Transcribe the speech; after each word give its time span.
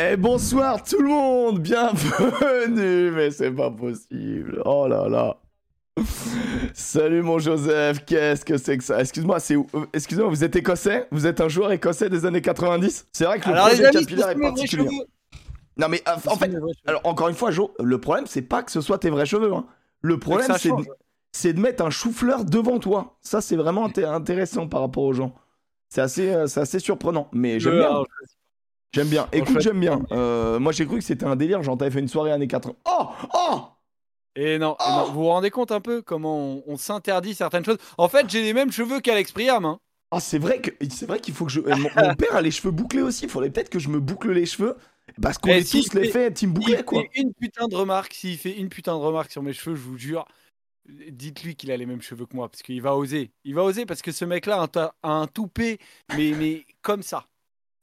Eh 0.00 0.16
bonsoir 0.16 0.82
tout 0.84 1.00
le 1.00 1.08
monde, 1.08 1.58
bienvenue, 1.60 3.10
mais 3.14 3.30
c'est 3.30 3.50
pas 3.50 3.70
possible. 3.70 4.62
Oh 4.64 4.86
là 4.86 5.08
là. 5.08 5.36
Salut 6.74 7.22
mon 7.22 7.38
Joseph, 7.40 8.04
qu'est-ce 8.04 8.44
que 8.44 8.56
c'est 8.58 8.78
que 8.78 8.84
ça? 8.84 9.00
Excuse-moi, 9.00 9.40
c'est 9.40 9.56
euh, 9.56 9.64
excusez-moi, 9.92 10.30
vous 10.30 10.44
êtes 10.44 10.54
écossais? 10.54 11.08
Vous 11.10 11.26
êtes 11.26 11.40
un 11.40 11.48
joueur 11.48 11.72
écossais 11.72 12.08
des 12.08 12.24
années 12.26 12.40
90 12.42 13.08
C'est 13.12 13.24
vrai 13.24 13.40
que 13.40 13.48
le 13.48 13.54
Alors, 13.54 13.66
projet 13.68 13.86
amis, 13.86 13.96
capillaire 13.98 14.28
est 14.30 14.36
particulier. 14.40 15.00
Non 15.76 15.88
mais 15.88 16.02
euh, 16.08 16.12
en 16.26 16.36
fait, 16.36 16.50
alors 16.86 17.00
encore 17.04 17.28
une 17.28 17.34
fois, 17.34 17.50
Jo, 17.50 17.74
le 17.82 17.98
problème 18.00 18.26
c'est 18.26 18.42
pas 18.42 18.62
que 18.62 18.70
ce 18.70 18.80
soit 18.80 18.98
tes 18.98 19.10
vrais 19.10 19.26
cheveux. 19.26 19.52
hein. 19.52 19.66
Le 20.02 20.18
problème 20.18 20.46
c'est 20.58 20.68
de, 20.68 20.74
change. 20.76 20.86
c'est 21.32 21.52
de 21.52 21.60
mettre 21.60 21.84
un 21.84 21.90
chou-fleur 21.90 22.44
devant 22.44 22.78
toi. 22.78 23.16
Ça 23.20 23.40
c'est 23.40 23.56
vraiment 23.56 23.88
inté- 23.88 24.04
intéressant 24.06 24.68
par 24.68 24.80
rapport 24.82 25.02
aux 25.04 25.12
gens. 25.12 25.34
C'est 25.88 26.02
assez, 26.02 26.28
euh, 26.30 26.46
c'est 26.46 26.60
assez 26.60 26.78
surprenant, 26.78 27.28
mais 27.32 27.58
j'aime 27.58 27.78
bien. 27.78 28.02
J'aime 28.92 29.08
bien. 29.08 29.28
Écoute, 29.32 29.54
fait- 29.54 29.60
j'aime 29.60 29.80
bien. 29.80 30.00
Euh, 30.12 30.58
moi, 30.58 30.72
j'ai 30.72 30.86
cru 30.86 30.98
que 30.98 31.04
c'était 31.04 31.26
un 31.26 31.36
délire. 31.36 31.62
Genre, 31.62 31.76
t'avais 31.76 31.90
fait 31.90 32.00
une 32.00 32.08
soirée 32.08 32.32
années 32.32 32.48
80. 32.48 32.74
Oh 32.86 33.08
Oh 33.34 33.60
Et 34.34 34.58
non, 34.58 34.72
et 34.74 34.76
Oh 34.80 34.90
non, 34.90 35.04
vous 35.06 35.12
vous 35.22 35.26
rendez 35.26 35.50
compte 35.50 35.72
un 35.72 35.80
peu 35.80 36.00
comment 36.02 36.38
on, 36.38 36.62
on 36.66 36.76
s'interdit 36.76 37.34
certaines 37.34 37.64
choses 37.64 37.78
En 37.98 38.08
fait, 38.08 38.28
j'ai 38.30 38.42
les 38.42 38.52
mêmes 38.54 38.72
cheveux 38.72 39.00
qu'Alex 39.00 39.32
Priam. 39.32 39.64
Hein. 39.64 39.78
Ah, 40.10 40.20
c'est 40.20 40.38
vrai 40.38 40.60
que 40.62 40.70
c'est 40.90 41.04
vrai 41.06 41.20
qu'il 41.20 41.34
faut 41.34 41.44
que 41.44 41.52
je. 41.52 41.60
euh, 41.60 41.76
Mon, 41.76 41.90
mon 42.02 42.14
père 42.14 42.34
a 42.34 42.40
les 42.40 42.50
cheveux 42.50 42.70
bouclés 42.70 43.02
aussi. 43.02 43.24
Il 43.24 43.30
faudrait 43.30 43.50
peut-être 43.50 43.68
que 43.68 43.78
je 43.78 43.90
me 43.90 44.00
boucle 44.00 44.32
les 44.32 44.46
cheveux. 44.46 44.76
Parce 45.20 45.36
qu'on 45.38 45.50
Eh, 45.50 45.58
est 45.58 45.64
si, 45.64 45.82
tous 45.84 45.94
les 45.96 46.08
faits 46.10 46.34
team 46.34 46.52
bouclé, 46.52 46.82
quoi. 46.82 47.02
une 47.14 47.32
putain 47.34 47.66
de 47.68 47.74
remarque, 47.74 48.14
s'il 48.14 48.36
fait 48.38 48.52
une 48.56 48.68
putain 48.68 48.92
de 48.94 49.02
remarque 49.02 49.30
sur 49.32 49.42
mes 49.42 49.52
cheveux, 49.54 49.74
je 49.74 49.80
vous 49.82 49.96
jure, 49.98 50.26
dites-lui 50.86 51.56
qu'il 51.56 51.70
a 51.72 51.76
les 51.76 51.86
mêmes 51.86 52.02
cheveux 52.02 52.26
que 52.26 52.36
moi, 52.36 52.48
parce 52.48 52.62
qu'il 52.62 52.80
va 52.82 52.94
oser. 52.96 53.30
Il 53.44 53.54
va 53.54 53.64
oser 53.64 53.86
parce 53.86 54.02
que 54.02 54.12
ce 54.12 54.24
mec-là 54.24 54.56
a 54.58 54.60
un, 54.62 54.68
ta- 54.68 54.94
a 55.02 55.10
un 55.10 55.26
toupet, 55.26 55.78
mais, 56.16 56.32
mais 56.38 56.66
comme 56.82 57.02
ça. 57.02 57.26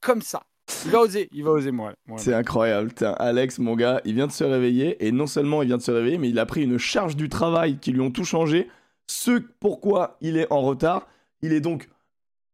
Comme 0.02 0.22
ça. 0.22 0.44
Il 0.86 0.92
va 0.92 1.00
oser, 1.02 1.30
il 1.32 1.44
va 1.44 1.52
oser, 1.52 1.72
moi. 1.72 1.94
moi. 2.08 2.18
C'est 2.18 2.34
incroyable. 2.34 2.92
Tiens, 2.94 3.16
Alex, 3.20 3.60
mon 3.60 3.76
gars, 3.76 4.02
il 4.06 4.16
vient 4.16 4.28
de 4.28 4.32
se 4.32 4.44
réveiller. 4.44 5.06
Et 5.06 5.12
non 5.12 5.28
seulement 5.28 5.62
il 5.62 5.68
vient 5.68 5.78
de 5.78 5.82
se 5.82 5.92
réveiller, 5.92 6.18
mais 6.18 6.30
il 6.30 6.40
a 6.40 6.46
pris 6.46 6.64
une 6.64 6.78
charge 6.78 7.16
du 7.16 7.30
travail 7.30 7.78
qui 7.78 7.92
lui 7.92 8.02
ont 8.02 8.12
tout 8.12 8.26
changé. 8.26 8.70
Ce 9.08 9.40
pourquoi 9.60 10.18
il 10.22 10.38
est 10.38 10.52
en 10.52 10.62
retard. 10.62 11.08
Il 11.42 11.54
est 11.54 11.62
donc 11.62 11.88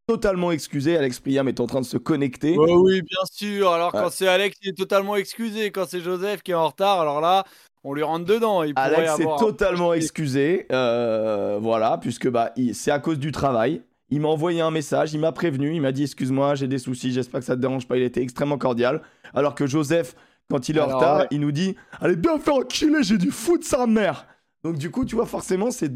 totalement 0.08 0.52
excusé. 0.52 0.98
Alex 0.98 1.20
Priam 1.22 1.48
est 1.48 1.62
en 1.62 1.68
train 1.68 1.80
de 1.80 1.86
se 1.86 1.98
connecter. 1.98 2.58
Ouais, 2.58 2.74
oui, 2.74 3.02
bien 3.02 3.24
sûr. 3.32 3.72
Alors, 3.72 3.92
quand 3.94 4.06
Ouais. 4.06 4.10
c'est 4.12 4.28
Alex, 4.28 4.58
il 4.62 4.70
est 4.70 4.78
totalement 4.78 5.16
excusé. 5.16 5.72
Quand 5.72 5.86
c'est 5.88 6.02
Joseph 6.02 6.42
qui 6.44 6.52
est 6.52 6.56
en 6.56 6.68
retard, 6.68 7.00
alors 7.00 7.22
là, 7.22 7.46
on 7.86 7.94
lui 7.94 8.04
rentre 8.04 8.26
dedans. 8.26 8.64
Il 8.64 8.74
Alex 8.76 9.02
est 9.20 9.24
avoir... 9.24 9.40
totalement 9.40 9.94
excusé, 9.94 10.66
euh, 10.72 11.60
voilà, 11.62 11.98
puisque 11.98 12.30
bah, 12.30 12.54
c'est 12.74 12.92
à 12.92 13.00
cause 13.00 13.20
du 13.20 13.32
travail. 13.32 13.82
Il 14.12 14.22
m'a 14.22 14.28
envoyé 14.28 14.62
un 14.62 14.72
message, 14.72 15.14
il 15.14 15.20
m'a 15.20 15.32
prévenu, 15.32 15.74
il 15.74 15.82
m'a 15.82 15.92
dit 15.92 16.04
excuse-moi, 16.04 16.56
j'ai 16.56 16.68
des 16.68 16.78
soucis, 16.78 17.12
j'espère 17.14 17.40
que 17.40 17.46
ça 17.46 17.56
te 17.56 17.62
dérange 17.62 17.88
pas. 17.88 17.98
Il 17.98 18.04
était 18.04 18.22
extrêmement 18.22 18.58
cordial. 18.58 19.02
Alors 19.34 19.56
que 19.56 19.66
Joseph, 19.66 20.16
quand 20.50 20.70
il 20.70 20.78
est 20.78 20.82
en 20.82 20.88
retard, 20.88 21.20
ouais. 21.22 21.28
il 21.32 21.40
nous 21.40 21.52
dit 21.52 21.76
allez 22.00 22.18
bien 22.18 22.38
faire 22.38 22.56
enculer, 22.56 23.04
j'ai 23.04 23.18
du 23.18 23.32
foot 23.32 23.64
sa 23.64 23.88
mère. 23.88 24.28
Donc 24.64 24.78
du 24.78 24.92
coup, 24.92 25.06
tu 25.06 25.16
vois, 25.16 25.26
forcément, 25.26 25.72
c'est 25.72 25.92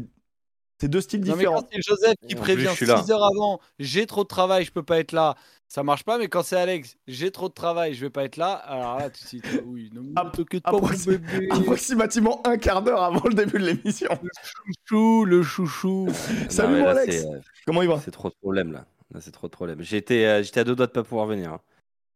c'est 0.80 0.88
deux 0.88 1.00
styles 1.00 1.20
Non, 1.20 1.32
mais 1.32 1.38
différents. 1.38 1.60
quand 1.60 1.68
c'est 1.72 1.80
Joseph 1.82 2.14
qui 2.28 2.34
prévient 2.34 2.66
je 2.70 2.74
suis 2.74 2.86
là. 2.86 3.02
6 3.02 3.10
heures 3.10 3.24
avant, 3.24 3.60
j'ai 3.78 4.06
trop 4.06 4.24
de 4.24 4.28
travail, 4.28 4.64
je 4.64 4.72
peux 4.72 4.82
pas 4.82 4.98
être 4.98 5.12
là, 5.12 5.34
ça 5.68 5.82
marche 5.82 6.04
pas. 6.04 6.18
Mais 6.18 6.28
quand 6.28 6.42
c'est 6.42 6.56
Alex, 6.56 6.96
j'ai 7.06 7.30
trop 7.30 7.48
de 7.48 7.54
travail, 7.54 7.94
je 7.94 8.00
vais 8.00 8.10
pas 8.10 8.24
être 8.24 8.36
là, 8.36 8.52
alors 8.52 8.98
là, 8.98 9.10
tu 9.10 9.24
sais, 9.24 9.38
oui, 9.66 9.90
ne 9.92 10.00
pas, 10.14 10.24
mon 10.24 10.30
approxi- 10.78 11.06
bébé. 11.18 11.48
Approximativement 11.50 12.40
un 12.46 12.56
quart 12.56 12.82
d'heure 12.82 13.02
avant 13.02 13.26
le 13.28 13.34
début 13.34 13.58
de 13.58 13.66
l'émission. 13.66 14.08
Chouchou, 14.42 15.24
le 15.24 15.42
chouchou. 15.42 16.08
Salut, 16.48 16.80
mon 16.80 16.86
Alex. 16.88 17.24
euh, 17.24 17.40
Comment 17.66 17.82
il 17.82 17.88
va? 17.88 17.98
C'est 18.00 18.10
trop 18.10 18.28
de 18.28 18.34
problèmes 18.40 18.72
là. 18.72 18.86
Là, 19.14 19.20
c'est 19.20 19.30
trop 19.32 19.46
de 19.46 19.52
problèmes. 19.52 19.82
J'étais, 19.82 20.24
euh, 20.24 20.42
j'étais 20.42 20.60
à 20.60 20.64
deux 20.64 20.74
doigts 20.74 20.86
de 20.86 20.92
pas 20.92 21.04
pouvoir 21.04 21.26
venir. 21.26 21.52
hein. 21.52 21.60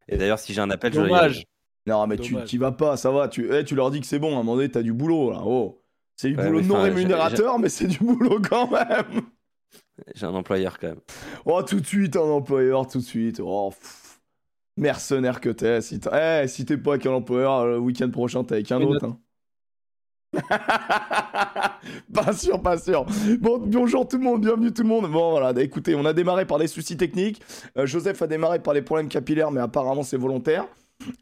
Et 0.08 0.16
d'ailleurs, 0.16 0.38
si 0.40 0.52
j'ai 0.52 0.60
un 0.60 0.70
appel, 0.70 0.92
je 0.92 1.00
Dommage. 1.00 1.36
aller. 1.36 1.44
Non, 1.86 2.06
mais 2.06 2.16
tu 2.18 2.32
Dommage. 2.32 2.48
t'y 2.48 2.58
vas 2.58 2.72
pas, 2.72 2.96
ça 2.96 3.10
va. 3.12 3.28
Tu, 3.28 3.48
eh, 3.54 3.64
tu 3.64 3.74
leur 3.76 3.90
dis 3.92 4.00
que 4.00 4.06
c'est 4.06 4.18
bon, 4.18 4.30
à 4.30 4.40
un 4.40 4.42
moment 4.42 4.56
donné, 4.56 4.68
t'as 4.70 4.82
du 4.82 4.92
boulot 4.92 5.30
là. 5.30 5.40
Oh. 5.44 5.80
C'est 6.16 6.28
du 6.30 6.36
Ouais, 6.36 6.46
boulot 6.46 6.60
mais 6.60 6.66
non 6.66 6.74
enfin, 6.74 6.84
j'ai- 6.86 6.90
rémunérateur, 6.94 7.58
mais 7.58 7.68
c'est 7.68 7.86
du 7.86 7.98
boulot 7.98 8.40
quand 8.42 8.70
même. 8.70 9.22
J'ai 10.14 10.26
un 10.26 10.34
employeur 10.34 10.78
quand 10.78 10.88
même. 10.88 11.00
Oh, 11.44 11.62
tout 11.62 11.80
de 11.80 11.86
suite, 11.86 12.16
un 12.16 12.20
employeur, 12.20 12.86
tout 12.88 12.98
de 12.98 13.04
suite. 13.04 13.40
Oh, 13.42 13.70
pff. 13.70 14.20
mercenaire 14.76 15.40
que 15.40 15.50
t'es. 15.50 15.80
Si 15.82 16.00
t'es 16.00 16.42
eh, 16.44 16.48
si 16.48 16.64
t'es 16.64 16.76
pas 16.78 16.92
avec 16.92 17.06
un 17.06 17.12
employeur, 17.12 17.66
le 17.66 17.78
week-end 17.78 18.10
prochain, 18.10 18.44
t'es 18.44 18.54
avec 18.56 18.72
un 18.72 18.82
autre. 18.82 19.04
hein. 19.06 19.18
pas 22.14 22.32
sûr, 22.32 22.62
pas 22.62 22.78
sûr. 22.78 23.04
Bon, 23.40 23.58
bonjour 23.58 24.06
tout 24.06 24.16
le 24.16 24.22
monde, 24.24 24.40
bienvenue 24.42 24.72
tout 24.72 24.82
le 24.82 24.88
monde. 24.88 25.10
Bon, 25.10 25.30
voilà, 25.32 25.52
écoutez, 25.60 25.94
on 25.96 26.04
a 26.04 26.12
démarré 26.12 26.46
par 26.46 26.58
des 26.58 26.68
soucis 26.68 26.96
techniques. 26.96 27.42
Euh, 27.76 27.86
Joseph 27.86 28.22
a 28.22 28.26
démarré 28.28 28.60
par 28.62 28.72
les 28.74 28.82
problèmes 28.82 29.08
capillaires, 29.08 29.50
mais 29.50 29.60
apparemment 29.60 30.02
c'est 30.04 30.16
volontaire. 30.16 30.66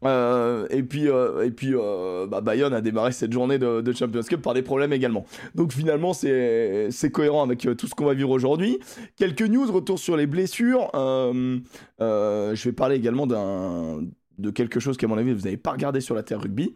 Euh, 0.04 0.66
et 0.70 0.82
puis, 0.82 1.06
euh, 1.08 1.48
euh, 1.62 2.26
bah, 2.26 2.40
Bayonne 2.40 2.74
a 2.74 2.80
démarré 2.80 3.12
cette 3.12 3.32
journée 3.32 3.58
de, 3.58 3.80
de 3.80 3.92
Champions 3.92 4.22
Cup 4.22 4.42
par 4.42 4.54
des 4.54 4.62
problèmes 4.62 4.92
également. 4.92 5.24
Donc 5.54 5.72
finalement, 5.72 6.12
c'est 6.12 7.10
cohérent 7.12 7.42
avec 7.42 7.60
tout 7.76 7.86
ce 7.86 7.94
qu'on 7.94 8.06
va 8.06 8.14
vivre 8.14 8.30
aujourd'hui. 8.30 8.78
Quelques 9.16 9.42
news, 9.42 9.70
retour 9.70 9.98
sur 9.98 10.16
les 10.16 10.26
blessures. 10.26 10.90
Je 10.94 12.64
vais 12.64 12.72
parler 12.72 12.96
également 12.96 13.26
de 13.26 14.50
quelque 14.50 14.80
chose 14.80 14.96
qu'à 14.96 15.06
mon 15.06 15.18
avis 15.18 15.32
vous 15.32 15.42
n'avez 15.42 15.56
pas 15.56 15.72
regardé 15.72 16.00
sur 16.00 16.14
la 16.14 16.22
Terre 16.22 16.40
Rugby. 16.40 16.74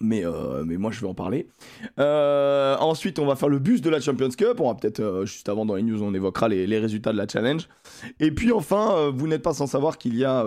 Mais, 0.00 0.24
euh, 0.24 0.64
mais 0.64 0.76
moi 0.76 0.90
je 0.90 1.00
vais 1.00 1.06
en 1.06 1.14
parler. 1.14 1.48
Euh, 1.98 2.76
ensuite, 2.78 3.18
on 3.18 3.26
va 3.26 3.36
faire 3.36 3.48
le 3.48 3.58
bus 3.58 3.80
de 3.80 3.90
la 3.90 4.00
Champions 4.00 4.28
Cup. 4.28 4.60
On 4.60 4.68
va 4.68 4.74
peut-être, 4.74 5.00
euh, 5.00 5.26
juste 5.26 5.48
avant 5.48 5.64
dans 5.64 5.74
les 5.74 5.82
news, 5.82 6.02
on 6.02 6.12
évoquera 6.14 6.48
les, 6.48 6.78
résultats 6.78 7.12
de 7.12 7.18
la 7.18 7.26
challenge. 7.26 7.68
Et 8.20 8.30
puis 8.30 8.52
enfin, 8.52 9.10
vous 9.14 9.26
n'êtes 9.26 9.42
pas 9.42 9.54
sans 9.54 9.66
savoir 9.66 9.98
qu'il 9.98 10.16
y 10.16 10.24
a 10.24 10.44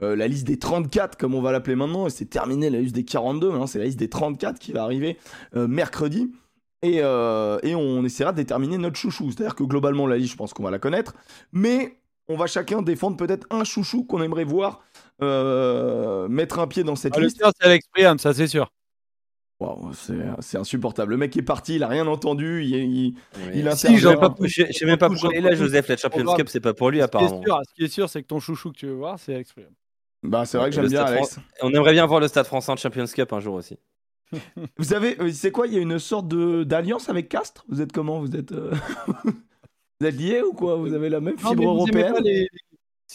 la 0.00 0.28
liste 0.28 0.46
des 0.46 0.58
34, 0.58 1.16
comme 1.16 1.34
on 1.34 1.40
va 1.40 1.52
l'appeler 1.52 1.76
maintenant. 1.76 2.06
Et 2.06 2.10
c'est 2.10 2.26
terminé 2.26 2.68
la 2.68 2.80
liste 2.80 2.94
des 2.94 3.04
42. 3.04 3.48
Maintenant, 3.48 3.66
c'est 3.66 3.78
la 3.78 3.86
liste 3.86 3.98
des 3.98 4.10
34 4.10 4.58
qui 4.58 4.72
va 4.72 4.82
arriver 4.82 5.16
mercredi. 5.54 6.32
Et, 6.82 6.96
et 6.98 7.74
on 7.74 8.04
essaiera 8.04 8.32
de 8.32 8.36
déterminer 8.36 8.76
notre 8.76 8.96
chouchou. 8.96 9.30
C'est-à-dire 9.30 9.54
que 9.54 9.64
globalement, 9.64 10.06
la 10.06 10.18
liste, 10.18 10.32
je 10.32 10.36
pense 10.36 10.52
qu'on 10.52 10.64
va 10.64 10.70
la 10.70 10.78
connaître. 10.78 11.14
Mais 11.52 11.96
on 12.28 12.36
va 12.36 12.46
chacun 12.46 12.82
défendre 12.82 13.16
peut-être 13.16 13.46
un 13.50 13.64
chouchou 13.64 14.04
qu'on 14.04 14.22
aimerait 14.22 14.44
voir 14.44 14.80
mettre 15.20 16.58
un 16.58 16.66
pied 16.66 16.84
dans 16.84 16.96
cette 16.96 17.14
Ah, 17.16 17.20
le 17.20 17.26
liste. 17.26 17.38
tien, 17.38 17.50
c'est 17.58 17.66
Alex 17.66 17.86
Priam, 17.92 18.18
ça 18.18 18.32
c'est 18.34 18.46
sûr. 18.46 18.70
Waouh, 19.60 19.92
c'est 19.94 20.18
c'est 20.40 20.58
insupportable. 20.58 21.12
Le 21.12 21.16
mec 21.16 21.36
est 21.36 21.42
parti, 21.42 21.76
il 21.76 21.82
a 21.84 21.88
rien 21.88 22.06
entendu. 22.08 22.64
Il, 22.64 22.74
il- 22.74 23.14
Il 23.54 23.68
a- 23.68 23.76
Si, 23.76 23.86
pas- 23.86 23.92
je 23.92 23.96
je 23.98 24.02
sais 24.72 24.84
même 24.84 24.98
pas 24.98 25.08
pourquoi 25.08 25.30
il 25.32 25.36
est 25.38 25.40
là. 25.42 25.54
Joseph. 25.54 25.86
La 25.88 25.96
Champions. 25.96 26.34
Cup, 26.34 26.48
c'est 26.48 26.60
pas 26.60 26.74
pour 26.74 26.90
lui 26.90 27.00
apparemment. 27.00 27.40
ce 27.42 27.74
qui 27.74 27.84
est 27.84 27.88
sûr, 27.88 28.08
c'est 28.10 28.20
que 28.22 28.26
ton 28.26 28.40
chouchou 28.40 28.72
que 28.72 28.76
tu 28.78 28.86
veux 28.86 28.94
voir, 28.94 29.18
c'est 29.18 29.34
Alex 29.34 29.52
Priam. 29.52 29.70
Bah, 30.24 30.44
c'est 30.44 30.58
vrai 30.58 30.70
que 30.70 30.76
Le 30.76 30.82
j'aime 30.82 30.90
bien 30.90 31.04
Alex. 31.04 31.38
On 31.62 31.70
aimerait 31.72 31.92
bien 31.92 32.04
voir 32.06 32.18
le 32.18 32.26
Stade 32.28 32.46
Français 32.46 32.72
en 32.72 32.76
Champions 32.76 33.04
Cup 33.06 33.32
un 33.32 33.40
jour 33.40 33.54
aussi. 33.54 33.78
Vous 34.78 34.92
avez, 34.94 35.20
euh, 35.20 35.30
c'est 35.32 35.52
quoi 35.52 35.66
Il 35.68 35.74
y 35.74 35.78
a 35.78 35.80
une 35.82 35.98
sorte 36.00 36.26
de 36.28 36.64
d'alliance 36.64 37.08
avec 37.08 37.28
Castres? 37.28 37.64
Vous 37.68 37.80
êtes 37.80 37.92
comment? 37.92 38.18
Vous 38.20 38.34
êtes, 38.34 38.50
euh, 38.52 38.72
vous 40.00 40.06
êtes 40.06 40.16
liés 40.16 40.42
ou 40.42 40.52
quoi? 40.52 40.74
Vous 40.76 40.92
avez 40.94 41.10
la 41.10 41.20
même 41.20 41.36
Non, 41.42 41.50
fibre 41.50 41.62
mais 41.62 41.66
vous 41.66 41.86
aimez 41.88 42.02
européenne? 42.02 42.12
pas 42.14 42.20
les- 42.20 42.48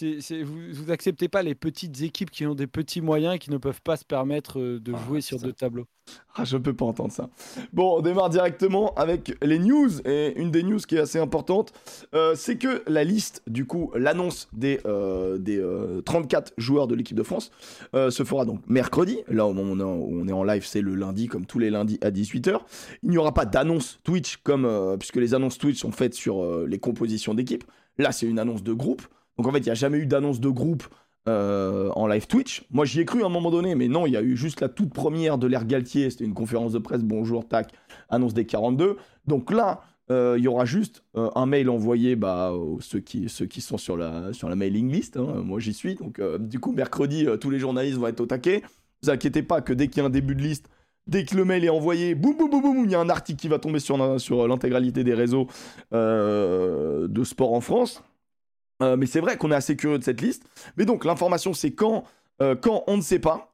vous, 0.02 0.74
vous 0.74 0.92
acceptez 0.92 1.28
pas 1.28 1.44
les 1.44 1.56
petites 1.56 2.02
équipes 2.02 2.32
qui 2.32 2.46
ont 2.46 2.56
des 2.56 2.68
petits 2.68 3.02
moyens 3.02 3.36
et 3.36 3.40
qui 3.40 3.52
ne 3.52 3.58
peuvent 3.58 3.82
pas 3.82 3.98
se 3.98 4.06
permettre 4.06 4.60
euh, 4.60 4.80
de 4.80 4.94
Ah, 4.94 5.00
jouer 5.06 5.22
sur 5.22 5.40
deux 5.40 5.54
tableaux. 5.54 5.88
Ah, 6.36 6.46
je 6.46 6.58
peux 6.58 6.74
pas 6.74 6.86
entendre 6.86 7.12
ça. 7.12 7.30
Bon, 7.74 7.98
on 7.98 8.02
démarre 8.02 8.30
directement 8.30 8.94
avec 8.96 9.36
les 9.42 9.60
news. 9.60 9.90
Et 10.06 10.40
une 10.40 10.52
des 10.52 10.64
news 10.64 10.80
qui 10.80 10.96
est 10.96 11.00
assez 11.00 11.20
importante, 11.20 11.74
euh, 12.14 12.34
c'est 12.36 12.58
que 12.58 12.84
la 12.88 13.04
liste, 13.04 13.42
du 13.48 13.66
coup, 13.66 13.92
l'annonce 13.96 14.48
des, 14.54 14.80
euh, 14.86 15.38
des 15.38 15.58
euh, 15.58 16.02
34 16.02 16.54
joueurs 16.58 16.88
de 16.88 16.96
l'équipe 16.96 17.18
de 17.18 17.24
France 17.24 17.52
se 17.94 18.24
fera 18.24 18.46
donc 18.46 18.62
mercredi. 18.68 19.20
Là, 19.28 19.46
au 19.46 19.54
moment 19.54 19.72
où 19.72 19.76
on 19.76 19.80
est 19.80 19.84
en, 19.84 19.96
où 19.96 20.22
on 20.22 20.28
est 20.28 20.34
en 20.34 20.44
live, 20.44 20.66
c'est 20.66 20.82
le 20.82 20.96
lundi, 20.96 21.28
comme 21.28 21.46
tous 21.46 21.60
les 21.60 21.70
lundis 21.70 22.00
à 22.02 22.12
18h. 22.12 22.60
Il 23.04 23.10
n'y 23.10 23.18
aura 23.18 23.34
pas 23.34 23.46
d'annonce 23.46 24.00
Twitch, 24.04 24.38
comme, 24.38 24.68
puisque 24.98 25.18
les 25.18 25.34
annonces 25.34 25.58
Twitch 25.58 25.80
sont 25.80 25.92
faites 25.92 26.14
sur 26.14 26.46
les 26.66 26.80
compositions 26.80 27.34
d'équipe. 27.34 27.64
Là, 27.98 28.12
c'est 28.12 28.28
une 28.28 28.40
annonce 28.40 28.64
de 28.64 28.74
groupe. 28.74 29.02
Donc, 29.40 29.48
en 29.48 29.54
fait, 29.54 29.60
il 29.60 29.66
n'y 29.68 29.72
a 29.72 29.76
jamais 29.76 30.00
eu 30.00 30.06
d'annonce 30.06 30.42
de 30.42 30.50
groupe 30.50 30.84
euh, 31.30 31.92
en 31.96 32.08
live 32.08 32.28
Twitch. 32.28 32.66
Moi, 32.72 32.84
j'y 32.84 33.00
ai 33.00 33.06
cru 33.06 33.24
à 33.24 33.28
un 33.28 33.30
moment 33.30 33.52
donné, 33.52 33.74
mais 33.74 33.88
non, 33.88 34.06
il 34.06 34.12
y 34.12 34.18
a 34.18 34.22
eu 34.22 34.36
juste 34.36 34.60
la 34.60 34.68
toute 34.68 34.94
première 34.94 35.38
de 35.38 35.48
l'ère 35.48 35.64
Galtier. 35.64 36.10
C'était 36.10 36.26
une 36.26 36.34
conférence 36.34 36.74
de 36.74 36.78
presse. 36.78 37.04
Bonjour, 37.04 37.48
tac, 37.48 37.72
annonce 38.10 38.34
des 38.34 38.46
42. 38.46 38.98
Donc 39.28 39.54
là, 39.54 39.80
euh, 40.12 40.36
il 40.38 40.44
y 40.44 40.50
aura 40.50 40.66
juste 40.66 41.06
euh, 41.16 41.30
un 41.36 41.46
mail 41.46 41.70
envoyé 41.70 42.18
bah, 42.18 42.52
aux 42.52 42.82
ceux, 42.82 43.00
qui, 43.00 43.30
sont 43.30 43.78
sur 43.78 43.96
la, 43.96 44.32
mailing 44.58 44.92
list. 44.92 45.16
hein. 45.16 45.42
Moi, 45.42 45.62
j'y 45.62 45.74
suis. 45.74 45.96
Donc, 45.96 46.20
du 46.40 46.60
coup, 46.60 46.74
mercredi, 46.74 47.26
tous 47.40 47.50
les 47.50 47.60
journalistes 47.60 47.98
vont 47.98 48.08
être 48.08 48.20
au 48.20 48.26
taquet. 48.26 48.62
vous 49.04 49.10
inquiétez 49.10 49.42
pas 49.42 49.62
que 49.62 49.72
dès 49.72 49.88
qu'il 49.88 50.00
y 50.00 50.04
a 50.04 50.08
un 50.08 50.10
début 50.10 50.36
de 50.36 50.42
liste, 50.42 50.70
dès 51.08 51.24
que 51.24 51.38
le 51.38 51.46
mail 51.46 51.64
est 51.64 51.70
envoyé, 51.70 52.14
boum, 52.14 52.36
boum, 52.36 52.50
boum, 52.50 52.62
boum, 52.62 52.84
il 52.84 52.92
y 52.92 52.96
a 52.96 53.00
un 53.00 53.10
article 53.10 53.40
qui 53.40 53.48
va 53.48 53.58
tomber 53.58 53.80
sur, 53.80 53.98
l'intégralité 54.50 55.06
des 55.06 55.14
réseaux 55.14 55.48
de 55.94 57.24
sport 57.24 57.54
en 57.54 57.62
France. 57.62 58.04
Euh, 58.82 58.96
mais 58.96 59.06
c'est 59.06 59.20
vrai 59.20 59.38
qu'on 59.38 59.52
est 59.52 59.56
assez 59.56 59.76
curieux 59.76 60.00
de 60.00 60.04
cette 60.04 60.22
liste. 60.22 60.44
Mais 60.78 60.86
donc, 60.86 61.06
l'information, 61.06 61.54
c'est 61.54 61.74
quand, 61.74 62.06
euh, 62.42 62.56
quand 62.56 62.84
on 62.88 62.98
ne 62.98 63.02
sait 63.02 63.20
pas. 63.20 63.54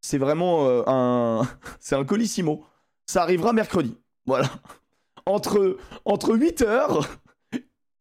C'est 0.00 0.18
vraiment 0.18 0.66
euh, 0.68 0.82
un, 0.86 1.42
c'est 1.80 1.96
un 1.96 2.04
colissimo. 2.04 2.64
Ça 3.06 3.22
arrivera 3.22 3.52
mercredi. 3.52 3.96
Voilà. 4.26 4.50
Entre, 5.26 5.78
entre 6.04 6.36
8h 6.36 7.06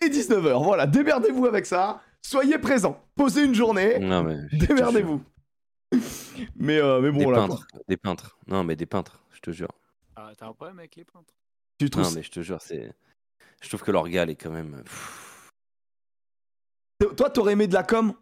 et 0.02 0.10
19h. 0.10 0.64
Voilà, 0.64 0.88
démerdez-vous 0.88 1.46
avec 1.46 1.66
ça. 1.66 2.02
Soyez 2.22 2.58
présents. 2.58 3.02
Posez 3.16 3.44
une 3.44 3.54
journée. 3.56 4.00
Non, 4.00 4.24
mais. 4.24 4.38
Démerdez-vous. 4.54 5.22
mais, 6.56 6.78
euh, 6.80 7.02
mais 7.02 7.12
des 7.12 7.24
bon, 7.24 7.32
là, 7.32 7.40
quoi. 7.40 7.48
peintres. 7.48 7.68
Des 7.88 7.98
peintres. 7.98 8.38
Non, 8.48 8.64
mais 8.64 8.76
des 8.76 8.86
peintres, 8.86 9.22
je 9.32 9.40
te 9.40 9.52
jure. 9.52 9.72
Ah, 10.16 10.32
t'as 10.38 10.48
un 10.48 10.54
problème 10.54 10.80
avec 10.80 10.96
les 10.96 11.04
peintres? 11.04 11.34
Tu 11.80 11.90
trouves 11.90 12.04
Non, 12.04 12.12
mais 12.12 12.24
je 12.24 12.32
te 12.32 12.42
jure, 12.42 12.62
c'est. 12.62 12.94
Je 13.62 13.68
trouve 13.68 13.84
que 13.84 13.92
l'orgal 13.92 14.30
est 14.30 14.36
quand 14.36 14.52
même. 14.52 14.84
Toi, 17.18 17.30
t'aurais 17.30 17.54
aimé 17.54 17.68
de 17.68 17.74
la 17.74 17.84
com? 17.84 18.14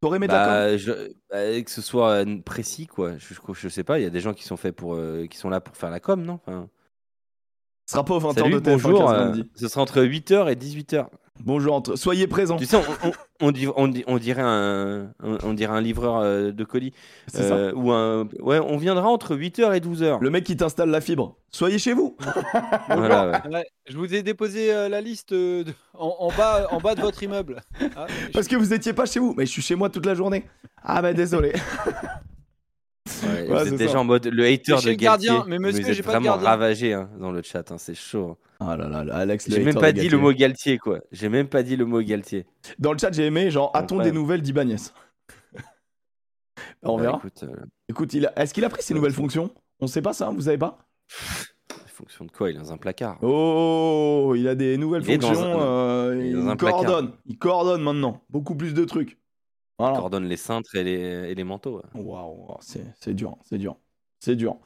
T'aurais 0.00 0.16
aimé 0.18 0.28
de 0.28 0.32
la 0.32 0.38
com? 0.44 0.48
Bah, 0.52 0.76
je- 0.76 1.12
bah, 1.30 1.62
que 1.62 1.70
ce 1.70 1.82
soit 1.82 2.24
euh, 2.24 2.40
précis, 2.44 2.86
quoi. 2.86 3.16
Je, 3.18 3.34
je, 3.34 3.40
je 3.52 3.68
sais 3.68 3.84
pas, 3.84 3.98
il 3.98 4.02
y 4.02 4.06
a 4.06 4.10
des 4.10 4.20
gens 4.20 4.34
qui 4.34 4.44
sont 4.44 4.56
faits 4.56 4.74
pour, 4.76 4.94
euh, 4.94 5.26
qui 5.26 5.36
sont 5.38 5.48
là 5.48 5.60
pour 5.60 5.76
faire 5.76 5.90
la 5.90 6.00
com, 6.00 6.22
non? 6.22 6.34
Enfin, 6.46 6.68
Ce 7.86 7.92
sera 7.94 8.04
pas 8.04 8.14
aux 8.14 8.20
20h 8.20 8.34
Salut, 8.34 8.54
de 8.54 8.58
TF1 8.60 8.70
bonjour. 8.82 8.98
quinze 9.00 9.12
euh, 9.14 9.18
lundi. 9.24 9.50
ce 9.54 9.68
sera 9.68 9.80
entre 9.82 10.02
8h 10.02 10.50
et 10.52 10.56
18h. 10.56 11.08
Bonjour, 11.44 11.74
entre... 11.74 11.96
soyez 11.96 12.26
présents. 12.26 12.56
Tu 12.56 12.66
sais, 12.66 12.76
on, 12.76 13.08
on, 13.08 13.12
on 13.48 13.50
dit- 13.52 13.68
on 13.76 13.88
dit- 13.88 14.04
on 14.06 14.18
dirait 14.18 14.42
un, 14.44 15.12
on, 15.22 15.38
on 15.44 15.52
dirait 15.54 15.72
un 15.74 15.80
livreur 15.80 16.16
euh, 16.18 16.50
de 16.52 16.64
colis. 16.64 16.92
C'est 17.28 17.48
ça. 17.48 17.54
Euh, 17.54 17.72
ou 17.74 17.92
un, 17.92 18.28
ouais, 18.40 18.58
on 18.58 18.76
viendra 18.76 19.08
entre 19.08 19.36
8h 19.36 19.74
et 19.74 19.80
12h. 19.80 20.18
Le 20.20 20.30
mec 20.30 20.44
qui 20.44 20.56
t'installe 20.56 20.90
la 20.90 21.00
fibre. 21.00 21.36
Soyez 21.50 21.78
chez 21.78 21.92
vous. 21.94 22.16
Voilà, 22.88 23.28
ouais. 23.46 23.54
Ouais, 23.54 23.66
je 23.88 23.96
vous 23.96 24.12
ai 24.14 24.22
déposé 24.22 24.72
euh, 24.74 24.88
la 24.88 25.00
liste 25.00 25.32
euh, 25.32 25.64
de- 25.64 25.72
en, 25.94 26.14
en 26.18 26.28
bas, 26.36 26.66
en 26.70 26.80
bas 26.80 26.94
de 26.94 27.00
votre 27.00 27.22
immeuble. 27.22 27.60
Ah, 27.96 28.06
je- 28.08 28.32
Parce 28.32 28.48
que 28.48 28.56
vous 28.56 28.72
étiez 28.72 28.92
pas 28.92 29.06
chez 29.06 29.20
vous. 29.20 29.34
Mais 29.36 29.46
je 29.46 29.50
suis 29.52 29.62
chez 29.62 29.74
moi 29.74 29.88
toute 29.90 30.06
la 30.06 30.14
journée. 30.14 30.44
Ah 30.82 31.00
bah 31.02 31.12
désolé. 31.12 31.52
Ouais, 33.22 33.48
Ouais, 33.48 33.62
vous 33.64 33.68
êtes 33.72 33.76
déjà 33.76 33.92
ça. 33.92 33.98
en 34.00 34.04
mode 34.04 34.26
le 34.26 34.44
hater 34.44 34.76
de 34.82 34.86
le 34.90 34.94
gardien, 34.94 35.44
mais 35.48 35.58
monsieur, 35.58 35.82
vous 35.82 35.88
êtes 35.88 35.94
j'ai 35.96 36.02
pas 36.02 36.08
de 36.12 36.16
vraiment 36.16 36.26
gardien. 36.32 36.48
ravagé 36.50 36.92
hein, 36.92 37.08
dans 37.18 37.30
le 37.32 37.42
chat, 37.42 37.70
hein, 37.72 37.76
c'est 37.78 37.94
chaud. 37.94 38.36
Ah 38.60 38.76
là 38.76 38.88
là, 38.88 39.14
Alex, 39.14 39.48
le 39.48 39.54
J'ai 39.54 39.64
même 39.64 39.74
pas 39.74 39.92
dit 39.92 40.08
le 40.08 40.18
mot 40.18 40.32
Galtier, 40.32 40.78
quoi. 40.78 40.98
J'ai 41.12 41.28
même 41.28 41.48
pas 41.48 41.62
dit 41.62 41.76
le 41.76 41.84
mot 41.86 42.02
Galtier. 42.02 42.44
Dans 42.78 42.92
le 42.92 42.98
chat, 42.98 43.12
j'ai 43.12 43.26
aimé, 43.26 43.50
genre, 43.50 43.70
a-t-on 43.74 43.98
des 44.02 44.10
nouvelles 44.12 44.42
d'Ibanez? 44.42 44.76
On 46.82 46.96
Bah, 46.96 47.02
verra. 47.02 47.16
écoute, 47.18 47.42
euh, 47.44 47.54
Écoute, 47.88 48.14
il 48.14 48.26
a- 48.26 48.32
est-ce 48.38 48.52
qu'il 48.52 48.64
a 48.64 48.68
pris 48.68 48.82
ses 48.82 48.94
nouvelles 48.94 49.12
fonctions? 49.12 49.50
On 49.80 49.86
sait 49.86 50.02
pas 50.02 50.12
ça, 50.12 50.30
vous 50.30 50.42
savez 50.42 50.58
pas? 50.58 50.78
Fonction 51.86 52.24
de 52.24 52.30
quoi? 52.32 52.50
Il 52.50 52.56
est 52.56 52.58
dans 52.60 52.72
un 52.72 52.76
placard. 52.76 53.18
Oh, 53.22 54.34
il 54.36 54.46
a 54.48 54.54
des 54.54 54.76
nouvelles 54.76 55.02
Il 55.08 55.20
fonctions. 55.20 55.40
un- 55.60 55.60
euh, 55.62 56.16
il 56.20 56.26
il 56.38 56.56
placard. 56.56 56.58
coordonne. 56.82 57.12
Il 57.26 57.38
coordonne 57.38 57.82
maintenant. 57.82 58.22
Beaucoup 58.30 58.54
plus 58.56 58.74
de 58.74 58.84
trucs. 58.84 59.18
Voilà. 59.80 59.96
coordonne 59.98 60.24
les 60.26 60.36
cintres 60.36 60.74
et 60.74 60.82
les, 60.82 61.30
et 61.30 61.34
les 61.36 61.44
manteaux. 61.44 61.80
Waouh, 61.94 62.56
c'est 62.60 62.84
c'est 63.00 63.14
dur, 63.14 63.36
c'est 63.44 63.58
dur, 63.58 63.76
c'est 64.20 64.36
dur. 64.36 64.56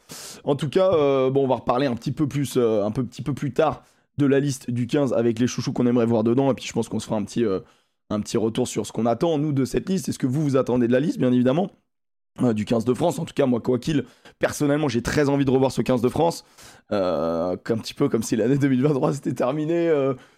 En 0.44 0.56
tout 0.56 0.68
cas, 0.68 0.92
euh, 0.92 1.30
bon, 1.30 1.44
on 1.44 1.48
va 1.48 1.56
reparler 1.56 1.86
un 1.86 1.94
petit 1.94 2.12
peu 2.12 2.26
plus, 2.26 2.56
euh, 2.56 2.84
un 2.84 2.90
peu, 2.90 3.04
petit 3.04 3.22
peu 3.22 3.34
plus 3.34 3.52
tard 3.52 3.84
de 4.18 4.26
la 4.26 4.40
liste 4.40 4.70
du 4.70 4.86
15 4.86 5.12
avec 5.12 5.38
les 5.38 5.46
chouchous 5.46 5.72
qu'on 5.72 5.86
aimerait 5.86 6.06
voir 6.06 6.24
dedans. 6.24 6.50
Et 6.50 6.54
puis 6.54 6.66
je 6.66 6.72
pense 6.72 6.88
qu'on 6.88 7.00
se 7.00 7.06
fera 7.06 7.16
un 7.16 7.24
petit, 7.24 7.44
euh, 7.44 7.60
un 8.10 8.20
petit 8.20 8.36
retour 8.36 8.68
sur 8.68 8.86
ce 8.86 8.92
qu'on 8.92 9.06
attend 9.06 9.38
nous 9.38 9.52
de 9.52 9.64
cette 9.64 9.88
liste. 9.88 10.08
Est-ce 10.08 10.18
que 10.18 10.26
vous 10.26 10.42
vous 10.42 10.56
attendez 10.56 10.86
de 10.86 10.92
la 10.92 11.00
liste, 11.00 11.18
bien 11.18 11.32
évidemment, 11.32 11.70
du 12.54 12.64
15 12.64 12.84
de 12.84 12.94
France? 12.94 13.18
En 13.18 13.24
tout 13.24 13.34
cas, 13.34 13.46
moi, 13.46 13.60
quoi 13.60 13.78
qu'il, 13.78 14.04
personnellement, 14.38 14.88
j'ai 14.88 15.02
très 15.02 15.28
envie 15.28 15.44
de 15.44 15.50
revoir 15.50 15.70
ce 15.70 15.82
15 15.82 16.02
de 16.02 16.08
France. 16.08 16.44
Un 16.90 17.56
petit 17.56 17.94
peu 17.94 18.10
comme 18.10 18.22
si 18.22 18.36
l'année 18.36 18.58
2023 18.58 19.14
s'était 19.14 19.32
terminée 19.32 19.90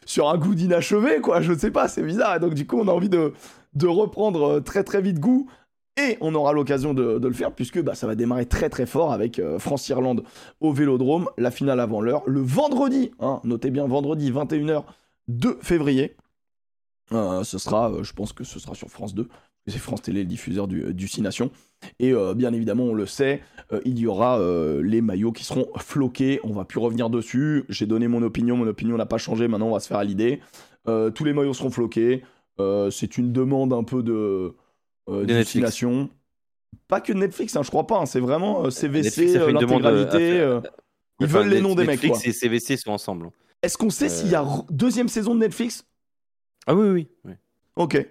sur 0.06 0.28
un 0.28 0.38
goût 0.38 0.54
d'inachevé, 0.54 1.20
quoi. 1.20 1.40
Je 1.40 1.52
sais 1.52 1.72
pas, 1.72 1.88
c'est 1.88 2.02
bizarre. 2.02 2.36
Et 2.36 2.40
donc, 2.40 2.54
du 2.54 2.64
coup, 2.64 2.78
on 2.78 2.86
a 2.86 2.92
envie 2.92 3.08
de, 3.08 3.32
de 3.74 3.86
reprendre 3.88 4.60
très 4.60 4.84
très 4.84 5.02
vite 5.02 5.18
goût. 5.18 5.48
Et 5.96 6.18
on 6.20 6.34
aura 6.34 6.52
l'occasion 6.52 6.92
de, 6.92 7.20
le 7.22 7.32
faire 7.32 7.52
puisque 7.52 7.80
bah, 7.80 7.94
ça 7.94 8.06
va 8.08 8.16
démarrer 8.16 8.46
très 8.46 8.68
très 8.68 8.86
fort 8.86 9.12
avec 9.12 9.38
euh, 9.38 9.60
France-Irlande 9.60 10.24
au 10.60 10.72
Vélodrome, 10.72 11.28
la 11.38 11.52
finale 11.52 11.78
avant 11.78 12.00
l'heure, 12.00 12.22
le 12.26 12.40
vendredi, 12.40 13.12
hein, 13.20 13.40
notez 13.44 13.70
bien 13.70 13.86
vendredi 13.86 14.32
21h 14.32 14.82
2 15.28 15.58
février. 15.60 16.16
Euh, 17.12 17.44
ce 17.44 17.58
sera, 17.58 17.92
euh, 17.92 18.02
je 18.02 18.12
pense 18.12 18.32
que 18.32 18.42
ce 18.42 18.58
sera 18.58 18.74
sur 18.74 18.88
France 18.88 19.14
2, 19.14 19.28
c'est 19.68 19.78
France 19.78 20.02
Télé 20.02 20.22
le 20.22 20.26
diffuseur 20.26 20.66
du, 20.66 20.92
du 20.92 21.06
6 21.06 21.22
Nations. 21.22 21.50
Et 21.98 22.12
bien 22.34 22.52
évidemment, 22.52 22.84
on 22.84 22.94
le 22.94 23.06
sait, 23.06 23.42
il 23.84 23.98
y 23.98 24.06
aura 24.06 24.38
les 24.82 25.00
maillots 25.00 25.32
qui 25.32 25.44
seront 25.44 25.66
floqués. 25.76 26.40
On 26.44 26.52
va 26.52 26.64
plus 26.64 26.78
revenir 26.78 27.08
dessus. 27.08 27.64
J'ai 27.70 27.86
donné 27.86 28.08
mon 28.08 28.22
opinion, 28.22 28.56
mon 28.56 28.66
opinion 28.66 28.96
n'a 28.96 29.06
pas 29.06 29.16
changé. 29.16 29.48
Maintenant, 29.48 29.68
on 29.68 29.72
va 29.72 29.80
se 29.80 29.88
faire 29.88 29.98
à 29.98 30.04
l'idée. 30.04 30.40
Tous 30.86 31.24
les 31.24 31.32
maillots 31.32 31.54
seront 31.54 31.70
floqués. 31.70 32.22
C'est 32.90 33.16
une 33.16 33.32
demande 33.32 33.72
un 33.72 33.84
peu 33.84 34.02
de, 34.02 34.54
euh, 35.08 35.26
Nations. 35.26 36.10
Pas 36.88 37.00
que 37.00 37.12
Netflix, 37.12 37.56
hein, 37.56 37.62
je 37.62 37.68
crois 37.70 37.86
pas. 37.86 37.98
hein, 37.98 38.06
c'est 38.06 38.20
vraiment 38.20 38.64
euh, 38.64 38.70
CVC, 38.70 39.36
euh, 39.38 39.50
une 39.50 39.58
demande, 39.58 39.84
euh, 39.86 40.04
l'intégralité. 40.04 40.40
euh, 40.40 40.60
ils 41.20 41.26
Enfin, 41.26 41.38
veulent 41.40 41.48
les 41.48 41.60
noms 41.60 41.74
des 41.74 41.86
mecs. 41.86 42.02
Netflix 42.02 42.26
et 42.26 42.32
CVC 42.32 42.76
sont 42.76 42.90
ensemble. 42.90 43.30
Est-ce 43.62 43.78
qu'on 43.78 43.90
sait 43.90 44.06
Euh, 44.06 44.08
s'il 44.08 44.30
y 44.30 44.34
a 44.34 44.42
re- 44.42 44.66
deuxième 44.70 45.08
saison 45.08 45.34
de 45.34 45.40
Netflix? 45.40 45.86
Ah 46.66 46.74
oui, 46.74 46.88
oui. 46.88 47.08
oui. 47.24 47.32
Ok. 47.76 48.06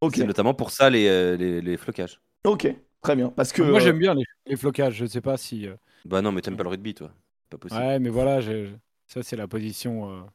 Ok. 0.00 0.14
C'est 0.16 0.26
notamment 0.26 0.54
pour 0.54 0.70
ça 0.70 0.90
les, 0.90 1.06
euh, 1.06 1.36
les, 1.36 1.60
les 1.60 1.76
flocages. 1.76 2.20
Ok. 2.44 2.66
Très 3.00 3.16
bien. 3.16 3.28
Parce 3.30 3.52
que. 3.52 3.62
Moi, 3.62 3.78
euh, 3.78 3.80
j'aime 3.80 3.98
bien 3.98 4.14
les, 4.14 4.24
les 4.46 4.56
flocages. 4.56 4.94
Je 4.94 5.06
sais 5.06 5.20
pas 5.20 5.36
si. 5.36 5.66
euh, 5.66 5.76
Bah 6.04 6.20
non, 6.22 6.32
mais 6.32 6.40
t'aimes 6.40 6.56
pas 6.56 6.62
le 6.64 6.68
rugby, 6.70 6.94
toi. 6.94 7.12
Pas 7.50 7.58
possible. 7.58 7.80
Ouais, 7.80 7.98
mais 7.98 8.10
voilà, 8.10 8.40
je- 8.40 8.68
ça, 9.06 9.22
c'est 9.22 9.36
la 9.36 9.46
position. 9.48 10.26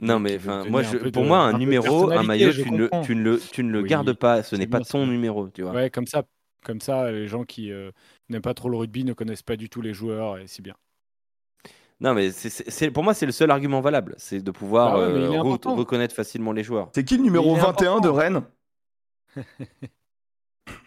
Non, 0.00 0.20
mais 0.20 0.38
moi, 0.68 0.82
je, 0.82 0.96
pour 1.10 1.22
de- 1.22 1.28
moi, 1.28 1.38
un 1.40 1.58
numéro, 1.58 2.10
un 2.10 2.22
maillot, 2.22 2.52
tu 2.52 2.70
ne, 2.70 2.88
tu, 3.04 3.14
ne 3.16 3.22
le, 3.22 3.40
tu 3.40 3.64
ne 3.64 3.70
le 3.72 3.82
Oui, 3.82 3.88
gardes 3.88 4.12
pas. 4.12 4.42
Ce 4.42 4.54
n'est 4.56 4.66
pas 4.66 4.80
ton 4.80 5.06
numéro, 5.06 5.48
tu 5.48 5.62
vois. 5.62 5.72
Ouais, 5.72 5.90
comme 5.90 6.06
ça, 6.06 6.22
comme 6.64 6.80
ça, 6.80 7.10
les 7.10 7.26
gens 7.26 7.44
qui 7.44 7.72
euh, 7.72 7.90
n'aiment 8.28 8.42
pas 8.42 8.54
trop 8.54 8.68
le 8.68 8.76
rugby 8.76 9.04
ne 9.04 9.12
connaissent 9.12 9.42
pas 9.42 9.56
du 9.56 9.68
tout 9.68 9.80
les 9.80 9.92
joueurs 9.94 10.38
et 10.38 10.46
c'est 10.46 10.62
bien. 10.62 10.74
Non, 12.00 12.14
mais 12.14 12.30
c'est, 12.30 12.48
c'est- 12.48 12.70
c'est- 12.70 12.90
pour 12.92 13.02
moi, 13.02 13.12
c'est 13.12 13.26
le 13.26 13.32
seul 13.32 13.50
argument 13.50 13.80
valable. 13.80 14.14
C'est 14.18 14.40
de 14.40 14.50
pouvoir 14.52 14.92
Bah 14.92 14.98
ouais, 14.98 15.04
euh, 15.04 15.28
re- 15.30 15.76
reconnaître 15.76 16.14
facilement 16.14 16.52
les 16.52 16.62
joueurs. 16.62 16.90
C'est 16.94 17.02
qui 17.04 17.16
le 17.16 17.24
numéro 17.24 17.56
Il 17.56 17.58
est 17.58 17.62
21 17.62 18.00
de. 18.00 18.08
Rennes? 18.08 18.42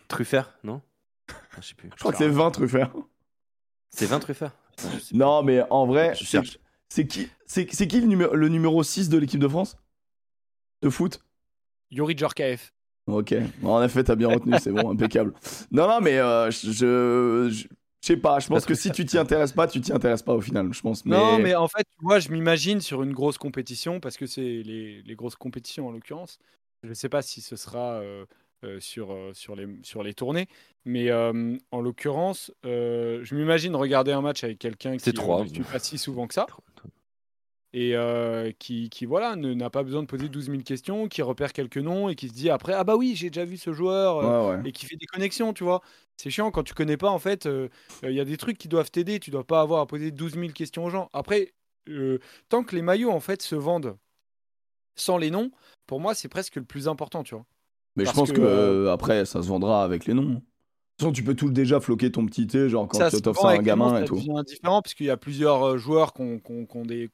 Truffert, 0.07 0.57
non? 0.63 0.81
Ah, 1.29 1.33
Je 1.61 1.67
sais 1.67 1.75
plus. 1.75 1.89
Je 1.93 1.99
crois 1.99 2.11
que 2.13 2.17
c'est 2.17 2.27
20 2.29 2.51
Truffert. 2.51 2.93
C'est 3.89 4.05
20 4.05 4.19
Truffert? 4.19 4.51
Non, 5.11 5.43
mais 5.43 5.61
en 5.69 5.85
vrai, 5.85 6.13
Je 6.17 6.23
cherche. 6.23 6.57
C'est 6.91 7.07
qui, 7.07 7.29
c'est, 7.45 7.73
c'est 7.73 7.87
qui 7.87 8.01
le, 8.01 8.07
numéro, 8.07 8.35
le 8.35 8.49
numéro 8.49 8.83
6 8.83 9.07
de 9.07 9.17
l'équipe 9.17 9.39
de 9.39 9.47
France? 9.47 9.77
De 10.81 10.89
foot? 10.89 11.21
Yuri 11.89 12.17
Djorkaeff. 12.17 12.73
Ok. 13.07 13.33
Bon, 13.61 13.75
en 13.75 13.83
effet, 13.83 14.03
t'as 14.03 14.15
bien 14.15 14.27
retenu, 14.27 14.53
c'est 14.59 14.73
bon, 14.73 14.91
impeccable. 14.91 15.33
Non, 15.71 15.87
non, 15.87 16.01
mais 16.01 16.17
euh, 16.17 16.51
je, 16.51 17.49
je, 17.49 17.67
sais 18.01 18.17
pas, 18.17 18.39
je 18.39 18.49
pense 18.49 18.65
que 18.65 18.75
si 18.75 18.91
tu 18.91 19.05
t'y 19.05 19.17
intéresses 19.17 19.53
pas, 19.53 19.67
tu 19.67 19.79
t'y 19.79 19.93
intéresses 19.93 20.21
pas 20.21 20.33
au 20.33 20.41
final, 20.41 20.73
je 20.73 20.81
pense. 20.81 21.05
Mais... 21.05 21.15
Non, 21.15 21.39
mais 21.39 21.55
en 21.55 21.69
fait, 21.69 21.87
moi, 22.01 22.19
je 22.19 22.27
m'imagine 22.27 22.81
sur 22.81 23.03
une 23.03 23.13
grosse 23.13 23.37
compétition, 23.37 24.01
parce 24.01 24.17
que 24.17 24.25
c'est 24.25 24.41
les, 24.41 25.01
les 25.01 25.15
grosses 25.15 25.37
compétitions 25.37 25.87
en 25.87 25.91
l'occurrence. 25.91 26.39
Je 26.83 26.89
ne 26.89 26.93
sais 26.93 27.09
pas 27.09 27.21
si 27.21 27.39
ce 27.39 27.55
sera 27.55 28.01
euh, 28.01 28.25
euh, 28.63 28.79
sur, 28.79 29.11
euh, 29.11 29.31
sur, 29.33 29.55
les, 29.55 29.67
sur 29.81 30.03
les 30.03 30.13
tournées, 30.13 30.47
mais 30.85 31.09
euh, 31.09 31.57
en 31.71 31.81
l'occurrence, 31.81 32.53
euh, 32.63 33.21
je 33.23 33.33
m'imagine 33.33 33.75
regarder 33.75 34.11
un 34.11 34.21
match 34.21 34.43
avec 34.43 34.59
quelqu'un 34.59 34.97
qui 34.97 35.09
ne 35.09 35.63
pas 35.63 35.79
si 35.79 35.97
souvent 35.97 36.27
que 36.27 36.35
ça, 36.35 36.45
et 37.73 37.95
euh, 37.95 38.51
qui, 38.59 38.89
qui, 38.89 39.05
voilà, 39.05 39.35
n'a 39.35 39.69
pas 39.69 39.83
besoin 39.83 40.01
de 40.01 40.07
poser 40.07 40.27
12 40.29 40.47
000 40.47 40.61
questions, 40.63 41.07
qui 41.07 41.21
repère 41.21 41.53
quelques 41.53 41.77
noms 41.77 42.09
et 42.09 42.15
qui 42.15 42.27
se 42.27 42.33
dit 42.33 42.49
après, 42.49 42.73
ah 42.73 42.83
bah 42.83 42.95
oui, 42.95 43.13
j'ai 43.15 43.29
déjà 43.29 43.45
vu 43.45 43.57
ce 43.57 43.71
joueur. 43.71 44.17
euh, 44.17 44.51
Ouais, 44.53 44.57
ouais. 44.63 44.69
et 44.69 44.71
qui 44.71 44.85
fait 44.85 44.97
des 44.97 45.05
connexions, 45.05 45.53
tu 45.53 45.63
vois. 45.63 45.81
C'est 46.17 46.29
chiant 46.29 46.51
quand 46.51 46.63
tu 46.63 46.73
connais 46.73 46.97
pas, 46.97 47.09
en 47.09 47.19
fait, 47.19 47.45
euh, 47.45 47.69
il 48.03 48.11
y 48.13 48.19
a 48.19 48.25
des 48.25 48.37
trucs 48.37 48.57
qui 48.57 48.67
doivent 48.67 48.91
t'aider, 48.91 49.19
tu 49.19 49.31
dois 49.31 49.45
pas 49.45 49.61
avoir 49.61 49.81
à 49.81 49.87
poser 49.87 50.11
12 50.11 50.33
000 50.35 50.51
questions 50.51 50.85
aux 50.85 50.89
gens. 50.89 51.09
Après, 51.13 51.53
tant 52.49 52.63
que 52.63 52.75
les 52.75 52.81
maillots, 52.81 53.11
en 53.11 53.19
fait, 53.21 53.41
se 53.41 53.55
vendent 53.55 53.97
sans 54.95 55.17
les 55.17 55.31
noms, 55.31 55.51
pour 55.87 55.99
moi, 55.99 56.13
c'est 56.13 56.27
presque 56.27 56.57
le 56.57 56.63
plus 56.63 56.87
important, 56.87 57.23
tu 57.23 57.33
vois. 57.35 57.45
Mais 57.95 58.05
je 58.05 58.11
pense 58.11 58.31
que, 58.31 58.37
que, 58.37 58.87
après, 58.89 59.25
ça 59.25 59.41
se 59.41 59.47
vendra 59.47 59.83
avec 59.83 60.05
les 60.05 60.13
noms. 60.13 60.41
De 61.01 61.05
toute 61.07 61.15
façon, 61.15 61.23
tu 61.23 61.23
peux 61.23 61.35
tout 61.35 61.49
déjà 61.49 61.79
floquer 61.79 62.11
ton 62.11 62.25
petit 62.27 62.45
thé, 62.45 62.69
genre 62.69 62.87
quand 62.87 62.99
ça, 62.99 63.09
tu 63.09 63.21
t'offres 63.21 63.45
à 63.45 63.53
un 63.53 63.57
gamin 63.57 64.01
et 64.01 64.05
tout. 64.05 64.15
devient 64.15 64.43
différent, 64.45 64.81
parce 64.81 64.93
qu'il 64.93 65.07
y 65.07 65.09
a 65.09 65.17
plusieurs 65.17 65.63
euh, 65.63 65.77
joueurs 65.77 66.13
des- 66.85 67.09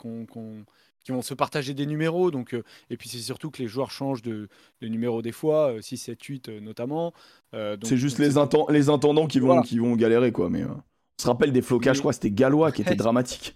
qui 1.03 1.11
vont 1.13 1.21
se 1.21 1.33
partager 1.33 1.73
des 1.73 1.85
numéros. 1.85 2.31
Donc, 2.31 2.53
euh, 2.53 2.63
et 2.89 2.97
puis, 2.97 3.07
c'est 3.07 3.17
surtout 3.19 3.49
que 3.49 3.61
les 3.61 3.67
joueurs 3.69 3.91
changent 3.91 4.21
de, 4.21 4.49
de 4.81 4.87
numéro 4.89 5.21
des 5.21 5.31
fois, 5.31 5.71
euh, 5.73 5.81
6, 5.81 5.97
7, 5.97 6.21
8 6.21 6.49
euh, 6.49 6.59
notamment. 6.59 7.13
Euh, 7.53 7.77
C'est 7.83 7.95
juste 7.97 8.19
les, 8.19 8.35
inten- 8.35 8.69
les 8.71 8.89
intendants 8.89 9.27
qui 9.27 9.39
vont, 9.39 9.47
Voilà. 9.47 9.61
qui 9.61 9.79
vont 9.79 9.95
galérer, 9.95 10.31
quoi. 10.33 10.49
Mais 10.49 10.63
euh, 10.63 10.67
on 10.67 11.21
se 11.21 11.27
rappelle 11.27 11.53
des 11.53 11.61
flocages, 11.61 11.91
Mais- 11.93 11.95
je 11.95 12.01
crois, 12.01 12.13
c'était 12.13 12.31
Gallois 12.31 12.71
qui 12.73 12.81
était 12.81 12.95
dramatique. 12.95 13.55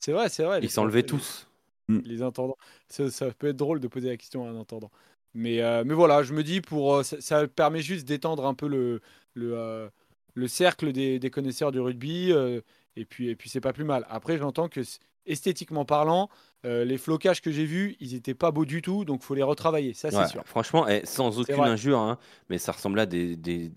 C'est 0.00 0.12
vrai, 0.12 0.28
c'est 0.30 0.44
vrai. 0.44 0.60
Ils 0.62 0.70
s'enlevaient 0.70 1.02
tous. 1.02 1.46
les 1.88 2.22
intendants. 2.22 2.56
Ça, 2.88 3.10
ça 3.10 3.30
peut 3.30 3.48
être 3.48 3.56
drôle 3.56 3.78
de 3.80 3.86
poser 3.88 4.08
la 4.08 4.16
question 4.16 4.44
à 4.46 4.50
un 4.50 4.58
intendant. 4.58 4.90
Mais, 5.34 5.60
euh, 5.60 5.84
mais 5.86 5.94
voilà, 5.94 6.22
je 6.22 6.32
me 6.32 6.42
dis, 6.42 6.60
pour, 6.62 7.04
ça, 7.04 7.20
ça 7.20 7.46
permet 7.46 7.80
juste 7.82 8.08
d'étendre 8.08 8.46
un 8.46 8.54
peu 8.54 8.66
le, 8.68 9.02
le, 9.36 9.52
euh, 9.56 9.88
le 10.34 10.48
cercle 10.48 10.90
des, 10.92 11.18
des 11.20 11.30
connaisseurs 11.30 11.70
du 11.70 11.78
rugby. 11.80 12.32
euh, 12.32 12.60
et 12.96 13.04
puis, 13.04 13.28
et 13.28 13.36
puis 13.36 13.48
c'est 13.50 13.60
pas 13.60 13.72
plus 13.72 13.84
mal. 13.84 14.06
Après, 14.08 14.38
j'entends 14.38 14.68
que 14.68 14.80
esthétiquement 15.26 15.84
parlant, 15.84 16.28
euh, 16.64 16.84
les 16.84 16.96
flocages 16.98 17.42
que 17.42 17.50
j'ai 17.50 17.66
vus, 17.66 17.94
ils 18.00 18.14
étaient 18.14 18.34
pas 18.34 18.50
beaux 18.50 18.64
du 18.64 18.80
tout. 18.82 19.04
Donc, 19.04 19.22
faut 19.22 19.34
les 19.34 19.42
retravailler. 19.42 19.92
Ça, 19.92 20.10
c'est 20.10 20.16
Ouais, 20.16 20.26
sûr. 20.28 20.42
Franchement, 20.46 20.88
eh, 20.88 21.04
sans 21.04 21.38
aucune 21.38 21.56
vrai. 21.56 21.68
injure, 21.68 21.98
hein, 21.98 22.18
mais 22.48 22.58
ça 22.58 22.72
ressemblait 22.72 23.02
à 23.02 23.06
des, 23.06 23.36
des, 23.36 23.70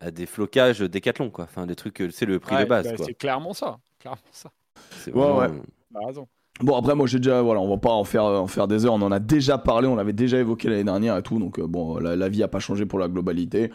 à 0.00 0.10
des 0.10 0.26
flocages 0.26 0.80
décathlon, 0.80 1.30
quoi. 1.30 1.44
Enfin, 1.44 1.66
des 1.66 1.76
trucs, 1.76 2.02
c'est 2.10 2.26
le 2.26 2.40
prix 2.40 2.56
Ouais, 2.56 2.64
de 2.64 2.68
base, 2.68 2.90
bah, 2.90 3.04
c'est 3.06 3.14
clairement 3.14 3.52
ça. 3.54 3.78
Clairement 4.00 4.18
ça. 4.32 4.50
C'est 4.90 5.12
Ouais, 5.12 5.20
vraiment- 5.20 5.38
ouais. 5.54 6.06
Raison. 6.06 6.26
Bon, 6.60 6.76
après, 6.76 6.94
moi, 6.94 7.06
j'ai 7.06 7.18
déjà, 7.18 7.42
voilà, 7.42 7.60
on 7.60 7.68
va 7.68 7.76
pas 7.78 7.90
en 7.92 8.04
faire, 8.04 8.24
en 8.24 8.46
faire 8.46 8.66
des 8.66 8.84
heures, 8.84 8.94
on 8.94 9.02
en 9.02 9.12
a 9.12 9.18
déjà 9.20 9.58
parlé, 9.58 9.86
on 9.88 9.94
l'avait 9.94 10.12
déjà 10.12 10.38
évoqué 10.38 10.68
l'année 10.68 10.84
dernière 10.84 11.16
et 11.16 11.22
tout, 11.22 11.38
donc 11.38 11.60
bon, 11.60 11.98
la, 11.98 12.16
la 12.16 12.28
vie 12.28 12.42
a 12.42 12.48
pas 12.48 12.60
changé 12.60 12.86
pour 12.86 12.98
la 12.98 13.08
globalité. 13.08 13.70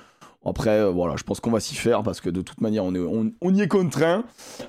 Après, 0.46 0.80
euh, 0.80 0.90
voilà, 0.90 1.16
je 1.18 1.24
pense 1.24 1.40
qu'on 1.40 1.52
va 1.52 1.60
s'y 1.60 1.76
faire 1.76 2.04
parce 2.04 2.22
que 2.22 2.30
de 2.30 2.42
toute 2.42 2.62
manière, 2.62 2.86
on, 2.86 2.94
est, 2.96 3.00
on, 3.00 3.32
on 3.42 3.54
y 3.54 3.62
est 3.62 3.68
contraint. 3.68 4.24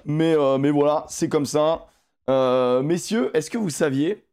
Mais, 0.04 0.34
euh, 0.36 0.58
mais 0.58 0.70
voilà, 0.70 1.04
c'est 1.08 1.28
comme 1.28 1.46
ça. 1.46 1.86
Euh, 2.28 2.82
messieurs, 2.82 3.30
est-ce 3.34 3.50
que 3.50 3.58
vous 3.58 3.70
saviez 3.70 4.24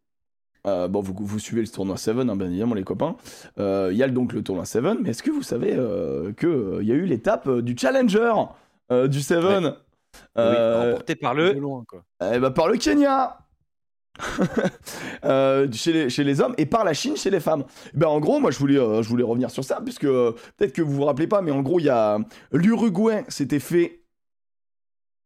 euh, 0.67 0.87
bon, 0.87 0.99
vous, 1.01 1.13
vous 1.19 1.37
suivez 1.37 1.61
le 1.61 1.67
tournoi 1.67 1.95
7, 1.95 2.17
hein, 2.17 2.35
bien 2.35 2.47
évidemment, 2.47 2.73
les 2.73 2.83
copains. 2.83 3.15
Euh, 3.59 3.89
Il 3.91 3.97
y 3.97 4.01
a 4.03 4.07
donc 4.07 4.33
le 4.33 4.41
tournoi 4.41 4.65
7, 4.65 4.83
mais 4.99 5.11
est-ce 5.11 5.21
que 5.21 5.29
vous 5.29 5.43
savez 5.43 5.75
euh, 5.75 6.33
qu'il 6.33 6.87
y 6.87 6.91
a 6.91 6.95
eu 6.95 7.05
l'étape 7.05 7.45
euh, 7.47 7.61
du 7.61 7.75
Challenger 7.77 8.33
euh, 8.91 9.07
du 9.07 9.21
7 9.21 9.43
Ouais. 9.43 9.71
euh, 10.39 10.89
remporté 10.91 11.15
par 11.15 11.35
le. 11.35 11.53
loin, 11.53 11.83
quoi. 11.87 12.03
eh 12.33 12.39
ben, 12.39 12.49
par 12.49 12.67
le 12.67 12.77
Kenya 12.77 13.37
Euh, 15.23 15.67
chez, 15.71 15.91
les, 15.91 16.09
chez 16.09 16.23
les 16.23 16.39
hommes 16.39 16.53
et 16.59 16.67
par 16.67 16.83
la 16.83 16.93
Chine 16.93 17.17
chez 17.17 17.31
les 17.31 17.39
femmes. 17.39 17.63
Ben, 17.95 18.07
en 18.07 18.19
gros, 18.19 18.39
moi 18.39 18.51
je 18.51 18.59
voulais, 18.59 18.77
euh, 18.77 19.01
je 19.01 19.09
voulais 19.09 19.23
revenir 19.23 19.49
sur 19.49 19.63
ça, 19.63 19.81
puisque 19.83 20.03
euh, 20.03 20.33
peut-être 20.55 20.73
que 20.73 20.83
vous 20.83 20.93
vous 20.93 21.05
rappelez 21.05 21.25
pas, 21.25 21.41
mais 21.41 21.49
en 21.49 21.61
gros, 21.61 21.79
il 21.79 21.85
y 21.85 21.89
a 21.89 22.19
l'Uruguay 22.51 23.23
s'était 23.27 23.59
fait 23.59 24.01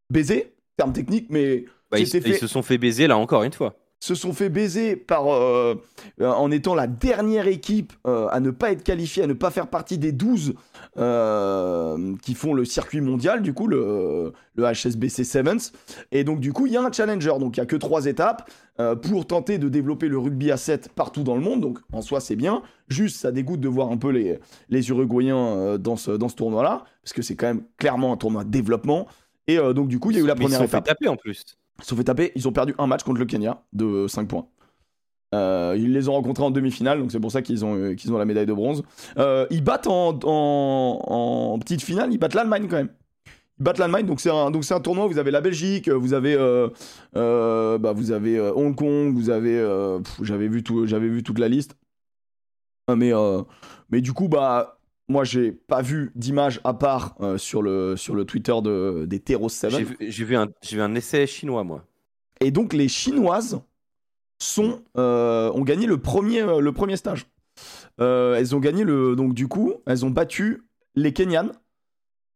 baiser, 0.09 0.55
terme 0.77 0.93
technique, 0.93 1.27
mais 1.29 1.65
Bah, 1.91 1.99
ils, 1.99 2.07
se 2.07 2.47
sont 2.47 2.61
fait 2.61 2.77
baiser 2.77 3.07
là 3.07 3.17
encore 3.17 3.43
une 3.43 3.51
fois. 3.51 3.75
Se 3.99 4.15
sont 4.15 4.31
fait 4.33 4.49
baiser 4.49 4.95
par, 4.95 5.27
euh, 5.27 5.75
euh, 6.21 6.29
en 6.29 6.51
étant 6.51 6.73
la 6.73 6.87
dernière 6.87 7.47
équipe 7.47 7.91
euh, 8.07 8.27
à 8.29 8.39
ne 8.39 8.49
pas 8.49 8.71
être 8.71 8.83
qualifiée, 8.83 9.23
à 9.23 9.27
ne 9.27 9.33
pas 9.33 9.51
faire 9.51 9.67
partie 9.67 9.97
des 9.97 10.13
12 10.13 10.53
euh, 10.97 12.15
qui 12.21 12.33
font 12.33 12.53
le 12.53 12.63
circuit 12.63 13.01
mondial, 13.01 13.41
du 13.41 13.53
coup, 13.53 13.67
le, 13.67 14.31
le 14.55 14.63
HSBC 14.63 15.25
Sevens. 15.25 15.73
Et 16.13 16.23
donc, 16.23 16.39
du 16.39 16.53
coup, 16.53 16.65
il 16.65 16.73
y 16.73 16.77
a 16.77 16.81
un 16.81 16.91
challenger. 16.91 17.33
Donc, 17.39 17.57
il 17.57 17.59
n'y 17.59 17.63
a 17.63 17.65
que 17.65 17.75
trois 17.75 18.05
étapes 18.05 18.49
pour 19.01 19.27
tenter 19.27 19.57
de 19.57 19.67
développer 19.67 20.07
le 20.07 20.17
rugby 20.17 20.51
à 20.51 20.57
7 20.57 20.93
partout 20.95 21.23
dans 21.23 21.35
le 21.35 21.41
monde. 21.41 21.59
Donc, 21.59 21.79
en 21.91 22.01
soi, 22.01 22.21
c'est 22.21 22.37
bien. 22.37 22.61
Juste, 22.87 23.17
ça 23.17 23.33
dégoûte 23.33 23.59
de 23.59 23.67
voir 23.67 23.91
un 23.91 23.97
peu 23.97 24.09
les, 24.09 24.39
les 24.69 24.89
Uruguayens 24.89 25.77
dans 25.77 25.97
ce, 25.97 26.11
dans 26.11 26.29
ce 26.29 26.35
tournoi-là, 26.35 26.85
parce 27.03 27.11
que 27.11 27.21
c'est 27.21 27.35
quand 27.35 27.47
même 27.47 27.63
clairement 27.77 28.13
un 28.13 28.17
tournoi 28.17 28.45
de 28.45 28.49
développement. 28.49 29.07
Et 29.47 29.57
donc, 29.57 29.89
du 29.89 29.99
coup, 29.99 30.11
il 30.11 30.17
y 30.17 30.19
a 30.21 30.23
eu 30.23 30.27
la 30.27 30.35
Mais 30.35 30.45
ils 30.45 30.51
se 30.51 30.55
première 30.55 30.69
sont 30.69 30.77
fait 30.77 30.81
taper 30.81 31.09
en 31.09 31.17
plus. 31.17 31.58
Se 31.81 31.95
fait 31.95 32.03
taper, 32.03 32.31
ils 32.35 32.47
ont 32.47 32.51
perdu 32.51 32.75
un 32.77 32.87
match 32.87 33.03
contre 33.03 33.19
le 33.19 33.25
Kenya 33.25 33.63
de 33.73 34.07
5 34.07 34.27
points. 34.27 34.47
Euh, 35.35 35.75
ils 35.77 35.93
les 35.93 36.09
ont 36.09 36.13
rencontrés 36.13 36.43
en 36.43 36.49
demi-finale, 36.49 36.99
donc 36.99 37.11
c'est 37.11 37.19
pour 37.19 37.31
ça 37.31 37.41
qu'ils 37.41 37.63
ont, 37.63 37.75
euh, 37.75 37.93
qu'ils 37.93 38.11
ont 38.11 38.17
la 38.17 38.25
médaille 38.25 38.47
de 38.47 38.53
bronze. 38.53 38.83
Euh, 39.17 39.45
ils 39.51 39.63
battent 39.63 39.87
en, 39.87 41.57
petite 41.59 41.83
finale, 41.83 42.11
ils 42.11 42.17
battent 42.17 42.33
l'Allemagne 42.33 42.67
quand 42.67 42.77
même. 42.77 42.89
Ils 43.59 43.63
battent 43.63 43.77
l'Allemagne, 43.77 44.05
donc 44.05 44.21
c'est 44.21 44.31
un, 44.31 44.51
un 44.53 44.79
tournoi. 44.79 45.05
Vous 45.05 45.19
avez 45.19 45.31
la 45.31 45.41
Belgique, 45.41 45.89
vous 45.89 46.13
avez, 46.13 46.35
bah, 47.13 47.93
vous 47.93 48.11
avez 48.11 48.39
Hong 48.39 48.75
Kong, 48.75 49.13
vous 49.13 49.29
avez, 49.29 49.99
j'avais 50.21 50.47
vu 50.47 50.63
tout, 50.63 50.85
vu 50.85 51.23
toute 51.23 51.39
la 51.39 51.47
liste. 51.47 51.75
Mais, 52.89 53.11
mais 53.91 54.01
du 54.01 54.13
coup, 54.13 54.29
bah, 54.29 54.78
moi 55.09 55.23
j'ai 55.23 55.51
pas 55.51 55.81
vu 55.81 56.11
d'image 56.15 56.61
à 56.63 56.73
part 56.73 57.15
euh, 57.19 57.37
sur 57.37 57.61
le 57.61 57.97
sur 57.97 58.15
le 58.15 58.23
Twitter 58.23 58.55
de, 58.63 59.05
des 59.05 59.19
Teros 59.19 59.49
7. 59.49 59.71
J'ai 59.71 59.83
vu, 59.83 59.97
j'ai 59.99 60.23
vu 60.23 60.35
un, 60.37 60.47
j'ai 60.61 60.77
vu 60.77 60.81
un 60.81 60.95
essai 60.95 61.27
chinois, 61.27 61.63
moi. 61.63 61.83
Et 62.39 62.51
donc 62.51 62.73
les 62.73 62.87
Chinoises 62.87 63.61
sont, 64.39 64.81
euh, 64.97 65.51
ont 65.51 65.63
gagné 65.63 65.85
le 65.85 65.97
premier, 65.97 66.41
euh, 66.41 66.61
le 66.61 66.71
premier 66.71 66.95
stage. 66.95 67.27
Elles 67.97 68.55
ont 68.55 68.59
gagné 68.59 68.85
le. 68.85 69.17
Donc 69.17 69.33
du 69.33 69.49
coup, 69.49 69.73
elles 69.85 70.05
ont 70.05 70.09
battu 70.09 70.63
les 70.95 71.11
Kenyanes 71.11 71.51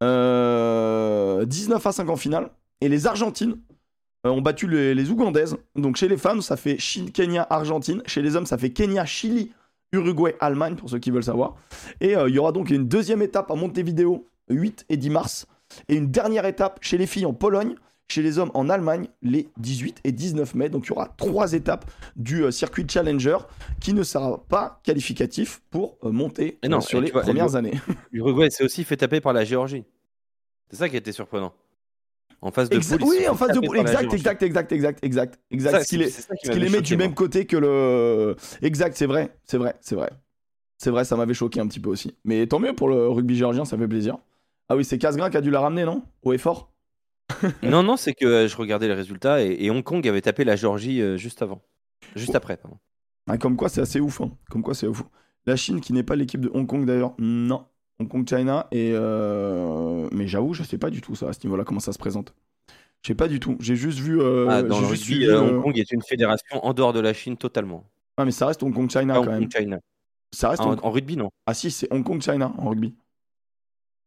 euh, 0.04 1.46
19 1.46 1.86
à 1.86 1.92
5 1.94 2.10
en 2.10 2.18
finale. 2.18 2.52
Et 2.82 2.90
les 2.90 3.08
Argentines 3.08 3.56
ont 4.26 4.42
battu 4.42 4.68
les, 4.68 4.94
les 4.94 5.10
Ougandaises. 5.10 5.56
Donc 5.76 5.96
chez 5.96 6.10
les 6.10 6.18
femmes, 6.18 6.42
ça 6.42 6.58
fait 6.58 6.78
Chine, 6.78 7.12
Kenya, 7.12 7.48
Argentine. 7.50 8.02
Chez 8.06 8.22
les 8.22 8.36
hommes, 8.36 8.46
ça 8.46 8.58
fait 8.58 8.72
Kenya, 8.72 9.06
Chili, 9.06 9.54
Uruguay, 9.94 10.36
Allemagne, 10.40 10.76
pour 10.76 10.90
ceux 10.90 11.00
qui 11.00 11.12
veulent 11.12 11.24
savoir. 11.24 11.56
Et 12.02 12.18
euh, 12.18 12.28
il 12.28 12.36
y 12.36 12.40
aura 12.40 12.52
donc 12.52 12.70
une 12.70 12.88
deuxième 12.88 13.22
étape 13.22 13.50
à 13.50 13.56
Montevideo, 13.56 14.28
8 14.50 14.86
et 14.90 14.98
10 14.98 15.10
mars. 15.10 15.48
Et 15.88 15.96
une 15.96 16.12
dernière 16.12 16.46
étape 16.46 16.80
chez 16.82 16.98
les 16.98 17.08
filles 17.08 17.26
en 17.26 17.34
Pologne, 17.34 17.76
chez 18.14 18.22
les 18.22 18.38
hommes 18.38 18.52
en 18.54 18.70
Allemagne, 18.70 19.08
les 19.22 19.50
18 19.58 20.02
et 20.04 20.12
19 20.12 20.56
mai. 20.56 20.70
Donc 20.70 20.86
il 20.86 20.90
y 20.90 20.92
aura 20.92 21.08
trois 21.18 21.54
étapes 21.54 21.90
du 22.16 22.44
euh, 22.44 22.52
circuit 22.52 22.86
Challenger 22.88 23.38
qui 23.80 23.94
ne 23.94 24.04
sera 24.04 24.44
pas 24.46 24.80
qualificatif 24.84 25.62
pour 25.72 25.98
euh, 26.04 26.12
monter 26.12 26.60
Et 26.62 26.68
non, 26.68 26.78
euh, 26.78 26.82
sur 26.82 27.02
les 27.02 27.12
vois, 27.12 27.22
premières 27.22 27.56
années. 27.56 27.74
L'Uruguay 28.12 28.50
s'est 28.50 28.64
aussi 28.64 28.84
fait 28.84 28.98
taper 28.98 29.22
par 29.22 29.34
la 29.34 29.44
Géorgie. 29.44 29.86
C'est 30.70 30.78
ça 30.78 30.90
qui 30.90 30.96
a 30.96 31.00
été 31.00 31.12
surprenant. 31.12 31.54
En 32.44 32.52
face 32.52 32.70
de 32.70 32.78
Exa- 32.78 32.98
poule, 32.98 33.08
oui, 33.10 33.28
en 33.28 33.36
face 33.36 33.54
de 33.54 33.60
poule. 33.66 33.78
Exact, 33.78 34.14
exact, 34.14 34.44
exact, 34.44 34.72
exact, 34.74 35.00
exact, 35.04 35.40
exact. 35.50 35.72
Ça, 35.72 35.80
Ce 35.84 35.86
ça 36.22 36.36
qui 36.36 36.46
ce 36.46 36.48
m'avait 36.50 36.60
les 36.60 36.70
met 36.70 36.82
du 36.82 36.98
même 36.98 37.14
côté 37.14 37.46
que 37.46 37.56
le. 37.58 38.36
Exact, 38.62 38.96
c'est 38.98 39.06
vrai, 39.06 39.36
c'est 39.46 39.58
vrai, 39.58 39.76
c'est 39.82 39.96
vrai. 39.96 40.10
C'est 40.78 40.90
vrai, 40.92 41.06
ça 41.06 41.16
m'avait 41.16 41.34
choqué 41.34 41.62
un 41.62 41.68
petit 41.68 41.80
peu 41.80 41.90
aussi. 41.90 42.16
Mais 42.26 42.46
tant 42.48 42.60
mieux 42.60 42.74
pour 42.74 42.90
le 42.90 43.08
rugby 43.08 43.36
géorgien, 43.38 43.64
ça 43.64 43.78
fait 43.78 43.88
plaisir. 43.88 44.18
Ah 44.68 44.76
oui, 44.76 44.84
c'est 44.84 44.98
Casgrain 44.98 45.30
qui 45.30 45.38
a 45.38 45.42
dû 45.42 45.52
la 45.52 45.62
ramener, 45.62 45.86
non? 45.86 46.04
Au 46.24 46.34
effort 46.34 46.74
Non, 47.64 47.84
non, 47.84 47.96
c'est 47.96 48.14
que 48.14 48.26
euh, 48.26 48.48
je 48.50 48.58
regardais 48.58 48.88
les 48.90 48.94
résultats 48.94 49.42
et, 49.42 49.56
et 49.60 49.70
Hong 49.72 49.84
Kong 49.84 50.06
avait 50.08 50.22
tapé 50.22 50.44
la 50.44 50.56
Géorgie 50.58 51.02
euh, 51.02 51.16
juste 51.18 51.42
avant. 51.42 51.62
Juste 52.16 52.32
Oh. 52.34 52.38
après, 52.38 52.58
pardon. 52.58 52.78
Ah, 53.28 53.38
Comme 53.38 53.56
quoi, 53.56 53.70
c'est 53.70 53.82
assez 53.82 54.02
ouf. 54.02 54.20
hein. 54.22 54.32
Comme 54.50 54.62
quoi, 54.64 54.74
c'est 54.74 54.88
ouf. 54.88 55.04
La 55.46 55.56
Chine, 55.56 55.80
qui 55.80 55.94
n'est 55.94 56.04
pas 56.04 56.16
l'équipe 56.18 56.42
de 56.42 56.50
Hong 56.54 56.68
Kong 56.68 56.86
d'ailleurs, 56.86 57.14
non. 57.20 57.66
Hong 58.00 58.08
Kong, 58.08 58.28
China. 58.28 58.68
Et 58.72 58.92
euh, 58.94 60.08
Mais 60.12 60.28
j'avoue, 60.28 60.54
je 60.54 60.64
sais 60.64 60.78
pas 60.78 60.90
du 60.90 61.02
tout 61.02 61.16
ça, 61.16 61.30
à 61.30 61.34
ce 61.34 61.40
niveau-là, 61.46 61.64
comment 61.64 61.80
ça 61.80 61.94
se 61.94 62.00
présente. 62.00 62.34
Je 63.04 63.10
sais 63.10 63.16
pas 63.16 63.28
du 63.28 63.40
tout. 63.40 63.58
J'ai 63.60 63.76
juste 63.76 64.00
vu. 64.00 64.22
euh, 64.22 64.48
Ah, 64.50 64.64
dans 64.64 64.80
le 64.82 64.88
juste 64.88 65.08
rugby, 65.10 65.26
euh, 65.28 65.42
Hong 65.42 65.62
Kong 65.62 65.78
est 65.78 65.92
une 65.92 66.02
fédération 66.02 66.66
en 66.66 66.74
dehors 66.74 66.94
de 66.94 67.00
la 67.02 67.14
Chine 67.14 67.36
totalement. 67.38 67.84
Ah, 68.18 68.26
mais 68.26 68.32
ça 68.32 68.48
reste 68.48 68.64
Hong 68.64 68.74
Kong, 68.74 68.90
China 68.90 69.14
Pas 69.16 69.20
quand 69.20 69.26
Hong 69.26 69.40
même. 69.42 69.50
Kong, 69.50 69.62
China. 69.62 69.80
Ça 70.34 70.50
reste 70.50 70.62
En, 70.62 70.72
Hong- 70.72 70.80
en 70.84 70.92
rugby, 70.92 71.18
non. 71.18 71.30
Ah 71.46 71.54
si, 71.54 71.70
c'est 71.72 71.92
Hong 71.94 72.04
Kong 72.04 72.22
China 72.22 72.54
en 72.58 72.70
rugby. 72.70 72.96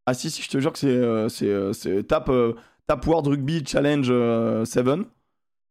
Ah 0.07 0.15
si, 0.15 0.31
si, 0.31 0.41
je 0.43 0.49
te 0.49 0.59
jure 0.61 0.73
que 0.73 0.79
c'est 0.79 1.29
c'est 1.29 1.49
euh, 1.49 1.73
c'est 1.73 2.05
Tap, 2.05 2.29
euh, 2.29 2.55
Tap 2.87 3.05
World 3.07 3.27
Rugby 3.27 3.65
Challenge 3.67 4.07
euh, 4.09 4.65
7. 4.65 4.87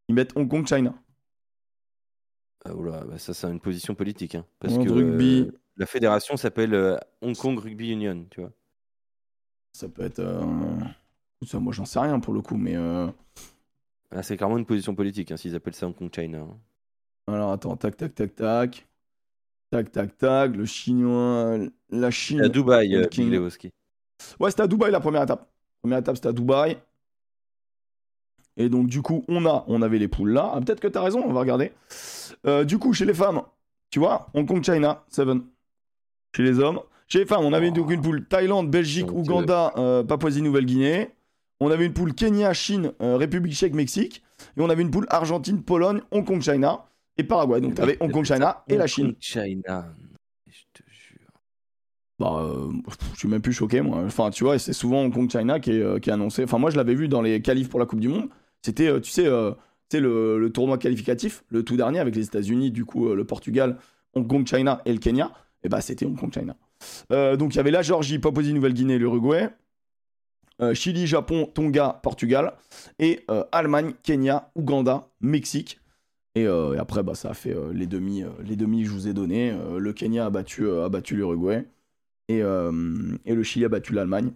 Ils 0.09 0.15
mettent 0.15 0.35
Hong 0.37 0.47
Kong 0.47 0.67
China. 0.67 0.93
Ah, 2.65 2.73
oula, 2.75 3.03
bah, 3.05 3.17
ça, 3.17 3.33
c'est 3.33 3.47
une 3.49 3.59
position 3.59 3.95
politique. 3.95 4.35
hein, 4.35 4.45
parce 4.59 4.73
World 4.73 4.89
que 4.89 4.93
Rugby. 4.93 5.51
La 5.77 5.85
fédération 5.85 6.37
s'appelle 6.37 6.73
euh, 6.73 6.97
Hong 7.21 7.35
Kong 7.35 7.57
Rugby 7.59 7.91
Union, 7.91 8.25
tu 8.29 8.41
vois. 8.41 8.51
Ça 9.73 9.89
peut 9.89 10.03
être... 10.03 10.19
euh, 10.19 10.41
Ça, 11.45 11.59
moi 11.59 11.73
j'en 11.73 11.85
sais 11.85 11.99
rien 11.99 12.19
pour 12.19 12.33
le 12.33 12.41
coup, 12.41 12.57
mais... 12.57 12.75
euh, 12.75 13.07
Là, 14.11 14.23
c'est 14.23 14.37
clairement 14.37 14.57
une 14.57 14.65
position 14.65 14.95
politique, 14.95 15.31
hein, 15.31 15.37
s'ils 15.37 15.55
appellent 15.55 15.73
ça 15.75 15.87
Hong 15.87 15.95
Kong 15.95 16.09
China. 16.13 16.39
hein. 16.39 16.57
Alors 17.27 17.51
attends, 17.51 17.75
tac, 17.75 17.97
tac, 17.97 18.13
tac, 18.15 18.35
tac. 18.35 18.87
Tac, 19.71 19.91
tac, 19.91 20.17
tac. 20.17 20.55
Le 20.55 20.65
chinois... 20.65 21.57
La 21.89 22.11
Chine... 22.11 22.41
À 22.41 22.47
Dubaï, 22.49 22.95
euh, 22.95 23.07
King. 23.07 23.35
Ouais, 24.39 24.49
c'était 24.49 24.61
à 24.63 24.67
Dubaï 24.67 24.91
la 24.91 24.99
première 24.99 25.23
étape. 25.23 25.49
Première 25.81 25.97
étape, 25.99 26.15
c'était 26.15 26.29
à 26.29 26.33
Dubaï. 26.33 26.77
Et 28.57 28.69
donc, 28.69 28.87
du 28.87 29.01
coup, 29.01 29.25
on 29.27 29.45
a, 29.45 29.65
on 29.67 29.81
avait 29.81 29.99
les 29.99 30.07
poules 30.07 30.31
là. 30.31 30.51
Ah, 30.53 30.61
Peut-être 30.61 30.79
que 30.79 30.87
t'as 30.87 31.01
raison, 31.01 31.21
on 31.25 31.33
va 31.33 31.41
regarder. 31.41 31.73
Euh, 32.45 32.63
du 32.63 32.77
coup, 32.77 32.93
chez 32.93 33.05
les 33.05 33.13
femmes, 33.13 33.41
tu 33.89 33.99
vois, 33.99 34.27
Hong 34.33 34.47
Kong, 34.47 34.63
China, 34.63 35.03
7. 35.09 35.27
Chez 36.35 36.43
les 36.43 36.59
hommes. 36.59 36.81
Chez 37.07 37.19
les 37.19 37.25
femmes, 37.25 37.45
on 37.45 37.53
avait 37.53 37.71
donc 37.71 37.91
une 37.91 38.01
poule 38.01 38.25
Thaïlande, 38.25 38.69
Belgique, 38.69 39.05
Donc, 39.05 39.19
Ouganda, 39.19 39.71
euh, 39.77 40.03
Papouasie-Nouvelle-Guinée. 40.03 41.11
On 41.61 41.71
avait 41.71 41.85
une 41.85 41.93
poule 41.93 42.13
Kenya, 42.13 42.51
Chine, 42.51 42.91
euh, 43.01 43.15
République 43.15 43.53
tchèque, 43.53 43.73
Mexique. 43.73 44.21
Et 44.57 44.61
on 44.61 44.69
avait 44.69 44.81
une 44.81 44.91
poule 44.91 45.05
Argentine, 45.09 45.63
Pologne, 45.63 46.01
Hong 46.11 46.25
Kong, 46.25 46.41
China 46.41 46.85
et 47.17 47.23
Paraguay. 47.23 47.61
Donc, 47.61 47.75
t'avais 47.75 47.95
Hong 48.01 48.11
Kong, 48.11 48.25
China 48.25 48.63
et 48.67 48.75
la 48.75 48.83
Hong 48.83 48.89
Chine. 48.89 49.05
Kong, 49.13 49.15
China. 49.21 49.85
Je 50.47 50.59
te 50.73 50.83
jure. 50.89 51.29
Bah, 52.19 52.41
euh, 52.41 52.69
je 53.13 53.19
suis 53.19 53.29
même 53.29 53.41
plus 53.41 53.53
choqué, 53.53 53.79
moi. 53.79 53.99
Enfin, 54.05 54.29
tu 54.29 54.43
vois, 54.43 54.59
c'est 54.59 54.73
souvent 54.73 55.03
Hong 55.03 55.13
Kong 55.13 55.31
China 55.31 55.61
qui 55.61 55.71
est, 55.71 55.99
qui 56.01 56.09
est 56.09 56.13
annoncé. 56.13 56.43
Enfin, 56.43 56.57
moi, 56.57 56.69
je 56.69 56.75
l'avais 56.75 56.95
vu 56.95 57.07
dans 57.07 57.21
les 57.21 57.41
qualifs 57.41 57.69
pour 57.69 57.79
la 57.79 57.85
Coupe 57.85 58.01
du 58.01 58.09
Monde. 58.09 58.27
C'était, 58.61 58.99
tu 58.99 59.09
sais, 59.09 59.23
tu 59.23 59.29
sais, 59.89 59.99
le, 60.01 60.37
le 60.37 60.49
tournoi 60.51 60.77
qualificatif, 60.77 61.45
le 61.49 61.63
tout 61.63 61.77
dernier 61.77 61.99
avec 61.99 62.13
les 62.13 62.25
États-Unis, 62.25 62.71
du 62.71 62.83
coup, 62.83 63.13
le 63.13 63.23
Portugal, 63.23 63.77
Hong 64.15 64.27
Kong 64.27 64.45
China 64.45 64.81
et 64.83 64.91
le 64.91 64.99
Kenya. 64.99 65.31
Et 65.65 65.69
bah, 65.69 65.81
c'était 65.81 66.05
Hong 66.05 66.15
Kong 66.15 66.31
China. 66.31 66.55
Euh, 67.11 67.35
donc, 67.37 67.55
il 67.55 67.57
y 67.57 67.59
avait 67.59 67.71
la 67.71 67.81
Géorgie, 67.81 68.19
Papouasie-Nouvelle-Guinée, 68.19 68.99
l'Uruguay. 68.99 69.49
euh, 70.61 70.75
Chili, 70.75 71.07
Japon, 71.07 71.49
Tonga, 71.51 71.99
Portugal. 72.03 72.53
Et 72.99 73.25
euh, 73.31 73.43
Allemagne, 73.51 73.93
Kenya, 74.03 74.51
Ouganda, 74.55 75.07
Mexique. 75.21 75.79
Et, 76.35 76.45
après, 76.45 77.01
bah, 77.01 77.15
ça 77.15 77.31
a 77.31 77.33
fait 77.33 77.55
les 77.73 77.87
demi, 77.87 78.23
les 78.43 78.55
demi 78.55 78.83
que 78.83 78.89
je 78.89 78.93
vous 78.93 79.07
ai 79.07 79.13
donnés. 79.13 79.51
Euh, 79.51 79.79
le 79.79 79.91
Kenya 79.93 80.27
a 80.27 80.29
battu, 80.29 80.69
a 80.69 80.87
battu 80.87 81.15
l'Uruguay. 81.15 81.65
Et, 82.27 82.39
et 82.39 83.33
le 83.35 83.43
Chili 83.43 83.65
a 83.65 83.69
battu 83.69 83.93
l'Allemagne. 83.93 84.31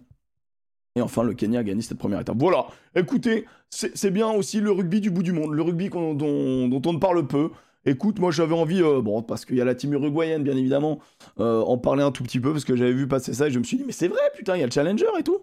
Et 0.96 1.02
enfin, 1.02 1.22
le 1.22 1.34
Kenya 1.34 1.60
a 1.60 1.62
gagné 1.62 1.82
cette 1.82 1.98
première 1.98 2.20
étape. 2.20 2.36
Voilà, 2.38 2.66
écoutez, 2.96 3.46
c'est 3.68 4.10
bien 4.10 4.30
aussi 4.30 4.60
le 4.60 4.72
rugby 4.72 5.00
du 5.00 5.10
bout 5.10 5.22
du 5.22 5.32
monde, 5.32 5.52
le 5.52 5.62
rugby 5.62 5.90
dont 5.90 6.16
on 6.20 6.92
ne 6.92 6.98
parle 6.98 7.26
peu. 7.26 7.50
Écoute, 7.86 8.18
moi 8.18 8.30
j'avais 8.30 8.54
envie, 8.54 8.82
euh, 8.82 9.00
bon, 9.00 9.22
parce 9.22 9.44
qu'il 9.46 9.56
y 9.56 9.60
a 9.60 9.64
la 9.64 9.74
team 9.74 9.92
uruguayenne, 9.94 10.42
bien 10.42 10.56
évidemment, 10.56 10.98
euh, 11.38 11.60
en 11.62 11.78
parler 11.78 12.02
un 12.02 12.10
tout 12.12 12.22
petit 12.22 12.38
peu, 12.40 12.52
parce 12.52 12.64
que 12.64 12.76
j'avais 12.76 12.92
vu 12.92 13.08
passer 13.08 13.32
ça 13.32 13.48
et 13.48 13.50
je 13.50 13.58
me 13.58 13.64
suis 13.64 13.78
dit, 13.78 13.84
mais 13.86 13.92
c'est 13.92 14.08
vrai, 14.08 14.20
putain, 14.36 14.56
il 14.56 14.60
y 14.60 14.62
a 14.62 14.66
le 14.66 14.72
Challenger 14.72 15.06
et 15.18 15.22
tout. 15.22 15.38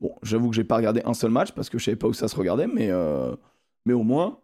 Bon, 0.00 0.14
j'avoue 0.22 0.48
que 0.48 0.56
j'ai 0.56 0.64
pas 0.64 0.76
regardé 0.76 1.02
un 1.04 1.12
seul 1.14 1.30
match 1.30 1.52
parce 1.52 1.68
que 1.68 1.78
je 1.78 1.84
savais 1.84 1.96
pas 1.96 2.06
où 2.08 2.14
ça 2.14 2.28
se 2.28 2.36
regardait, 2.36 2.66
mais, 2.66 2.88
euh, 2.90 3.34
mais 3.84 3.92
au 3.92 4.02
moins, 4.04 4.38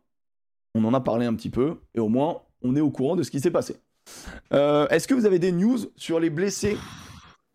on 0.74 0.84
en 0.84 0.92
a 0.92 1.00
parlé 1.00 1.24
un 1.26 1.34
petit 1.34 1.50
peu 1.50 1.76
et 1.94 2.00
au 2.00 2.08
moins, 2.08 2.42
on 2.62 2.76
est 2.76 2.80
au 2.80 2.90
courant 2.90 3.16
de 3.16 3.22
ce 3.22 3.30
qui 3.30 3.40
s'est 3.40 3.50
passé. 3.50 3.76
Euh, 4.52 4.86
Est-ce 4.88 5.08
que 5.08 5.14
vous 5.14 5.26
avez 5.26 5.38
des 5.38 5.52
news 5.52 5.78
sur 5.96 6.20
les 6.20 6.30
blessés 6.30 6.76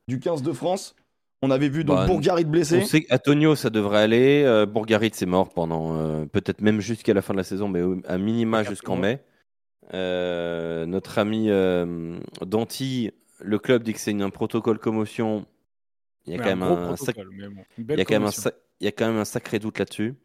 du 0.08 0.20
15 0.20 0.42
de 0.44 0.54
France? 0.54 0.96
On 1.42 1.52
avait 1.52 1.68
vu 1.70 1.84
donc 1.84 1.98
Bah, 1.98 2.08
Bourgarit 2.08 2.46
blessé. 2.46 2.80
On 2.82 2.86
sait 2.86 3.04
qu'Antonio, 3.04 3.56
ça 3.56 3.70
devrait 3.70 4.02
aller. 4.02 4.44
Euh, 4.46 4.66
Bourgarit, 4.66 5.12
c'est 5.14 5.26
mort 5.26 5.50
pendant 5.50 5.98
euh, 5.98 6.26
peut-être 6.26 6.62
même 6.62 6.80
jusqu'à 6.80 7.14
la 7.14 7.22
fin 7.22 7.34
de 7.34 7.38
la 7.40 7.44
saison, 7.44 7.68
mais 7.68 7.82
au- 7.82 7.98
à 8.08 8.18
minima 8.18 8.64
jusqu'en 8.64 8.96
mai. 8.96 9.22
Euh, 9.94 10.86
notre 10.86 11.18
ami 11.18 11.50
euh, 11.50 12.20
Danti, 12.42 13.12
le 13.40 13.60
club 13.60 13.84
dit 13.84 13.94
que 13.94 14.00
c'est 14.00 14.20
un 14.20 14.30
protocole 14.30 14.80
commotion. 14.80 15.46
Il 16.26 16.34
y 16.34 16.36
a 16.36 16.40
quand 16.40 16.46
même 16.46 16.64
un, 16.64 16.96
sacré 19.26 19.60
doute 19.60 19.78
là-dessus. 19.80 20.16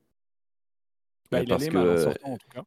Bah, 1.31 1.39
Euh, 1.39 1.43
il 1.43 1.49
parce 1.49 1.63
allait 1.63 1.71
que 1.71 1.77
mal 1.77 1.91
en 1.91 2.03
sortant, 2.03 2.33
en 2.33 2.39
tout 2.39 2.49
cas. 2.49 2.65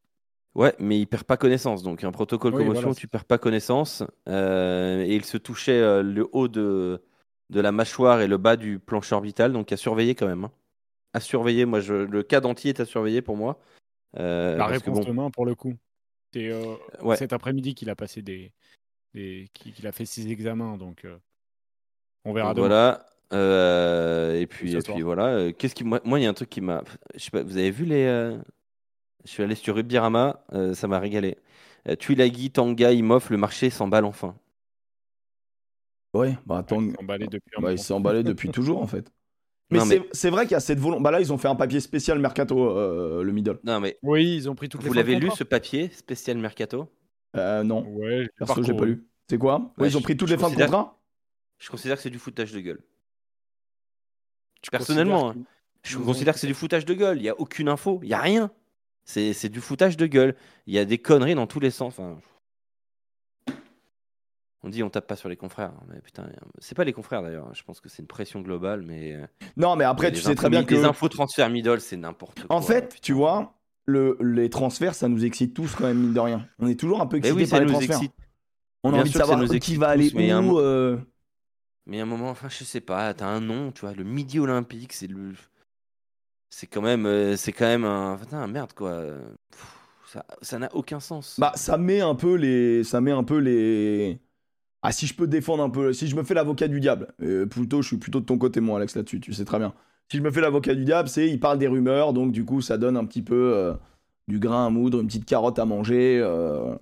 Ouais, 0.54 0.74
mais 0.78 1.00
il 1.00 1.06
perd 1.06 1.24
pas 1.24 1.36
connaissance. 1.36 1.82
Donc 1.82 2.04
un 2.04 2.12
protocole 2.12 2.52
Oui, 2.52 2.58
commotion, 2.58 2.82
voilà, 2.82 2.94
tu 2.94 3.08
perds 3.08 3.24
pas 3.24 3.38
connaissance. 3.38 4.04
Euh, 4.28 5.02
et 5.02 5.16
il 5.16 5.24
se 5.24 5.38
touchait 5.38 5.80
euh, 5.80 6.02
le 6.02 6.28
haut 6.32 6.48
de, 6.48 7.02
de 7.50 7.60
la 7.60 7.72
mâchoire 7.72 8.20
et 8.20 8.28
le 8.28 8.36
bas 8.36 8.56
du 8.56 8.78
plancher 8.78 9.14
orbital, 9.14 9.52
donc 9.52 9.72
à 9.72 9.76
surveiller 9.76 10.14
quand 10.14 10.26
même. 10.26 10.44
hein. 10.44 10.52
À 11.14 11.20
surveiller, 11.20 11.64
moi, 11.64 11.80
je, 11.80 11.94
le 11.94 12.22
cas 12.22 12.40
d'anti 12.40 12.68
est 12.68 12.80
à 12.80 12.84
surveiller 12.84 13.22
pour 13.22 13.36
moi. 13.36 13.58
Euh, 14.18 14.56
La 14.56 14.66
parce 14.66 14.78
que 14.78 14.90
réponse 14.90 15.04
bon, 15.04 15.10
demain, 15.10 15.30
pour 15.30 15.46
le 15.46 15.54
coup. 15.54 15.74
C'est 16.32 16.48
euh, 16.50 16.76
ouais. 17.00 17.16
cet 17.16 17.32
après-midi 17.32 17.74
qu'il 17.74 17.90
a 17.90 17.96
passé 17.96 18.22
des, 18.22 18.52
des 19.14 19.50
qu'il 19.54 19.86
a 19.86 19.92
fait 19.92 20.06
ses 20.06 20.28
examens, 20.30 20.76
donc 20.78 21.04
euh, 21.04 21.18
on 22.24 22.32
verra 22.32 22.54
donc 22.54 22.54
demain. 22.54 22.68
voilà. 22.68 23.06
Euh, 23.32 24.38
et 24.40 24.46
puis, 24.46 24.76
et 24.76 24.80
soir. 24.80 24.98
puis 24.98 25.02
voilà. 25.02 25.26
Euh, 25.28 25.52
Qu'est-ce 25.52 25.74
qui, 25.74 25.84
moi, 25.84 26.00
il 26.04 26.22
y 26.22 26.26
a 26.26 26.30
un 26.30 26.34
truc 26.34 26.50
qui 26.50 26.60
m'a. 26.60 26.82
Je 27.14 27.20
sais 27.20 27.30
pas, 27.30 27.42
vous 27.42 27.56
avez 27.56 27.70
vu 27.70 27.84
les. 27.84 28.04
euh, 28.06 28.38
Je 29.24 29.30
suis 29.30 29.42
allé 29.44 29.54
sur 29.56 29.76
Rugby-Rama, 29.76 30.44
euh, 30.54 30.74
ça 30.74 30.88
m'a 30.88 31.00
régalé. 31.00 31.38
Euh, 31.88 31.96
Tuilagi, 31.96 32.50
Tanga, 32.52 32.92
Imhoff, 32.92 33.30
le 33.30 33.38
marché 33.38 33.70
s'emballe 33.70 34.06
enfin. 34.06 34.36
Ouais, 36.14 36.36
bah 36.46 36.56
Ouais, 36.56 36.60
attends. 36.60 36.80
il 36.80 36.90
s'est 36.90 36.98
emballé 36.98 37.28
depuis 37.28 37.54
un 37.58 37.62
Bah, 37.62 37.72
il 37.72 37.92
emballé 37.92 38.22
depuis 38.22 38.50
toujours 38.50 38.82
en 38.82 38.86
fait. 38.86 39.10
Mais, 39.72 39.80
c'est 39.80 39.98
mais- 40.00 40.06
c'est 40.12 40.30
vrai 40.30 40.44
qu'il 40.44 40.52
y 40.52 40.56
a 40.56 40.60
cette 40.60 40.78
volonté. 40.78 41.02
Bah 41.02 41.10
là, 41.10 41.20
ils 41.20 41.32
ont 41.32 41.38
fait 41.38 41.48
un 41.48 41.54
papier 41.56 41.80
spécial 41.80 42.18
mercato, 42.18 42.76
euh, 42.76 43.22
le 43.22 43.32
middle. 43.32 43.58
Non, 43.64 43.80
mais 43.80 43.98
Oui, 44.02 44.34
ils 44.36 44.48
ont 44.50 44.54
pris 44.54 44.68
toutes 44.68 44.82
les 44.82 44.88
vous 44.88 44.94
fins 44.94 45.00
de 45.02 45.06
l'avez 45.06 45.20
lu 45.20 45.30
ce 45.30 45.44
papier 45.44 45.90
spécial 45.90 46.38
Mercato? 46.38 46.88
Euh, 47.36 47.62
non, 47.62 47.84
Ouais, 47.88 48.22
j'ai 48.24 48.28
perso, 48.38 48.62
j'ai 48.62 48.74
pas 48.74 48.84
lu. 48.84 49.06
C'est 49.28 49.38
quoi? 49.38 49.56
Ouais, 49.58 49.64
Ouais, 49.84 49.88
Ils 49.88 49.96
ont 49.96 50.02
pris 50.02 50.16
toutes 50.16 50.30
les 50.30 50.36
fins 50.38 50.50
de 50.50 50.56
contrat 50.56 51.00
Je 51.58 51.70
considère 51.70 51.96
que 51.96 52.02
c'est 52.02 52.10
du 52.10 52.18
foutage 52.18 52.52
de 52.52 52.60
gueule. 52.60 52.80
Tu 54.60 54.70
Personnellement, 54.70 55.28
considères 55.28 55.46
Je 55.82 55.98
considère 55.98 56.34
que 56.34 56.40
c'est 56.40 56.46
du 56.46 56.54
foutage 56.54 56.84
de 56.84 56.94
gueule. 56.94 57.18
Il 57.18 57.22
n'y 57.22 57.28
a 57.28 57.38
aucune 57.40 57.68
info, 57.68 57.98
il 58.02 58.08
n'y 58.08 58.14
a 58.14 58.20
rien. 58.20 58.50
C'est 59.04 59.32
c'est 59.32 59.48
du 59.48 59.60
foutage 59.60 59.96
de 59.96 60.06
gueule. 60.06 60.36
Il 60.66 60.74
y 60.74 60.78
a 60.78 60.84
des 60.84 60.98
conneries 60.98 61.34
dans 61.34 61.46
tous 61.48 61.58
les 61.60 61.70
sens. 61.70 61.98
Enfin, 61.98 62.18
on 64.62 64.68
dit 64.68 64.82
on 64.82 64.90
tape 64.90 65.06
pas 65.06 65.16
sur 65.16 65.28
les 65.28 65.36
confrères. 65.36 65.72
Mais 65.88 66.00
putain, 66.00 66.26
c'est 66.58 66.74
pas 66.76 66.84
les 66.84 66.92
confrères 66.92 67.22
d'ailleurs. 67.22 67.52
Je 67.54 67.62
pense 67.62 67.80
que 67.80 67.88
c'est 67.88 68.02
une 68.02 68.08
pression 68.08 68.40
globale. 68.40 68.82
Mais 68.82 69.14
euh, 69.14 69.26
Non, 69.56 69.76
mais 69.76 69.84
après, 69.84 70.12
tu 70.12 70.20
sais 70.20 70.34
très 70.34 70.50
bien 70.50 70.64
que. 70.64 70.74
Les 70.74 70.84
infos 70.84 71.08
transfert 71.08 71.50
middle, 71.50 71.80
c'est 71.80 71.96
n'importe 71.96 72.46
quoi. 72.46 72.56
En 72.56 72.62
fait, 72.62 72.88
putain. 72.88 72.98
tu 73.02 73.12
vois, 73.12 73.54
le, 73.86 74.16
les 74.20 74.50
transferts, 74.50 74.94
ça 74.94 75.08
nous 75.08 75.24
excite 75.24 75.54
tous 75.54 75.74
quand 75.74 75.84
même, 75.84 75.98
mine 75.98 76.12
de 76.12 76.20
rien. 76.20 76.46
On 76.58 76.68
est 76.68 76.78
toujours 76.78 77.00
un 77.00 77.06
peu 77.06 77.16
excités 77.18 77.36
oui, 77.36 77.46
par 77.48 77.60
les 77.60 77.66
nous 77.66 77.72
transferts. 77.72 77.96
excite. 77.96 78.12
On 78.84 78.90
a 78.90 78.92
Bien 78.92 79.00
envie 79.02 79.10
de 79.12 79.16
savoir 79.18 79.44
qui 79.60 79.76
va 79.76 79.88
aller 79.88 80.10
mais 80.14 80.34
où. 80.34 80.58
euh, 80.58 80.98
Mais 81.86 82.00
à 82.00 82.02
un 82.02 82.06
moment, 82.06 82.30
enfin, 82.30 82.48
je 82.48 82.64
sais 82.64 82.80
pas. 82.80 83.14
T'as 83.14 83.26
un 83.26 83.40
nom, 83.40 83.72
tu 83.72 83.82
vois, 83.82 83.94
le 83.94 84.04
Midi 84.04 84.38
Olympique, 84.38 84.92
c'est 84.92 85.06
le. 85.06 85.34
C'est 86.50 86.66
quand 86.66 86.82
même, 86.82 87.06
euh, 87.06 87.36
c'est 87.36 87.52
quand 87.52 87.64
même 87.66 87.84
un, 87.84 88.16
putain, 88.18 88.46
merde 88.46 88.72
quoi. 88.74 89.02
Pff, 89.50 90.18
ça 90.42 90.58
n'a 90.58 90.68
aucun 90.74 91.00
sens. 91.00 91.40
Bah, 91.40 91.52
ça 91.54 91.78
met 91.78 92.00
un 92.00 92.14
peu 92.14 92.34
les. 92.34 92.84
Ça 92.84 93.00
met 93.00 93.12
un 93.12 93.24
peu 93.24 93.38
les. 93.38 94.20
Ah, 94.82 94.90
si 94.92 95.06
je 95.06 95.14
peux 95.14 95.26
défendre 95.28 95.62
un 95.62 95.70
peu. 95.70 95.92
Si 95.92 96.08
je 96.08 96.16
me 96.16 96.24
fais 96.24 96.34
l'avocat 96.34 96.66
du 96.68 96.80
diable. 96.80 97.08
euh, 97.22 97.46
plutôt, 97.46 97.82
je 97.82 97.86
suis 97.88 97.98
plutôt 97.98 98.20
de 98.20 98.24
ton 98.24 98.36
côté, 98.38 98.60
moi, 98.60 98.78
Alex, 98.78 98.96
là-dessus. 98.96 99.20
Tu 99.20 99.32
sais 99.32 99.44
très 99.44 99.58
bien. 99.58 99.72
Si 100.10 100.16
je 100.18 100.22
me 100.22 100.30
fais 100.30 100.40
l'avocat 100.40 100.74
du 100.74 100.84
diable, 100.84 101.08
c'est. 101.08 101.28
Il 101.28 101.38
parle 101.40 101.58
des 101.58 101.68
rumeurs, 101.68 102.12
donc 102.12 102.32
du 102.32 102.44
coup, 102.44 102.60
ça 102.60 102.78
donne 102.78 102.96
un 102.96 103.04
petit 103.04 103.22
peu 103.22 103.52
euh, 103.54 103.74
du 104.28 104.38
grain 104.40 104.66
à 104.66 104.70
moudre, 104.70 105.00
une 105.00 105.06
petite 105.06 105.24
carotte 105.24 105.58
à 105.58 105.64
manger. 105.64 106.18
euh, 106.20 106.74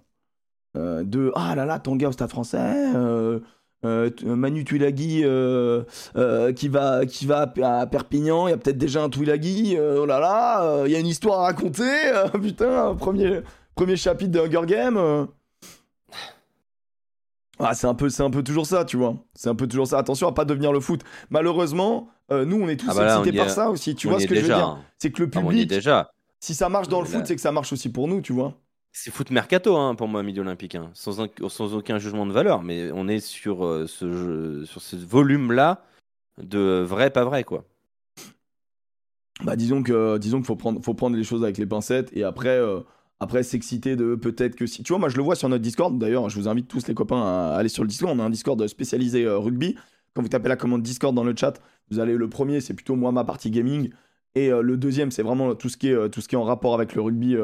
euh, 0.77 1.05
de. 1.05 1.31
Ah 1.35 1.55
là 1.55 1.67
là, 1.67 1.79
Tonga 1.79 2.09
au 2.09 2.13
stade 2.13 2.31
français. 2.31 2.93
Manu 3.83 4.65
Tuilagi 4.65 5.23
qui 6.57 6.69
va, 6.69 7.07
qui 7.07 7.27
va 7.27 7.53
à 7.63 7.87
Perpignan. 7.87 8.49
Il 8.49 8.51
y 8.51 8.55
a 8.55 8.57
peut-être 8.57 8.79
déjà 8.79 9.03
un 9.03 9.11
Tuilagi. 9.11 9.77
oh 9.79 10.07
là 10.07 10.19
là, 10.21 10.85
il 10.87 10.93
y 10.93 10.97
a 10.97 10.99
une 10.99 11.07
histoire 11.07 11.41
à 11.41 11.45
raconter. 11.45 11.91
putain, 12.43 12.95
premier. 12.95 13.43
Premier 13.75 13.97
chapitre 13.97 14.33
de 14.33 14.41
Hunger 14.41 14.67
Games. 14.67 15.27
Ah, 17.61 17.75
c'est 17.75 17.87
un 17.87 17.95
peu, 17.95 18.09
c'est 18.09 18.23
un 18.23 18.31
peu 18.31 18.43
toujours 18.43 18.67
ça, 18.67 18.85
tu 18.85 18.97
vois. 18.97 19.17
C'est 19.35 19.49
un 19.49 19.55
peu 19.55 19.67
toujours 19.67 19.87
ça. 19.87 19.99
Attention 19.99 20.27
à 20.29 20.33
pas 20.33 20.45
devenir 20.45 20.73
le 20.73 20.81
foot. 20.81 21.03
Malheureusement, 21.31 22.09
euh, 22.33 22.45
nous, 22.45 22.61
on 22.61 22.69
est 22.69 22.77
tous 22.77 22.87
Ah 22.91 22.95
bah 22.95 23.05
là, 23.05 23.19
excités 23.19 23.37
par 23.37 23.47
est- 23.49 23.51
ça 23.51 23.71
aussi. 23.71 23.95
Tu 23.95 24.07
On 24.07 24.11
vois 24.11 24.21
ce 24.21 24.27
que 24.27 24.35
je 24.35 24.41
veux 24.41 24.47
dire 24.47 24.59
hein. 24.67 24.83
C'est 24.99 25.11
que 25.11 25.23
le 25.23 25.31
Ah, 25.35 25.39
on 25.39 25.49
public, 25.49 25.69
déjà. 25.69 26.11
si 26.41 26.55
ça 26.55 26.69
marche 26.69 26.89
dans 26.89 27.01
le 27.01 27.07
Là- 27.07 27.13
foot, 27.19 27.27
c'est 27.27 27.35
que 27.37 27.41
ça 27.43 27.53
marche 27.53 27.73
aussi 27.73 27.91
pour 27.91 28.09
nous, 28.09 28.21
tu 28.21 28.33
vois. 28.33 28.55
C'est 28.93 29.11
foot 29.13 29.31
mercato 29.31 29.77
hein, 29.77 29.95
pour 29.95 30.09
moi, 30.09 30.23
Midi 30.23 30.41
Olympique, 30.41 30.75
hein, 30.75 30.91
sans, 30.95 31.21
un- 31.21 31.29
sans 31.49 31.75
aucun 31.75 31.99
jugement 31.99 32.27
de 32.27 32.33
valeur. 32.33 32.63
Mais 32.63 32.91
on 32.93 33.07
est 33.09 33.21
sur, 33.21 33.65
euh, 33.65 33.87
ce, 33.87 34.11
jeu- 34.13 34.65
sur 34.65 34.81
ce 34.83 34.97
volume-là 34.97 35.83
de 36.43 36.83
vrai, 36.87 37.11
pas 37.11 37.25
vrai, 37.25 37.45
quoi. 37.45 37.65
Bah, 39.45 39.57
disons 39.57 39.83
que, 39.83 40.19
disons 40.19 40.39
qu'il 40.39 40.47
faut 40.47 40.57
prendre, 40.57 40.83
faut 40.85 40.95
prendre 40.95 41.17
les 41.17 41.25
choses 41.25 41.43
avec 41.45 41.57
les 41.57 41.67
pincettes 41.67 42.11
et 42.15 42.25
après, 42.25 42.49
euh, 42.59 42.81
après 43.21 43.43
s'exciter 43.43 43.97
de 43.97 44.15
peut-être 44.15 44.57
que 44.57 44.67
si. 44.67 44.83
Tu 44.83 44.93
vois, 44.93 44.99
moi, 44.99 45.11
je 45.11 45.17
le 45.17 45.23
vois 45.23 45.37
sur 45.37 45.49
notre 45.49 45.63
Discord. 45.63 45.97
D'ailleurs, 45.99 46.29
je 46.31 46.41
vous 46.41 46.49
invite 46.49 46.67
tous 46.67 46.89
les 46.89 46.95
copains 46.95 47.23
à 47.23 47.55
aller 47.57 47.69
sur 47.69 47.85
le 47.85 47.89
Discord. 47.89 48.19
On 48.19 48.21
a 48.21 48.25
un 48.25 48.31
Discord 48.31 48.67
spécialisé 48.67 49.25
euh, 49.25 49.39
rugby. 49.39 49.77
Quand 50.15 50.23
vous 50.23 50.29
tapez 50.29 50.49
la 50.49 50.57
commande 50.57 50.83
Discord 50.83 51.15
dans 51.15 51.23
le 51.23 51.37
chat, 51.37 51.61
vous 51.91 52.01
allez 52.01 52.17
le 52.17 52.29
premier, 52.29 52.61
c'est 52.61 52.75
plutôt 52.75 52.97
moi 52.97 53.13
ma 53.13 53.25
partie 53.25 53.51
gaming, 53.51 53.91
et 54.35 54.51
euh, 54.51 54.61
le 54.61 54.77
deuxième, 54.77 55.13
c'est 55.13 55.23
vraiment 55.23 55.55
tout 55.55 55.69
ce 55.69 55.77
qui 55.77 55.89
est, 55.89 55.95
euh, 55.95 56.09
tout 56.09 56.21
ce 56.21 56.29
qui 56.29 56.35
est 56.35 56.39
en 56.39 56.45
rapport 56.45 56.75
avec 56.75 56.95
le 56.95 57.03
rugby. 57.03 57.35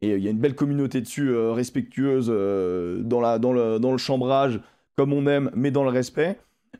et 0.00 0.14
il 0.14 0.22
y 0.22 0.28
a 0.28 0.30
une 0.30 0.38
belle 0.38 0.54
communauté 0.54 1.00
dessus, 1.00 1.34
respectueuse 1.36 2.28
dans 2.28 3.20
le 3.20 3.98
chambrage, 3.98 4.60
comme 4.96 5.12
on 5.12 5.26
aime, 5.26 5.50
mais 5.54 5.70
dans 5.70 5.84
le 5.84 5.90
respect. 5.90 6.38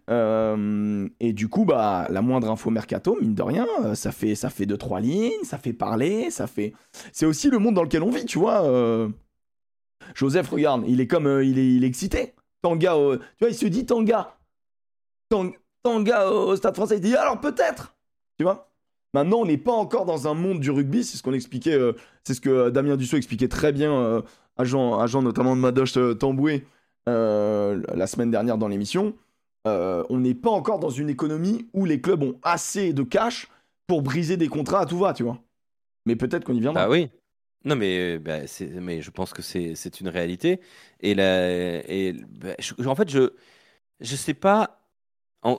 Euh, 0.09 1.07
et 1.21 1.33
du 1.35 1.49
coup, 1.49 1.65
bah, 1.67 2.07
la 2.09 2.23
moindre 2.23 2.51
info 2.51 2.71
mercato, 2.71 3.19
mine 3.21 3.35
de 3.35 3.43
rien, 3.43 3.67
euh, 3.85 3.95
ça 3.95 4.11
fait, 4.11 4.35
ça 4.35 4.49
fait 4.49 4.65
deux 4.65 4.79
trois 4.79 5.01
lignes, 5.01 5.43
ça 5.45 5.59
fait 5.59 5.75
parler, 5.75 6.31
ça 6.31 6.47
fait. 6.47 6.73
C'est 7.13 7.27
aussi 7.27 7.51
le 7.51 7.59
monde 7.59 7.75
dans 7.75 7.83
lequel 7.83 8.03
on 8.03 8.11
vit, 8.11 8.25
tu 8.25 8.39
vois. 8.39 8.65
euh. 8.65 9.09
Joseph, 10.15 10.49
regarde, 10.49 10.85
il 10.87 11.01
est 11.01 11.07
comme, 11.07 11.27
il 11.43 11.59
est, 11.59 11.75
il 11.75 11.85
est 11.85 11.87
excité. 11.87 12.35
Tanga, 12.63 12.95
tu 12.95 13.45
vois, 13.45 13.51
il 13.51 13.55
se 13.55 13.67
dit 13.67 13.85
Tanga, 13.85 14.37
Tang- 15.29 15.53
Tanga 15.83 16.31
au 16.31 16.57
Stade 16.57 16.75
Français, 16.75 16.97
il 16.97 17.01
dit 17.03 17.15
alors 17.15 17.39
peut-être, 17.41 17.95
tu 18.39 18.45
vois? 18.45 18.71
Maintenant, 19.15 19.39
on 19.39 19.47
n'est 19.47 19.59
pas 19.59 19.73
encore 19.73 20.07
dans 20.07 20.27
un 20.27 20.35
monde 20.35 20.61
du 20.61 20.71
rugby, 20.71 21.05
c'est 21.05 21.17
ce 21.17 21.23
qu'on 21.23 21.33
expliquait, 21.35 21.79
c'est 22.25 22.35
ce 22.35 22.41
que 22.41 22.71
Damien 22.71 22.97
Dussault 22.97 23.17
expliquait 23.17 23.49
très 23.49 23.73
bien, 23.73 23.93
euh, 23.93 24.23
agent, 24.57 24.99
agent 24.99 25.23
notamment 25.23 25.55
de 25.55 25.61
Madoche 25.61 25.93
Tamboué, 26.19 26.65
la 27.07 28.07
semaine 28.07 28.31
dernière 28.31 28.59
dans 28.59 28.69
l'émission. 28.69 29.15
Euh, 29.67 30.05
on 30.09 30.19
n'est 30.19 30.35
pas 30.35 30.51
encore 30.51 30.79
dans 30.79 30.91
une 30.91 31.11
économie 31.11 31.69
où 31.75 31.85
les 31.85 32.01
clubs 32.01 32.23
ont 32.23 32.39
assez 32.43 32.93
de 32.93 33.03
cash 33.03 33.49
pour 33.87 34.03
briser 34.03 34.37
des 34.37 34.49
contrats 34.49 34.81
à 34.81 34.87
tout 34.87 34.99
va, 34.99 35.13
tu 35.13 35.23
vois. 35.25 35.39
Mais 36.07 36.17
peut-être 36.17 36.45
qu'on 36.45 36.55
y 36.55 36.61
viendra. 36.61 36.87
Bah 36.87 36.91
oui. 36.91 37.11
Non, 37.65 37.75
mais, 37.75 38.17
euh, 38.17 38.19
bah, 38.19 38.39
mais 38.81 39.03
je 39.03 39.11
pense 39.11 39.33
que 39.33 39.43
c'est 39.43 40.01
une 40.01 40.09
réalité. 40.09 40.61
Et, 41.01 41.15
bah, 41.15 42.55
en 42.87 42.95
fait, 42.95 43.11
je 43.11 43.33
je 44.01 44.15
sais 44.15 44.35
pas, 44.35 44.81
euh, 45.45 45.57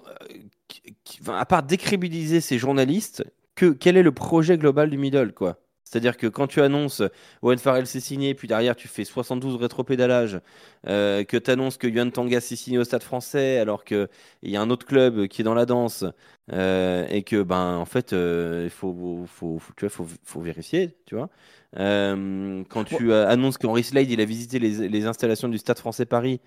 qui- 1.04 1.20
à 1.28 1.46
part 1.46 1.64
décrédibiliser 1.64 2.40
ces 2.42 2.58
journalistes, 2.58 3.26
que, 3.56 3.72
quel 3.72 3.98
est 3.98 4.04
le 4.04 4.14
projet 4.14 4.58
global 4.58 4.90
du 4.90 4.98
middle, 4.98 5.34
quoi? 5.34 5.60
C'est-à-dire 5.89 6.17
que 6.17 6.28
quand 6.28 6.47
tu 6.47 6.62
annonces 6.62 7.02
Owen 7.41 7.58
Farrell 7.58 7.88
s'est 7.88 7.99
signé, 7.99 8.36
puis 8.36 8.47
derrière 8.47 8.75
tu 8.75 8.88
fais 8.88 9.06
72 9.06 9.56
rétropédalages, 9.56 10.39
euh, 10.88 11.23
que 11.23 11.38
tu 11.38 11.49
annonces 11.52 11.78
que 11.78 11.88
Yuan 11.88 12.12
Tanga 12.12 12.39
s'est 12.41 12.56
signé 12.56 12.78
au 12.78 12.84
Stade 12.84 13.04
français, 13.04 13.58
alors 13.58 13.84
qu'il 13.84 14.08
y 14.43 14.56
a 14.56 14.62
un 14.62 14.69
autre 14.69 14.86
club 14.86 15.28
qui 15.28 15.41
est 15.41 15.43
dans 15.45 15.54
la 15.56 15.65
danse, 15.65 16.06
euh, 16.52 17.08
et 17.10 17.23
que, 17.23 17.41
ben, 17.43 17.78
en 17.78 17.86
fait, 17.86 18.13
euh, 18.13 18.63
il 18.65 18.69
faut, 18.69 19.25
faut, 19.28 19.58
faut, 19.60 19.73
tu 19.75 19.86
vois, 19.86 19.89
faut, 19.89 20.08
faut 20.23 20.41
vérifier, 20.41 20.97
tu 21.06 21.15
vois. 21.15 21.30
Euh, 21.78 22.63
quand 22.69 22.84
tu 22.86 23.12
euh, 23.12 23.28
annonces 23.28 23.58
qu'Henri 23.58 23.84
Slade 23.84 24.10
il 24.10 24.21
a 24.21 24.25
visité 24.25 24.58
les, 24.60 24.89
les 24.89 25.06
installations 25.06 25.47
du 25.49 25.58
Stade 25.60 25.78
français 25.80 26.06
Paris 26.06 26.41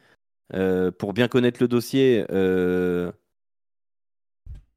euh, 0.55 0.90
pour 0.92 1.12
bien 1.14 1.28
connaître 1.28 1.62
le 1.62 1.68
dossier, 1.68 2.26
euh, 2.31 3.12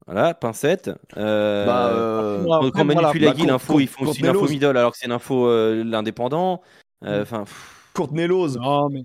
voilà, 0.05 0.33
pincette. 0.33 0.91
Euh, 1.17 1.65
Bah, 1.65 1.89
euh, 1.91 2.43
quand 2.43 2.71
quand 2.71 2.85
Manu 2.85 3.01
voilà, 3.01 3.33
bah, 3.33 3.43
l'info, 3.45 3.79
ils 3.79 3.87
font 3.87 4.05
aussi 4.05 4.19
une 4.19 4.27
info 4.27 4.39
Courtney 4.39 4.55
middle 4.55 4.77
alors 4.77 4.91
que 4.91 4.97
c'est 4.99 5.07
une 5.07 5.11
info 5.11 5.47
euh, 5.47 5.83
l'indépendant. 5.83 6.61
Mm. 7.01 7.07
Euh, 7.07 7.21
Enfin, 7.23 7.43
pff, 7.43 7.89
Courtney 7.93 8.27
Lose, 8.27 8.57
Non, 8.57 8.89
mais 8.89 9.03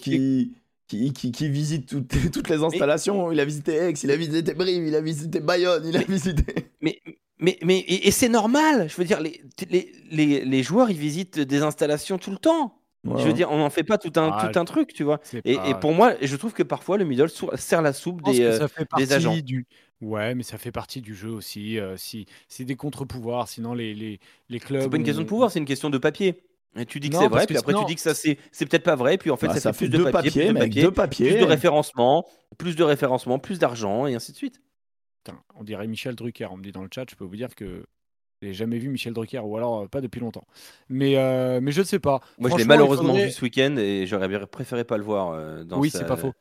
qui- 0.00 0.52
qui 0.88 1.12
qui, 1.12 1.32
qui, 1.32 1.48
visite 1.48 1.88
toutes, 1.88 2.08
toutes 2.32 2.48
les 2.50 2.62
installations. 2.62 3.32
Il 3.32 3.40
a 3.40 3.44
visité 3.44 3.74
Aix, 3.76 3.92
il 3.92 4.10
a 4.10 4.16
visité 4.16 4.52
Brive, 4.54 4.86
il 4.86 4.94
a 4.94 5.00
visité 5.00 5.40
Bayonne, 5.40 5.86
il 5.86 5.96
a 5.96 6.02
visité. 6.02 6.68
mais, 6.82 7.00
mais, 7.38 7.58
mais 7.64 7.78
et, 7.78 8.08
et 8.08 8.10
c'est 8.10 8.28
normal. 8.28 8.88
Je 8.90 8.96
veux 8.96 9.04
dire, 9.04 9.20
les, 9.20 9.40
les, 9.70 9.92
les, 10.10 10.44
les 10.44 10.62
joueurs, 10.62 10.90
ils 10.90 10.98
visitent 10.98 11.40
des 11.40 11.62
installations 11.62 12.18
tout 12.18 12.30
le 12.30 12.36
temps. 12.36 12.78
Je 13.04 13.24
veux 13.26 13.32
dire, 13.32 13.50
on 13.50 13.58
n'en 13.58 13.70
fait 13.70 13.82
pas 13.82 13.98
tout 13.98 14.12
un, 14.14 14.30
Ah, 14.32 14.48
tout 14.48 14.56
un 14.58 14.64
truc, 14.64 14.92
tu 14.92 15.02
vois. 15.02 15.18
Et, 15.44 15.56
pas- 15.56 15.68
et 15.68 15.74
pour 15.74 15.92
moi, 15.92 16.12
je 16.22 16.36
trouve 16.36 16.52
que 16.52 16.62
parfois 16.62 16.98
le 16.98 17.04
middle 17.04 17.28
sert 17.56 17.82
la 17.82 17.92
soupe 17.92 18.22
des. 18.22 18.38
que 18.38 18.42
euh, 18.44 18.58
ça 18.58 18.68
fait 18.68 18.84
partie 18.84 19.12
agents. 19.12 19.34
du, 19.38 19.66
Ouais, 20.02 20.34
mais 20.34 20.42
ça 20.42 20.58
fait 20.58 20.72
partie 20.72 21.00
du 21.00 21.14
jeu 21.14 21.30
aussi. 21.30 21.78
euh, 21.78 21.96
si 21.96 22.26
c'est 22.48 22.64
des 22.64 22.76
contre-pouvoirs, 22.76 23.48
sinon 23.48 23.72
les, 23.72 23.94
les, 23.94 24.18
les 24.48 24.60
clubs. 24.60 24.82
C'est 24.82 24.90
pas 24.90 24.96
une 24.96 25.04
question 25.04 25.22
de 25.22 25.26
ont- 25.26 25.28
pouvoir, 25.28 25.50
c'est 25.50 25.58
une 25.60 25.64
question 25.64 25.88
de 25.90 25.98
papier. 25.98 26.42
Et 26.76 26.86
tu 26.86 27.00
dis 27.00 27.08
que 27.10 27.14
Non, 27.14 27.20
c'est 27.20 27.28
parce 27.28 27.36
vrai, 27.40 27.46
que 27.46 27.48
puis 27.52 27.58
après 27.58 27.74
tu 27.74 27.84
dis 27.84 27.94
que 27.96 28.00
ça 28.00 28.14
c'est 28.14 28.38
c'est 28.50 28.64
peut-être 28.66 28.82
pas 28.82 28.96
vrai, 28.96 29.18
puis 29.18 29.30
en 29.30 29.36
fait 29.36 29.46
Bah, 29.46 29.56
ça, 29.60 29.72
fait 29.74 29.86
plus 29.86 29.88
deux 29.90 30.04
de 30.06 30.10
papier, 30.10 30.30
papiers, 30.30 30.42
plus 30.44 30.48
de 30.48 30.52
mec, 30.54 30.62
papier, 30.62 30.82
deux 30.82 30.90
papiers. 30.90 31.28
plus 31.30 31.38
de 31.40 31.44
référencement, 31.44 32.26
plus 32.58 32.76
de 32.76 32.82
référencement, 32.82 33.38
plus 33.38 33.58
d'argent 33.58 34.06
et 34.06 34.14
ainsi 34.14 34.32
de 34.32 34.36
suite. 34.38 34.60
Putain, 35.22 35.38
on 35.54 35.64
dirait 35.64 35.86
Michel 35.86 36.14
Drucker. 36.16 36.46
On 36.50 36.56
me 36.56 36.62
dit 36.62 36.72
dans 36.72 36.82
le 36.82 36.88
chat, 36.92 37.04
je 37.10 37.14
peux 37.14 37.24
vous 37.24 37.36
dire 37.36 37.54
que 37.54 37.84
j'ai 38.40 38.54
jamais 38.54 38.78
vu 38.78 38.88
Michel 38.88 39.12
Drucker, 39.12 39.38
ou 39.44 39.56
alors 39.58 39.82
euh, 39.82 39.86
pas 39.86 40.00
depuis 40.00 40.18
longtemps. 40.20 40.46
Mais, 40.88 41.16
euh, 41.18 41.60
mais 41.62 41.70
je 41.72 41.80
ne 41.82 41.86
sais 41.86 41.98
pas. 42.00 42.20
Moi 42.20 42.20
je 42.20 42.42
l'ai 42.42 42.48
Franchement, 42.48 42.64
il 42.64 42.66
malheureusement 42.68 43.08
faudrait- 43.12 43.26
vu 43.26 43.30
ce 43.32 43.42
week-end 43.42 43.76
et 43.76 44.06
j'aurais 44.06 44.28
bien 44.28 44.40
préféré 44.46 44.84
pas 44.84 44.96
le 44.96 45.04
voir 45.04 45.30
euh, 45.32 45.62
dans 45.64 45.78
Oui, 45.78 45.90
sa- 45.90 45.98
c'est 46.00 46.06
pas 46.06 46.16
faux. 46.16 46.32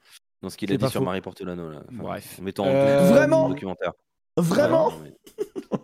Dans 0.41 0.49
ce 0.49 0.57
qu'il 0.57 0.71
a 0.71 0.77
dit 0.77 0.87
sur 0.89 0.99
faux. 0.99 1.05
Marie 1.05 1.21
Portolano 1.21 1.69
là. 1.69 1.83
Enfin, 1.91 2.03
Bref. 2.03 2.37
En 2.39 2.43
mettant 2.43 2.63
en 2.65 2.67
Euh, 2.69 3.09
Vraiment 3.09 3.49
documentaire. 3.49 3.93
Vraiment 4.37 4.87
Ouais. 5.03 5.13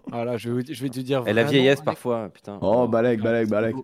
Voilà, 0.07 0.37
je 0.37 0.49
vais, 0.51 0.73
je 0.73 0.81
vais 0.83 0.89
te 0.89 0.99
dire. 0.99 1.23
Et 1.27 1.33
la 1.33 1.43
vieillesse 1.43 1.81
parfois, 1.81 2.29
putain. 2.29 2.57
Oh, 2.61 2.87
Balek, 2.87 3.21
Balek, 3.21 3.49
Balek. 3.49 3.75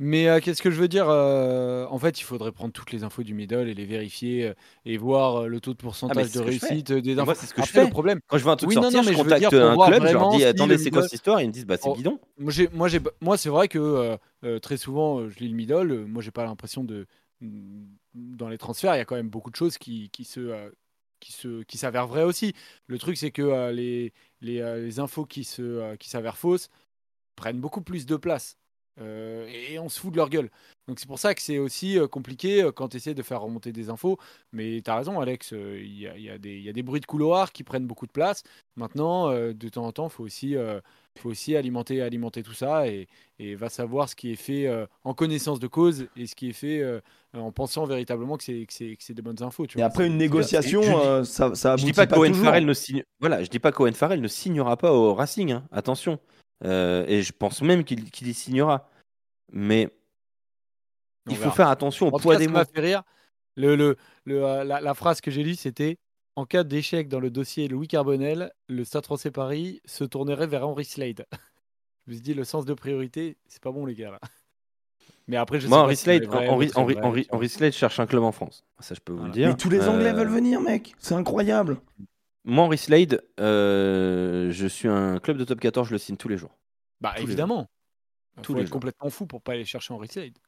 Mais 0.00 0.28
euh, 0.28 0.38
qu'est-ce 0.38 0.62
que 0.62 0.70
je 0.70 0.80
veux 0.80 0.86
dire 0.86 1.06
euh, 1.08 1.84
En 1.90 1.98
fait, 1.98 2.20
il 2.20 2.22
faudrait 2.22 2.52
prendre 2.52 2.72
toutes 2.72 2.92
les 2.92 3.02
infos 3.02 3.24
du 3.24 3.34
middle 3.34 3.68
et 3.68 3.74
les 3.74 3.84
vérifier 3.84 4.46
euh, 4.46 4.54
et 4.84 4.96
voir 4.96 5.42
euh, 5.42 5.46
le 5.48 5.58
taux 5.60 5.72
de 5.72 5.78
pourcentage 5.78 6.28
ce 6.28 6.38
de 6.38 6.44
réussite 6.44 6.92
des 6.92 7.14
infos. 7.14 7.24
moi, 7.24 7.34
c'est 7.34 7.46
ce 7.46 7.52
que 7.54 7.62
je 7.62 7.66
fais. 7.72 7.82
le 7.82 7.90
problème, 7.90 8.20
Quand 8.28 8.38
je 8.38 8.44
vois 8.44 8.52
un 8.52 8.56
truc 8.56 8.68
Oui, 8.68 8.74
sortir, 8.76 9.02
non, 9.02 9.10
je 9.10 9.16
contacte 9.16 9.38
dire, 9.40 9.48
un 9.70 9.74
club, 9.88 10.06
je 10.06 10.12
leur 10.12 10.28
dis 10.28 10.36
si 10.38 10.44
attendez, 10.44 10.74
le 10.74 10.78
c'est 10.78 10.90
quoi 10.90 10.98
middle- 11.00 11.08
cette 11.10 11.14
histoire? 11.18 11.40
Ils 11.40 11.48
me 11.48 11.52
disent 11.52 11.66
bah 11.66 11.76
c'est 11.78 11.88
Oh. 11.88 11.96
bidon. 11.96 12.20
moi, 13.20 13.36
c'est 13.36 13.48
vrai 13.48 13.66
que 13.66 13.78
euh, 13.80 14.16
euh, 14.44 14.60
très 14.60 14.76
souvent, 14.76 15.28
je 15.28 15.36
lis 15.40 15.48
le 15.48 15.56
middle. 15.56 15.90
euh, 15.90 16.06
moi, 16.06 16.22
j'ai 16.22 16.30
pas 16.30 16.44
l'impression 16.44 16.84
de 16.84 17.08
dans 18.18 18.48
les 18.48 18.58
transferts, 18.58 18.94
il 18.94 18.98
y 18.98 19.00
a 19.00 19.04
quand 19.04 19.16
même 19.16 19.30
beaucoup 19.30 19.50
de 19.50 19.56
choses 19.56 19.78
qui, 19.78 20.10
se 20.24 20.40
euh, 20.40 20.70
qui 21.20 21.32
se 21.32 21.62
qui 21.64 21.78
s'avèrent 21.78 22.06
vraies 22.06 22.24
aussi. 22.24 22.54
Le 22.86 22.98
truc, 22.98 23.16
c'est 23.16 23.30
que 23.32 23.42
euh, 23.42 23.72
les 23.72 24.12
les, 24.40 24.60
euh, 24.60 24.78
les 24.84 25.00
infos 25.00 25.26
qui 25.26 25.44
se 25.44 25.96
qui 25.96 26.08
s'avèrent 26.10 26.36
fausses 26.38 26.68
prennent 27.36 27.60
beaucoup 27.60 27.82
plus 27.82 28.06
de 28.06 28.16
place. 28.16 28.56
Euh, 29.00 29.46
et 29.70 29.78
on 29.78 29.88
se 29.88 30.00
fout 30.00 30.10
de 30.12 30.16
leur 30.16 30.28
gueule. 30.28 30.50
Donc 30.88 30.98
c'est 30.98 31.06
pour 31.06 31.18
ça 31.18 31.34
que 31.34 31.42
c'est 31.42 31.58
aussi 31.58 31.98
euh, 31.98 32.08
compliqué 32.08 32.62
euh, 32.62 32.72
quand 32.72 32.88
tu 32.88 32.96
essaies 32.96 33.14
de 33.14 33.22
faire 33.22 33.40
remonter 33.42 33.72
des 33.72 33.90
infos. 33.90 34.18
Mais 34.52 34.80
tu 34.82 34.90
as 34.90 34.96
raison, 34.96 35.20
Alex, 35.20 35.52
euh, 35.52 35.78
il 35.80 35.98
y, 36.00 36.06
a, 36.08 36.16
il 36.16 36.22
y 36.24 36.30
a 36.30 36.38
des- 36.38 36.56
il 36.56 36.62
y 36.62 36.68
a 36.68 36.72
des 36.72 36.82
bruits 36.82 37.00
de 37.00 37.06
couloir 37.06 37.52
qui 37.52 37.62
prennent 37.62 37.86
beaucoup 37.86 38.06
de 38.06 38.12
place. 38.12 38.42
Maintenant, 38.76 39.30
euh, 39.30 39.52
de 39.52 39.68
temps 39.68 39.84
en 39.86 39.92
temps, 39.92 40.06
il 40.08 40.10
faut 40.12 40.24
aussi, 40.24 40.56
euh, 40.56 40.80
faut 41.18 41.28
aussi 41.30 41.54
alimenter, 41.56 42.00
alimenter 42.00 42.42
tout 42.42 42.54
ça 42.54 42.88
et, 42.88 43.06
et 43.38 43.54
va 43.54 43.68
savoir 43.68 44.08
ce 44.08 44.16
qui 44.16 44.32
est 44.32 44.36
fait 44.36 44.66
euh, 44.66 44.86
en 45.04 45.14
connaissance 45.14 45.60
de 45.60 45.66
cause 45.66 46.06
et 46.16 46.26
ce 46.26 46.34
qui 46.34 46.48
est 46.48 46.52
fait 46.54 46.80
euh, 46.80 47.00
en 47.34 47.52
pensant 47.52 47.84
véritablement 47.84 48.36
que 48.36 48.44
c'est, 48.44 48.64
que 48.66 48.72
c'est, 48.72 48.96
que 48.96 49.02
c'est 49.04 49.14
des 49.14 49.22
bonnes 49.22 49.42
infos. 49.42 49.66
Tu 49.66 49.78
Et 49.78 49.82
après 49.82 50.06
une 50.06 50.16
négociation, 50.16 50.82
je 50.82 51.20
dis- 51.22 51.26
ça, 51.26 51.54
ça 51.54 51.76
Je 51.76 51.84
dis 51.84 51.92
pas 51.92 52.06
toujours. 52.06 52.44
Farrell 52.46 52.64
ne 52.64 52.72
signe. 52.74 53.04
Voilà, 53.20 53.44
je 53.44 53.50
dis 53.50 53.58
pas 53.58 53.72
qu'Owen 53.72 53.94
Farrell 53.94 54.20
ne 54.22 54.28
signera 54.28 54.76
pas 54.76 54.92
au 54.92 55.12
Racing. 55.14 55.52
hein, 55.52 55.64
Attention. 55.70 56.18
Euh, 56.64 57.04
et 57.06 57.22
je 57.22 57.32
pense 57.32 57.62
même 57.62 57.84
qu'il 57.84 58.10
qu'il 58.10 58.28
y 58.28 58.34
signera. 58.34 58.88
Mais 59.52 59.90
On 61.26 61.30
il 61.30 61.36
faut 61.36 61.50
verra. 61.50 61.54
faire 61.54 61.68
attention 61.68 62.08
au 62.08 62.12
En 62.12 62.18
poids 62.18 62.34
cas, 62.34 62.38
des 62.40 62.44
ça 62.46 62.50
mots. 62.50 62.58
m'a 62.58 62.64
fait 62.64 62.80
rire. 62.80 63.02
Le, 63.56 63.76
le, 63.76 63.96
le, 64.24 64.44
euh, 64.44 64.64
la, 64.64 64.80
la 64.80 64.94
phrase 64.94 65.20
que 65.20 65.30
j'ai 65.30 65.42
lue, 65.42 65.54
c'était 65.56 65.98
En 66.36 66.46
cas 66.46 66.64
d'échec 66.64 67.08
dans 67.08 67.20
le 67.20 67.30
dossier 67.30 67.68
Louis 67.68 67.88
Carbonel, 67.88 68.52
le 68.68 68.84
Stade 68.84 69.04
français 69.04 69.30
Paris 69.30 69.80
se 69.84 70.04
tournerait 70.04 70.46
vers 70.46 70.66
Henri 70.68 70.84
Slade. 70.84 71.26
je 72.06 72.10
me 72.10 72.14
suis 72.14 72.22
dit, 72.22 72.34
le 72.34 72.44
sens 72.44 72.64
de 72.64 72.74
priorité, 72.74 73.36
c'est 73.48 73.62
pas 73.62 73.72
bon, 73.72 73.84
les 73.86 73.94
gars. 73.96 74.12
Là. 74.12 74.20
Mais 75.26 75.36
après, 75.36 75.58
je 75.60 75.64
sais 75.64 75.68
Moi, 75.68 75.78
pas 75.78 75.84
Henri 75.84 75.96
si 75.96 76.04
c'est 76.04 76.18
Slade, 76.18 76.24
vrai, 76.30 77.48
Slade 77.48 77.72
cherche 77.72 78.00
un 78.00 78.06
club 78.06 78.22
en 78.22 78.32
France. 78.32 78.64
Ça, 78.78 78.94
je 78.94 79.00
peux 79.00 79.12
vous 79.12 79.18
Voilà. 79.18 79.34
le 79.34 79.40
dire. 79.40 79.48
Mais 79.48 79.56
tous 79.56 79.70
les 79.70 79.88
Anglais 79.88 80.10
Euh, 80.10 80.14
veulent 80.14 80.28
venir, 80.30 80.60
mec. 80.60 80.94
C'est 80.98 81.14
incroyable. 81.14 81.78
Moi, 82.44 82.64
Henri 82.64 82.78
Slade, 82.78 83.22
euh, 83.40 84.50
je 84.50 84.66
suis 84.66 84.88
un 84.88 85.18
club 85.18 85.36
de 85.36 85.44
top 85.44 85.60
14, 85.60 85.88
je 85.88 85.92
le 85.92 85.98
signe 85.98 86.16
tous 86.16 86.28
les 86.28 86.38
jours. 86.38 86.56
Bah, 87.00 87.10
tous 87.14 87.22
les 87.22 87.28
évidemment. 87.32 87.66
Il 88.36 88.42
Tous 88.42 88.52
faut 88.52 88.56
les 88.56 88.62
être 88.62 88.68
jours. 88.68 88.74
complètement 88.74 89.10
fou 89.10 89.26
pour 89.26 89.42
pas 89.42 89.52
aller 89.52 89.64
chercher 89.64 89.92
Henri 89.92 90.08
Slade. 90.08 90.38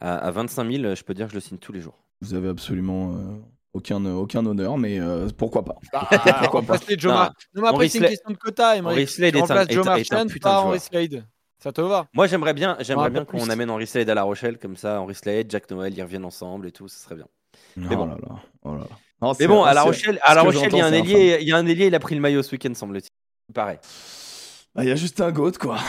À, 0.00 0.16
à 0.18 0.30
25 0.30 0.70
000, 0.70 0.94
je 0.94 1.02
peux 1.02 1.14
dire 1.14 1.26
que 1.26 1.30
je 1.32 1.36
le 1.36 1.40
signe 1.40 1.58
tous 1.58 1.72
les 1.72 1.80
jours. 1.80 1.98
Vous 2.20 2.34
avez 2.34 2.48
absolument 2.48 3.14
euh, 3.14 3.36
aucun, 3.72 4.04
aucun 4.06 4.44
honneur, 4.46 4.78
mais 4.78 5.00
euh, 5.00 5.28
pourquoi 5.36 5.64
pas? 5.64 5.78
Bah, 5.92 6.06
Pourquoi 6.10 6.60
remplacer 6.60 6.96
Joe 6.98 7.12
Non. 7.12 7.18
Non, 7.54 7.62
mais 7.62 7.68
après, 7.68 7.88
c'est 7.88 7.98
une 7.98 8.04
question 8.06 8.30
de 8.30 8.36
quota. 8.36 8.76
Henri 8.84 9.06
Slade 9.06 9.34
est 9.36 9.50
un, 9.50 9.66
Joe 9.68 9.86
un- 9.88 9.96
est 9.96 10.12
un 10.12 10.16
Marchand, 10.16 10.26
putain 10.28 10.50
pas 10.50 10.54
de 10.54 10.58
Henri 10.66 10.78
joueur. 10.78 10.82
Slade. 10.82 11.26
Ça 11.58 11.72
te 11.72 11.80
va? 11.80 12.06
Moi, 12.14 12.26
j'aimerais 12.26 12.54
bien, 12.54 12.76
j'aimerais 12.80 13.10
bien 13.10 13.24
pas 13.24 13.32
qu'on 13.38 13.50
amène 13.50 13.68
Henri 13.70 13.86
Slade 13.86 14.08
à 14.08 14.14
La 14.14 14.22
Rochelle, 14.22 14.58
comme 14.58 14.76
ça, 14.76 15.00
Henri 15.00 15.14
Slade, 15.14 15.50
Jack 15.50 15.70
Noël, 15.70 15.92
ils 15.94 16.02
reviennent 16.02 16.24
ensemble 16.24 16.66
et 16.68 16.72
tout, 16.72 16.88
ce 16.88 16.98
serait 16.98 17.16
bien. 17.16 17.26
Mais 17.76 17.96
bon. 17.96 18.06
là 18.06 18.16
là, 18.16 18.36
oh 18.62 18.74
là 18.74 18.80
là. 18.80 18.86
Non, 19.22 19.34
c'est- 19.34 19.42
Mais 19.44 19.48
bon, 19.48 19.62
à 19.64 19.74
La 19.74 19.82
Rochelle, 19.82 20.18
à 20.22 20.34
La 20.34 20.42
Rochelle, 20.42 20.70
il 20.72 20.78
y 20.78 20.80
a 20.80 20.86
un 20.86 20.92
ailier, 20.92 21.38
il 21.40 21.48
y 21.48 21.52
a 21.52 21.56
un 21.56 21.66
ailier, 21.66 21.86
il 21.86 21.94
a 21.94 21.98
pris 22.00 22.14
le 22.14 22.20
maillot 22.20 22.42
ce 22.42 22.52
week-end, 22.52 22.72
semble-t-il. 22.74 23.10
Pareil. 23.54 23.78
Ah, 24.76 24.82
Il 24.84 24.88
y 24.88 24.92
a 24.92 24.96
juste 24.96 25.20
un 25.20 25.30
goat, 25.32 25.52
quoi. 25.60 25.78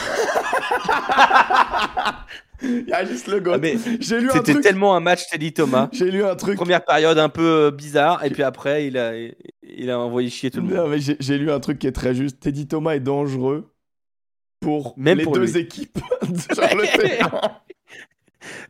Il 2.63 2.85
y 2.87 2.93
a 2.93 3.03
juste 3.05 3.25
le 3.27 3.39
goat. 3.39 3.53
Ah, 3.55 3.57
mais 3.57 3.75
J'ai 3.99 4.19
lu 4.19 4.29
un 4.29 4.33
C'était 4.33 4.51
truc. 4.51 4.63
tellement 4.63 4.95
un 4.95 4.99
match 4.99 5.27
Teddy 5.31 5.51
Thomas. 5.51 5.89
J'ai 5.91 6.11
lu 6.11 6.23
un 6.23 6.35
truc. 6.35 6.55
Première 6.57 6.83
période 6.85 7.17
un 7.17 7.29
peu 7.29 7.41
euh, 7.67 7.71
bizarre, 7.71 8.23
et 8.23 8.29
puis 8.29 8.43
après, 8.43 8.85
il 8.85 8.97
a, 8.99 9.13
il 9.63 9.89
a 9.89 9.99
envoyé 9.99 10.29
chier 10.29 10.51
tout 10.51 10.61
le 10.61 10.67
Non, 10.67 10.81
monde. 10.83 10.91
mais 10.91 10.99
j'ai 10.99 11.17
j'ai 11.19 11.37
lu 11.39 11.51
un 11.51 11.59
truc 11.59 11.79
qui 11.79 11.87
est 11.87 11.91
très 11.91 12.13
juste. 12.13 12.39
Teddy 12.39 12.67
Thomas 12.67 12.93
est 12.93 12.99
dangereux 12.99 13.73
pour 14.59 14.93
Même 14.95 15.17
les 15.17 15.23
pour 15.23 15.33
deux 15.33 15.45
lui. 15.45 15.57
équipes 15.57 15.97
le. 16.21 16.85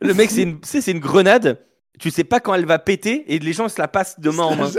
Le 0.02 0.14
mec, 0.14 0.30
c'est 0.30 0.42
une, 0.42 0.60
une 0.86 1.00
grenade. 1.00 1.58
Tu 2.00 2.10
sais 2.10 2.24
pas 2.24 2.40
quand 2.40 2.54
elle 2.54 2.66
va 2.66 2.78
péter, 2.78 3.24
et 3.32 3.38
les 3.38 3.52
gens 3.52 3.68
se 3.68 3.80
la 3.80 3.86
passent 3.88 4.18
de 4.18 4.30
main 4.30 4.44
en 4.44 4.56
main. 4.56 4.70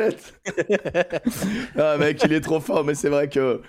ah 1.78 1.98
mec, 1.98 2.22
il 2.26 2.34
est 2.34 2.42
trop 2.42 2.60
fort, 2.60 2.84
mais 2.84 2.96
c'est 2.96 3.10
vrai 3.10 3.30
que 3.30 3.62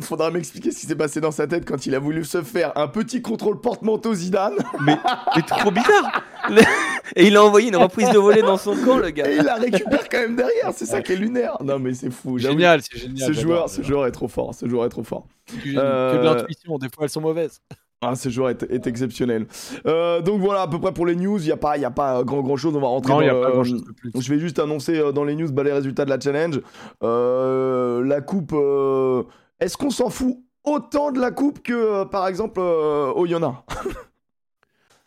faudra 0.00 0.32
m'expliquer 0.32 0.72
ce 0.72 0.80
qui 0.80 0.86
s'est 0.86 0.96
passé 0.96 1.20
dans 1.20 1.30
sa 1.30 1.46
tête 1.46 1.64
quand 1.64 1.86
il 1.86 1.94
a 1.94 2.00
voulu 2.00 2.24
se 2.24 2.42
faire 2.42 2.76
un 2.76 2.88
petit 2.88 3.22
contrôle 3.22 3.60
porte-manteau 3.60 4.14
Zidane 4.14 4.54
Mais 4.84 4.96
trop 5.46 5.70
bizarre. 5.70 6.24
Le- 6.50 6.62
Et 7.14 7.28
il 7.28 7.36
a 7.36 7.44
envoyé 7.44 7.68
une 7.68 7.76
reprise 7.76 8.10
de 8.10 8.18
volée 8.18 8.42
dans 8.42 8.56
son 8.56 8.74
camp, 8.74 8.96
le 8.98 9.10
gars. 9.10 9.30
et 9.30 9.36
il 9.36 9.44
la 9.44 9.54
récupère 9.54 10.08
quand 10.08 10.18
même 10.18 10.34
derrière. 10.34 10.72
C'est 10.74 10.86
ça 10.86 11.00
qui 11.02 11.12
est 11.12 11.16
lunaire. 11.16 11.56
Non 11.62 11.78
mais 11.78 11.94
c'est 11.94 12.10
fou. 12.10 12.36
Génial, 12.36 12.82
c'est 12.82 12.98
génial. 12.98 13.32
Ce 13.32 13.40
joueur, 13.40 13.68
ce 13.70 13.80
joueur 13.82 14.06
est 14.06 14.10
trop 14.12 14.26
fort. 14.26 14.52
Ce 14.54 14.66
joueur 14.68 14.84
est 14.86 14.88
trop 14.88 15.04
fort. 15.04 15.28
Que 15.46 15.54
que 15.72 15.78
Euh, 15.78 16.18
de 16.18 16.24
l'intuition, 16.24 16.78
des 16.78 16.88
fois 16.92 17.04
elles 17.04 17.10
sont 17.10 17.20
mauvaises. 17.20 17.60
Ah, 18.02 18.14
ce 18.14 18.28
joueur 18.28 18.50
est, 18.50 18.62
est 18.64 18.86
exceptionnel. 18.86 19.46
Euh, 19.86 20.20
donc 20.20 20.40
voilà, 20.40 20.62
à 20.62 20.68
peu 20.68 20.78
près 20.78 20.92
pour 20.92 21.06
les 21.06 21.16
news. 21.16 21.38
Il 21.40 21.46
y 21.46 21.52
a 21.52 21.56
pas, 21.56 21.76
il 21.78 21.80
y 21.80 21.84
a 21.86 21.90
pas 21.90 22.22
grand 22.24 22.42
grand 22.42 22.56
chose. 22.56 22.76
On 22.76 22.80
va 22.80 22.88
rentrer 22.88 23.10
Non, 23.12 23.16
dans 23.20 23.22
il 23.22 23.30
n'y 23.32 23.36
a 23.36 23.40
pas 23.42 23.50
grand 23.52 23.64
chose 23.64 23.84
de 23.84 23.92
plus. 23.92 24.12
Je 24.18 24.32
vais 24.34 24.38
juste 24.38 24.58
annoncer 24.58 24.98
euh, 24.98 25.12
dans 25.12 25.24
les 25.24 25.34
news 25.34 25.50
bah, 25.50 25.62
les 25.64 25.72
résultats 25.72 26.04
de 26.04 26.10
la 26.10 26.20
challenge. 26.20 26.60
Euh, 27.02 28.04
la 28.04 28.20
coupe. 28.20 28.52
euh, 28.54 29.22
Est-ce 29.60 29.76
qu'on 29.78 29.90
s'en 29.90 30.10
fout 30.10 30.36
autant 30.64 31.10
de 31.10 31.18
la 31.20 31.30
coupe 31.30 31.62
que 31.62 31.72
euh, 31.72 32.04
par 32.04 32.28
exemple 32.28 32.60
euh, 32.60 33.12
Oyonnax? 33.14 33.54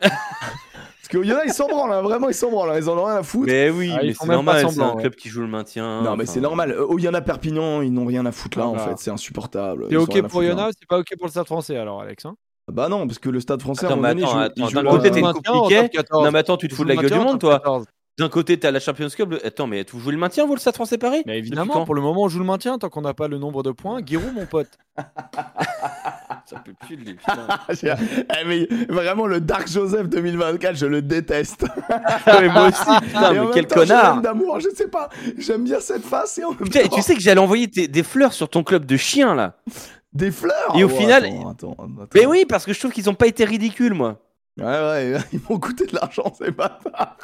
Parce 0.00 1.08
que 1.08 1.18
ils 1.46 1.52
s'en 1.52 1.66
branlent, 1.68 1.92
hein, 1.92 2.02
vraiment 2.02 2.28
ils 2.28 2.34
s'en 2.34 2.50
branlent, 2.50 2.70
hein, 2.70 2.76
ils 2.78 2.88
en 2.88 2.96
ont 2.96 3.04
rien 3.04 3.16
à 3.16 3.22
foutre. 3.22 3.46
Mais 3.46 3.68
oui, 3.70 3.92
Ah, 3.94 4.00
mais 4.02 4.14
c'est 4.14 4.26
normal, 4.26 4.66
c'est 4.70 4.80
un 4.80 4.94
ouais. 4.94 5.00
club 5.00 5.14
qui 5.16 5.28
joue 5.28 5.40
le 5.42 5.48
maintien. 5.48 6.02
non 6.02 6.16
mais 6.16 6.22
enfin, 6.24 6.32
c'est 6.32 6.40
normal. 6.40 6.70
Euh, 6.72 6.86
Oyonnax 6.86 7.24
Perpignan 7.26 7.82
ils 7.82 7.92
n'ont 7.92 8.06
rien 8.06 8.24
à 8.26 8.32
foutre 8.32 8.58
là 8.58 8.64
Ah, 8.66 8.68
en 8.68 8.74
bah. 8.74 8.78
fait, 8.88 8.98
c'est 8.98 9.10
insupportable. 9.10 9.86
C'est 9.90 9.96
ok 9.96 10.20
pour 10.22 10.30
foutre, 10.30 10.42
là. 10.42 10.48
Yona, 10.50 10.68
c'est 10.78 10.88
pas 10.88 10.98
ok 10.98 11.08
pour 11.18 11.26
le 11.26 11.30
Stade 11.30 11.46
français 11.46 11.76
alors, 11.76 12.00
Alex. 12.00 12.24
Hein 12.26 12.34
Bah 12.70 12.88
non, 12.88 13.06
parce 13.06 13.18
que 13.18 13.28
le 13.28 13.40
Stade 13.40 13.60
français 13.62 13.86
à 13.86 13.88
un 13.88 13.92
Attends, 13.92 13.96
moment 13.96 14.08
donné, 14.08 14.22
attends, 14.24 14.66
attends, 14.66 14.82
d'un 14.82 14.90
côté, 14.90 15.10
t'es 15.10 15.88
14. 15.88 16.24
Non 16.24 16.30
mais 16.30 16.38
attends, 16.38 16.56
tu 16.56 16.68
te 16.68 16.74
fous 16.74 16.84
de 16.84 16.88
la 16.88 16.94
le 16.96 17.00
gueule 17.02 17.10
du 17.18 17.18
monde, 17.24 17.38
toi. 17.40 17.58
14. 17.58 17.86
D'un 18.18 18.28
côté, 18.28 18.58
t'as 18.58 18.70
la 18.70 18.80
Champions 18.80 19.08
Cup. 19.08 19.30
le- 19.30 19.46
Attends, 19.46 19.66
mais 19.66 19.84
vous 19.90 19.98
jouez 20.00 20.12
le 20.12 20.18
maintien, 20.18 20.44
vous, 20.44 20.54
le 20.54 20.60
Stade 20.60 20.74
français 20.74 20.98
Paris? 20.98 21.22
Mais 21.26 21.38
évidemment, 21.38 21.86
pour 21.86 21.94
le 21.94 22.02
moment, 22.02 22.22
on 22.24 22.28
joue 22.28 22.38
le 22.40 22.44
maintien 22.44 22.76
tant 22.76 22.90
qu'on 22.90 23.00
n'a 23.00 23.14
pas 23.14 23.28
le 23.28 23.38
nombre 23.38 23.62
de 23.62 23.70
points. 23.70 24.00
Giroud, 24.04 24.34
mon 24.34 24.44
pote. 24.44 24.68
Ça 26.46 26.56
peut 26.64 26.72
plus 26.86 26.96
de 26.96 27.04
lui, 27.04 27.14
putain. 27.14 27.46
J'ai- 27.70 27.94
Eh, 28.40 28.44
mais 28.46 28.68
vraiment 28.88 29.26
le 29.26 29.40
Dark 29.40 29.68
Joseph 29.68 30.08
2024, 30.08 30.74
je 30.76 30.86
le 30.86 31.00
déteste. 31.00 31.64
mais 32.26 32.48
moi 32.48 32.68
aussi, 32.68 33.00
putain, 33.06 33.32
Et 33.34 33.38
en 33.38 33.44
mais 33.46 33.50
quel 33.54 33.66
temps, 33.66 33.76
connard 33.76 34.20
d'amour, 34.20 34.58
je 34.60 34.68
sais 34.74 34.88
pas. 34.88 35.08
J'aime 35.38 35.64
bien 35.64 35.80
cette 35.80 36.04
face 36.04 36.38
et 36.38 36.44
en 36.44 36.50
même 36.50 36.58
Putain, 36.58 36.82
temps, 36.88 36.96
tu 36.96 37.02
sais 37.02 37.14
que 37.14 37.20
j'allais 37.20 37.40
envoyer 37.40 37.68
des 37.68 38.02
fleurs 38.02 38.32
sur 38.32 38.48
ton 38.48 38.64
club 38.64 38.84
de 38.84 38.96
chiens 38.96 39.34
là. 39.34 39.54
Des 40.12 40.30
fleurs. 40.30 40.74
Et 40.76 40.84
au 40.84 40.86
Oh, 40.90 40.96
final- 40.96 41.24
attends, 41.24 41.50
attends, 41.50 41.72
attends. 41.72 42.06
Mais 42.14 42.26
oui, 42.26 42.44
parce 42.48 42.64
que 42.64 42.72
je 42.72 42.78
trouve 42.78 42.92
qu'ils 42.92 43.08
ont 43.10 43.14
pas 43.14 43.26
été 43.26 43.44
ridicules, 43.44 43.94
moi. 43.94 44.18
Ouais, 44.58 44.64
ouais, 44.66 45.16
ils 45.32 45.40
m'ont 45.48 45.58
coûté 45.58 45.86
de 45.86 45.94
l'argent, 45.94 46.32
c'est 46.36 46.50
bâtard. 46.50 47.16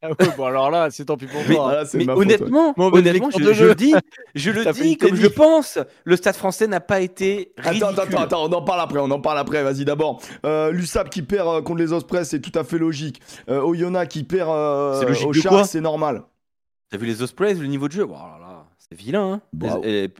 Ah 0.00 0.10
ouais, 0.10 0.14
bon, 0.36 0.44
alors 0.44 0.70
là, 0.70 0.90
c'est 0.92 1.04
tant 1.06 1.16
pis 1.16 1.26
pour 1.26 1.40
Mais- 1.48 1.56
toi. 1.56 1.80
hein. 1.80 1.84
Mais 1.94 2.04
ma 2.04 2.12
faute, 2.14 2.22
honnêtement, 2.22 2.72
honnêtement, 2.76 3.30
je, 3.36 3.64
le 3.64 3.74
dis, 3.74 3.94
je 4.36 4.50
le 4.52 4.72
dis 4.72 4.96
comme 4.96 5.16
je 5.16 5.26
pense. 5.26 5.76
Le 6.04 6.14
Stade 6.14 6.36
Français 6.36 6.68
n'a 6.68 6.78
pas 6.78 7.00
été 7.00 7.52
Attends, 7.58 7.70
ridicule. 7.70 7.88
attends, 7.90 8.02
attends, 8.02 8.22
attends, 8.22 8.44
on 8.44 8.52
en 8.52 8.62
parle 8.62 8.80
après, 8.80 9.00
on 9.00 9.10
en 9.10 9.20
parle 9.20 9.38
après, 9.40 9.60
vas-y 9.64 9.84
d'abord. 9.84 10.22
Euh, 10.46 10.70
L'USAP 10.70 11.10
qui 11.10 11.22
perd 11.22 11.48
euh, 11.48 11.62
contre 11.62 11.80
les 11.80 11.92
Ospreys, 11.92 12.24
c'est 12.24 12.40
tout 12.40 12.56
à 12.56 12.62
fait 12.62 12.78
logique. 12.78 13.20
Euh, 13.50 13.60
Oyonnax 13.60 14.08
qui 14.12 14.22
perd 14.22 14.48
euh, 14.50 15.14
au 15.24 15.32
quoi 15.48 15.64
c'est 15.64 15.80
normal. 15.80 16.22
T'as 16.90 16.96
vu 16.96 17.06
les 17.06 17.20
Ospreys, 17.20 17.54
le 17.54 17.66
niveau 17.66 17.88
de 17.88 17.92
jeu 17.94 18.06
Oh 18.08 18.12
là 18.12 18.38
là, 18.40 18.66
c'est 18.78 18.96
vilain. 18.96 19.32
Hein 19.32 19.80
Les- 19.82 20.12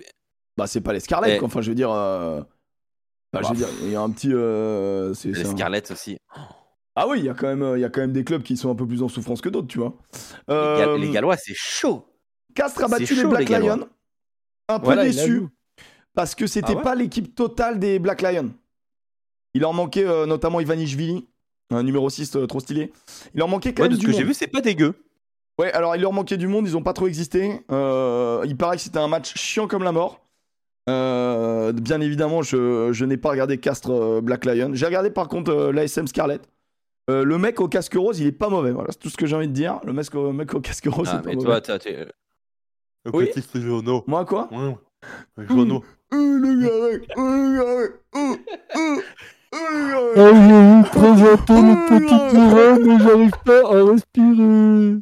Bah, 0.59 0.67
c'est 0.67 0.81
pas 0.81 0.93
les 0.93 1.01
Scarlets, 1.01 1.39
quoi. 1.39 1.47
Enfin, 1.47 1.61
je 1.63 1.69
veux 1.71 1.75
dire. 1.77 1.91
euh, 1.93 2.43
enfin, 3.33 3.45
je 3.45 3.49
veux 3.51 3.57
dire, 3.65 3.69
il 3.83 3.91
y 3.93 3.97
a 3.97 4.01
un 4.01 4.11
petit. 4.11 4.33
euh, 4.35 5.15
c'est- 5.15 5.31
les 5.31 5.45
Scarlets 5.45 5.91
aussi. 5.93 6.19
Ah 6.97 7.07
oui, 7.07 7.21
il 7.21 7.25
y, 7.27 7.29
a 7.29 7.35
quand 7.35 7.47
même, 7.47 7.63
euh, 7.63 7.79
il 7.79 7.81
y 7.81 7.85
a 7.85 7.89
quand 7.91 8.01
même 8.01 8.13
des 8.13 8.25
clubs 8.25 8.43
qui 8.43 8.57
sont 8.57 8.69
un 8.71 8.75
peu 8.75 8.85
plus 8.85 9.05
en 9.05 9.09
souffrance 9.09 9.41
que 9.41 9.49
d'autres, 9.49 9.69
tu 9.69 9.79
vois. 9.79 9.95
Les, 10.49 10.55
Gal- 10.55 10.97
les 11.01 11.11
Gallois, 11.11 11.37
c'est 11.37 11.55
chaud. 11.55 12.05
Castres 12.57 12.83
a 12.83 12.89
battu 12.89 13.15
les 13.15 13.25
Black. 13.25 13.49
Lions. 13.49 13.87
un 14.69 14.79
peu 14.81 14.85
Voilà, 14.87 15.05
déçu 15.05 15.47
parce 16.15 16.35
que 16.35 16.49
c'était 16.49 16.73
Ah 16.73 16.77
ouais 16.79 16.83
pas 16.83 16.97
l'équipe 16.97 17.33
totale 17.37 17.79
des 17.79 18.01
Black 18.01 18.21
Lions. 18.23 18.51
Il 19.55 19.65
en 19.65 19.73
manquait 19.73 20.05
euh, 20.07 20.27
notamment 20.27 20.59
Ivanishvili, 20.59 21.29
un 21.71 21.85
numéro 21.85 22.11
6 22.11 22.35
euh, 22.35 22.47
trop 22.49 22.59
stylé. 22.59 22.93
Il 23.33 23.43
en 23.45 23.49
manquait 23.49 23.73
quand 23.73 23.85
Ouais, 23.85 23.89
même 23.89 23.97
de 23.97 24.01
ce 24.03 24.05
du 24.05 24.07
que 24.13 24.19
j'ai 24.19 24.25
vu, 24.25 24.35
c'est 24.35 24.49
pas 24.49 24.61
dégueu. 24.61 24.95
Ouais, 25.61 25.73
alors 25.73 25.95
il 25.95 26.03
leur 26.03 26.13
manquait 26.13 26.37
du 26.37 26.49
monde, 26.49 26.67
ils 26.67 26.77
ont 26.77 26.83
pas 26.83 26.93
trop 26.95 27.07
existé. 27.07 27.61
Euh, 27.71 28.43
il 28.47 28.57
paraît 28.57 28.77
que 28.77 28.83
c'était 28.83 28.99
un 28.99 29.09
match 29.09 29.35
chiant 29.37 29.69
comme 29.69 29.85
la 29.85 29.93
mort. 29.93 30.21
Euh, 30.89 31.73
bien 31.73 32.01
évidemment, 32.01 32.43
je, 32.43 32.91
je 32.93 33.05
n'ai 33.05 33.17
pas 33.17 33.31
regardé 33.31 33.59
Castre 33.59 33.91
euh, 33.93 34.21
Black 34.21 34.45
Lion. 34.45 34.71
J'ai 34.73 34.87
regardé 34.87 35.11
par 35.11 35.29
contre 35.29 35.51
euh, 35.53 35.73
l'ASM 35.73 36.07
Scarlet. 36.07 36.41
Euh, 37.11 37.25
le 37.25 37.39
mec 37.39 37.61
au 37.61 37.69
casque 37.69 37.95
rose, 37.95 38.21
il 38.21 38.27
est 38.27 38.33
pas 38.33 38.49
mauvais. 38.49 38.71
Voilà, 38.71 38.89
c'est 38.93 38.99
tout 38.99 39.09
ce 39.11 39.17
que 39.17 39.27
j'ai 39.27 39.37
envie 39.37 39.49
de 39.49 39.53
dire. 39.53 39.81
Le 39.85 39.93
mec 39.93 40.15
au, 40.15 40.33
mec 40.33 40.53
au 40.55 40.61
casque 40.61 40.87
rose, 40.87 41.09
Ah, 41.11 41.17
c'est 41.17 41.23
pas 41.23 41.29
mais 41.31 41.35
mauvais. 41.37 41.47
toi, 41.47 41.61
t'as- 41.61 41.79
t'es. 41.79 42.07
Le 43.05 43.11
Oui. 43.15 43.31
petit 43.35 43.63
journaux. 43.63 44.05
Moi 44.07 44.25
quoi 44.27 44.49
Ouais, 44.53 44.77
le 45.37 45.47
journaux. 45.47 45.85
Le 46.11 46.63
Garek, 46.63 47.11
euh, 47.17 47.89
le 48.07 48.45
j'ai 51.17 52.85
mais 52.85 52.99
j'arrive 52.99 53.31
pas 53.45 53.61
à 53.61 53.85
respirer. 53.85 54.97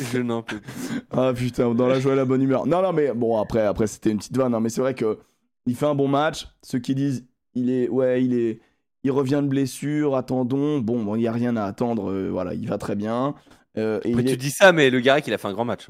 Je 0.00 0.18
n'en 0.18 0.42
peux 0.42 0.60
plus. 0.60 0.72
Ah 1.10 1.32
putain, 1.34 1.74
dans 1.74 1.86
la 1.86 2.00
joie 2.00 2.12
et 2.12 2.16
la 2.16 2.24
bonne 2.24 2.42
humeur. 2.42 2.66
Non, 2.66 2.82
non, 2.82 2.92
mais 2.92 3.12
bon, 3.12 3.40
après, 3.40 3.62
après 3.66 3.86
c'était 3.86 4.10
une 4.10 4.18
petite 4.18 4.36
vanne. 4.36 4.54
hein, 4.54 4.60
mais 4.60 4.68
c'est 4.70 4.80
vrai 4.80 4.94
que 4.94 5.18
il 5.66 5.74
fait 5.76 5.86
un 5.86 5.94
bon 5.94 6.08
match. 6.08 6.48
Ceux 6.62 6.78
qui 6.78 6.94
disent, 6.94 7.26
il 7.54 7.70
est, 7.70 7.88
ouais, 7.88 8.24
il 8.24 8.34
est, 8.34 8.60
il 9.04 9.10
revient 9.10 9.40
de 9.42 9.48
blessure, 9.48 10.16
attendons. 10.16 10.78
Bon, 10.80 11.02
bon, 11.02 11.16
il 11.16 11.22
y 11.22 11.26
a 11.28 11.32
rien 11.32 11.56
à 11.56 11.64
attendre. 11.64 12.10
euh, 12.10 12.28
voilà, 12.30 12.54
il 12.54 12.66
va 12.68 12.78
très 12.78 12.96
bien. 12.96 13.34
Euh, 13.78 14.00
et 14.04 14.10
il 14.10 14.24
tu 14.24 14.30
est- 14.32 14.36
dis 14.36 14.50
ça, 14.50 14.72
mais 14.72 14.90
le 14.90 15.00
Garek, 15.00 15.26
il 15.26 15.32
a 15.34 15.38
fait 15.38 15.48
un 15.48 15.52
grand 15.52 15.64
match. 15.64 15.88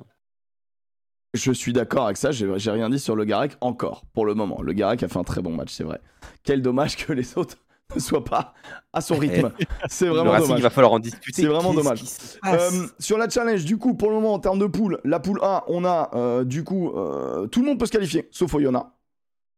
Je 1.32 1.52
suis 1.52 1.72
d'accord 1.72 2.06
avec 2.06 2.16
ça. 2.16 2.32
J'ai 2.32 2.58
j'ai 2.58 2.70
rien 2.72 2.90
dit 2.90 2.98
sur 2.98 3.14
le 3.14 3.24
Garek 3.24 3.52
encore 3.60 4.04
pour 4.12 4.26
le 4.26 4.34
moment. 4.34 4.60
Le 4.62 4.72
Garek 4.72 5.02
a 5.04 5.08
fait 5.08 5.18
un 5.18 5.22
très 5.24 5.40
bon 5.42 5.52
match, 5.54 5.72
c'est 5.72 5.84
vrai. 5.84 6.00
Quel 6.42 6.60
dommage 6.60 6.96
que 6.96 7.12
les 7.12 7.38
autres 7.38 7.56
ne 7.94 8.00
soient 8.00 8.24
pas 8.24 8.54
à 8.92 9.00
son 9.00 9.16
rythme. 9.16 9.52
C'est 9.88 10.06
vraiment 10.08 10.36
dommage. 10.38 10.58
il 10.58 10.62
va 10.62 10.70
falloir 10.70 10.92
en 10.92 10.98
discuter. 10.98 11.42
C'est 11.42 11.48
vraiment 11.48 11.70
Qu'est-ce 11.72 11.82
dommage. 11.82 12.00
qui 12.00 12.06
se 12.06 12.38
passe 12.38 12.74
Euh, 12.74 12.86
sur 12.98 13.18
la 13.18 13.28
challenge, 13.28 13.64
du 13.64 13.76
coup, 13.78 13.94
pour 13.94 14.08
le 14.10 14.16
moment, 14.16 14.34
en 14.34 14.38
termes 14.38 14.58
de 14.58 14.66
poule, 14.66 15.00
la 15.04 15.20
poule 15.20 15.38
A, 15.42 15.64
on 15.68 15.84
a 15.84 16.10
euh, 16.14 16.44
du 16.44 16.64
coup, 16.64 16.90
euh, 16.96 17.46
tout 17.46 17.60
le 17.60 17.66
monde 17.66 17.78
peut 17.78 17.86
se 17.86 17.92
qualifier, 17.92 18.28
sauf 18.30 18.52
Oyonnax. 18.54 18.86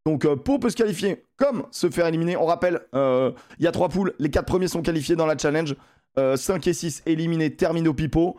Donc, 0.05 0.27
Po 0.35 0.59
peut 0.59 0.69
se 0.69 0.75
qualifier 0.75 1.25
comme 1.37 1.63
se 1.71 1.89
faire 1.89 2.07
éliminer. 2.07 2.35
On 2.35 2.45
rappelle, 2.45 2.81
il 2.93 3.33
y 3.63 3.67
a 3.67 3.71
trois 3.71 3.87
poules, 3.89 4.13
les 4.19 4.29
quatre 4.29 4.45
premiers 4.47 4.67
sont 4.67 4.81
qualifiés 4.81 5.15
dans 5.15 5.25
la 5.25 5.37
challenge. 5.37 5.75
5 6.35 6.67
et 6.67 6.73
6 6.73 7.03
éliminés, 7.05 7.55
termino 7.55 7.93
pipo. 7.93 8.37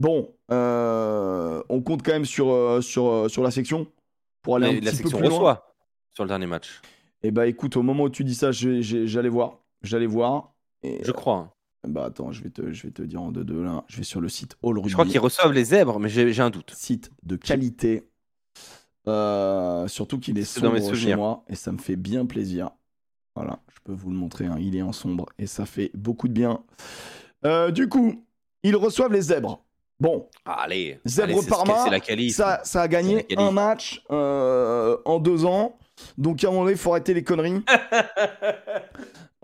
Bon, 0.00 0.28
on 0.50 1.80
compte 1.82 2.02
quand 2.02 2.12
même 2.12 2.24
sur, 2.24 2.82
sur, 2.82 3.30
sur 3.30 3.42
la 3.44 3.50
section 3.52 3.86
pour 4.42 4.56
aller 4.56 4.72
Mais 4.72 4.78
un 4.78 4.80
la 4.86 4.90
petit 4.90 5.02
peu 5.02 5.08
section 5.08 5.18
plus 5.18 5.28
loin. 5.28 5.36
reçoit 5.38 5.74
sur 6.14 6.24
le 6.24 6.28
dernier 6.28 6.46
match. 6.46 6.80
Et 7.24 7.30
bah 7.30 7.46
écoute, 7.46 7.76
au 7.76 7.82
moment 7.82 8.04
où 8.04 8.10
tu 8.10 8.22
dis 8.22 8.34
ça, 8.34 8.52
j'allais 8.52 9.28
voir. 9.28 9.58
J'allais 9.82 10.06
voir. 10.06 10.52
Et, 10.82 11.02
Je 11.02 11.10
crois. 11.10 11.36
hein. 11.36 11.50
Bah 11.88 12.04
attends, 12.06 12.32
je 12.32 12.42
vais 12.42 12.50
te, 12.50 12.72
je 12.72 12.82
vais 12.84 12.92
te 12.92 13.02
dire 13.02 13.20
en 13.22 13.32
deux 13.32 13.44
deux 13.44 13.62
là. 13.64 13.82
Je 13.88 13.96
vais 13.96 14.04
sur 14.04 14.20
le 14.20 14.28
site 14.28 14.56
All 14.62 14.74
Rugby. 14.74 14.90
Je 14.90 14.94
crois 14.94 15.06
qu'ils 15.06 15.18
reçoivent 15.20 15.52
les 15.52 15.64
zèbres, 15.64 15.98
mais 15.98 16.08
j'ai 16.10 16.40
un 16.40 16.50
doute. 16.50 16.70
site 16.74 17.10
de 17.22 17.36
qualité. 17.36 18.06
Euh, 19.06 19.86
surtout 19.88 20.18
qu'il 20.18 20.38
est 20.38 20.44
C'est 20.44 20.60
dans 20.60 20.70
mes 20.72 20.80
sombre 20.80 20.94
chez 20.96 21.14
moi 21.16 21.44
et 21.48 21.54
ça 21.54 21.72
me 21.72 21.78
fait 21.78 21.96
bien 21.96 22.24
plaisir. 22.26 22.70
Voilà, 23.34 23.58
je 23.74 23.80
peux 23.84 23.92
vous 23.92 24.10
le 24.10 24.16
montrer. 24.16 24.46
hein, 24.46 24.56
Il 24.60 24.76
est 24.76 24.82
en 24.82 24.92
sombre 24.92 25.26
et 25.38 25.46
ça 25.46 25.66
fait 25.66 25.90
beaucoup 25.94 26.28
de 26.28 26.32
bien. 26.34 26.62
Euh, 27.44 27.70
du 27.70 27.88
coup, 27.88 28.24
ils 28.62 28.76
reçoivent 28.76 29.12
les 29.12 29.22
zèbres. 29.22 29.62
Bon, 30.00 30.28
Allez, 30.44 31.00
Zèbre 31.06 31.38
allez, 31.38 31.90
la 31.90 32.30
ça, 32.30 32.60
ça 32.64 32.82
a 32.82 32.88
gagné 32.88 33.26
un 33.36 33.50
match 33.52 34.02
euh, 34.10 34.96
en 35.04 35.18
deux 35.20 35.44
ans. 35.44 35.78
Donc 36.18 36.42
à 36.44 36.48
un 36.48 36.50
moment 36.50 36.62
donné, 36.64 36.72
il 36.74 36.78
faut 36.78 36.90
arrêter 36.92 37.14
les 37.14 37.22
conneries. 37.24 37.62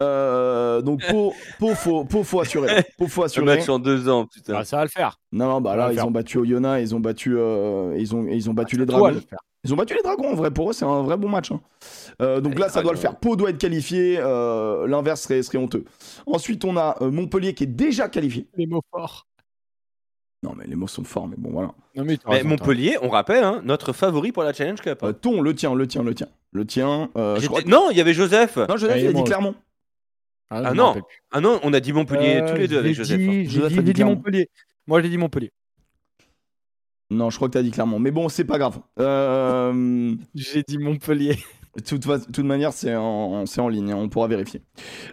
Euh, 0.02 0.80
donc 0.80 1.02
pour, 1.10 1.34
pour, 1.58 1.74
faut, 1.74 2.04
pour, 2.06 2.26
faut 2.26 2.40
assurer. 2.40 2.84
Pour, 2.96 3.10
faut 3.10 3.22
Un 3.22 3.26
assurer. 3.26 3.44
match 3.44 3.68
en 3.68 3.78
deux 3.78 4.08
ans, 4.08 4.24
putain. 4.24 4.54
Ah, 4.56 4.64
ça 4.64 4.78
va 4.78 4.84
le 4.84 4.88
faire. 4.88 5.18
Non, 5.30 5.46
non, 5.46 5.60
bah 5.60 5.76
là, 5.76 5.92
ils 5.92 6.00
ont 6.02 6.10
battu 6.10 6.38
Oyonnax, 6.38 6.80
ils 6.82 6.94
ont 6.94 7.00
battu, 7.00 7.36
euh, 7.36 7.94
ils 7.98 8.14
ont, 8.14 8.26
ils 8.26 8.48
ont 8.48 8.54
battu 8.54 8.76
les 8.76 8.86
Ça 8.86 8.92
doit 8.92 9.10
Dragons. 9.10 9.20
le. 9.30 9.36
Ils 9.64 9.74
ont 9.74 9.76
battu 9.76 9.92
les 9.94 10.02
Dragons, 10.02 10.30
en 10.30 10.34
vrai, 10.34 10.50
pour 10.50 10.70
eux, 10.70 10.72
c'est 10.72 10.86
un 10.86 11.02
vrai 11.02 11.18
bon 11.18 11.28
match. 11.28 11.52
hein. 11.52 11.60
Euh, 12.22 12.40
donc 12.40 12.54
Les 12.54 12.60
là, 12.60 12.68
ça 12.70 12.80
doit 12.82 12.92
le 12.92 12.98
faire. 12.98 13.16
Pau 13.16 13.36
doit 13.36 13.50
être 13.50 13.58
qualifié, 13.58 14.16
euh, 14.18 14.86
l'inverse 14.86 15.20
serait, 15.20 15.42
serait 15.42 15.58
honteux. 15.58 15.84
Ensuite, 16.24 16.64
on 16.64 16.78
a 16.78 16.96
euh, 17.02 17.10
Montpellier 17.10 17.52
qui 17.52 17.64
est 17.64 17.66
déjà 17.66 18.08
qualifié. 18.08 18.46
Les 18.56 18.64
mots 18.66 18.80
forts. 18.90 19.26
Non, 20.42 20.54
mais 20.56 20.64
les 20.66 20.76
mots 20.76 20.86
sont 20.86 21.04
forts, 21.04 21.28
mais 21.28 21.36
bon, 21.36 21.50
voilà. 21.50 21.72
Non, 21.94 22.04
mais, 22.06 22.16
t'as 22.16 22.30
Mais 22.30 22.36
raison, 22.36 22.48
Montpellier, 22.48 22.96
on 23.02 23.10
rappelle, 23.10 23.44
hein, 23.44 23.60
notre 23.64 23.92
favori 23.92 24.32
pour 24.32 24.44
la 24.44 24.54
Challenge 24.54 24.80
Cup. 24.80 25.00
hein. 25.02 25.08
Euh, 25.08 25.12
ton, 25.12 25.42
le 25.42 25.54
tien, 25.54 25.74
le 25.74 25.86
tien, 25.86 26.02
le 26.02 26.14
tien. 26.14 26.28
Le 26.52 26.66
tien, 26.66 27.10
euh, 27.16 27.36
je 27.36 27.40
J'étais- 27.42 27.48
crois 27.48 27.62
que- 27.62 27.68
Non, 27.68 27.88
il 27.90 27.96
y 27.96 28.00
avait 28.00 28.14
Joseph. 28.14 28.56
Non, 28.56 28.76
Joseph, 28.76 28.96
Ouais, 28.96 29.02
il 29.02 29.06
a 29.08 29.12
dit 29.12 29.24
Clermont. 29.24 29.54
Ah 30.50 30.70
je 30.70 30.74
non. 30.74 30.94
Ah 31.30 31.40
non, 31.40 31.60
on 31.62 31.72
a 31.72 31.78
dit 31.80 31.92
Montpellier 31.92 32.40
tous 32.46 32.54
Euh, 32.54 32.58
les 32.58 32.66
deux 32.68 32.78
avec 32.78 32.94
Joseph. 32.94 33.20
hein. 33.20 33.42
dit- 33.44 33.78
a 33.78 33.82
dit. 33.82 34.04
Montpellier. 34.04 34.48
Moi, 34.88 35.00
j'ai 35.00 35.08
dit 35.08 35.18
Montpellier. 35.18 35.52
Non, 37.10 37.30
je 37.30 37.36
crois 37.36 37.48
que 37.48 37.52
t'as 37.54 37.62
dit 37.62 37.70
Clermont. 37.70 37.98
Mais 38.00 38.10
bon, 38.10 38.28
c'est 38.28 38.44
pas 38.44 38.58
grave. 38.58 38.80
Euh, 38.98 40.14
J'ai 40.34 40.62
dit 40.66 40.78
Montpellier. 40.78 41.36
de 41.76 41.82
toute, 41.82 42.38
manière, 42.44 42.72
c'est 42.72 42.94
en, 42.96 43.44
ligne, 43.68 43.92
hein, 43.92 43.96
on 43.96 44.08
pourra 44.08 44.26
vérifier. 44.26 44.60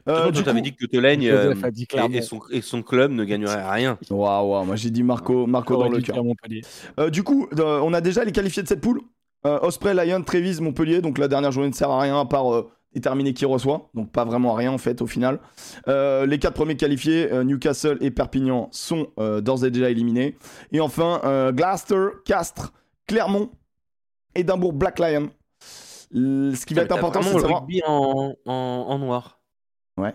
Euh, 0.08 0.32
t'avais 0.32 0.60
coup- 0.60 0.64
dit 0.64 0.76
que 0.76 0.86
Tolègne 0.88 1.28
euh, 1.28 1.50
Joseph 1.52 1.64
a 1.64 1.72
dit 1.72 1.84
et, 1.84 1.86
Clermont. 1.86 2.16
et 2.16 2.22
son, 2.24 2.40
et 2.52 2.62
son 2.62 2.82
club 2.82 3.12
ne 3.12 3.24
gagnerait 3.24 3.68
rien. 3.70 3.98
Waouh, 4.10 4.64
moi 4.66 4.76
j'ai 4.76 4.90
dit 4.90 5.04
Marco, 5.04 5.46
Marco 5.46 5.76
dans 5.78 5.90
le 5.90 6.02
cœur. 6.02 6.18
Euh, 7.00 7.10
du 7.12 7.22
coup, 7.24 7.48
euh, 7.60 7.80
on 7.84 7.94
a 7.94 8.02
déjà 8.02 8.24
les 8.24 8.32
qualifiés 8.32 8.64
de 8.64 8.68
cette 8.68 8.82
poule. 8.82 9.02
Euh, 9.48 9.60
Osprey, 9.62 9.94
Lyon, 9.94 10.22
Trévise, 10.24 10.62
Montpellier. 10.62 11.02
Donc 11.02 11.18
la 11.18 11.28
dernière 11.28 11.52
journée 11.52 11.70
ne 11.70 11.74
sert 11.74 11.90
à 11.90 12.00
rien 12.02 12.20
à 12.20 12.26
part 12.26 12.54
euh, 12.54 12.70
déterminer 12.94 13.34
qui 13.34 13.46
reçoit. 13.46 13.90
Donc 13.94 14.12
pas 14.12 14.26
vraiment 14.26 14.54
à 14.54 14.58
rien 14.58 14.72
en 14.72 14.78
fait 14.78 15.02
au 15.02 15.08
final. 15.08 15.40
Euh, 15.88 16.26
les 16.26 16.38
quatre 16.38 16.54
premiers 16.54 16.78
qualifiés, 16.78 17.30
Newcastle 17.44 17.98
et 18.02 18.12
Perpignan, 18.12 18.70
sont 18.72 19.08
d'ores 19.18 19.66
et 19.66 19.72
déjà 19.72 19.90
éliminés. 19.90 20.38
Et 20.72 20.80
enfin, 20.80 21.22
Gloucester, 21.54 22.08
Castres, 22.26 22.74
Clermont, 23.08 23.50
Édimbourg, 24.36 24.74
Black 24.74 25.00
Lion. 25.00 25.30
Ce 26.12 26.66
qui 26.66 26.74
va 26.74 26.84
être 26.84 26.96
important, 26.96 27.22
c'est 27.22 27.34
de 27.34 27.40
savoir. 27.40 27.62
rugby 27.62 27.82
en, 27.86 28.36
en, 28.46 28.52
en 28.54 29.00
noir. 29.00 29.40
Ouais. 29.98 30.14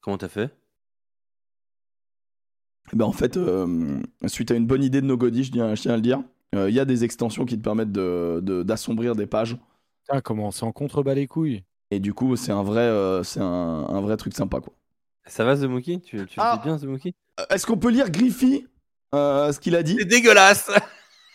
Comment 0.00 0.18
t'as 0.18 0.28
fait? 0.28 0.50
Eh 2.92 2.96
Ben, 2.96 3.04
en 3.06 3.12
fait, 3.12 3.36
euh, 3.36 4.00
suite 4.26 4.50
à 4.50 4.54
une 4.54 4.66
bonne 4.66 4.82
idée 4.82 5.00
de 5.00 5.06
Nogodi, 5.06 5.44
je 5.44 5.52
je 5.52 5.80
tiens 5.80 5.92
à 5.92 5.96
le 5.96 6.02
dire, 6.02 6.20
il 6.54 6.74
y 6.74 6.80
a 6.80 6.84
des 6.84 7.04
extensions 7.04 7.44
qui 7.44 7.56
te 7.58 7.62
permettent 7.62 7.92
de- 7.92 8.40
de- 8.42 8.62
d'assombrir 8.62 9.14
des 9.16 9.26
pages. 9.26 9.56
Putain, 10.06 10.20
comment 10.20 10.48
on 10.48 10.50
s'en 10.50 10.72
contrebat 10.72 11.14
les 11.14 11.26
couilles. 11.26 11.62
Et 11.90 12.00
du 12.00 12.12
coup, 12.14 12.36
c'est 12.36 12.52
un 12.52 12.62
vrai, 12.62 12.80
euh, 12.82 13.22
c'est 13.22 13.40
un, 13.40 13.44
un 13.44 14.00
vrai 14.00 14.16
truc 14.16 14.34
sympa, 14.34 14.60
quoi. 14.60 14.72
Ça 15.26 15.44
va, 15.44 15.54
Zemuki? 15.56 16.00
Tu, 16.00 16.24
tu 16.26 16.34
Ah. 16.38 16.54
le 16.54 16.58
dis 16.62 16.64
bien, 16.68 16.78
Zemuki? 16.78 17.14
Euh, 17.40 17.44
Est-ce 17.50 17.66
qu'on 17.66 17.76
peut 17.78 17.90
lire 17.90 18.10
Griffy 18.10 18.66
euh, 19.14 19.52
ce 19.52 19.60
qu'il 19.60 19.76
a 19.76 19.82
dit? 19.82 19.96
C'est 19.98 20.04
dégueulasse 20.06 20.70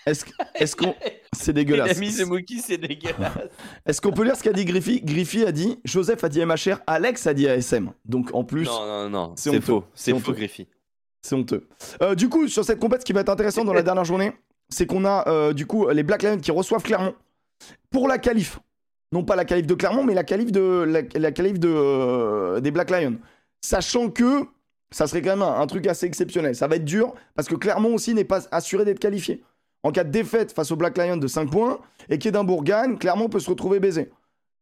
Est-ce 0.05 0.25
est-ce 0.55 0.75
qu'on 0.75 0.93
c'est 1.33 1.51
Il 1.51 1.53
dégueulasse 1.53 1.97
a 1.97 1.99
mis 1.99 2.11
Zemuki, 2.11 2.59
c'est 2.59 2.77
dégueulasse 2.77 3.33
Est-ce 3.85 4.01
qu'on 4.01 4.11
peut 4.11 4.23
lire 4.23 4.35
ce 4.35 4.43
qu'a 4.43 4.51
dit 4.53 4.65
Griffy? 4.65 5.01
Griffy 5.01 5.45
a 5.45 5.51
dit 5.51 5.79
Joseph 5.85 6.23
a 6.23 6.29
dit 6.29 6.43
MHR, 6.45 6.79
Alex 6.87 7.27
a 7.27 7.33
dit 7.33 7.47
ASM. 7.47 7.91
Donc 8.05 8.33
en 8.33 8.43
plus, 8.43 8.65
Non, 8.65 8.85
non, 8.85 9.09
non, 9.09 9.33
c'est 9.35 9.49
c'est 9.49 9.55
honteux. 9.57 9.61
faux. 9.65 9.83
C'est 9.93 10.11
C'est 10.11 10.11
faux, 10.11 10.17
honteux. 10.31 10.33
Griffy. 10.33 10.67
c'est 11.21 11.35
honteux. 11.35 11.67
Euh, 12.01 12.15
du 12.15 12.29
coup, 12.29 12.47
sur 12.47 12.63
cette 12.65 12.79
compète, 12.79 13.01
ce 13.01 13.05
qui 13.05 13.13
va 13.13 13.21
être 13.21 13.29
intéressant 13.29 13.63
dans 13.63 13.73
la 13.73 13.83
dernière 13.83 14.05
journée, 14.05 14.33
c'est 14.69 14.85
qu'on 14.85 15.05
a 15.05 15.27
euh, 15.27 15.53
du 15.53 15.65
coup 15.65 15.87
les 15.89 16.03
Black 16.03 16.23
Lions 16.23 16.37
qui 16.37 16.51
reçoivent 16.51 16.83
Clermont 16.83 17.15
pour 17.89 18.07
la 18.07 18.17
qualif. 18.17 18.59
Non 19.11 19.23
pas 19.23 19.35
la 19.35 19.45
qualif 19.45 19.65
de 19.65 19.73
Clermont, 19.73 20.03
mais 20.03 20.13
la 20.13 20.23
qualif 20.23 20.49
euh, 20.53 22.59
des 22.59 22.71
Black 22.71 22.91
Lions. 22.91 23.17
Sachant 23.61 24.09
que 24.09 24.43
ça 24.91 25.07
serait 25.07 25.21
quand 25.21 25.35
même 25.35 25.41
un, 25.41 25.67
truc 25.67 25.87
assez 25.87 26.05
exceptionnel. 26.05 26.55
Ça 26.55 26.67
va 26.67 26.75
être 26.75 26.85
dur 26.85 27.13
parce 27.35 27.47
que 27.47 27.55
Clermont 27.55 27.93
aussi 27.93 28.13
n'est 28.13 28.23
pas 28.23 28.47
assuré 28.51 28.85
d'être 28.85 28.99
qualifié. 28.99 29.43
En 29.83 29.91
cas 29.91 30.03
de 30.03 30.11
défaite 30.11 30.51
face 30.51 30.71
aux 30.71 30.75
Black 30.75 30.97
Lions 30.97 31.17
de 31.17 31.27
5 31.27 31.49
points 31.49 31.79
et 32.09 32.17
qu'Édimbourg 32.17 32.63
gagne, 32.63 32.97
Clermont 32.97 33.29
peut 33.29 33.39
se 33.39 33.49
retrouver 33.49 33.79
baisé. 33.79 34.09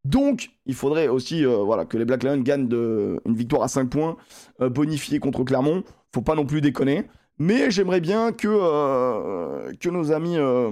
Donc, 0.03 0.51
il 0.67 0.75
faudrait 0.75 1.07
aussi 1.07 1.43
euh, 1.43 1.83
que 1.85 1.97
les 1.97 2.05
Black 2.05 2.23
Lions 2.23 2.37
gagnent 2.37 2.69
une 2.71 3.35
victoire 3.35 3.63
à 3.63 3.67
5 3.67 3.89
points, 3.89 4.17
bonifiée 4.59 5.19
contre 5.19 5.43
Clermont. 5.43 5.83
Faut 6.13 6.21
pas 6.21 6.35
non 6.35 6.45
plus 6.45 6.61
déconner. 6.61 7.05
Mais 7.37 7.69
j'aimerais 7.71 8.01
bien 8.01 8.31
que, 8.31 8.47
euh, 8.49 9.73
que 9.79 9.89
nos 9.89 10.11
amis 10.11 10.37
euh, 10.37 10.71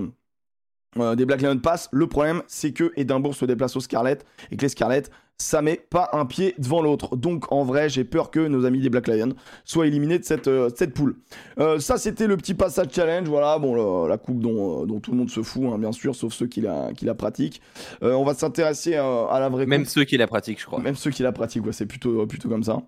euh, 0.98 1.16
des 1.16 1.26
Black 1.26 1.42
Lions 1.42 1.58
passent. 1.58 1.90
Le 1.92 2.08
problème, 2.08 2.42
c'est 2.48 2.72
que 2.72 2.92
Édimbourg 2.96 3.36
se 3.36 3.46
déplace 3.46 3.76
aux 3.76 3.80
Scarlett 3.82 4.26
et 4.52 4.56
que 4.58 4.62
les 4.62 4.70
Scarlett, 4.70 5.12
ça 5.38 5.62
met 5.64 5.76
pas 5.90 6.10
un 6.14 6.26
pied 6.26 6.54
devant 6.60 6.82
l'autre. 6.82 7.18
Donc 7.18 7.52
en 7.52 7.64
vrai, 7.66 7.90
j'ai 7.90 8.04
peur 8.06 8.30
que 8.32 8.40
nos 8.40 8.66
amis 8.66 8.80
des 8.80 8.90
Black 8.90 9.08
Lions 9.08 9.34
soient 9.66 9.88
éliminés 9.88 10.20
de 10.20 10.24
cette, 10.24 10.48
euh, 10.48 10.70
cette 10.76 10.94
poule. 10.94 11.16
Euh, 11.60 11.80
ça, 11.80 11.98
c'était 11.98 12.28
le 12.28 12.38
petit 12.38 12.54
passage 12.54 12.88
challenge. 12.94 13.28
Voilà, 13.28 13.58
bon, 13.60 13.74
le- 14.06 14.08
la 14.08 14.18
coupe 14.18 14.40
dont, 14.40 14.84
euh, 14.84 14.86
dont 14.86 15.00
tout 15.00 15.12
le 15.12 15.18
monde 15.18 15.32
se 15.32 15.42
fout, 15.42 15.64
hein, 15.66 15.78
bien 15.80 15.92
sûr, 15.92 16.16
sauf 16.16 16.32
ceux 16.34 16.46
qui 16.48 16.62
la, 16.62 16.94
qui 16.94 17.04
la 17.06 17.16
pratiquent. 17.16 17.62
On 18.02 18.24
va 18.24 18.36
s'intéresser 18.36 18.96
à, 18.96 19.26
à 19.26 19.40
la 19.40 19.50
vraie 19.50 19.66
Même 19.66 19.82
coupe. 19.82 19.90
ceux 19.92 20.04
qui 20.06 20.16
la 20.18 20.28
pratiquent, 20.28 20.62
je 20.62 20.66
crois. 20.68 20.80
Même 20.80 20.96
ceux 20.96 21.10
qui 21.12 21.24
la 21.24 21.32
pratiquent, 21.32 21.66
ouais, 21.66 21.74
c'est 21.74 21.88
plutôt, 21.88 22.26
plutôt 22.28 22.48
comme 22.48 22.64
ça. 22.64 22.82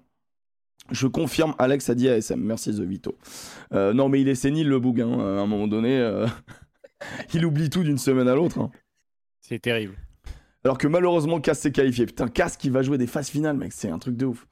Je 0.92 1.08
confirme, 1.08 1.56
Alex 1.58 1.90
a 1.90 1.96
dit 1.96 2.08
ASM. 2.10 2.40
Merci 2.40 2.72
The 2.76 2.82
Vito. 2.82 3.18
Euh, 3.74 3.94
non, 3.94 4.08
mais 4.10 4.22
il 4.22 4.28
est 4.28 4.36
sénile 4.36 4.68
le 4.70 4.80
boug, 4.80 5.02
hein, 5.02 5.20
à 5.20 5.42
un 5.42 5.48
moment 5.48 5.68
donné. 5.68 5.98
euh, 5.98 6.28
Il 7.34 7.46
oublie 7.46 7.70
tout 7.70 7.84
d'une 7.84 7.98
semaine 7.98 8.28
à 8.28 8.36
l'autre. 8.36 8.60
hein. 8.60 8.72
C'est 9.42 9.60
terrible. 9.60 9.96
Alors 10.64 10.78
que 10.78 10.88
malheureusement, 10.88 11.40
Cass 11.40 11.60
s'est 11.60 11.72
qualifié. 11.72 12.06
Putain, 12.06 12.28
Cass 12.28 12.58
qui 12.58 12.70
va 12.70 12.82
jouer 12.82 12.98
des 12.98 13.06
phases 13.08 13.30
finales, 13.30 13.58
mec, 13.58 13.72
c'est 13.74 13.90
un 13.90 14.00
truc 14.00 14.16
de 14.18 14.26
ouf. 14.26 14.48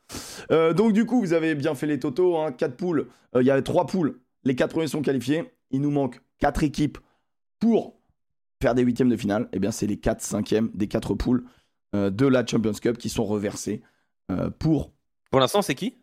Euh, 0.51 0.73
donc, 0.73 0.93
du 0.93 1.05
coup, 1.05 1.19
vous 1.19 1.33
avez 1.33 1.55
bien 1.55 1.73
fait 1.75 1.87
les 1.87 1.99
totaux. 1.99 2.37
Hein, 2.37 2.51
4 2.51 2.75
poules. 2.75 3.07
Euh, 3.35 3.41
Il 3.41 3.47
y 3.47 3.51
avait 3.51 3.63
3 3.63 3.87
poules. 3.87 4.19
Les 4.43 4.55
4 4.55 4.71
premiers 4.71 4.87
sont 4.87 5.01
qualifiés. 5.01 5.45
Il 5.71 5.81
nous 5.81 5.89
manque 5.91 6.21
4 6.39 6.63
équipes 6.63 6.99
pour 7.59 7.97
faire 8.61 8.75
des 8.75 8.83
huitièmes 8.83 9.09
de 9.09 9.17
finale. 9.17 9.49
Eh 9.53 9.59
bien, 9.59 9.71
c'est 9.71 9.87
les 9.87 9.97
4 9.97 10.21
cinquièmes 10.21 10.69
des 10.75 10.87
4 10.87 11.15
poules 11.15 11.45
euh, 11.95 12.09
de 12.11 12.27
la 12.27 12.45
Champions 12.45 12.73
Cup 12.73 12.97
qui 12.99 13.09
sont 13.09 13.25
reversés 13.25 13.81
euh, 14.31 14.51
pour, 14.51 14.93
Pour 15.31 15.39
l'instant, 15.39 15.61
c'est 15.63 15.75
qui? 15.75 15.95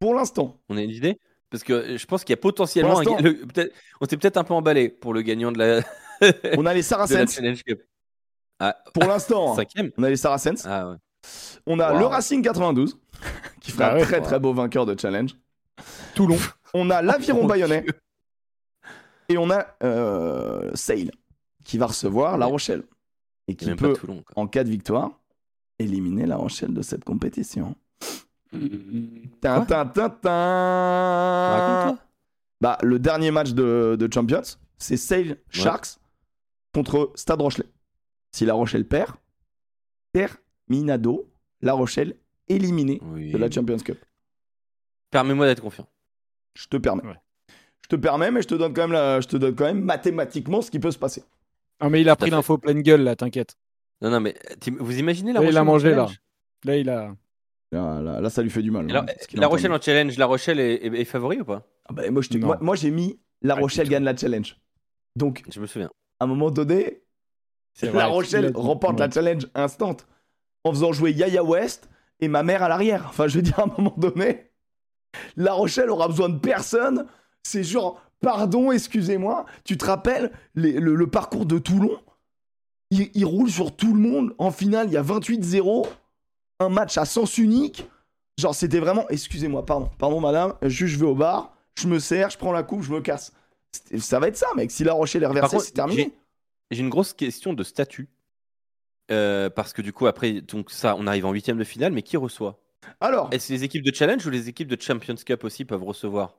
Pour 0.00 0.14
l'instant. 0.14 0.60
On 0.68 0.76
a 0.76 0.82
une 0.82 0.90
idée? 0.90 1.18
Parce 1.50 1.62
que 1.64 1.96
je 1.96 2.06
pense 2.06 2.24
qu'il 2.24 2.32
y 2.32 2.38
a 2.38 2.40
potentiellement. 2.40 2.98
Un 3.00 3.20
le- 3.22 3.42
on 4.00 4.06
s'est 4.06 4.16
peut-être 4.16 4.36
un 4.36 4.44
peu 4.44 4.54
emballé 4.54 4.88
pour 4.88 5.12
le 5.14 5.22
gagnant 5.22 5.52
de 5.52 5.58
la, 5.58 5.82
On 6.58 6.66
a 6.66 6.74
les 6.74 6.82
Saracens. 6.82 7.40
Ah, 8.58 8.76
Pour 8.92 9.04
l'instant, 9.04 9.52
hein. 9.52 9.56
cinquième 9.56 9.90
on 9.96 10.02
a 10.02 10.10
les 10.10 10.16
Saracens. 10.16 10.66
Ah 10.66 10.90
ouais. 10.90 10.96
On 11.66 11.78
a 11.80 11.92
Wow. 11.92 11.98
le 11.98 12.06
Racing 12.06 12.42
92, 12.42 12.98
qui 13.60 13.70
fera 13.70 13.86
Ah 13.88 13.94
un 13.96 14.00
très 14.02 14.20
très 14.20 14.38
beau 14.38 14.52
vainqueur 14.52 14.86
de 14.86 14.98
challenge. 14.98 15.34
Toulon. 16.14 16.36
On 16.74 16.90
a 16.90 17.02
l'Aviron 17.02 17.40
Mon 17.42 17.46
Bayonnais. 17.46 17.84
Et 19.28 19.38
on 19.38 19.50
a 19.50 19.66
euh, 19.82 20.70
Sale, 20.74 21.10
qui 21.64 21.78
va 21.78 21.86
recevoir 21.86 22.36
La 22.38 22.46
Rochelle. 22.46 22.82
Et 23.48 23.54
qui 23.56 23.74
peut, 23.74 23.94
Toulon. 23.94 24.22
en 24.36 24.46
cas 24.46 24.62
de 24.64 24.70
victoire, 24.70 25.10
éliminer 25.78 26.26
La 26.26 26.36
Rochelle 26.36 26.72
de 26.74 26.82
cette 26.82 27.04
compétition. 27.04 27.74
Tin, 28.52 29.64
tin, 29.64 29.86
tin, 29.86 30.10
tin. 30.10 31.50
Raconte-toi. 31.56 31.98
Bah, 32.60 32.78
le 32.82 32.98
dernier 32.98 33.30
match 33.30 33.52
de, 33.52 33.96
de 33.98 34.12
Champions, 34.12 34.42
c'est 34.78 34.96
Sale 34.96 35.36
Sharks 35.50 35.98
contre 36.74 37.12
Stade 37.14 37.40
Rochelet. 37.40 37.66
Si 38.32 38.44
La 38.44 38.54
Rochelle 38.54 38.86
perd, 38.86 39.12
terminado, 40.12 41.30
La 41.62 41.72
Rochelle 41.72 42.16
éliminée 42.48 43.00
Oui. 43.02 43.30
de 43.32 43.38
la 43.38 43.50
Champions 43.50 43.78
Cup. 43.78 43.98
Permets-moi 45.10 45.46
d'être 45.46 45.62
confiant. 45.62 45.88
Je 46.54 46.66
te 46.66 46.76
permets. 46.76 47.04
Ouais. 47.04 47.16
Je 47.82 47.88
te 47.88 47.96
permets, 47.96 48.30
mais 48.30 48.42
je 48.42 48.48
te 48.48 48.54
donne 48.54 48.72
quand 48.72 48.82
même, 48.82 48.92
la- 48.92 49.20
je 49.20 49.26
te 49.28 49.36
donne 49.36 49.54
quand 49.54 49.64
même 49.64 49.82
mathématiquement 49.82 50.60
ce 50.62 50.70
qui 50.70 50.78
peut 50.78 50.90
se 50.90 50.98
passer. 50.98 51.24
Ah, 51.80 51.88
mais 51.88 52.00
il 52.02 52.08
a 52.08 52.16
pris 52.16 52.30
l'info 52.30 52.58
pleine 52.58 52.82
gueule, 52.82 53.02
là, 53.02 53.16
t'inquiète. 53.16 53.56
Non, 54.02 54.10
non, 54.10 54.20
mais 54.20 54.36
vous 54.78 54.98
imaginez 54.98 55.32
la 55.32 55.40
Là, 55.40 55.44
il 55.44 55.48
Rochelle 55.48 55.58
a 55.58 55.62
en 55.62 55.64
mangé, 55.64 55.94
là. 55.94 56.06
Là, 56.64 56.76
il 56.76 56.88
a. 56.90 57.14
Là, 57.72 58.00
là- 58.00 58.20
là, 58.20 58.30
ça 58.30 58.42
lui 58.42 58.50
fait 58.50 58.62
du 58.62 58.70
mal. 58.70 58.90
Alors, 58.90 59.04
hein, 59.04 59.06
La 59.34 59.46
entendu. 59.46 59.46
Rochelle 59.46 59.72
en 59.72 59.80
challenge, 59.80 60.18
La 60.18 60.26
Rochelle 60.26 60.58
est, 60.60 60.74
est- 60.86 61.00
est 61.00 61.04
favori 61.04 61.40
ou 61.40 61.44
pas? 61.44 61.66
Ah 61.88 61.92
bah, 61.92 62.02
moi, 62.10 62.74
j'ai 62.76 62.90
mis 62.90 63.20
La 63.42 63.54
Pas 63.54 63.60
Rochelle 63.60 63.88
gagne 63.88 64.04
la 64.04 64.16
challenge. 64.16 64.56
Donc, 65.16 65.44
Je 65.52 65.60
me 65.60 65.66
souviens. 65.66 65.90
à 66.18 66.24
un 66.24 66.26
moment 66.26 66.50
donné, 66.50 67.02
La 67.82 67.90
vrai, 67.90 68.04
Rochelle 68.04 68.52
remporte 68.54 68.94
Ouais. 69.00 69.06
la 69.06 69.10
challenge 69.10 69.46
instant 69.54 69.96
en 70.64 70.70
faisant 70.72 70.92
jouer 70.92 71.12
Yaya 71.12 71.44
West 71.44 71.88
et 72.18 72.28
ma 72.28 72.42
mère 72.42 72.62
à 72.62 72.68
l'arrière. 72.68 73.06
Enfin, 73.08 73.28
je 73.28 73.36
veux 73.36 73.42
dire, 73.42 73.58
à 73.60 73.62
un 73.64 73.72
moment 73.78 73.94
donné, 73.96 74.50
La 75.36 75.52
Rochelle 75.52 75.90
aura 75.90 76.08
besoin 76.08 76.28
de 76.28 76.38
personne. 76.38 77.06
C'est 77.44 77.62
genre, 77.64 78.02
pardon, 78.20 78.72
excusez-moi, 78.72 79.46
tu 79.64 79.78
te 79.78 79.84
rappelles 79.84 80.32
les- 80.56 80.72
le, 80.80 80.94
le 80.96 81.06
parcours 81.06 81.46
de 81.46 81.58
Toulon? 81.58 81.98
Il, 82.90 83.10
il 83.14 83.24
roule 83.24 83.50
sur 83.50 83.74
tout 83.76 83.94
le 83.94 84.00
monde. 84.00 84.34
En 84.38 84.50
finale, 84.50 84.88
il 84.88 84.92
y 84.92 84.96
a 84.96 85.02
28-0. 85.02 85.86
Un 86.60 86.68
match 86.68 86.96
à 86.98 87.04
sens 87.04 87.38
unique. 87.38 87.88
Genre, 88.38 88.54
c'était 88.54 88.78
vraiment, 88.80 89.06
excusez-moi, 89.08 89.66
pardon, 89.66 89.90
pardon, 89.98 90.20
madame, 90.20 90.54
juste 90.62 90.94
je 90.94 90.98
vais 90.98 91.06
au 91.06 91.14
bar, 91.14 91.54
je 91.74 91.86
me 91.88 91.98
sers, 91.98 92.30
je 92.30 92.38
prends 92.38 92.52
la 92.52 92.62
coupe, 92.62 92.82
je 92.82 92.92
me 92.92 93.00
casse. 93.00 93.32
Ça 93.98 94.18
va 94.18 94.28
être 94.28 94.36
ça, 94.36 94.46
mec. 94.56 94.70
Si 94.70 94.84
La 94.84 94.92
Rochelle 94.92 95.22
est 95.22 95.26
reversée, 95.26 95.58
c'est 95.58 95.72
terminé. 95.72 96.02
j'ai- 96.70 96.76
J'ai 96.76 96.80
une 96.82 96.88
grosse 96.88 97.12
question 97.12 97.52
de 97.52 97.62
statut. 97.64 98.08
Euh, 99.10 99.50
parce 99.50 99.72
que 99.72 99.82
du 99.82 99.92
coup, 99.92 100.06
après, 100.06 100.40
donc 100.40 100.70
ça, 100.70 100.94
on 100.96 101.06
arrive 101.08 101.26
en 101.26 101.32
huitième 101.32 101.58
de 101.58 101.64
finale, 101.64 101.92
mais 101.92 102.02
qui 102.02 102.16
reçoit? 102.16 102.60
Alors, 103.00 103.28
Est-ce 103.32 103.48
que 103.48 103.52
les 103.54 103.64
équipes 103.64 103.82
de 103.84 103.92
challenge 103.94 104.24
ou 104.26 104.30
les 104.30 104.48
équipes 104.48 104.68
de 104.68 104.80
Champions 104.80 105.16
Cup 105.16 105.42
aussi 105.44 105.64
peuvent 105.64 105.82
recevoir? 105.82 106.36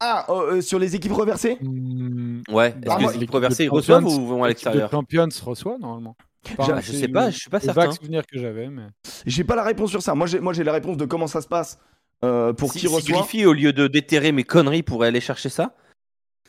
Ah, 0.00 0.26
euh, 0.30 0.56
euh, 0.56 0.60
sur 0.60 0.78
les 0.78 0.96
équipes 0.96 1.12
reversées? 1.12 1.56
Hmm, 1.60 2.42
Ouais. 2.48 2.68
Est-ce 2.70 2.80
Bah, 2.86 2.96
que 2.96 3.02
moi, 3.02 3.10
les 3.12 3.16
équipes 3.18 3.30
reversées 3.30 3.64
ils 3.64 3.68
reçoivent 3.70 4.06
ou 4.06 4.26
vont 4.26 4.42
à 4.44 4.48
l'extérieur? 4.48 4.90
Champions 4.90 5.28
reçoit, 5.44 5.78
normalement. 5.78 6.16
Enfin, 6.58 6.80
je 6.80 6.92
sais 6.92 7.08
pas, 7.08 7.30
je 7.30 7.38
suis 7.38 7.50
pas 7.50 7.60
certain. 7.60 7.82
vague 7.82 7.92
souvenir 7.92 8.26
que 8.26 8.38
j'avais, 8.38 8.68
mais. 8.68 8.86
J'ai 9.26 9.44
pas 9.44 9.56
la 9.56 9.62
réponse 9.62 9.90
sur 9.90 10.02
ça. 10.02 10.14
Moi, 10.14 10.26
j'ai, 10.26 10.40
moi, 10.40 10.52
j'ai 10.52 10.64
la 10.64 10.72
réponse 10.72 10.96
de 10.96 11.04
comment 11.04 11.26
ça 11.26 11.40
se 11.40 11.48
passe 11.48 11.78
euh, 12.24 12.52
pour 12.52 12.72
si, 12.72 12.80
qui 12.80 12.88
si 12.88 12.94
reçoit. 12.94 13.18
Griffey, 13.18 13.44
au 13.44 13.52
lieu 13.52 13.72
de 13.72 13.86
déterrer 13.86 14.32
mes 14.32 14.44
conneries, 14.44 14.82
pourrait 14.82 15.08
aller 15.08 15.20
chercher 15.20 15.48
ça 15.48 15.74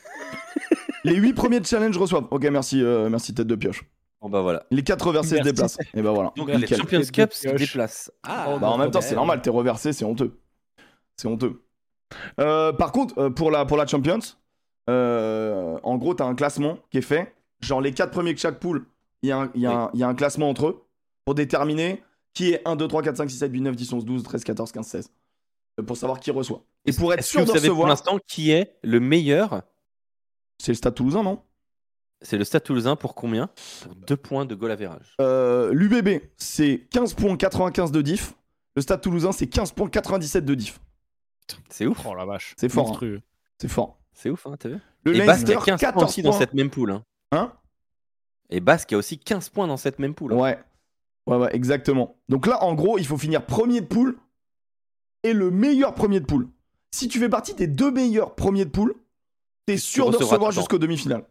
Les 1.04 1.14
8 1.14 1.34
premiers 1.34 1.60
de 1.60 1.66
challenge 1.66 1.96
reçoivent. 1.98 2.26
Ok, 2.30 2.44
merci, 2.44 2.82
euh, 2.82 3.08
merci 3.10 3.34
tête 3.34 3.46
de 3.46 3.54
pioche. 3.54 3.84
Bon 4.22 4.30
bah 4.30 4.40
voilà. 4.40 4.64
Les 4.70 4.82
4 4.82 5.04
reversés 5.08 5.38
se 5.38 5.42
déplacent. 5.42 5.78
Et 5.94 6.00
bah 6.00 6.12
voilà. 6.12 6.32
Donc 6.36 6.48
les. 6.48 6.66
Champions 6.66 7.02
Cup 7.12 7.32
se 7.32 7.48
déplacent. 7.48 8.10
Ah, 8.22 8.56
Bah, 8.60 8.70
en 8.70 8.78
même 8.78 8.90
temps, 8.90 9.00
c'est 9.00 9.16
normal. 9.16 9.42
T'es 9.42 9.50
reversé, 9.50 9.92
c'est 9.92 10.04
honteux. 10.04 10.38
C'est 11.16 11.28
honteux. 11.28 11.62
Euh, 12.40 12.72
par 12.72 12.92
contre, 12.92 13.18
euh, 13.18 13.30
pour, 13.30 13.50
la, 13.50 13.64
pour 13.64 13.76
la 13.76 13.86
Champions, 13.86 14.20
euh, 14.88 15.78
en 15.82 15.96
gros, 15.96 16.14
t'as 16.14 16.26
un 16.26 16.34
classement 16.34 16.78
qui 16.90 16.98
est 16.98 17.02
fait. 17.02 17.34
Genre, 17.60 17.80
les 17.80 17.92
4 17.92 18.10
premiers 18.10 18.32
de 18.34 18.38
chaque 18.38 18.60
poule, 18.60 18.86
il 19.22 19.28
y, 19.28 19.32
a 19.32 19.38
un- 19.38 19.50
il 19.54 19.60
y, 19.60 19.66
a 19.66 19.70
Oui. 19.70 19.76
un- 19.76 19.90
il 19.94 20.00
y 20.00 20.02
a 20.02 20.08
un 20.08 20.14
classement 20.14 20.48
entre 20.48 20.66
eux 20.68 20.84
pour 21.24 21.34
déterminer 21.34 22.02
qui 22.34 22.52
est 22.52 22.66
1, 22.66 22.76
2, 22.76 22.88
3, 22.88 23.02
4, 23.02 23.16
5, 23.16 23.30
6, 23.30 23.38
7, 23.38 23.52
8, 23.52 23.60
9, 23.60 23.76
10, 23.76 23.92
11, 23.92 24.04
12, 24.04 24.22
13, 24.22 24.42
14, 24.44 24.72
15, 24.72 24.86
16. 24.86 25.10
Euh, 25.80 25.82
Pour 25.82 25.96
savoir 25.96 26.20
qui 26.20 26.30
reçoit. 26.30 26.62
Et 26.86 26.92
pour 26.92 27.12
être 27.12 27.20
que 27.20 27.24
sûr 27.26 27.40
de 27.40 27.46
vous 27.46 27.52
savez 27.52 27.68
pour 27.68 27.76
recevoir, 27.76 27.88
l'instant 27.88 28.18
qui 28.26 28.50
est 28.50 28.76
le 28.82 29.00
meilleur 29.00 29.62
c'est 30.58 30.72
le 30.72 30.76
Stade 30.76 30.94
Toulousain, 30.94 31.22
non? 31.22 31.42
C'est 32.20 32.36
le 32.38 32.44
Stade 32.44 32.62
Toulousain 32.62 32.94
pour 32.94 33.14
combien? 33.16 33.48
Pour 33.82 33.94
2 33.96 34.16
points 34.16 34.44
de 34.44 34.54
goal 34.54 34.70
average. 34.70 35.16
Euh, 35.20 35.72
L'UBB, 35.72 36.20
c'est 36.36 36.86
15.95 36.92 37.90
de 37.90 38.00
diff. 38.00 38.34
Le 38.76 38.82
Stade 38.82 39.00
Toulousain, 39.00 39.32
c'est 39.32 39.46
15.97 39.46 40.44
de 40.44 40.54
diff. 40.54 40.80
C'est 41.68 41.86
ouf. 41.86 41.98
Oh 42.06 42.14
la 42.14 42.24
vache. 42.24 42.54
C'est 42.56 42.68
fort, 42.68 42.96
hein. 43.02 43.18
C'est 43.58 43.68
fort. 43.68 43.98
C'est 44.12 44.30
ouf, 44.30 44.46
hein, 44.46 44.54
t'as 44.58 44.68
vu? 44.68 44.78
Le 45.04 45.14
Et 45.16 45.18
Leinster, 45.18 45.54
a 45.56 45.56
15 45.56 45.64
points 45.64 45.76
14 45.78 46.04
aussi 46.10 46.22
dans 46.22 46.30
points. 46.30 46.38
cette 46.38 46.54
même 46.54 46.70
poule. 46.70 46.92
Hein. 46.92 47.04
Hein? 47.32 47.52
Et 48.54 48.60
Basque 48.60 48.92
a 48.92 48.96
aussi 48.98 49.18
15 49.18 49.48
points 49.48 49.66
dans 49.66 49.76
cette 49.76 49.98
même 49.98 50.14
poule. 50.14 50.34
hein. 50.34 50.36
Ouais. 50.36 50.58
Ouais, 51.26 51.36
ouais, 51.36 51.54
exactement. 51.56 52.16
Donc 52.28 52.46
là, 52.46 52.62
en 52.64 52.74
gros, 52.74 52.98
il 52.98 53.06
faut 53.06 53.16
finir 53.16 53.46
premier 53.46 53.80
de 53.80 53.86
poule 53.86 54.16
et 55.22 55.32
le 55.32 55.50
meilleur 55.50 55.94
premier 55.94 56.20
de 56.20 56.26
poule. 56.26 56.48
Si 56.90 57.08
tu 57.08 57.18
fais 57.18 57.28
partie 57.28 57.54
des 57.54 57.66
deux 57.66 57.90
meilleurs 57.90 58.34
premiers 58.34 58.64
de 58.64 58.70
poule, 58.70 58.94
t'es 59.66 59.76
sûr 59.76 60.10
de 60.10 60.16
recevoir 60.16 60.50
jusqu'aux 60.52 60.78
demi-finales. 60.78 61.24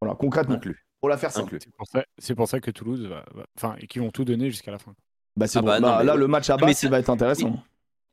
Voilà, 0.00 0.16
concrètement. 0.16 0.56
Inclus. 0.56 0.84
Pour 1.00 1.08
la 1.08 1.16
faire 1.16 1.30
simple. 1.32 1.56
C'est 1.60 1.72
pour, 1.74 1.86
ça- 1.86 2.04
c'est 2.18 2.34
pour 2.34 2.48
ça 2.48 2.60
que 2.60 2.70
Toulouse 2.70 3.06
va. 3.06 3.24
Enfin, 3.56 3.76
et 3.80 3.86
qu'ils 3.86 4.02
vont 4.02 4.10
tout 4.10 4.24
donner 4.24 4.50
jusqu'à 4.50 4.70
la 4.72 4.78
fin. 4.78 4.94
Bah, 5.36 5.46
c'est 5.46 5.58
Ah 5.58 5.62
bon. 5.62 5.68
bah 5.68 5.80
Bah, 5.80 6.04
là, 6.04 6.14
le 6.16 6.26
match 6.28 6.50
à 6.50 6.56
Mais 6.56 6.66
bas, 6.66 6.74
ça- 6.74 6.86
il 6.86 6.90
va 6.90 6.98
être 6.98 7.10
intéressant. 7.10 7.62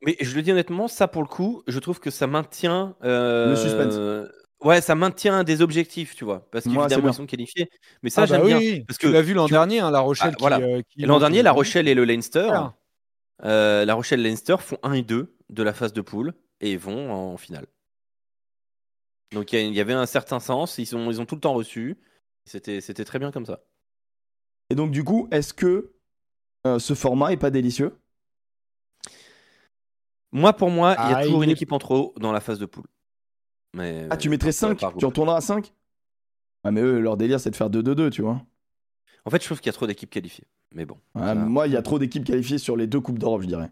Mais 0.02 0.16
je 0.20 0.34
le 0.34 0.42
dis 0.42 0.50
honnêtement, 0.52 0.88
ça 0.88 1.06
pour 1.08 1.22
le 1.22 1.28
coup, 1.28 1.62
je 1.66 1.78
trouve 1.78 2.00
que 2.00 2.10
ça 2.10 2.26
maintient. 2.26 2.96
euh, 3.04 3.50
Le 3.50 3.56
suspense. 3.56 3.94
Ouais, 4.62 4.80
ça 4.80 4.94
maintient 4.94 5.42
des 5.42 5.62
objectifs, 5.62 6.14
tu 6.14 6.24
vois. 6.24 6.46
Parce 6.50 6.64
qu'évidemment, 6.64 7.08
ils 7.08 7.14
sont 7.14 7.26
qualifiés. 7.26 7.70
Mais 8.02 8.10
ça, 8.10 8.22
Ah 8.22 8.26
bah 8.26 8.34
j'aime 8.34 8.42
oui, 8.42 8.48
bien. 8.48 8.58
oui. 8.58 8.84
Parce 8.86 8.98
tu 8.98 9.06
que 9.06 9.12
l'as 9.12 9.22
vu 9.22 9.32
l'an 9.32 9.46
tu- 9.46 9.52
dernier, 9.52 9.80
hein, 9.80 9.90
La 9.90 10.00
Rochelle 10.00 10.32
Ah, 10.32 10.36
qui, 10.36 10.40
voilà. 10.40 10.58
euh, 10.60 10.82
L'an 10.98 11.18
dernier, 11.18 11.40
au- 11.40 11.44
La 11.44 11.52
Rochelle 11.52 11.88
et 11.88 11.94
le 11.94 12.04
Leinster, 12.04 12.46
Voilà. 12.46 12.74
euh, 13.44 13.84
La 13.86 13.94
Rochelle 13.94 14.20
et 14.20 14.28
Leinster 14.28 14.56
font 14.58 14.78
1 14.82 14.92
et 14.92 15.02
2 15.02 15.34
de 15.48 15.62
la 15.62 15.72
phase 15.72 15.92
de 15.94 16.02
poule 16.02 16.34
et 16.60 16.76
vont 16.76 17.10
en 17.12 17.36
finale. 17.38 17.66
Donc 19.32 19.52
il 19.52 19.72
y 19.72 19.80
avait 19.80 19.92
un 19.94 20.06
certain 20.06 20.40
sens, 20.40 20.76
ils, 20.78 20.86
sont, 20.86 21.10
ils 21.10 21.20
ont 21.20 21.26
tout 21.26 21.36
le 21.36 21.40
temps 21.40 21.54
reçu. 21.54 21.96
C'était 22.44 22.80
c'était 22.80 23.04
très 23.04 23.18
bien 23.18 23.30
comme 23.30 23.46
ça. 23.46 23.60
Et 24.70 24.74
donc, 24.74 24.90
du 24.90 25.04
coup, 25.04 25.28
est-ce 25.30 25.52
que 25.54 25.92
euh, 26.66 26.78
ce 26.78 26.94
format 26.94 27.32
est 27.32 27.36
pas 27.36 27.50
délicieux? 27.50 27.96
Moi, 30.32 30.52
pour 30.52 30.70
moi, 30.70 30.96
il 30.98 31.08
y 31.10 31.12
a 31.12 31.16
Ah, 31.18 31.22
toujours 31.22 31.42
il 31.42 31.46
une 31.46 31.50
équipe 31.50 31.72
en 31.72 31.78
trop 31.78 32.14
dans 32.18 32.32
la 32.32 32.40
phase 32.40 32.58
de 32.58 32.66
poule. 32.66 32.86
Mais, 33.74 34.06
Ah, 34.10 34.16
tu 34.16 34.28
mettrais 34.28 34.52
ça 34.52 34.68
va 34.68 34.74
5 34.74 34.80
pas 34.80 34.94
Tu 34.98 35.04
retourneras 35.06 35.36
à 35.36 35.40
5 35.40 35.72
Ah, 36.64 36.70
mais 36.70 36.80
eux, 36.80 37.00
leur 37.00 37.16
délire, 37.16 37.38
c'est 37.40 37.50
de 37.50 37.56
faire 37.56 37.70
2-2-2, 37.70 38.10
tu 38.10 38.22
vois. 38.22 38.42
En 39.24 39.30
fait, 39.30 39.40
je 39.40 39.46
trouve 39.46 39.58
qu'il 39.60 39.66
y 39.66 39.70
a 39.70 39.74
trop 39.74 39.86
d'équipes 39.86 40.10
qualifiées. 40.10 40.46
Mais 40.74 40.84
bon. 40.86 40.96
Ouais, 41.14 41.22
ça- 41.22 41.34
moi, 41.34 41.66
il 41.66 41.72
y 41.72 41.76
a 41.76 41.82
trop 41.82 41.98
d'équipes 41.98 42.24
qualifiées 42.24 42.58
sur 42.58 42.76
les 42.76 42.86
deux 42.86 43.00
Coupes 43.00 43.18
d'Europe, 43.18 43.42
je 43.42 43.46
dirais. 43.46 43.70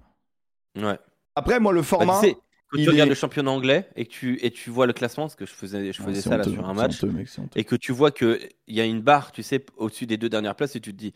Ouais. 0.77 0.99
Après, 1.37 1.61
moi, 1.61 1.73
le 1.73 1.81
Bah, 1.81 1.87
format. 1.87 2.21
tu 2.21 2.29
sais, 2.29 2.35
quand 2.71 2.79
il 2.79 2.85
tu 2.85 2.91
regardes 2.91 3.09
le 3.09 3.15
championnat 3.15 3.51
anglais 3.51 3.89
et 3.97 4.05
que 4.05 4.11
tu, 4.11 4.39
et 4.45 4.51
tu 4.51 4.71
vois 4.71 4.87
le 4.87 4.93
classement, 4.93 5.25
parce 5.25 5.37
que 5.37 5.47
je 5.47 5.53
faisais, 5.53 5.93
je 5.93 6.03
faisais 6.03 6.21
ça 6.21 6.37
là 6.37 6.45
sur 6.45 6.69
un 6.69 6.75
match, 6.75 7.03
mec, 7.03 7.29
et 7.57 7.65
que 7.65 7.77
tu 7.77 7.93
vois 7.93 8.11
qu'il 8.11 8.39
y 8.67 8.81
a 8.81 8.85
une 8.85 9.01
barre, 9.01 9.33
tu 9.33 9.43
sais, 9.43 9.65
au-dessus 9.77 10.07
des 10.07 10.17
deux 10.19 10.29
dernières 10.29 10.55
places, 10.55 10.77
et 10.77 10.81
tu 10.81 10.93
te 10.93 10.99
dis, 10.99 11.15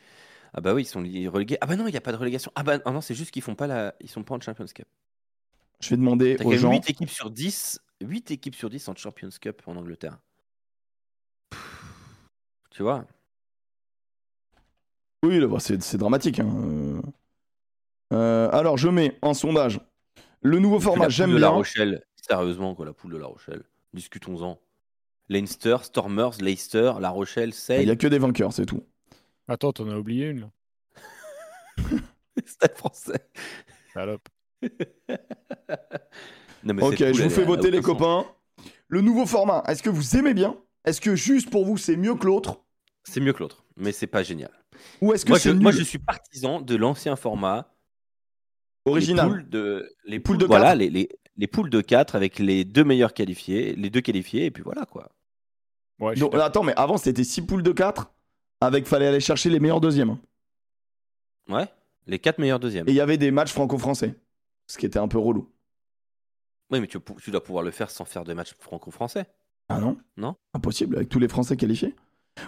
ah 0.55 0.61
bah 0.61 0.73
oui, 0.75 0.83
ils 0.83 0.87
sont 0.87 1.01
relégués. 1.01 1.59
Ah 1.61 1.67
bah 1.67 1.77
non, 1.77 1.87
il 1.87 1.91
n'y 1.91 1.97
a 1.97 2.01
pas 2.01 2.13
de 2.13 2.17
relégation. 2.17 2.51
Ah 2.55 2.63
bah 2.63 2.79
ah 2.85 2.91
non, 2.91 3.01
c'est 3.01 3.15
juste 3.15 3.31
qu'ils 3.33 3.43
font 3.43 3.55
pas 3.55 3.67
la, 3.67 3.95
ils 4.01 4.09
sont 4.09 4.23
pas 4.23 4.35
en 4.35 4.41
Champions 4.41 4.65
Cup. 4.67 4.87
Je 5.81 5.91
vais 5.91 5.97
demander 5.97 6.37
aux 6.45 6.53
gens. 6.53 6.71
8 6.71 6.89
équipes 6.89 7.11
sur 7.11 7.31
10, 7.31 7.81
8 8.03 8.31
équipes 8.31 8.55
sur 8.55 8.71
10 8.71 8.89
en 8.89 8.95
Champions 8.95 9.29
Cup 9.41 9.63
en 9.67 9.77
Angleterre. 9.77 10.19
Pff, 11.51 11.85
Tu 12.71 12.83
vois? 12.83 13.07
Oui, 15.25 15.39
là, 15.39 15.47
c'est 15.61 15.97
dramatique. 15.99 16.41
hein, 16.41 16.51
euh. 16.65 17.01
Euh, 18.13 18.51
alors, 18.53 18.77
je 18.77 18.89
mets 18.89 19.17
en 19.23 19.35
sondage 19.35 19.81
le 20.43 20.59
nouveau 20.59 20.81
format. 20.81 21.05
la 21.05 21.09
J'aime 21.09 21.29
poule 21.31 21.37
de 21.37 21.41
La 21.41 21.49
bien. 21.49 21.57
Rochelle, 21.57 22.05
sérieusement, 22.17 22.75
quoi, 22.75 22.85
la 22.85 22.93
poule 22.93 23.13
de 23.13 23.19
La 23.19 23.27
Rochelle. 23.27 23.63
Discutons-en. 23.95 24.59
Leinster, 25.29 25.77
Stormers, 25.83 26.39
Leicester, 26.41 26.93
La 27.01 27.11
Rochelle, 27.11 27.51
Il 27.51 27.55
Sale. 27.55 27.87
y 27.87 27.91
a 27.91 27.97
que 27.97 28.09
des 28.09 28.19
vainqueurs, 28.19 28.53
c'est 28.53 28.67
tout. 28.67 28.83
Attends, 29.49 29.73
t'en 29.73 29.89
as 29.89 29.97
oublié 29.97 30.27
une 30.27 30.41
là. 30.41 30.51
Stade 32.47 32.77
français. 32.77 33.29
Salope. 33.95 34.29
Non, 36.65 36.75
mais 36.75 36.83
Ok, 36.83 36.97
je 36.99 37.23
vous 37.23 37.31
fais 37.31 37.45
voter 37.45 37.71
les 37.71 37.81
copains. 37.81 38.27
Le 38.89 39.01
nouveau 39.01 39.27
format, 39.27 39.63
est-ce 39.69 39.83
que 39.83 39.91
vous 39.91 40.17
aimez 40.17 40.35
bien? 40.35 40.57
Est-ce 40.85 41.01
que 41.01 41.15
juste 41.17 41.49
pour 41.51 41.65
vous 41.65 41.77
c'est 41.77 41.97
mieux 41.97 42.15
que 42.15 42.27
l'autre? 42.27 42.61
C'est 43.05 43.21
mieux 43.21 43.33
que 43.33 43.41
l'autre, 43.41 43.65
mais 43.77 43.93
c'est 43.93 44.07
pas 44.07 44.23
génial. 44.23 44.51
Ou 45.01 45.13
est-ce 45.13 45.25
que 45.25 45.31
Moi 45.31 45.39
je, 45.39 45.51
moi, 45.51 45.73
suis 45.73 45.99
partisan 45.99 46.61
de 46.61 46.77
l'ancien 46.77 47.17
format. 47.17 47.69
Original. 48.85 49.27
Les 49.27 49.31
poules 49.33 49.49
de, 49.49 49.93
les 50.05 50.21
Poules 50.21 50.37
poules 50.37 50.43
de 50.43 50.47
voilà, 50.47 50.69
quatre. 50.71 50.79
les, 50.79 50.91
les, 50.91 51.09
les 51.37 51.47
poules 51.47 51.71
de 51.71 51.81
4 51.81 52.17
avec 52.17 52.39
les 52.41 52.65
deux 52.65 52.83
meilleurs 52.85 53.15
qualifiés, 53.15 53.75
les 53.77 53.91
deux 53.91 54.01
qualifiés, 54.01 54.47
et 54.47 54.51
puis 54.51 54.63
voilà 54.65 54.85
quoi. 54.87 55.13
Ouais, 56.01 56.17
Donc, 56.17 56.35
attends, 56.35 56.65
mais 56.65 56.75
avant 56.77 56.97
c'était 56.97 57.23
6 57.25 57.43
poules 57.43 57.63
de 57.63 57.71
4 57.73 58.13
avec 58.61 58.87
fallait 58.87 59.07
aller 59.07 59.21
chercher 59.21 59.51
les 59.51 59.61
meilleurs 59.61 59.81
deuxièmes. 59.81 60.11
hein. 60.11 60.21
Ouais, 61.49 61.67
les 62.07 62.19
quatre 62.19 62.39
meilleurs 62.39 62.61
deuxièmes. 62.61 62.89
Et 62.89 62.93
il 62.93 62.97
y 62.97 63.01
avait 63.01 63.19
des 63.19 63.31
matchs 63.31 63.53
franco-français. 63.53 64.15
Ce 64.67 64.79
qui 64.79 64.87
était 64.87 64.99
un 64.99 65.09
peu 65.09 65.19
relou. 65.19 65.49
Oui, 66.73 66.81
mais 66.81 66.87
tu, 66.87 67.31
dois 67.31 67.43
pouvoir 67.43 67.63
le 67.63 67.71
faire 67.71 67.91
sans 67.91 68.05
faire 68.07 68.25
de 68.25 68.33
match 68.33 68.55
franco-français. 68.59 69.27
Ah 69.69 69.79
non? 69.79 69.99
Non. 70.17 70.37
Impossible 70.55 70.97
avec 70.97 71.09
tous 71.09 71.19
les 71.19 71.29
Français 71.29 71.57
qualifiés? 71.57 71.95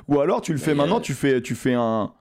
Ou 0.08 0.18
alors 0.20 0.40
tu 0.40 0.52
le 0.52 0.58
fais 0.58 0.72
Mais, 0.72 0.78
maintenant, 0.78 0.98
euh, 0.98 1.02
tu 1.02 1.12
fais, 1.14 1.42
tu 1.42 1.54
fais 1.54 1.74
un. 1.74 2.12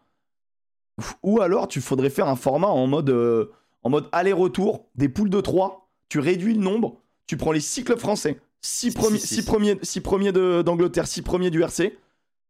Ou 1.24 1.42
alors 1.42 1.68
tu 1.68 1.82
faudrait 1.82 2.10
faire 2.10 2.28
un 2.28 2.36
format 2.36 2.68
en 2.68 2.88
mode, 2.88 3.10
euh, 3.10 3.52
en 3.84 3.90
mode 3.90 4.08
aller-retour, 4.12 4.86
des 4.96 5.10
poules 5.10 5.30
de 5.30 5.42
3. 5.42 5.90
Tu 6.10 6.20
réduis 6.20 6.54
le 6.54 6.60
nombre, 6.60 7.02
tu 7.26 7.38
prends 7.38 7.52
les 7.54 7.62
clubs 7.62 7.98
français, 7.98 8.40
6 8.62 8.92
Si, 8.92 8.94
premiers, 8.96 9.18
si, 9.18 9.28
si, 9.28 9.36
six 9.36 9.42
si. 9.42 9.48
premiers, 9.48 9.80
six 9.82 10.02
premiers 10.02 10.32
de- 10.32 10.62
d'Angleterre, 10.62 11.08
6 11.08 11.22
premiers 11.24 11.50
du 11.50 11.62
RC. 11.64 11.98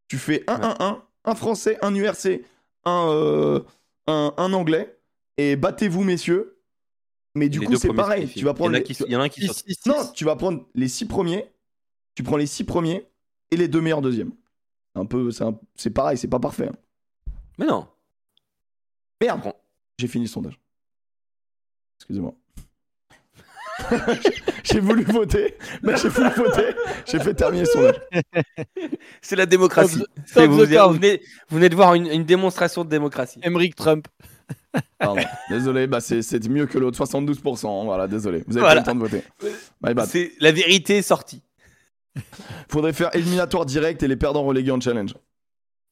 Tu 0.08 0.18
fais 0.18 0.44
1-1-1, 0.48 1.02
un 1.26 1.36
français, 1.36 1.78
un 1.82 1.96
URC, 1.96 2.44
un, 2.86 3.08
euh, 3.10 3.62
un, 4.08 4.34
un 4.36 4.54
anglais. 4.54 4.98
Et 5.38 5.56
battez-vous, 5.56 6.04
messieurs. 6.04 6.53
Mais 7.36 7.50
du 7.50 7.60
Les 7.60 7.66
coup, 7.66 7.76
c'est 7.76 7.92
pareil. 7.94 8.28
Tu 8.30 8.46
vas 8.46 8.54
prendre 8.54 8.76
il 8.78 8.80
y 8.80 8.82
en 8.82 8.84
a 8.86 9.06
les- 9.06 9.12
y 9.12 9.16
en 9.16 9.22
a 9.22 9.24
un 9.24 9.30
qui 9.30 9.42
Six, 9.42 9.48
saute. 9.48 9.56
six, 9.68 9.74
six. 9.82 9.90
non, 9.90 10.12
tu 10.14 10.24
vas 10.26 10.36
prendre 10.36 10.66
les 10.76 10.88
six 10.88 11.06
premiers, 11.06 11.50
tu 12.16 12.22
prends 12.24 12.38
les 12.38 12.46
six 12.46 12.64
premiers 12.64 13.08
et 13.52 13.58
les 13.58 13.68
deux 13.68 13.82
meilleurs 13.82 14.02
deuxièmes. 14.02 14.32
Un 14.96 15.06
peu, 15.06 15.32
c'est 15.32 15.44
un- 15.44 15.60
c'est 15.76 15.90
pareil, 15.90 16.18
c'est 16.18 16.28
pas 16.28 16.40
parfait. 16.40 16.68
hein. 16.70 16.76
Mais 17.58 17.66
non. 17.66 17.88
Merde, 19.22 19.54
j'ai 19.98 20.08
fini 20.08 20.26
le 20.26 20.30
sondage. 20.30 20.60
Excusez-moi. 21.98 22.36
j'ai 24.64 24.80
voulu 24.80 25.04
voter, 25.04 25.58
mais 25.82 25.98
j'ai 25.98 26.10
voulu 26.10 26.30
voter, 26.30 26.76
j'ai 27.08 27.20
fait 27.20 27.34
terminer 27.34 27.64
le 27.64 27.70
sondage. 27.70 27.96
C'est 29.22 29.36
la 29.36 29.48
démocratie. 29.48 29.96
Stop 29.96 30.10
stop 30.28 30.46
vous, 30.50 30.58
vous 30.58 30.66
venez, 30.94 31.20
vous 31.50 31.56
venez 31.58 31.70
de 31.70 31.76
voir 31.76 31.96
une, 31.96 32.06
une 32.06 32.24
démonstration 32.24 32.84
de 32.86 32.90
démocratie. 32.90 33.40
Emmerich 33.42 33.76
Trump. 33.76 34.08
Pardon. 34.98 35.22
Désolé, 35.50 35.88
bah 35.88 36.02
c'est 36.02 36.48
mieux 36.50 36.66
que 36.66 36.78
l'autre, 36.78 36.98
72%. 37.04 37.86
Voilà, 37.86 38.08
désolé. 38.08 38.44
Vous 38.48 38.58
avez 38.58 38.66
Voilà. 38.66 38.82
pas 38.82 38.92
le 38.94 39.00
temps 39.00 39.06
de 39.06 39.10
voter. 39.10 40.06
C'est 40.08 40.32
la 40.40 40.52
vérité 40.52 40.98
est 40.98 41.02
sortie. 41.02 41.42
Faudrait 42.70 42.94
faire 42.94 43.16
éliminatoire 43.16 43.66
direct 43.66 44.02
et 44.04 44.08
les 44.08 44.16
perdants 44.16 44.44
relégués 44.44 44.72
en 44.72 44.80
challenge. 44.80 45.16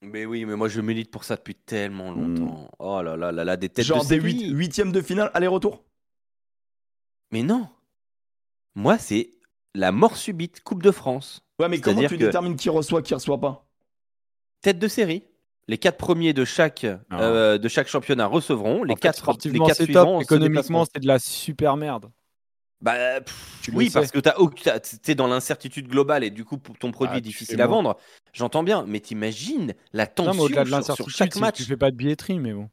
Mais 0.04 0.26
oui, 0.26 0.46
mais 0.46 0.56
moi 0.56 0.68
je 0.68 0.82
milite 0.82 1.12
pour 1.12 1.24
ça 1.24 1.36
depuis 1.36 1.54
tellement 1.56 2.12
longtemps. 2.12 2.70
Oh 2.80 3.02
là 3.04 3.16
là 3.18 3.32
là 3.32 3.44
là, 3.44 3.58
des 3.58 3.70
têtes 3.70 3.86
Hmm. 3.86 3.88
Genre 3.90 4.06
de 4.06 4.16
des 4.18 4.46
huitièmes 4.50 4.92
de 4.92 5.02
finale, 5.02 5.30
aller-retour? 5.34 5.84
Mais 7.32 7.44
non. 7.44 7.68
Moi, 8.76 8.98
c'est 8.98 9.30
la 9.76 9.92
mort 9.92 10.18
subite, 10.18 10.64
Coupe 10.64 10.82
de 10.84 10.92
France. 10.92 11.42
Ouais, 11.60 11.70
mais 11.70 11.80
comment 11.80 12.02
tu 12.02 12.10
que- 12.18 12.24
détermines 12.26 12.56
qui 12.56 12.70
reçoit, 12.70 13.02
qui 13.02 13.14
reçoit 13.14 13.40
pas? 13.40 13.66
Tête 14.62 14.80
de 14.80 14.88
série. 14.88 15.24
Les 15.68 15.78
quatre 15.78 15.98
premiers 15.98 16.34
de 16.34 16.44
chaque, 16.44 16.86
euh, 17.14 17.58
de 17.58 17.68
chaque 17.68 17.88
championnat 17.88 18.26
recevront. 18.26 18.84
Les 18.84 18.94
En 18.94 18.96
fait, 18.96 19.02
quatre, 19.02 19.18
les 19.18 19.22
sportivement, 19.22 19.66
quatre 19.68 19.78
c'est 19.78 19.84
suivants 19.86 20.14
top. 20.16 20.24
Économiquement, 20.24 20.86
c'est 20.86 21.00
de 21.00 21.08
la 21.08 21.20
super 21.20 21.78
merde. 21.78 22.12
Bah, 22.82 23.22
pff, 23.22 23.60
Tu 23.62 23.72
oui, 23.72 23.90
sais. 23.90 24.00
parce 24.00 24.12
que 24.12 24.20
t'as- 24.20 24.80
t'es 24.80 25.14
dans 25.14 25.28
l'incertitude 25.28 25.88
globale 25.88 26.24
et 26.24 26.32
du 26.32 26.44
coup, 26.44 26.58
ton 26.58 26.92
produit 26.92 27.14
Ah, 27.14 27.18
est 27.20 27.22
tu 27.22 27.28
difficile 27.28 27.62
à 27.62 27.68
vendre. 27.68 27.96
J'entends 28.34 28.64
bien, 28.64 28.86
mais 28.88 29.00
t'imagines 29.00 29.76
la 29.94 30.08
tension 30.08 30.32
Non, 30.32 30.38
mais 30.38 30.44
au-delà 30.46 30.80
de 30.80 30.84
sur- 30.84 31.10
chaque 31.10 31.36
match. 31.36 31.58
tu 31.58 31.64
fais 31.64 31.78
pas 31.78 31.92
de 31.92 31.96
billetterie, 31.96 32.40
mais 32.40 32.54
bon. 32.54 32.70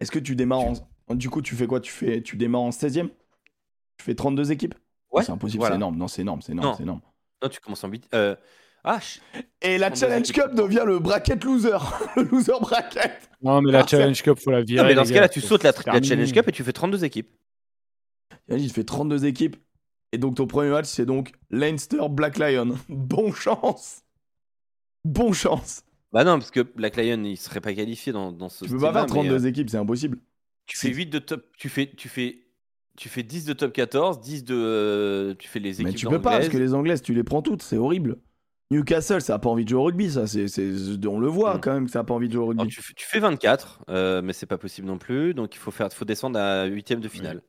Est-ce 0.00 0.10
que 0.10 0.18
tu 0.18 0.34
démarres 0.34 0.60
en... 1.08 1.14
Du 1.14 1.28
coup, 1.28 1.42
tu 1.42 1.54
fais 1.54 1.66
quoi? 1.66 1.80
Tu, 1.80 1.92
fais... 1.92 2.22
tu 2.22 2.36
démarres 2.36 2.62
en 2.62 2.72
16 2.72 2.96
e 2.98 3.02
Tu 3.98 4.04
fais 4.06 4.14
32 4.14 4.50
équipes? 4.52 4.74
Ouais, 5.10 5.22
C'est 5.22 5.32
impossible, 5.32 5.58
voilà. 5.60 5.74
c'est 5.74 5.76
énorme. 5.76 5.96
Non, 5.98 6.08
c'est 6.08 6.22
énorme, 6.22 6.40
c'est 6.40 6.52
énorme, 6.52 6.74
c'est 6.74 6.84
énorme. 6.84 7.02
Non, 7.42 7.48
tu 7.50 7.60
commences 7.60 7.84
en 7.84 7.88
huit- 7.88 8.08
euh, 8.14 8.34
Ah, 8.84 8.98
Et 9.60 9.78
la 9.78 9.90
32 9.90 10.00
Challenge. 10.06 10.32
Cup 10.32 10.54
devient 10.54 10.82
le 10.84 10.98
bracket 10.98 11.44
loser. 11.44 11.78
le 12.16 12.22
loser 12.24 12.52
bracket. 12.60 13.12
Non, 13.42 13.60
mais 13.62 13.70
la 13.72 13.80
Ah, 13.80 13.86
Challenge 13.86 14.20
Cup, 14.22 14.38
faut 14.42 14.50
la 14.50 14.62
virer. 14.62 14.82
non, 14.82 14.88
mais 14.88 14.94
dans 14.94 15.04
ce 15.04 15.12
cas-là, 15.12 15.28
tu 15.28 15.40
sautes 15.40 15.62
la. 15.62 15.72
Challenge 15.72 16.32
Cup 16.32 16.48
et 16.48 16.52
tu 16.52 16.64
fais 16.64 16.72
32 16.72 17.04
équipes. 17.04 17.30
Tu 18.50 18.68
fais 18.70 18.84
32 18.84 19.24
équipes. 19.24 19.56
Et 20.14 20.18
donc, 20.18 20.36
ton 20.36 20.46
premier 20.46 20.70
match, 20.70 20.86
c'est 20.86 21.06
donc 21.06 21.32
Leinster 21.50 22.08
Black 22.10 22.38
Lion. 22.38 22.76
Bon 22.88 23.32
chance. 23.32 24.02
Bon 25.04 25.32
chance. 25.32 25.82
Bah 26.12 26.24
non, 26.24 26.38
parce 26.38 26.50
que 26.50 26.60
Black 26.60 26.96
Lion, 26.96 27.22
il 27.24 27.36
serait 27.38 27.60
pas 27.62 27.72
qualifié 27.72 28.12
dans, 28.12 28.32
dans 28.32 28.48
ce 28.50 28.64
Tu 28.64 28.70
peux 28.72 28.78
pas 28.78 28.92
faire 28.92 29.06
32 29.06 29.36
mais, 29.38 29.44
euh, 29.44 29.48
équipes, 29.48 29.70
c'est 29.70 29.78
impossible. 29.78 30.18
tu 30.66 30.76
fais 30.76 30.88
8 30.90 31.06
de 31.06 31.18
top. 31.18 31.46
Tu 31.56 31.68
fais, 31.70 31.90
tu 31.96 32.08
fais, 32.10 32.42
tu 32.98 33.08
fais 33.08 33.22
10 33.22 33.46
de 33.46 33.52
top 33.54 33.72
14, 33.72 34.20
10 34.20 34.44
de. 34.44 34.54
euh, 34.54 35.34
tu 35.38 35.48
fais 35.48 35.60
les 35.60 35.80
équipes 35.80 35.86
Mais 35.86 35.94
tu 35.94 36.06
peux 36.06 36.20
pas, 36.20 36.32
parce 36.32 36.50
que 36.50 36.58
les 36.58 36.74
Anglaises, 36.74 37.00
tu 37.00 37.14
les 37.14 37.24
prends 37.24 37.40
toutes, 37.40 37.62
c'est 37.62 37.78
horrible. 37.78 38.18
Newcastle, 38.72 39.20
ça 39.20 39.34
a 39.34 39.38
pas 39.38 39.48
envie 39.50 39.64
de 39.64 39.68
jouer 39.68 39.78
au 39.80 39.84
rugby, 39.84 40.10
ça. 40.10 40.26
C'est, 40.26 40.48
c'est- 40.48 41.06
On 41.06 41.18
le 41.20 41.28
voit 41.28 41.56
Mm. 41.56 41.60
quand 41.60 41.72
même 41.74 41.84
que 41.86 41.90
ça 41.92 42.00
a 42.00 42.04
pas 42.04 42.14
envie 42.14 42.28
de 42.28 42.32
jouer 42.32 42.42
au 42.42 42.46
rugby. 42.48 42.66
tu, 42.68 42.82
fais- 42.82 42.94
tu 42.94 43.06
fais 43.06 43.20
24, 43.20 43.84
euh, 43.88 44.22
mais 44.22 44.32
c'est 44.32 44.46
pas 44.46 44.58
possible 44.58 44.86
non 44.86 44.98
plus. 44.98 45.34
Donc 45.34 45.54
il 45.54 45.58
faut, 45.58 45.70
faire, 45.70 45.92
faut 45.92 46.04
descendre 46.04 46.38
à 46.38 46.64
8 46.64 47.00
de 47.00 47.08
finale. 47.08 47.42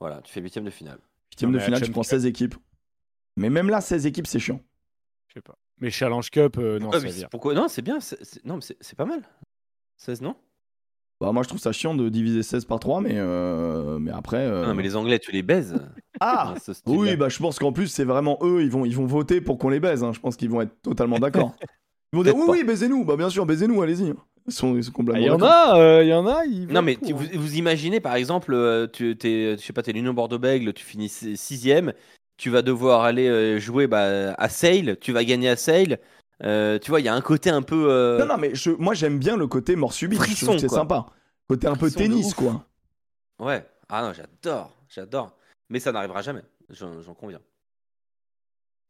Voilà, 0.00 0.20
tu 0.22 0.32
fais 0.32 0.40
8 0.40 0.58
de 0.64 0.70
finale. 0.70 0.98
Huitième 1.32 1.50
Non, 1.50 1.52
de 1.52 1.56
mais 1.58 1.60
la 1.60 1.64
finale, 1.66 1.82
tu 1.82 1.90
prends 1.92 2.00
Cup- 2.02 2.10
16 2.10 2.26
équipes. 2.26 2.54
Mais 3.36 3.50
même 3.50 3.68
là, 3.68 3.80
16 3.80 4.06
équipes, 4.06 4.26
c'est 4.26 4.38
chiant. 4.40 4.60
Je 5.28 5.34
sais 5.34 5.40
pas. 5.42 5.56
Mais 5.80 5.90
Challenge 5.90 6.28
Cup, 6.30 6.56
euh, 6.58 6.78
non, 6.78 6.90
Ah, 6.92 6.98
c'est- 7.00 7.28
pourquoi? 7.30 7.54
Non, 7.54 7.68
c'est 7.68 7.82
bien. 7.82 7.98
non, 8.44 8.56
mais 8.56 8.60
c'est 8.62 8.76
c'est 8.80 8.96
pas 8.96 9.04
mal. 9.04 9.22
16, 9.96 10.22
non? 10.22 10.34
Bah, 11.20 11.32
moi, 11.32 11.42
je 11.42 11.48
trouve 11.48 11.60
ça 11.60 11.72
chiant 11.72 11.94
de 11.94 12.08
diviser 12.08 12.42
16 12.44 12.64
par 12.64 12.78
3, 12.78 13.00
mais, 13.00 13.14
euh, 13.14 13.98
mais 13.98 14.12
après. 14.12 14.36
euh, 14.38 14.66
Non, 14.66 14.74
mais 14.74 14.84
les 14.84 14.94
Anglais, 14.94 15.18
tu 15.18 15.32
les 15.32 15.42
baises. 15.42 15.74
Ah. 16.20 16.54
Oui, 16.86 17.16
bah, 17.16 17.28
je 17.28 17.38
pense 17.38 17.58
qu'en 17.58 17.72
plus, 17.72 17.88
c'est 17.88 18.04
vraiment 18.04 18.38
eux, 18.42 18.62
ils 18.62 18.70
vont, 18.70 18.84
ils 18.84 18.94
vont 18.94 19.06
voter 19.06 19.40
pour 19.40 19.58
qu'on 19.58 19.68
les 19.68 19.80
baise. 19.80 20.04
hein. 20.04 20.12
Je 20.12 20.20
pense 20.20 20.36
qu'ils 20.36 20.50
vont 20.50 20.60
être 20.60 20.80
totalement 20.82 21.18
d'accord. 21.18 21.54
Ils 22.14 22.16
vont 22.16 22.22
dire 22.22 22.34
oui, 22.36 22.46
pas. 22.46 22.52
oui, 22.52 22.64
baisez-nous. 22.64 23.04
Bah, 23.04 23.16
bien 23.16 23.28
sûr, 23.28 23.44
baisez-nous, 23.44 23.82
allez-y. 23.82 24.14
Ils 24.46 24.52
sont, 24.52 24.74
ils 24.76 24.82
sont 24.84 24.92
Ah, 24.94 24.96
complètement 24.96 25.20
Il 25.22 25.26
y 25.26 25.30
en 25.30 25.42
a, 25.42 25.78
euh, 25.78 26.02
il 26.02 26.08
y 26.08 26.14
en 26.14 26.26
a. 26.26 26.46
ils 26.46 26.66
Non, 26.66 26.80
mais 26.80 26.96
pour, 26.96 27.10
hein. 27.10 27.12
vous, 27.34 27.38
vous 27.42 27.56
imaginez 27.56 28.00
par 28.00 28.14
exemple, 28.14 28.54
euh, 28.54 28.86
tu 28.90 29.10
es, 29.10 29.58
je 29.58 29.62
sais 29.62 29.74
pas, 29.74 29.82
t'es 29.82 29.92
l'Union 29.92 30.14
Bordeaux-Bègles, 30.14 30.72
tu 30.72 30.86
finis 30.86 31.08
6ème, 31.08 31.92
tu 32.38 32.48
vas 32.48 32.62
devoir 32.62 33.02
aller 33.02 33.28
euh, 33.28 33.58
jouer 33.58 33.86
bah, 33.88 34.32
à 34.38 34.48
Sale, 34.48 34.96
tu 35.02 35.12
vas 35.12 35.22
gagner 35.22 35.50
à 35.50 35.56
Sale. 35.56 35.98
Euh, 36.44 36.78
tu 36.78 36.90
vois, 36.90 37.00
il 37.00 37.04
y 37.04 37.08
a 37.08 37.14
un 37.14 37.20
côté 37.20 37.50
un 37.50 37.62
peu. 37.62 37.90
euh, 37.90 38.18
Non, 38.18 38.26
non, 38.26 38.36
mais 38.38 38.54
je, 38.54 38.70
moi, 38.70 38.94
j'aime 38.94 39.18
bien 39.18 39.36
le 39.36 39.46
côté 39.46 39.74
mort 39.76 39.92
subite. 39.92 40.18
je 40.20 40.24
Frisson, 40.24 40.46
trouve 40.46 40.56
que 40.56 40.60
c'est 40.62 40.68
sympa. 40.68 41.06
Côté 41.48 41.66
un 41.66 41.72
peu 41.74 41.88
Frisson 41.90 41.98
tennis, 41.98 42.34
quoi. 42.34 42.64
Ouais. 43.38 43.66
Ah 43.88 44.02
non, 44.02 44.12
j'adore, 44.12 44.76
j'adore. 44.88 45.34
Mais 45.70 45.80
ça 45.80 45.92
n'arrivera 45.92 46.22
jamais, 46.22 46.42
j'en 46.70 47.14
conviens. 47.14 47.40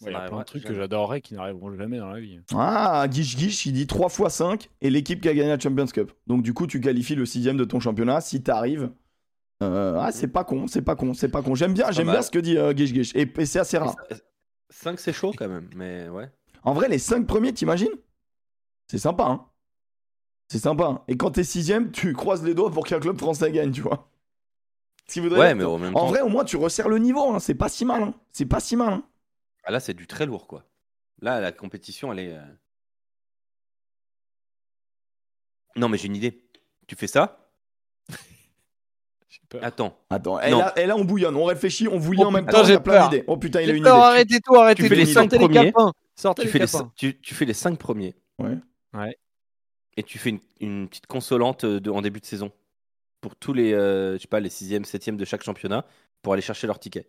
Ouais, 0.00 0.10
Il 0.10 0.12
y 0.12 0.16
a 0.16 0.28
plein 0.28 0.38
de 0.38 0.44
trucs 0.44 0.64
que 0.64 0.74
j'adorerais 0.74 1.20
qui 1.20 1.34
n'arriveront 1.34 1.74
jamais 1.76 1.98
dans 1.98 2.08
la 2.08 2.20
vie. 2.20 2.38
Ah, 2.54 3.06
Guiche 3.08 3.34
Guiche, 3.36 3.66
il 3.66 3.72
dit 3.72 3.86
3 3.88 4.08
x 4.08 4.28
5 4.34 4.70
et 4.80 4.90
l'équipe 4.90 5.20
qui 5.20 5.28
a 5.28 5.34
gagné 5.34 5.48
la 5.48 5.58
Champions 5.58 5.86
Cup. 5.86 6.12
Donc, 6.28 6.42
du 6.42 6.54
coup, 6.54 6.66
tu 6.68 6.80
qualifies 6.80 7.16
le 7.16 7.26
sixième 7.26 7.56
de 7.56 7.64
ton 7.64 7.80
championnat 7.80 8.20
si 8.20 8.42
t'arrives. 8.42 8.90
Euh, 9.60 9.98
ah, 10.00 10.12
c'est 10.12 10.28
pas 10.28 10.44
con, 10.44 10.68
c'est 10.68 10.82
pas 10.82 10.94
con, 10.94 11.14
c'est 11.14 11.28
pas 11.30 11.42
con. 11.42 11.56
J'aime 11.56 11.74
bien, 11.74 11.90
j'aime 11.90 12.10
bien 12.10 12.22
ce 12.22 12.30
que 12.30 12.38
dit 12.38 12.56
euh, 12.56 12.72
Guiche 12.72 12.92
Guiche. 12.92 13.12
Et, 13.16 13.22
et 13.36 13.46
c'est 13.46 13.58
assez 13.58 13.76
rare. 13.78 13.96
5 14.70 15.00
c'est 15.00 15.12
chaud 15.12 15.32
quand 15.36 15.48
même, 15.48 15.68
mais 15.74 16.08
ouais. 16.08 16.30
En 16.64 16.74
vrai, 16.74 16.88
les 16.88 16.98
5 16.98 17.26
premiers, 17.26 17.52
t'imagines? 17.52 17.92
C'est 18.86 18.98
sympa, 18.98 19.24
hein 19.24 19.46
C'est 20.48 20.58
sympa. 20.58 20.84
hein. 20.86 21.04
Et 21.08 21.16
quand 21.16 21.30
t'es 21.32 21.44
sixième, 21.44 21.90
tu 21.92 22.12
croises 22.14 22.42
les 22.44 22.54
doigts 22.54 22.70
pour 22.70 22.86
qu'un 22.86 23.00
club 23.00 23.18
français 23.18 23.50
gagne, 23.52 23.70
tu 23.72 23.82
vois. 23.82 24.10
Ce 25.06 25.14
qui 25.14 25.20
voudrait 25.20 25.38
Ouais, 25.40 25.46
dire 25.48 25.56
mais 25.56 25.64
en 25.64 25.78
même 25.78 25.96
En 25.96 26.00
temps, 26.00 26.06
vrai, 26.06 26.20
au 26.20 26.28
moins, 26.28 26.44
tu 26.44 26.56
resserres 26.56 26.88
le 26.88 26.98
niveau, 26.98 27.32
hein. 27.32 27.38
c'est 27.40 27.54
pas 27.54 27.68
si 27.68 27.84
mal. 27.84 28.02
hein. 28.02 28.14
C'est 28.32 28.46
pas 28.46 28.60
si 28.60 28.76
mal. 28.76 28.92
hein. 28.92 29.02
ah, 29.64 29.70
là 29.70 29.80
c'est 29.80 29.94
du 29.94 30.06
très 30.06 30.26
lourd 30.26 30.46
quoi. 30.46 30.64
Là, 31.20 31.40
la 31.40 31.50
compétition, 31.52 32.12
elle 32.12 32.18
est. 32.20 32.36
euh, 32.36 32.42
Non, 35.76 35.88
mais 35.88 35.98
j'ai 35.98 36.06
une 36.06 36.16
idée. 36.16 36.44
Tu 36.86 36.96
fais 36.96 37.06
ça. 37.06 37.47
Attends. 39.62 39.96
Attends, 40.10 40.40
et 40.40 40.50
là, 40.50 40.74
et 40.76 40.86
là, 40.86 40.96
on 40.96 41.04
bouillonne, 41.04 41.34
on 41.34 41.44
réfléchit, 41.44 41.88
on 41.88 41.98
vous 41.98 42.12
lit 42.12 42.20
Oh 42.22 42.26
en 42.26 42.30
même 42.30 42.44
putain, 42.44 42.58
temps, 42.58 42.64
il 42.64 42.68
y 42.68 42.72
a 42.72 42.74
j'ai 42.74 42.80
plein 42.80 43.08
d'idées. 43.08 43.24
Oh 43.26 43.36
putain, 43.38 43.62
il 43.62 43.70
a 43.70 43.74
une 43.74 43.82
peur, 43.82 43.96
idée. 43.96 44.04
arrêtez 44.04 44.40
tout, 44.40 44.54
arrêtez 44.56 44.82
Tu 44.82 44.88
fais 44.88 44.94
tout, 44.94 45.00
les 45.00 45.06
cinq 45.06 45.30
sortez 45.30 45.38
les 45.38 45.48
premiers. 45.48 45.72
Sortez 46.18 46.42
tu 46.42 46.58
les 46.58 46.66
fais, 46.66 46.78
tu, 46.96 47.20
tu 47.20 47.34
fais 47.34 47.44
les 47.44 47.54
5 47.54 47.78
premiers. 47.78 48.16
Ouais. 48.40 48.58
Ouais. 48.92 49.16
Et 49.96 50.02
tu 50.02 50.18
fais 50.18 50.30
une, 50.30 50.40
une 50.60 50.88
petite 50.88 51.06
consolante 51.06 51.62
euh, 51.62 51.80
de, 51.80 51.90
en 51.90 52.02
début 52.02 52.18
de 52.18 52.26
saison. 52.26 52.50
Pour 53.20 53.36
tous 53.36 53.52
les, 53.52 53.72
euh, 53.72 54.14
je 54.16 54.22
sais 54.22 54.28
pas, 54.28 54.40
les 54.40 54.48
6e, 54.48 54.84
7e 54.84 55.16
de 55.16 55.24
chaque 55.24 55.44
championnat. 55.44 55.86
Pour 56.22 56.32
aller 56.32 56.42
chercher 56.42 56.66
leur 56.66 56.80
ticket. 56.80 57.08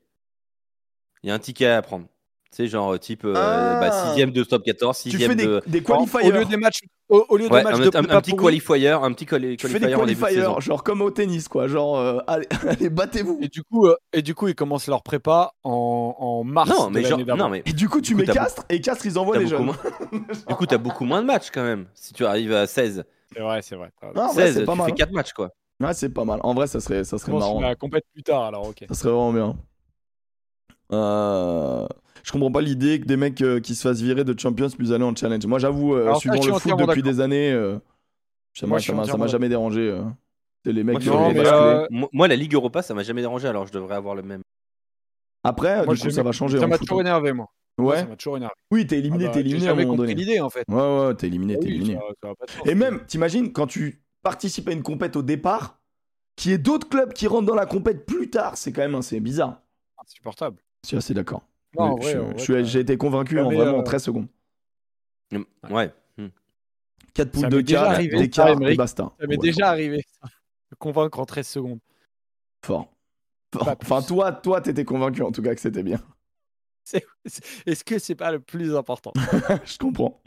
Il 1.24 1.30
y 1.30 1.32
a 1.32 1.34
un 1.34 1.40
ticket 1.40 1.66
à 1.66 1.82
prendre. 1.82 2.06
C'est 2.52 2.68
genre 2.68 2.94
euh, 2.94 2.98
type 2.98 3.28
Ah. 3.36 4.14
6ème 4.16 4.32
de 4.32 4.44
top 4.44 4.64
14, 4.64 5.04
Tu 5.04 5.10
6ème 5.10 5.28
fais 5.28 5.36
des, 5.36 5.46
de. 5.46 5.62
des 5.68 5.80
Au 5.82 5.84
qualifiers. 5.84 6.32
lieu 6.32 6.46
des 6.46 6.58
matchs, 6.58 6.80
au, 7.08 7.24
au 7.30 7.38
lieu 7.38 7.48
des 7.48 7.54
Ouais, 7.54 7.64
matchs 7.64 7.76
un, 7.76 7.80
de 7.80 7.96
un- 7.96 8.16
un 8.18 8.22
petit 8.22 8.36
qualifier, 8.36 8.90
un 8.90 9.12
petit 9.14 9.26
quali- 9.28 9.56
Tu 9.56 9.68
fais 9.68 9.74
des 9.74 9.80
qualifier 9.82 9.96
en 10.02 10.06
début 10.08 10.16
de 10.16 10.20
qualifiers, 10.26 10.42
saison. 10.42 10.60
genre 10.60 10.84
comme 10.84 11.02
au 11.04 11.12
tennis, 11.12 11.48
quoi. 11.48 11.68
Genre, 11.68 11.98
euh, 12.00 12.18
allez, 12.26 12.48
allez, 12.68 12.90
battez-vous. 12.90 13.38
Et 13.44 13.50
du 13.50 13.62
coup, 13.64 13.86
euh, 13.86 13.96
et 14.14 14.24
du 14.24 14.34
coup, 14.34 14.48
ils 14.48 14.56
commencent 14.56 14.88
leur 14.88 15.04
prépa 15.04 15.52
en, 15.64 16.16
en 16.18 16.44
mars 16.44 16.70
Non, 16.72 16.88
de 16.88 16.96
mais 16.96 17.02
genre, 17.04 17.12
l'année 17.12 17.26
d'avant. 17.26 17.38
non, 17.44 17.50
mais 17.50 17.62
Et 17.68 17.74
du 17.74 17.88
coup, 17.88 18.02
tu 18.02 18.16
Du 18.16 18.22
mets 18.22 18.26
Castres 18.26 18.64
et 18.70 18.82
Castres, 18.82 19.06
ils 19.06 19.20
envoient 19.20 19.38
les 19.38 19.46
jeunes. 19.48 19.66
moins- 19.66 19.78
du 20.48 20.56
coup, 20.56 20.66
t'as 20.66 20.80
beaucoup 20.80 21.06
moins 21.06 21.22
de 21.22 21.28
matchs 21.28 21.52
quand 21.54 21.64
même. 21.64 21.86
Si 21.94 22.14
tu 22.14 22.26
arrives 22.26 22.52
à 22.54 22.66
16, 22.66 23.04
C'est 23.32 23.42
vrai, 23.42 23.62
c'est 23.62 23.76
vrai. 23.76 23.92
Ah, 24.02 24.08
en 24.08 24.34
vrai, 24.34 24.46
16 24.48 24.56
c'est 24.56 24.66
pas 24.66 24.72
tu 24.72 24.78
mal. 24.80 24.88
fais 24.90 24.96
4 24.96 25.12
matchs 25.12 25.34
quoi. 25.34 25.52
Ouais, 25.82 25.94
c'est 25.94 26.10
pas 26.10 26.26
mal. 26.26 26.40
En 26.44 26.56
vrai, 26.56 26.66
ça 26.66 26.80
serait, 26.80 27.04
ça 27.04 27.20
serait 27.20 27.32
marrant. 27.32 27.62
la 27.62 27.76
compète 27.76 28.06
plus 28.12 28.24
tard, 28.24 28.42
alors 28.44 28.68
ok. 28.70 28.86
Ça 28.90 28.96
serait 28.96 29.12
vraiment 29.14 29.32
bien. 29.34 29.56
Euh, 30.92 31.88
Je 32.24 32.32
comprends 32.32 32.52
pas 32.52 32.62
l'idée 32.62 33.00
que 33.00 33.06
des 33.06 33.18
mecs 33.18 33.42
euh, 33.42 33.60
qui 33.60 33.76
se 33.76 33.82
fassent 33.88 34.02
virer 34.02 34.24
de 34.24 34.38
Champions 34.40 34.70
puissent 34.70 34.92
aller 34.92 35.04
en 35.04 35.16
challenge. 35.16 35.46
Moi, 35.46 35.60
j'avoue, 35.60 35.96
euh, 35.96 36.04
Alors 36.04 36.16
ça, 36.16 36.20
suivant 36.22 36.36
je 36.36 36.42
suis 36.42 36.48
le 36.50 36.54
foot 36.54 36.62
entièrement 36.74 36.88
depuis 36.88 37.02
d'accord. 37.02 37.14
des 37.18 37.22
années, 37.22 37.52
euh, 37.52 37.78
ça 38.54 38.66
m'a 38.66 38.70
Moi, 38.70 38.78
je 38.80 38.84
suis 38.84 38.92
ça 38.92 38.96
m'a- 38.96 39.04
ça 39.04 39.08
m'a 39.08 39.14
entièrement 39.14 39.28
jamais 39.28 39.50
dérangé. 39.50 39.82
euh. 39.90 40.04
C'est 40.66 40.74
les 40.74 40.84
mecs 40.84 40.94
Moi, 40.96 41.00
qui 41.00 41.06
tu 41.08 41.12
non, 41.12 41.18
ont 41.20 41.24
vois, 41.26 41.34
mais, 41.34 41.44
basculé. 41.44 41.60
euh, 41.70 41.88
moi, 41.90 42.10
moi, 42.12 42.28
la 42.28 42.36
Ligue 42.36 42.54
Europa, 42.54 42.82
ça 42.82 42.94
m'a 42.94 43.04
jamais 43.04 43.22
dérangé, 43.22 43.48
alors 43.48 43.66
je 43.68 43.72
devrais 43.72 43.96
avoir 43.96 44.16
le 44.16 44.24
même. 44.24 44.42
Après, 45.44 45.86
Moi, 45.86 45.96
du 45.96 46.02
coup, 46.02 46.10
j'ai- 46.10 46.16
ça 46.16 46.24
va 46.24 46.32
changer 46.34 46.60
Ça 46.60 46.66
en 46.66 46.68
m'a 46.68 46.78
foot. 46.78 46.86
toujours 46.88 47.02
énervé, 47.02 47.32
moi. 47.34 47.48
Moi, 47.78 47.94
Ouais. 47.94 48.00
Ça 48.02 48.06
m'a 48.08 48.16
toujours 48.18 48.36
énervé. 48.36 48.54
Oui, 48.72 48.86
t'es 48.86 48.98
éliminé, 49.00 49.24
Ah 49.26 49.28
bah, 49.28 49.34
t'es 49.36 49.40
éliminé 49.40 49.62
à 49.62 49.72
un 49.72 49.72
jamais 49.72 49.86
moment 49.86 49.96
compris 49.98 50.14
donné. 50.16 50.26
l'idée, 50.26 50.40
en 50.42 50.50
fait. 50.50 50.66
Ouais, 50.68 50.76
ouais, 51.08 51.16
t'es 51.16 51.28
éliminé, 51.28 51.56
Ah 51.56 51.60
t'es 51.62 51.68
oui, 51.68 51.76
éliminé. 51.76 51.94
ça- 51.96 52.02
ça 52.22 52.30
a 52.32 52.36
pas 52.36 52.46
de 52.46 52.52
sens. 52.52 52.62
Et 52.68 52.76
même, 52.76 53.06
t'imagines, 53.08 53.54
quand 53.54 53.68
tu 53.68 54.02
participes 54.22 54.68
à 54.68 54.74
une 54.74 54.84
compète 54.84 55.16
au 55.16 55.22
départ, 55.22 55.80
qu'il 56.36 56.52
y 56.52 56.54
ait 56.54 56.58
d'autres 56.58 56.90
clubs 56.90 57.14
qui 57.14 57.26
rentrent 57.28 57.46
dans 57.48 57.56
la 57.56 57.66
compète 57.66 58.06
plus 58.06 58.30
tard, 58.30 58.58
c'est 58.58 58.74
quand 58.74 58.82
même 58.82 58.96
assez 58.96 59.20
bizarre. 59.22 59.62
insupportable. 59.98 60.58
Je 60.84 60.90
suis 60.90 60.98
assez 60.98 61.14
d'accord. 61.14 61.44
Non, 61.78 61.96
vrai, 61.96 62.18
je- 62.38 62.64
J'ai 62.64 62.80
été 62.80 62.98
convaincu 62.98 63.40
en 63.40 63.46
vraiment 63.46 63.62
euh, 63.78 63.80
en 63.80 63.84
13 63.84 64.04
secondes. 64.04 64.28
Ouais. 65.70 65.94
Hmm. 66.18 66.28
4 67.14 67.32
poules 67.32 67.50
de 67.50 67.62
4, 67.62 67.84
arrivé, 67.92 68.18
d'écart 68.18 68.58
ça, 68.58 68.70
et 68.72 68.76
basta. 68.76 69.12
Ça 69.20 69.28
m'est 69.28 69.38
Ouais, 69.38 69.48
déjà 69.48 69.70
arrivé, 69.70 70.04
convaincre 70.80 71.20
en 71.20 71.26
13 71.26 71.48
secondes. 71.48 71.80
Fort. 72.66 72.92
Fort. 73.54 73.76
Enfin, 73.82 74.02
toi, 74.02 74.32
toi, 74.32 74.62
t'étais 74.62 74.86
convaincu 74.86 75.22
en 75.22 75.32
tout 75.32 75.42
cas 75.42 75.54
que 75.54 75.62
c'était 75.62 75.84
bien. 75.84 76.00
Est-ce 77.68 77.84
que 77.84 78.00
c'est 78.00 78.16
pas 78.16 78.32
le 78.32 78.40
plus 78.40 78.76
important? 78.76 79.14
Je 79.66 79.78
comprends. 79.78 80.22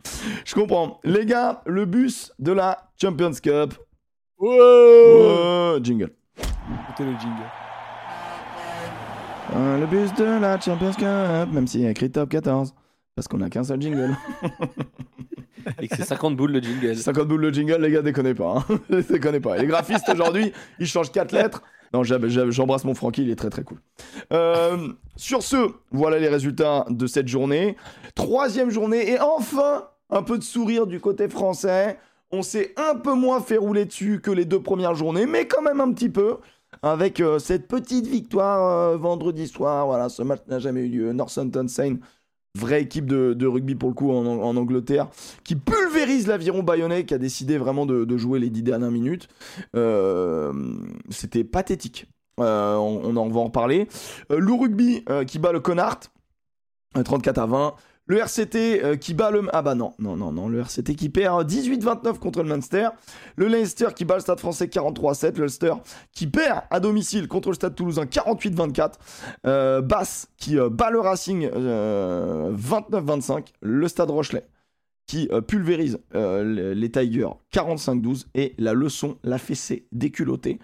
Je 0.45 0.55
comprends. 0.55 1.01
Les 1.03 1.27
gars, 1.27 1.63
le 1.67 1.87
bus 1.87 2.33
de 2.39 2.53
la 2.53 2.93
Champions 3.01 3.33
Cup. 3.33 3.75
Ouais 4.39 4.59
Euh, 4.61 5.83
jingle. 5.83 6.13
Écoutez 6.39 7.05
le 7.05 7.13
jingle. 7.19 7.43
Euh, 9.55 9.79
le 9.79 9.87
bus 9.87 10.15
de 10.15 10.41
la 10.41 10.59
Champions 10.59 10.93
Cup, 10.93 11.53
même 11.53 11.67
s'il 11.67 11.83
y 11.83 11.87
a 11.87 11.91
écrit 11.91 12.11
top 12.11 12.31
14. 12.31 12.75
Parce 13.15 13.29
qu'on 13.29 13.43
a 13.43 13.51
qu'un 13.51 13.65
seul 13.65 13.81
jingle. 13.81 14.17
Et 15.81 15.89
que 15.89 15.97
c'est 15.97 16.05
50 16.05 16.37
boules 16.37 16.53
le 16.53 16.61
jingle. 16.61 16.97
50 16.97 17.29
boules 17.29 17.43
le 17.43 17.53
jingle, 17.53 17.81
les 17.83 17.91
gars, 17.91 18.03
déconnez 18.03 18.35
pas. 18.35 18.65
Hein. 18.69 18.81
déconnez 19.11 19.41
pas. 19.41 19.59
Les 19.59 19.67
graphistes 19.67 20.09
aujourd'hui, 20.09 20.53
ils 20.79 20.87
changent 20.87 21.13
4 21.13 21.33
lettres. 21.33 21.63
Non, 21.93 22.03
j'embrasse 22.03 22.85
mon 22.85 22.95
Francky, 22.95 23.23
il 23.23 23.31
est 23.31 23.37
très 23.37 23.51
très 23.51 23.63
cool. 23.63 23.79
Euh, 24.33 24.89
sur 25.17 25.43
ce, 25.43 25.57
voilà 25.91 26.19
les 26.19 26.29
résultats 26.29 26.87
de 26.89 27.07
cette 27.07 27.29
journée. 27.29 27.77
Troisième 28.15 28.71
journée, 28.71 29.11
et 29.11 29.21
enfin, 29.21 29.89
un 30.09 30.23
peu 30.23 30.39
de 30.39 30.43
sourire 30.43 30.87
du 30.87 31.01
côté 31.01 31.29
français. 31.29 31.99
On 32.31 32.41
s'est 32.41 32.73
un 32.79 32.95
peu 32.95 33.13
moins 33.13 33.43
fait 33.43 33.59
rouler 33.59 33.85
dessus 33.85 34.21
que 34.23 34.31
les 34.31 34.47
deux 34.47 34.63
premières 34.63 34.95
journées, 34.95 35.27
mais 35.27 35.47
quand 35.47 35.61
même 35.61 35.83
un 35.83 35.93
petit 35.93 36.09
peu. 36.09 36.39
Avec 36.83 37.21
euh, 37.21 37.39
cette 37.39 37.69
petite 37.69 38.07
victoire 38.07 38.91
euh, 38.91 38.97
vendredi 38.97 39.47
soir. 39.47 39.87
Voilà, 39.87 40.09
ce 40.09 40.23
match 40.23 40.41
n'a 40.49 40.59
jamais 40.59 40.81
eu 40.83 40.89
lieu. 40.89 41.13
Northampton 41.13 41.69
Saints, 41.69 41.99
vraie 42.59 42.83
équipe 42.83 43.07
de, 43.07 43.47
rugby 43.47 43.75
pour 43.75 43.89
le 43.89 43.95
coup 43.95 44.11
en, 44.11 44.57
Angleterre, 44.57 45.09
qui 45.45 45.55
pulvérise 45.55 46.27
l'aviron 46.27 46.63
bayonnais, 46.63 47.05
qui 47.05 47.15
a 47.15 47.19
décidé 47.19 47.57
vraiment 47.57 47.87
de, 47.87 48.17
jouer 48.17 48.41
les 48.41 48.51
dix 48.51 48.63
dernières 48.63 48.91
minutes. 48.91 49.29
Euh, 49.77 50.53
C'était 51.11 51.45
pathétique. 51.45 52.07
On, 52.39 53.17
en 53.17 53.29
va 53.29 53.41
en 53.41 53.45
reparler. 53.45 53.87
Le 54.31 54.53
rugby 54.53 55.05
qui 55.27 55.39
bat 55.39 55.53
le 55.53 55.61
euh, 56.97 57.03
34 57.03 57.39
à 57.39 57.47
20. 57.47 57.75
Le 58.13 58.19
RCT 58.19 58.85
euh, 58.85 58.97
qui 58.97 59.15
bat 59.15 59.31
le... 59.31 59.49
Ah 59.55 59.63
bah 59.63 59.75
non, 59.75 59.95
non, 59.99 60.19
non, 60.19 60.33
non. 60.33 60.47
Le 60.47 60.61
RCT 60.61 60.95
qui 60.97 61.09
perd 61.09 61.51
18-29 61.51 62.19
contre 62.19 62.43
le 62.43 62.49
Munster. 62.51 62.91
Le 63.37 63.47
Leicester 63.47 63.87
qui 63.97 64.05
bat 64.05 64.17
le 64.17 64.21
Stade 64.21 64.39
français 64.39 64.67
43-7. 64.67 65.39
Le 65.39 65.47
qui 66.13 66.27
perd 66.27 66.61
à 66.71 66.79
domicile 66.79 67.27
contre 67.27 67.49
le 67.49 67.55
Stade 67.55 67.75
toulousain 67.75 68.05
48-24. 68.05 68.93
Euh, 69.47 69.81
Basse 69.81 70.29
qui 70.37 70.59
euh, 70.59 70.69
bat 70.69 70.91
le 70.91 71.01
Racing 71.01 71.49
euh, 71.55 72.55
29-25. 72.55 73.47
Le 73.63 73.89
Stade 73.89 74.11
Rochelet 74.11 74.47
qui 75.07 75.31
euh, 75.33 75.41
pulvérise 75.41 75.99
euh, 76.15 76.75
les- 76.75 76.91
Tigers 76.91 77.31
45-12. 77.55 78.27
Et 78.35 78.53
la 78.59 78.75
leçon, 78.75 79.17
la 79.25 79.39
fessée 79.39 79.87
déculottée 79.91 80.59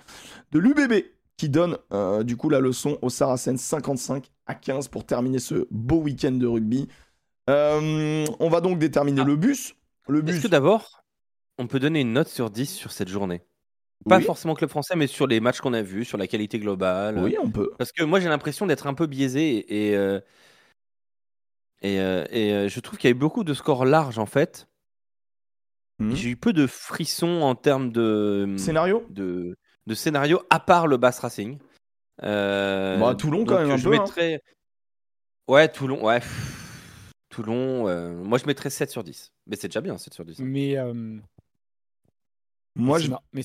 de 0.53 0.59
l'UBB 0.59 1.03
qui 1.39 1.49
donne 1.49 1.79
euh, 1.95 2.25
du 2.25 2.37
coup 2.37 2.51
la 2.51 2.61
leçon 2.61 2.99
aux 3.01 3.09
Saracens 3.09 3.59
55 3.59 4.31
à 4.47 4.55
15 4.55 4.89
pour 4.89 5.07
terminer 5.07 5.39
ce 5.39 5.67
beau 5.71 5.97
week-end 6.03 6.33
de 6.33 6.47
rugby. 6.47 6.89
Euh, 7.49 8.25
on 8.41 8.49
va 8.49 8.61
donc 8.61 8.79
déterminer 8.79 9.23
Ah. 9.23 9.25
le 9.25 9.37
bus. 9.37 9.75
Le 10.09 10.21
bus. 10.23 10.37
Est-ce 10.37 10.43
que 10.43 10.49
d'abord, 10.49 11.03
on 11.59 11.67
peut 11.67 11.79
donner 11.81 12.01
une 12.01 12.13
note 12.13 12.29
sur 12.29 12.51
10 12.51 12.67
sur 12.67 12.93
cette 12.93 13.09
journée? 13.09 13.43
Pas 14.09 14.19
Oui. 14.19 14.23
forcément 14.25 14.55
club 14.55 14.71
français, 14.71 14.95
mais 14.97 15.07
sur 15.07 15.27
les 15.27 15.41
matchs 15.41 15.61
qu'on 15.61 15.73
a 15.73 15.83
vus, 15.83 16.05
sur 16.05 16.19
la 16.19 16.27
qualité 16.27 16.59
globale. 16.59 17.19
Oui, 17.19 17.37
on 17.43 17.51
peut. 17.51 17.73
Parce 17.79 17.91
que 17.93 18.05
moi, 18.05 18.21
j'ai 18.21 18.29
l'impression 18.29 18.65
d'être 18.67 18.87
un 18.87 18.95
peu 18.95 19.07
biaisé 19.07 19.67
et, 19.91 19.97
euh, 19.97 20.21
et, 21.83 22.01
euh, 22.01 22.25
et, 22.31 22.53
euh, 22.53 22.69
je 22.69 22.81
trouve 22.81 22.99
qu'il 22.99 23.09
y 23.09 23.13
a 23.13 23.17
eu 23.17 23.19
beaucoup 23.19 23.45
de 23.45 23.55
scores 23.55 23.85
larges 23.85 24.19
en 24.19 24.27
fait. 24.27 24.69
Mhm. 25.99 26.15
J'ai 26.15 26.29
eu 26.31 26.37
peu 26.37 26.53
de 26.53 26.67
frissons 26.69 27.41
en 27.43 27.55
termes 27.57 27.91
de, 27.91 28.55
Scénario? 28.57 29.05
de, 29.11 29.57
de 29.87 29.95
scénario, 29.95 30.43
à 30.49 30.61
part 30.61 30.87
le 30.87 30.97
Bass 30.97 31.19
Racing. 31.19 31.59
Bah, 32.23 33.15
Toulon, 33.19 33.45
quand 33.45 33.59
même, 33.59 33.71
un 33.73 33.77
je 33.77 33.89
peu, 33.89 33.97
hein. 33.97 34.39
Ouais, 35.49 35.69
Toulon, 35.69 36.05
ouais. 36.05 36.21
pff, 36.21 36.68
Toulon, 37.43 37.87
euh, 37.87 38.15
moi 38.25 38.37
je 38.39 38.47
mettrais 38.47 38.69
7 38.69 38.91
sur 38.91 39.05
10. 39.05 39.33
Mais 39.47 39.55
c'est 39.55 39.69
déjà 39.69 39.81
bien, 39.81 39.97
7 39.97 40.13
sur 40.13 40.25
10. 40.25 40.41
Mais, 40.41 40.77
euh, 40.77 41.19
Moi, 42.75 42.99
c'est 42.99 43.05
je. 43.07 43.11
no- 43.13 43.19
mais 43.33 43.43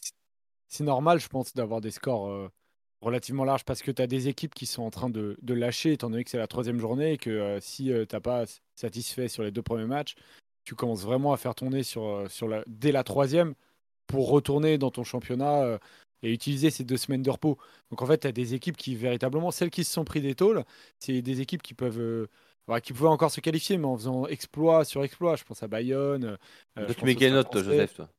c'est- 0.68 0.84
normal, 0.84 1.20
je 1.20 1.28
pense, 1.28 1.54
d'avoir 1.54 1.80
des 1.80 1.92
scores 1.92 2.28
euh, 2.28 2.50
relativement 3.02 3.44
larges 3.44 3.66
parce 3.66 3.84
que 3.84 3.92
tu 3.92 4.02
as 4.02 4.08
des 4.08 4.28
équipes 4.30 4.56
qui 4.56 4.66
sont 4.66 4.82
en 4.82 4.90
train 4.90 5.12
de, 5.12 5.38
de 5.44 5.54
lâcher, 5.54 5.92
étant 5.94 6.10
donné 6.10 6.24
que 6.24 6.32
c'est 6.32 6.40
la 6.40 6.48
troisième 6.48 6.80
journée 6.80 7.14
et 7.14 7.18
que 7.20 7.30
euh, 7.30 7.60
si 7.62 7.86
tu 7.86 8.08
t'as 8.08 8.20
pas 8.20 8.46
satisfait 8.74 9.28
sur 9.28 9.44
les 9.44 9.52
deux 9.52 9.62
premiers 9.62 9.86
matchs, 9.86 10.16
tu 10.64 10.74
commences 10.74 11.04
vraiment 11.04 11.32
à 11.32 11.38
faire 11.38 11.54
tourner 11.54 11.84
sur, 11.84 12.26
sur 12.32 12.48
la, 12.48 12.64
dès 12.66 12.92
la 12.92 13.04
troisième 13.04 13.54
pour 14.08 14.30
retourner 14.30 14.80
dans 14.80 14.90
ton 14.90 15.04
championnat 15.04 15.62
euh, 15.62 15.78
et 16.24 16.34
utiliser 16.34 16.72
ces 16.72 16.84
deux 16.84 16.98
semaines 16.98 17.22
de 17.22 17.30
repos. 17.30 17.60
Donc 17.92 18.02
en 18.02 18.08
fait, 18.08 18.20
tu 18.20 18.28
as 18.28 18.32
des 18.32 18.56
équipes 18.56 18.78
qui, 18.78 18.96
véritablement, 18.96 19.52
celles 19.52 19.70
qui 19.70 19.84
se 19.84 19.94
sont 19.94 20.06
pris 20.06 20.22
des 20.22 20.34
tôles, 20.34 20.64
c'est 20.98 21.22
des 21.22 21.42
équipes 21.42 21.62
qui 21.62 21.76
peuvent. 21.76 22.28
Qui 22.82 22.94
pouvaient 22.94 23.10
encore 23.10 23.32
se 23.32 23.42
qualifier, 23.42 23.78
mais 23.78 23.86
en 23.88 23.98
faisant 23.98 24.26
exploit 24.28 24.86
sur 24.86 25.04
exploit. 25.04 25.36
Je 25.36 25.44
pense 25.44 25.64
à 25.64 25.68
Bayonne. 25.68 26.38
euh, 26.78 26.88
Donc, 26.88 26.96
tu 26.98 27.06
mets 27.06 27.16
quelle 27.16 27.34
note. 27.34 27.52
Joseph 27.54 27.94
toi 27.96 28.10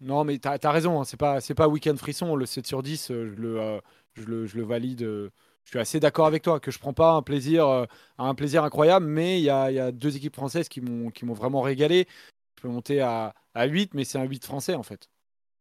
Non, 0.00 0.24
mais 0.24 0.38
t'as 0.38 0.56
as 0.62 0.70
raison, 0.70 1.00
hein, 1.00 1.04
c'est 1.04 1.18
pas, 1.18 1.40
c'est 1.40 1.54
pas 1.54 1.68
week-end 1.68 1.96
frisson, 1.96 2.34
le 2.34 2.46
7 2.46 2.66
sur 2.66 2.82
10, 2.82 3.10
euh, 3.10 3.28
je 3.36 3.40
le, 3.40 3.60
euh, 3.60 3.80
je 4.14 4.22
le, 4.24 4.46
je 4.46 4.56
le 4.56 4.64
valide. 4.64 5.00
je 5.00 5.30
suis 5.70 5.78
assez 5.78 6.00
d'accord 6.00 6.26
avec 6.26 6.42
toi, 6.42 6.58
que 6.58 6.70
je 6.70 6.78
prends 6.78 6.94
pas 6.94 7.12
un 7.12 7.22
plaisir, 7.22 7.68
euh, 7.68 7.84
un 8.18 8.34
plaisir 8.34 8.64
incroyable, 8.64 9.06
mais 9.06 9.38
il 9.40 9.44
y 9.44 9.50
a, 9.50 9.70
il 9.70 9.74
y 9.74 9.78
a 9.80 9.92
deux 9.92 10.16
équipes 10.16 10.34
françaises 10.36 10.68
qui 10.68 10.80
m'ont 10.80 11.10
qui 11.10 11.24
m'ont 11.26 11.34
vraiment 11.34 11.60
régalé. 11.60 12.08
Je 12.56 12.62
peux 12.62 12.68
monter 12.68 13.00
à, 13.00 13.34
à 13.54 13.66
8, 13.66 13.94
mais 13.94 14.04
c'est 14.04 14.18
un 14.18 14.24
8 14.24 14.44
français 14.44 14.74
en 14.74 14.82
fait. 14.82 15.08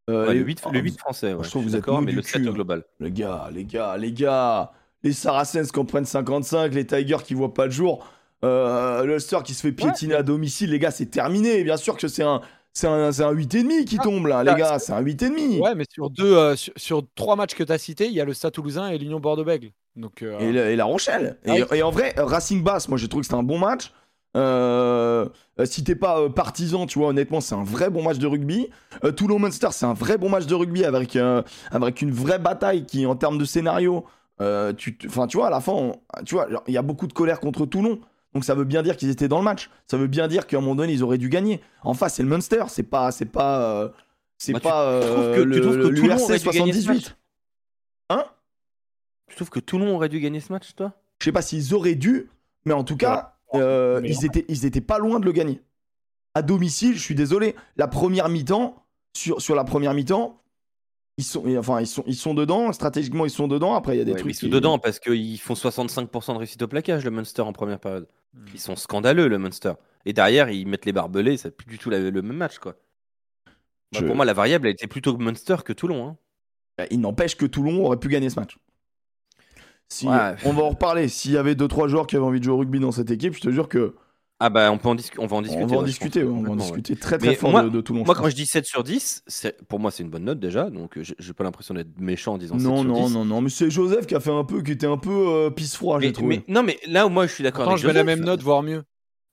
euh, 0.10 0.28
Ouais, 0.28 0.34
le, 0.36 0.42
8, 0.42 0.62
le 0.72 0.80
8 0.80 0.98
français, 0.98 1.34
ouais, 1.34 1.44
je 1.44 1.50
trouve 1.50 1.64
que 1.66 1.70
vous 1.70 1.76
êtes 1.76 1.82
d'accord, 1.82 2.02
mais 2.02 2.12
le 2.14 2.22
7 2.22 2.42
cul, 2.42 2.48
au 2.48 2.52
hein. 2.52 2.54
global. 2.54 2.86
Les 3.00 3.12
gars, 3.12 3.50
les 3.52 3.66
gars, 3.66 3.98
les 3.98 4.14
gars. 4.14 4.74
Les 5.04 5.14
Saracens 5.14 5.72
qui 5.72 5.80
en 5.80 5.86
prennent 5.86 6.06
55, 6.06 6.74
les 6.74 6.86
Tigers 6.86 7.24
qui 7.26 7.34
voient 7.34 7.54
pas 7.54 7.66
le 7.66 7.72
jour. 7.72 8.06
Euh, 8.44 9.04
le 9.04 9.14
Ulster 9.16 9.40
qui 9.44 9.54
se 9.54 9.62
fait 9.62 9.72
piétiner 9.72 10.16
à 10.16 10.24
domicile, 10.24 10.72
les 10.72 10.80
gars, 10.80 10.92
c'est 10.92 11.08
terminé. 11.08 11.64
Bien 11.64 11.78
sûr 11.78 11.98
que 11.98 12.08
c'est 12.08 12.24
un. 12.24 12.42
C'est 12.72 12.88
un, 12.88 13.12
c'est 13.12 13.24
un 13.24 13.34
8,5 13.34 13.84
qui 13.84 13.98
Ah, 14.00 14.04
tombe 14.04 14.28
là, 14.28 14.44
les 14.44 14.52
ah, 14.52 14.56
gars, 14.56 14.80
c'est 14.80 14.94
un 14.94 15.02
8,5. 15.02 15.60
Ouais, 15.60 15.74
mais 15.76 15.86
sur 15.92 16.10
deux, 16.12 16.38
euh, 16.38 16.56
sur, 16.56 16.72
sur 16.78 17.04
trois 17.16 17.36
matchs 17.36 17.56
que 17.56 17.64
tu 17.64 17.72
as 17.72 17.80
cités, 17.80 18.06
il 18.06 18.14
y 18.14 18.22
a 18.22 18.26
le 18.26 18.34
Stade 18.34 18.54
Toulousain 18.54 18.90
et 18.90 18.98
l'Union 19.00 19.20
Bordeaux-Bègles. 19.20 19.72
Donc, 19.96 20.22
euh, 20.22 20.38
Et, 20.40 20.52
la, 20.54 20.70
et 20.70 20.76
La 20.76 20.86
Rochelle. 20.86 21.38
Ah 21.48 21.58
Et, 21.58 21.64
oui. 21.64 21.78
et 21.80 21.84
en 21.84 21.90
vrai, 21.90 22.14
Racing 22.16 22.64
Bass, 22.64 22.88
moi 22.88 22.98
j'ai 22.98 23.08
trouvé 23.08 23.22
que 23.22 23.26
c'était 23.26 23.40
un 23.40 23.44
bon 23.44 23.58
match. 23.58 23.92
Euh, 24.38 25.28
si 25.66 25.84
t'es 25.84 25.96
pas 25.96 26.20
euh, 26.20 26.30
partisan, 26.30 26.86
tu 26.86 27.00
vois, 27.00 27.10
honnêtement, 27.10 27.42
c'est 27.42 27.56
un 27.56 27.64
vrai 27.64 27.90
bon 27.90 28.04
match 28.04 28.20
de 28.20 28.28
rugby. 28.28 28.70
Euh, 29.04 29.12
Toulon 29.12 29.40
Munster, 29.40 29.70
c'est 29.72 29.88
un 29.88 29.94
vrai 29.96 30.18
bon 30.20 30.30
match 30.30 30.46
de 30.46 30.54
rugby 30.56 30.86
avec, 30.86 31.18
avec 31.72 32.02
une 32.02 32.12
vraie 32.12 32.40
bataille 32.40 32.86
qui, 32.86 33.06
en 33.08 33.16
termes 33.16 33.40
de 33.40 33.46
scénario, 33.46 34.06
euh, 34.42 34.74
tu, 34.74 34.98
enfin, 35.06 35.28
tu 35.28 35.38
vois, 35.38 35.48
à 35.48 35.50
la 35.50 35.60
fin, 35.62 35.74
on- 35.74 35.96
tu 36.26 36.36
vois, 36.36 36.48
il 36.68 36.74
y 36.74 36.78
a 36.78 36.82
beaucoup 36.82 37.08
de 37.08 37.14
colère 37.14 37.40
contre 37.40 37.66
Toulon. 37.66 38.00
Donc 38.34 38.46
ça 38.46 38.54
veut 38.54 38.64
bien 38.64 38.84
dire 38.84 38.96
qu'ils 38.96 39.10
étaient 39.10 39.28
dans 39.28 39.40
le 39.40 39.44
match. 39.44 39.70
Ça 39.88 39.98
veut 39.98 40.08
bien 40.08 40.28
dire 40.28 40.46
qu'à 40.48 40.58
un 40.58 40.62
moment 40.62 40.76
donné, 40.76 40.94
ils 40.94 41.04
auraient 41.04 41.18
dû 41.18 41.30
gagner. 41.30 41.62
En 41.84 41.94
face, 41.94 42.16
c'est 42.16 42.24
le 42.24 42.30
Munster. 42.30 42.64
C'est 42.68 42.84
pas, 42.84 43.12
c'est 43.12 43.26
pas, 43.26 43.62
euh, 43.84 43.90
c'est 44.38 44.54
tu- 44.54 44.60
pas 44.62 45.00
tu 45.02 45.08
trouves 45.08 45.24
euh, 45.24 45.36
que- 45.36 45.42
tu 45.42 45.46
le, 45.48 45.62
trouves 45.62 45.74
que 45.74 45.88
le- 45.88 45.96
Toulon 45.96 46.02
dû 46.02 46.10
gagner 46.10 46.28
ce 46.28 46.38
78. 46.38 47.18
Hein? 48.12 48.24
Je 49.30 49.36
trouve 49.36 49.50
que 49.50 49.60
Toulon 49.60 49.96
aurait 49.96 50.10
dû 50.10 50.20
gagner 50.20 50.40
ce 50.40 50.52
match, 50.54 50.76
toi? 50.76 50.94
Je 51.20 51.26
sais 51.26 51.32
pas 51.32 51.42
s'ils 51.42 51.74
auraient 51.74 51.96
dû, 51.96 52.30
Mais 52.66 52.74
en 52.74 52.84
tout 52.84 52.98
cas, 52.98 53.36
ils, 53.54 54.26
étaient, 54.26 54.46
ils 54.48 54.66
étaient 54.66 54.82
pas 54.82 55.00
loin 55.00 55.20
de 55.20 55.26
le 55.26 55.32
gagner. 55.32 55.62
À 56.36 56.42
domicile, 56.44 56.96
je 56.96 57.02
suis 57.02 57.16
désolé. 57.16 57.56
La 57.78 57.88
première 57.88 58.30
mi-temps, 58.30 58.86
sur, 59.16 59.42
sur 59.42 59.56
la 59.56 59.64
première 59.64 59.94
mi-temps, 59.96 60.40
ils 61.20 61.24
sont, 61.24 61.46
et 61.46 61.58
enfin, 61.58 61.82
ils, 61.82 61.88
sont, 61.88 62.04
ils 62.08 62.16
sont 62.16 62.34
dedans. 62.34 62.72
Stratégiquement, 62.72 63.26
ils 63.26 63.30
sont 63.30 63.48
dedans. 63.50 63.76
Après, 63.76 63.96
il 63.96 64.00
y 64.00 64.02
a 64.02 64.06
des 64.06 64.14
Ouais, 64.14 64.20
trucs. 64.20 64.32
ils 64.32 64.36
sont 64.36 64.48
qui- 64.48 64.52
dedans 64.52 64.80
parce 64.80 65.00
qu'ils 65.00 65.38
font 65.40 65.54
65% 65.54 66.34
de 66.34 66.38
réussite 66.40 66.62
au 66.62 66.68
plaquage, 66.68 67.04
le 67.04 67.12
Munster, 67.12 67.42
en 67.42 67.52
première 67.54 67.80
période. 67.80 68.08
Hmm. 68.34 68.46
Ils 68.54 68.60
sont 68.60 68.76
scandaleux, 68.76 69.28
le 69.28 69.38
Munster. 69.38 69.74
Et 70.06 70.14
derrière, 70.14 70.50
ils 70.50 70.66
mettent 70.68 70.86
les 70.86 70.94
barbelés, 70.94 71.36
c'est 71.38 71.52
plus 71.52 71.68
du 71.68 71.78
tout 71.78 71.90
la- 71.90 72.00
le 72.10 72.22
même 72.22 72.38
match, 72.38 72.58
quoi. 72.60 72.76
Bah, 73.92 74.02
Pour 74.06 74.16
moi, 74.16 74.24
la 74.26 74.34
variable, 74.34 74.68
elle 74.68 74.74
était 74.74 74.88
plutôt 74.88 75.18
Munster 75.18 75.58
que 75.66 75.74
Toulon. 75.74 76.08
hein. 76.08 76.18
Bah, 76.78 76.86
Il 76.92 77.02
n'empêche 77.02 77.36
que 77.36 77.46
Toulon 77.46 77.84
aurait 77.86 77.98
pu 78.00 78.08
gagner 78.08 78.30
ce 78.30 78.40
match. 78.40 78.58
Si, 79.90 80.08
Ouais. 80.08 80.36
On 80.46 80.54
va 80.54 80.64
en 80.64 80.70
reparler. 80.70 81.08
S'il 81.08 81.32
y 81.32 81.38
avait 81.38 81.56
2-3 81.56 81.88
joueurs 81.88 82.06
qui 82.08 82.16
avaient 82.16 82.26
envie 82.26 82.40
de 82.40 82.46
jouer 82.46 82.54
au 82.54 82.58
rugby 82.60 82.80
dans 82.80 82.92
cette 82.92 83.10
équipe, 83.12 83.34
je 83.34 83.42
te 83.42 83.50
jure 83.50 83.68
que 83.68 83.96
Ah 84.42 84.50
bah, 84.50 84.72
on, 84.72 84.78
peut 84.78 84.88
en 84.88 84.96
on 85.18 85.26
va 85.28 85.36
en 85.36 85.42
discuter. 85.42 85.64
on 85.64 85.68
va 85.68 85.76
en 85.76 85.80
ouais, 85.80 85.86
je 85.86 85.92
discuter. 85.92 86.22
pense, 86.24 86.30
ouais, 86.32 86.38
on 86.38 86.44
va 86.44 86.50
en 86.50 86.52
ouais. 86.54 86.58
discuter 86.62 86.96
très 86.96 87.18
très 87.18 87.28
Mais 87.30 87.36
fort 87.36 87.52
moi- 87.52 87.64
de, 87.64 87.70
de 87.70 87.82
Toulon. 87.82 88.06
Moi, 88.06 88.16
je 88.16 88.22
quand 88.22 88.30
je 88.30 88.36
dis 88.36 88.46
7 88.46 88.66
sur 88.66 88.84
10, 88.86 89.24
c'est- 89.28 89.62
pour 89.68 89.80
moi, 89.80 89.92
c'est 89.92 90.02
une 90.04 90.10
bonne 90.10 90.24
note 90.24 90.40
déjà. 90.40 90.70
Donc, 90.70 90.98
euh, 90.98 91.04
j'ai 91.04 91.34
pas 91.34 91.44
l'impression 91.44 91.74
d'être 91.74 92.00
méchant 92.00 92.36
en 92.36 92.38
disant 92.38 92.58
7 92.58 92.66
Non, 92.68 92.78
sur 92.78 92.86
non, 92.86 93.08
10. 93.08 93.14
non, 93.16 93.26
non, 93.26 93.42
mais 93.42 93.50
c'est 93.50 93.70
Joseph 93.70 94.08
qui 94.08 94.16
a 94.16 94.22
fait 94.22 94.32
un 94.32 94.46
peu, 94.46 94.62
qui 94.62 94.72
était 94.72 94.88
un 94.88 94.98
peu 94.98 95.12
euh, 95.12 95.50
pisse 95.50 95.76
froid, 95.76 96.00
j'ai 96.00 96.14
trouvé. 96.14 96.38
mais- 96.48 96.54
non, 96.54 96.64
mais 96.64 96.80
là 96.88 97.06
où 97.06 97.10
moi 97.10 97.28
je 97.28 97.34
suis 97.34 97.44
d'accord 97.44 97.68
avec 97.68 97.80
je 97.82 97.88
mets 97.88 97.92
la 97.94 98.02
Joseph. 98.02 98.18
même 98.18 98.26
note, 98.26 98.42
voire 98.42 98.64
mieux. 98.64 98.84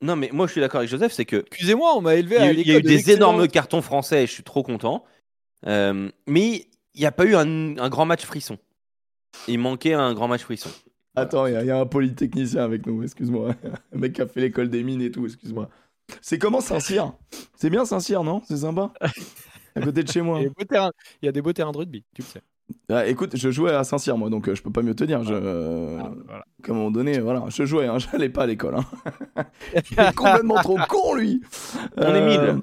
Non, 0.03 0.17
mais 0.17 0.29
moi 0.33 0.47
je 0.49 0.53
suis 0.53 0.61
d'accord 0.61 0.79
avec 0.79 0.91
Joseph, 0.91 1.13
c'est 1.13 1.25
que 1.25 1.45
Excusez-moi, 1.47 1.95
on 1.97 2.01
m'a 2.01 2.17
élevé 2.17 2.37
il 2.37 2.43
y 2.43 2.45
a 2.45 2.49
à 2.49 2.53
il 2.53 2.67
y 2.67 2.71
a 2.73 2.79
eu 2.79 2.83
de 2.83 2.89
des 2.89 3.11
énormes 3.13 3.47
cartons 3.49 3.83
français 3.83 4.25
et 4.25 4.27
je 4.27 4.33
suis 4.33 4.43
trop 4.43 4.63
content. 4.65 5.05
Euh, 5.67 6.11
mais 6.27 6.67
il 6.95 7.01
n'y 7.01 7.07
a 7.07 7.13
pas 7.13 7.25
eu 7.25 7.35
un, 7.37 7.79
un 7.79 7.89
grand 7.89 8.05
match 8.07 8.25
frisson. 8.25 8.59
Il 9.49 9.59
manquait 9.61 9.95
un 9.95 10.13
grand 10.15 10.29
match 10.29 10.43
frisson. 10.43 10.69
Attends, 11.17 11.47
il 11.47 11.55
y, 11.55 11.57
a- 11.57 11.63
il 11.63 11.67
y 11.67 11.71
a 11.71 11.79
un 11.81 11.87
polytechnicien 11.87 12.63
avec 12.63 12.87
nous, 12.87 13.03
excuse-moi. 13.03 13.55
Un 13.95 13.99
mec 13.99 14.13
qui 14.13 14.23
a 14.23 14.27
fait 14.27 14.41
l'école 14.41 14.69
des 14.69 14.83
mines 14.83 15.01
et 15.03 15.11
tout, 15.11 15.25
excuse-moi. 15.25 15.69
C'est 16.21 16.39
comment 16.39 16.61
Saint-Cyr? 16.61 17.13
C'est 17.57 17.71
bien 17.71 17.85
Saint-Cyr, 17.85 18.23
non? 18.23 18.43
C'est 18.47 18.59
sympa? 18.59 18.93
À 19.75 19.81
côté 19.81 20.03
de 20.05 20.09
chez 20.11 20.23
moi. 20.23 20.39
Il 20.41 20.43
y 20.43 20.47
a 20.47 20.49
des 20.49 20.55
beaux 20.55 20.65
terrains- 20.65 20.93
il 21.23 21.27
y 21.27 21.29
a 21.29 21.33
des 21.33 21.43
beaux 21.43 21.53
terrains 21.53 21.73
de 21.73 21.79
rugby, 21.79 22.05
tu 22.15 22.23
le 22.23 22.27
sais. 22.27 22.43
Ah, 22.91 23.07
écoute, 23.07 23.37
je 23.37 23.51
jouais 23.51 23.73
à 23.73 23.85
Saint-Cyr, 23.85 24.17
moi, 24.19 24.29
donc 24.29 24.49
euh, 24.49 24.55
je 24.55 24.63
peux 24.63 24.71
pas 24.73 24.83
mieux 24.83 24.95
te 24.95 25.05
dire. 25.05 25.23
Je, 25.23 25.33
euh, 25.35 25.99
Ah, 26.01 26.11
voilà. 26.27 26.45
À 26.69 26.71
un 26.71 26.75
moment 26.75 26.91
donné, 26.91 27.19
voilà, 27.21 27.45
je 27.49 27.65
jouais, 27.65 27.87
hein, 27.87 27.99
j'allais 27.99 28.29
pas 28.29 28.43
à 28.43 28.47
l'école. 28.47 28.77
hein. 28.77 28.85
Il 29.93 30.01
est 30.01 30.15
complètement 30.15 30.57
trop 30.63 30.77
con, 30.89 31.15
lui 31.15 31.41
On 31.97 32.15
est 32.15 32.27
mille. 32.27 32.61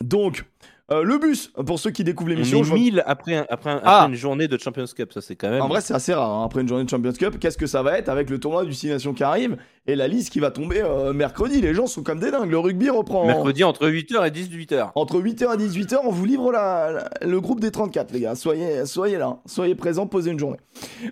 Donc, 0.00 0.44
euh, 0.92 1.02
le 1.02 1.18
bus, 1.18 1.52
pour 1.66 1.80
ceux 1.80 1.90
qui 1.90 2.04
découvrent 2.04 2.30
On 2.30 2.34
l'émission, 2.34 2.60
est 2.60 2.64
je 2.64 2.68
vois- 2.68 2.78
1000 2.78 3.02
après, 3.06 3.34
un- 3.36 3.46
après, 3.48 3.70
un- 3.70 3.80
Ah. 3.84 3.98
après 4.02 4.12
une 4.12 4.18
journée 4.18 4.46
de 4.46 4.56
Champions 4.56 4.84
Cup, 4.86 5.12
ça 5.12 5.20
c'est 5.20 5.34
quand 5.34 5.50
même. 5.50 5.60
En 5.62 5.66
vrai, 5.68 5.80
c'est 5.80 5.94
assez 5.94 6.14
rare 6.14 6.30
hein, 6.30 6.44
après 6.44 6.60
une 6.60 6.68
journée 6.68 6.84
de 6.84 6.88
Champions 6.90 7.12
Cup. 7.12 7.38
Qu'est-ce 7.40 7.58
que 7.58 7.66
ça 7.66 7.82
va 7.82 7.98
être 7.98 8.08
avec 8.08 8.30
le 8.30 8.38
tournoi 8.38 8.64
du 8.64 8.72
Six 8.72 8.88
Nations 8.88 9.12
qui 9.12 9.24
arrive 9.24 9.56
et 9.88 9.96
la 9.96 10.06
liste 10.06 10.30
qui 10.32 10.38
va 10.38 10.50
tomber 10.52 10.82
euh, 10.82 11.12
mercredi? 11.12 11.60
Les 11.60 11.74
gens 11.74 11.86
sont 11.88 12.02
comme 12.04 12.20
des 12.20 12.30
dingues. 12.30 12.50
Le 12.50 12.58
rugby 12.58 12.88
reprend. 12.88 13.26
Mercredi 13.26 13.64
entre 13.64 13.88
8h 13.88 14.24
et 14.26 14.30
18h. 14.30 14.92
Entre 14.94 15.18
8h 15.20 15.54
et 15.54 15.56
18h, 15.56 15.98
on 16.04 16.10
vous 16.12 16.24
livre 16.24 16.52
la- 16.52 16.92
la- 16.92 17.26
le 17.26 17.40
groupe 17.40 17.58
des 17.58 17.72
34, 17.72 18.12
les 18.12 18.20
gars. 18.20 18.34
Soyez, 18.36 18.86
soyez 18.86 19.18
là, 19.18 19.38
soyez 19.46 19.74
présents, 19.74 20.06
posez 20.06 20.30
une 20.30 20.38
journée. 20.38 20.58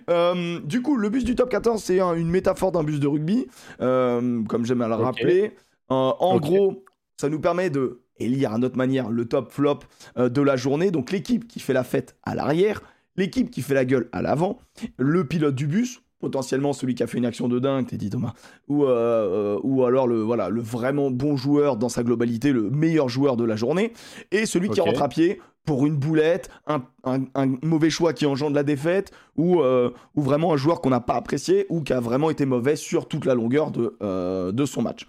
Euh, 0.09 0.59
du 0.63 0.81
coup, 0.81 0.95
le 0.95 1.09
bus 1.09 1.25
du 1.25 1.35
top 1.35 1.49
14, 1.49 1.83
c'est 1.83 1.99
un- 1.99 2.13
une 2.13 2.29
métaphore 2.29 2.71
d'un 2.71 2.83
bus 2.83 2.99
de 3.01 3.07
rugby, 3.07 3.47
comme 3.79 4.65
j'aime 4.65 4.81
à 4.81 4.87
le 4.87 4.95
rappeler. 4.95 5.51
En 5.89 6.37
gros, 6.37 6.83
ça 7.19 7.29
nous 7.29 7.39
permet 7.39 7.69
de 7.69 7.99
élire 8.17 8.53
à 8.53 8.57
notre 8.57 8.77
manière 8.77 9.09
le 9.09 9.25
top 9.25 9.51
flop 9.51 9.79
euh, 10.17 10.29
de 10.29 10.41
la 10.41 10.55
journée. 10.55 10.91
Donc 10.91 11.11
l'équipe 11.11 11.47
qui 11.47 11.59
fait 11.59 11.73
la 11.73 11.83
fête 11.83 12.15
à 12.23 12.35
l'arrière, 12.35 12.81
l'équipe 13.17 13.49
qui 13.49 13.61
fait 13.61 13.73
la 13.73 13.85
gueule 13.85 14.09
à 14.11 14.21
l'avant, 14.21 14.59
le 14.97 15.25
pilote 15.27 15.55
du 15.55 15.67
bus, 15.67 16.01
potentiellement 16.19 16.73
celui 16.73 16.95
qui 16.95 17.03
a 17.03 17.07
fait 17.07 17.17
une 17.17 17.25
action 17.25 17.47
de 17.47 17.59
dingue, 17.59 17.85
t'es 17.87 17.97
dit 17.97 18.09
Thomas, 18.09 18.33
ou, 18.67 18.85
euh, 18.85 18.87
euh, 18.89 19.59
ou 19.63 19.83
alors 19.83 20.07
le, 20.07 20.21
voilà, 20.21 20.49
le 20.49 20.61
vraiment 20.61 21.11
bon 21.11 21.35
joueur 21.37 21.77
dans 21.77 21.89
sa 21.89 22.03
globalité, 22.03 22.51
le 22.51 22.69
meilleur 22.69 23.09
joueur 23.09 23.37
de 23.37 23.43
la 23.43 23.55
journée, 23.55 23.93
et 24.31 24.45
celui 24.45 24.69
qui 24.73 24.79
rentre 24.81 25.01
à 25.03 25.09
pied 25.09 25.41
pour 25.65 25.85
une 25.85 25.95
boulette, 25.97 26.49
un, 26.67 26.83
un- 27.03 27.25
un 27.35 27.55
mauvais 27.63 27.89
choix 27.89 28.13
qui 28.13 28.25
engendre 28.25 28.55
la 28.55 28.63
défaite, 28.63 29.11
ou, 29.35 29.61
euh, 29.61 29.91
ou 30.15 30.21
vraiment 30.21 30.53
un 30.53 30.57
joueur 30.57 30.79
qu'on 30.81 30.89
n'a 30.91 30.99
pas 30.99 31.15
apprécié, 31.15 31.65
ou 31.69 31.81
qui 31.81 31.91
a 31.93 31.99
vraiment 31.99 32.29
été 32.29 32.45
mauvais 32.45 32.75
sur 32.75 33.07
toute 33.07 33.25
la 33.25 33.35
longueur 33.35 33.71
de, 33.71 33.95
euh, 34.01 34.51
de 34.51 34.65
son 34.65 34.81
match. 34.81 35.07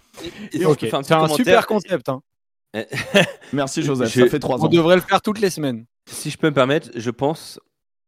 Et 0.52 0.58
C'est 1.04 1.14
un 1.14 1.28
super 1.36 1.66
concept. 1.66 2.08
hein. 2.08 2.20
Merci 3.52 3.82
Joseph, 3.82 4.12
Je- 4.12 4.22
ça 4.22 4.28
fait 4.28 4.38
trois 4.38 4.58
On 4.60 4.64
ans. 4.64 4.68
devrait 4.68 4.96
le 4.96 5.02
faire 5.02 5.22
toutes 5.22 5.40
les 5.40 5.50
semaines. 5.50 5.84
Si 6.08 6.30
je 6.30 6.38
peux 6.38 6.48
me 6.48 6.54
permettre, 6.54 6.90
je 6.94 7.10
pense, 7.10 7.58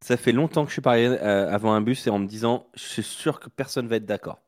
ça 0.04 0.16
fait 0.16 0.32
longtemps 0.32 0.64
que 0.64 0.68
je 0.70 0.74
suis 0.74 0.82
paré 0.82 1.06
euh, 1.06 1.50
avant 1.52 1.72
un 1.72 1.80
bus 1.80 2.06
et 2.06 2.10
en 2.10 2.18
me 2.18 2.26
disant, 2.26 2.66
je 2.74 2.84
suis 2.84 3.02
sûr 3.02 3.40
que 3.40 3.48
personne 3.48 3.88
va 3.88 3.96
être 3.96 4.06
d'accord 4.06 4.38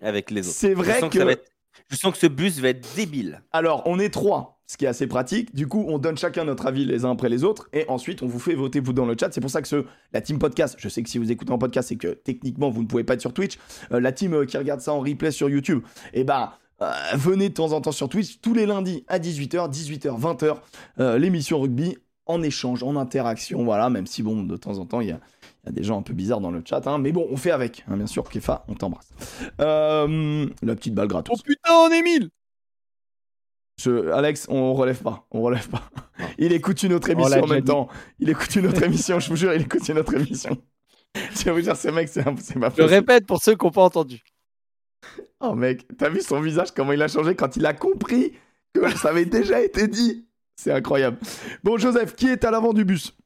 avec 0.00 0.30
les 0.30 0.46
autres. 0.46 0.56
C'est 0.56 0.70
Je 0.70 0.74
vrai 0.76 1.00
sens 1.00 1.10
que... 1.10 1.18
ça 1.18 1.24
va 1.24 1.32
être- 1.32 1.48
je 1.88 1.96
sens 1.96 2.12
que 2.12 2.18
ce 2.18 2.26
bus 2.26 2.58
va 2.58 2.68
être 2.68 2.86
débile. 2.96 3.42
Alors, 3.50 3.82
on 3.86 3.98
est 3.98 4.10
trois, 4.10 4.60
ce 4.66 4.76
qui 4.76 4.84
est 4.84 4.88
assez 4.88 5.06
pratique. 5.06 5.54
Du 5.54 5.66
coup, 5.68 5.86
on 5.88 5.98
donne 5.98 6.18
chacun 6.18 6.44
notre 6.44 6.66
avis 6.66 6.84
les 6.84 7.06
uns 7.06 7.12
après 7.12 7.30
les 7.30 7.44
autres. 7.44 7.68
Et 7.72 7.86
ensuite, 7.88 8.22
on 8.22 8.26
vous 8.26 8.38
fait 8.38 8.54
voter, 8.54 8.80
vous, 8.80 8.92
dans 8.92 9.06
le 9.06 9.16
chat. 9.18 9.32
C'est 9.32 9.40
pour 9.40 9.48
ça 9.50 9.62
que 9.62 9.68
ce, 9.68 9.86
la 10.12 10.20
team 10.20 10.38
podcast, 10.38 10.76
je 10.78 10.88
sais 10.90 11.02
que 11.02 11.08
si 11.08 11.16
vous 11.16 11.32
écoutez 11.32 11.50
en 11.50 11.56
podcast, 11.58 11.88
c'est 11.88 11.96
que 11.96 12.08
techniquement, 12.08 12.68
vous 12.68 12.82
ne 12.82 12.86
pouvez 12.88 13.04
pas 13.04 13.14
être 13.14 13.22
sur 13.22 13.32
Twitch. 13.32 13.58
Euh, 13.90 14.00
la 14.00 14.12
team 14.12 14.34
euh, 14.34 14.44
qui 14.44 14.58
regarde 14.58 14.80
ça 14.80 14.92
en 14.92 15.00
replay 15.00 15.30
sur 15.30 15.48
YouTube, 15.48 15.82
et 16.12 16.24
bah, 16.24 16.58
euh, 16.60 16.61
venez 17.14 17.48
de 17.48 17.54
temps 17.54 17.72
en 17.72 17.80
temps 17.80 17.92
sur 17.92 18.08
Twitch, 18.08 18.40
tous 18.40 18.54
les 18.54 18.66
lundis 18.66 19.04
à 19.08 19.18
18h, 19.18 19.70
18h, 19.70 20.18
20h, 20.20 20.56
euh, 21.00 21.18
l'émission 21.18 21.60
rugby 21.60 21.96
en 22.26 22.42
échange, 22.42 22.82
en 22.82 22.96
interaction. 22.96 23.64
Voilà, 23.64 23.90
même 23.90 24.06
si, 24.06 24.22
bon, 24.22 24.42
de 24.42 24.56
temps 24.56 24.78
en 24.78 24.86
temps, 24.86 25.00
il 25.00 25.08
y 25.08 25.12
a. 25.12 25.20
Il 25.64 25.68
y 25.68 25.68
a 25.68 25.72
des 25.74 25.84
gens 25.84 25.96
un 25.96 26.02
peu 26.02 26.12
bizarres 26.12 26.40
dans 26.40 26.50
le 26.50 26.60
chat, 26.68 26.84
hein, 26.88 26.98
mais 26.98 27.12
bon, 27.12 27.24
on 27.30 27.36
fait 27.36 27.52
avec, 27.52 27.84
hein, 27.88 27.96
bien 27.96 28.08
sûr. 28.08 28.28
Kefa, 28.28 28.64
on 28.66 28.74
t'embrasse. 28.74 29.12
Euh, 29.60 30.48
la 30.60 30.74
petite 30.74 30.92
balle 30.92 31.06
gratos. 31.06 31.38
Oh 31.38 31.42
putain, 31.44 31.72
on 31.72 31.88
est 31.92 32.02
1000 32.02 32.30
Je- 33.80 34.10
Alex, 34.10 34.46
on 34.48 34.74
relève 34.74 35.00
pas, 35.02 35.24
on 35.30 35.40
relève 35.42 35.68
pas. 35.68 35.82
Non. 36.18 36.26
Il 36.38 36.52
écoute 36.52 36.82
une 36.82 36.92
autre 36.94 37.08
On 37.10 37.12
émission 37.12 37.42
en 37.44 37.46
même 37.46 37.62
temps. 37.64 37.88
Il 38.18 38.28
écoute 38.28 38.54
une 38.56 38.66
autre 38.66 38.82
émission, 38.82 39.20
je 39.20 39.28
vous 39.28 39.36
jure, 39.36 39.54
il 39.54 39.62
écoute 39.62 39.88
une 39.88 39.98
autre 39.98 40.14
émission. 40.14 40.56
Je 41.36 41.44
vais 41.44 41.52
vous 41.52 41.60
dire, 41.60 41.76
ce 41.76 41.88
mec, 41.88 42.08
c'est 42.08 42.24
pas 42.24 42.30
Je 42.32 42.54
possible. 42.54 42.82
répète 42.84 43.26
pour 43.26 43.40
ceux 43.40 43.54
qui 43.54 43.64
n'ont 43.64 43.70
pas 43.70 43.82
entendu. 43.84 44.22
Oh 45.42 45.54
mec, 45.54 45.86
t'as 45.98 46.08
vu 46.08 46.20
son 46.20 46.40
visage, 46.40 46.72
comment 46.72 46.92
il 46.92 47.02
a 47.02 47.08
changé 47.08 47.34
quand 47.34 47.56
il 47.56 47.66
a 47.66 47.74
compris 47.74 48.32
que 48.72 48.88
ça 48.96 49.10
avait 49.10 49.24
déjà 49.26 49.60
été 49.60 49.88
dit? 49.88 50.26
C'est 50.56 50.72
incroyable. 50.72 51.18
Bon, 51.64 51.76
Joseph, 51.78 52.14
qui 52.14 52.28
est 52.28 52.44
à 52.44 52.50
l'avant 52.50 52.72
du 52.72 52.84
bus? 52.84 53.16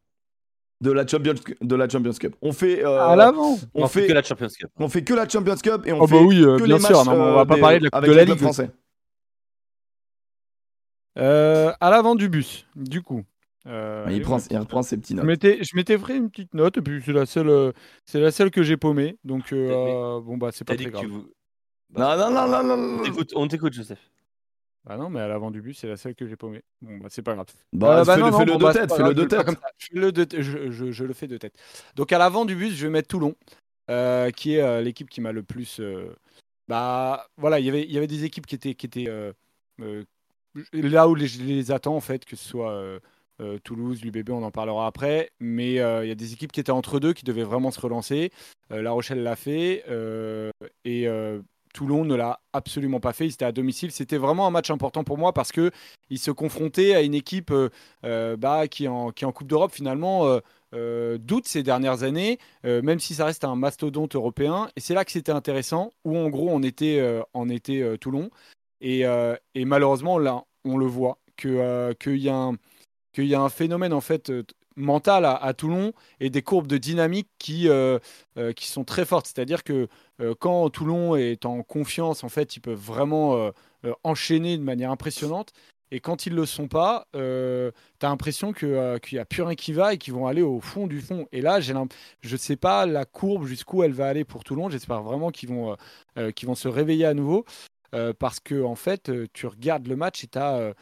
De 0.80 0.92
la 0.92 1.06
Champions, 1.06 1.34
de 1.62 1.74
la 1.76 1.88
Champions 1.88 2.12
Cup 2.12 2.36
On 2.42 2.52
fait, 2.52 2.84
euh, 2.84 3.00
à 3.00 3.16
l'avant 3.16 3.58
on 3.74 3.84
On 3.84 3.88
fait, 3.88 4.06
que 4.06 4.12
la 4.12 4.22
Champions 4.22 4.48
Cup. 4.48 4.70
on 4.78 4.88
fait 4.90 5.02
que 5.02 5.14
la 5.14 5.26
Champions 5.28 5.56
Cup 5.56 5.86
et 5.86 5.92
on 5.92 6.02
Oh 6.02 6.06
fait 6.06 6.14
bah 6.16 6.22
oui, 6.22 6.42
euh, 6.42 6.58
que 6.58 6.64
bien 6.64 6.76
les 6.76 6.80
sûr. 6.84 6.96
matchs, 6.96 7.06
non, 7.06 7.12
on 7.12 7.24
euh, 7.26 7.34
va 7.34 7.46
pas 7.46 7.54
des- 7.54 7.60
parler 7.62 7.78
de 7.80 7.88
la 7.90 8.00
de 8.00 8.12
la 8.12 8.24
Ligue. 8.24 8.38
français. 8.38 8.70
Euh, 11.18 11.72
à 11.80 11.90
l'avant 11.90 12.14
du 12.14 12.28
bus, 12.28 12.66
du 12.76 13.02
coup. 13.02 13.22
Euh, 13.66 14.06
il, 14.12 14.20
prend, 14.22 14.38
il 14.50 14.58
reprend 14.58 14.82
ses 14.82 14.96
petits 14.96 15.14
notes. 15.14 15.24
je 15.24 15.76
m'étais 15.76 15.98
fait 15.98 16.16
une 16.16 16.30
petite 16.30 16.54
note 16.54 16.76
et 16.76 16.82
puis 16.82 17.02
c'est 17.04 17.12
la 17.12 17.26
seule, 17.26 17.48
euh, 17.48 17.72
c'est 18.04 18.20
la 18.20 18.30
seule 18.30 18.50
que 18.50 18.62
j'ai 18.62 18.76
paumée. 18.76 19.16
Donc 19.24 19.52
euh, 19.52 19.70
euh, 20.18 20.20
bon 20.20 20.36
bah 20.36 20.50
c'est 20.52 20.64
pas 20.64 20.76
très 20.76 20.84
que 20.84 20.90
tu 20.98 21.08
vou- 21.90 22.00
Non, 22.00 22.16
non, 22.16 22.30
non, 22.30 22.48
non, 22.48 22.62
non, 22.64 22.74
On 22.74 22.96
non. 22.98 23.02
t'écoute- 23.02 23.32
On 23.36 23.48
t'écoute, 23.48 23.72
Joseph. 23.72 24.10
Ah 24.88 24.96
non 24.96 25.10
mais 25.10 25.18
à 25.18 25.26
l'avant 25.26 25.50
du 25.50 25.60
bus 25.60 25.78
c'est 25.80 25.88
la 25.88 25.96
seule 25.96 26.14
que 26.14 26.28
j'ai 26.28 26.36
paumée. 26.36 26.62
Bon 26.80 26.98
bah 26.98 27.08
c'est 27.10 27.20
pas 27.22 27.34
grave. 27.34 27.46
Bah, 27.72 28.04
bah 28.04 28.14
fais-le 28.14 28.22
non, 28.26 28.30
non, 28.30 28.38
fais-le 28.38 28.52
bon, 28.52 28.58
de 28.58 28.62
bah, 28.64 28.72
tête, 28.72 28.88
fais-le 28.92 29.02
grave, 29.02 29.14
de 29.14 29.22
le 29.22 29.28
tête. 29.28 29.44
comme 29.44 29.54
ça. 29.56 29.68
Je, 29.78 29.86
fais 29.88 29.98
le 29.98 30.12
de- 30.12 30.40
je- 30.42 30.70
je- 30.70 30.92
je 30.92 31.04
le 31.04 31.12
fais 31.12 31.26
de 31.26 31.36
tête. 31.38 31.54
Donc 31.96 32.12
à 32.12 32.18
l'avant 32.18 32.44
du 32.44 32.54
bus, 32.54 32.72
je 32.72 32.86
vais 32.86 32.92
mettre 32.92 33.08
Toulon, 33.08 33.34
euh, 33.90 34.30
qui 34.30 34.54
est 34.54 34.60
euh, 34.62 34.82
l'équipe 34.82 35.10
qui 35.10 35.20
m'a 35.20 35.32
le 35.32 35.42
plus. 35.42 35.80
euh, 35.80 36.14
bah 36.68 37.26
voilà, 37.36 37.58
il 37.58 37.66
y 37.66 37.68
avait, 37.68 37.82
il 37.82 37.90
y 37.90 37.96
avait 37.98 38.06
des 38.06 38.22
équipes 38.22 38.46
qui 38.46 38.54
étaient, 38.54 38.74
qui 38.74 38.86
étaient 38.86 39.08
euh, 39.08 39.32
euh, 39.80 40.04
là 40.72 41.08
où 41.08 41.16
les- 41.16 41.26
je 41.26 41.42
les 41.42 41.72
attends 41.72 41.96
en 41.96 42.00
fait, 42.00 42.24
que 42.24 42.36
ce 42.36 42.44
soit 42.48 42.70
euh, 42.70 43.00
euh, 43.40 43.58
Toulouse, 43.64 44.02
l'UBB, 44.04 44.30
on 44.30 44.44
en 44.44 44.52
parlera 44.52 44.86
après. 44.86 45.30
Mais 45.40 45.80
euh, 45.80 46.04
il 46.04 46.08
y 46.08 46.12
a 46.12 46.14
des 46.16 46.32
équipes 46.32 46.52
qui 46.52 46.60
étaient 46.60 46.70
entre 46.70 47.00
deux, 47.00 47.12
qui 47.12 47.24
devaient 47.24 47.42
vraiment 47.42 47.72
se 47.72 47.80
relancer. 47.80 48.30
Euh, 48.70 48.82
la 48.82 48.92
Rochelle 48.92 49.24
l'a 49.24 49.34
fait 49.34 49.82
euh, 49.88 50.50
et 50.84 51.08
euh, 51.08 51.40
Toulon 51.76 52.06
ne 52.06 52.14
l'a 52.14 52.40
absolument 52.54 53.00
pas 53.00 53.12
fait. 53.12 53.26
Ils 53.26 53.34
étaient 53.34 53.44
à 53.44 53.52
domicile. 53.52 53.92
C'était 53.92 54.16
vraiment 54.16 54.46
un 54.46 54.50
match 54.50 54.70
important 54.70 55.04
pour 55.04 55.18
moi 55.18 55.34
parce 55.34 55.52
que 55.52 55.70
ils 56.08 56.18
se 56.18 56.30
confrontaient 56.30 56.94
à 56.94 57.02
une 57.02 57.12
équipe 57.14 57.50
euh, 57.50 57.68
euh, 58.04 58.34
bah, 58.38 58.66
qui, 58.66 58.88
en, 58.88 59.08
en 59.08 59.32
Coupe 59.32 59.46
d'Europe 59.46 59.72
finalement 59.72 60.26
euh, 60.26 60.40
euh, 60.74 61.18
doute 61.18 61.46
ces 61.46 61.62
dernières 61.62 62.02
années, 62.02 62.38
même 62.64 62.98
si 62.98 63.14
ça 63.14 63.26
reste 63.26 63.44
un 63.44 63.56
mastodonte 63.56 64.14
européen. 64.14 64.68
Et 64.74 64.80
c'est 64.80 64.94
là 64.94 65.04
que 65.04 65.12
c'était 65.12 65.32
intéressant, 65.32 65.92
où 66.04 66.16
en 66.16 66.30
gros 66.30 66.48
on 66.50 66.62
était, 66.62 67.22
on 67.34 67.48
était 67.50 67.98
Toulon. 67.98 68.30
Et, 68.80 69.04
malheureusement, 69.54 70.18
là, 70.18 70.44
on 70.64 70.76
le 70.78 70.86
voit, 70.86 71.18
que, 71.36 71.92
qu'il 72.00 72.18
y 72.18 72.28
a 72.30 72.36
un 72.36 72.54
qu'il 73.12 73.26
y 73.26 73.34
a 73.34 73.40
un 73.40 73.48
phénomène 73.48 73.94
en 73.94 74.02
fait 74.02 74.30
mental 74.74 75.24
à, 75.24 75.36
à 75.36 75.54
Toulon 75.54 75.92
et 76.20 76.28
des 76.28 76.42
courbes 76.42 76.66
de 76.66 76.76
dynamique 76.76 77.28
qui, 77.38 77.68
qui 78.56 78.66
sont 78.66 78.84
très 78.84 79.04
fortes. 79.06 79.26
C'est-à-dire 79.26 79.62
que 79.64 79.88
quand 80.38 80.68
Toulon 80.70 81.16
est 81.16 81.44
en 81.46 81.62
confiance, 81.62 82.24
en 82.24 82.28
fait, 82.28 82.56
ils 82.56 82.60
peuvent 82.60 82.78
vraiment 82.78 83.36
euh, 83.36 83.50
euh, 83.84 83.92
enchaîner 84.04 84.56
de 84.58 84.62
manière 84.62 84.90
impressionnante. 84.90 85.52
Et 85.92 86.00
quand 86.00 86.26
ils 86.26 86.34
le 86.34 86.46
sont 86.46 86.66
pas, 86.68 87.06
euh, 87.14 87.70
tu 88.00 88.06
as 88.06 88.08
l'impression 88.08 88.52
que, 88.52 88.66
euh, 88.66 88.98
qu'il 88.98 89.16
n'y 89.16 89.20
a 89.20 89.24
plus 89.24 89.42
rien 89.42 89.54
qui 89.54 89.72
va 89.72 89.94
et 89.94 89.98
qu'ils 89.98 90.14
vont 90.14 90.26
aller 90.26 90.42
au 90.42 90.60
fond 90.60 90.86
du 90.88 91.00
fond. 91.00 91.28
Et 91.32 91.40
là, 91.40 91.60
je 91.60 91.72
ne 91.72 92.36
sais 92.36 92.56
pas 92.56 92.86
la 92.86 93.04
courbe 93.04 93.46
jusqu'où 93.46 93.82
elle 93.84 93.92
va 93.92 94.08
aller 94.08 94.24
pour 94.24 94.42
Toulon. 94.42 94.68
J'espère 94.68 95.02
vraiment 95.02 95.30
qu'ils 95.30 95.48
vont, 95.50 95.72
euh, 96.18 96.30
euh, 96.42 96.54
se 96.54 96.68
réveiller 96.68 97.04
à 97.06 97.14
nouveau. 97.14 97.44
euh, 97.94 98.12
parce 98.18 98.40
que, 98.40 98.62
en 98.64 98.74
fait, 98.76 99.08
euh, 99.10 99.26
tu 99.32 99.46
regardes 99.46 99.86
le 99.88 99.96
match 99.96 100.24
et 100.24 100.28
tu 100.28 100.38
as, 100.38 100.74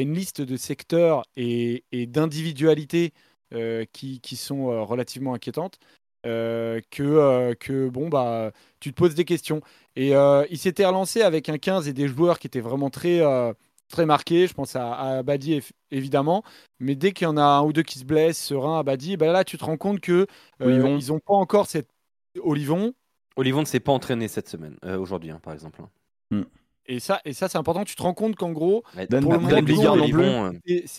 une 0.00 0.14
liste 0.14 0.40
de 0.40 0.56
secteurs 0.56 1.22
et, 1.36 1.84
d'individualités 1.92 3.12
euh, 3.54 3.84
qui, 3.92 4.20
sont 4.36 4.70
euh, 4.70 4.82
relativement 4.82 5.34
inquiétantes. 5.34 5.78
Euh, 6.26 6.80
que, 6.90 7.02
euh, 7.02 7.54
que 7.54 7.88
bon, 7.88 8.08
bah, 8.08 8.52
tu 8.80 8.90
te 8.92 8.96
poses 8.96 9.14
des 9.14 9.24
questions. 9.24 9.60
Et 9.96 10.14
euh, 10.14 10.44
il 10.50 10.58
s'était 10.58 10.84
relancé 10.86 11.22
avec 11.22 11.48
un 11.48 11.58
15 11.58 11.88
et 11.88 11.92
des 11.92 12.08
joueurs 12.08 12.38
qui 12.38 12.46
étaient 12.46 12.60
vraiment 12.60 12.90
très, 12.90 13.20
euh, 13.20 13.52
très 13.88 14.06
marqués. 14.06 14.46
Je 14.46 14.54
pense 14.54 14.76
à, 14.76 14.92
à 14.92 15.18
Abadi, 15.18 15.60
évidemment. 15.90 16.42
Mais 16.78 16.94
dès 16.94 17.12
qu'il 17.12 17.24
y 17.24 17.28
en 17.28 17.36
a 17.36 17.42
un 17.42 17.62
ou 17.62 17.72
deux 17.72 17.82
qui 17.82 17.98
se 17.98 18.04
blessent, 18.04 18.38
Serein, 18.38 18.78
Abadi, 18.78 19.16
ben 19.16 19.32
là, 19.32 19.44
tu 19.44 19.58
te 19.58 19.64
rends 19.64 19.76
compte 19.76 20.00
que 20.00 20.26
euh, 20.62 20.66
Olivon. 20.66 20.98
ils 20.98 21.08
n'ont 21.08 21.18
pas 21.20 21.34
encore 21.34 21.66
cette. 21.66 21.88
Olivon. 22.42 22.92
Olivon 23.36 23.60
ne 23.60 23.64
s'est 23.66 23.80
pas 23.80 23.92
entraîné 23.92 24.28
cette 24.28 24.48
semaine, 24.48 24.76
euh, 24.84 24.98
aujourd'hui, 24.98 25.30
hein, 25.30 25.40
par 25.42 25.52
exemple. 25.54 25.80
Et 26.86 26.98
ça, 26.98 27.20
et 27.24 27.32
ça 27.32 27.48
c'est 27.48 27.58
important. 27.58 27.84
Tu 27.84 27.94
te 27.94 28.02
rends 28.02 28.14
compte 28.14 28.34
qu'en 28.36 28.50
gros, 28.52 28.82
Dan- 29.06 29.22
Pour 29.22 29.32
le 29.32 29.38
Dan 29.38 29.64
moment, 29.64 29.90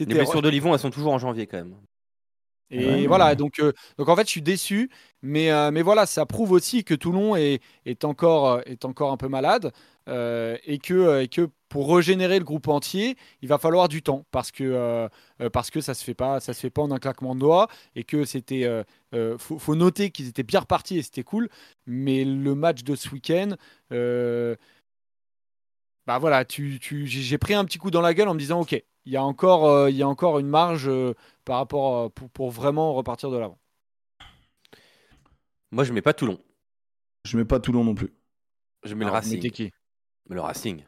Les 0.08 0.14
blessures 0.20 0.42
d'Olivon, 0.42 0.74
elles 0.74 0.80
sont 0.80 0.90
toujours 0.90 1.12
en 1.14 1.18
janvier 1.18 1.48
quand 1.48 1.58
même. 1.58 1.76
Et 2.72 3.06
Ouais, 3.06 3.08
voilà, 3.08 3.36
ouais. 3.36 3.36
donc, 3.36 3.60
euh, 3.60 3.74
donc 3.98 4.08
en 4.10 4.16
fait, 4.16 4.24
je 4.26 4.32
suis 4.32 4.42
déçu. 4.42 4.90
Mais, 5.22 5.52
euh, 5.52 5.72
mais 5.72 5.82
voilà, 5.82 6.06
ça 6.06 6.26
prouve 6.26 6.52
aussi 6.52 6.84
que 6.84 6.94
Toulon 6.96 7.36
est, 7.36 7.62
est, 7.86 8.06
encore, 8.06 8.48
euh, 8.54 8.62
est 8.66 8.86
encore 8.86 9.12
un 9.12 9.18
peu 9.18 9.28
malade. 9.28 9.72
euh, 10.10 10.58
et, 10.66 10.80
que, 10.80 11.22
et 11.22 11.28
que 11.28 11.50
pour 11.70 11.96
régénérer 11.96 12.40
le 12.40 12.46
groupe 12.46 12.68
entier, 12.68 13.16
il 13.42 13.48
va 13.50 13.58
falloir 13.60 13.88
du 13.88 14.02
temps. 14.02 14.26
Parce 14.32 14.52
que, 14.52 15.08
parce 15.54 15.70
que 15.70 15.80
ça 15.82 15.92
ne 15.92 15.96
se, 15.96 16.04
fait 16.04 16.14
pas- 16.16 16.40
ça 16.40 16.54
se 16.54 16.60
fait 16.60 16.70
pas 16.72 16.82
en 16.82 16.92
un 16.92 16.98
claquement 17.00 17.36
de 17.36 17.40
doigts. 17.42 17.68
Et 17.96 18.04
que 18.04 18.26
c'était. 18.26 18.68
faut, 19.38 19.60
faut 19.60 19.76
noter 19.76 20.10
qu'ils 20.12 20.28
étaient 20.28 20.44
bien 20.44 20.62
repartis 20.62 20.98
et 20.98 21.02
c'était 21.04 21.24
cool. 21.24 21.50
Mais 21.86 22.26
le 22.26 22.56
match 22.56 22.84
de 22.84 22.96
ce 22.96 23.10
week-end. 23.10 23.50
bah 26.08 26.18
voilà, 26.20 26.46
tu, 26.46 26.80
tu, 26.80 27.08
j'ai 27.08 27.22
j'ai 27.22 27.38
pris 27.38 27.54
un 27.54 27.66
petit 27.66 27.78
coup 27.78 27.92
dans 27.92 28.02
la 28.02 28.14
gueule 28.14 28.28
en 28.28 28.34
me 28.34 28.40
disant 28.40 28.62
ok, 28.62 28.82
il 29.06 29.14
y 29.14 29.18
a 29.18 29.24
encore, 29.24 29.66
euh, 29.66 29.90
il 29.90 29.96
y 29.98 30.04
a 30.04 30.08
encore 30.08 30.40
une 30.40 30.48
marge 30.48 30.88
euh, 30.88 31.14
par 31.46 31.58
rapport 31.58 31.98
euh, 31.98 32.10
pour, 32.10 32.30
pour 32.30 32.50
vraiment 32.52 32.94
repartir 32.94 33.30
de 33.32 33.38
l'avant. 33.38 33.58
Moi, 35.72 35.84
je 35.84 35.94
mets 35.94 36.02
pas 36.02 36.14
Toulon. 36.14 36.38
Je 37.24 37.38
mets 37.38 37.46
pas 37.46 37.60
Toulon 37.60 37.84
non 37.84 37.96
plus. 37.96 38.12
Je 38.84 38.96
mets 38.96 39.06
le 39.06 39.12
Racing. 39.12 39.40
qui? 39.52 39.72
Mais 40.28 40.36
le 40.36 40.42
Racing. 40.42 40.84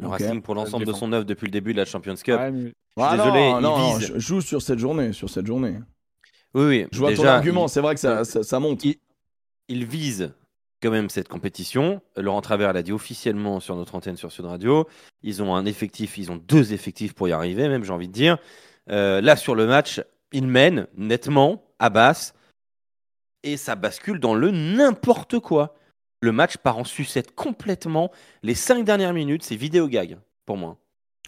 Le. 0.00 0.08
Racing 0.08 0.42
pour 0.42 0.54
l'ensemble 0.54 0.84
de 0.84 0.92
son 0.92 1.12
œuvre 1.12 1.24
depuis 1.24 1.46
le 1.46 1.50
début 1.52 1.72
de 1.72 1.78
la 1.78 1.84
Champions 1.84 2.14
Cup. 2.16 2.38
Ouais, 2.38 2.50
mais- 2.50 2.72
Ah 2.96 3.16
non, 3.16 3.24
désolé, 3.24 3.50
non, 3.52 3.58
il 3.58 3.62
non, 3.62 3.96
vise. 3.96 4.12
je 4.14 4.18
joue 4.18 4.40
sur 4.40 4.60
cette 4.62 4.78
journée, 4.78 5.12
sur 5.12 5.30
cette 5.30 5.46
journée. 5.46 5.78
Oui, 6.54 6.64
oui. 6.66 6.86
Je 6.92 6.98
vois 6.98 7.10
ton 7.10 7.16
déjà, 7.22 7.36
argument, 7.36 7.66
il- 7.66 7.68
c'est 7.68 7.80
vrai 7.80 7.94
que 7.94 8.00
ça, 8.00 8.24
ça, 8.24 8.42
ça 8.42 8.58
monte. 8.60 8.84
il- 8.84 8.98
il 9.68 9.84
vise 9.84 10.34
quand 10.82 10.90
même 10.90 11.08
cette 11.10 11.28
compétition. 11.28 12.00
Laurent 12.16 12.40
Travers 12.40 12.72
l'a 12.72 12.82
dit 12.82 12.92
officiellement 12.92 13.60
sur 13.60 13.76
notre 13.76 13.94
antenne 13.94 14.16
sur 14.16 14.32
Sud 14.32 14.44
Radio. 14.44 14.86
Ils 15.22 15.42
ont 15.42 15.54
un 15.54 15.66
effectif, 15.66 16.18
ils 16.18 16.30
ont 16.30 16.36
deux 16.36 16.72
effectifs 16.72 17.14
pour 17.14 17.28
y 17.28 17.32
arriver, 17.32 17.68
même 17.68 17.84
j'ai 17.84 17.92
envie 17.92 18.08
de 18.08 18.12
dire. 18.12 18.38
Euh, 18.90 19.20
là, 19.20 19.36
sur 19.36 19.54
le 19.54 19.66
match, 19.66 20.00
ils 20.32 20.46
mènent 20.46 20.86
nettement 20.96 21.64
à 21.78 21.90
basse 21.90 22.34
et 23.42 23.56
ça 23.56 23.74
bascule 23.74 24.20
dans 24.20 24.34
le 24.34 24.50
n'importe 24.50 25.38
quoi. 25.38 25.74
Le 26.20 26.32
match 26.32 26.56
part 26.56 26.78
en 26.78 26.84
sucette 26.84 27.34
complètement. 27.34 28.10
Les 28.42 28.54
cinq 28.54 28.84
dernières 28.84 29.12
minutes, 29.12 29.44
c'est 29.44 29.56
vidéo 29.56 29.88
gag 29.88 30.18
pour 30.46 30.56
moi. 30.56 30.78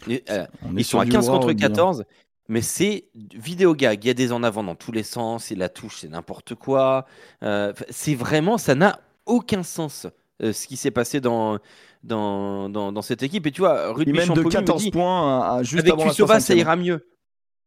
Et, 0.09 0.25
euh, 0.31 0.47
ils 0.77 0.85
sont 0.85 0.99
à 0.99 1.05
du 1.05 1.11
15 1.11 1.27
Hurrah 1.27 1.37
contre 1.37 1.49
Rugby, 1.49 1.65
hein. 1.65 1.69
14, 1.69 2.05
mais 2.49 2.63
c'est 2.63 3.05
vidéo 3.15 3.75
gag. 3.75 4.03
Il 4.03 4.09
y 4.09 4.11
a 4.11 4.15
des 4.15 4.33
en 4.33 4.43
avant 4.43 4.65
dans 4.65 4.75
tous 4.75 4.93
les 4.93 5.03
sens, 5.03 5.53
et 5.53 5.55
la 5.55 5.69
touche, 5.69 5.99
c'est 6.01 6.09
n'importe 6.09 6.55
quoi. 6.55 7.07
Euh, 7.43 7.73
c'est 7.91 8.15
vraiment, 8.15 8.59
ça 8.59 8.75
n'a 8.75 8.99
aucun 9.27 9.63
sens 9.63 10.07
euh, 10.43 10.53
ce 10.53 10.67
qui 10.67 10.77
s'est 10.77 10.91
passé 10.91 11.21
dans, 11.21 11.59
dans, 12.03 12.69
dans, 12.69 12.93
dans 12.93 13.03
cette 13.03 13.23
équipe. 13.23 13.47
Et 13.47 13.53
tu 13.53 13.61
vois, 13.61 13.93
Rugby 13.93 14.13
mènent 14.13 14.23
de 14.23 14.27
Champollion 14.27 14.61
me 14.61 14.67
14 14.67 14.83
dit, 14.83 14.91
points 14.91 15.41
à, 15.43 15.55
à 15.57 15.63
juste 15.63 15.81
avec 15.81 15.93
avant 15.93 16.13
ça 16.13 16.55
60e. 16.55 16.57
ira 16.57 16.77
mieux. 16.77 17.07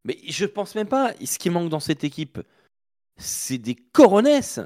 Mais 0.05 0.17
je 0.27 0.45
pense 0.45 0.75
même 0.75 0.87
pas. 0.87 1.13
Ce 1.23 1.37
qui 1.39 1.49
manque 1.49 1.69
dans 1.69 1.79
cette 1.79 2.03
équipe, 2.03 2.39
c'est 3.17 3.57
des 3.57 3.75
coronesses. 3.75 4.59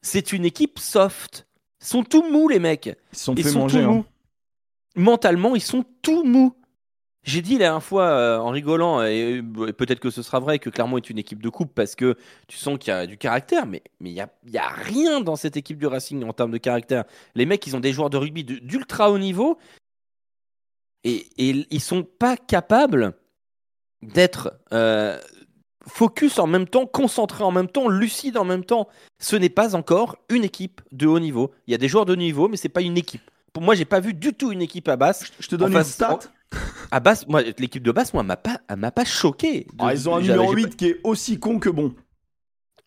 C'est 0.00 0.32
une 0.32 0.44
équipe 0.44 0.78
soft. 0.78 1.46
Ils 1.80 1.86
sont 1.86 2.04
tout 2.04 2.22
mous, 2.30 2.48
les 2.48 2.58
mecs. 2.58 2.86
Ils 3.12 3.18
sont 3.18 3.34
Ils 3.34 3.44
fait 3.44 3.50
sont 3.50 3.60
manger. 3.60 3.82
tout 3.82 3.90
hein. 3.90 4.04
Mentalement, 4.96 5.54
ils 5.54 5.60
sont 5.62 5.84
tout 6.02 6.24
mous. 6.24 6.54
J'ai 7.28 7.42
dit 7.42 7.52
la 7.52 7.66
dernière 7.66 7.82
fois 7.82 8.04
euh, 8.04 8.38
en 8.38 8.48
rigolant, 8.48 9.02
et, 9.02 9.42
euh, 9.42 9.72
peut-être 9.72 10.00
que 10.00 10.08
ce 10.08 10.22
sera 10.22 10.40
vrai, 10.40 10.58
que 10.58 10.70
Clermont 10.70 10.96
est 10.96 11.10
une 11.10 11.18
équipe 11.18 11.42
de 11.42 11.50
coupe 11.50 11.74
parce 11.74 11.94
que 11.94 12.16
tu 12.46 12.56
sens 12.56 12.78
qu'il 12.78 12.90
y 12.90 12.96
a 12.96 13.06
du 13.06 13.18
caractère, 13.18 13.66
mais 13.66 13.82
mais 14.00 14.08
il 14.08 14.14
n'y 14.14 14.22
a, 14.22 14.30
y 14.46 14.56
a 14.56 14.66
rien 14.66 15.20
dans 15.20 15.36
cette 15.36 15.58
équipe 15.58 15.76
du 15.76 15.86
Racing 15.86 16.24
en 16.24 16.32
termes 16.32 16.52
de 16.52 16.56
caractère. 16.56 17.04
Les 17.34 17.44
mecs, 17.44 17.66
ils 17.66 17.76
ont 17.76 17.80
des 17.80 17.92
joueurs 17.92 18.08
de 18.08 18.16
rugby 18.16 18.44
d'ultra 18.44 19.10
haut 19.10 19.18
niveau 19.18 19.58
et, 21.04 21.26
et 21.36 21.66
ils 21.70 21.82
sont 21.82 22.02
pas 22.02 22.38
capables 22.38 23.12
d'être 24.00 24.58
euh, 24.72 25.20
focus 25.86 26.38
en 26.38 26.46
même 26.46 26.66
temps, 26.66 26.86
concentrés 26.86 27.44
en 27.44 27.52
même 27.52 27.68
temps, 27.68 27.90
lucides 27.90 28.38
en 28.38 28.44
même 28.46 28.64
temps. 28.64 28.88
Ce 29.18 29.36
n'est 29.36 29.50
pas 29.50 29.76
encore 29.76 30.16
une 30.30 30.44
équipe 30.44 30.80
de 30.92 31.06
haut 31.06 31.20
niveau. 31.20 31.50
Il 31.66 31.72
y 31.72 31.74
a 31.74 31.78
des 31.78 31.88
joueurs 31.88 32.06
de 32.06 32.14
haut 32.14 32.16
niveau, 32.16 32.48
mais 32.48 32.56
c'est 32.56 32.70
pas 32.70 32.80
une 32.80 32.96
équipe. 32.96 33.30
Pour 33.52 33.62
moi, 33.62 33.74
j'ai 33.74 33.84
pas 33.84 34.00
vu 34.00 34.14
du 34.14 34.32
tout 34.32 34.50
une 34.50 34.62
équipe 34.62 34.88
à 34.88 34.96
basse. 34.96 35.30
Je 35.40 35.48
te 35.48 35.56
donne 35.56 35.74
une 35.74 35.84
stat. 35.84 36.20
À 36.90 37.00
basse, 37.00 37.26
moi, 37.28 37.42
l'équipe 37.42 37.82
de 37.82 37.92
basse, 37.92 38.14
moi, 38.14 38.22
m'a 38.22 38.36
pas, 38.36 38.60
elle 38.68 38.76
m'a 38.76 38.90
pas 38.90 39.04
choqué. 39.04 39.66
De- 39.74 39.84
Ah, 39.84 39.92
ils 39.94 40.08
ont 40.08 40.16
un 40.16 40.20
numéro 40.22 40.54
j'ai 40.56 40.62
8 40.62 40.76
qui 40.76 40.86
est 40.86 41.00
aussi 41.04 41.38
con 41.38 41.58
que 41.58 41.68
bon. 41.68 41.94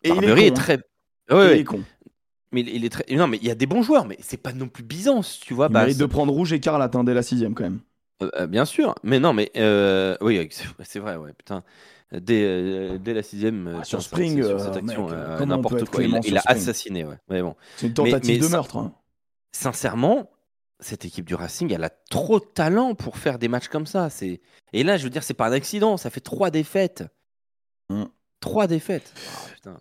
Et 0.02 0.08
il 0.08 0.14
Barbery 0.14 0.42
est 0.42 0.46
est 0.46 0.50
con. 0.50 0.54
hein. 0.56 0.58
très. 0.60 0.74
Et 1.30 1.32
Ouais, 1.34 1.38
ouais, 1.38 1.56
il 1.56 1.60
est 1.60 1.64
con. 1.64 1.80
mais 2.50 2.60
il 2.62 2.84
est 2.84 2.88
très. 2.88 3.04
Non, 3.14 3.28
mais 3.28 3.38
il 3.40 3.46
y 3.46 3.50
a 3.50 3.54
des 3.54 3.66
bons 3.66 3.82
joueurs, 3.82 4.04
mais 4.06 4.16
c'est 4.20 4.36
pas 4.42 4.52
non 4.52 4.68
plus 4.68 4.82
Byzance, 4.82 5.38
tu 5.40 5.54
vois. 5.54 5.68
Il 5.70 5.74
mérite 5.74 5.98
de 5.98 6.06
prendre 6.06 6.32
rouge 6.32 6.52
écarlate 6.52 6.96
hein, 6.96 7.04
dès 7.04 7.14
la 7.14 7.22
sixième 7.22 7.54
quand 7.54 7.62
même. 7.64 7.78
Euh, 8.22 8.30
euh, 8.40 8.46
bien 8.48 8.64
sûr, 8.64 8.94
mais 9.04 9.20
non, 9.20 9.32
mais 9.32 9.50
euh, 9.56 10.16
oui, 10.20 10.48
c'est 10.82 10.98
vrai, 10.98 11.16
ouais, 11.16 11.32
putain. 11.32 11.62
Dès, 12.12 12.42
euh, 12.44 12.98
dès 12.98 13.14
la 13.14 13.22
sixième, 13.22 13.78
Ah, 13.80 13.84
sur 13.84 14.02
Spring, 14.02 14.42
cette 14.58 14.76
action, 14.76 15.08
n'importe 15.46 15.84
quoi. 15.88 16.02
Il, 16.02 16.36
a 16.36 16.42
assassiné, 16.46 17.04
ouais. 17.04 17.16
Mais 17.30 17.40
bon, 17.42 17.54
C'est 17.76 17.86
une 17.86 17.94
tentative 17.94 18.40
mais 18.42 18.46
de 18.46 18.50
meurtre. 18.52 18.76
hein. 18.76 18.92
sincèrement, 19.52 20.30
cette 20.82 21.04
équipe 21.04 21.24
du 21.24 21.34
Racing, 21.34 21.72
elle 21.72 21.84
a 21.84 21.90
trop 22.10 22.38
de 22.40 22.44
talent 22.44 22.94
pour 22.94 23.16
faire 23.16 23.38
des 23.38 23.48
matchs 23.48 23.68
comme 23.68 23.86
ça. 23.86 24.10
C'est 24.10 24.40
et 24.72 24.82
là, 24.84 24.96
je 24.96 25.04
veux 25.04 25.10
dire, 25.10 25.22
c'est 25.22 25.34
pas 25.34 25.46
un 25.48 25.52
accident. 25.52 25.96
Ça 25.96 26.10
fait 26.10 26.20
trois 26.20 26.50
défaites. 26.50 27.04
Mm. 27.88 28.04
Trois 28.40 28.66
défaites. 28.66 29.12
Putain. 29.54 29.76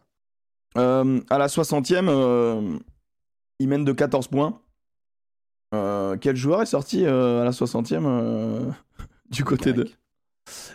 Euh, 0.77 1.19
à 1.29 1.37
la 1.37 1.47
60e, 1.47 2.07
euh, 2.07 2.77
ils 3.59 3.67
mènent 3.67 3.83
de 3.85 3.91
14 3.93 4.27
points. 4.27 4.61
Euh, 5.73 6.17
quel 6.17 6.35
joueur 6.35 6.61
est 6.61 6.65
sorti 6.67 7.05
euh, 7.05 7.41
à 7.41 7.45
la 7.45 7.51
60e 7.51 8.05
euh, 8.05 8.71
du 9.29 9.43
côté 9.43 9.73
de. 9.73 9.89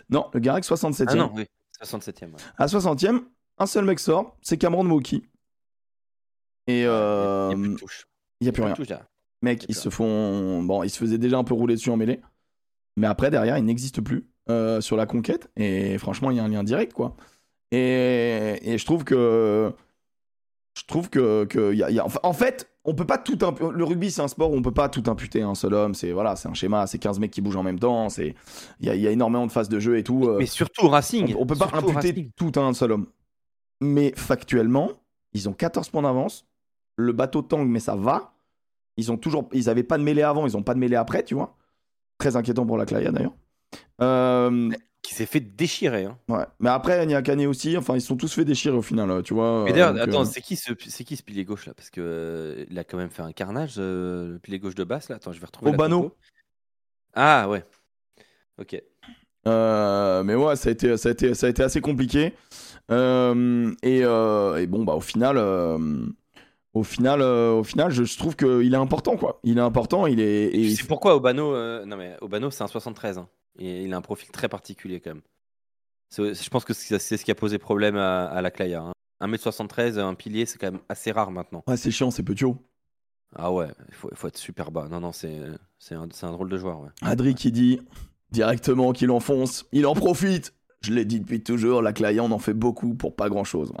Non, 0.09 0.29
le 0.33 0.39
Garec 0.39 0.63
67e. 0.63 1.05
Ah 1.07 1.15
non, 1.15 1.31
oui, 1.35 1.45
67e. 1.83 2.25
ouais. 2.31 2.41
À 2.57 2.63
la 2.63 2.67
60e, 2.67 3.23
un 3.59 3.65
seul 3.65 3.85
mec 3.85 3.99
sort, 3.99 4.35
c'est 4.41 4.57
Cameron 4.57 4.83
Moki. 4.83 5.23
Et 6.67 6.81
Il 6.81 6.83
y 6.83 6.85
a 6.87 7.49
plus 7.53 7.69
de 7.69 7.75
touche. 7.75 8.07
il 8.41 8.45
n'y 8.45 8.49
a 8.49 8.51
plus 8.51 8.61
Il 8.61 8.65
rien. 8.65 8.73
de 8.73 8.77
touche, 8.77 8.89
là. 8.89 9.07
Mec, 9.41 9.65
ils 9.69 9.75
se 9.75 9.89
font. 9.89 10.63
Bon, 10.63 10.83
ils 10.83 10.89
se 10.89 10.97
faisaient 10.97 11.17
déjà 11.17 11.37
un 11.37 11.43
peu 11.43 11.53
rouler 11.53 11.75
dessus 11.75 11.89
en 11.89 11.97
mêlée. 11.97 12.21
Mais 12.97 13.07
après, 13.07 13.29
derrière, 13.29 13.57
ils 13.57 13.63
n'existent 13.65 14.01
plus 14.01 14.25
euh, 14.49 14.81
sur 14.81 14.97
la 14.97 15.05
conquête. 15.05 15.49
Et 15.55 15.97
franchement, 15.99 16.31
il 16.31 16.37
y 16.37 16.39
a 16.39 16.43
un 16.43 16.47
lien 16.47 16.63
direct, 16.63 16.93
quoi. 16.93 17.15
Et, 17.71 18.59
et 18.63 18.77
je 18.77 18.85
trouve 18.85 19.03
que. 19.03 19.71
Je 20.77 20.83
trouve 20.85 21.09
que. 21.09 21.45
que 21.45 21.73
y 21.73 21.83
a, 21.83 21.91
y 21.91 21.99
a- 21.99 22.05
enfin, 22.05 22.19
en 22.23 22.33
fait, 22.33 22.69
on 22.85 22.93
peut 22.95 23.05
pas 23.05 23.17
tout 23.17 23.35
impu- 23.35 23.71
Le 23.71 23.83
rugby, 23.83 24.09
c'est 24.09 24.21
un 24.21 24.27
sport 24.27 24.51
où 24.51 24.55
on 24.55 24.61
peut 24.61 24.73
pas 24.73 24.89
tout 24.89 25.03
imputer 25.07 25.41
à 25.41 25.47
un 25.47 25.55
seul 25.55 25.73
homme. 25.73 25.93
C'est 25.93 26.11
voilà, 26.11 26.35
c'est 26.35 26.47
un 26.47 26.53
schéma, 26.53 26.87
c'est 26.87 26.97
15 26.99 27.19
mecs 27.19 27.31
qui 27.31 27.41
bougent 27.41 27.57
en 27.57 27.63
même 27.63 27.79
temps. 27.79 28.09
c'est 28.09 28.33
Il 28.79 28.91
y 28.93 28.97
y 28.99 29.07
a 29.07 29.11
énormément 29.11 29.45
de 29.45 29.51
phases 29.51 29.69
de 29.69 29.79
jeu 29.79 29.97
et 29.97 30.03
tout. 30.03 30.25
euh, 30.27 30.37
Mais 30.39 30.45
surtout 30.45 30.85
au 30.85 30.89
Racing. 30.89 31.35
on, 31.37 31.41
on 31.41 31.45
peut 31.45 31.55
pas 31.55 31.67
Surtout 31.67 31.89
imputer 31.89 32.07
Racing. 32.09 32.31
tout 32.35 32.51
à 32.55 32.61
un 32.61 32.73
seul 32.73 32.91
homme. 32.93 33.07
Mais 33.81 34.13
factuellement, 34.15 34.91
ils 35.33 35.47
ont 35.49 35.53
14 35.53 35.89
points 35.89 36.01
d'avance. 36.03 36.45
Le 36.95 37.11
bateau 37.11 37.41
tangue, 37.43 37.67
mais 37.67 37.79
ça 37.79 37.95
va. 37.95 38.33
Ils 38.97 39.11
ont 39.11 39.17
toujours, 39.17 39.47
ils 39.53 39.69
avaient 39.69 39.83
pas 39.83 39.97
de 39.97 40.03
mêlée 40.03 40.23
avant, 40.23 40.45
ils 40.47 40.57
ont 40.57 40.63
pas 40.63 40.73
de 40.73 40.79
mêlée 40.79 40.95
après, 40.95 41.23
tu 41.23 41.35
vois. 41.35 41.55
Très 42.17 42.35
inquiétant 42.35 42.65
pour 42.65 42.77
la 42.77 42.85
Claya 42.85 43.11
d'ailleurs. 43.11 43.35
Euh, 44.01 44.71
Qui 45.03 45.13
s'est 45.13 45.25
fait 45.27 45.39
déchirer. 45.39 46.05
hein. 46.05 46.17
ouais. 46.29 46.45
Mais 46.59 46.69
après, 46.69 47.05
Niakane 47.05 47.45
aussi. 47.45 47.77
Enfin, 47.77 47.95
ils 47.95 48.01
se 48.01 48.07
sont 48.07 48.17
tous 48.17 48.33
fait 48.33 48.43
déchirer 48.43 48.75
au 48.75 48.81
final, 48.81 49.21
tu 49.23 49.33
vois. 49.35 49.63
Mais 49.65 49.71
d'ailleurs, 49.71 49.95
attends, 50.01 50.21
euh, 50.21 50.25
c'est 50.25 50.41
qui 50.41 50.55
ce, 50.55 50.73
c'est 50.87 51.03
qui 51.03 51.15
ce 51.15 51.23
pilier 51.23 51.45
gauche 51.45 51.67
là? 51.67 51.73
Parce 51.75 51.89
que 51.91 52.01
euh, 52.01 52.65
il 52.71 52.79
a 52.79 52.83
quand 52.83 52.97
même 52.97 53.09
fait 53.11 53.21
un 53.21 53.31
carnage, 53.33 53.75
le 53.77 54.39
pilier 54.41 54.57
gauche 54.59 54.75
de 54.75 54.83
basse 54.83 55.09
là. 55.09 55.17
Attends, 55.17 55.31
je 55.31 55.39
vais 55.39 55.45
retrouver. 55.45 55.71
la 55.71 55.75
Obano. 55.75 56.01
compo. 56.03 56.15
Ah 57.13 57.47
ouais. 57.49 57.63
Ok. 58.59 58.81
Mais 59.45 60.35
ouais, 60.35 60.55
ça 60.55 60.69
a 60.69 60.71
été, 60.71 60.97
ça 60.97 61.09
a 61.09 61.11
été, 61.11 61.33
ça 61.35 61.45
a 61.47 61.49
été 61.49 61.61
assez 61.63 61.81
compliqué. 61.81 62.33
Et, 62.89 63.99
et 63.99 64.67
bon, 64.67 64.83
bah 64.83 64.93
au 64.95 65.01
final, 65.01 65.37
au 66.77 66.83
final, 66.83 67.21
euh, 67.21 67.53
au 67.53 67.63
final, 67.63 67.91
je, 67.91 68.17
trouve 68.17 68.35
qu'il 68.35 68.73
est 68.73 68.77
important, 68.77 69.17
quoi. 69.17 69.39
Il 69.43 69.57
est 69.57 69.61
important, 69.61 70.07
il 70.07 70.19
est. 70.19 70.45
et 70.55 70.75
sais 70.75 70.83
pourquoi 70.85 71.15
Obano 71.15 71.53
euh, 71.53 71.85
Non 71.85 71.97
mais 71.97 72.15
Obano 72.21 72.51
c'est 72.51 72.63
un 72.63 72.67
73. 72.67 73.17
hein. 73.17 73.27
Et 73.59 73.83
il 73.83 73.93
a 73.93 73.97
un 73.97 74.01
profil 74.01 74.29
très 74.29 74.49
particulier 74.49 74.99
quand 74.99 75.11
même. 75.11 75.21
C'est- 76.09 76.33
Je 76.41 76.49
pense 76.49 76.63
que 76.63 76.73
c'est 76.73 76.99
c'est 76.99 77.17
ce 77.17 77.25
qui 77.25 77.31
a 77.31 77.35
posé 77.35 77.57
problème 77.57 77.97
à, 77.97 78.25
à 78.25 78.41
la 78.41 78.51
Claya. 78.51 78.81
hein. 78.81 78.91
1m73, 79.21 79.97
un 79.97 80.13
pilier, 80.13 80.45
c'est 80.45 80.59
quand 80.59 80.71
même 80.71 80.81
assez 80.89 81.11
rare 81.11 81.31
maintenant. 81.31 81.63
Ouais, 81.67 81.77
c'est 81.77 81.89
chiant, 81.91 82.11
c'est 82.11 82.23
petit 82.23 82.45
haut. 82.45 82.57
Ah 83.35 83.51
ouais, 83.51 83.67
il 83.89 83.93
faut, 83.93 84.27
être 84.27 84.37
super 84.37 84.71
bas. 84.71 84.87
Non, 84.89 84.99
non, 84.99 85.11
c'est 85.11 85.37
c'est 85.79 85.95
un, 85.95 86.07
c'est 86.11 86.25
un 86.25 86.31
drôle 86.31 86.49
de 86.49 86.57
joueur. 86.57 86.81
Ouais. 86.81 86.89
Adri 87.01 87.35
qui 87.35 87.51
dit 87.51 87.81
directement 88.31 88.93
qu'il 88.93 89.11
enfonce, 89.11 89.65
il 89.71 89.85
en 89.85 89.95
profite. 89.95 90.53
Je 90.81 90.93
l'ai 90.93 91.05
dit 91.05 91.19
depuis 91.19 91.41
toujours, 91.41 91.81
la 91.81 91.91
Claya, 91.91 92.23
on 92.23 92.31
en 92.31 92.39
fait 92.39 92.53
beaucoup 92.53 92.93
pour 92.93 93.15
pas 93.15 93.29
grand 93.29 93.43
chose. 93.43 93.73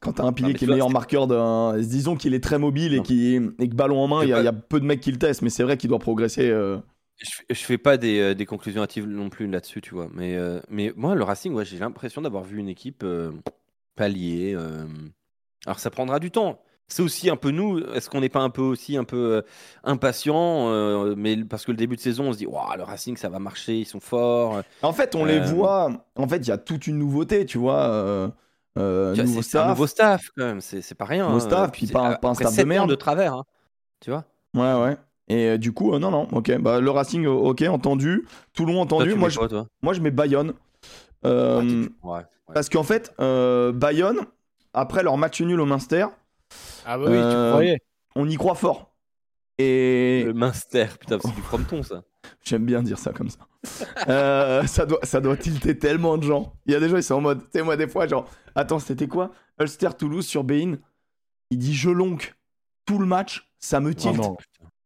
Quand 0.00 0.12
t'as 0.12 0.24
un 0.24 0.32
pilier 0.32 0.54
qui 0.54 0.64
est 0.64 0.66
vois, 0.66 0.74
meilleur 0.76 0.90
marqueur 0.90 1.26
d'un. 1.26 1.76
Disons 1.78 2.16
qu'il 2.16 2.34
est 2.34 2.42
très 2.42 2.58
mobile 2.58 2.94
et, 2.94 3.02
qui... 3.02 3.34
et 3.58 3.68
que 3.68 3.74
ballon 3.74 3.98
en 4.00 4.06
main, 4.08 4.22
il 4.22 4.28
y, 4.28 4.32
a- 4.32 4.36
pas- 4.36 4.42
il 4.42 4.44
y 4.44 4.48
a 4.48 4.52
peu 4.52 4.78
de 4.80 4.84
mecs 4.84 5.00
qui 5.00 5.10
le 5.10 5.18
testent, 5.18 5.42
mais 5.42 5.50
c'est 5.50 5.62
vrai 5.64 5.76
qu'il 5.76 5.88
doit 5.88 5.98
progresser. 5.98 6.48
euh. 6.50 6.78
Je, 7.20 7.30
je 7.52 7.60
fais 7.64 7.78
pas 7.78 7.96
des, 7.96 8.20
euh, 8.20 8.34
des 8.34 8.46
conclusions 8.46 8.80
hâtives 8.82 9.04
non 9.08 9.28
plus 9.28 9.48
là-dessus, 9.48 9.80
tu 9.80 9.94
vois. 9.94 10.08
Mais, 10.14 10.36
euh, 10.36 10.60
mais 10.68 10.92
moi, 10.96 11.16
le 11.16 11.24
Racing, 11.24 11.52
ouais, 11.52 11.64
j'ai 11.64 11.78
l'impression 11.78 12.22
d'avoir 12.22 12.44
vu 12.44 12.58
une 12.58 12.68
équipe 12.68 13.02
euh, 13.02 13.32
palier. 13.96 14.54
euh. 14.56 14.84
Alors, 15.66 15.80
ça 15.80 15.90
prendra 15.90 16.20
du 16.20 16.30
temps. 16.30 16.60
C'est 16.86 17.02
aussi 17.02 17.28
un 17.28 17.34
peu 17.36 17.50
nous. 17.50 17.80
Est-ce 17.80 18.08
qu'on 18.08 18.20
n'est 18.20 18.28
pas 18.28 18.40
un 18.40 18.50
peu 18.50 18.62
aussi 18.62 18.96
un 18.96 19.02
peu 19.04 19.42
impatient 19.84 21.14
Mais 21.16 21.36
parce 21.44 21.64
que 21.64 21.70
le 21.72 21.76
début 21.76 21.96
de 21.96 22.00
saison, 22.00 22.28
on 22.28 22.32
se 22.32 22.38
dit, 22.38 22.46
Ouah, 22.46 22.76
le 22.76 22.82
Racing, 22.84 23.16
ça 23.16 23.28
va 23.28 23.38
marcher, 23.38 23.80
ils 23.80 23.84
sont 23.84 24.00
forts. 24.00 24.62
En 24.82 24.92
fait, 24.92 25.14
on 25.14 25.24
les 25.24 25.40
voit. 25.40 25.90
En 26.16 26.28
fait, 26.28 26.38
il 26.38 26.48
y 26.48 26.52
a 26.52 26.56
toute 26.58 26.86
une 26.86 26.98
nouveauté, 26.98 27.44
tu 27.44 27.58
vois. 27.58 28.32
Euh, 28.76 29.14
euh, 29.16 29.22
nouveau 29.22 29.40
un 29.58 29.68
nouveau 29.68 29.86
staff 29.86 30.30
quand 30.36 30.44
même. 30.44 30.60
C'est 30.60 30.82
c'est 30.82 30.94
pas 30.94 31.04
rien. 31.04 31.26
Nouveau 31.26 31.38
hein. 31.38 31.40
staff, 31.40 31.70
Puis 31.72 31.80
puis 31.80 31.86
c'est- 31.88 31.92
pas 31.92 32.00
un- 32.00 32.14
pas 32.16 32.28
un 32.28 32.32
après 32.32 32.44
staff 32.44 32.56
de 32.58 32.64
merde. 32.64 32.90
de 32.90 32.94
travers. 32.94 33.34
hein. 33.34 33.44
Tu 34.00 34.10
vois 34.10 34.24
Ouais, 34.54 34.74
ouais. 34.82 34.96
Et 35.28 35.46
euh, 35.50 35.58
du 35.58 35.72
coup, 35.72 35.92
euh, 35.94 35.98
non, 35.98 36.10
non, 36.10 36.26
ok. 36.32 36.56
Bah, 36.58 36.80
le 36.80 36.90
Racing, 36.90 37.26
euh, 37.26 37.30
ok, 37.30 37.62
entendu. 37.68 38.26
Toulon, 38.54 38.80
entendu. 38.80 39.14
Moi, 39.14 39.28
je, 39.28 39.38
quoi, 39.38 39.48
moi, 39.82 39.92
je 39.92 40.00
mets 40.00 40.10
Bayonne. 40.10 40.54
Euh, 41.26 41.60
Ouais, 41.60 41.66
tu- 41.66 41.90
ouais, 42.02 42.12
ouais. 42.14 42.22
Parce 42.54 42.68
qu'en 42.68 42.82
fait, 42.84 43.12
euh, 43.20 43.72
Bayonne, 43.72 44.20
après 44.72 45.02
leur 45.02 45.16
match 45.18 45.40
nul 45.42 45.60
au 45.60 45.66
Munster, 45.66 46.06
Ah 46.86 46.96
bah 46.96 47.04
oui, 47.08 47.12
Euh, 47.16 47.48
tu 47.50 47.52
croyais. 47.52 47.78
on 48.16 48.26
y 48.28 48.36
croit 48.36 48.54
fort. 48.54 48.87
Et 49.58 50.22
Le 50.24 50.32
Minster, 50.34 50.86
putain, 51.00 51.18
c'est 51.20 51.34
du 51.34 51.42
frometon 51.42 51.82
ça. 51.82 52.02
j'aime 52.44 52.64
bien 52.64 52.82
dire 52.82 52.98
ça 52.98 53.12
comme 53.12 53.28
ça. 53.30 53.40
Euh, 54.08 54.64
ça, 54.66 54.86
doit, 54.86 55.00
ça 55.02 55.20
doit 55.20 55.36
tilter 55.36 55.76
tellement 55.76 56.16
de 56.16 56.22
gens. 56.22 56.52
Il 56.66 56.72
y 56.72 56.76
a 56.76 56.80
des 56.80 56.88
gens, 56.88 56.96
ils 56.96 57.02
sont 57.02 57.16
en 57.16 57.20
mode, 57.20 57.40
tu 57.42 57.58
sais, 57.58 57.62
moi, 57.62 57.76
des 57.76 57.88
fois, 57.88 58.06
genre, 58.06 58.30
attends, 58.54 58.78
c'était 58.78 59.08
quoi? 59.08 59.32
Ulster 59.60 59.88
Toulouse 59.98 60.24
sur 60.26 60.44
Bein. 60.44 60.76
Il 61.50 61.58
dit 61.58 61.74
je 61.74 61.90
lonque 61.90 62.34
tout 62.86 62.98
le 62.98 63.06
match, 63.06 63.50
ça 63.58 63.80
me 63.80 63.90
Oh 63.90 63.94
tilte 63.94 64.16
non. 64.16 64.36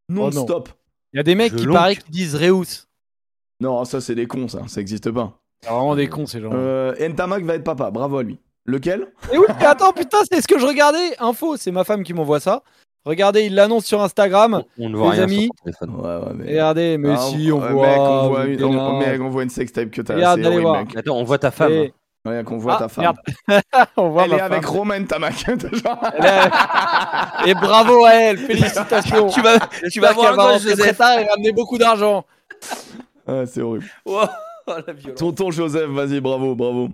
non-stop. 0.09 0.71
Il 1.13 1.19
y 1.19 1.21
a 1.21 1.23
des 1.23 1.35
mecs 1.35 1.53
Je 1.53 1.59
qui 1.59 1.65
lonque. 1.67 1.77
paraît 1.77 1.97
qui 1.97 2.11
disent 2.11 2.35
Reus. 2.35 2.89
non, 3.61 3.85
ça, 3.85 4.01
c'est 4.01 4.15
des 4.15 4.27
cons, 4.27 4.49
ça, 4.49 4.67
ça 4.69 4.81
existe 4.81 5.11
pas. 5.11 5.39
C'est 5.63 5.69
vraiment 5.71 5.95
des 5.95 6.09
cons 6.09 6.27
ces 6.27 6.41
gens. 6.41 6.51
Euh, 6.53 6.95
Ntamak 7.09 7.45
va 7.45 7.55
être 7.57 7.65
papa, 7.65 7.91
bravo 7.91 8.17
à 8.19 8.23
lui. 8.23 8.41
Lequel? 8.65 9.13
Et 9.33 9.39
oui, 9.39 9.45
mais 9.61 9.67
attends, 9.67 9.93
putain, 9.93 10.19
c'est 10.31 10.41
ce 10.41 10.49
que 10.49 10.59
je 10.59 10.67
regardais. 10.67 11.15
Info, 11.21 11.57
c'est 11.59 11.71
ma 11.73 11.85
femme 11.85 12.03
qui 12.03 12.15
m'envoie 12.15 12.41
ça. 12.41 12.63
Regardez, 13.05 13.47
il 13.47 13.55
l'annonce 13.57 13.85
sur 13.85 14.01
Instagram. 14.03 14.63
On 14.79 14.89
ne 14.89 14.97
voit 14.97 15.07
Les 15.11 15.13
rien 15.17 15.23
amis. 15.25 15.43
sur 15.45 15.55
ton 15.55 15.65
téléphone. 15.65 15.91
Ouais, 16.01 16.27
ouais, 16.27 16.33
mais. 16.37 16.51
Regardez, 16.51 16.99
mais 16.99 17.09
Ah, 17.13 17.17
si, 17.19 17.51
on 17.53 17.59
voit. 17.59 17.87
Mec, 17.89 17.99
on 17.99 18.29
voit 18.29 18.45
une, 18.45 18.65
on, 18.65 18.99
mec, 19.01 19.21
on 19.21 19.29
voit 19.29 19.43
une 19.43 19.51
sextape 19.51 19.91
que 19.91 20.03
t'as. 20.03 20.15
Regarde, 20.15 20.41
allez 20.47 20.61
voir. 20.61 20.77
mec. 20.85 20.97
Attends, 20.97 21.17
on 21.17 21.25
voit 21.25 21.39
ta 21.39 21.51
femme. 21.51 21.73
Et- 21.73 21.93
qu'on 22.47 22.59
voit 22.59 22.75
Ah, 22.77 22.79
ta 22.79 22.89
femme. 22.89 23.03
merde. 23.49 23.65
on 23.97 24.11
voit 24.11 24.25
Elle 24.27 24.31
ma 24.31 24.37
est 24.37 24.41
avec. 24.41 24.65
Romain. 24.65 25.05
Elle 26.19 26.25
est- 26.25 27.51
Et 27.51 27.55
bravo 27.55 28.05
à 28.05 28.13
elle, 28.15 28.39
félicitations. 28.39 29.27
Tu 29.31 29.41
vas, 29.43 29.59
tu 29.91 29.99
vas 29.99 30.13
voir 30.13 30.37
va 30.37 30.59
Joseph. 30.59 30.97
tard 30.97 31.19
et 31.19 31.25
ramener 31.27 31.51
beaucoup 31.51 31.79
d'argent. 31.79 32.25
Ah, 33.27 33.45
c'est 33.47 33.61
horrible. 33.63 33.87
Wow, 34.07 34.21
la 34.87 34.93
violence. 34.93 35.19
Tonton 35.19 35.51
Joseph, 35.51 35.91
vas-y, 35.91 36.21
bravo, 36.21 36.55
bravo. 36.55 36.91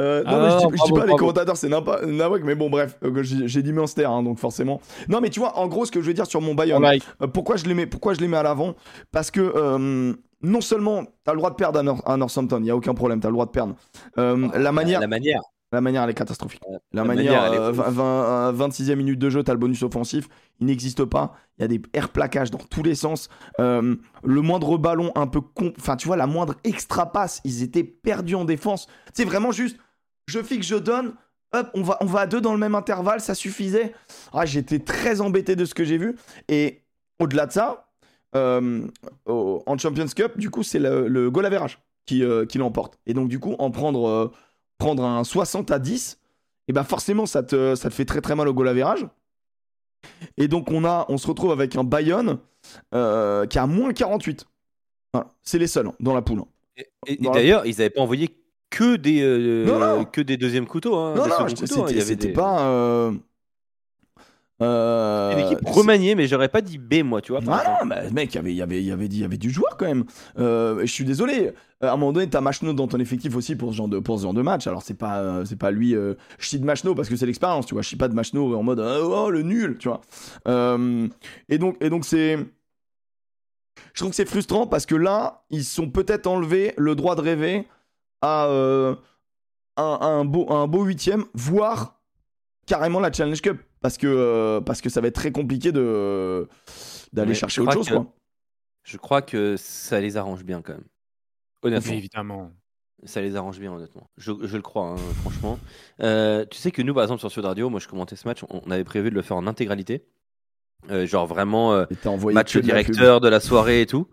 Euh, 0.00 0.22
non, 0.24 0.30
Ah 0.30 0.38
mais 0.42 0.50
je, 0.50 0.64
non, 0.64 0.70
dis, 0.70 0.76
je 0.78 0.84
dis 0.84 0.90
bravo, 0.90 0.94
pas 0.96 1.06
les 1.06 1.16
commentateurs, 1.16 1.56
c'est 1.56 1.68
n'importe 1.68 2.02
Nawak, 2.04 2.42
mais 2.44 2.54
bon, 2.54 2.68
bref, 2.68 2.98
euh, 3.02 3.22
j'ai 3.22 3.62
dit 3.62 3.72
Munster, 3.72 4.04
hein, 4.04 4.22
donc 4.22 4.38
forcément. 4.38 4.80
Non, 5.08 5.20
mais 5.20 5.30
tu 5.30 5.40
vois, 5.40 5.56
en 5.58 5.66
gros, 5.68 5.86
ce 5.86 5.92
que 5.92 6.00
je 6.02 6.06
veux 6.06 6.14
dire 6.14 6.26
sur 6.26 6.40
mon 6.42 6.54
Bayern, 6.54 6.82
like. 6.82 7.02
euh, 7.22 7.26
pourquoi, 7.26 7.56
je 7.56 7.64
les 7.64 7.74
mets, 7.74 7.86
pourquoi 7.86 8.12
je 8.14 8.20
les 8.20 8.28
mets 8.28 8.36
à 8.36 8.42
l'avant? 8.42 8.74
Parce 9.10 9.30
que 9.30 9.40
euh, 9.40 10.12
non 10.42 10.60
seulement 10.60 11.04
t'as 11.24 11.32
le 11.32 11.38
droit 11.38 11.50
de 11.50 11.54
perdre 11.56 11.78
à, 11.78 11.82
Nor- 11.82 12.02
à 12.04 12.16
Northampton, 12.18 12.58
il 12.60 12.66
y 12.66 12.70
a 12.70 12.76
aucun 12.76 12.92
problème, 12.94 13.20
t'as 13.20 13.28
le 13.28 13.32
droit 13.34 13.46
de 13.46 13.50
perdre. 13.52 13.74
Euh, 14.18 14.48
la 14.54 14.70
manière, 14.72 15.00
La 15.00 15.06
manière. 15.06 15.40
la 15.72 15.80
manière, 15.80 16.02
elle 16.04 16.10
est 16.10 16.14
catastrophique. 16.14 16.60
La, 16.68 16.78
la 16.92 17.04
manière, 17.04 17.42
manière, 17.42 17.62
euh, 17.62 17.70
ouf. 17.70 17.76
20, 17.78 17.90
20, 17.90 18.04
euh, 18.04 18.52
26e 18.68 18.94
minute 18.96 19.18
de 19.18 19.30
jeu, 19.30 19.42
t'as 19.42 19.52
le 19.54 19.58
bonus 19.58 19.82
offensif, 19.82 20.28
il 20.60 20.66
n'existe 20.66 21.04
pas. 21.04 21.32
Il 21.58 21.62
y 21.62 21.64
a 21.64 21.68
des 21.68 21.80
air 21.94 22.10
plaquages 22.10 22.50
dans 22.50 22.58
tous 22.58 22.82
les 22.82 22.94
sens. 22.94 23.30
Euh, 23.60 23.96
le 24.22 24.40
moindre 24.42 24.76
ballon 24.76 25.10
un 25.14 25.26
peu 25.26 25.40
con, 25.40 25.72
enfin 25.78 25.96
tu 25.96 26.06
vois, 26.06 26.16
la 26.18 26.26
moindre 26.26 26.54
extra 26.64 27.10
passe, 27.10 27.40
ils 27.44 27.62
étaient 27.62 27.82
perdus 27.84 28.34
en 28.34 28.44
défense. 28.44 28.86
C'est 29.14 29.24
vraiment 29.24 29.52
juste, 29.52 29.78
je 30.26 30.42
fixe, 30.42 30.66
je 30.66 30.76
donne. 30.76 31.14
Hop, 31.52 31.70
on 31.74 31.82
va, 31.82 31.96
on 32.00 32.06
va 32.06 32.20
à 32.20 32.26
deux 32.26 32.40
dans 32.40 32.52
le 32.52 32.58
même 32.58 32.74
intervalle, 32.74 33.20
ça 33.20 33.34
suffisait. 33.34 33.94
Ah, 34.32 34.44
J'étais 34.46 34.78
très 34.80 35.20
embêté 35.20 35.56
de 35.56 35.64
ce 35.64 35.74
que 35.74 35.84
j'ai 35.84 35.96
vu. 35.98 36.16
Et 36.48 36.82
au-delà 37.20 37.46
de 37.46 37.52
ça, 37.52 37.88
euh, 38.34 38.86
au- 39.26 39.62
en 39.66 39.78
Champions 39.78 40.06
Cup, 40.14 40.36
du 40.38 40.50
coup, 40.50 40.62
c'est 40.62 40.78
le, 40.80 41.08
le 41.08 41.30
goal 41.30 41.46
average 41.46 41.78
qui, 42.04 42.22
euh, 42.24 42.44
qui 42.46 42.58
l'emporte. 42.58 42.98
Et 43.06 43.14
donc, 43.14 43.28
du 43.28 43.38
coup, 43.38 43.54
en 43.58 43.70
prendre, 43.70 44.08
euh, 44.08 44.32
prendre 44.78 45.04
un 45.04 45.22
60 45.24 45.70
à 45.70 45.78
10, 45.78 46.18
et 46.68 46.72
ben 46.72 46.82
forcément, 46.84 47.26
ça 47.26 47.42
te, 47.44 47.76
ça 47.76 47.88
te 47.88 47.94
fait 47.94 48.04
très 48.04 48.20
très 48.20 48.34
mal 48.34 48.48
au 48.48 48.52
goal 48.52 48.68
average. 48.68 49.06
Et 50.36 50.48
donc, 50.48 50.70
on, 50.72 50.84
a, 50.84 51.06
on 51.08 51.16
se 51.16 51.26
retrouve 51.28 51.52
avec 51.52 51.76
un 51.76 51.84
Bayonne 51.84 52.38
qui 52.92 53.58
a 53.58 53.66
moins 53.66 53.92
48. 53.92 54.44
Voilà. 55.12 55.28
C'est 55.42 55.58
les 55.58 55.68
seuls 55.68 55.86
hein, 55.86 55.94
dans 56.00 56.12
la 56.14 56.22
poule. 56.22 56.40
hein. 56.40 56.46
Et, 56.76 56.88
et 57.06 57.16
Dans 57.16 57.30
la- 57.30 57.36
d'ailleurs, 57.38 57.64
ils 57.66 57.70
n'avaient 57.70 57.90
pas 57.90 58.00
envoyé 58.02 58.36
que 58.76 58.96
des, 58.96 59.22
euh, 59.22 59.64
Non, 59.64 59.78
non. 59.78 60.04
que 60.04 60.20
des 60.20 60.36
deuxièmes 60.36 60.66
couteaux. 60.66 60.96
Hein, 60.96 61.14
non, 61.16 61.26
non, 61.26 61.34
hein, 61.40 61.46
c'était 61.48 61.80
avait 61.80 62.00
c'était 62.00 62.26
des- 62.28 62.32
pas. 62.32 62.60
euh, 62.68 63.12
euh, 64.62 65.32
Une 65.32 65.38
équipe 65.52 65.66
remaniée, 65.68 66.14
mais 66.14 66.26
j'aurais 66.26 66.48
pas 66.48 66.62
dit 66.62 66.78
B, 66.78 67.02
moi, 67.04 67.20
tu 67.20 67.32
vois. 67.32 67.40
Ah 67.48 67.78
non, 67.82 67.86
bah, 67.88 68.08
mec, 68.10 68.32
il 68.32 68.36
y 68.36 68.38
avait, 68.38 68.52
il 68.52 68.56
y 68.56 68.62
avait, 68.62 68.82
y 68.82 68.90
avait, 68.92 69.06
y 69.06 69.24
avait 69.24 69.36
du 69.36 69.50
joueur 69.50 69.76
quand 69.76 69.84
même. 69.86 70.04
Euh, 70.38 70.80
je 70.80 70.86
suis 70.92 71.04
désolé. 71.04 71.52
À 71.82 71.88
un 71.92 71.96
moment 71.96 72.12
donné, 72.12 72.26
t'as 72.28 72.40
Machno 72.40 72.72
dans 72.72 72.86
ton 72.88 72.98
effectif 72.98 73.36
aussi 73.36 73.54
pour 73.54 73.70
ce 73.72 73.76
genre 73.76 73.88
de, 73.88 73.98
pour 73.98 74.18
ce 74.18 74.22
genre 74.22 74.32
de 74.32 74.40
match. 74.40 74.66
Alors, 74.66 74.80
c'est 74.82 74.94
pas, 74.94 75.18
euh, 75.20 75.44
c'est 75.44 75.58
pas 75.58 75.70
lui. 75.70 75.94
euh, 75.94 76.14
je 76.38 76.48
cite 76.48 76.64
Machno 76.64 76.94
parce 76.94 77.08
que 77.10 77.16
c'est 77.16 77.26
l'expérience, 77.26 77.66
tu 77.66 77.74
vois. 77.74 77.82
Je 77.82 77.88
suis 77.88 77.98
pas 77.98 78.08
de 78.08 78.14
Machno 78.14 78.56
en 78.56 78.62
mode 78.62 78.80
oh, 78.80 79.30
le 79.30 79.42
nul, 79.42 79.76
tu 79.78 79.88
vois. 79.88 80.00
Et 81.48 81.58
donc, 81.58 81.76
et 81.82 81.90
donc 81.90 82.04
c'est. 82.06 82.38
Je 83.92 84.00
trouve 84.00 84.10
que 84.10 84.16
c'est 84.16 84.28
frustrant 84.28 84.66
parce 84.66 84.86
que 84.86 84.94
là, 84.94 85.44
ils 85.50 85.64
sont 85.64 85.90
peut-être 85.90 86.26
enlevé 86.26 86.72
le 86.78 86.94
droit 86.94 87.14
de 87.14 87.20
rêver 87.20 87.66
à 88.22 88.46
euh, 88.46 88.94
un, 89.76 89.98
un 90.00 90.24
beau, 90.24 90.50
un 90.52 90.66
beau 90.66 90.84
huitième, 90.84 91.24
voire 91.34 92.00
carrément 92.66 93.00
la 93.00 93.12
Challenge 93.12 93.40
Cup. 93.40 93.60
Parce 93.80 93.98
que, 93.98 94.06
euh, 94.06 94.60
parce 94.60 94.80
que 94.80 94.88
ça 94.88 95.00
va 95.00 95.08
être 95.08 95.14
très 95.14 95.30
compliqué 95.32 95.70
de 95.70 96.48
d'aller 97.12 97.34
chercher 97.34 97.56
je 97.56 97.60
autre 97.62 97.70
crois 97.72 97.82
chose, 97.84 97.88
que- 97.88 97.94
quoi. 97.94 98.12
Je 98.82 98.96
crois 98.98 99.22
que 99.22 99.56
ça 99.56 100.00
les 100.00 100.16
arrange 100.16 100.44
bien, 100.44 100.62
quand 100.62 100.72
même. 100.74 100.84
Honnêtement. 101.62 101.92
évidemment. 101.92 102.50
Ça 103.04 103.20
les 103.20 103.36
arrange 103.36 103.58
bien, 103.60 103.72
honnêtement. 103.72 104.08
Je, 104.16 104.32
je 104.42 104.56
le 104.56 104.62
crois, 104.62 104.88
hein, 104.90 104.96
franchement. 105.20 105.58
Euh, 106.00 106.44
tu 106.50 106.58
sais 106.58 106.70
que 106.70 106.82
nous, 106.82 106.94
par 106.94 107.02
exemple, 107.02 107.20
sur 107.20 107.30
Sud 107.30 107.44
Radio, 107.44 107.68
moi, 107.68 107.78
je 107.78 107.88
commentais 107.88 108.16
ce 108.16 108.26
match, 108.26 108.42
on, 108.48 108.62
on 108.64 108.70
avait 108.70 108.84
prévu 108.84 109.10
de 109.10 109.14
le 109.14 109.22
faire 109.22 109.36
en 109.36 109.46
intégralité. 109.46 110.04
Euh, 110.90 111.06
genre 111.06 111.26
vraiment 111.26 111.74
euh, 111.74 111.84
match 112.32 112.56
directeur 112.56 113.20
de 113.20 113.28
la 113.28 113.40
soirée 113.40 113.82
et 113.82 113.86
tout. 113.86 114.06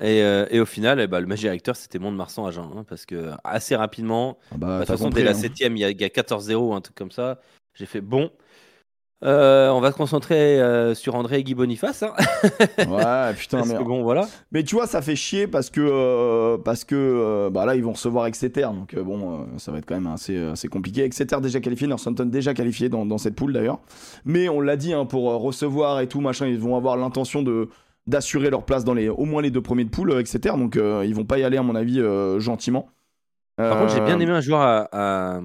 Et, 0.00 0.22
euh, 0.22 0.46
et 0.50 0.58
au 0.58 0.64
final, 0.66 1.00
eh 1.00 1.06
ben, 1.06 1.20
le 1.20 1.26
match 1.26 1.40
directeur, 1.40 1.76
c'était 1.76 1.98
Mont-de-Marsan 1.98 2.46
à 2.46 2.50
Jeun. 2.50 2.64
hein, 2.76 2.84
parce 2.88 3.06
que 3.06 3.30
assez 3.44 3.76
rapidement, 3.76 4.38
Ah 4.50 4.56
bah, 4.58 4.74
de 4.74 4.78
toute 4.80 4.88
façon, 4.88 5.04
compris, 5.04 5.20
dès 5.22 5.24
la 5.26 5.32
hein. 5.32 5.40
7 5.40 5.52
il 5.60 5.78
y 5.78 5.84
a, 5.84 5.90
il 5.90 6.00
y 6.00 6.04
a 6.04 6.08
14-0 6.08 6.54
ou 6.56 6.74
un 6.74 6.80
truc 6.80 6.96
comme 6.96 7.10
ça. 7.12 7.38
J'ai 7.74 7.86
fait 7.86 8.00
bon. 8.00 8.30
euh, 9.24 9.68
on 9.70 9.80
va 9.80 9.92
se 9.92 9.96
concentrer 9.96 10.60
euh, 10.60 10.94
sur 10.96 11.14
André 11.14 11.38
et 11.38 11.44
Guy 11.44 11.54
Boniface. 11.54 12.02
hein, 12.02 12.12
Ouais, 12.78 13.34
putain, 13.38 13.64
mais... 13.64 13.78
bon, 13.84 14.02
voilà. 14.02 14.26
mais 14.50 14.64
tu 14.64 14.74
vois, 14.74 14.86
ça 14.88 15.00
fait 15.00 15.14
chier 15.14 15.46
parce 15.46 15.70
que, 15.70 16.56
parce 16.64 16.84
que 16.84 17.48
bah 17.52 17.64
là, 17.64 17.76
ils 17.76 17.84
vont 17.84 17.92
recevoir 17.92 18.26
Exeter. 18.26 18.62
Donc, 18.62 18.96
bon, 18.96 19.46
ça 19.58 19.70
va 19.70 19.78
être 19.78 19.86
quand 19.86 19.94
même 19.94 20.08
assez, 20.12 20.36
assez 20.38 20.66
compliqué. 20.68 21.04
Exeter 21.04 21.40
déjà 21.40 21.60
qualifié, 21.60 21.86
Northampton 21.86 22.26
déjà 22.26 22.52
qualifié 22.54 22.88
dans, 22.88 23.06
dans 23.06 23.18
cette 23.18 23.36
poule 23.36 23.52
d'ailleurs. 23.52 23.78
Mais 24.24 24.48
on 24.48 24.60
l'a 24.60 24.76
dit, 24.76 24.92
hein, 24.92 25.04
pour 25.06 25.24
recevoir 25.40 26.00
et 26.00 26.08
tout, 26.08 26.20
machin, 26.20 26.46
ils 26.48 26.58
vont 26.58 26.76
avoir 26.76 26.96
l'intention 26.96 27.42
de 27.42 27.68
d'assurer 28.06 28.50
leur 28.50 28.64
place 28.64 28.84
dans 28.84 28.94
les 28.94 29.08
au 29.08 29.24
moins 29.24 29.42
les 29.42 29.50
deux 29.50 29.62
premiers 29.62 29.84
de 29.84 29.90
poule, 29.90 30.10
euh, 30.12 30.18
Exeter. 30.20 30.52
Donc, 30.56 30.76
euh, 30.76 31.04
ils 31.06 31.14
vont 31.14 31.24
pas 31.24 31.38
y 31.38 31.44
aller, 31.44 31.56
à 31.56 31.62
mon 31.62 31.74
avis, 31.74 32.00
euh, 32.00 32.38
gentiment. 32.40 32.88
Par 33.56 33.78
contre, 33.78 33.92
j'ai 33.94 34.00
bien 34.00 34.18
aimé 34.18 34.32
un 34.32 34.40
joueur 34.40 34.60
à, 34.60 34.88
à, 34.92 35.40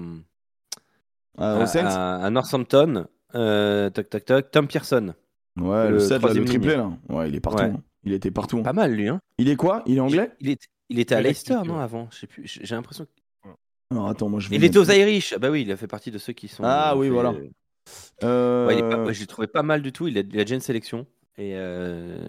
à- 2.24 2.30
Northampton. 2.30 3.06
Euh, 3.34 3.90
toc, 3.90 4.08
toc, 4.10 4.24
toc. 4.24 4.50
Tom 4.50 4.66
Pearson. 4.66 5.14
Ouais, 5.60 5.86
le, 5.88 5.94
le 5.94 5.98
7, 6.00 6.22
là, 6.22 6.32
le 6.32 6.44
triplé, 6.44 6.76
là. 6.76 6.90
Ouais, 7.08 7.28
il 7.28 7.34
est 7.34 7.40
partout. 7.40 7.62
Ouais. 7.62 7.70
hein. 7.70 7.82
Il 8.04 8.12
était 8.12 8.30
partout. 8.30 8.58
hein. 8.58 8.62
Pas 8.62 8.72
mal, 8.72 8.92
lui. 8.92 9.08
Hein. 9.08 9.20
Il 9.38 9.48
est 9.48 9.56
quoi? 9.56 9.82
Il 9.86 9.98
est 9.98 10.00
anglais? 10.00 10.32
Il, 10.40 10.50
est- 10.50 10.68
il 10.88 10.98
était 10.98 11.14
à 11.14 11.20
Leicester, 11.20 11.58
non, 11.66 11.78
avant? 11.78 12.08
Je 12.10 12.18
sais 12.20 12.26
plus. 12.26 12.42
J'ai 12.46 12.74
l'impression. 12.74 13.04
que- 13.04 13.50
Alors, 13.90 14.08
attends, 14.08 14.28
moi 14.28 14.40
je 14.40 14.48
vais. 14.48 14.56
Il 14.56 14.64
était 14.64 14.78
aux 14.78 14.84
Irish. 14.90 15.32
Ah 15.34 15.38
bah 15.38 15.50
oui, 15.50 15.62
il 15.62 15.72
a 15.72 15.76
fait 15.76 15.86
partie 15.86 16.10
de 16.10 16.18
ceux 16.18 16.32
qui 16.32 16.48
sont. 16.48 16.62
Ah 16.64 16.94
oui, 16.96 17.06
fait- 17.08 17.12
voilà. 17.12 17.34
Euh, 18.24 18.66
Ouais, 18.66 18.74
il 18.74 18.78
est 18.84 18.88
pas- 18.88 19.02
ouais, 19.04 19.14
je 19.14 19.20
l'ai 19.20 19.26
trouvé 19.26 19.46
pas 19.46 19.62
mal 19.62 19.82
du 19.82 19.92
tout. 19.92 20.08
Il 20.08 20.16
a, 20.18 20.20
il 20.20 20.40
a 20.40 20.44
déjà 20.44 20.54
une 20.54 20.60
sélection. 20.60 21.06
Et, 21.38 21.52
euh, 21.56 22.28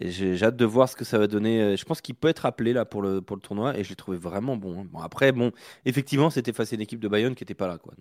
Et 0.00 0.10
j'ai 0.10 0.42
hâte 0.42 0.56
de 0.56 0.64
voir 0.64 0.88
ce 0.88 0.96
que 0.96 1.04
ça 1.04 1.18
va 1.18 1.26
donner. 1.26 1.60
Euh, 1.62 1.76
Je 1.76 1.84
pense 1.84 2.00
qu'il 2.00 2.14
peut 2.14 2.28
être 2.28 2.46
appelé 2.46 2.72
là 2.72 2.84
pour 2.86 3.02
le, 3.02 3.20
pour 3.20 3.36
le 3.36 3.42
tournoi 3.42 3.76
et 3.76 3.84
je 3.84 3.90
l'ai 3.90 3.96
trouvé 3.96 4.16
vraiment 4.16 4.56
bon. 4.56 4.80
hein. 4.80 4.86
Bon, 4.90 5.00
après, 5.00 5.32
bon, 5.32 5.52
effectivement, 5.84 6.30
c'était 6.30 6.52
face 6.54 6.72
à 6.72 6.76
une 6.76 6.82
équipe 6.82 7.00
de 7.00 7.08
Bayonne 7.08 7.34
qui 7.34 7.42
n'était 7.42 7.54
pas 7.54 7.66
là. 7.68 7.76
Quoi. 7.78 7.92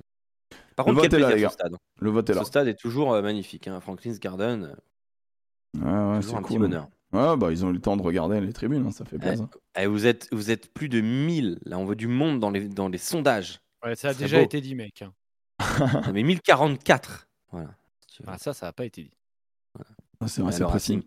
Par 0.77 0.85
Le 0.87 0.93
contre, 0.93 1.01
quel 1.09 1.11
vote 1.11 1.19
est 1.19 1.21
là, 1.21 1.29
les 1.31 1.37
ce 1.37 1.41
gars. 1.41 1.49
stade. 1.49 1.73
hein. 1.73 1.77
Le 1.99 2.09
vote 2.11 2.29
est 2.29 2.33
là. 2.33 2.41
Ce 2.41 2.47
stade 2.47 2.67
est 2.67 2.79
toujours 2.79 3.13
euh, 3.13 3.21
magnifique. 3.21 3.67
Hein. 3.67 3.81
Franklin's 3.81 4.19
Garden, 4.19 4.63
euh, 4.63 4.75
Ouais, 6.15 6.21
c'est 6.21 6.33
un 6.33 6.41
petit 6.41 6.53
cool. 6.53 6.59
bonheur. 6.61 6.87
Ouais, 7.13 7.35
bah 7.35 7.51
ils 7.51 7.65
ont 7.65 7.69
eu 7.69 7.73
le 7.73 7.81
temps 7.81 7.97
de 7.97 8.01
regarder 8.01 8.39
les 8.39 8.53
tribunes, 8.53 8.85
hein, 8.87 8.91
ça 8.91 9.03
fait 9.03 9.19
plaisir. 9.19 9.47
Eh, 9.77 9.85
vous, 9.85 10.05
êtes, 10.07 10.29
vous 10.31 10.49
êtes 10.49 10.73
plus 10.73 10.87
de 10.87 11.01
1000. 11.01 11.59
Là, 11.65 11.77
on 11.77 11.83
voit 11.83 11.95
du 11.95 12.07
monde 12.07 12.39
dans 12.39 12.49
les, 12.51 12.69
dans 12.69 12.87
les 12.87 12.97
sondages. 12.97 13.59
Ouais, 13.83 13.95
ça 13.95 14.09
a 14.09 14.13
déjà 14.13 14.37
beau. 14.37 14.45
été 14.45 14.61
dit, 14.61 14.75
mec. 14.75 15.01
hein. 15.01 15.13
Mais 16.13 16.23
1044. 16.23 17.27
Voilà. 17.51 17.75
Ah, 18.27 18.37
ça, 18.37 18.53
ça 18.53 18.67
n'a 18.67 18.71
pas 18.73 18.85
été 18.85 19.03
dit. 19.03 19.17
Ah, 19.77 19.83
c'est 20.27 20.41
vrai, 20.41 20.51
Ouais, 20.51 20.57
c'est. 20.57 20.63
Racing. 20.63 21.03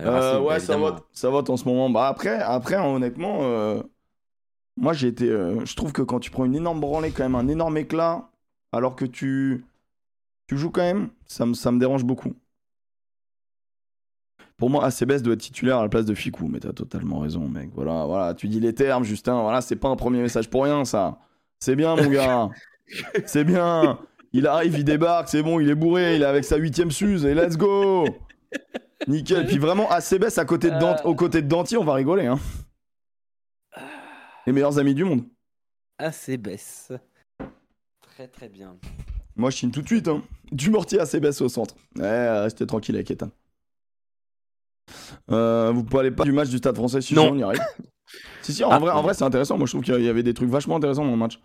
Euh, 0.00 0.10
Racing, 0.10 0.40
ouais, 0.40 0.54
bah, 0.54 0.60
ça 0.60 0.76
vote, 0.76 1.04
ça 1.12 1.30
vote 1.30 1.50
en 1.50 1.56
ce 1.56 1.64
moment. 1.64 1.90
Bah 1.90 2.08
après, 2.08 2.40
après 2.40 2.76
honnêtement, 2.76 3.38
euh, 3.42 3.82
moi 4.76 4.92
j'ai 4.92 5.08
été, 5.08 5.28
euh, 5.28 5.64
je 5.64 5.74
trouve 5.76 5.92
que 5.92 6.02
quand 6.02 6.20
tu 6.20 6.30
prends 6.30 6.44
une 6.44 6.54
énorme 6.54 6.80
branlée, 6.80 7.10
quand 7.10 7.22
même 7.24 7.34
un 7.34 7.48
énorme 7.48 7.76
éclat, 7.78 8.30
alors 8.72 8.96
que 8.96 9.04
tu, 9.04 9.64
tu 10.48 10.56
joues 10.58 10.70
quand 10.70 10.82
même, 10.82 11.08
ça 11.26 11.46
me, 11.46 11.54
ça 11.54 11.72
me 11.72 11.78
dérange 11.78 12.04
beaucoup. 12.04 12.34
Pour 14.56 14.70
moi, 14.70 14.86
ACBS 14.86 15.20
doit 15.22 15.34
être 15.34 15.40
titulaire 15.40 15.78
à 15.78 15.82
la 15.82 15.88
place 15.90 16.06
de 16.06 16.14
Ficou, 16.14 16.48
mais 16.48 16.60
t'as 16.60 16.72
totalement 16.72 17.18
raison, 17.18 17.46
mec. 17.46 17.70
Voilà, 17.74 18.06
voilà, 18.06 18.34
tu 18.34 18.48
dis 18.48 18.58
les 18.58 18.74
termes, 18.74 19.04
Justin. 19.04 19.42
Voilà, 19.42 19.60
c'est 19.60 19.76
pas 19.76 19.88
un 19.88 19.96
premier 19.96 20.22
message 20.22 20.48
pour 20.48 20.64
rien, 20.64 20.86
ça. 20.86 21.18
C'est 21.60 21.76
bien, 21.76 21.94
mon 21.94 22.08
gars. 22.08 22.48
c'est 23.26 23.44
bien. 23.44 23.98
Il 24.32 24.46
arrive, 24.46 24.78
il 24.78 24.84
débarque, 24.84 25.28
c'est 25.28 25.42
bon, 25.42 25.60
il 25.60 25.68
est 25.68 25.74
bourré, 25.74 26.16
il 26.16 26.22
est 26.22 26.26
avec 26.26 26.44
sa 26.44 26.56
huitième 26.56 26.90
Suze, 26.90 27.26
et 27.26 27.34
let's 27.34 27.56
go. 27.58 28.06
Nickel. 29.08 29.46
Puis 29.46 29.58
vraiment, 29.58 29.90
ACBS 29.90 30.38
à 30.38 30.44
côté 30.44 30.70
de 30.70 30.78
Dant- 30.78 31.02
aux 31.04 31.14
côtés 31.14 31.42
de 31.42 31.48
Danty, 31.48 31.76
on 31.76 31.84
va 31.84 31.94
rigoler. 31.94 32.26
Hein. 32.26 32.38
Les 34.46 34.52
meilleurs 34.52 34.78
amis 34.78 34.94
du 34.94 35.04
monde. 35.04 35.22
Assez 35.98 36.36
baisse. 36.36 36.92
Très 38.14 38.28
très 38.28 38.48
bien. 38.48 38.76
Moi, 39.34 39.50
je 39.50 39.56
signe 39.58 39.70
tout 39.70 39.82
de 39.82 39.86
suite. 39.86 40.08
Hein. 40.08 40.22
Du 40.52 40.70
mortier 40.70 40.98
ACBS 41.00 41.40
au 41.42 41.48
centre. 41.48 41.74
Ouais, 41.96 42.40
restez 42.40 42.66
tranquille 42.66 42.94
avec 42.94 43.10
Ethan. 43.10 43.28
Euh, 45.30 45.72
vous 45.72 45.84
parlez 45.84 46.10
pas 46.10 46.24
du 46.24 46.32
match 46.32 46.48
du 46.48 46.58
Stade 46.58 46.76
français 46.76 47.00
Si, 47.00 47.14
Non. 47.14 47.30
on 47.32 47.36
y 47.38 47.42
arrive. 47.42 47.60
si, 48.42 48.52
si, 48.54 48.64
en 48.64 48.70
Ah. 48.70 48.78
vrai, 48.78 48.90
en 48.92 49.02
vrai 49.02 49.14
c'est 49.14 49.24
intéressant. 49.24 49.58
Moi, 49.58 49.66
je 49.66 49.72
trouve 49.72 49.82
qu'il 49.82 50.02
y 50.02 50.08
avait 50.08 50.22
des 50.22 50.34
trucs 50.34 50.48
vachement 50.48 50.76
intéressants 50.76 51.04
dans 51.04 51.10
le 51.10 51.16
match. 51.16 51.40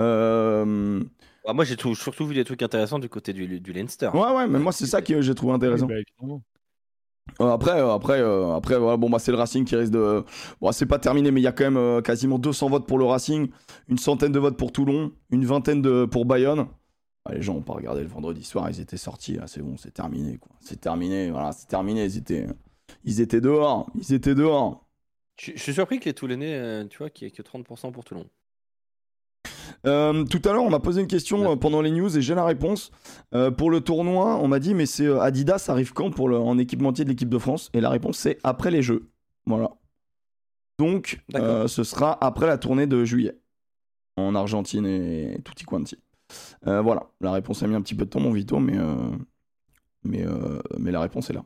Euh, 0.00 1.00
Ah, 1.46 1.52
moi, 1.52 1.64
j'ai 1.64 1.76
tout- 1.76 1.94
surtout 1.94 2.26
vu 2.26 2.34
des 2.34 2.44
trucs 2.44 2.62
intéressants 2.62 2.98
du 2.98 3.08
côté 3.08 3.32
du, 3.32 3.60
du 3.60 3.72
Leinster. 3.72 4.10
Ouais, 4.14 4.32
ouais, 4.32 4.46
mais 4.46 4.58
moi, 4.58 4.72
c'est 4.72 4.86
ça 4.86 5.02
que 5.02 5.20
j'ai 5.20 5.34
trouvé 5.34 5.52
intéressant. 5.54 5.86
Oui, 5.86 5.94
bah, 5.94 6.00
évidemment. 6.00 6.42
Euh, 7.40 7.50
après, 7.52 7.80
euh, 7.80 7.92
après, 7.92 8.20
euh, 8.20 8.54
après, 8.54 8.78
voilà, 8.78 8.96
bon, 8.96 9.08
bah, 9.08 9.18
c'est 9.18 9.30
le 9.32 9.38
Racing 9.38 9.64
qui 9.64 9.76
risque 9.76 9.92
de. 9.92 10.24
Bon, 10.60 10.72
c'est 10.72 10.86
pas 10.86 10.98
terminé, 10.98 11.30
mais 11.30 11.40
il 11.40 11.44
y 11.44 11.48
a 11.48 11.52
quand 11.52 11.64
même 11.64 11.76
euh, 11.76 12.00
quasiment 12.00 12.38
200 12.38 12.68
votes 12.68 12.86
pour 12.86 12.98
le 12.98 13.04
Racing, 13.04 13.48
une 13.88 13.98
centaine 13.98 14.32
de 14.32 14.38
votes 14.38 14.56
pour 14.56 14.72
Toulon, 14.72 15.12
une 15.30 15.44
vingtaine 15.44 15.82
de 15.82 16.04
pour 16.04 16.24
Bayonne. 16.24 16.66
Ah, 17.24 17.34
les 17.34 17.42
gens 17.42 17.54
ont 17.54 17.62
pas 17.62 17.74
regardé 17.74 18.02
le 18.02 18.08
vendredi 18.08 18.42
soir, 18.42 18.68
ils 18.70 18.80
étaient 18.80 18.96
sortis, 18.96 19.38
ah, 19.40 19.46
c'est 19.46 19.62
bon, 19.62 19.76
c'est 19.76 19.92
terminé, 19.94 20.38
quoi. 20.38 20.50
C'est 20.60 20.80
terminé, 20.80 21.30
voilà, 21.30 21.52
c'est 21.52 21.68
terminé, 21.68 22.04
ils 22.04 22.18
étaient, 22.18 22.48
ils 23.04 23.20
étaient 23.20 23.40
dehors, 23.40 23.88
ils 23.94 24.12
étaient 24.12 24.34
dehors. 24.34 24.84
Je, 25.40 25.52
je 25.54 25.60
suis 25.62 25.74
surpris 25.74 26.00
que 26.00 26.06
les 26.06 26.14
Toulonnais, 26.14 26.54
euh, 26.54 26.84
tu 26.86 26.98
vois, 26.98 27.10
qu'il 27.10 27.26
n'y 27.26 27.32
ait 27.32 27.36
que 27.36 27.42
30% 27.42 27.92
pour 27.92 28.04
Toulon. 28.04 28.26
Euh, 29.86 30.24
tout 30.24 30.40
à 30.48 30.52
l'heure, 30.52 30.62
on 30.62 30.70
m'a 30.70 30.78
posé 30.78 31.00
une 31.00 31.08
question 31.08 31.52
euh, 31.52 31.56
pendant 31.56 31.80
les 31.80 31.90
news 31.90 32.16
et 32.16 32.22
j'ai 32.22 32.34
la 32.34 32.44
réponse. 32.44 32.90
Euh, 33.34 33.50
pour 33.50 33.70
le 33.70 33.80
tournoi, 33.80 34.38
on 34.40 34.48
m'a 34.48 34.58
dit, 34.58 34.74
mais 34.74 34.86
c'est 34.86 35.08
Adidas 35.08 35.66
arrive 35.68 35.92
quand 35.92 36.10
pour 36.10 36.28
le, 36.28 36.36
en 36.38 36.58
équipementier 36.58 37.04
de 37.04 37.10
l'équipe 37.10 37.28
de 37.28 37.38
France? 37.38 37.70
Et 37.74 37.80
la 37.80 37.90
réponse, 37.90 38.18
c'est 38.18 38.38
après 38.44 38.70
les 38.70 38.82
Jeux. 38.82 39.08
Voilà. 39.46 39.70
Donc, 40.78 41.22
euh, 41.34 41.68
ce 41.68 41.84
sera 41.84 42.16
après 42.24 42.46
la 42.46 42.58
tournée 42.58 42.86
de 42.86 43.04
juillet 43.04 43.36
en 44.16 44.34
Argentine 44.34 44.86
et 44.86 45.38
tutti 45.44 45.64
quanti. 45.64 45.96
Voilà, 46.64 47.10
la 47.20 47.32
réponse 47.32 47.62
a 47.62 47.66
mis 47.66 47.74
un 47.74 47.82
petit 47.82 47.94
peu 47.94 48.04
de 48.04 48.10
temps, 48.10 48.20
mon 48.20 48.32
Vito, 48.32 48.58
mais, 48.58 48.78
mais, 50.02 50.24
mais 50.78 50.90
la 50.90 51.00
réponse 51.00 51.28
est 51.28 51.34
là. 51.34 51.44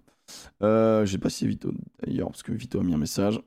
Je 0.60 1.10
sais 1.10 1.18
pas 1.18 1.28
si 1.28 1.46
Vito 1.46 1.72
d'ailleurs, 2.02 2.28
parce 2.28 2.42
que 2.42 2.52
Vito 2.52 2.78
a 2.78 2.84
mis 2.84 2.94
un 2.94 2.98
message. 2.98 3.40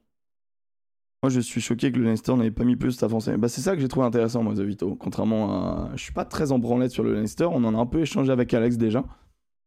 Moi, 1.21 1.29
je 1.29 1.41
suis 1.41 1.59
choqué 1.59 1.91
que 1.91 1.97
le 1.97 2.05
Leinster 2.05 2.33
n'ait 2.35 2.49
pas 2.51 2.63
mis 2.63 2.77
plus 2.77 2.93
staff 2.93 3.09
français. 3.09 3.35
Bah, 3.37 3.49
c'est 3.49 3.59
ça 3.61 3.75
que 3.75 3.81
j'ai 3.81 3.89
trouvé 3.89 4.05
intéressant, 4.05 4.41
moi, 4.41 4.53
de 4.53 4.63
Vito. 4.63 4.95
Contrairement 4.95 5.51
à. 5.51 5.89
Je 5.95 6.01
suis 6.01 6.13
pas 6.13 6.23
très 6.25 6.51
en 6.53 6.59
branlette 6.59 6.91
sur 6.91 7.03
le 7.03 7.13
Leinster. 7.13 7.45
On 7.51 7.63
en 7.65 7.75
a 7.75 7.77
un 7.77 7.85
peu 7.85 7.99
échangé 7.99 8.31
avec 8.31 8.53
Alex 8.53 8.77
déjà. 8.77 9.03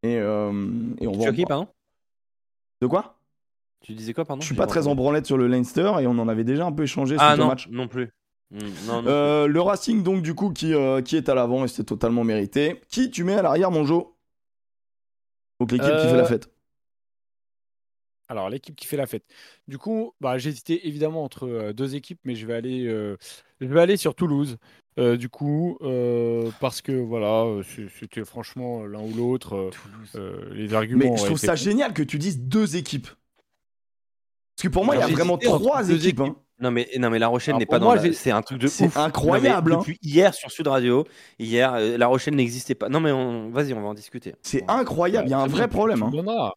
Et, 0.03 0.17
euh, 0.17 0.51
et 1.01 1.07
on 1.07 1.13
va. 1.13 1.27
Choqué, 1.27 1.43
par- 1.43 1.49
pardon 1.59 1.69
De 2.81 2.87
quoi? 2.87 3.19
Tu 3.83 3.93
disais 3.95 4.15
quoi, 4.15 4.25
pardon? 4.25 4.41
Je 4.41 4.47
suis 4.47 4.55
pas 4.55 4.67
très 4.67 4.87
en 4.87 4.95
branlette 4.95 5.27
sur 5.27 5.37
le 5.37 5.47
Leinster 5.47 5.93
et 6.01 6.07
on 6.07 6.19
en 6.19 6.29
avait 6.29 6.45
déjà 6.45 6.65
un 6.65 6.73
peu 6.73 6.85
échangé 6.85 7.17
Ah 7.19 7.35
au 7.35 7.37
non, 7.37 7.49
match. 7.49 7.69
non 7.71 7.87
plus. 7.89 8.11
Hmm, 8.51 8.59
non, 8.87 9.03
non. 9.03 9.09
Euh, 9.09 9.47
le 9.47 9.61
Racing, 9.61 10.03
donc, 10.03 10.23
du 10.23 10.35
coup, 10.35 10.51
qui, 10.51 10.73
euh, 10.75 11.03
qui 11.03 11.17
est 11.17 11.29
à 11.29 11.35
l'avant 11.35 11.65
et 11.65 11.69
c'est 11.69 11.85
totalement 11.85 12.23
mérité. 12.25 12.81
Qui 12.89 13.11
tu 13.11 13.25
mets 13.25 13.35
à 13.35 13.43
l'arrière, 13.43 13.71
mon 13.71 13.85
Joe? 13.85 14.05
Donc, 15.61 15.73
l'équipe 15.73 15.87
qui 15.87 15.93
Euh, 15.93 16.11
fait 16.11 16.17
la 16.17 16.25
fête. 16.25 16.52
Alors, 18.33 18.51
l'équipe 18.51 18.75
qui 18.75 18.87
fait 18.87 18.97
la 18.97 19.07
fête. 19.07 19.25
Du 19.69 19.79
coup, 19.79 20.13
bah, 20.21 20.39
j'ai 20.39 20.51
hésité 20.51 20.89
évidemment 20.89 21.23
entre 21.23 21.47
euh, 21.47 21.73
deux 21.73 21.95
équipes, 21.95 22.19
mais 22.25 22.35
je 22.35 22.47
vais 22.47 22.55
aller, 22.55 22.87
euh, 22.87 23.17
je 23.61 23.67
vais 23.67 23.81
aller 23.81 23.97
sur 23.97 24.15
Toulouse. 24.15 24.57
Euh, 24.99 25.17
du 25.17 25.29
coup, 25.29 25.79
euh, 25.83 26.51
parce 26.61 26.83
que 26.83 26.93
voilà, 26.93 27.47
c'est- 27.65 27.89
c'était 28.01 28.25
franchement 28.25 28.85
l'un 28.85 29.01
ou 29.01 29.15
l'autre. 29.15 29.71
les 30.53 30.75
arguments. 30.75 31.11
Mais 31.13 31.17
je 31.17 31.25
trouve 31.25 31.39
ça 31.39 31.55
génial 31.55 31.93
que 31.95 32.03
tu 32.03 32.19
dises 32.19 32.41
deux 32.41 32.77
équipes. 32.77 33.09
Parce 34.57 34.65
que 34.65 34.69
pour 34.69 34.85
moi, 34.85 34.97
il 34.97 35.01
y 35.01 35.03
a 35.03 35.07
vraiment 35.07 35.39
trois 35.39 35.83
deux 35.85 36.07
équipes. 36.07 36.21
hein. 36.21 36.37
Non 36.61 36.71
mais, 36.71 36.89
non 36.97 37.11
mais 37.11 37.19
La 37.19 37.27
Rochelle 37.27 37.53
Alors, 37.55 37.61
n'est 37.61 37.67
pas 37.67 37.81
dans 37.81 37.93
la... 37.93 38.13
C'est 38.13 38.31
un 38.31 38.41
truc 38.41 38.59
de 38.59 38.69
C'est 38.69 38.85
ouf. 38.85 38.95
Non, 38.95 39.01
mais 39.03 39.07
incroyable, 39.09 39.73
hein. 39.73 39.83
hier 40.01 40.33
sur 40.33 40.49
Sud 40.53 40.69
Radio, 40.69 41.05
hier, 41.41 41.75
euh, 41.75 41.99
La 41.99 42.07
Rochelle 42.07 42.37
n'existait 42.37 42.77
pas. 42.77 42.89
Non 42.89 43.01
mais 43.01 43.11
on... 43.11 43.51
vas-y, 43.51 43.75
on 43.75 43.81
va 43.81 43.89
en 43.89 43.95
discuter. 43.95 44.37
C'est 44.43 44.63
On 44.69 44.75
incroyable, 44.75 45.27
il 45.27 45.31
y 45.33 45.35
a 45.35 45.41
un 45.41 45.49
vrai 45.49 45.67
problème. 45.67 46.09
Tu 46.13 46.19
hein. 46.21 46.53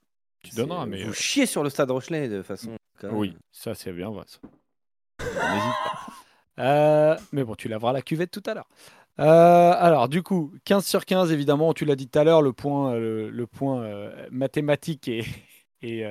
Tu 0.50 0.56
donneras, 0.56 0.86
mais. 0.86 1.04
Vous 1.04 1.10
euh, 1.10 1.14
chiez 1.14 1.46
sur 1.46 1.64
le 1.64 1.70
stade 1.70 1.92
Rochelet 1.92 2.28
de 2.30 2.42
façon... 2.42 2.72
même. 3.04 3.14
Oui, 3.14 3.36
ça 3.52 3.76
c'est 3.76 3.92
bien 3.92 4.10
vrai. 4.10 4.26
Euh, 6.58 7.18
mais 7.34 7.44
bon, 7.44 7.56
tu 7.56 7.68
laveras 7.68 7.92
la 7.92 8.02
cuvette 8.02 8.32
tout 8.32 8.44
à 8.46 8.54
l'heure. 8.54 8.70
Euh, 9.20 9.74
alors, 9.78 10.08
du 10.08 10.24
coup, 10.24 10.54
15 10.64 10.86
sur 10.86 11.06
15, 11.06 11.34
évidemment, 11.34 11.74
tu 11.74 11.84
l'as 11.84 11.98
dit 11.98 12.08
tout 12.08 12.18
à 12.18 12.24
l'heure, 12.24 12.42
le 12.42 12.54
point, 12.54 12.96
le, 12.96 13.30
le 13.30 13.46
point 13.46 13.82
euh, 13.84 14.26
mathématique 14.32 15.10
est, 15.10 15.26
est, 15.82 16.04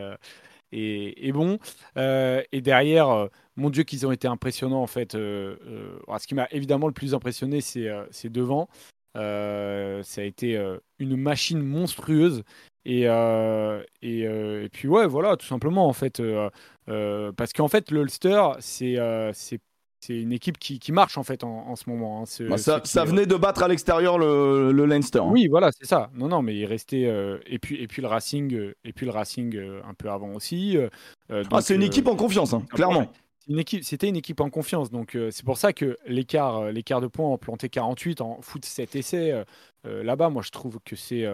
est- 0.73 1.27
est 1.29 1.33
bon. 1.33 1.59
Et 1.97 2.61
derrière, 2.61 3.29
mon 3.57 3.71
Dieu, 3.71 3.85
qu'ils 3.85 4.07
ont 4.07 4.13
été 4.13 4.29
impressionnants, 4.29 4.83
en 4.83 4.87
fait. 4.87 5.15
alors, 5.15 6.21
ce 6.21 6.27
qui 6.27 6.35
m'a 6.35 6.47
évidemment 6.51 6.89
le 6.89 6.93
plus 6.93 7.15
impressionné, 7.15 7.63
c'est 7.63 7.89
c'est 8.11 8.31
devant. 8.31 8.69
Ça 9.15 9.21
a 10.21 10.25
été 10.25 10.63
une 10.99 11.17
machine 11.17 11.63
monstrueuse. 11.63 12.43
Et, 12.87 13.09
euh, 13.09 13.83
et, 14.03 14.27
euh, 14.27 14.65
et 14.65 14.69
puis, 14.69 14.89
ouais, 14.89 15.07
voilà, 15.07 15.37
tout 15.37 15.47
simplement, 15.47 15.87
en 15.89 15.93
fait. 15.93 16.21
euh, 16.21 16.51
parce 17.33 17.53
qu'en 17.53 17.69
fait, 17.69 17.91
l'Ulster, 17.91 18.43
c'est 18.61 18.97
c'est 19.33 19.61
c'est 20.01 20.21
une 20.21 20.33
équipe 20.33 20.59
qui, 20.59 20.79
qui 20.79 20.93
marche 20.93 21.17
en 21.17 21.23
fait 21.23 21.45
en, 21.45 21.49
en 21.67 21.77
ce 21.77 21.89
moment. 21.89 22.21
hein. 22.21 22.27
Ce- 22.27 22.43
Bah, 22.43 22.59
ça, 22.59 22.83
ce 22.85 22.91
ça 22.93 23.07
venait 23.07 23.25
de 23.25 23.37
battre 23.37 23.63
à 23.63 23.69
l'extérieur 23.69 24.19
le, 24.19 24.71
le 24.71 24.85
Leinster. 24.85 25.21
hein. 25.21 25.31
Oui, 25.31 25.47
voilà, 25.49 25.71
c'est 25.73 25.87
ça. 25.87 26.11
Non, 26.15 26.29
non, 26.29 26.43
mais 26.43 26.55
il 26.55 26.67
restait 26.67 27.11
et 27.47 27.59
puis 27.59 27.77
et 27.83 27.87
puis 27.89 28.03
le 28.03 28.09
Racing 28.09 28.73
et 28.85 28.93
puis 28.93 29.07
le 29.07 29.13
Racing 29.13 29.59
un 29.83 29.95
peu 29.95 30.11
avant 30.11 30.35
aussi. 30.35 30.77
Ah, 31.31 31.63
c'est 31.63 31.77
une 31.77 31.83
équipe 31.83 32.07
en 32.07 32.17
confiance, 32.17 32.53
hein, 32.53 32.63
clairement. 32.71 33.11
c'était 33.83 34.09
une 34.09 34.17
équipe 34.17 34.41
en 34.43 34.51
confiance. 34.51 34.91
Donc 34.91 35.17
c'est 35.31 35.45
pour 35.47 35.57
ça 35.57 35.73
que 35.73 35.97
l'écart, 36.07 36.71
l'écart 36.71 37.01
de 37.01 37.07
points 37.07 37.31
en 37.31 37.39
planté 37.39 37.71
48 37.71 38.21
en 38.21 38.43
foot 38.43 38.63
7 38.67 38.97
essais 38.97 39.33
là-bas, 39.85 40.29
moi 40.29 40.43
je 40.43 40.51
trouve 40.51 40.81
que 40.85 40.97
c'est 40.97 41.25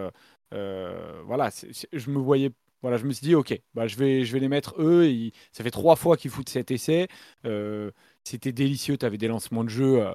euh, 0.53 1.21
voilà, 1.25 1.49
je 1.93 2.09
me 2.09 2.19
voyais 2.19 2.51
voilà, 2.81 2.97
je 2.97 3.05
me 3.05 3.11
suis 3.13 3.25
dit 3.25 3.35
ok, 3.35 3.59
bah 3.75 3.85
je 3.87 3.95
vais 3.95 4.25
je 4.25 4.33
vais 4.33 4.39
les 4.39 4.47
mettre 4.47 4.75
eux. 4.81 5.05
Ils- 5.07 5.31
ça 5.51 5.63
fait 5.63 5.69
trois 5.71 5.95
fois 5.95 6.17
qu'ils 6.17 6.31
foutent 6.31 6.49
7 6.49 6.71
essais. 6.71 7.07
Euh, 7.45 7.91
c'était 8.23 8.51
délicieux. 8.51 8.97
Tu 8.97 9.05
avais 9.05 9.17
des 9.19 9.27
lancements 9.27 9.63
de 9.63 9.69
jeu. 9.69 10.01
euh, 10.01 10.13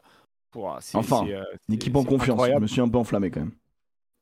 pour- 0.51 0.77
Enfin, 0.95 1.27
euh, 1.29 1.45
Une 1.69 1.75
équipe 1.77 1.95
en 1.95 2.03
c'est 2.03 2.09
confiance. 2.09 2.45
Je 2.47 2.59
me 2.59 2.67
suis 2.67 2.81
un 2.81 2.89
peu 2.89 2.99
enflammé 2.99 3.31
quand 3.31 3.41
même. 3.41 3.53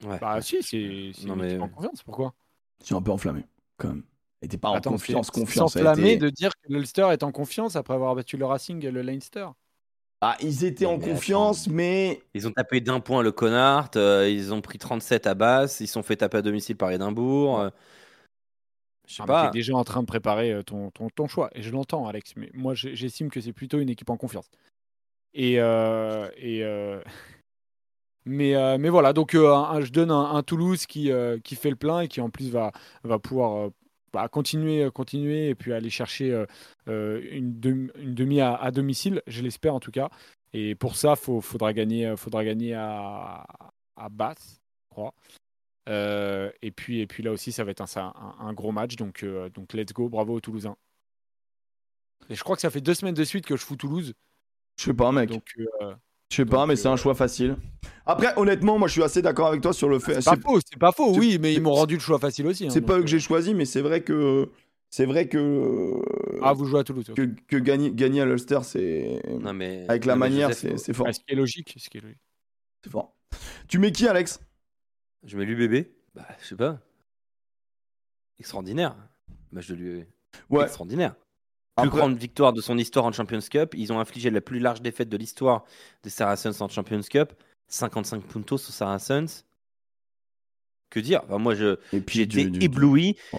Ouais. 0.04 0.18
Bah 0.20 0.42
si, 0.42 0.62
c'est 0.62 0.76
une 0.78 1.34
mais- 1.36 1.48
équipe 1.52 1.62
en 1.62 1.68
confiance. 1.68 2.02
Pourquoi? 2.02 2.34
Je 2.80 2.86
suis 2.86 2.94
un 2.94 3.00
peu 3.02 3.12
enflammé 3.12 3.44
quand 3.78 3.88
même. 3.88 4.02
Elle 4.42 4.46
était 4.46 4.58
pas 4.58 4.68
en 4.70 4.74
Attends, 4.74 4.90
confiance, 4.90 5.30
confiance. 5.30 5.72
S'enflammer 5.72 6.12
était- 6.12 6.16
de 6.26 6.28
dire 6.30 6.50
que 6.50 6.70
l'Ulster 6.70 7.08
est 7.12 7.22
en 7.22 7.32
confiance 7.32 7.76
après 7.76 7.94
avoir 7.94 8.14
battu 8.14 8.36
le 8.36 8.44
Racing 8.44 8.84
et 8.84 8.90
le 8.90 9.00
Leinster. 9.00 9.46
Ah, 10.20 10.36
ils 10.40 10.64
étaient 10.64 10.86
en 10.86 10.96
Mais 10.98 11.04
confiance, 11.04 11.68
mais 11.68 12.22
Ils 12.34 12.48
ont 12.48 12.50
tapé 12.52 12.80
d'un 12.80 13.00
point 13.00 13.22
le 13.22 13.30
Connard, 13.32 13.90
euh, 13.96 14.28
ils 14.28 14.54
ont 14.54 14.60
pris 14.62 14.78
37 14.78 15.26
à 15.26 15.34
Basse, 15.34 15.80
ils 15.80 15.86
se 15.86 15.92
sont 15.92 16.02
fait 16.02 16.16
taper 16.16 16.38
à 16.38 16.42
domicile 16.42 16.76
par 16.76 16.90
Édimbourg. 16.90 17.60
euh, 17.60 17.70
Je 19.06 19.14
sais 19.16 19.22
Ah, 19.22 19.26
pas. 19.26 19.46
t'es 19.46 19.58
déjà 19.58 19.74
en 19.74 19.84
train 19.84 20.00
de 20.00 20.06
préparer 20.06 20.50
euh, 20.52 20.62
ton, 20.62 20.90
ton, 20.90 21.10
ton 21.10 21.26
choix. 21.28 21.50
Et 21.54 21.62
je 21.62 21.70
l'entends, 21.70 22.06
Alex. 22.06 22.34
Mais 22.36 22.50
moi, 22.54 22.74
j'estime 22.74 23.30
que 23.30 23.40
c'est 23.40 23.52
plutôt 23.52 23.78
une 23.80 23.90
équipe 23.90 24.08
en 24.08 24.16
confiance. 24.16 24.48
Et. 25.34 25.60
euh, 25.60 26.30
et 26.38 26.64
euh, 26.64 27.02
mais, 28.24 28.54
euh, 28.56 28.78
mais 28.78 28.88
voilà, 28.88 29.12
donc 29.12 29.34
euh, 29.34 29.52
un- 29.52 29.80
je 29.82 29.90
donne 29.92 30.10
un, 30.10 30.34
un 30.34 30.42
Toulouse 30.42 30.86
qui, 30.86 31.10
euh, 31.10 31.38
qui 31.38 31.54
fait 31.56 31.70
le 31.70 31.76
plein 31.76 32.00
et 32.00 32.08
qui 32.08 32.20
en 32.22 32.30
plus 32.30 32.50
va, 32.50 32.72
va 33.02 33.18
pouvoir 33.18 33.66
euh, 33.66 33.70
bah, 34.14 34.28
continuer, 34.28 34.90
continuer 34.92 35.48
et 35.48 35.54
puis 35.54 35.72
aller 35.72 35.90
chercher 35.90 36.44
une, 36.86 37.60
demi, 37.60 37.90
une 37.96 38.14
demi 38.14 38.40
à, 38.40 38.54
à 38.54 38.70
domicile, 38.70 39.22
je 39.26 39.42
l'espère 39.42 39.74
en 39.74 39.80
tout 39.80 39.90
cas. 39.90 40.08
Et 40.52 40.76
pour 40.76 40.94
ça, 40.96 41.14
il 41.28 41.42
faudra 41.42 41.72
gagner, 41.72 42.16
faudra 42.16 42.44
gagner 42.44 42.74
à, 42.74 43.44
à 43.96 44.08
Bath, 44.08 44.40
je 44.40 44.88
crois. 44.90 45.14
et, 45.88 46.70
puis, 46.70 47.00
et 47.00 47.06
puis 47.06 47.22
là 47.22 47.32
aussi, 47.32 47.50
ça 47.50 47.64
va 47.64 47.72
être 47.72 47.82
un, 47.82 48.14
un, 48.38 48.52
gros 48.52 48.70
match. 48.70 48.96
Donc, 48.96 49.24
donc, 49.52 49.72
let's 49.72 49.92
go. 49.92 50.08
Bravo 50.08 50.34
aux 50.34 50.40
Toulousains. 50.40 50.76
Et 52.30 52.36
je 52.36 52.42
crois 52.42 52.56
que 52.56 52.62
ça 52.62 52.70
fait 52.70 52.80
deux 52.80 52.94
semaines 52.94 53.14
de 53.14 53.24
suite 53.24 53.46
que 53.46 53.56
je 53.56 53.64
fous 53.64 53.76
Toulouse. 53.76 54.14
Je 54.78 54.84
sais 54.84 54.94
pas, 54.94 55.10
mec. 55.12 55.28
Donc, 55.28 55.44
je 56.34 56.42
sais 56.42 56.46
pas, 56.46 56.66
mais 56.66 56.74
c'est 56.74 56.88
un 56.88 56.96
choix 56.96 57.14
facile. 57.14 57.56
Après, 58.06 58.32
honnêtement, 58.36 58.78
moi 58.78 58.88
je 58.88 58.94
suis 58.94 59.02
assez 59.02 59.22
d'accord 59.22 59.46
avec 59.46 59.60
toi 59.60 59.72
sur 59.72 59.88
le 59.88 60.00
fait. 60.00 60.20
C'est 60.20 60.30
pas 60.30 60.36
faux, 60.36 60.58
c'est 60.60 60.78
pas 60.78 60.92
faux, 60.92 61.16
oui, 61.16 61.38
mais 61.40 61.54
ils 61.54 61.62
m'ont 61.62 61.72
rendu 61.72 61.94
le 61.94 62.00
choix 62.00 62.18
facile 62.18 62.46
aussi. 62.48 62.66
Hein, 62.66 62.70
c'est 62.70 62.80
pas 62.80 62.98
eux 62.98 63.02
que 63.02 63.06
j'ai 63.06 63.20
choisi, 63.20 63.54
mais 63.54 63.64
c'est 63.64 63.80
vrai 63.80 64.02
que. 64.02 64.50
C'est 64.90 65.06
vrai 65.06 65.28
que. 65.28 65.92
Ah, 66.42 66.52
vous 66.52 66.66
jouez 66.66 66.80
à 66.80 66.84
Toulouse. 66.84 67.12
Que, 67.16 67.22
que 67.48 67.56
gagner, 67.56 67.92
gagner 67.92 68.20
à 68.20 68.24
l'Ulster, 68.24 68.60
c'est. 68.62 69.20
Mais... 69.54 69.84
Avec 69.88 70.04
la 70.04 70.16
manière, 70.16 70.52
c'est 70.54 70.92
fort. 70.92 71.06
ce 71.12 71.20
qui 71.20 71.26
est 71.28 71.36
logique. 71.36 71.74
Ce 71.78 71.88
qui 71.88 71.98
est 71.98 72.00
logique. 72.00 72.20
C'est 72.82 72.90
fort. 72.90 73.14
Tu 73.68 73.78
mets 73.78 73.92
qui, 73.92 74.06
Alex? 74.06 74.40
Je 75.24 75.36
mets 75.36 75.44
l'UBB. 75.44 75.86
Bah, 76.14 76.26
je 76.40 76.46
sais 76.48 76.56
pas. 76.56 76.80
Extraordinaire. 78.38 78.96
Match 79.52 79.68
de 79.68 79.74
l'UBB. 79.74 80.06
Ouais. 80.50 80.64
Extraordinaire. 80.64 81.14
Plus 81.76 81.90
grande 81.90 82.16
victoire 82.16 82.52
de 82.52 82.60
son 82.60 82.78
histoire 82.78 83.04
en 83.04 83.12
Champions 83.12 83.40
Cup. 83.50 83.74
Ils 83.76 83.92
ont 83.92 83.98
infligé 83.98 84.30
la 84.30 84.40
plus 84.40 84.60
large 84.60 84.80
défaite 84.80 85.08
de 85.08 85.16
l'histoire 85.16 85.64
des 86.02 86.10
Saracens 86.10 86.60
en 86.60 86.68
Champions 86.68 87.00
Cup. 87.02 87.32
55 87.68 88.22
puntos 88.22 88.56
aux 88.56 88.58
Saracens. 88.58 89.44
Que 90.90 91.00
dire? 91.00 91.22
Moi, 91.28 91.56
je, 91.56 91.76
j'ai 92.06 92.22
été 92.22 92.42
ébloui. 92.60 93.16
Oh, 93.32 93.38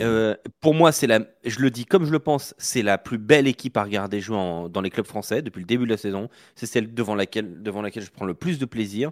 euh, 0.00 0.34
pour 0.60 0.72
moi, 0.72 0.90
c'est 0.90 1.06
la, 1.06 1.20
je 1.44 1.60
le 1.60 1.70
dis 1.70 1.84
comme 1.84 2.06
je 2.06 2.10
le 2.12 2.18
pense, 2.18 2.54
c'est 2.56 2.80
la 2.80 2.96
plus 2.96 3.18
belle 3.18 3.46
équipe 3.46 3.76
à 3.76 3.82
regarder 3.82 4.20
jouer 4.20 4.38
dans 4.70 4.80
les 4.80 4.88
clubs 4.88 5.06
français 5.06 5.42
depuis 5.42 5.60
le 5.60 5.66
début 5.66 5.84
de 5.84 5.90
la 5.90 5.98
saison. 5.98 6.30
C'est 6.54 6.64
celle 6.64 6.94
devant 6.94 7.14
laquelle, 7.14 7.62
devant 7.62 7.82
laquelle 7.82 8.04
je 8.04 8.10
prends 8.10 8.24
le 8.24 8.32
plus 8.32 8.58
de 8.58 8.64
plaisir. 8.64 9.10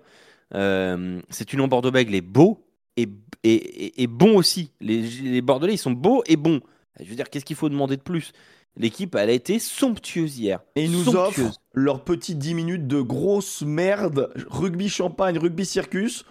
Euh, 0.55 1.21
c'est 1.29 1.53
une 1.53 1.67
Bordeaux-Bègles 1.67 2.15
est 2.15 2.23
beau 2.23 2.65
et, 2.97 3.09
et, 3.45 4.03
et, 4.03 4.07
bon 4.07 4.37
aussi. 4.37 4.71
Les, 4.81 5.03
les 5.03 5.43
Bordelais, 5.43 5.75
ils 5.75 5.79
sont 5.79 5.91
beaux 5.91 6.23
et 6.27 6.37
bons. 6.37 6.61
Je 6.99 7.05
veux 7.05 7.17
dire, 7.17 7.29
qu'est-ce 7.29 7.45
qu'il 7.45 7.57
faut 7.57 7.69
demander 7.69 7.97
de 7.97 8.03
plus? 8.03 8.33
L'équipe, 8.77 9.15
elle 9.15 9.29
a 9.29 9.33
été 9.33 9.59
somptueuse 9.59 10.39
hier. 10.39 10.61
Et 10.77 10.85
ils 10.85 10.91
nous 10.91 11.15
offrent 11.15 11.53
leurs 11.75 12.05
petites 12.05 12.39
10 12.39 12.55
minutes 12.55 12.87
de 12.87 13.01
grosse 13.01 13.63
merde, 13.63 14.33
rugby 14.49 14.89
champagne, 14.89 15.39
rugby 15.39 15.67
circus, 15.67 16.25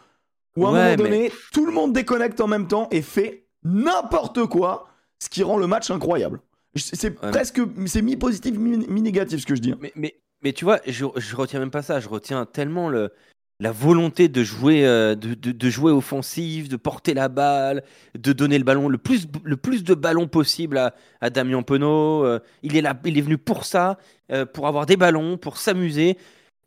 où 0.57 0.65
à 0.65 0.69
un 0.69 0.73
moment 0.73 0.95
donné, 0.95 1.31
tout 1.51 1.65
le 1.65 1.71
monde 1.71 1.93
déconnecte 1.93 2.41
en 2.41 2.47
même 2.47 2.67
temps 2.67 2.87
et 2.91 3.01
fait 3.01 3.45
n'importe 3.63 4.45
quoi, 4.47 4.87
ce 5.19 5.29
qui 5.29 5.43
rend 5.43 5.57
le 5.57 5.67
match 5.67 5.91
incroyable. 5.91 6.41
C'est 6.75 7.11
presque, 7.11 7.61
c'est 7.85 8.01
mi-positif, 8.01 8.57
mi-négatif 8.57 9.41
ce 9.41 9.45
que 9.45 9.55
je 9.55 9.61
dis. 9.61 9.73
Mais, 9.79 9.91
mais, 9.95 10.15
mais 10.41 10.53
tu 10.53 10.65
vois, 10.65 10.79
je, 10.87 11.05
je 11.15 11.35
retiens 11.35 11.59
même 11.59 11.69
pas 11.71 11.81
ça, 11.81 11.99
je 11.99 12.09
retiens 12.09 12.45
tellement 12.45 12.89
le, 12.89 13.11
la 13.61 13.71
volonté 13.71 14.27
de 14.27 14.43
jouer, 14.43 14.87
euh, 14.87 15.13
de, 15.13 15.35
de, 15.35 15.69
jouer 15.69 15.91
offensif, 15.91 16.67
de 16.67 16.77
porter 16.77 17.13
la 17.13 17.29
balle, 17.29 17.83
de 18.17 18.33
donner 18.33 18.57
le 18.57 18.63
ballon, 18.63 18.89
le 18.89 18.97
plus, 18.97 19.27
le 19.43 19.55
plus 19.55 19.83
de 19.83 19.93
ballons 19.93 20.27
possible 20.27 20.79
à, 20.79 20.95
à 21.21 21.29
Damien 21.29 21.61
Penaud. 21.61 22.25
Euh, 22.25 22.39
il, 22.63 22.75
est 22.75 22.81
là, 22.81 22.99
il 23.05 23.19
est 23.19 23.21
venu 23.21 23.37
pour 23.37 23.65
ça, 23.65 23.99
euh, 24.31 24.47
pour 24.47 24.67
avoir 24.67 24.87
des 24.87 24.97
ballons, 24.97 25.37
pour 25.37 25.57
s'amuser. 25.57 26.17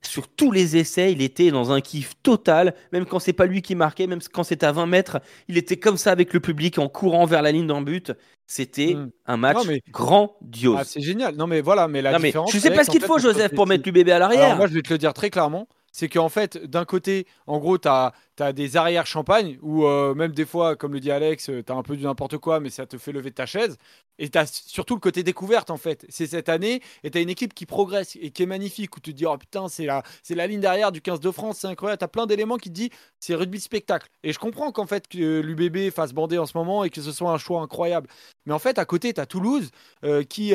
Sur 0.03 0.29
tous 0.29 0.53
les 0.53 0.77
essais, 0.77 1.11
il 1.11 1.21
était 1.21 1.51
dans 1.51 1.73
un 1.73 1.81
kiff 1.81 2.13
total, 2.23 2.75
même 2.93 3.07
quand 3.07 3.19
c'est 3.19 3.33
pas 3.33 3.47
lui 3.47 3.61
qui 3.61 3.75
marquait, 3.75 4.07
même 4.07 4.21
quand 4.33 4.45
c'est 4.45 4.63
à 4.63 4.71
20 4.71 4.87
mètres, 4.87 5.21
il 5.49 5.59
était 5.59 5.79
comme 5.79 5.97
ça 5.97 6.13
avec 6.13 6.33
le 6.33 6.39
public 6.39 6.79
en 6.79 6.89
courant 6.89 7.25
vers 7.25 7.43
la 7.43 7.51
ligne 7.51 7.67
d'un 7.67 7.83
but. 7.83 8.13
C'était 8.47 8.95
hmm. 8.95 9.11
un 9.27 9.37
match 9.37 9.67
grandiose. 9.91 10.77
Ah, 10.79 10.85
c'est 10.85 11.01
génial. 11.01 11.35
Non 11.35 11.49
mais 11.49 11.61
voilà, 11.61 11.89
mais 11.89 12.03
la 12.03 12.19
différence. 12.19 12.53
je 12.53 12.59
sais 12.59 12.71
pas 12.71 12.85
ce 12.85 12.91
qu'il 12.91 13.01
faut, 13.01 13.19
Joseph, 13.19 13.53
pour 13.53 13.67
mettre 13.67 13.91
l'UBB 13.91 14.11
à 14.11 14.21
l'arrière. 14.21 14.57
Moi, 14.57 14.69
je 14.69 14.75
vais 14.75 14.83
te 14.83 14.93
le 14.93 14.99
dire 14.99 15.13
très 15.13 15.31
clairement 15.31 15.67
c'est 15.95 16.09
qu'en 16.09 16.29
fait, 16.29 16.59
d'un 16.59 16.85
côté, 16.85 17.25
en 17.47 17.59
gros, 17.61 17.79
tu 17.79 17.89
des 18.37 18.77
arrières 18.77 19.07
champagne, 19.07 19.59
ou 19.63 19.85
euh, 19.85 20.15
même 20.15 20.33
des 20.33 20.45
fois, 20.45 20.75
comme 20.77 20.93
le 20.93 21.01
dit 21.01 21.11
Alex, 21.11 21.51
euh, 21.51 21.63
tu 21.65 21.73
as 21.73 21.77
un 21.77 21.83
peu 21.83 21.97
du 21.97 22.03
n'importe 22.05 22.39
quoi, 22.39 22.59
mais 22.61 22.71
ça 22.71 22.87
te 22.87 22.99
fait 22.99 23.13
lever 23.13 23.31
ta 23.31 23.47
chaise. 23.47 23.77
Et 24.19 24.29
tu 24.29 24.39
as 24.39 24.47
surtout 24.47 24.95
le 24.95 25.01
côté 25.01 25.23
découverte, 25.23 25.71
en 25.71 25.77
fait. 25.77 26.05
C'est 26.09 26.27
cette 26.27 26.49
année, 26.49 26.81
et 27.03 27.11
tu 27.11 27.19
as 27.19 27.21
une 27.21 27.31
équipe 27.31 27.55
qui 27.55 27.67
progresse 27.67 28.17
et 28.21 28.31
qui 28.31 28.43
est 28.43 28.47
magnifique, 28.47 28.97
où 28.97 29.01
tu 29.01 29.13
te 29.13 29.17
dis, 29.17 29.27
oh 29.27 29.37
putain, 29.37 29.69
c'est 29.69 29.87
la, 29.87 30.03
la 30.31 30.47
ligne 30.47 30.61
derrière 30.61 30.93
du 30.93 31.01
15 31.01 31.21
de 31.21 31.31
France, 31.31 31.59
c'est 31.61 31.67
incroyable. 31.69 31.99
Tu 31.99 32.05
as 32.05 32.09
plein 32.09 32.27
d'éléments 32.27 32.57
qui 32.57 32.71
te 32.71 32.75
disent, 32.75 32.91
c'est 33.21 33.35
rugby 33.35 33.61
spectacle. 33.61 34.09
Et 34.23 34.33
je 34.33 34.39
comprends 34.39 34.73
qu'en 34.73 34.87
fait, 34.87 35.07
que 35.09 35.41
l'UBB 35.41 35.93
fasse 35.93 36.13
bander 36.13 36.39
en 36.39 36.47
ce 36.47 36.57
moment 36.57 36.85
et 36.85 36.91
que 36.91 37.01
ce 37.01 37.13
soit 37.13 37.31
un 37.31 37.39
choix 37.39 37.61
incroyable. 37.61 38.09
Mais 38.47 38.53
en 38.53 38.59
fait, 38.59 38.79
à 38.79 38.85
côté, 38.85 39.13
tu 39.15 39.21
as 39.21 39.27
Toulouse, 39.27 39.71
euh, 40.05 40.23
qui, 40.23 40.53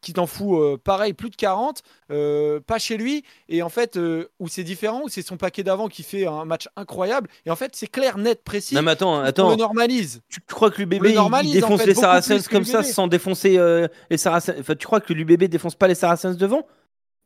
qui 0.00 0.12
t'en 0.12 0.26
fout, 0.26 0.80
pareil, 0.82 1.12
plus 1.12 1.30
de 1.30 1.36
40, 1.36 1.82
pas 2.08 2.78
chez 2.78 2.96
lui, 2.96 3.24
et 3.48 3.62
en 3.62 3.68
fait, 3.68 3.98
où 4.38 4.48
c'est 4.48 4.64
différent, 4.64 5.02
où 5.04 5.08
c'est 5.08 5.22
son 5.22 5.36
paquet 5.36 5.62
d'avant 5.62 5.88
qui 5.88 6.02
fait 6.02 6.26
un 6.26 6.44
match 6.44 6.68
incroyable. 6.76 7.15
Et 7.44 7.50
en 7.50 7.56
fait, 7.56 7.72
c'est 7.74 7.86
clair, 7.86 8.18
net, 8.18 8.42
précis. 8.44 8.74
Non, 8.74 8.82
mais 8.82 8.92
attends, 8.92 9.20
attends. 9.20 9.48
On 9.48 9.50
le 9.50 9.56
normalise. 9.56 10.22
Tu, 10.28 10.40
crois 10.40 10.70
que 10.70 10.82
l'UBB 10.82 11.06
il 11.42 11.52
défonce 11.52 11.84
les 11.84 11.94
Saracens 11.94 12.48
comme 12.48 12.64
ça 12.64 12.82
sans 12.82 13.06
défoncer 13.06 13.58
euh, 13.58 13.88
les 14.10 14.18
Saracens 14.18 14.56
Enfin, 14.60 14.74
tu 14.74 14.86
crois 14.86 15.00
que 15.00 15.12
l'UBB 15.12 15.44
défonce 15.44 15.74
pas 15.74 15.88
les 15.88 15.94
Saracens 15.94 16.36
devant? 16.36 16.66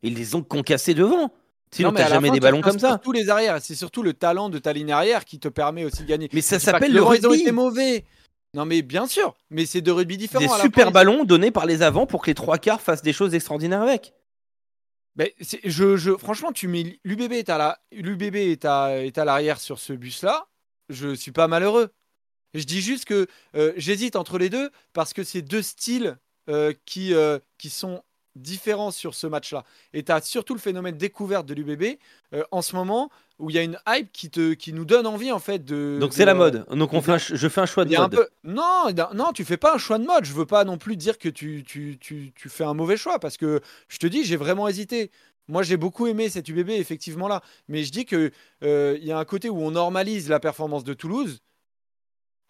Ils 0.03 0.15
les 0.15 0.35
ont 0.35 0.43
concassés 0.43 0.93
devant. 0.93 1.31
Sinon, 1.73 1.93
t'as 1.93 2.09
jamais 2.09 2.31
des 2.31 2.39
ballons 2.39 2.61
comme 2.61 2.79
ça. 2.79 2.99
Tous 3.01 3.11
les 3.11 3.29
arrières, 3.29 3.59
c'est 3.61 3.75
surtout 3.75 4.03
le 4.03 4.13
talent 4.13 4.49
de 4.49 4.59
ta 4.59 4.73
ligne 4.73 4.91
arrière 4.91 5.25
qui 5.25 5.39
te 5.39 5.47
permet 5.47 5.85
aussi 5.85 6.03
de 6.03 6.07
gagner. 6.07 6.29
Mais 6.33 6.41
ça 6.41 6.59
s'appelle 6.59 6.93
le 6.93 7.03
rugby. 7.03 7.43
Ils 7.45 7.53
mauvais. 7.53 8.05
Non 8.53 8.65
mais 8.65 8.81
bien 8.81 9.07
sûr, 9.07 9.33
mais 9.49 9.65
c'est 9.65 9.79
de 9.79 9.91
rugby 9.91 10.17
différents. 10.17 10.57
Des 10.57 10.61
super 10.61 10.91
ballons 10.91 11.23
donnés 11.23 11.51
par 11.51 11.65
les 11.65 11.83
avants 11.83 12.05
pour 12.05 12.21
que 12.21 12.27
les 12.27 12.33
trois 12.33 12.57
quarts 12.57 12.81
fassent 12.81 13.01
des 13.01 13.13
choses 13.13 13.33
extraordinaires 13.33 13.81
avec. 13.81 14.13
Ben, 15.15 15.29
je, 15.39 15.97
je, 15.97 16.15
franchement, 16.15 16.51
tu 16.51 16.67
mets 16.67 16.99
l'UBB 17.03 17.33
est 17.33 17.49
à 17.49 17.57
la, 17.57 17.79
l'UBB 17.91 18.35
est 18.35 18.65
à, 18.65 19.03
est 19.03 19.17
à 19.17 19.25
l'arrière 19.25 19.59
sur 19.59 19.77
ce 19.79 19.93
bus-là. 19.93 20.47
Je 20.89 21.13
suis 21.13 21.31
pas 21.31 21.47
malheureux. 21.47 21.91
Je 22.53 22.63
dis 22.63 22.81
juste 22.81 23.05
que 23.05 23.27
euh, 23.55 23.73
j'hésite 23.77 24.15
entre 24.15 24.37
les 24.37 24.49
deux 24.49 24.71
parce 24.93 25.13
que 25.13 25.23
c'est 25.23 25.41
deux 25.41 25.61
styles 25.61 26.17
euh, 26.49 26.73
qui, 26.85 27.13
euh, 27.13 27.39
qui 27.57 27.69
sont 27.69 28.03
différents 28.35 28.91
sur 28.91 29.13
ce 29.13 29.27
match-là. 29.27 29.63
Et 29.93 30.03
tu 30.03 30.11
as 30.11 30.21
surtout 30.21 30.53
le 30.53 30.59
phénomène 30.59 30.97
découverte 30.97 31.45
de 31.45 31.53
l'UBB 31.53 31.97
en 32.51 32.61
ce 32.61 32.75
moment 32.75 33.09
où 33.41 33.49
il 33.49 33.55
y 33.55 33.59
a 33.59 33.63
une 33.63 33.77
hype 33.87 34.11
qui, 34.11 34.29
te, 34.29 34.53
qui 34.53 34.71
nous 34.71 34.85
donne 34.85 35.07
envie 35.07 35.31
en 35.31 35.39
fait 35.39 35.65
de. 35.65 35.97
Donc 35.99 36.13
c'est 36.13 36.25
la 36.25 36.33
mode. 36.33 36.65
Donc 36.69 36.93
on 36.93 37.01
fait 37.01 37.17
je 37.17 37.47
fais 37.47 37.61
un 37.61 37.65
choix 37.65 37.85
de 37.85 37.95
mode. 37.95 38.29
Non, 38.43 38.85
non, 39.13 39.31
tu 39.33 39.43
fais 39.43 39.57
pas 39.57 39.75
un 39.75 39.77
choix 39.77 39.97
de 39.97 40.05
mode. 40.05 40.25
Je 40.25 40.33
veux 40.33 40.45
pas 40.45 40.63
non 40.63 40.77
plus 40.77 40.95
dire 40.95 41.17
que 41.17 41.27
tu, 41.27 41.63
tu, 41.65 41.97
tu, 41.99 42.31
tu 42.35 42.49
fais 42.49 42.63
un 42.63 42.73
mauvais 42.73 42.97
choix 42.97 43.19
parce 43.19 43.37
que 43.37 43.61
je 43.89 43.97
te 43.97 44.07
dis, 44.07 44.23
j'ai 44.23 44.37
vraiment 44.37 44.67
hésité. 44.67 45.11
Moi, 45.47 45.63
j'ai 45.63 45.75
beaucoup 45.75 46.07
aimé 46.07 46.29
cette 46.29 46.47
UBB, 46.47 46.69
effectivement 46.69 47.27
là. 47.27 47.41
Mais 47.67 47.83
je 47.83 47.91
dis 47.91 48.05
que 48.05 48.31
euh, 48.63 48.97
il 49.01 49.05
y 49.05 49.11
a 49.11 49.17
un 49.17 49.25
côté 49.25 49.49
où 49.49 49.59
on 49.59 49.71
normalise 49.71 50.29
la 50.29 50.39
performance 50.39 50.83
de 50.83 50.93
Toulouse, 50.93 51.39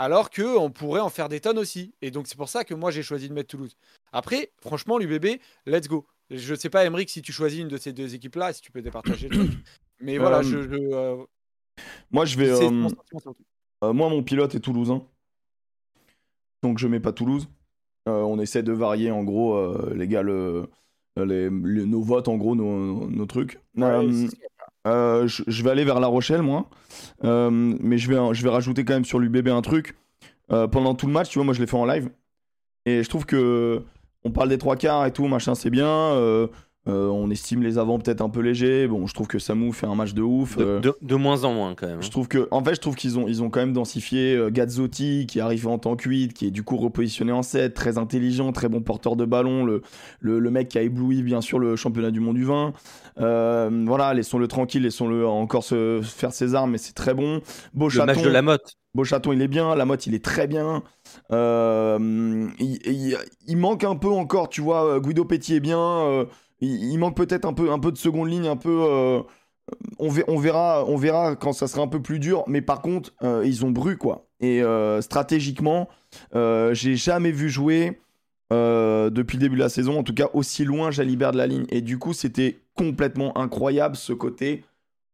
alors 0.02 0.32
que 0.32 0.58
on 0.58 0.72
pourrait 0.72 1.00
en 1.00 1.10
faire 1.10 1.30
des 1.30 1.40
tonnes 1.40 1.60
aussi. 1.60 1.94
Et 2.02 2.10
donc 2.10 2.26
c'est 2.26 2.36
pour 2.36 2.50
ça 2.50 2.64
que 2.64 2.74
moi 2.74 2.90
j'ai 2.90 3.04
choisi 3.04 3.30
de 3.30 3.34
mettre 3.34 3.50
Toulouse. 3.50 3.78
Après, 4.12 4.52
franchement, 4.60 4.98
l'UBB, 4.98 5.40
let's 5.68 5.88
go. 5.88 6.08
Je 6.32 6.56
sais 6.56 6.70
pas, 6.70 6.86
Emeric, 6.86 7.10
si 7.10 7.22
tu 7.22 7.32
choisis 7.32 7.60
une 7.60 7.68
de 7.68 7.78
ces 7.78 7.94
deux 7.94 8.16
équipes-là, 8.16 8.52
si 8.52 8.62
tu 8.62 8.72
peux 8.72 8.82
départager 8.82 9.30
le 9.30 9.38
truc. 9.38 9.52
Mais 10.00 10.18
voilà, 10.18 10.40
euh, 10.40 10.44
je. 10.44 10.58
Euh, 10.58 11.18
moi, 12.10 12.26
je 12.26 12.38
vais. 12.38 12.50
Euh, 12.50 13.94
moi, 13.94 14.10
mon 14.10 14.24
pilote 14.24 14.56
est 14.56 14.60
toulousain. 14.60 15.04
Donc, 16.64 16.80
je 16.80 16.88
mets 16.88 17.00
pas 17.00 17.12
Toulouse. 17.12 17.48
on 18.08 18.40
essaie 18.40 18.64
de 18.64 18.72
varier, 18.72 19.12
en 19.12 19.24
gros, 19.24 19.92
les 19.94 20.08
gars, 20.08 20.24
le, 20.24 20.68
les, 21.18 21.50
nos 21.52 22.02
votes, 22.02 22.28
en 22.28 22.38
gros, 22.38 22.56
nos, 22.56 23.08
nos 23.08 23.26
trucs. 23.26 23.60
Je, 24.86 25.64
vais 25.64 25.70
aller 25.70 25.84
vers 25.84 26.00
La 26.00 26.08
Rochelle, 26.08 26.42
moi. 26.42 26.68
mais 27.24 27.98
je 27.98 28.10
vais, 28.10 28.34
je 28.34 28.44
vais 28.44 28.50
rajouter 28.50 28.86
quand 28.86 28.94
même 28.94 29.06
sur 29.06 29.20
l'UBB 29.20 29.50
un 29.50 29.62
truc. 29.62 29.96
pendant 30.48 30.96
tout 30.96 31.08
le 31.08 31.14
match, 31.14 31.30
tu 31.30 31.40
vois, 31.40 31.46
moi, 31.46 31.54
je 31.54 31.60
l'ai 31.60 31.68
fait 31.68 31.78
en 31.78 31.86
live. 31.86 32.10
Et 32.86 33.04
je 33.04 33.10
trouve 33.10 33.26
que. 33.26 33.84
On 34.24 34.30
parle 34.30 34.50
des 34.50 34.60
trois 34.60 34.76
quarts 34.76 35.08
et 35.08 35.12
tout, 35.12 35.28
machin, 35.28 35.56
c'est 35.56 35.72
bien. 35.72 36.16
Euh, 36.88 37.10
on 37.10 37.30
estime 37.30 37.62
les 37.62 37.78
avants 37.78 38.00
peut-être 38.00 38.22
un 38.22 38.30
peu 38.30 38.40
légers. 38.40 38.88
Bon, 38.88 39.06
je 39.06 39.14
trouve 39.14 39.28
que 39.28 39.38
Samu 39.38 39.72
fait 39.72 39.86
un 39.86 39.94
match 39.94 40.14
de 40.16 40.24
ouf. 40.24 40.58
De, 40.58 40.82
euh, 40.84 41.18
moins 41.18 41.44
en 41.44 41.54
moins 41.54 41.76
quand 41.76 41.86
même. 41.86 42.02
Je 42.02 42.10
trouve 42.10 42.28
que, 42.28 42.48
en 42.50 42.64
fait, 42.64 42.74
je 42.74 42.80
trouve 42.82 42.96
qu'ils 42.96 43.20
ont, 43.20 43.28
ils 43.28 43.44
ont 43.44 43.52
quand 43.52 43.60
même 43.60 43.74
densifié 43.74 44.36
euh, 44.36 44.50
Gazzotti 44.50 45.28
qui 45.28 45.40
arrive 45.40 45.68
en 45.68 45.78
tant 45.78 45.96
que 45.96 46.10
8, 46.10 46.34
qui 46.34 46.48
est 46.48 46.52
du 46.52 46.64
coup 46.64 46.78
repositionné 46.78 47.32
en 47.32 47.44
7, 47.44 47.76
très 47.76 48.00
intelligent, 48.00 48.52
très 48.52 48.68
bon 48.68 48.82
porteur 48.82 49.16
de 49.16 49.26
ballon, 49.26 49.64
le, 49.64 49.84
le, 50.22 50.52
mec 50.52 50.70
qui 50.70 50.80
a 50.80 50.82
ébloui 50.82 51.22
bien 51.22 51.40
sûr 51.40 51.60
le 51.60 51.76
championnat 51.76 52.10
du 52.10 52.20
monde 52.20 52.36
du 52.36 52.46
vin. 52.46 52.74
voilà, 53.18 54.16
laissons-le 54.16 54.48
tranquille, 54.48 54.82
laissons-le 54.82 55.28
encore 55.28 55.64
se 55.64 56.02
faire 56.02 56.34
ses 56.34 56.56
armes, 56.56 56.72
mais 56.72 56.80
c'est 56.80 56.94
très 56.94 57.14
bon. 57.14 57.42
Beau 57.76 57.90
le 57.90 58.06
match 58.06 58.24
de 58.24 58.30
la 58.30 58.42
motte. 58.42 58.78
Beauchaton, 58.96 59.32
il 59.32 59.42
est 59.42 59.48
bien. 59.48 59.74
La 59.76 59.86
motte, 59.86 60.08
il 60.08 60.16
est 60.16 60.26
très 60.26 60.48
bien. 60.48 60.82
il, 61.30 63.18
il, 63.48 63.58
manque 63.58 63.84
un 63.84 63.96
peu 63.96 64.10
encore, 64.10 64.50
tu 64.50 64.62
vois. 64.62 65.00
Guido 65.00 65.26
Petit 65.26 65.56
est 65.56 65.60
bien 65.60 66.26
il, 66.62 66.98
manque 66.98 67.16
peut-être 67.18 67.46
un 67.46 67.54
peu, 67.54 67.72
un 67.72 67.80
peu 67.80 67.92
de 67.92 67.98
seconde 67.98 68.30
ligne, 68.30 68.48
un 68.48 68.56
peu. 68.56 68.86
Euh, 68.90 69.22
on, 70.00 70.10
ve- 70.10 70.24
on 70.28 70.38
verra, 70.38 70.86
on 70.88 70.96
verra 70.96 71.36
quand 71.36 71.54
ça 71.54 71.68
sera 71.68 71.82
un 71.82 71.88
peu 71.88 72.02
plus 72.02 72.20
dur. 72.20 72.44
Mais 72.48 72.62
par 72.62 72.82
contre, 72.82 73.14
euh, 73.24 73.44
ils 73.46 73.66
ont 73.66 73.72
bru 73.72 73.98
quoi. 73.98 74.28
Et 74.40 74.62
euh, 74.64 75.02
stratégiquement, 75.02 75.88
j'ai 76.34 76.96
jamais 76.96 77.32
vu 77.32 77.50
jouer 77.50 78.00
depuis 78.52 79.38
le 79.38 79.42
début 79.42 79.56
de 79.56 79.62
la 79.62 79.70
saison, 79.70 79.98
en 80.00 80.04
tout 80.04 80.14
cas 80.14 80.30
aussi 80.34 80.66
loin 80.66 80.92
Jalibert 80.92 81.32
de 81.32 81.38
la 81.38 81.48
ligne. 81.48 81.66
Et 81.70 81.82
du 81.82 81.98
coup, 81.98 82.14
c'était 82.14 82.60
complètement 82.76 83.38
incroyable 83.38 83.96
ce 83.96 84.14
côté. 84.14 84.64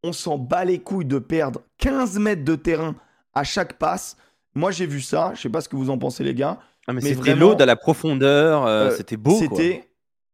On 0.04 0.12
s'en 0.14 0.38
bat 0.38 0.66
les 0.66 0.80
couilles 0.80 1.06
de 1.06 1.20
perdre 1.20 1.62
15 1.80 2.20
mètres 2.20 2.44
de 2.44 2.56
terrain 2.56 2.96
à 3.34 3.44
chaque 3.44 3.74
passe. 3.74 4.18
Moi, 4.56 4.72
j'ai 4.72 4.88
vu 4.88 5.02
ça. 5.02 5.34
Je 5.36 5.42
sais 5.42 5.50
pas 5.50 5.62
ce 5.62 5.70
que 5.70 5.76
vous 5.76 5.90
en 5.90 5.98
pensez, 5.98 6.24
les 6.24 6.34
gars. 6.34 6.60
Ah, 6.88 6.94
mais 6.94 7.02
Mais 7.04 7.14
c'était 7.14 7.36
l'eau 7.36 7.56
à 7.60 7.66
la 7.66 7.76
profondeur, 7.76 8.66
euh, 8.66 8.90
euh, 8.90 8.96
c'était 8.96 9.18
beau. 9.18 9.38
C'était 9.38 9.87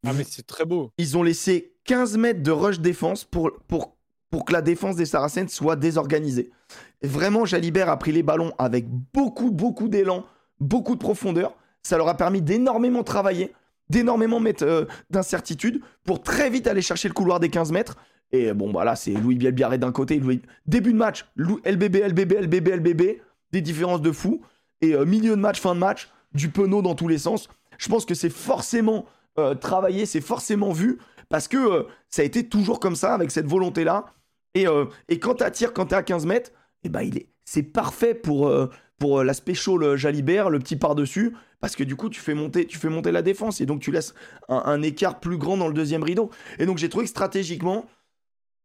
Ah, 0.06 0.14
mais 0.14 0.24
c'est 0.28 0.46
très 0.46 0.66
beau. 0.66 0.92
ils 0.98 1.18
ont 1.18 1.24
laissé 1.24 1.74
15 1.86 2.18
mètres 2.18 2.44
de 2.44 2.52
rush 2.52 2.80
défense 2.80 3.24
pour, 3.24 3.52
pour, 3.68 3.96
pour 4.30 4.46
que 4.46 4.54
la 4.54 4.62
défense 4.62 4.96
des 4.96 5.06
Saracens 5.06 5.52
soit 5.52 5.76
désorganisée. 5.76 6.52
Et 7.02 7.08
vraiment, 7.08 7.46
Jalibert 7.46 7.90
a 7.90 7.98
pris 7.98 8.12
les 8.12 8.24
ballons 8.24 8.54
avec 8.58 8.86
beaucoup, 9.14 9.52
beaucoup 9.52 9.88
d'élan, 9.88 10.26
beaucoup 10.60 10.96
de 10.96 11.00
profondeur. 11.00 11.56
Ça 11.84 11.98
leur 11.98 12.08
a 12.08 12.16
permis 12.16 12.42
d'énormément 12.42 13.04
travailler, 13.04 13.54
d'énormément 13.90 14.40
mettre 14.40 14.64
euh, 14.64 14.86
d'incertitude 15.10 15.82
pour 16.06 16.22
très 16.24 16.50
vite 16.50 16.68
aller 16.68 16.82
chercher 16.82 17.08
le 17.10 17.14
couloir 17.14 17.40
des 17.40 17.50
15 17.50 17.72
mètres. 17.72 17.98
Et 18.32 18.52
bon, 18.54 18.72
bah 18.72 18.84
là, 18.84 18.96
c'est 18.96 19.12
Louis 19.12 19.36
Bielbiarré 19.36 19.78
d'un 19.78 19.92
côté. 19.92 20.18
Louis... 20.20 20.42
Début 20.66 20.94
de 20.94 20.98
match, 20.98 21.26
Lou- 21.36 21.60
LBB, 21.66 21.98
LBB, 21.98 22.34
LBB, 22.42 22.68
LBB, 22.78 23.02
des 23.52 23.62
différences 23.62 24.02
de 24.02 24.12
fou. 24.12 24.42
Et 24.82 24.96
euh, 24.96 25.06
milieu 25.06 25.32
de 25.32 25.42
match, 25.42 25.60
fin 25.62 25.76
de 25.76 25.80
match, 25.80 26.10
du 26.34 26.50
penaud 26.50 26.82
dans 26.82 26.96
tous 26.96 27.08
les 27.08 27.18
sens. 27.20 27.48
Je 27.78 27.90
pense 27.90 28.06
que 28.06 28.16
c'est 28.16 28.30
forcément 28.32 29.06
euh, 29.40 29.56
travaillé, 29.56 30.06
c'est 30.06 30.22
forcément 30.22 30.72
vu, 30.72 31.00
parce 31.30 31.48
que 31.48 31.58
euh, 31.58 31.84
ça 32.10 32.22
a 32.22 32.26
été 32.26 32.48
toujours 32.48 32.80
comme 32.80 32.96
ça, 32.96 33.14
avec 33.14 33.32
cette 33.32 33.48
volonté-là. 33.48 34.06
Et, 34.54 34.68
euh, 34.68 34.86
et 35.10 35.20
quand 35.20 35.36
tu 35.36 35.44
attires, 35.44 35.74
quand 35.74 35.88
tu 35.88 35.94
es 35.94 35.98
à 35.98 36.04
15 36.04 36.26
mètres, 36.26 36.52
eh 36.84 36.90
ben, 36.90 37.02
il 37.02 37.18
est, 37.18 37.30
c'est 37.46 37.64
parfait 37.64 38.14
pour, 38.14 38.48
euh, 38.48 38.70
pour 39.00 39.24
l'aspect 39.24 39.54
chaud, 39.54 39.78
le 39.78 39.98
Jalibert, 39.98 40.50
le 40.50 40.60
petit 40.60 40.76
par-dessus, 40.76 41.36
parce 41.60 41.76
que 41.76 41.84
du 41.84 41.96
coup, 41.96 42.10
tu 42.10 42.20
fais 42.20 42.34
monter, 42.34 42.66
tu 42.68 42.78
fais 42.78 42.90
monter 42.90 43.12
la 43.12 43.22
défense, 43.22 43.62
et 43.62 43.66
donc 43.66 43.82
tu 43.82 43.92
laisses 43.92 44.14
un, 44.50 44.82
écart 44.82 45.20
plus 45.20 45.38
grand 45.38 45.58
dans 45.58 45.68
le 45.68 45.74
deuxième 45.74 46.04
rideau. 46.04 46.30
Et 46.60 46.66
donc 46.66 46.78
j'ai 46.78 46.90
trouvé 46.90 47.06
que 47.06 47.10
stratégiquement, 47.10 47.86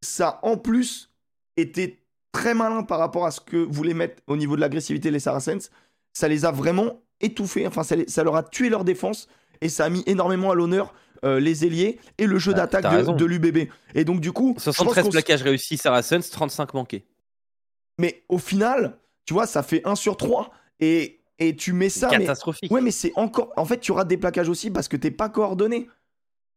ça 0.02 0.38
en 0.42 0.56
plus 0.56 1.12
était 1.56 2.02
très 2.32 2.54
malin 2.54 2.82
par 2.82 2.98
rapport 2.98 3.26
à 3.26 3.30
ce 3.30 3.40
que 3.40 3.56
voulaient 3.56 3.94
mettre 3.94 4.22
au 4.26 4.36
niveau 4.36 4.56
de 4.56 4.60
l'agressivité 4.60 5.10
les 5.10 5.20
Saracens. 5.20 5.70
Ça 6.12 6.28
les 6.28 6.44
a 6.44 6.50
vraiment 6.50 7.02
étouffés, 7.20 7.66
enfin 7.66 7.82
ça 7.82 8.24
leur 8.24 8.36
a 8.36 8.42
tué 8.42 8.68
leur 8.68 8.84
défense, 8.84 9.28
et 9.60 9.68
ça 9.68 9.84
a 9.84 9.88
mis 9.88 10.02
énormément 10.06 10.50
à 10.50 10.54
l'honneur 10.54 10.94
euh, 11.24 11.40
les 11.40 11.64
ailiers 11.66 11.98
et 12.18 12.26
le 12.26 12.38
jeu 12.38 12.52
Ah, 12.54 12.58
d'attaque 12.66 12.84
de, 13.16 13.24
l'UBB. 13.24 13.68
Et 13.94 14.04
donc 14.04 14.20
du 14.20 14.32
coup, 14.32 14.54
je 14.58 14.64
pense 14.64 14.74
73 14.76 15.02
qu'on 15.02 15.08
s- 15.08 15.12
plaquages 15.12 15.42
réussis, 15.42 15.76
Saracens, 15.76 16.30
35 16.30 16.74
manqués. 16.74 17.04
mais 17.98 18.22
au 18.28 18.38
final, 18.38 18.98
tu 19.24 19.34
vois, 19.34 19.46
ça 19.46 19.62
fait 19.62 19.82
1 19.84 19.94
sur 19.96 20.16
3. 20.16 20.50
Et, 20.80 21.20
et 21.40 21.56
tu 21.56 21.72
mets 21.72 21.88
ça. 21.88 22.08
Mais... 22.10 22.18
Catastrophique. 22.20 22.70
Ouais, 22.70 22.80
mais 22.80 22.92
c'est 22.92 23.12
encore. 23.16 23.52
En 23.56 23.64
fait, 23.64 23.78
tu 23.80 23.90
rates 23.92 24.08
des 24.08 24.16
plaquages 24.16 24.48
aussi 24.48 24.70
parce 24.70 24.86
que 24.88 24.96
t'es 24.96 25.10
pas 25.10 25.28
coordonné. 25.28 25.88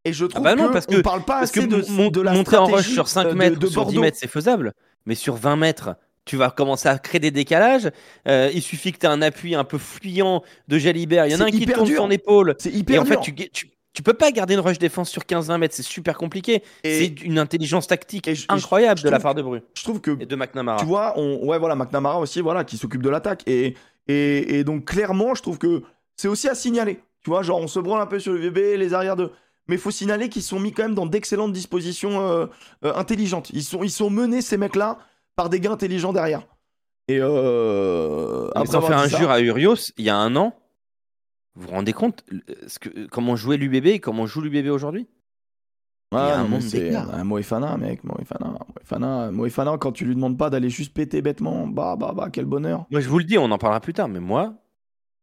Et 0.05 0.13
je 0.13 0.25
trouve 0.25 0.43
bah 0.43 0.55
non, 0.55 0.67
que 0.67 0.73
parce 0.73 0.85
on 0.89 0.93
que- 0.93 1.01
parle 1.01 1.23
pas 1.23 1.39
Parce 1.39 1.51
que 1.51 1.59
assez 1.59 1.67
de, 1.67 1.85
mon- 1.91 2.09
de 2.09 2.21
la 2.21 2.33
monter 2.33 2.57
en 2.57 2.65
rush 2.65 2.87
sur 2.89 3.07
5 3.07 3.25
euh, 3.25 3.29
de- 3.31 3.35
mètres, 3.35 3.59
de, 3.59 3.67
sur 3.67 3.81
10 3.81 3.85
Bordeaux. 3.85 4.01
mètres, 4.01 4.17
c'est 4.19 4.27
faisable. 4.29 4.73
Mais 5.05 5.15
sur 5.15 5.35
20 5.35 5.55
mètres, 5.55 5.95
tu 6.25 6.37
vas 6.37 6.49
commencer 6.51 6.87
à 6.87 6.97
créer 6.99 7.19
des 7.19 7.31
décalages. 7.31 7.89
Euh, 8.27 8.49
il 8.53 8.61
suffit 8.61 8.91
que 8.91 8.99
tu 8.99 9.05
aies 9.05 9.09
un 9.09 9.21
appui 9.21 9.55
un 9.55 9.63
peu 9.63 9.77
fuyant 9.77 10.43
de 10.67 10.77
Jalibert. 10.77 11.25
Il 11.25 11.31
y 11.31 11.35
en 11.35 11.41
a 11.41 11.45
un 11.45 11.51
qui 11.51 11.65
tourne 11.65 11.87
dur. 11.87 11.97
son 11.97 12.11
épaule. 12.11 12.55
C'est 12.59 12.69
Et 12.69 12.77
hyper 12.77 13.01
en 13.01 13.05
fait, 13.05 13.19
tu, 13.21 13.33
tu, 13.33 13.71
tu 13.93 14.03
peux 14.03 14.13
pas 14.13 14.31
garder 14.31 14.53
une 14.53 14.59
rush 14.59 14.77
défense 14.77 15.09
sur 15.09 15.23
15-20 15.23 15.57
mètres. 15.57 15.73
C'est 15.75 15.81
super 15.83 16.17
compliqué. 16.17 16.63
Et 16.83 16.99
C'est 17.05 17.21
une 17.23 17.39
intelligence 17.39 17.87
tactique 17.87 18.27
et 18.27 18.35
je- 18.35 18.43
et 18.43 18.45
je- 18.49 18.53
incroyable 18.55 18.99
je 18.99 19.05
de 19.05 19.09
la 19.09 19.19
part 19.19 19.33
de 19.35 19.41
Bru 19.41 19.61
je 19.73 19.83
trouve 19.83 19.99
que 19.99 20.11
et 20.21 20.25
de 20.25 20.35
McNamara. 20.35 20.79
tu 20.79 20.85
vois, 20.85 21.13
on, 21.17 21.45
ouais, 21.47 21.57
voilà, 21.59 21.75
McNamara 21.75 22.19
aussi, 22.19 22.39
voilà, 22.41 22.63
qui 22.63 22.77
s'occupe 22.77 23.01
de 23.01 23.09
l'attaque. 23.09 23.41
Et, 23.47 23.75
et, 24.07 24.59
et 24.59 24.63
donc, 24.63 24.85
clairement, 24.85 25.33
je 25.35 25.41
trouve 25.41 25.57
que 25.57 25.81
c'est 26.15 26.27
aussi 26.27 26.47
à 26.47 26.55
signaler. 26.55 26.99
Tu 27.23 27.29
vois, 27.29 27.41
genre, 27.43 27.59
on 27.59 27.67
se 27.67 27.79
branle 27.79 28.01
un 28.01 28.05
peu 28.07 28.19
sur 28.19 28.31
le 28.33 28.39
VB, 28.39 28.77
les 28.77 28.93
arrières 28.93 29.15
de. 29.15 29.31
Mais 29.67 29.75
il 29.75 29.81
faut 29.81 29.91
signaler 29.91 30.27
qu'ils 30.29 30.41
sont 30.43 30.59
mis 30.59 30.71
quand 30.71 30.83
même 30.83 30.95
dans 30.95 31.05
d'excellentes 31.05 31.53
dispositions 31.53 32.19
euh, 32.27 32.45
euh, 32.83 32.93
intelligentes. 32.95 33.49
Ils 33.53 33.63
sont, 33.63 33.83
ils 33.83 33.91
sont 33.91 34.09
menés, 34.09 34.41
ces 34.41 34.57
mecs-là, 34.57 34.97
par 35.41 35.49
des 35.49 35.59
gars 35.59 35.71
intelligents 35.71 36.13
derrière. 36.13 36.45
Et 37.07 37.17
euh, 37.19 38.47
après 38.53 38.75
avoir 38.75 38.91
faire 38.91 39.03
dit 39.03 39.09
ça- 39.09 39.17
injure 39.17 39.31
à 39.31 39.41
Urios, 39.41 39.91
il 39.97 40.05
y 40.05 40.09
a 40.11 40.15
un 40.15 40.35
an, 40.35 40.53
vous 41.55 41.63
vous 41.63 41.71
rendez 41.71 41.93
compte 41.93 42.23
ce 42.67 42.77
que, 42.77 43.07
comment 43.07 43.35
jouait 43.35 43.57
l'UBB 43.57 43.87
et 43.87 43.99
comment 43.99 44.27
joue 44.27 44.41
l'UBB 44.41 44.67
aujourd'hui? 44.69 45.07
Il 46.13 46.17
y 46.17 46.19
a 46.19 46.23
Ah, 46.35 46.39
un 46.39 46.43
non, 46.43 46.49
mais 46.49 46.49
monde 46.59 46.69
d'écart. 46.69 47.11
un 47.13 47.23
Moefana, 47.23 47.77
mec, 47.77 48.03
Moefana, 48.03 48.53
Moefana, 48.77 49.31
Moefana, 49.31 49.77
quand 49.79 49.93
tu 49.93 50.05
lui 50.05 50.13
demandes 50.13 50.37
pas 50.37 50.49
d'aller 50.51 50.69
juste 50.69 50.93
péter 50.93 51.21
bêtement, 51.23 51.65
bah, 51.67 51.95
bah, 51.97 52.13
bah, 52.15 52.29
quel 52.31 52.45
bonheur. 52.45 52.85
Moi, 52.91 52.99
je 53.01 53.09
vous 53.09 53.17
le 53.17 53.23
dis, 53.23 53.37
on 53.39 53.49
en 53.49 53.57
parlera 53.57 53.79
plus 53.79 53.93
tard, 53.93 54.09
mais 54.09 54.19
moi, 54.19 54.53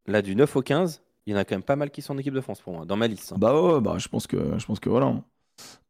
là, 0.06 0.20
du 0.20 0.34
9 0.34 0.56
au 0.56 0.62
15, 0.62 1.02
il 1.26 1.32
y 1.34 1.36
en 1.36 1.38
a 1.38 1.44
quand 1.44 1.54
même 1.54 1.62
pas 1.62 1.76
mal 1.76 1.90
qui 1.90 2.02
sont 2.02 2.14
en 2.14 2.18
équipe 2.18 2.34
de 2.34 2.40
France 2.40 2.60
pour 2.60 2.72
moi, 2.72 2.84
dans 2.86 2.96
ma 2.96 3.06
liste. 3.06 3.32
hein. 3.32 3.36
Bah 3.38 3.60
ouais, 3.60 3.80
bah 3.80 3.96
je 3.98 4.08
pense 4.08 4.26
que, 4.26 4.58
je 4.58 4.66
pense 4.66 4.80
que 4.80 4.88
voilà. 4.88 5.14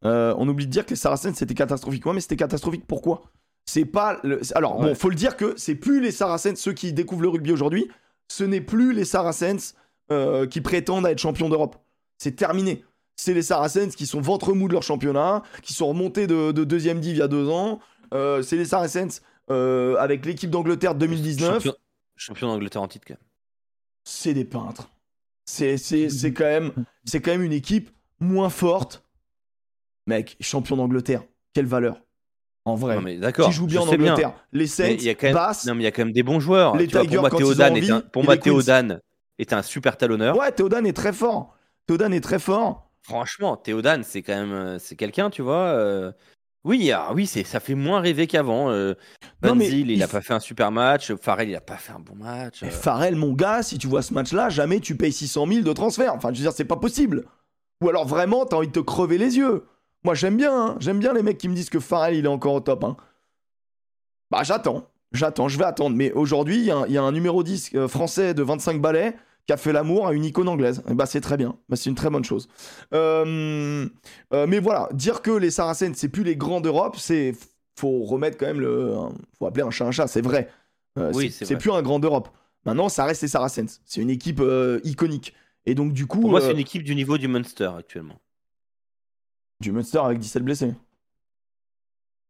Euh, 0.05 0.35
on 0.37 0.49
oublie 0.49 0.67
de 0.67 0.71
dire 0.73 0.85
que 0.85 0.91
les 0.91 0.97
Saracens 0.97 1.37
c'était 1.37 1.55
catastrophique. 1.55 2.05
Ouais, 2.05 2.13
mais 2.13 2.21
c'était 2.21 2.37
catastrophique 2.37 2.85
pourquoi? 2.87 3.23
C'est 3.69 3.85
pas. 3.85 4.19
Le... 4.23 4.41
Alors 4.57 4.81
Ouais. 4.81 4.89
bon, 4.89 4.95
faut 4.95 5.11
le 5.11 5.15
dire 5.15 5.37
que 5.37 5.53
c'est 5.59 5.75
plus 5.75 6.01
les 6.01 6.11
Saracens 6.11 6.59
ceux 6.59 6.73
qui 6.73 6.95
découvrent 6.95 7.21
le 7.21 7.29
rugby 7.29 7.53
aujourd'hui. 7.53 7.87
Ce 8.27 8.43
n'est 8.43 8.63
plus 8.63 8.95
les 8.95 9.05
Saracens 9.05 9.75
euh, 10.11 10.47
qui 10.47 10.63
prétendent 10.63 11.05
à 11.05 11.11
être 11.11 11.19
champions 11.19 11.51
d'Europe. 11.51 11.77
C'est 12.17 12.35
terminé. 12.35 12.83
C'est 13.15 13.35
les 13.35 13.43
Saracens 13.43 13.95
qui 13.95 14.07
sont 14.07 14.23
ventre 14.23 14.55
mou 14.55 14.69
de 14.69 14.73
leur 14.73 14.83
championnat, 14.83 15.43
qui 15.63 15.75
sont 15.75 15.87
remontés 15.87 16.27
de, 16.27 16.51
de 16.51 16.65
deuxième 16.65 16.99
div 16.99 17.17
il 17.17 17.19
y 17.19 17.23
a 17.23 17.29
deux 17.29 17.51
ans. 17.51 17.79
Euh, 18.15 18.41
c'est 18.41 18.57
les 18.57 18.65
Saracens 18.65 19.21
euh, 19.51 19.97
avec 19.99 20.25
l'équipe 20.25 20.49
d'Angleterre 20.51 20.95
de 20.95 21.01
2019. 21.01 21.53
Champion, 21.57 21.75
champion 22.17 22.47
d'Angleterre 22.49 22.81
en 22.81 22.89
titre, 22.89 23.05
quand 23.07 23.15
même. 23.15 23.29
c'est 24.03 24.33
des 24.33 24.47
peintres. 24.47 24.89
C'est, 25.45 25.77
c'est, 25.77 26.09
c'est, 26.09 26.33
quand 26.33 26.45
même, 26.45 26.73
c'est 27.05 27.21
quand 27.21 27.33
même 27.33 27.43
une 27.43 27.53
équipe 27.53 27.91
moins 28.19 28.49
forte. 28.49 29.05
Mec, 30.07 30.39
champion 30.41 30.77
d'Angleterre, 30.77 31.23
quelle 31.53 31.67
valeur. 31.67 32.01
En 32.65 32.75
vrai. 32.75 33.01
Mais 33.01 33.17
d'accord. 33.17 33.47
qui 33.47 33.53
joue 33.53 33.67
bien 33.67 33.81
en 33.81 33.87
sais 33.87 33.97
bien. 33.97 34.13
Angleterre. 34.13 34.35
Les 34.53 34.67
Saints, 34.67 34.85
Mais 34.85 34.95
il 34.95 35.05
y 35.05 35.09
a 35.09 35.15
quand 35.15 35.27
même, 35.29 35.35
Bass. 35.35 35.65
non, 35.67 35.75
mais 35.75 35.83
il 35.83 35.85
y 35.85 35.89
a 35.89 35.91
quand 35.93 36.05
même 36.05 36.13
des 36.13 36.23
bons 36.23 36.41
joueurs. 36.41 36.77
Les 36.77 36.87
Tu 36.87 36.93
vois, 36.93 37.03
Tigers, 37.03 37.17
pour 37.17 37.23
moi, 37.23 37.31
Théodan 37.39 37.75
est 37.75 37.91
un, 37.91 38.01
pour 38.01 38.25
moi. 38.25 38.37
Théodan 38.37 38.99
est 39.39 39.53
un 39.53 39.63
super 39.63 39.97
talonneur. 39.97 40.37
Ouais, 40.37 40.53
Théodan 40.53 40.85
est 40.85 40.93
très 40.93 41.13
fort. 41.13 41.55
Théodan 41.87 42.13
est 42.13 42.21
très 42.21 42.39
fort. 42.39 42.91
Franchement, 43.03 43.57
Théodan, 43.57 44.03
c'est 44.03 44.21
quand 44.23 44.35
même, 44.35 44.53
euh, 44.53 44.79
c'est 44.79 44.97
quelqu'un, 44.97 45.31
tu 45.31 45.41
vois. 45.41 45.69
euh, 45.69 46.13
Oui, 46.65 46.93
ah, 46.93 47.13
oui, 47.15 47.27
c'est, 47.27 47.45
ça 47.45 47.59
fait 47.61 47.75
moins 47.75 48.01
rêver 48.01 48.27
qu'avant. 48.27 48.71
Euh, 48.71 48.93
mais 49.43 49.49
Banzil, 49.49 49.91
il 49.91 49.97
il 49.97 50.03
a 50.03 50.07
f- 50.07 50.11
pas 50.11 50.21
fait 50.21 50.35
un 50.35 50.41
super 50.41 50.71
match. 50.71 51.15
Farrell, 51.15 51.49
il 51.49 51.57
a 51.57 51.63
pas 51.63 51.77
fait 51.77 51.93
un 51.93 52.01
bon 52.01 52.17
match. 52.17 52.59
Mais 52.61 52.69
euh. 52.69 52.71
Farrell, 52.73 53.15
mon 53.17 53.33
gars, 53.33 53.63
si 53.63 53.79
tu 53.79 53.87
vois 53.87 54.03
ce 54.03 54.13
match-là, 54.13 54.51
jamais 54.51 54.81
tu 54.81 54.95
payes 54.95 55.13
600 55.13 55.47
000 55.47 55.61
de 55.63 55.73
transfert. 55.73 56.13
Enfin, 56.15 56.29
je 56.33 56.39
veux 56.39 56.43
dire, 56.43 56.53
c'est 56.53 56.67
pas 56.67 56.77
possible. 56.77 57.25
Ou 57.83 57.89
alors 57.89 58.07
vraiment, 58.07 58.45
t'as 58.45 58.57
envie 58.57 58.67
de 58.67 58.73
te 58.73 58.81
crever 58.81 59.17
les 59.17 59.39
yeux. 59.39 59.65
Moi, 60.05 60.15
j'aime 60.15 60.37
bien, 60.37 60.53
hein. 60.55 60.77
j'aime 60.81 60.99
bien 60.99 61.13
les 61.13 61.23
mecs 61.23 61.39
qui 61.39 61.49
me 61.49 61.55
disent 61.55 61.71
que 61.71 61.81
Farrell, 61.81 62.15
il 62.15 62.25
est 62.25 62.29
encore 62.29 62.55
au 62.55 62.61
top. 62.61 62.85
hein. 62.85 62.97
Bah, 64.31 64.43
j'attends, 64.45 64.87
j'attends, 65.13 65.49
je 65.49 65.59
vais 65.59 65.65
attendre. 65.65 65.97
Mais 65.97 66.13
aujourd'hui, 66.13 66.59
il 66.59 66.65
y, 66.65 66.71
a 66.71 66.77
un- 66.79 66.87
il 66.87 66.93
y 66.93 66.99
a 66.99 67.03
un 67.03 67.13
numéro 67.13 67.43
10 67.43 67.71
euh, 67.75 67.89
français 67.89 68.35
de 68.35 68.43
25 68.43 68.81
balais 68.81 69.17
qui 69.47 69.53
a 69.53 69.57
fait 69.57 69.73
l'amour 69.73 70.07
à 70.07 70.13
une 70.13 70.25
icône 70.25 70.49
anglaise. 70.49 70.83
Et 70.91 70.95
bah, 70.95 71.07
c'est 71.07 71.21
très 71.23 71.37
bien. 71.39 71.57
Bah, 71.69 71.77
c'est 71.77 71.89
une 71.89 71.97
très 71.97 72.11
bonne 72.11 72.25
chose. 72.25 72.49
Euh, 72.93 73.89
euh, 74.35 74.47
mais 74.47 74.59
voilà, 74.61 74.89
dire 74.93 75.23
que 75.23 75.31
les 75.31 75.51
Saracens, 75.51 75.97
c'est 75.97 76.09
plus 76.11 76.25
les 76.25 76.37
grands 76.37 76.61
d'Europe, 76.61 76.97
c'est. 76.99 77.35
Faut 77.77 78.03
remettre 78.05 78.37
quand 78.37 78.47
même 78.47 78.61
le. 78.61 78.93
Faut 79.39 79.47
appeler 79.47 79.63
un 79.65 79.71
chat 79.71 79.87
un 79.87 79.93
chat, 79.93 80.09
c'est 80.09 80.21
vrai. 80.21 80.49
Euh, 80.99 81.13
Oui, 81.15 81.31
c'est 81.31 81.57
plus 81.57 81.71
un 81.71 81.81
grand 81.81 82.01
d'Europe. 82.01 82.29
Maintenant, 82.67 82.89
ça 82.89 83.05
reste 83.05 83.23
les 83.23 83.29
Saracens. 83.29 83.81
C'est 83.87 84.01
une 84.01 84.11
équipe 84.11 84.43
iconique. 84.85 85.33
Et 85.65 85.75
donc, 85.75 85.93
du 85.93 86.07
coup, 86.07 86.21
Pour 86.21 86.31
moi, 86.31 86.41
c'est 86.41 86.53
une 86.53 86.59
équipe 86.59 86.83
du 86.83 86.95
niveau 86.97 87.17
du 87.19 87.29
Munster 87.29 87.71
actuellement. 87.79 88.19
Du 89.61 89.73
Munster 89.73 89.99
avec 89.99 90.19
17 90.19 90.43
blessés. 90.43 90.75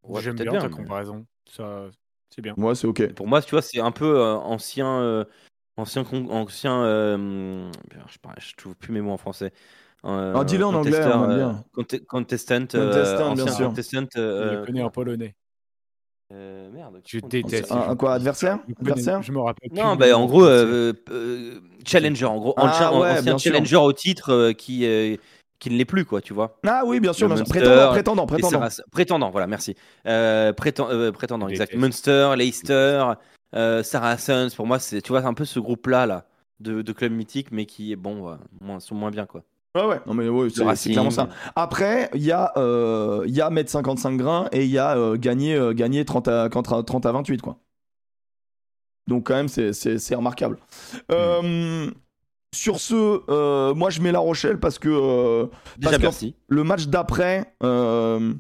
Ouais, 0.03 0.23
J'aime 0.23 0.37
bien, 0.37 0.53
ta 0.53 0.69
mais- 0.69 0.71
comparaison. 0.71 1.27
Ça, 1.51 1.89
c'est 2.35 2.41
bien. 2.43 2.55
Moi, 2.57 2.75
c'est 2.75 2.87
ok. 2.87 3.13
Pour 3.13 3.27
moi, 3.27 3.43
tu 3.43 3.51
vois, 3.51 3.63
c'est 3.63 3.81
un 3.81 3.91
peu 3.91 4.19
euh, 4.19 4.35
ancien, 4.37 5.01
euh, 5.01 5.25
ancien, 5.77 6.03
ancien. 6.31 6.83
euh, 6.85 7.71
je 8.09 8.19
je 8.41 8.55
trouve 8.57 8.75
plus 8.77 8.93
mes 8.93 9.01
mots 9.01 9.13
en 9.13 9.19
français. 9.19 9.53
Euh, 10.05 10.33
Ah, 10.37 10.45
dis-le 10.45 10.65
en 10.65 10.75
anglais, 10.75 11.01
on 11.05 11.23
euh, 11.29 11.37
bien. 11.37 11.65
conte- 11.75 12.07
contestant, 12.07 12.67
euh, 12.75 12.87
Contestant, 12.87 13.35
bien 13.35 13.49
sûr. 13.49 13.69
contestant. 13.69 14.07
Je 14.15 14.21
euh, 14.21 14.61
le 14.61 14.67
connais 14.67 14.83
en 14.83 14.91
polonais. 14.91 15.35
euh, 16.33 16.71
merde. 16.71 17.03
Je 17.07 17.19
déteste. 17.19 17.73
Un, 17.73 17.81
un 17.91 17.97
quoi, 17.97 18.15
adversaire? 18.15 18.59
Je, 18.69 18.75
Adversaire? 18.81 19.23
je 19.23 19.33
me 19.33 19.41
rappelle. 19.41 19.71
plus 19.71 19.79
Non, 19.79 19.97
bah, 19.97 20.17
en 20.17 20.27
gros, 20.27 20.45
euh, 20.45 20.93
euh, 21.11 21.61
challenger, 21.87 22.27
en 22.27 22.39
gros, 22.39 22.55
Ah, 22.57 22.67
ancien, 22.67 22.93
ouais, 23.01 23.11
ancien 23.11 23.23
bien 23.23 23.39
sûr. 23.39 23.53
challenger 23.53 23.77
au 23.77 23.93
titre 23.93 24.31
euh, 24.31 24.53
qui, 24.53 24.87
euh, 24.87 25.17
qui 25.59 25.71
ne 25.71 25.77
l'est 25.77 25.85
plus, 25.85 26.05
quoi, 26.05 26.21
tu 26.21 26.33
vois. 26.35 26.59
Ah 26.67 26.83
oui, 26.87 27.01
bien 27.01 27.13
sûr, 27.13 27.27
bien 27.27 27.37
sûr. 27.37 27.45
Munster, 27.47 27.61
Prétendant, 27.61 27.91
prétendant, 27.93 28.27
prétendant. 28.27 28.67
Prétendant, 28.93 29.31
voilà, 29.31 29.47
merci. 29.47 29.75
Euh, 30.07 30.53
prétend- 30.53 30.89
euh, 30.91 31.11
prétendant, 31.13 31.49
exact. 31.49 31.75
Munster, 31.75 32.35
Leicester, 32.37 33.05
euh, 33.55 33.83
Saracens, 33.83 34.55
pour 34.55 34.67
moi, 34.67 34.79
c'est, 34.79 35.03
tu 35.03 35.09
vois, 35.11 35.21
c'est 35.23 35.27
un 35.29 35.35
peu 35.35 35.45
ce 35.45 35.59
groupe-là, 35.59 36.07
là, 36.07 36.27
de, 36.61 36.83
de 36.83 36.93
clubs 36.93 37.13
mythiques, 37.13 37.51
mais 37.53 37.67
qui, 37.67 37.97
bon, 37.97 38.21
ouais, 38.31 38.37
moins- 38.61 38.81
sont 38.81 38.95
moins 38.95 39.11
bien, 39.11 39.27
quoi. 39.27 39.43
Ouais, 39.75 39.85
ouais, 39.85 40.01
non, 40.07 40.15
mais 40.15 40.29
ouais, 40.29 40.49
c'est- 40.51 40.65
clairement 40.93 41.11
ça. 41.11 41.29
Après, 41.55 42.09
il 42.15 42.23
y, 42.23 42.33
a, 42.33 42.53
euh, 42.57 43.23
il 43.27 43.35
y 43.35 43.41
a 43.41 43.51
mettre 43.51 43.71
55 43.71 44.17
grains 44.17 44.49
et 44.53 44.65
il 44.65 44.71
y 44.71 44.79
a 44.79 44.97
euh, 44.97 45.17
gagner, 45.17 45.55
euh, 45.55 45.73
gagner 45.73 46.05
30, 46.05 46.27
à, 46.29 46.49
contre- 46.49 46.83
30 46.83 47.05
à 47.07 47.13
28, 47.13 47.43
quoi. 47.43 47.59
Donc, 49.07 49.27
quand 49.27 49.35
même, 49.35 49.49
c'est- 49.49 49.73
c'est 49.73 49.99
c'est 49.99 50.15
remarquable. 50.15 50.59
Euh, 51.13 51.91
sur 52.55 52.81
ce, 52.81 53.21
euh, 53.31 53.75
moi, 53.75 53.91
je 53.91 54.01
mets 54.01 54.13
La 54.13 54.19
Rochelle 54.21 54.59
parce 54.59 54.79
que 54.79 54.89
euh, 54.89 55.47
Déjà, 55.77 55.91
Parce 55.91 55.97
que- 55.97 56.03
merci. 56.03 56.35
le 56.49 56.65
match 56.65 56.87
d'après, 56.87 57.55
euh, 57.63 58.35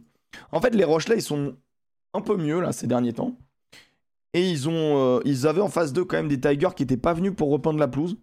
en 0.53 0.61
fait, 0.61 0.75
les 0.75 0.85
Rochelais, 0.85 1.17
ils 1.17 1.23
sont 1.23 1.57
un 2.15 2.21
peu 2.21 2.37
mieux, 2.37 2.61
là, 2.61 2.73
ces 2.73 2.87
derniers 2.87 3.13
temps. 3.13 3.37
Et 4.35 4.49
ils, 4.51 4.69
ont, 4.69 5.21
ils 5.25 5.47
avaient 5.47 5.61
en 5.61 5.69
face 5.69 5.93
d'eux, 5.93 6.05
quand 6.05 6.17
même, 6.17 6.29
des 6.29 6.41
Tigers 6.41 6.75
qui 6.77 6.83
n'étaient 6.83 6.97
pas 6.97 7.13
venus 7.15 7.33
pour 7.37 7.51
repeindre 7.51 7.79
la 7.79 7.89
pelouse. 7.89 8.17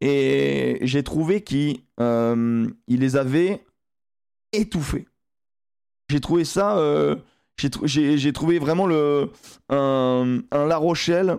Et 0.00 0.78
j'ai 0.82 1.02
trouvé 1.02 1.42
qu'ils 1.42 1.80
ils 1.98 2.74
les 3.00 3.16
avaient 3.16 3.62
étouffés. 4.52 5.06
J'ai 6.10 6.20
trouvé 6.20 6.44
ça. 6.44 6.76
j'ai 7.58 7.68
trou- 7.70 7.86
j'ai 7.86 8.16
j'ai 8.18 8.32
trouvé 8.32 8.58
vraiment 8.58 8.86
le, 8.86 9.30
un, 9.68 10.40
un 10.50 10.66
La 10.66 10.76
Rochelle 10.78 11.38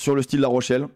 sur 0.00 0.14
le 0.14 0.22
style 0.22 0.40
La 0.40 0.48
Rochelle. 0.48 0.88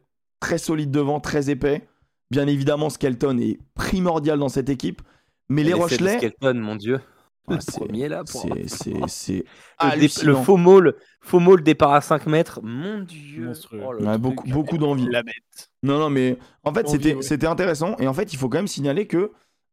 Très 0.42 0.58
solide 0.58 0.90
devant, 0.90 1.20
très 1.20 1.50
épais. 1.50 1.86
Bien 2.32 2.48
évidemment, 2.48 2.90
Skelton 2.90 3.38
est 3.38 3.58
primordial 3.74 4.38
dans 4.40 4.48
cette 4.48 4.68
équipe. 4.68 5.00
Mais 5.48 5.62
les 5.62 5.72
Rochelais. 5.72 6.16
Skelton, 6.18 6.54
mon 6.54 6.74
dieu. 6.74 7.00
Ah, 7.46 7.54
le 7.54 7.60
c'est- 7.60 7.78
premier 7.78 8.08
là. 8.08 8.24
Pour... 8.24 8.42
C'est 8.42 8.68
c'est- 8.68 8.94
c'est 9.06 9.44
Le, 9.82 10.26
le 10.26 10.34
faux 10.34 10.56
maul, 10.56 10.96
faux 11.20 11.38
maul 11.38 11.62
départ 11.62 11.92
à 11.92 12.00
5 12.00 12.26
mètres. 12.26 12.58
Mon 12.62 13.02
dieu. 13.02 13.52
Oh, 13.72 13.94
Ouais, 14.00 14.18
beaucoup, 14.18 14.48
beaucoup 14.48 14.78
d'envie. 14.78 15.06
La 15.08 15.22
bête. 15.22 15.70
Non, 15.84 15.98
non, 15.98 16.10
mais 16.10 16.36
en 16.64 16.74
fait, 16.74 16.88
c'était 16.88 17.14
ouais. 17.14 17.22
c'était 17.22 17.46
intéressant. 17.46 17.96
Et 17.98 18.08
en 18.08 18.14
fait, 18.14 18.32
il 18.32 18.36
faut 18.36 18.48
quand 18.48 18.58
même 18.58 18.66
signaler 18.68 19.06
que 19.06 19.30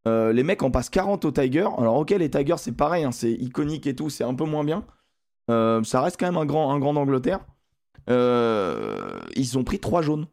euh, 0.07 0.31
les 0.33 0.43
mecs 0.43 0.61
en 0.61 0.69
passent 0.69 0.89
40 0.91 1.25
au 1.25 1.31
Tiger. 1.31 1.67
Alors, 1.79 1.95
ok, 1.97 2.11
les 2.11 2.29
Tigers, 2.29 2.57
c'est 2.57 2.75
pareil, 2.75 3.03
hein, 3.05 3.11
c'est 3.11 3.31
iconique 3.31 3.87
et 3.87 3.95
tout, 3.95 4.09
c'est 4.11 4.23
un 4.23 4.35
peu 4.35 4.45
moins 4.45 4.63
bien. 4.63 4.85
Euh, 5.49 5.81
ça 5.83 6.01
reste 6.01 6.19
quand 6.19 6.27
même 6.27 6.37
un 6.37 6.45
grand, 6.45 6.71
un 6.71 6.79
grand 6.79 6.93
d'Angleterre. 6.93 7.39
Euh, 8.09 9.19
ils 9.35 9.57
ont 9.57 9.63
pris 9.63 9.79
3 9.79 10.01
jaunes. 10.01 10.27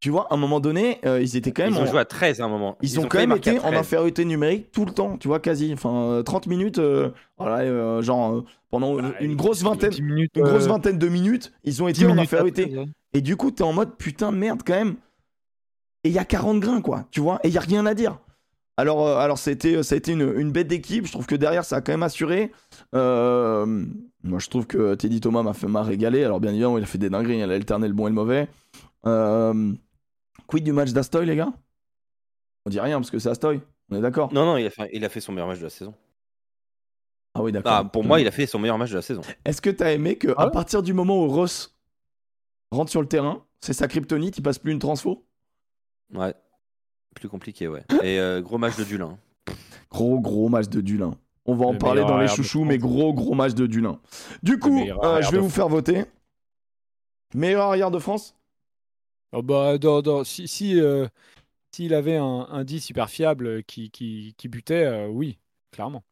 Tu 0.00 0.08
vois, 0.08 0.26
à 0.30 0.34
un 0.34 0.38
moment 0.38 0.60
donné, 0.60 0.98
euh, 1.04 1.20
ils 1.20 1.36
étaient 1.36 1.52
quand 1.52 1.62
même. 1.62 1.74
Ils 1.74 1.78
ont 1.78 1.82
en- 1.82 1.86
joué 1.86 2.00
à 2.00 2.04
13 2.06 2.40
à 2.40 2.46
un 2.46 2.48
moment. 2.48 2.78
Ils, 2.80 2.98
ont, 2.98 3.04
quand 3.06 3.18
même 3.18 3.32
été 3.32 3.58
en 3.58 3.62
13. 3.68 3.74
infériorité 3.74 4.24
numérique 4.24 4.72
tout 4.72 4.86
le 4.86 4.92
temps, 4.92 5.18
tu 5.18 5.28
vois, 5.28 5.40
quasi. 5.40 5.72
Enfin, 5.74 5.94
euh, 5.94 6.22
30 6.22 6.46
minutes, 6.46 6.78
euh, 6.78 7.10
voilà, 7.36 7.58
euh, 7.66 8.00
genre, 8.00 8.36
euh, 8.36 8.44
pendant 8.70 8.94
Bah, 8.94 9.12
une 9.20 9.36
grosse 9.36 9.62
vingtaine, 9.62 9.90
10 9.90 10.00
minutes, 10.02 10.30
une 10.36 10.44
grosse 10.44 10.66
vingtaine 10.66 10.96
de 10.98 11.08
minutes, 11.08 11.52
ils 11.64 11.82
ont 11.82 11.86
10 11.86 11.90
été 11.90 12.04
en 12.06 12.08
minutes 12.14 12.22
infériorité. 12.22 12.62
après, 12.64 12.76
ouais. 12.78 12.86
Et 13.12 13.20
du 13.20 13.36
coup, 13.36 13.50
t'es 13.50 13.62
en 13.62 13.74
mode 13.74 13.94
putain, 13.98 14.30
merde, 14.30 14.62
quand 14.66 14.72
même. 14.74 14.96
Et 16.04 16.08
il 16.08 16.12
y 16.14 16.18
a 16.18 16.24
40 16.24 16.60
grains, 16.60 16.80
quoi, 16.80 17.04
tu 17.10 17.20
vois, 17.20 17.38
et 17.44 17.48
il 17.48 17.54
y 17.54 17.58
a 17.58 17.60
rien 17.60 17.84
à 17.84 17.92
dire. 17.92 18.18
Alors, 18.78 19.06
euh, 19.06 19.18
alors 19.18 19.36
c'était, 19.36 19.82
ça 19.82 19.94
a 19.94 19.98
été 19.98 20.12
une, 20.12 20.32
une 20.38 20.50
bête 20.50 20.68
d'équipe. 20.68 21.04
Je 21.06 21.12
trouve 21.12 21.26
que 21.26 21.34
derrière, 21.34 21.66
ça 21.66 21.76
a 21.76 21.80
quand 21.82 21.92
même 21.92 22.02
assuré. 22.02 22.50
Euh, 22.94 23.66
moi, 24.24 24.38
je 24.38 24.48
trouve 24.48 24.66
que 24.66 24.94
Teddy 24.94 25.20
Thomas 25.20 25.42
m'a 25.42 25.52
fait 25.52 25.66
m'a 25.66 25.82
régalé. 25.82 26.24
Alors, 26.24 26.40
bien 26.40 26.52
évidemment, 26.52 26.78
il 26.78 26.84
a 26.84 26.86
fait 26.86 26.96
des 26.96 27.10
dingueries. 27.10 27.40
Il 27.40 27.50
a 27.50 27.54
alterné 27.54 27.86
le 27.88 27.92
bon 27.92 28.06
et 28.06 28.10
le 28.10 28.14
mauvais. 28.14 28.48
Euh, 29.06 29.72
quid 30.50 30.64
du 30.64 30.72
match 30.72 30.90
d'Astoy, 30.92 31.26
les 31.26 31.36
gars? 31.36 31.52
On 32.66 32.70
dit 32.70 32.80
rien 32.80 32.98
parce 32.98 33.10
que 33.10 33.18
c'est 33.18 33.28
Astoy. 33.30 33.60
On 33.90 33.96
est 33.96 34.00
d'accord? 34.00 34.32
Non, 34.32 34.44
non, 34.44 34.56
il 34.56 34.66
a, 34.66 34.70
fait, 34.70 34.90
il 34.92 35.04
a 35.04 35.08
fait 35.08 35.20
son 35.20 35.32
meilleur 35.32 35.46
match 35.46 35.58
de 35.58 35.64
la 35.64 35.70
saison. 35.70 35.94
Ah 37.34 37.42
oui, 37.42 37.52
d'accord. 37.52 37.72
Ah, 37.72 37.84
pour 37.84 38.02
moi, 38.04 38.20
il 38.20 38.26
a 38.26 38.32
fait 38.32 38.46
son 38.46 38.58
meilleur 38.58 38.76
match 38.76 38.90
de 38.90 38.96
la 38.96 39.02
saison. 39.02 39.22
Est-ce 39.44 39.62
que 39.62 39.70
t'as 39.70 39.92
aimé 39.92 40.16
que 40.16 40.28
Ah 40.36 40.42
à 40.42 40.46
ouais? 40.46 40.52
partir 40.52 40.82
du 40.82 40.92
moment 40.92 41.22
où 41.24 41.28
Ross 41.28 41.76
rentre 42.72 42.90
sur 42.90 43.00
le 43.00 43.06
terrain, 43.06 43.44
c'est 43.60 43.72
sa 43.72 43.86
kryptonite, 43.86 44.38
il 44.38 44.42
passe 44.42 44.58
plus 44.58 44.72
une 44.72 44.80
transfo? 44.80 45.24
Ouais. 46.12 46.34
Plus 47.14 47.28
compliqué, 47.28 47.68
ouais. 47.68 47.84
Et 48.02 48.18
euh, 48.18 48.40
gros 48.40 48.58
match 48.58 48.76
de 48.76 48.84
Dulin. 48.84 49.16
Gros, 49.90 50.20
gros 50.20 50.48
match 50.48 50.68
de 50.68 50.80
Dulin. 50.80 51.14
On 51.46 51.54
va 51.54 51.66
en 51.66 51.72
Le 51.72 51.78
parler 51.78 52.02
dans 52.02 52.18
les 52.18 52.28
chouchous, 52.28 52.64
mais 52.64 52.78
gros, 52.78 53.14
gros 53.14 53.34
match 53.34 53.54
de 53.54 53.66
Dulin. 53.66 54.00
Du 54.42 54.58
coup, 54.58 54.80
euh, 55.02 55.22
je 55.22 55.30
vais 55.30 55.38
vous 55.38 55.48
faire 55.50 55.68
voter. 55.68 56.04
Meilleur 57.34 57.66
arrière 57.66 57.90
de 57.90 57.98
France? 57.98 58.36
Oh 59.32 59.42
bah, 59.42 59.78
dans- 59.78 60.02
dans- 60.02 60.24
si 60.24 60.48
si, 60.48 60.80
euh, 60.80 61.06
s'il 61.72 61.94
avait 61.94 62.16
un, 62.16 62.46
un 62.50 62.64
10 62.64 62.80
super 62.80 63.08
fiable 63.10 63.62
qui, 63.64 63.90
qui, 63.90 64.34
qui 64.36 64.48
butait, 64.48 64.84
euh, 64.84 65.06
oui, 65.08 65.38
clairement. 65.70 66.02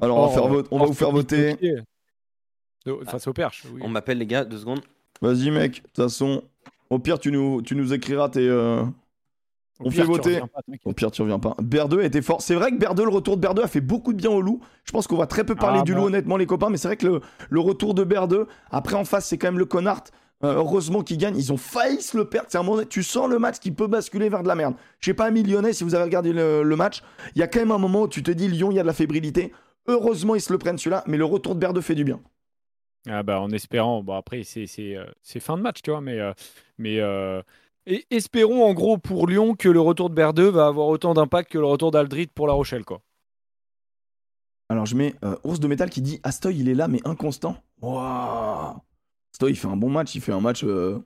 Alors, 0.00 0.16
on 0.18 0.20
va, 0.22 0.26
Or, 0.26 0.34
faire 0.34 0.48
vote- 0.48 0.68
on 0.70 0.76
va 0.78 0.82
or, 0.84 0.88
vous 0.88 0.94
faire 0.94 1.10
voter. 1.12 1.54
De- 2.84 3.04
face 3.04 3.26
au 3.26 3.32
perche. 3.32 3.64
Oui. 3.72 3.80
On 3.84 3.88
m'appelle, 3.88 4.18
les 4.18 4.26
gars, 4.26 4.44
deux 4.44 4.58
secondes. 4.58 4.80
Vas-y, 5.20 5.50
mec. 5.50 5.76
De 5.76 5.80
toute 5.88 5.96
façon, 5.96 6.42
au 6.90 6.98
pire, 6.98 7.18
tu 7.18 7.32
nous, 7.32 7.62
tu 7.62 7.74
nous 7.76 7.92
écriras 7.92 8.28
tes. 8.28 8.46
euh, 8.48 8.82
Au 8.82 9.86
on 9.86 9.90
pire, 9.90 9.92
fait 9.92 10.00
tu 10.02 10.06
voter. 10.06 10.28
reviens 10.34 10.46
pas, 10.46 10.60
t'inquiète. 10.62 10.80
Au 10.84 10.92
pire, 10.92 11.10
tu 11.10 11.22
reviens 11.22 11.38
pas. 11.38 11.54
Berdeux 11.60 12.02
était 12.04 12.22
fort. 12.22 12.42
C'est 12.42 12.54
vrai 12.54 12.70
que 12.70 12.76
Berdeux, 12.76 13.04
le 13.04 13.10
retour 13.10 13.36
de 13.36 13.40
Berdeux 13.42 13.62
a 13.62 13.68
fait 13.68 13.80
beaucoup 13.80 14.12
de 14.12 14.18
bien 14.18 14.30
au 14.30 14.40
loup. 14.40 14.60
Je 14.84 14.92
pense 14.92 15.06
qu'on 15.06 15.16
va 15.16 15.26
très 15.26 15.44
peu 15.44 15.54
parler 15.54 15.80
Ah, 15.80 15.84
du 15.84 15.92
bah. 15.94 15.98
loup, 16.00 16.06
honnêtement, 16.06 16.36
les 16.36 16.46
copains. 16.46 16.68
Mais 16.70 16.76
c'est 16.76 16.88
vrai 16.88 16.96
que 16.96 17.06
le, 17.06 17.20
le 17.50 17.60
retour 17.60 17.94
de 17.94 18.04
Berdeux, 18.04 18.46
après 18.70 18.94
en 18.96 19.04
face, 19.04 19.26
c'est 19.26 19.38
quand 19.38 19.48
même 19.48 19.58
le 19.58 19.66
connard. 19.66 20.04
Euh, 20.44 20.54
heureusement 20.56 21.02
qu'ils 21.02 21.18
gagnent. 21.18 21.36
Ils 21.36 21.52
ont 21.52 21.56
failli 21.56 22.02
se 22.02 22.16
le 22.16 22.26
perdre. 22.28 22.48
C'est 22.50 22.58
un 22.58 22.62
moment, 22.62 22.82
tu 22.84 23.02
sens 23.02 23.28
le 23.28 23.38
match 23.38 23.58
qui 23.58 23.70
peut 23.70 23.86
basculer 23.86 24.28
vers 24.28 24.42
de 24.42 24.48
la 24.48 24.54
merde. 24.54 24.74
Je 25.00 25.06
sais 25.06 25.14
pas, 25.14 25.30
Lyonnais, 25.30 25.72
si 25.72 25.82
vous 25.82 25.94
avez 25.94 26.04
regardé 26.04 26.32
le, 26.32 26.62
le 26.62 26.76
match, 26.76 27.02
il 27.34 27.38
y 27.38 27.42
a 27.42 27.48
quand 27.48 27.60
même 27.60 27.70
un 27.70 27.78
moment 27.78 28.02
où 28.02 28.08
tu 28.08 28.22
te 28.22 28.30
dis 28.30 28.48
Lyon, 28.48 28.70
il 28.70 28.74
y 28.74 28.78
a 28.78 28.82
de 28.82 28.86
la 28.86 28.92
fébrilité. 28.92 29.52
Heureusement, 29.86 30.34
ils 30.34 30.40
se 30.40 30.52
le 30.52 30.58
prennent 30.58 30.78
celui-là. 30.78 31.04
Mais 31.06 31.16
le 31.16 31.24
retour 31.24 31.54
de 31.54 31.60
Berdeux 31.60 31.80
fait 31.80 31.94
du 31.94 32.04
bien. 32.04 32.20
Ah 33.08 33.22
bah, 33.22 33.40
en 33.40 33.50
espérant, 33.50 34.02
bon 34.02 34.14
après 34.14 34.42
c'est 34.42 34.66
c'est, 34.66 34.96
euh, 34.96 35.06
c'est 35.22 35.38
fin 35.38 35.56
de 35.56 35.62
match, 35.62 35.80
tu 35.80 35.92
vois, 35.92 36.00
mais, 36.00 36.18
euh, 36.18 36.32
mais 36.76 36.98
euh, 36.98 37.40
et 37.86 38.04
espérons 38.10 38.64
en 38.64 38.74
gros 38.74 38.98
pour 38.98 39.28
Lyon 39.28 39.54
que 39.54 39.68
le 39.68 39.80
retour 39.80 40.10
de 40.10 40.14
Berdeux 40.14 40.48
va 40.48 40.66
avoir 40.66 40.88
autant 40.88 41.14
d'impact 41.14 41.52
que 41.52 41.58
le 41.58 41.66
retour 41.66 41.92
d'Aldrit 41.92 42.26
pour 42.26 42.48
La 42.48 42.52
Rochelle, 42.52 42.84
quoi. 42.84 43.00
Alors, 44.68 44.86
je 44.86 44.96
mets 44.96 45.14
euh, 45.24 45.36
Ours 45.44 45.60
de 45.60 45.68
Métal 45.68 45.90
qui 45.90 46.02
dit 46.02 46.18
Astoy, 46.24 46.58
il 46.58 46.68
est 46.68 46.74
là, 46.74 46.88
mais 46.88 47.00
inconstant. 47.04 47.56
Waouh 47.80 48.74
Astoy, 49.36 49.50
il 49.52 49.56
fait 49.56 49.68
un 49.68 49.76
bon 49.76 49.90
match. 49.90 50.14
Il 50.14 50.22
fait 50.22 50.32
un 50.32 50.40
match. 50.40 50.64
euh, 50.64 50.98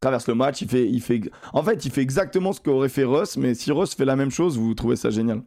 traverse 0.00 0.26
le 0.26 0.34
match. 0.34 0.62
Il 0.62 0.68
fait, 0.70 0.88
il 0.88 1.02
fait. 1.02 1.20
En 1.52 1.62
fait, 1.62 1.84
il 1.84 1.90
fait 1.90 2.00
exactement 2.00 2.54
ce 2.54 2.60
qu'aurait 2.62 2.88
fait 2.88 3.04
Russ, 3.04 3.36
mais 3.36 3.54
si 3.54 3.70
Russ 3.72 3.94
fait 3.94 4.06
la 4.06 4.16
même 4.16 4.30
chose, 4.30 4.56
vous 4.58 4.72
trouvez 4.74 4.96
ça 4.96 5.10
génial. 5.10 5.42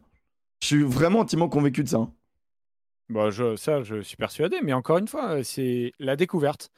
Je 0.62 0.68
suis 0.68 0.82
vraiment 0.84 1.22
intimement 1.22 1.48
convaincu 1.48 1.82
de 1.82 1.88
ça. 1.88 1.96
hein. 1.98 2.12
Bah, 3.08 3.30
je, 3.30 3.56
ça, 3.56 3.82
je 3.82 4.00
suis 4.02 4.16
persuadé, 4.16 4.58
mais 4.62 4.72
encore 4.72 4.98
une 4.98 5.08
fois, 5.08 5.42
c'est 5.42 5.92
la 5.98 6.14
découverte. 6.14 6.70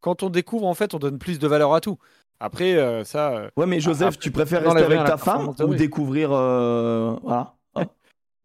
Quand 0.00 0.22
on 0.22 0.30
découvre, 0.30 0.66
en 0.66 0.74
fait, 0.74 0.94
on 0.94 0.98
donne 0.98 1.18
plus 1.18 1.38
de 1.38 1.46
valeur 1.46 1.74
à 1.74 1.80
tout. 1.82 1.98
Après, 2.38 2.74
euh, 2.76 3.04
ça, 3.04 3.32
euh, 3.36 3.50
Ouais, 3.58 3.66
mais 3.66 3.80
Joseph, 3.80 4.08
après, 4.14 4.18
tu 4.20 4.30
préfères 4.30 4.62
rester 4.62 4.82
avec 4.82 5.04
ta 5.04 5.18
femme 5.18 5.48
ou 5.48 5.54
oui. 5.66 5.76
découvrir. 5.76 6.32
euh, 6.32 7.14
Voilà. 7.22 7.54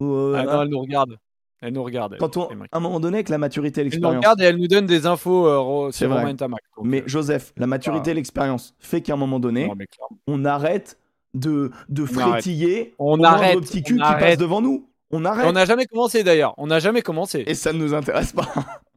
Ou, 0.01 0.11
euh, 0.11 0.33
ah 0.35 0.41
hein 0.41 0.45
non, 0.57 0.61
elle 0.63 0.67
nous 0.69 0.79
regarde. 0.81 1.17
Elle 1.65 1.73
nous 1.73 1.83
regarde. 1.83 2.17
Quand 2.19 2.37
on, 2.37 2.43
à 2.47 2.53
un 2.73 2.79
moment 2.79 2.99
donné, 2.99 3.17
avec 3.17 3.29
la 3.29 3.37
maturité 3.39 3.81
et 3.81 3.83
Elle 3.83 3.87
nous 3.87 3.91
l'expérience. 3.93 4.17
regarde 4.17 4.41
et 4.41 4.45
elle 4.45 4.57
nous 4.57 4.67
donne 4.67 4.85
des 4.85 5.05
infos 5.07 5.47
euh, 5.47 5.57
ro- 5.59 5.91
C'est 5.91 5.99
sur 6.05 6.09
vrai. 6.09 6.19
Romain 6.21 6.35
Tamac. 6.35 6.61
Donc, 6.77 6.85
Mais 6.85 7.01
euh, 7.01 7.07
Joseph, 7.07 7.53
la 7.57 7.65
maturité 7.67 8.11
et 8.11 8.13
l'expérience 8.13 8.75
fait 8.79 9.01
qu'à 9.01 9.13
un 9.13 9.17
moment 9.17 9.39
donné, 9.39 9.67
non, 9.67 9.73
on 10.27 10.45
arrête 10.45 10.97
de, 11.33 11.71
de 11.89 12.03
On 12.03 12.17
arrête. 12.19 12.31
frétiller 12.33 12.93
On 12.99 13.23
arrête, 13.23 13.59
petit 13.61 13.79
on 13.79 13.83
cul 13.83 13.93
qui 13.95 13.99
passe 13.99 14.11
arrête. 14.11 14.39
devant 14.39 14.61
nous. 14.61 14.87
On 15.11 15.25
arrête. 15.25 15.45
On 15.47 15.51
n'a 15.53 15.65
jamais 15.65 15.85
commencé 15.85 16.23
d'ailleurs. 16.23 16.53
On 16.57 16.67
n'a 16.67 16.79
jamais 16.79 17.01
commencé. 17.01 17.43
Et 17.47 17.55
ça 17.55 17.73
ne 17.73 17.79
nous 17.79 17.93
intéresse 17.93 18.31
pas. 18.31 18.47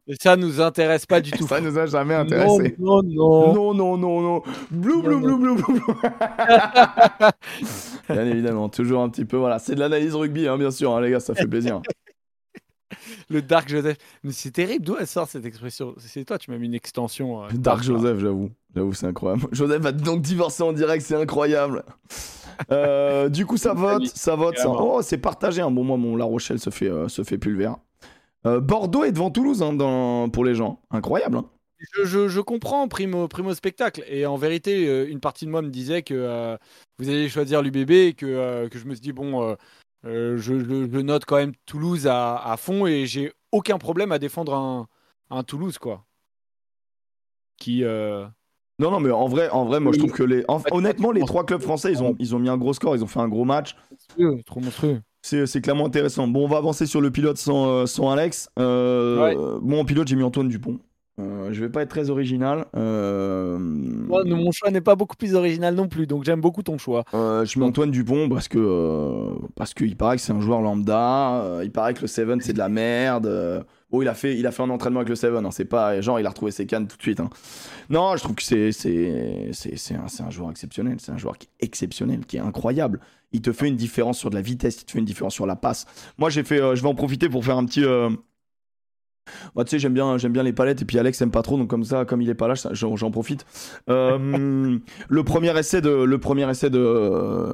Et 0.07 0.15
ça 0.19 0.35
nous 0.35 0.59
intéresse 0.59 1.05
pas 1.05 1.21
du 1.21 1.29
tout. 1.29 1.45
ça 1.47 1.61
nous 1.61 1.77
a 1.77 1.85
jamais 1.85 2.15
intéressé. 2.15 2.75
Non, 2.79 3.03
non, 3.03 3.53
non. 3.53 3.73
Non, 3.75 3.95
non, 3.97 4.21
non. 4.21 4.41
Blou, 4.71 5.03
blou, 5.03 5.19
blou, 5.19 5.37
blou, 5.37 5.55
blou. 5.55 5.69
Bien 8.09 8.25
évidemment, 8.25 8.69
toujours 8.69 9.01
un 9.03 9.09
petit 9.09 9.25
peu. 9.25 9.37
Voilà, 9.37 9.59
c'est 9.59 9.75
de 9.75 9.79
l'analyse 9.79 10.15
rugby, 10.15 10.47
hein, 10.47 10.57
bien 10.57 10.71
sûr, 10.71 10.95
hein, 10.95 11.01
les 11.01 11.11
gars, 11.11 11.19
ça 11.19 11.35
fait 11.35 11.45
plaisir. 11.47 11.81
Le 13.29 13.41
Dark 13.41 13.69
Joseph. 13.69 13.97
Mais 14.23 14.31
c'est 14.31 14.51
terrible. 14.51 14.83
D'où 14.85 14.95
elle 14.99 15.05
sort 15.07 15.27
cette 15.27 15.45
expression? 15.45 15.93
C'est 15.97 16.25
toi, 16.25 16.37
tu 16.39 16.49
m'as 16.51 16.57
mis 16.57 16.65
une 16.65 16.73
extension. 16.73 17.43
euh, 17.43 17.47
Dark. 17.53 17.83
Joseph, 17.83 18.19
j'avoue. 18.19 18.49
J'avoue, 18.75 18.93
c'est 18.93 19.05
incroyable. 19.07 19.47
Joseph 19.51 19.81
va 19.81 19.91
donc 19.91 20.21
divorcer 20.21 20.63
en 20.63 20.73
direct, 20.73 21.03
c'est 21.05 21.15
incroyable. 21.15 21.83
Euh, 22.71 23.29
du 23.29 23.45
coup, 23.45 23.57
ça 23.57 23.73
vote, 23.75 24.05
ça 24.07 24.35
vote. 24.35 24.57
Ça... 24.57 24.69
Oh, 24.69 25.01
c'est 25.01 25.17
partagé. 25.17 25.61
hein. 25.61 25.71
Bon, 25.71 25.83
moi, 25.83 25.97
mon 25.97 26.15
La 26.15 26.25
Rochelle 26.25 26.59
se 26.59 26.69
fait, 26.69 26.89
euh, 26.89 27.07
se 27.07 27.23
fait 27.23 27.37
pulvère. 27.37 27.77
Euh, 28.45 28.59
Bordeaux 28.59 29.03
est 29.03 29.11
devant 29.11 29.31
Toulouse 29.31 29.61
hein, 29.61 29.73
dans... 29.73 30.29
pour 30.29 30.45
les 30.45 30.55
gens. 30.55 30.81
Incroyable. 30.91 31.37
hein. 31.37 31.45
Je, 31.95 32.03
je- 32.03 32.27
je 32.27 32.41
comprends 32.41 32.87
primo, 32.89 33.27
primo 33.29 33.53
spectacle. 33.53 34.03
Et 34.09 34.25
en 34.25 34.35
vérité, 34.35 35.05
une 35.09 35.21
partie 35.21 35.45
de 35.45 35.49
moi 35.51 35.61
me 35.61 35.69
disait 35.69 36.01
que 36.01 36.13
euh, 36.13 36.57
vous 36.97 37.07
allez 37.09 37.29
choisir 37.29 37.61
l'UBB 37.61 37.91
et 37.91 38.13
que, 38.13 38.25
euh, 38.25 38.67
que 38.67 38.77
je 38.77 38.85
me 38.85 38.93
suis 38.93 39.01
dit, 39.01 39.13
bon, 39.13 39.55
je, 40.03 40.37
je- 40.37 40.89
je 40.91 40.99
note 40.99 41.25
quand 41.25 41.35
même 41.37 41.53
Toulouse 41.65 42.07
à, 42.07 42.37
à 42.37 42.57
fond 42.57 42.85
et 42.87 43.05
j'ai 43.05 43.33
aucun 43.51 43.77
problème 43.77 44.11
à 44.11 44.19
défendre 44.19 44.53
un, 44.53 44.87
un 45.29 45.43
Toulouse, 45.43 45.77
quoi. 45.77 46.05
Qui. 47.57 47.83
euh, 47.83 48.25
Non, 48.79 48.91
non, 48.91 48.99
mais 48.99 49.11
en 49.11 49.27
vrai, 49.27 49.49
en 49.49 49.65
vrai 49.65 49.79
moi, 49.79 49.91
je 49.93 49.99
trouve 49.99 50.11
que 50.11 50.23
les. 50.23 50.43
en- 50.47 50.61
Honnêtement, 50.71 51.11
les 51.11 51.21
trois 51.21 51.45
clubs 51.45 51.61
français, 51.61 51.91
ils 51.91 52.01
ont, 52.01 52.15
ils 52.19 52.35
ont 52.35 52.39
mis 52.39 52.49
un 52.49 52.57
gros 52.57 52.73
score, 52.73 52.95
ils 52.95 53.03
ont 53.03 53.07
fait 53.07 53.19
un 53.19 53.27
gros 53.27 53.45
match. 53.45 53.75
monstrueux, 53.91 54.41
trop 54.45 54.59
monstrueux. 54.61 55.01
C'est 55.21 55.61
clairement 55.61 55.85
intéressant. 55.87 56.27
Bon, 56.29 56.45
on 56.45 56.47
va 56.47 56.57
avancer 56.57 56.85
sur 56.85 57.01
le 57.01 57.11
pilote 57.11 57.37
sans, 57.37 57.67
euh, 57.69 57.85
sans 57.85 58.09
Alex. 58.09 58.49
Euh, 58.57 59.19
Ouais. 59.19 59.59
Bon, 59.61 59.81
en 59.81 59.85
pilote, 59.85 60.07
j'ai 60.07 60.15
mis 60.15 60.23
Antoine 60.23 60.47
Dupont. 60.47 60.79
Euh, 61.19 61.49
je 61.51 61.59
vais 61.59 61.69
pas 61.69 61.81
être 61.81 61.89
très 61.89 62.09
original. 62.09 62.65
Euh, 62.75 63.57
non, 63.59 64.37
mon 64.37 64.51
choix 64.51 64.71
n'est 64.71 64.79
pas 64.81 64.95
beaucoup 64.95 65.15
plus 65.17 65.35
original 65.35 65.75
non 65.75 65.87
plus, 65.87 66.07
donc 66.07 66.23
j'aime 66.23 66.39
beaucoup 66.39 66.63
ton 66.63 66.77
choix. 66.77 67.03
euh, 67.13 67.45
je 67.45 67.59
mets 67.59 67.65
Antoine 67.65 67.91
Dupont 67.91 68.29
parce 68.29 68.47
que 68.47 68.57
euh, 68.57 69.33
parce 69.55 69.73
qu'il 69.73 69.95
paraît 69.97 70.15
que 70.15 70.21
c'est 70.21 70.31
un 70.31 70.39
joueur 70.41 70.61
lambda. 70.61 71.41
euh, 71.43 71.61
il 71.63 71.71
paraît 71.71 71.93
que 71.93 72.01
le 72.01 72.07
Seven 72.07 72.39
c'est 72.41 72.53
de 72.53 72.57
la 72.59 72.69
merde. 72.69 73.65
Bon, 73.91 74.01
il 74.01 74.07
a 74.07 74.13
fait 74.13 74.37
il 74.37 74.45
a 74.47 74.51
fait 74.51 74.63
un 74.63 74.69
entraînement 74.69 74.99
avec 74.99 75.09
le 75.09 75.15
Seven. 75.15 75.45
hein, 75.45 75.51
c'est 75.51 75.65
pas 75.65 75.99
genre 75.99 76.19
il 76.19 76.25
a 76.25 76.29
retrouvé 76.29 76.51
ses 76.51 76.65
cannes 76.65 76.87
tout 76.87 76.95
de 76.97 77.01
suite. 77.01 77.19
hein. 77.19 77.29
Non, 77.89 78.15
je 78.15 78.23
trouve 78.23 78.35
que 78.35 78.43
c'est 78.43 78.71
c'est 78.71 79.49
c'est 79.51 79.77
c'est 79.77 79.95
un, 79.95 80.05
un 80.25 80.29
joueur 80.29 80.51
exceptionnel. 80.51 80.97
C'est 80.99 81.11
un 81.11 81.17
joueur 81.17 81.37
qui 81.37 81.47
est 81.59 81.65
exceptionnel, 81.65 82.25
qui 82.25 82.37
est 82.37 82.41
incroyable. 82.41 82.99
Il 83.31 83.41
te 83.41 83.51
fait 83.51 83.67
une 83.67 83.75
différence 83.75 84.17
sur 84.17 84.29
de 84.29 84.35
la 84.35 84.41
vitesse. 84.41 84.81
Il 84.81 84.85
te 84.85 84.91
fait 84.91 84.99
une 84.99 85.05
différence 85.05 85.33
sur 85.33 85.45
la 85.45 85.55
passe. 85.55 85.85
Moi, 86.17 86.29
j'ai 86.31 86.43
fait. 86.43 86.57
je 86.75 86.81
vais 86.81 86.87
en 86.87 86.95
profiter 86.95 87.29
pour 87.29 87.43
faire 87.45 87.57
un 87.57 87.65
petit. 87.65 87.83
Moi, 89.55 89.65
tu 89.65 89.71
sais, 89.71 89.79
j'aime 89.79 89.93
bien, 89.93 90.17
j'aime 90.17 90.31
bien 90.33 90.43
les 90.43 90.53
palettes 90.53 90.81
et 90.81 90.85
puis 90.85 90.97
Alex 90.99 91.21
aime 91.21 91.31
pas 91.31 91.41
trop, 91.41 91.57
donc 91.57 91.69
comme 91.69 91.83
ça, 91.83 92.05
comme 92.05 92.21
il 92.21 92.29
est 92.29 92.35
pas 92.35 92.47
là, 92.47 92.53
j'en 92.73 93.11
profite. 93.11 93.45
Euh, 93.89 94.77
le 95.09 95.23
premier 95.23 95.57
essai 95.57 95.81
de, 95.81 95.89
le 95.89 96.17
premier 96.17 96.49
essai 96.49 96.69
de, 96.69 97.53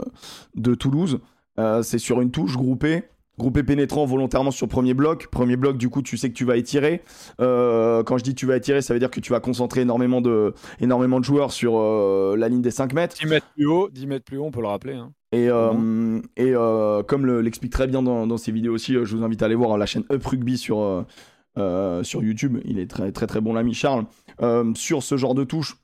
de 0.56 0.76
Toulouse, 0.76 1.19
euh, 1.60 1.81
c'est 1.84 1.99
sur 1.99 2.22
une 2.22 2.31
touche 2.31 2.56
groupée, 2.57 3.03
groupé 3.38 3.64
pénétrant 3.64 4.06
volontairement 4.06 4.52
sur 4.52 4.68
premier 4.68 4.93
bloc. 4.93 5.27
Premier 5.31 5.56
bloc, 5.57 5.77
du 5.77 5.89
coup, 5.89 6.02
tu 6.02 6.18
sais 6.18 6.30
que 6.30 6.34
tu 6.34 6.45
vas 6.45 6.57
étirer. 6.57 7.02
Euh, 7.41 8.03
quand 8.03 8.18
je 8.18 8.23
dis 8.23 8.35
tu 8.35 8.45
vas 8.45 8.57
étirer, 8.57 8.81
ça 8.81 8.93
veut 8.93 8.99
dire 8.99 9.10
que 9.11 9.19
tu 9.19 9.31
vas 9.31 9.39
concentrer 9.39 9.81
énormément 9.81 10.22
de, 10.22 10.53
énormément 10.80 11.19
de 11.19 11.26
joueurs 11.26 11.52
sur 11.52 11.77
euh, 11.77 12.35
la 12.38 12.47
ligne 12.49 12.61
des 12.61 12.72
5 12.72 12.93
mètres. 12.93 13.15
10 13.22 13.26
mètres 13.27 13.47
plus 13.56 13.65
haut, 13.68 13.89
10 13.89 14.07
mètres 14.07 14.26
plus 14.26 14.38
haut, 14.38 14.45
on 14.45 14.52
peut 14.52 14.61
le 14.61 14.68
rappeler. 14.68 14.93
hein. 14.95 15.11
Et, 15.31 15.49
euh, 15.49 16.22
et 16.38 16.53
comme 17.07 17.26
le- 17.26 17.41
l'explique 17.41 17.73
très 17.73 17.88
bien 17.88 18.02
dans, 18.02 18.26
dans 18.26 18.38
ses 18.38 18.53
vidéos 18.53 18.73
aussi, 18.73 18.93
je 18.93 19.15
vous 19.18 19.23
invite 19.23 19.41
à 19.41 19.47
aller 19.47 19.56
voir 19.56 19.77
la 19.77 19.85
chaîne 19.85 20.03
Up 20.10 20.26
Rugby 20.26 20.57
sur, 20.57 21.06
euh, 21.57 22.03
sur 22.03 22.23
YouTube. 22.23 22.60
Il 22.65 22.80
est 22.80 22.90
très 22.90 23.11
très 23.11 23.27
très 23.27 23.41
bon 23.41 23.53
l'ami 23.53 23.73
Charles. 23.73 24.06
Euh, 24.41 24.73
sur 24.76 25.03
ce 25.03 25.18
genre 25.18 25.36
de 25.36 25.44
touche, 25.44 25.77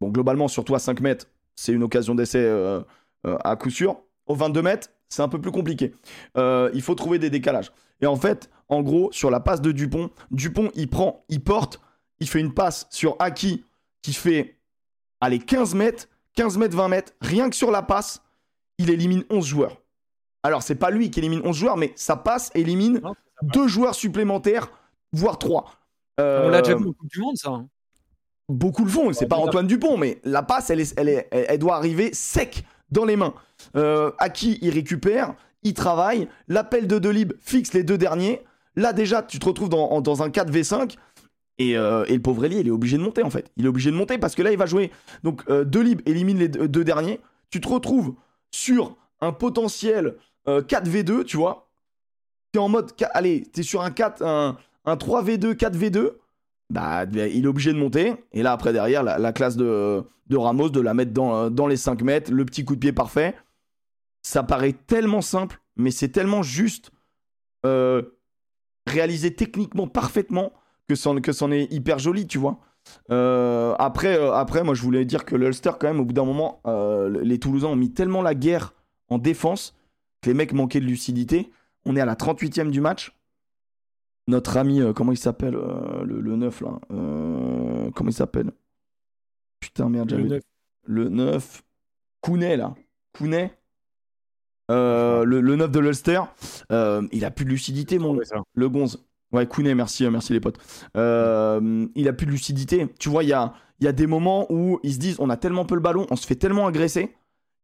bon 0.00 0.08
globalement 0.08 0.48
surtout 0.48 0.74
à 0.74 0.78
5 0.78 1.00
mètres, 1.00 1.26
c'est 1.54 1.72
une 1.72 1.82
occasion 1.82 2.14
d'essai 2.14 2.38
euh, 2.38 2.82
à 3.24 3.56
coup 3.56 3.70
sûr. 3.70 4.00
Au 4.26 4.34
22 4.34 4.62
mètres, 4.62 4.88
c'est 5.08 5.22
un 5.22 5.28
peu 5.28 5.40
plus 5.40 5.52
compliqué. 5.52 5.94
Il 6.36 6.82
faut 6.82 6.94
trouver 6.94 7.18
des 7.18 7.30
décalages. 7.30 7.70
Et 8.00 8.06
en 8.06 8.16
fait, 8.16 8.50
en 8.68 8.82
gros, 8.82 9.10
sur 9.12 9.30
la 9.30 9.40
passe 9.40 9.60
de 9.60 9.72
Dupont, 9.72 10.10
Dupont 10.30 10.70
il 10.74 10.88
prend, 10.88 11.24
il 11.28 11.42
porte, 11.42 11.80
il 12.18 12.28
fait 12.28 12.40
une 12.40 12.52
passe 12.52 12.86
sur 12.90 13.16
Aki 13.20 13.64
qui 14.02 14.12
fait, 14.12 14.56
allez, 15.20 15.38
15 15.38 15.74
mètres, 15.74 16.08
15 16.34 16.58
mètres, 16.58 16.76
20 16.76 16.88
mètres, 16.88 17.12
rien 17.20 17.48
que 17.48 17.56
sur 17.56 17.70
la 17.70 17.82
passe 17.82 18.22
il 18.78 18.90
élimine 18.90 19.24
11 19.30 19.46
joueurs. 19.46 19.80
Alors, 20.42 20.62
c'est 20.62 20.76
pas 20.76 20.90
lui 20.90 21.10
qui 21.10 21.20
élimine 21.20 21.40
11 21.44 21.56
joueurs, 21.56 21.76
mais 21.76 21.92
sa 21.96 22.16
passe 22.16 22.50
élimine 22.54 23.00
Non, 23.02 23.14
deux 23.42 23.66
joueurs 23.66 23.94
supplémentaires, 23.94 24.68
voire 25.16 25.38
trois. 25.38 25.64
Euh, 26.20 26.46
On 26.46 26.50
l'a 26.50 26.62
déjà 26.62 26.76
vu 26.76 26.84
au 26.86 26.92
Coupe 26.92 27.10
du 27.10 27.20
Monde, 27.20 27.36
ça. 27.36 27.50
hein. 27.50 27.68
Beaucoup 28.48 28.84
le 28.84 28.90
font, 28.90 29.12
c'est 29.12 29.22
Ouais, 29.22 29.26
pas. 29.28 29.36
Antoine 29.36 29.66
Dupont, 29.66 29.96
mais 29.96 30.20
la 30.24 30.42
passe, 30.42 30.70
elle, 30.70 30.80
est, 30.80 30.94
elle, 30.96 31.08
est- 31.08 31.28
elle- 31.32 31.46
elle 31.48 31.58
doit 31.58 31.76
arriver 31.76 32.10
sec 32.14 32.64
dans 32.90 33.04
les 33.04 33.16
mains. 33.16 33.34
Euh, 33.74 34.12
à 34.18 34.28
qui 34.28 34.58
il 34.62 34.70
récupère, 34.70 35.34
il 35.64 35.74
travaille, 35.74 36.28
l'appel 36.46 36.86
de 36.86 36.98
Delib 37.00 37.32
fixe 37.40 37.72
les 37.74 37.82
deux 37.82 37.98
derniers. 37.98 38.42
Là, 38.76 38.92
déjà, 38.92 39.22
tu 39.22 39.38
te 39.40 39.46
retrouves 39.46 39.68
dans, 39.68 39.90
en- 39.90 40.00
dans 40.00 40.22
un 40.22 40.28
4v5. 40.30 40.96
Et, 41.58 41.76
euh, 41.76 42.04
et 42.06 42.14
le 42.14 42.20
pauvre 42.22 42.44
Elie, 42.44 42.58
il 42.60 42.68
est 42.68 42.70
obligé 42.70 42.98
de 42.98 43.02
monter 43.02 43.22
en 43.22 43.30
fait. 43.30 43.50
Il 43.56 43.64
est 43.64 43.68
obligé 43.68 43.90
de 43.90 43.96
monter 43.96 44.18
parce 44.18 44.34
que 44.34 44.42
là, 44.42 44.52
il 44.52 44.58
va 44.58 44.66
jouer. 44.66 44.92
Donc, 45.24 45.42
euh, 45.48 45.64
Delib 45.64 46.02
élimine 46.06 46.38
les 46.38 46.48
deux, 46.48 46.68
deux 46.68 46.84
derniers. 46.84 47.18
Tu 47.50 47.60
te 47.60 47.66
retrouves 47.68 48.14
sur 48.52 48.94
un 49.20 49.32
potentiel 49.32 50.14
euh, 50.48 50.60
4v2, 50.62 51.24
tu 51.24 51.36
vois. 51.38 51.66
T'es 52.52 52.58
en 52.60 52.68
mode. 52.68 52.92
Allez, 53.12 53.42
t'es 53.52 53.62
sur 53.62 53.80
un 53.82 53.90
4, 53.90 54.22
un, 54.22 54.56
un 54.86 54.96
3v2, 54.96 55.54
4v2 55.54 56.12
bah, 56.70 57.04
il 57.04 57.44
est 57.44 57.46
obligé 57.46 57.72
de 57.72 57.78
monter. 57.78 58.14
Et 58.32 58.42
là, 58.42 58.52
après, 58.52 58.72
derrière, 58.72 59.02
la, 59.02 59.18
la 59.18 59.32
classe 59.32 59.56
de, 59.56 60.02
de 60.26 60.36
Ramos, 60.36 60.68
de 60.70 60.80
la 60.80 60.94
mettre 60.94 61.12
dans, 61.12 61.48
dans 61.50 61.66
les 61.66 61.76
5 61.76 62.02
mètres, 62.02 62.32
le 62.32 62.44
petit 62.44 62.64
coup 62.64 62.74
de 62.74 62.80
pied 62.80 62.92
parfait. 62.92 63.34
Ça 64.22 64.42
paraît 64.42 64.72
tellement 64.72 65.20
simple, 65.20 65.60
mais 65.76 65.92
c'est 65.92 66.08
tellement 66.08 66.42
juste 66.42 66.90
euh, 67.64 68.02
réalisé 68.86 69.34
techniquement 69.34 69.86
parfaitement 69.86 70.52
que 70.88 70.94
c'en 70.96 71.50
est 71.52 71.72
hyper 71.72 71.98
joli, 71.98 72.26
tu 72.26 72.38
vois. 72.38 72.58
Euh, 73.10 73.74
après, 73.78 74.18
euh, 74.18 74.64
moi, 74.64 74.74
je 74.74 74.82
voulais 74.82 75.04
dire 75.04 75.24
que 75.24 75.36
l'Ulster, 75.36 75.72
quand 75.78 75.88
même, 75.88 76.00
au 76.00 76.04
bout 76.04 76.12
d'un 76.12 76.24
moment, 76.24 76.60
euh, 76.66 77.20
les 77.22 77.38
Toulousains 77.38 77.68
ont 77.68 77.76
mis 77.76 77.92
tellement 77.92 78.22
la 78.22 78.34
guerre 78.34 78.74
en 79.08 79.18
défense 79.18 79.76
que 80.22 80.30
les 80.30 80.34
mecs 80.34 80.52
manquaient 80.52 80.80
de 80.80 80.86
lucidité. 80.86 81.50
On 81.84 81.96
est 81.96 82.00
à 82.00 82.06
la 82.06 82.14
38e 82.14 82.70
du 82.70 82.80
match 82.80 83.16
notre 84.28 84.56
ami, 84.56 84.80
euh, 84.80 84.92
comment 84.92 85.12
il 85.12 85.18
s'appelle 85.18 85.54
euh, 85.54 86.04
le, 86.04 86.20
le 86.20 86.36
9 86.36 86.60
là 86.62 86.78
Euh, 86.92 87.90
Comment 87.94 88.10
il 88.10 88.14
s'appelle? 88.14 88.50
Putain, 89.60 89.88
merde, 89.88 90.10
Le 90.12 90.28
j'avais. 90.28 90.42
Le 90.84 91.08
9. 91.08 91.62
Kounet 92.20 92.56
là. 92.56 92.74
Kounet? 93.16 93.56
Le, 94.68 95.24
le 95.24 95.56
9 95.56 95.70
de 95.70 95.78
l'Ulster. 95.78 96.20
Il 96.70 97.24
a 97.24 97.30
plus 97.30 97.44
de 97.44 97.50
lucidité, 97.50 97.98
mon. 97.98 98.18
Le 98.54 98.68
gonze. 98.68 99.04
Ouais, 99.32 99.46
Kounet, 99.46 99.74
merci, 99.74 100.08
merci 100.08 100.32
les 100.32 100.40
potes. 100.40 100.58
Il 100.94 102.08
a 102.08 102.12
plus 102.12 102.26
de 102.26 102.30
lucidité. 102.32 102.88
Tu 102.98 103.08
vois, 103.08 103.22
il 103.22 103.28
y 103.28 103.32
a, 103.32 103.52
y 103.80 103.86
a 103.86 103.92
des 103.92 104.06
moments 104.06 104.46
où 104.50 104.80
ils 104.82 104.94
se 104.94 104.98
disent 104.98 105.16
on 105.20 105.30
a 105.30 105.36
tellement 105.36 105.64
peu 105.64 105.74
le 105.74 105.80
ballon, 105.80 106.06
on 106.10 106.16
se 106.16 106.26
fait 106.26 106.36
tellement 106.36 106.66
agresser 106.66 107.14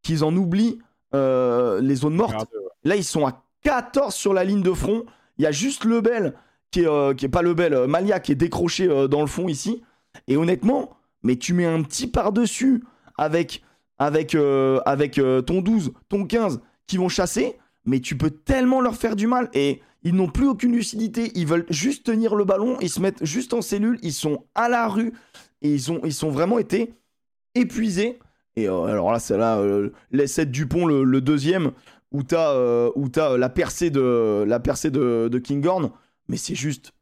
qu'ils 0.03 0.25
en 0.25 0.35
oublient 0.37 0.79
les 1.13 1.95
zones 1.95 2.15
mortes. 2.17 2.47
Là, 2.85 2.97
ils 2.97 3.05
sont 3.05 3.27
à 3.27 3.45
14 3.63 4.15
sur 4.15 4.33
la 4.33 4.45
ligne 4.45 4.63
de 4.63 4.73
front. 4.73 5.05
Il 5.39 5.45
y 5.45 5.47
a 5.47 5.53
juste 5.53 5.85
Lebel, 5.85 6.35
euh, 6.81 7.15
qui 7.15 7.27
est 7.27 7.29
pas 7.29 7.43
Lebel, 7.43 7.75
euh, 7.75 7.87
Malia, 7.87 8.21
qui 8.21 8.33
est 8.33 8.37
décroché 8.37 8.89
euh, 8.89 9.09
dans 9.09 9.21
le 9.21 9.27
fond 9.27 9.49
ici. 9.49 9.83
Et 10.29 10.37
honnêtement, 10.37 10.97
mais 11.23 11.37
tu 11.37 11.55
mets 11.55 11.67
un 11.67 11.83
petit 11.83 12.07
par-dessus 12.07 12.83
avec, 13.19 13.63
ton 13.99 15.63
12, 15.63 15.93
ton 16.09 16.27
15 16.27 16.61
qui 16.87 16.97
vont 16.97 17.09
chasser, 17.09 17.57
mais 17.85 18.01
tu 18.01 18.17
peux 18.17 18.31
tellement 18.31 18.81
leur 18.81 18.97
faire 18.97 19.17
du 19.17 19.27
mal. 19.27 19.49
Et 19.55 19.81
ils 20.03 20.15
n'ont 20.15 20.29
plus 20.29 20.49
aucune 20.49 20.73
lucidité. 20.73 21.31
Ils 21.35 21.47
veulent 21.47 21.67
juste 21.71 22.05
tenir 22.05 22.35
le 22.35 22.45
ballon. 22.45 22.77
Ils 22.81 22.91
se 22.91 23.01
mettent 23.01 23.25
juste 23.25 23.55
en 23.55 23.63
cellule. 23.63 23.99
Ils 24.03 24.13
sont 24.13 24.45
à 24.55 24.69
la 24.69 24.89
rue. 24.89 25.13
Et 25.63 25.73
ils 25.73 25.91
ont, 25.93 26.31
vraiment 26.31 26.59
été 26.59 26.95
épuisés. 27.55 28.19
Et 28.57 28.67
alors 28.67 29.13
là, 29.13 29.21
c'est 29.21 29.39
là, 29.39 29.63
l'essai 30.11 30.45
de 30.45 30.51
Dupont, 30.51 30.87
le, 30.87 31.05
le 31.05 31.21
deuxième, 31.21 31.71
où 32.13 32.23
t'as 32.23 32.53
euh, 32.55 33.39
la 33.39 33.49
percée 33.49 33.91
de 33.91 34.45
la 34.47 34.61
percée 34.61 34.91
de 34.91 35.39
Kinghorn, 35.39 35.91
mais 36.29 36.37
c'est 36.37 36.55
juste 36.55 36.93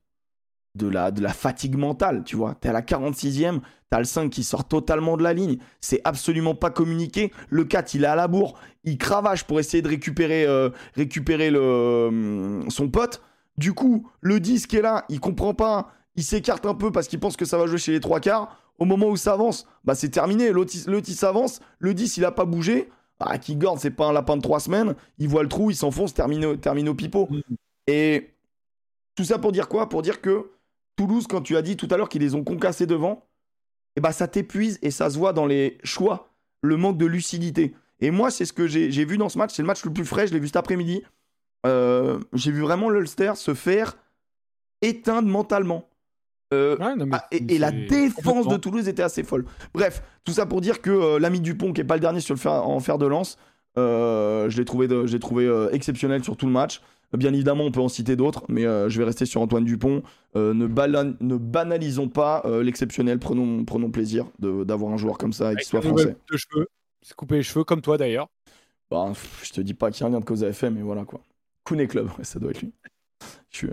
de 0.77 0.89
la, 0.89 1.11
de 1.11 1.21
la 1.21 1.33
fatigue 1.33 1.77
mentale, 1.77 2.23
tu 2.25 2.37
vois. 2.37 2.55
T'es 2.55 2.69
à 2.69 2.73
la 2.73 2.83
46e, 2.83 3.61
t'as 3.91 3.99
le 3.99 4.05
5 4.05 4.31
qui 4.31 4.45
sort 4.45 4.67
totalement 4.69 5.17
de 5.17 5.23
la 5.23 5.33
ligne, 5.33 5.59
c'est 5.81 6.01
absolument 6.05 6.55
pas 6.55 6.71
communiqué. 6.71 7.33
Le 7.49 7.65
4, 7.65 7.95
il 7.95 8.05
est 8.05 8.07
à 8.07 8.15
la 8.15 8.29
bourre, 8.29 8.55
il 8.85 8.97
cravache 8.97 9.45
pour 9.45 9.59
essayer 9.59 9.83
de 9.83 9.89
récupérer, 9.89 10.45
euh, 10.47 10.71
récupérer 10.95 11.51
le, 11.51 11.61
euh, 11.61 12.71
son 12.71 12.89
pote. 12.89 13.23
Du 13.57 13.73
coup, 13.73 14.09
le 14.21 14.39
10 14.41 14.67
qui 14.69 14.77
est 14.77 14.83
là, 14.83 15.05
il 15.09 15.19
comprend 15.21 15.55
pas, 15.55 15.93
il 16.17 16.23
s'écarte 16.23 16.65
un 16.67 16.75
peu 16.75 16.93
parce 16.93 17.09
qu'il 17.09 17.19
pense 17.21 17.37
que 17.37 17.45
ça 17.45 17.59
va 17.59 17.67
jouer 17.67 17.79
chez 17.79 17.93
les 17.93 18.01
trois 18.01 18.21
quarts. 18.21 18.57
Au 18.79 18.85
moment 18.87 19.09
où 19.09 19.17
ça 19.17 19.33
avance, 19.35 19.67
bah 19.85 19.95
c'est 19.95 20.09
terminé. 20.09 20.53
L'autre 20.53 20.73
il- 20.75 21.15
s'avance, 21.15 21.61
le 21.81 21.93
10 21.93 22.17
il 22.17 22.25
a 22.25 22.31
pas 22.33 22.47
bougé. 22.47 22.89
Ah, 23.19 23.37
Kinghorn, 23.39 23.77
c'est 23.79 23.91
pas 23.91 24.07
un 24.07 24.13
lapin 24.13 24.37
de 24.39 24.43
3 24.43 24.61
semaines. 24.61 24.95
Il 25.19 25.29
voit 25.29 25.43
le 25.43 25.49
trou, 25.51 25.71
il 25.71 25.77
s'enfonce, 25.77 26.15
termine, 26.15 26.45
au- 26.47 26.57
termine 26.57 26.89
au 26.89 26.95
pipeau. 26.95 27.29
Mhm. 27.31 27.43
Et 27.89 28.31
tout 29.21 29.27
ça 29.27 29.39
pour 29.39 29.53
dire 29.53 29.69
quoi? 29.69 29.89
Pour 29.91 30.01
dire 30.01 30.23
que 30.23 30.51
Toulouse, 30.97 31.27
quand 31.29 31.43
tu 31.43 31.57
as 31.57 31.63
dit 31.63 31.77
tout 31.77 31.87
à 31.91 31.99
l'heure 31.99 32.09
qu'ils 32.09 32.23
les 32.23 32.35
ont 32.35 32.43
concassés 32.43 32.87
devant, 32.87 33.27
et 33.97 34.01
bah 34.01 34.13
ça 34.13 34.27
t'épuise 34.29 34.79
et 34.81 34.91
ça 34.91 35.11
se 35.11 35.19
voit 35.19 35.35
dans 35.35 35.45
les 35.45 35.77
choix, 35.85 36.31
le 36.63 36.79
manque 36.79 36.97
de 36.97 37.05
lucidité. 37.05 37.75
Et 38.01 38.11
moi, 38.11 38.31
c'est 38.31 38.47
ce 38.47 38.55
que 38.55 38.67
j'ai 38.67 39.05
vu 39.05 39.19
dans 39.19 39.29
ce 39.29 39.37
match. 39.37 39.53
C'est 39.55 39.61
le 39.61 39.67
match 39.67 39.85
le 39.85 39.93
plus 39.93 40.07
frais. 40.07 40.27
Je 40.27 40.33
l'ai 40.33 40.39
vu 40.39 40.47
cet 40.47 40.57
après-midi. 40.57 41.03
Euh, 41.67 42.19
j'ai 42.33 42.51
vu 42.51 42.63
vraiment 42.63 42.89
l'Ulster 42.89 43.33
se 43.37 43.53
faire 43.53 43.99
éteindre 44.81 45.29
mentalement. 45.29 45.87
Euh, 46.55 46.79
Ouais, 46.79 46.97
non, 46.97 47.05
mais 47.05 47.17
ah, 47.19 47.27
et, 47.31 47.57
et 47.57 47.59
la 47.59 47.73
défense 47.73 48.49
de. 48.49 48.57
Toulouse 48.57 48.89
était 48.89 49.03
assez 49.03 49.23
folle. 49.23 49.45
Bref, 49.75 50.03
tout 50.25 50.33
ça 50.33 50.47
pour 50.47 50.63
dire 50.63 50.81
que 50.81 50.91
euh, 50.91 51.19
l'ami 51.19 51.41
Dupont, 51.41 51.75
qui 51.75 51.83
est 51.83 51.85
pas 51.85 51.97
le 51.97 52.01
dernier 52.01 52.21
sur 52.21 52.35
le 52.35 52.41
fer, 52.41 52.53
en 52.67 52.81
fer 52.81 52.97
de 52.97 53.05
lance, 53.07 53.37
je 53.77 54.57
l'ai 54.57 54.65
trouvé, 54.65 54.89
de- 54.89 55.69
exceptionnel 55.73 56.25
sur 56.25 56.39
tout 56.39 56.47
le 56.47 56.53
match. 56.53 56.81
Bien 57.12 57.32
évidemment, 57.32 57.65
on 57.65 57.73
peut 57.73 57.81
en 57.81 57.89
citer 57.89 58.15
d'autres, 58.15 58.45
mais 58.49 58.65
euh, 58.65 58.89
je 58.89 58.99
vais 58.99 59.05
rester 59.05 59.27
sur 59.27 59.41
Antoine 59.41 59.65
Dupont. 59.65 60.03
Euh, 60.37 60.55
ne, 60.55 60.66
banalisons 61.37 62.09
pas 62.09 62.43
euh, 62.45 62.62
l'exceptionnel. 62.62 63.19
Prenons, 63.19 63.65
prenons 63.65 63.91
plaisir 63.91 64.27
d'avoir 64.39 64.93
un 64.93 64.97
joueur 64.97 65.19
comme 65.19 65.32
ça 65.32 65.53
et 65.53 65.57
qu'il 65.57 65.65
soit 65.65 65.82
français. 65.82 66.16
de 66.31 66.37
cheveux. 66.37 66.69
C'est 67.03 67.15
couper 67.15 67.37
les 67.37 67.43
cheveux 67.43 67.65
comme 67.65 67.81
toi 67.81 67.99
d'ailleurs. 67.99 68.28
Bah, 68.91 69.12
je 69.43 69.51
te 69.51 69.61
dis 69.61 69.74
pas 69.74 69.91
qu'il 69.91 70.03
y 70.03 70.05
a 70.05 70.11
rien 70.11 70.20
de 70.20 70.24
cause 70.24 70.45
à 70.45 70.49
FM, 70.49 70.74
mais 70.74 70.82
voilà 70.82 71.05
quoi. 71.05 71.20
Kounet 71.65 71.87
Club, 71.87 72.09
ouais, 72.19 72.24
ça 72.24 72.39
doit 72.39 72.51
être 72.51 72.61
lui. 72.61 72.73
Je 73.51 73.57
suis, 73.59 73.69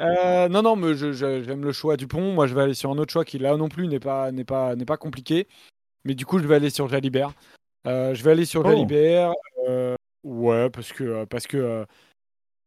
euh, 0.00 0.48
non, 0.48 0.62
non, 0.62 0.76
mais 0.76 0.94
j'aime 0.94 1.64
le 1.64 1.72
choix 1.72 1.96
du 1.96 2.06
pont. 2.06 2.32
Moi, 2.32 2.46
je 2.46 2.54
vais 2.54 2.62
aller 2.62 2.74
sur 2.74 2.90
un 2.90 2.98
autre 2.98 3.12
choix 3.12 3.24
qui, 3.24 3.38
là 3.38 3.56
non 3.56 3.68
plus, 3.68 3.86
n'est 3.86 4.00
pas, 4.00 4.32
n'est 4.32 4.44
pas, 4.44 4.74
n'est 4.76 4.84
pas 4.84 4.96
compliqué. 4.96 5.46
Mais 6.04 6.14
du 6.14 6.26
coup, 6.26 6.38
je 6.38 6.46
vais 6.46 6.56
aller 6.56 6.70
sur 6.70 6.88
Jalibert. 6.88 7.32
Euh, 7.86 8.14
je 8.14 8.22
vais 8.24 8.32
aller 8.32 8.44
sur 8.44 8.62
Oh. 8.64 8.68
Jalibert. 8.68 9.32
euh, 9.68 9.94
ouais, 10.24 10.68
parce 10.70 10.92
que, 10.92 11.24
parce 11.26 11.46
que 11.46 11.86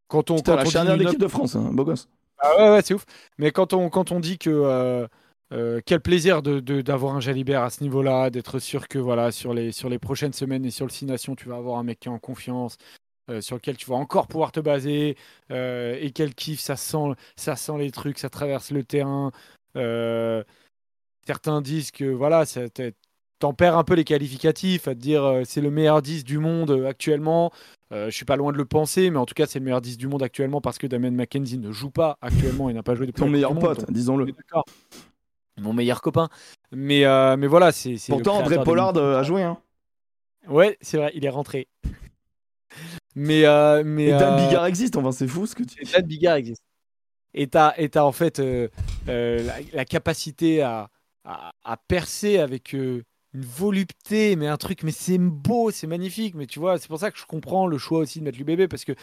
quand 0.07 0.31
on, 0.31 0.37
quand 0.37 0.55
la 0.55 0.65
charnière 0.65 0.97
d'équipe 0.97 1.19
de 1.19 1.27
France, 1.27 1.55
hein, 1.55 1.69
beau 1.71 1.83
gosse. 1.83 2.07
Ah 2.39 2.55
ouais, 2.57 2.69
ouais, 2.75 2.81
c'est 2.83 2.93
ouf. 2.93 3.05
Mais 3.37 3.51
quand 3.51 3.73
on, 3.73 3.89
quand 3.89 4.11
on 4.11 4.19
dit 4.19 4.37
que, 4.37 4.49
euh, 4.49 5.07
euh, 5.53 5.79
quel 5.85 6.01
plaisir 6.01 6.41
d'avoir 6.41 7.15
un 7.15 7.19
Jalibert 7.19 7.63
à 7.63 7.69
ce 7.69 7.81
niveau-là, 7.81 8.29
d'être 8.29 8.59
sûr 8.59 8.87
que 8.87 8.99
voilà 8.99 9.31
sur 9.31 9.53
les, 9.53 9.71
sur 9.71 9.89
les 9.89 9.97
prochaines 9.99 10.33
semaines 10.33 10.65
et 10.65 10.71
sur 10.71 10.85
le 10.85 10.91
Six 10.91 11.05
Nations, 11.05 11.35
tu 11.35 11.47
vas 11.47 11.55
avoir 11.55 11.79
un 11.79 11.83
mec 11.83 11.99
qui 11.99 12.09
est 12.09 12.11
en 12.11 12.19
confiance, 12.19 12.77
euh, 13.29 13.41
sur 13.41 13.55
lequel 13.55 13.77
tu 13.77 13.89
vas 13.89 13.95
encore 13.95 14.27
pouvoir 14.27 14.51
te 14.51 14.59
baser, 14.59 15.17
euh, 15.51 15.97
et 15.99 16.11
quel 16.11 16.35
kiff, 16.35 16.59
ça 16.59 16.75
sent, 16.75 17.13
ça 17.35 17.55
sent 17.55 17.77
les 17.77 17.91
trucs, 17.91 18.19
ça 18.19 18.29
traverse 18.29 18.71
le 18.71 18.83
terrain. 18.83 19.31
Euh, 19.77 20.43
certains 21.25 21.61
disent 21.61 21.91
que 21.91 22.05
voilà, 22.05 22.43
t'en 23.39 23.53
perds 23.53 23.77
un 23.77 23.83
peu 23.83 23.95
les 23.95 24.03
qualificatifs, 24.03 24.87
à 24.87 24.95
te 24.95 24.99
dire 24.99 25.41
c'est 25.45 25.61
le 25.61 25.71
meilleur 25.71 26.01
10 26.01 26.25
du 26.25 26.39
monde 26.39 26.85
actuellement. 26.87 27.51
Euh, 27.93 28.09
je 28.09 28.15
suis 28.15 28.25
pas 28.25 28.35
loin 28.35 28.51
de 28.51 28.57
le 28.57 28.65
penser, 28.65 29.09
mais 29.09 29.17
en 29.17 29.25
tout 29.25 29.33
cas 29.33 29.45
c'est 29.45 29.59
le 29.59 29.65
meilleur 29.65 29.79
10 29.81 29.97
du 29.97 30.07
monde 30.07 30.21
actuellement 30.21 30.59
parce 30.59 30.77
que 30.77 30.87
Damien 30.87 31.11
McKenzie 31.11 31.57
ne 31.57 31.71
joue 31.71 31.89
pas 31.89 32.17
actuellement 32.21 32.69
et 32.69 32.73
n'a 32.73 32.83
pas 32.83 32.95
joué 32.95 33.07
depuis 33.07 33.21
Ton 33.21 33.29
meilleur 33.29 33.53
Monde, 33.53 33.63
pote, 33.63 33.89
disons-le. 33.91 34.27
Mon 35.59 35.73
meilleur 35.73 36.01
copain. 36.01 36.29
Mais, 36.71 37.05
euh, 37.05 37.37
mais 37.37 37.47
voilà, 37.47 37.71
c'est. 37.71 37.95
Pourtant, 38.09 38.37
André 38.39 38.61
Pollard 38.63 38.95
euh, 38.97 39.17
a 39.19 39.23
joué. 39.23 39.41
Hein. 39.41 39.57
Ouais, 40.47 40.77
c'est 40.81 40.97
vrai, 40.97 41.11
il 41.15 41.25
est 41.25 41.29
rentré. 41.29 41.67
mais. 43.15 43.45
euh, 43.45 43.83
mais 43.85 44.07
Et 44.07 44.11
Dan 44.11 44.35
Bigard 44.35 44.65
existe, 44.65 44.97
enfin, 44.97 45.11
c'est 45.11 45.27
fou 45.27 45.45
ce 45.47 45.55
que 45.55 45.63
tu 45.63 45.81
et 45.81 45.85
Dan 45.85 46.05
Bigard 46.05 46.35
existe. 46.35 46.61
Et 47.33 47.47
t'as, 47.47 47.73
et 47.77 47.89
t'as 47.89 48.03
en 48.03 48.11
fait 48.11 48.39
la, 49.07 49.53
la 49.73 49.85
capacité 49.85 50.61
à, 50.61 50.89
à, 51.23 51.53
à 51.63 51.77
percer 51.77 52.37
avec 52.37 52.75
une 53.37 53.45
volupté, 53.45 54.35
mais 54.35 54.47
un 54.47 54.57
truc, 54.57 54.83
mais 54.83 54.91
c'est 54.91 55.17
beau, 55.19 55.71
c'est 55.71 55.87
magnifique. 55.87 56.35
Mais 56.35 56.47
tu 56.47 56.59
vois, 56.59 56.77
c'est 56.79 56.87
pour 56.87 56.99
ça 56.99 57.11
que 57.11 57.19
je 57.19 57.25
comprends 57.25 57.67
le 57.67 57.77
choix 57.77 57.99
aussi 57.99 58.19
de 58.19 58.25
mettre 58.25 58.37
l'UBB 58.39 58.67
parce 58.67 58.83
que, 58.83 58.93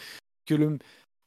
que 0.45 0.53
le. 0.55 0.77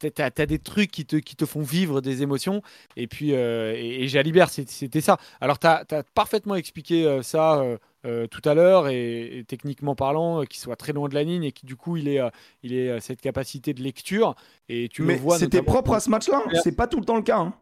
T'as, 0.01 0.11
t'as- 0.11 0.31
t'as 0.31 0.45
des 0.45 0.59
trucs 0.59 0.91
qui 0.91 1.05
te, 1.05 1.17
qui 1.17 1.35
te 1.35 1.45
font 1.45 1.61
vivre 1.61 1.99
des 1.99 2.21
émotions. 2.21 2.61
Et 2.95 3.05
puis, 3.07 3.33
euh, 3.33 3.73
et, 3.75 4.03
et 4.03 4.07
Jalibert, 4.07 4.49
c'était 4.49 5.01
ça. 5.01 5.17
Alors, 5.41 5.59
tu 5.59 5.67
as, 5.67 5.83
parfaitement 6.13 6.55
expliqué 6.55 7.05
euh, 7.05 7.21
ça 7.21 7.61
euh, 8.05 8.25
tout 8.27 8.41
à 8.45 8.53
l'heure, 8.53 8.87
et, 8.87 9.39
et 9.39 9.43
techniquement 9.43 9.95
parlant, 9.95 10.45
qu'il 10.45 10.57
soit 10.61 10.77
très 10.77 10.93
loin 10.93 11.09
de 11.09 11.15
la 11.15 11.23
ligne 11.23 11.43
et 11.43 11.51
qui, 11.51 11.65
du 11.65 11.75
coup, 11.75 11.97
il 11.97 12.07
est, 12.07 12.21
il 12.63 12.73
est 12.73 13.01
cette 13.01 13.19
capacité 13.19 13.73
de 13.73 13.83
lecture. 13.83 14.35
Et 14.69 14.87
tu 14.87 15.01
Mais 15.01 15.15
le 15.15 15.19
vois 15.19 15.37
c'était 15.37 15.61
propre 15.61 15.91
à 15.95 15.99
ce 15.99 16.09
match-là. 16.09 16.43
hein. 16.45 16.59
C'est 16.63 16.77
pas 16.77 16.87
tout 16.87 16.99
le 16.99 17.05
temps 17.05 17.17
le 17.17 17.23
cas. 17.23 17.39
hein. 17.39 17.53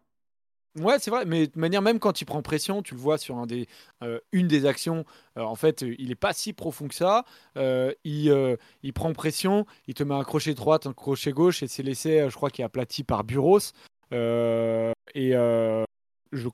Ouais, 0.79 0.97
c'est 0.99 1.09
vrai, 1.09 1.25
mais 1.25 1.47
de 1.47 1.57
manière, 1.59 1.81
même 1.81 1.97
quand 1.99 2.21
il 2.21 2.25
prend 2.25 2.41
pression, 2.43 2.83
tu 2.83 2.93
le 2.93 2.99
vois 2.99 3.17
sur 3.17 3.37
un 3.37 3.47
des, 3.47 3.67
euh, 4.03 4.19
une 4.31 4.47
des 4.47 4.65
actions, 4.65 5.05
euh, 5.37 5.41
en 5.41 5.55
fait, 5.55 5.81
euh, 5.83 5.95
il 5.97 6.11
est 6.11 6.15
pas 6.15 6.33
si 6.33 6.53
profond 6.53 6.87
que 6.87 6.93
ça. 6.95 7.25
Euh, 7.57 7.93
il, 8.03 8.57
il 8.83 8.93
prend 8.93 9.11
pression, 9.13 9.65
il 9.87 9.93
te 9.95 10.03
met 10.03 10.13
un 10.13 10.23
crochet 10.23 10.53
droite, 10.53 10.85
un 10.85 10.93
crochet 10.93 11.31
gauche, 11.31 11.63
et 11.63 11.67
c'est 11.67 11.81
l'essai, 11.83 12.19
euh, 12.21 12.29
je 12.29 12.35
crois, 12.35 12.49
qui 12.51 12.61
est 12.61 12.65
aplati 12.65 13.03
par 13.03 13.23
Buros. 13.23 13.59
Et 14.11 15.31
je. 16.31 16.47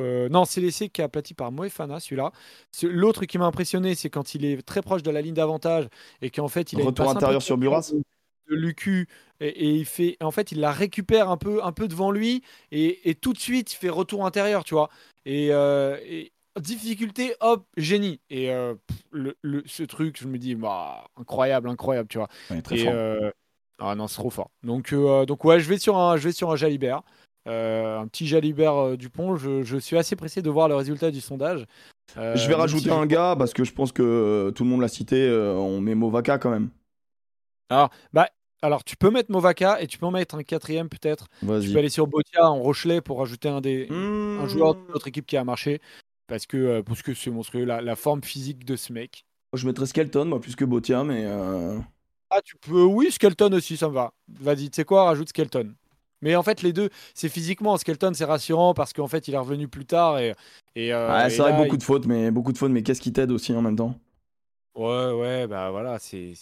euh, 0.00 0.28
non, 0.28 0.44
c'est 0.44 0.60
l'essai 0.60 0.88
qui 0.88 1.00
est 1.00 1.04
aplati 1.04 1.34
par 1.34 1.52
Moefana, 1.52 2.00
celui-là. 2.00 2.32
Ce- 2.72 2.86
L'autre 2.86 3.24
qui 3.24 3.38
m'a 3.38 3.46
impressionné, 3.46 3.94
c'est 3.94 4.10
quand 4.10 4.34
il 4.34 4.44
est 4.44 4.60
très 4.62 4.82
proche 4.82 5.02
de 5.02 5.10
la 5.10 5.22
ligne 5.22 5.34
d'avantage 5.34 5.88
et 6.20 6.30
qu'en 6.30 6.48
fait, 6.48 6.72
il 6.72 6.80
a 6.80 6.82
une 6.82 6.88
Retour 6.88 7.06
passe 7.06 7.10
un 7.10 7.12
peu 7.12 7.18
intérieur 7.18 7.42
sur 7.42 7.56
Buras. 7.56 7.92
De, 8.48 8.54
Lucu 8.56 9.08
et, 9.40 9.48
et 9.48 9.70
il 9.70 9.84
fait, 9.84 10.16
en 10.20 10.30
fait, 10.30 10.52
il 10.52 10.60
la 10.60 10.72
récupère 10.72 11.28
un 11.30 11.36
peu, 11.36 11.62
un 11.64 11.72
peu 11.72 11.88
devant 11.88 12.10
lui 12.10 12.42
et, 12.70 13.08
et 13.10 13.14
tout 13.14 13.32
de 13.32 13.38
suite, 13.38 13.72
il 13.72 13.76
fait 13.76 13.88
retour 13.90 14.24
intérieur, 14.26 14.64
tu 14.64 14.74
vois. 14.74 14.90
Et, 15.26 15.48
euh, 15.52 15.98
et 16.04 16.32
difficulté, 16.60 17.34
hop, 17.40 17.66
génie. 17.76 18.20
Et 18.30 18.50
euh, 18.50 18.74
pff, 18.86 18.98
le, 19.10 19.36
le- 19.42 19.62
ce 19.66 19.82
truc, 19.82 20.18
je 20.20 20.26
me 20.28 20.38
dis, 20.38 20.54
bah, 20.54 21.04
incroyable, 21.18 21.68
incroyable, 21.68 22.08
tu 22.08 22.18
vois. 22.18 22.28
Ouais, 22.50 22.62
très 22.62 22.76
Et, 22.76 22.84
fort. 22.84 22.92
euh, 22.94 23.30
ah 23.78 23.94
non, 23.94 24.06
c'est 24.06 24.16
trop 24.16 24.30
fort. 24.30 24.50
Donc, 24.62 24.92
euh, 24.92 25.26
donc 25.26 25.44
ouais, 25.44 25.58
je 25.60 25.68
vais 25.68 25.78
sur 25.78 25.96
un, 25.98 26.16
je 26.16 26.24
vais 26.28 26.32
sur 26.32 26.50
un 26.52 26.56
Jalibert. 26.56 27.02
Euh, 27.46 27.98
un 27.98 28.06
petit 28.06 28.26
Jalibert 28.26 28.74
euh, 28.76 28.96
Dupont. 28.96 29.36
Je, 29.36 29.62
je 29.64 29.76
suis 29.76 29.96
assez 29.98 30.16
pressé 30.16 30.40
de 30.42 30.48
voir 30.50 30.68
le 30.68 30.76
résultat 30.76 31.10
du 31.10 31.20
sondage. 31.20 31.66
Euh, 32.16 32.36
je 32.36 32.48
vais 32.48 32.54
rajouter 32.54 32.84
si 32.84 32.88
je- 32.88 32.94
un 32.94 33.06
gars 33.06 33.34
parce 33.36 33.52
que 33.52 33.64
je 33.64 33.72
pense 33.72 33.90
que 33.92 34.02
euh, 34.02 34.50
tout 34.52 34.64
le 34.64 34.70
monde 34.70 34.80
l'a 34.80 34.88
cité. 34.88 35.16
euh, 35.26 35.54
on 35.54 35.80
met 35.80 35.94
Movaka 35.94 36.38
quand 36.38 36.50
même. 36.50 36.70
Alors, 38.62 38.82
tu 38.82 38.96
peux 38.96 39.10
mettre 39.10 39.30
Movaka 39.30 39.82
et 39.82 39.86
tu 39.86 39.98
peux 39.98 40.06
en 40.06 40.10
mettre 40.10 40.36
un 40.36 40.42
quatrième 40.42 40.88
peut-être. 40.88 41.28
Tu 41.60 41.70
peux 41.72 41.78
aller 41.80 41.90
sur 41.90 42.06
Botia 42.06 42.48
en 42.48 42.60
Rochelet 42.62 43.00
pour 43.02 43.18
rajouter 43.18 43.48
un 43.48 43.60
des, 43.60 43.88
Mmh. 43.90 44.40
un 44.40 44.48
joueur 44.48 44.74
de 44.74 44.80
notre 44.92 45.06
équipe 45.08 45.26
qui 45.26 45.36
a 45.36 45.44
marché 45.44 45.80
parce 46.26 46.46
que 46.46 46.56
euh, 46.56 46.82
parce 46.82 47.02
que 47.02 47.12
c'est 47.12 47.30
monstrueux 47.30 47.64
la, 47.66 47.82
la 47.82 47.94
forme 47.96 48.22
physique 48.22 48.64
de 48.64 48.76
ce 48.76 48.92
mec. 48.92 49.26
Je 49.52 49.66
mettrais 49.66 49.84
Skelton, 49.86 50.24
moi, 50.24 50.40
plus 50.40 50.56
que 50.56 50.64
Botia, 50.64 51.04
mais. 51.04 51.24
euh, 51.26 51.78
Ah 52.30 52.40
tu 52.42 52.56
peux 52.56 52.82
oui 52.84 53.12
Skelton 53.12 53.52
aussi 53.52 53.76
ça 53.76 53.88
me 53.88 53.94
va. 53.94 54.14
Vas-y 54.40 54.70
tu 54.70 54.76
sais 54.76 54.84
quoi 54.84 55.04
rajoute 55.04 55.28
Skelton. 55.28 55.74
Mais 56.22 56.34
en 56.34 56.42
fait 56.42 56.62
les 56.62 56.72
deux 56.72 56.88
c'est 57.12 57.28
physiquement 57.28 57.76
Skelton 57.76 58.12
c'est 58.14 58.24
rassurant 58.24 58.72
parce 58.72 58.94
qu'en 58.94 59.08
fait 59.08 59.28
il 59.28 59.34
est 59.34 59.38
revenu 59.38 59.68
plus 59.68 59.84
tard 59.84 60.18
et 60.18 60.34
et, 60.74 60.92
euh, 60.94 61.12
ouais, 61.12 61.26
et 61.26 61.30
c'est 61.30 61.42
vrai, 61.42 61.50
là, 61.52 61.56
beaucoup 61.64 61.76
de 61.76 61.82
fautes, 61.82 62.06
mais 62.06 62.30
beaucoup 62.30 62.52
de 62.52 62.58
fautes, 62.58 62.72
mais 62.72 62.82
qu'est-ce 62.82 63.00
qui 63.02 63.12
t'aide 63.12 63.30
aussi 63.30 63.52
en 63.52 63.60
même 63.62 63.76
temps? 63.76 63.94
Ouais 64.74 65.12
ouais 65.12 65.46
bah 65.46 65.70
voilà 65.70 65.98
c'est 65.98 66.32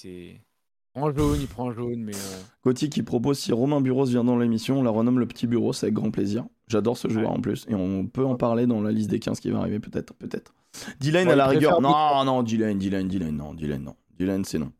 prend 0.94 1.10
jaune 1.12 1.38
il 1.40 1.46
prend 1.46 1.72
jaune 1.72 2.02
mais 2.02 2.14
euh, 2.14 2.42
Gauthier 2.64 2.88
qui 2.88 3.02
propose 3.02 3.38
si 3.38 3.52
Romain 3.52 3.80
Buros 3.80 4.04
vient 4.06 4.24
dans 4.24 4.36
l'émission, 4.38 4.78
on 4.80 4.82
la 4.82 4.90
renomme 4.90 5.18
le 5.18 5.26
petit 5.26 5.46
bureau, 5.46 5.72
c'est 5.72 5.86
avec 5.86 5.94
grand 5.94 6.10
plaisir. 6.10 6.44
J'adore 6.68 6.96
ce 6.96 7.08
joueur 7.08 7.30
Ouais. 7.30 7.36
en 7.38 7.40
plus, 7.40 7.66
et 7.68 7.74
on 7.74 8.06
peut 8.06 8.24
en 8.24 8.36
parler 8.36 8.66
dans 8.66 8.80
la 8.82 8.90
liste 8.92 9.10
des 9.10 9.18
15 9.18 9.40
qui 9.40 9.50
va 9.50 9.58
arriver, 9.60 9.80
peut-être. 9.80 10.14
peut-être. 10.14 10.54
Dylan 11.00 11.28
à 11.28 11.36
la 11.36 11.46
rigueur. 11.46 11.80
Non, 11.80 12.24
non, 12.24 12.42
Dylan, 12.42 12.78
Dylan, 12.78 13.06
Dylan, 13.08 13.36
non, 13.36 13.52
Dylan, 13.54 13.82
non. 13.82 13.96
Dylan, 14.18 14.44
c'est 14.44 14.58
non. 14.58 14.72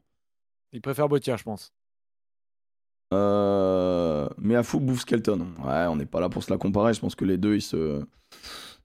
il 0.72 0.80
préfère 0.80 1.09
Botia 1.09 1.36
je 1.36 1.43
pense. 1.43 1.72
Euh... 3.12 4.28
Mais 4.39 4.56
à 4.56 4.62
fou 4.62 4.80
bouffe 4.80 5.01
Skelton. 5.01 5.48
Ouais, 5.64 5.86
on 5.89 5.97
n'est 5.97 6.06
pas 6.06 6.20
là 6.20 6.28
pour 6.28 6.43
se 6.43 6.51
la 6.51 6.59
comparer. 6.59 6.94
Je 6.94 7.01
pense 7.01 7.14
que 7.14 7.24
les 7.24 7.36
deux, 7.36 7.56
ils 7.56 7.62
se. 7.62 7.76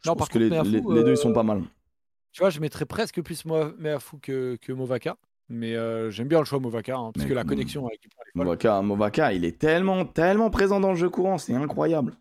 Je 0.03 0.09
Non, 0.09 0.15
pense 0.15 0.17
par 0.17 0.29
que 0.29 0.33
contre, 0.39 0.63
les, 0.63 0.71
Meafou, 0.71 0.91
les- 0.91 0.97
les 0.99 1.03
deux, 1.05 1.11
ils 1.13 1.17
sont 1.17 1.31
euh, 1.31 1.33
pas 1.33 1.43
mal. 1.43 1.63
Tu 2.33 2.41
vois 2.41 2.49
je 2.49 2.59
mettrais 2.59 2.85
presque 2.85 3.21
plus 3.21 3.45
Meafou 3.45 4.17
que 4.19 4.57
que 4.61 4.71
Movaka 4.73 5.17
mais 5.49 5.75
euh, 5.75 6.09
j'aime 6.11 6.27
bien 6.27 6.39
le 6.39 6.45
choix 6.45 6.59
Movaka 6.59 6.95
hein, 6.95 7.11
parce 7.13 7.23
Mais, 7.25 7.29
que 7.29 7.33
la 7.33 7.43
mm, 7.43 7.47
connexion 7.47 7.87
avec. 7.87 8.01
Movaka, 8.35 8.81
Movaka, 8.81 9.33
il 9.33 9.45
est 9.45 9.57
tellement, 9.57 10.05
tellement 10.05 10.49
présent 10.49 10.79
dans 10.79 10.91
le 10.91 10.97
jeu 10.97 11.09
courant, 11.09 11.37
c'est 11.37 11.53
incroyable. 11.53 12.13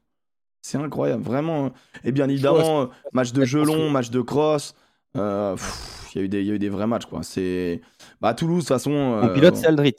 C'est 0.62 0.78
incroyable, 0.78 1.22
vraiment. 1.22 1.70
Et 2.02 2.10
bien 2.12 2.28
évidemment, 2.28 2.82
euh, 2.82 2.86
match 3.12 3.32
de 3.32 3.44
jeu 3.44 3.64
long, 3.64 3.90
match 3.90 4.10
de 4.10 4.20
cross. 4.20 4.74
euh, 5.16 5.54
pff, 5.54 6.10
Il 6.14 6.18
y, 6.18 6.22
a 6.22 6.24
eu 6.24 6.28
des- 6.28 6.40
il 6.40 6.46
y 6.46 6.50
a 6.50 6.54
eu 6.54 6.58
des 6.58 6.68
vrais 6.68 6.86
matchs, 6.86 7.06
quoi. 7.06 7.22
C'est. 7.22 7.80
Bah, 8.20 8.34
Toulouse, 8.34 8.56
de 8.56 8.60
toute 8.62 8.68
façon. 8.68 8.90
Mon 8.90 9.24
euh, 9.24 9.34
pilote, 9.34 9.56
c'est 9.56 9.66
Aldrit. 9.66 9.94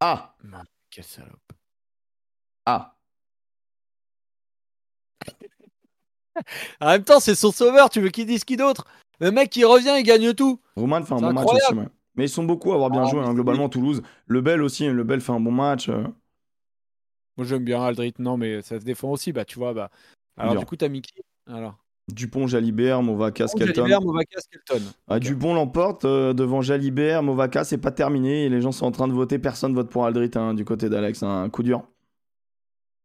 Ah 0.00 0.34
Quelle 0.90 1.04
salope. 1.04 1.52
Ah 2.66 2.96
En 6.80 6.86
même 6.88 7.04
temps, 7.04 7.20
c'est 7.20 7.34
son 7.34 7.52
sauveur, 7.52 7.90
tu 7.90 8.00
veux 8.00 8.10
qu'il 8.10 8.26
dise 8.26 8.44
qui 8.44 8.56
d'autre? 8.56 8.86
Le 9.20 9.30
mec 9.30 9.50
qui 9.50 9.64
revient, 9.64 9.94
il 9.98 10.02
gagne 10.02 10.32
tout. 10.34 10.58
Roman 10.76 11.02
fait 11.02 11.14
un 11.14 11.18
bon 11.18 11.32
match 11.32 11.48
aussi, 11.52 11.74
ouais. 11.74 11.88
Mais 12.16 12.24
ils 12.24 12.28
sont 12.30 12.44
beaucoup 12.44 12.72
à 12.72 12.74
avoir 12.74 12.90
bien 12.90 13.04
Ah, 13.06 13.10
joué, 13.10 13.20
hein, 13.20 13.32
globalement, 13.34 13.68
Toulouse. 13.68 14.02
Le 14.26 14.40
Bel 14.40 14.62
aussi, 14.62 14.86
le 14.88 15.04
Bel 15.04 15.20
fait 15.20 15.32
un 15.32 15.40
bon 15.40 15.52
match. 15.52 15.88
euh. 15.88 16.02
Moi, 17.36 17.46
j'aime 17.46 17.64
bien 17.64 17.82
Aldrit, 17.82 18.14
non, 18.18 18.36
mais 18.36 18.62
ça 18.62 18.78
se 18.80 18.84
défend 18.84 19.10
aussi, 19.10 19.32
bah 19.32 19.44
tu 19.44 19.58
vois. 19.58 19.72
Bah... 19.72 19.90
Alors, 20.36 20.56
du 20.56 20.66
coup, 20.66 20.76
t'as 20.76 20.88
mis 20.88 21.00
qui 21.02 21.12
Alors, 21.46 21.76
Dupont, 22.12 22.46
Jalibert, 22.48 23.02
Movaka, 23.02 23.46
Skelton. 23.46 23.74
Jalibert, 23.82 24.00
Movaka, 24.02 24.40
Skelton. 24.40 24.82
Ah. 25.06 25.20
Dupont 25.20 25.54
l'emporte 25.54 26.04
euh, 26.04 26.32
devant 26.32 26.60
Jalibert, 26.60 27.22
Movaka, 27.22 27.62
c'est 27.64 27.78
pas 27.78 27.92
terminé. 27.92 28.46
Et 28.46 28.48
les 28.48 28.60
gens 28.60 28.72
sont 28.72 28.86
en 28.86 28.90
train 28.90 29.06
de 29.06 29.12
voter. 29.12 29.38
Personne 29.38 29.74
vote 29.74 29.88
pour 29.90 30.04
Aldrit 30.04 30.30
hein, 30.34 30.54
du 30.54 30.64
côté 30.64 30.88
d'Alex. 30.88 31.22
Un 31.22 31.48
coup 31.50 31.62
dur. 31.62 31.82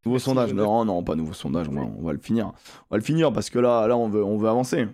Nouveau 0.06 0.16
Merci, 0.16 0.26
sondage. 0.26 0.54
Non, 0.54 0.86
non, 0.86 1.04
pas 1.04 1.16
nouveau 1.16 1.34
sondage. 1.34 1.68
On 1.70 1.74
va, 1.74 1.82
on 1.82 2.04
va 2.04 2.14
le 2.14 2.20
finir. 2.20 2.48
On 2.90 2.96
va 2.96 2.98
le 2.98 3.04
finir 3.04 3.32
parce 3.32 3.50
que 3.50 3.60
là, 3.60 3.88
là 3.88 3.96
on, 3.96 4.10
veut, 4.10 4.24
on 4.24 4.38
veut 4.38 4.50
avancer. 4.50 4.88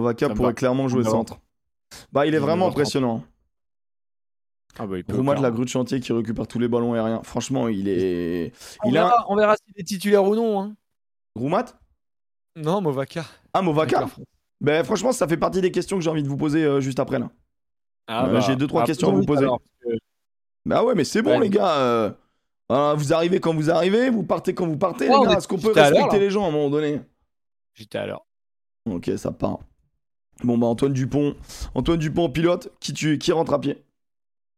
Me 0.00 0.34
pourrait 0.34 0.54
clairement 0.54 0.88
jouer 0.88 1.04
centre. 1.04 1.38
Bah, 2.12 2.26
il 2.26 2.34
est 2.34 2.38
vraiment 2.38 2.68
impressionnant. 2.68 3.22
Ah, 4.78 4.86
bah. 4.86 4.96
Rouma 5.10 5.34
de 5.34 5.42
la 5.42 5.50
grue 5.50 5.64
de 5.64 5.70
chantier 5.70 5.98
qui 6.00 6.12
récupère 6.12 6.46
tous 6.46 6.58
les 6.58 6.68
ballons 6.68 6.94
aériens. 6.94 7.20
Franchement, 7.24 7.68
il 7.68 7.88
est. 7.88 8.52
On, 8.84 8.90
a. 8.90 8.92
verra, 8.92 9.24
on 9.28 9.36
verra 9.36 9.56
s'il 9.56 9.74
est 9.80 9.84
titulaire 9.84 10.24
ou 10.24 10.36
non. 10.36 10.60
Hein. 10.60 10.76
Roumat? 11.34 11.64
Non, 12.54 12.80
Movaka. 12.80 13.24
Ah, 13.52 13.62
Movaka. 13.62 14.06
Ben, 14.60 14.84
franchement, 14.84 15.12
ça 15.12 15.26
fait 15.26 15.36
partie 15.36 15.60
des 15.60 15.70
questions 15.70 15.96
que 15.96 16.02
j'ai 16.02 16.10
envie 16.10 16.22
de 16.22 16.28
vous 16.28 16.36
poser 16.36 16.64
euh, 16.64 16.80
juste 16.80 16.98
après 17.00 17.18
là. 17.18 17.30
Ah, 18.06 18.26
Euh, 18.26 18.40
j'ai 18.40 18.56
deux, 18.56 18.66
trois 18.66 18.84
questions 18.84 19.08
à 19.08 19.12
vous 19.12 19.24
poser. 19.24 19.42
alors, 19.44 19.60
que- 19.80 19.88
Bah 20.64 20.82
ouais, 20.84 20.94
mais 20.94 21.04
c'est 21.04 21.22
bon, 21.22 21.30
Ouais. 21.38 21.40
les 21.40 21.50
gars. 21.50 21.76
euh, 21.78 22.12
vous 22.96 23.12
arrivez 23.12 23.40
quand 23.40 23.54
vous 23.54 23.70
arrivez, 23.70 24.10
vous 24.10 24.24
partez 24.24 24.54
quand 24.54 24.66
vous 24.66 24.76
partez, 24.78 25.04
les 25.08 25.10
gars. 25.10 25.30
est 25.32 25.36
Est-ce 25.38 25.48
qu'on 25.48 25.58
peut 25.58 25.72
respecter 25.72 26.18
les 26.18 26.30
gens 26.30 26.44
à 26.44 26.48
un 26.48 26.50
moment 26.52 26.70
donné? 26.70 27.00
J'étais 27.74 27.98
à 27.98 28.06
l'heure. 28.06 28.26
Ok, 28.90 29.10
ça 29.16 29.30
part. 29.32 29.58
Bon, 30.44 30.56
bah 30.56 30.66
Antoine 30.66 30.92
Dupont. 30.92 31.34
Antoine 31.74 31.98
Dupont, 31.98 32.28
pilote, 32.30 32.70
qui, 32.80 32.92
tu... 32.92 33.18
qui 33.18 33.32
rentre 33.32 33.52
à 33.52 33.60
pied? 33.60 33.82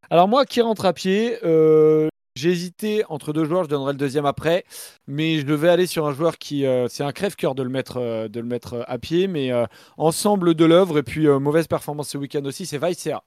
Alors 0.09 0.27
moi 0.27 0.45
qui 0.45 0.59
rentre 0.59 0.85
à 0.85 0.91
pied, 0.91 1.37
euh, 1.43 2.09
j'ai 2.35 2.49
hésité 2.49 3.05
entre 3.07 3.31
deux 3.31 3.45
joueurs, 3.45 3.63
je 3.63 3.69
donnerai 3.69 3.93
le 3.93 3.97
deuxième 3.97 4.25
après, 4.25 4.65
mais 5.07 5.39
je 5.39 5.45
devais 5.45 5.69
aller 5.69 5.87
sur 5.87 6.05
un 6.05 6.13
joueur 6.13 6.37
qui, 6.37 6.65
euh, 6.65 6.89
c'est 6.89 7.03
un 7.03 7.13
crève-cœur 7.13 7.55
de 7.55 7.63
le 7.63 7.69
mettre, 7.69 7.97
euh, 7.97 8.83
à 8.87 8.97
pied, 8.97 9.27
mais 9.27 9.51
ensemble 9.97 10.53
de 10.53 10.65
l'œuvre 10.65 10.97
et 10.97 11.03
puis 11.03 11.27
mauvaise 11.27 11.67
performance 11.67 12.09
ce 12.09 12.17
week-end 12.17 12.43
aussi, 12.43 12.65
c'est 12.65 12.77
Weissea, 12.77 13.23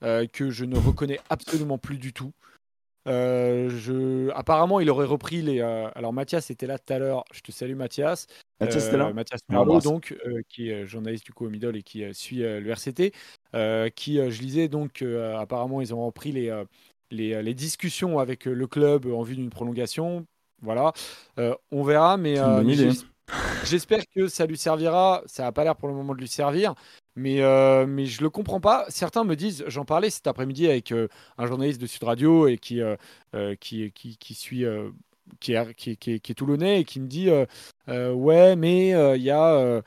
que 0.00 0.50
je 0.50 0.64
ne 0.64 0.76
reconnais 0.76 1.20
absolument 1.30 1.78
plus 1.78 1.98
du 1.98 2.12
tout. 2.12 2.32
Euh, 3.06 3.68
je... 3.70 4.30
Apparemment, 4.30 4.80
il 4.80 4.88
aurait 4.90 5.06
repris 5.06 5.42
les. 5.42 5.60
euh, 5.60 5.88
Alors, 5.94 6.12
Mathias 6.12 6.50
était 6.50 6.66
là 6.66 6.78
tout 6.78 6.92
à 6.92 6.98
l'heure. 6.98 7.24
Je 7.32 7.40
te 7.40 7.52
salue, 7.52 7.74
Mathias. 7.74 8.26
Mathias, 8.60 8.90
t'es 8.90 8.96
là 8.96 9.08
Euh, 9.08 9.12
Mathias 9.12 9.40
donc, 9.82 10.16
qui 10.48 10.70
est 10.70 10.86
journaliste 10.86 11.26
du 11.26 11.32
coup 11.32 11.46
au 11.46 11.50
Middle 11.50 11.76
et 11.76 11.82
qui 11.82 12.02
suit 12.14 12.38
le 12.38 12.68
RCT. 12.70 13.12
qui, 13.94 14.16
je 14.16 14.42
lisais, 14.42 14.68
donc, 14.68 15.02
apparemment, 15.36 15.80
ils 15.80 15.94
ont 15.94 16.06
repris 16.06 16.32
les, 16.32 16.64
les, 17.10 17.42
les 17.42 17.54
discussions 17.54 18.18
avec 18.18 18.46
le 18.46 18.66
club 18.66 19.06
en 19.06 19.22
vue 19.22 19.36
d'une 19.36 19.50
prolongation. 19.50 20.24
Voilà. 20.62 20.92
On 21.70 21.82
verra, 21.82 22.16
mais, 22.16 22.36
j'espère 23.64 24.02
que 24.14 24.28
ça 24.28 24.46
lui 24.46 24.56
servira. 24.56 25.22
Ça 25.26 25.42
n'a 25.44 25.52
pas 25.52 25.64
l'air 25.64 25.76
pour 25.76 25.88
le 25.88 25.94
moment 25.94 26.14
de 26.14 26.20
lui 26.20 26.28
servir. 26.28 26.74
Mais, 27.16 27.42
euh, 27.42 27.86
mais 27.86 28.06
je 28.06 28.22
le 28.22 28.30
comprends 28.30 28.60
pas. 28.60 28.86
Certains 28.88 29.24
me 29.24 29.36
disent, 29.36 29.64
j'en 29.68 29.84
parlais 29.84 30.10
cet 30.10 30.26
après-midi 30.26 30.66
avec 30.68 30.90
euh, 30.92 31.06
un 31.38 31.46
journaliste 31.46 31.80
de 31.80 31.86
Sud 31.86 32.02
Radio 32.02 32.48
et 32.48 32.58
qui, 32.58 32.80
euh, 32.80 32.96
euh, 33.34 33.54
qui, 33.54 33.92
qui, 33.92 34.16
qui 34.16 34.34
suit, 34.34 34.64
qui, 35.40 35.52
est, 35.54 35.74
qui, 35.74 35.90
est- 35.92 35.96
qui 35.96 36.12
est- 36.32 36.34
toulonnais 36.34 36.80
et 36.80 36.84
qui 36.84 37.00
me 37.00 37.06
dit 37.06 37.28
Ouais, 37.88 38.56
mais 38.56 38.88
il 39.18 39.30
a, 39.30 39.82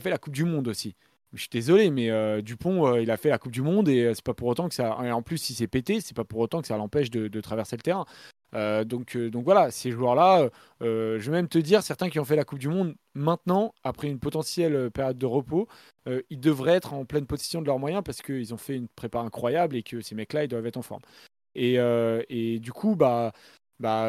fait 0.00 0.10
la 0.10 0.18
Coupe 0.18 0.34
du 0.34 0.44
Monde 0.44 0.68
aussi. 0.68 0.94
Je 1.34 1.40
suis 1.40 1.50
désolé, 1.50 1.90
mais 1.90 2.42
Dupont, 2.42 2.96
il 2.96 3.10
a 3.10 3.16
fait 3.16 3.28
la 3.30 3.38
Coupe 3.38 3.52
du 3.52 3.62
Monde 3.62 3.88
et 3.88 4.12
c'est 4.14 4.24
pas 4.24 4.32
pour 4.34 4.48
autant 4.48 4.68
que 4.68 4.74
ça. 4.74 4.96
et 5.04 5.10
en 5.12 5.22
plus, 5.22 5.38
si 5.38 5.54
c'est 5.54 5.66
pété, 5.66 6.00
c'est 6.00 6.16
pas 6.16 6.24
pour 6.24 6.38
autant 6.40 6.60
que 6.62 6.68
ça 6.68 6.76
l'empêche 6.76 7.10
de 7.10 7.40
traverser 7.40 7.76
le 7.76 7.82
terrain. 7.82 8.04
Euh, 8.54 8.84
donc, 8.84 9.16
euh, 9.16 9.30
donc 9.30 9.44
voilà, 9.44 9.70
ces 9.70 9.90
joueurs-là, 9.90 10.48
euh, 10.82 11.18
je 11.18 11.30
vais 11.30 11.36
même 11.36 11.48
te 11.48 11.58
dire, 11.58 11.82
certains 11.82 12.08
qui 12.08 12.18
ont 12.18 12.24
fait 12.24 12.36
la 12.36 12.44
Coupe 12.44 12.58
du 12.58 12.68
Monde 12.68 12.94
maintenant, 13.14 13.74
après 13.84 14.08
une 14.08 14.18
potentielle 14.18 14.90
période 14.90 15.18
de 15.18 15.26
repos, 15.26 15.68
ils 16.30 16.40
devraient 16.40 16.76
être 16.76 16.94
en 16.94 17.04
pleine 17.04 17.26
possession 17.26 17.60
de 17.60 17.66
leurs 17.66 17.78
moyens 17.78 18.02
parce 18.02 18.22
qu'ils 18.22 18.54
ont 18.54 18.58
fait 18.58 18.76
une 18.76 18.88
prépa 18.88 19.20
incroyable 19.20 19.76
et 19.76 19.82
que 19.82 20.00
ces 20.00 20.14
mecs-là, 20.14 20.44
ils 20.44 20.48
doivent 20.48 20.66
être 20.66 20.78
en 20.78 20.82
forme. 20.82 21.02
Et, 21.54 21.74
et 21.74 22.58
du 22.60 22.72
coup, 22.72 22.96
bah, 22.96 23.32
bah, 23.78 24.06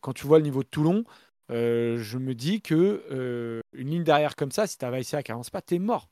quand 0.00 0.12
tu 0.12 0.26
vois 0.26 0.38
le 0.38 0.44
niveau 0.44 0.62
de 0.62 0.68
Toulon, 0.68 1.04
je 1.48 2.18
me 2.18 2.34
dis 2.34 2.60
que 2.60 3.62
une 3.72 3.90
ligne 3.90 4.04
derrière 4.04 4.36
comme 4.36 4.52
ça, 4.52 4.68
si 4.68 4.78
tu 4.78 4.84
as 4.84 4.90
Vaïsia 4.90 5.24
qui 5.24 5.32
avance 5.32 5.50
pas, 5.50 5.62
t'es 5.62 5.80
mort. 5.80 6.08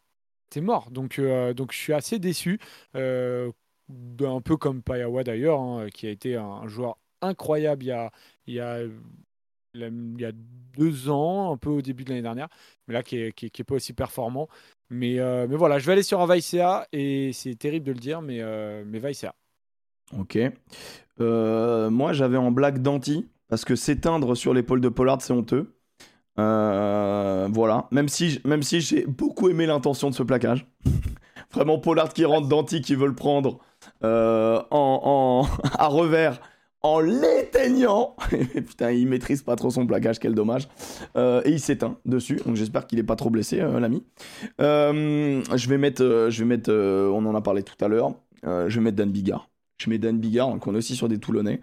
T'es 0.51 0.61
mort. 0.61 0.91
Donc, 0.91 1.21
donc 1.21 1.73
je 1.73 1.79
suis 1.79 1.93
assez 1.93 2.19
déçu. 2.19 2.59
un 2.95 4.41
peu 4.43 4.57
comme 4.57 4.83
Payawa 4.83 5.23
d'ailleurs, 5.23 5.61
hein, 5.61 5.87
qui 5.95 6.09
a 6.09 6.11
été 6.11 6.35
un 6.35 6.67
joueur 6.67 6.99
incroyable 7.23 7.85
il 7.85 7.89
y 7.89 7.93
a, 7.93 8.11
il 8.47 8.55
y 8.55 10.25
a 10.25 10.33
deux 10.77 11.09
ans, 11.11 11.53
un 11.53 11.57
peu 11.57 11.71
au 11.71 11.83
début 11.83 12.05
de 12.05 12.11
l'année 12.11 12.23
dernière, 12.23 12.49
mais 12.87 12.95
là 12.95 13.03
qui 13.03 13.17
est, 13.19 13.33
qui 13.33 13.47
est- 13.47 13.65
pas 13.65 13.75
aussi 13.77 13.93
performant. 13.93 14.49
Mais, 14.91 15.19
euh, 15.19 15.47
mais 15.49 15.57
voilà, 15.57 15.79
je 15.79 15.87
vais 15.87 15.93
aller 15.93 16.03
sur 16.03 16.21
un 16.21 16.27
Vaicea 16.27 16.87
et 16.93 17.31
c'est 17.35 17.55
terrible 17.57 17.87
de 17.87 17.93
le 17.93 17.99
dire, 17.99 18.23
mais, 18.23 18.39
euh, 18.41 18.85
mais 18.87 18.99
Vaicea. 18.99 19.35
Ok. 20.19 20.39
Euh, 21.21 21.91
moi, 21.91 22.13
j'avais 22.15 22.39
en 22.39 22.51
blague 22.51 22.81
Danti, 22.81 23.29
parce 23.49 23.65
que 23.65 23.77
s'éteindre 23.77 24.35
sur 24.37 24.55
l'épaule 24.55 24.81
de 24.81 24.89
Pollard, 24.89 25.21
c'est 25.21 25.33
honteux. 25.35 25.75
Euh, 26.39 27.49
voilà. 27.53 27.89
Même 27.91 28.09
si, 28.09 28.41
même 28.45 28.63
si 28.63 28.81
j'ai 28.81 29.05
beaucoup 29.07 29.49
aimé 29.49 29.67
l'intention 29.67 30.09
de 30.09 30.15
ce 30.15 30.23
plaquage. 30.23 30.67
Vraiment, 31.53 31.79
Pollard 31.79 32.13
qui 32.13 32.25
rentre, 32.25 32.49
Danti 32.49 32.81
qui 32.81 32.95
veut 32.95 33.07
le 33.09 33.15
prendre 33.15 33.59
en, 34.03 34.65
en- 34.71 35.47
à 35.79 35.87
revers 35.89 36.41
en 36.83 37.01
l'éteignant. 37.01 38.17
Putain, 38.55 38.93
il 38.93 39.07
maîtrise 39.09 39.43
pas 39.43 39.57
trop 39.57 39.71
son 39.71 39.87
plaquage, 39.87 40.19
quel 40.19 40.35
dommage. 40.35 40.69
Euh, 41.17 41.43
et 41.45 41.51
il 41.51 41.61
s'éteint 41.61 41.99
dessus, 42.05 42.41
donc 42.45 42.57
j'espère 42.57 42.87
qu'il 42.87 42.99
est 42.99 43.05
pas 43.05 43.17
trop 43.17 43.31
blessé, 43.31 43.61
euh, 43.61 43.81
l'ami. 43.81 44.05
Euh, 44.61 45.43
je 45.55 45.69
vais 45.69 45.79
mettre, 45.79 46.29
je 46.31 46.39
vais 46.39 46.45
mettre 46.45 46.73
on 46.73 47.25
en 47.27 47.35
a 47.35 47.41
parlé 47.41 47.63
tout 47.63 47.83
à 47.85 47.89
l'heure, 47.89 48.13
je 48.45 48.75
vais 48.75 48.81
mettre 48.81 48.97
Dan 48.97 49.11
Bigard. 49.11 49.49
Je 49.79 49.91
mets 49.91 49.99
Dan 49.99 50.19
Bigard, 50.19 50.51
donc 50.51 50.67
on 50.67 50.75
est 50.75 50.79
aussi 50.79 50.97
sur 50.97 51.09
des 51.09 51.19
Toulonnais. 51.19 51.61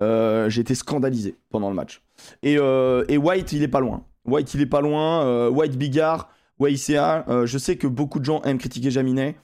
J'ai 0.00 0.60
été 0.60 0.74
scandalisé 0.74 1.36
pendant 1.50 1.68
le 1.68 1.74
match. 1.74 2.02
Et, 2.42 2.58
White, 2.58 3.52
il 3.52 3.62
est 3.62 3.68
pas 3.68 3.80
loin. 3.80 4.04
White, 4.26 4.54
il 4.54 4.60
est 4.60 4.66
pas 4.66 4.80
loin. 4.80 5.48
White, 5.48 5.76
Bigard, 5.76 6.28
YCA. 6.60 7.24
Euh, 7.28 7.46
je 7.46 7.58
sais 7.58 7.76
que 7.76 7.86
beaucoup 7.86 8.20
de 8.20 8.24
gens 8.24 8.42
aiment 8.42 8.58
critiquer 8.58 8.90
Jaminet. 8.90 9.36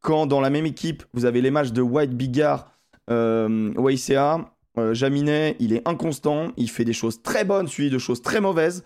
Quand 0.00 0.26
dans 0.26 0.40
la 0.40 0.50
même 0.50 0.66
équipe, 0.66 1.04
vous 1.14 1.24
avez 1.24 1.40
les 1.40 1.50
matchs 1.50 1.72
de 1.72 1.82
White, 1.82 2.12
Bigard, 2.12 2.70
euh, 3.10 3.72
YCA, 3.76 4.52
euh, 4.78 4.94
Jaminet, 4.94 5.56
il 5.58 5.72
est 5.72 5.86
inconstant. 5.86 6.48
Il 6.56 6.70
fait 6.70 6.84
des 6.84 6.92
choses 6.92 7.22
très 7.22 7.44
bonnes, 7.44 7.68
suivi 7.68 7.90
de 7.90 7.98
choses 7.98 8.22
très 8.22 8.40
mauvaises. 8.40 8.84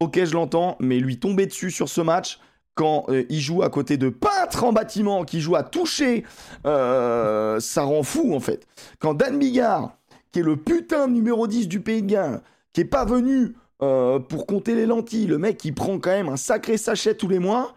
Ok, 0.00 0.22
je 0.24 0.32
l'entends, 0.32 0.76
mais 0.80 0.98
lui 0.98 1.18
tomber 1.18 1.46
dessus 1.46 1.70
sur 1.70 1.88
ce 1.88 2.00
match, 2.00 2.40
quand 2.74 3.04
euh, 3.08 3.24
il 3.28 3.40
joue 3.40 3.62
à 3.62 3.68
côté 3.68 3.98
de 3.98 4.08
peintres 4.08 4.64
en 4.64 4.72
bâtiment, 4.72 5.24
qui 5.24 5.40
joue 5.40 5.56
à 5.56 5.62
toucher, 5.62 6.24
euh, 6.66 7.60
ça 7.60 7.82
rend 7.82 8.02
fou 8.02 8.34
en 8.34 8.40
fait. 8.40 8.66
Quand 8.98 9.12
Dan 9.12 9.38
Bigard, 9.38 9.96
qui 10.32 10.38
est 10.38 10.42
le 10.42 10.56
putain 10.56 11.06
numéro 11.08 11.46
10 11.46 11.68
du 11.68 11.80
Pays 11.80 12.02
de 12.02 12.06
Galles, 12.06 12.42
qui 12.72 12.80
est 12.80 12.86
pas 12.86 13.04
venu 13.04 13.54
pour 13.78 14.46
compter 14.46 14.74
les 14.74 14.84
lentilles, 14.84 15.26
le 15.26 15.38
mec 15.38 15.56
qui 15.56 15.72
prend 15.72 15.98
quand 15.98 16.10
même 16.10 16.28
un 16.28 16.36
sacré 16.36 16.76
sachet 16.76 17.14
tous 17.14 17.28
les 17.28 17.38
mois, 17.38 17.72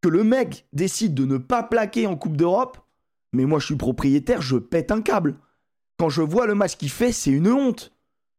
que 0.00 0.08
le 0.08 0.24
mec 0.24 0.66
décide 0.72 1.14
de 1.14 1.26
ne 1.26 1.36
pas 1.36 1.62
plaquer 1.62 2.06
en 2.06 2.16
Coupe 2.16 2.38
d'Europe, 2.38 2.78
mais 3.34 3.44
moi 3.44 3.58
je 3.58 3.66
suis 3.66 3.76
propriétaire, 3.76 4.40
je 4.40 4.56
pète 4.56 4.90
un 4.90 5.02
câble. 5.02 5.36
Quand 5.98 6.08
je 6.08 6.22
vois 6.22 6.46
le 6.46 6.54
match 6.54 6.76
qu'il 6.76 6.90
fait, 6.90 7.12
c'est 7.12 7.30
une 7.30 7.48
honte. 7.48 7.92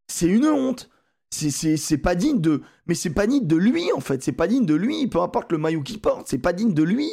C'est 0.07 0.27
une 0.27 0.45
honte. 0.45 0.89
C'est- 1.31 1.97
pas 1.97 2.15
digne 2.15 2.39
de. 2.39 2.61
Mais 2.87 2.93
c'est 2.95 3.09
pas 3.09 3.27
digne 3.27 3.45
de 3.45 3.55
lui 3.55 3.91
en 3.91 3.99
fait. 3.99 4.23
C'est 4.23 4.31
pas 4.31 4.47
digne 4.47 4.65
de 4.65 4.75
lui. 4.75 5.07
Peu 5.07 5.19
importe 5.19 5.51
le 5.51 5.57
maillot 5.57 5.81
qu'il 5.81 5.99
porte, 5.99 6.27
c'est 6.27 6.37
pas 6.37 6.53
digne 6.53 6.73
de 6.73 6.83
lui. 6.83 7.09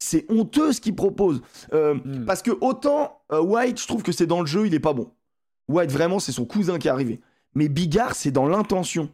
C'est 0.00 0.26
honteux 0.30 0.72
ce 0.72 0.80
qu'il 0.80 0.94
propose. 0.96 1.40
Euh, 1.72 1.94
Mm. 1.94 2.24
Parce 2.26 2.42
que 2.42 2.50
autant 2.60 3.20
euh, 3.32 3.40
White, 3.40 3.80
je 3.80 3.86
trouve 3.86 4.02
que 4.02 4.12
c'est 4.12 4.26
dans 4.26 4.40
le 4.40 4.46
jeu, 4.46 4.66
il 4.66 4.74
est 4.74 4.80
pas 4.80 4.92
bon. 4.92 5.10
White, 5.68 5.90
vraiment, 5.92 6.18
c'est 6.18 6.32
son 6.32 6.44
cousin 6.44 6.78
qui 6.78 6.88
est 6.88 6.90
arrivé. 6.90 7.20
Mais 7.54 7.68
Bigard, 7.68 8.14
c'est 8.16 8.32
dans 8.32 8.46
l'intention. 8.46 9.10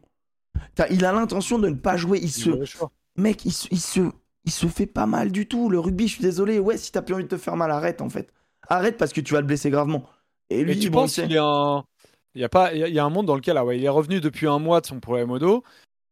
Il 0.90 1.04
a 1.04 1.12
l'intention 1.12 1.58
de 1.58 1.68
ne 1.68 1.74
pas 1.74 1.96
jouer. 1.96 2.18
Il 2.22 2.30
se, 2.32 2.50
mec, 3.16 3.44
il 3.44 3.52
se, 3.52 3.68
il 3.70 3.80
se, 3.80 4.00
il 4.44 4.50
se 4.52 4.66
fait 4.66 4.86
pas 4.86 5.06
mal 5.06 5.30
du 5.30 5.46
tout. 5.46 5.68
Le 5.68 5.78
rugby, 5.78 6.08
je 6.08 6.14
suis 6.14 6.22
désolé. 6.22 6.58
Ouais, 6.58 6.76
si 6.78 6.90
t'as 6.90 7.02
plus 7.02 7.14
envie 7.14 7.24
de 7.24 7.28
te 7.28 7.36
faire 7.36 7.56
mal, 7.56 7.70
arrête 7.70 8.00
en 8.00 8.08
fait. 8.08 8.32
Arrête 8.68 8.96
parce 8.96 9.12
que 9.12 9.20
tu 9.20 9.34
vas 9.34 9.40
le 9.42 9.46
blesser 9.46 9.70
gravement. 9.70 10.04
Et 10.50 10.64
lui, 10.64 10.74
Mais 10.74 10.80
tu 10.80 10.90
bon, 10.90 11.00
penses 11.02 11.14
qu'il 11.14 11.32
est 11.32 11.38
un. 11.38 11.84
Il 12.34 12.40
y 12.40 12.44
a 12.44 12.48
pas, 12.48 12.72
il 12.74 12.78
y 12.94 12.98
a- 12.98 13.04
un 13.04 13.10
monde 13.10 13.26
dans 13.26 13.34
lequel 13.34 13.56
ah 13.56 13.64
ouais, 13.64 13.76
il 13.78 13.84
est 13.84 13.88
revenu 13.88 14.20
depuis 14.20 14.46
un 14.46 14.58
mois 14.58 14.80
de 14.80 14.86
son 14.86 15.00
problème 15.00 15.30
au 15.30 15.38
dos. 15.38 15.64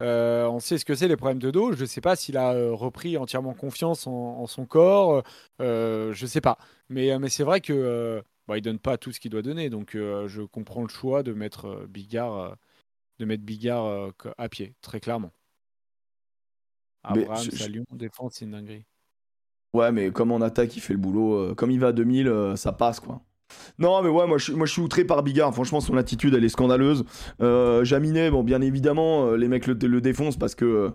Euh, 0.02 0.46
on 0.48 0.60
sait 0.60 0.78
ce 0.78 0.84
que 0.84 0.94
c'est 0.94 1.08
les 1.08 1.16
problèmes 1.16 1.38
de 1.40 1.50
dos. 1.50 1.72
Je 1.72 1.80
ne 1.82 1.86
sais 1.86 2.00
pas 2.00 2.16
s'il 2.16 2.36
a 2.36 2.52
euh, 2.54 2.72
repris 2.72 3.16
entièrement 3.16 3.54
confiance 3.54 4.06
en, 4.06 4.12
en 4.12 4.46
son 4.46 4.64
corps. 4.66 5.22
Euh, 5.60 6.12
je 6.12 6.26
sais 6.26 6.40
pas. 6.40 6.58
Mais, 6.88 7.16
mais 7.18 7.28
c'est 7.28 7.44
vrai 7.44 7.60
que 7.60 8.22
bah, 8.46 8.56
il 8.58 8.62
donne 8.62 8.78
pas 8.78 8.96
tout 8.98 9.12
ce 9.12 9.20
qu'il 9.20 9.30
doit 9.30 9.42
donner. 9.42 9.70
Donc 9.70 9.92
je 9.94 10.42
comprends 10.42 10.82
le 10.82 10.88
choix 10.88 11.22
de 11.22 11.32
mettre 11.32 11.86
Bigard, 11.88 12.56
de 13.18 13.24
mettre 13.24 13.44
Bigard 13.44 14.12
à 14.38 14.48
pied, 14.48 14.74
très 14.82 15.00
clairement. 15.00 15.32
Mais 17.10 17.24
Abraham, 17.24 17.44
je- 17.50 17.50
Salion, 17.56 17.84
défense, 17.90 18.34
c'est 18.34 18.44
une 18.44 18.52
dinguerie. 18.52 18.84
Ouais, 19.74 19.92
mais 19.92 20.10
comme 20.10 20.32
en 20.32 20.40
attaque, 20.40 20.76
il 20.76 20.80
fait 20.80 20.92
le 20.94 20.98
boulot. 20.98 21.54
comme 21.54 21.70
il 21.70 21.80
va 21.80 21.88
à 21.88 21.92
2000, 21.92 22.28
euh, 22.28 22.56
ça 22.56 22.72
passe, 22.72 23.00
quoi. 23.00 23.22
Non, 23.78 24.02
mais 24.02 24.08
ouais, 24.08 24.26
moi 24.26 24.38
je, 24.38 24.52
suis- 24.66 24.82
outré 24.82 25.04
par 25.04 25.22
Bigard. 25.22 25.52
Franchement, 25.54 25.80
son 25.80 25.96
attitude, 25.96 26.34
elle 26.34 26.44
est 26.44 26.48
scandaleuse. 26.48 27.04
Euh, 27.40 27.84
Jaminet, 27.84 28.30
bon, 28.30 28.42
bien 28.42 28.60
évidemment, 28.60 29.26
euh, 29.26 29.36
les 29.36 29.48
mecs 29.48 29.66
le, 29.66 29.74
défoncent 29.74 30.36
parce 30.36 30.54
que. 30.54 30.92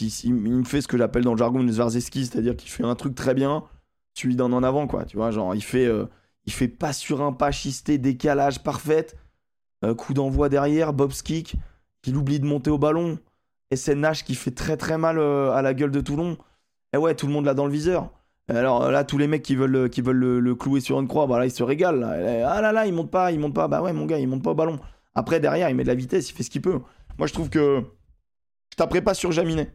il, 0.00 0.34
me 0.34 0.64
fait 0.64 0.80
ce 0.80 0.88
que 0.88 0.96
j'appelle 0.96 1.24
dans 1.24 1.32
le 1.32 1.38
jargon 1.38 1.60
une 1.60 1.72
Zwarzeski, 1.72 2.26
c'est-à-dire 2.26 2.56
qu'il 2.56 2.70
fait 2.70 2.84
un 2.84 2.94
truc 2.94 3.14
très 3.14 3.34
bien, 3.34 3.64
celui 4.14 4.36
d'un 4.36 4.52
en 4.52 4.62
avant, 4.62 4.86
quoi. 4.86 5.04
Tu 5.04 5.16
vois, 5.16 5.30
genre, 5.30 5.54
il 5.54 5.62
fait, 5.62 5.86
euh, 5.86 6.06
pas 6.78 6.92
sur 6.92 7.22
un 7.22 7.32
pas 7.32 7.50
chisté, 7.50 7.98
décalage 7.98 8.62
parfaite, 8.62 9.16
euh, 9.84 9.94
coup 9.94 10.14
d'envoi 10.14 10.48
derrière, 10.48 10.92
Bob's 10.92 11.22
kick, 11.22 11.56
qu'il 12.02 12.16
oublie 12.16 12.40
de 12.40 12.46
monter 12.46 12.70
au 12.70 12.78
ballon. 12.78 13.18
SNH 13.72 14.24
qui 14.24 14.34
fait 14.34 14.50
très 14.50 14.76
très 14.76 14.98
mal 14.98 15.20
à 15.20 15.62
la 15.62 15.74
gueule 15.74 15.92
de 15.92 16.00
Toulon. 16.00 16.36
Et 16.92 16.96
ouais, 16.96 17.14
tout 17.14 17.28
le 17.28 17.32
monde 17.32 17.44
l'a 17.44 17.54
dans 17.54 17.66
le 17.66 17.72
viseur. 17.72 18.10
Alors 18.50 18.90
là, 18.90 19.04
tous 19.04 19.18
les 19.18 19.26
mecs 19.26 19.42
qui 19.42 19.54
veulent, 19.56 19.70
le- 19.70 19.88
qui 19.88 20.00
veulent 20.02 20.16
le, 20.16 20.40
le 20.40 20.54
clouer 20.54 20.80
sur 20.80 20.98
une 21.00 21.08
croix, 21.08 21.26
bah 21.26 21.38
là, 21.38 21.46
ils 21.46 21.50
se 21.50 21.62
régalent. 21.62 22.00
là. 22.00 22.48
Ah 22.50 22.60
là 22.60 22.72
là, 22.72 22.86
il 22.86 22.92
monte 22.92 23.10
pas, 23.10 23.30
il 23.32 23.38
monte 23.40 23.54
pas. 23.54 23.68
Bah 23.68 23.80
ouais, 23.82 23.92
mon 23.92 24.06
gars, 24.06 24.18
il 24.18 24.26
monte 24.28 24.42
pas 24.42 24.50
au 24.50 24.54
ballon. 24.54 24.78
Après, 25.14 25.40
derrière, 25.40 25.68
il 25.70 25.76
met 25.76 25.82
de 25.84 25.88
la 25.88 25.94
vitesse, 25.94 26.30
il 26.30 26.34
fait 26.34 26.42
ce 26.42 26.50
qu'il 26.50 26.62
peut. 26.62 26.80
Moi, 27.18 27.26
je 27.26 27.32
trouve 27.32 27.48
que 27.50 27.82
je 28.72 28.76
taperai 28.76 29.02
pas 29.02 29.14
sur 29.14 29.32
Jaminet. 29.32 29.74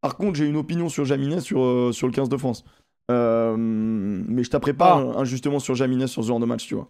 Par 0.00 0.16
contre, 0.16 0.34
j'ai 0.36 0.46
une 0.46 0.56
opinion 0.56 0.88
sur 0.88 1.04
Jaminet 1.04 1.40
sur, 1.40 1.62
euh, 1.62 1.92
sur 1.92 2.06
le 2.06 2.12
15 2.12 2.28
de 2.28 2.36
France. 2.36 2.64
Euh, 3.10 3.54
mais 3.58 4.44
je 4.44 4.50
taperai 4.50 4.72
pas 4.72 4.96
Ah. 5.14 5.20
injustement 5.20 5.58
sur 5.58 5.74
Jaminet 5.74 6.06
sur 6.06 6.22
ce 6.22 6.28
genre 6.28 6.40
de 6.40 6.46
match, 6.46 6.66
tu 6.66 6.74
vois. 6.74 6.88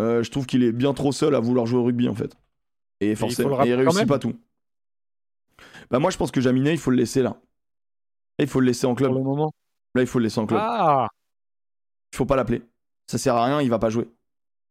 Euh, 0.00 0.22
je 0.22 0.30
trouve 0.30 0.46
qu'il 0.46 0.62
est 0.64 0.72
bien 0.72 0.94
trop 0.94 1.12
seul 1.12 1.34
à 1.34 1.40
vouloir 1.40 1.66
jouer 1.66 1.78
au 1.80 1.84
rugby, 1.84 2.08
en 2.08 2.14
fait. 2.14 2.36
Et 3.00 3.14
forcément, 3.14 3.62
et 3.64 3.68
il 3.68 3.74
réussit 3.74 4.06
pas 4.06 4.18
tout. 4.18 4.34
Bah 5.90 5.98
moi, 5.98 6.10
je 6.10 6.16
pense 6.16 6.30
que 6.30 6.40
Jaminet, 6.40 6.72
il 6.72 6.78
faut 6.78 6.90
le 6.90 6.96
laisser 6.96 7.22
là. 7.22 7.30
Là, 8.38 8.44
il 8.44 8.48
faut 8.48 8.60
le 8.60 8.66
laisser 8.66 8.86
en 8.86 8.94
club. 8.94 9.10
Pour 9.10 9.18
le 9.18 9.24
moment. 9.24 9.52
Là, 9.98 10.02
il 10.04 10.06
faut 10.06 10.20
le 10.20 10.22
laisser 10.24 10.38
en 10.38 10.46
club. 10.46 10.60
Ah 10.62 11.08
Il 12.12 12.16
faut 12.16 12.24
pas 12.24 12.36
l'appeler. 12.36 12.62
Ça 13.08 13.18
sert 13.18 13.34
à 13.34 13.44
rien, 13.46 13.60
il 13.60 13.68
va 13.68 13.80
pas 13.80 13.90
jouer. 13.90 14.08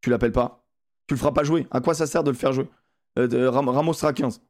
Tu 0.02 0.10
l'appelles 0.10 0.32
pas. 0.32 0.64
Tu 1.06 1.16
le 1.16 1.20
feras 1.20 1.34
pas 1.34 1.44
jouer. 1.44 1.68
À 1.70 1.82
quoi 1.82 1.94
ça 1.94 2.08
sert 2.08 2.24
de 2.24 2.32
le 2.32 2.38
faire 2.38 2.54
jouer? 2.54 2.68
Euh, 3.20 3.28
de- 3.28 3.45
Ram- 3.45 3.68
Ramos 3.68 3.94
sera 3.94 4.14
15. 4.14 4.41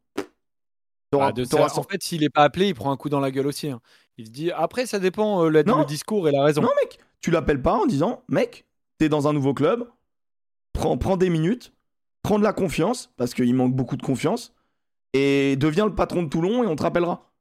T'auras- 1.09 1.27
Ah, 1.29 1.31
de 1.31 1.43
ça- 1.45 1.79
en 1.79 1.83
fait, 1.83 2.03
s'il 2.03 2.23
est 2.23 2.29
pas 2.29 2.43
appelé, 2.43 2.67
il 2.67 2.73
prend 2.75 2.91
un 2.91 2.97
coup 2.97 3.09
dans 3.09 3.19
la 3.19 3.31
gueule 3.31 3.47
aussi. 3.47 3.69
hein. 3.69 3.79
Il 4.17 4.25
se 4.27 4.31
dit. 4.31 4.51
Après, 4.51 4.85
ça 4.85 4.99
dépend 4.99 5.45
euh, 5.45 5.49
le, 5.49 5.63
Non. 5.63 5.79
le 5.79 5.85
discours 5.85 6.27
et 6.27 6.31
la 6.31 6.43
raison. 6.43 6.61
Non, 6.61 6.69
mec, 6.83 6.99
tu 7.21 7.31
l'appelles 7.31 7.61
pas 7.61 7.73
en 7.73 7.85
disant 7.87 8.23
Mec, 8.27 8.65
t'es 8.99 9.09
dans 9.09 9.27
un 9.27 9.33
nouveau 9.33 9.53
club. 9.55 9.89
prends, 10.73 10.95
prends 10.97 11.17
des 11.17 11.29
minutes, 11.31 11.73
prends 12.21 12.37
de 12.37 12.43
la 12.43 12.53
confiance, 12.53 13.09
parce 13.17 13.33
qu'il 13.33 13.51
manque 13.55 13.73
beaucoup 13.73 13.97
de 13.97 14.03
confiance, 14.03 14.53
et 15.13 15.55
deviens 15.55 15.85
le 15.87 15.95
patron 15.95 16.21
de 16.21 16.29
Toulon 16.29 16.63
et 16.63 16.67
on 16.67 16.75
te 16.75 16.83
rappellera. 16.83 17.31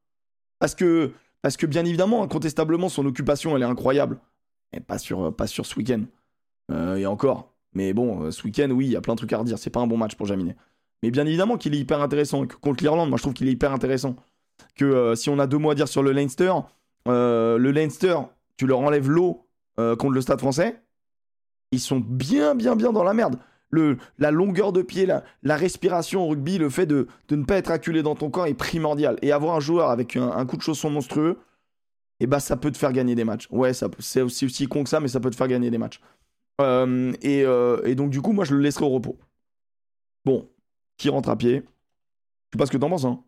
Parce 0.59 0.73
que, 0.73 1.11
parce 1.47 1.57
que 1.57 1.65
bien 1.65 1.85
évidemment, 1.85 2.23
incontestablement, 2.23 2.89
son 2.89 3.05
occupation, 3.05 3.55
elle 3.55 3.61
est 3.61 3.65
incroyable. 3.65 4.19
Et 4.73 4.81
pas 4.81 4.97
sur, 4.97 5.33
pas 5.33 5.47
sur 5.47 5.65
ce 5.65 5.77
week-end. 5.77 6.01
Euh, 6.71 6.97
et 6.97 7.05
encore. 7.05 7.53
Mais 7.73 7.93
bon, 7.93 8.23
euh, 8.23 8.31
ce 8.31 8.43
week-end, 8.43 8.69
oui, 8.71 8.87
il 8.87 8.91
y 8.91 8.95
a 8.97 9.01
plein 9.01 9.13
de 9.13 9.17
trucs 9.17 9.31
à 9.31 9.37
redire. 9.37 9.57
C'est 9.57 9.69
pas 9.69 9.79
un 9.79 9.87
bon 9.87 9.95
match 9.95 10.15
pour 10.15 10.25
Jaminet. 10.25 10.57
Mais 11.01 11.09
bien 11.09 11.25
évidemment 11.25 11.55
qu'il 11.55 11.73
est 11.73 11.79
hyper 11.79 12.01
intéressant. 12.01 12.45
Contre 12.45 12.83
l'Irlande, 12.83 13.07
moi 13.07 13.17
je 13.17 13.23
trouve 13.23 13.33
qu'il 13.33 13.47
est 13.47 13.51
hyper 13.51 13.71
intéressant. 13.71 14.17
Que 14.75 14.83
euh, 14.83 15.15
si 15.15 15.29
on 15.29 15.39
a 15.39 15.47
deux 15.47 15.57
mots 15.57 15.71
à 15.71 15.75
dire 15.75 15.87
sur 15.87 16.03
le 16.03 16.11
Leinster, 16.11 16.51
euh, 17.07 17.57
le 17.57 17.71
Leinster, 17.71 18.17
tu 18.57 18.67
leur 18.67 18.79
enlèves 18.79 19.09
l'eau 19.09 19.47
euh, 19.79 19.95
contre 19.95 20.13
le 20.13 20.21
Stade 20.21 20.39
français, 20.39 20.81
ils 21.71 21.79
sont 21.79 21.99
bien, 21.99 22.55
bien, 22.55 22.75
bien 22.75 22.91
dans 22.91 23.03
la 23.03 23.13
merde. 23.13 23.37
Le, 23.69 23.97
la 24.17 24.31
longueur 24.31 24.71
de 24.71 24.81
pied, 24.81 25.05
la, 25.05 25.23
la 25.43 25.57
respiration 25.57 26.23
au 26.23 26.27
rugby, 26.29 26.57
le 26.57 26.69
fait 26.69 26.85
de, 26.85 27.07
de 27.27 27.35
ne 27.35 27.43
pas 27.43 27.57
être 27.57 27.69
acculé 27.71 28.01
dans 28.01 28.15
ton 28.15 28.29
corps 28.29 28.47
est 28.47 28.53
primordial. 28.53 29.17
Et 29.21 29.31
avoir 29.33 29.55
un 29.55 29.59
joueur 29.59 29.89
avec 29.89 30.15
un, 30.15 30.29
un 30.31 30.45
coup 30.45 30.55
de 30.57 30.61
chausson 30.61 30.89
monstrueux, 30.89 31.37
et 32.19 32.27
bah 32.27 32.39
ça 32.39 32.57
peut 32.57 32.71
te 32.71 32.77
faire 32.77 32.93
gagner 32.93 33.15
des 33.15 33.25
matchs. 33.25 33.47
Ouais, 33.51 33.73
ça, 33.73 33.89
c'est 33.99 34.21
aussi, 34.21 34.45
aussi 34.45 34.67
con 34.67 34.83
que 34.83 34.89
ça, 34.89 34.99
mais 34.99 35.07
ça 35.09 35.19
peut 35.19 35.29
te 35.29 35.35
faire 35.35 35.47
gagner 35.49 35.69
des 35.69 35.77
matchs. 35.77 35.99
Euh, 36.61 37.13
et, 37.21 37.43
euh, 37.45 37.81
et 37.85 37.93
donc 37.95 38.09
du 38.09 38.21
coup, 38.21 38.31
moi 38.33 38.45
je 38.45 38.55
le 38.55 38.61
laisserai 38.61 38.85
au 38.85 38.89
repos. 38.89 39.17
Bon, 40.25 40.49
qui 40.97 41.09
rentre 41.09 41.29
à 41.29 41.35
pied? 41.37 41.57
Je 41.57 41.61
sais 42.53 42.57
pas 42.59 42.65
ce 42.65 42.71
que 42.71 42.77
t'en 42.77 42.89
penses. 42.89 43.05
Hein. 43.05 43.21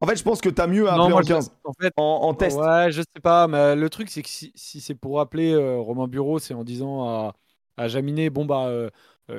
En 0.00 0.06
fait, 0.06 0.16
je 0.16 0.22
pense 0.22 0.40
que 0.40 0.48
t'as 0.48 0.66
mieux 0.66 0.88
à 0.88 0.96
Non, 0.96 1.02
appeler 1.04 1.10
moi, 1.12 1.20
en 1.20 1.22
je- 1.22 1.28
15, 1.28 1.52
En 1.64 1.72
fait, 1.74 1.92
en, 1.96 2.02
en 2.02 2.34
test. 2.34 2.58
Ouais, 2.58 2.90
je 2.90 3.02
sais 3.02 3.20
pas, 3.22 3.48
mais 3.48 3.76
le 3.76 3.90
truc, 3.90 4.08
c'est 4.08 4.22
que 4.22 4.28
si, 4.28 4.52
si 4.54 4.80
c'est 4.80 4.94
pour 4.94 5.20
appeler 5.20 5.52
euh, 5.52 5.76
Romain 5.76 6.08
Bureau, 6.08 6.38
c'est 6.38 6.54
en 6.54 6.64
disant 6.64 7.04
à, 7.06 7.34
à 7.76 7.88
Jaminet, 7.88 8.30
bon, 8.30 8.46
bah, 8.46 8.68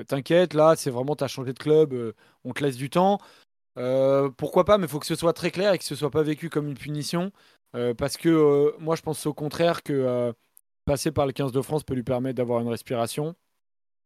t'inquiète, 0.08 0.54
là, 0.54 0.76
c'est 0.76 0.90
vraiment, 0.92 1.16
t'as 1.16 1.28
changé 1.28 1.54
de 1.54 1.60
club, 1.60 1.94
euh, 1.94 2.14
on 2.44 2.54
te 2.54 2.64
laisse 2.64 2.78
du 2.78 2.90
temps. 2.90 3.20
Euh, 3.78 4.30
pourquoi 4.32 4.66
pas, 4.66 4.78
mais 4.78 4.86
il 4.86 4.90
faut 4.90 5.00
que 5.00 5.06
ce 5.06 5.16
soit 5.16 5.34
très 5.34 5.52
clair 5.52 5.74
et 5.74 5.78
que 5.78 5.84
ce 5.86 5.96
soit 5.96 6.12
pas 6.12 6.24
vécu 6.24 6.50
comme 6.50 6.68
une 6.68 6.78
punition. 6.78 7.32
euh, 7.76 7.94
parce 7.94 8.18
que 8.18 8.30
euh, 8.30 8.72
moi, 8.80 8.96
je 8.96 9.02
pense 9.02 9.26
au 9.26 9.34
contraire 9.34 9.84
que 9.84 9.94
euh, 9.94 10.34
passer 10.86 11.12
par 11.12 11.26
le 11.28 11.34
15 11.34 11.52
de 11.54 11.62
France 11.62 11.84
peut 11.84 11.96
lui 11.96 12.04
permettre 12.04 12.38
d'avoir 12.38 12.62
une 12.62 12.68
respiration, 12.70 13.36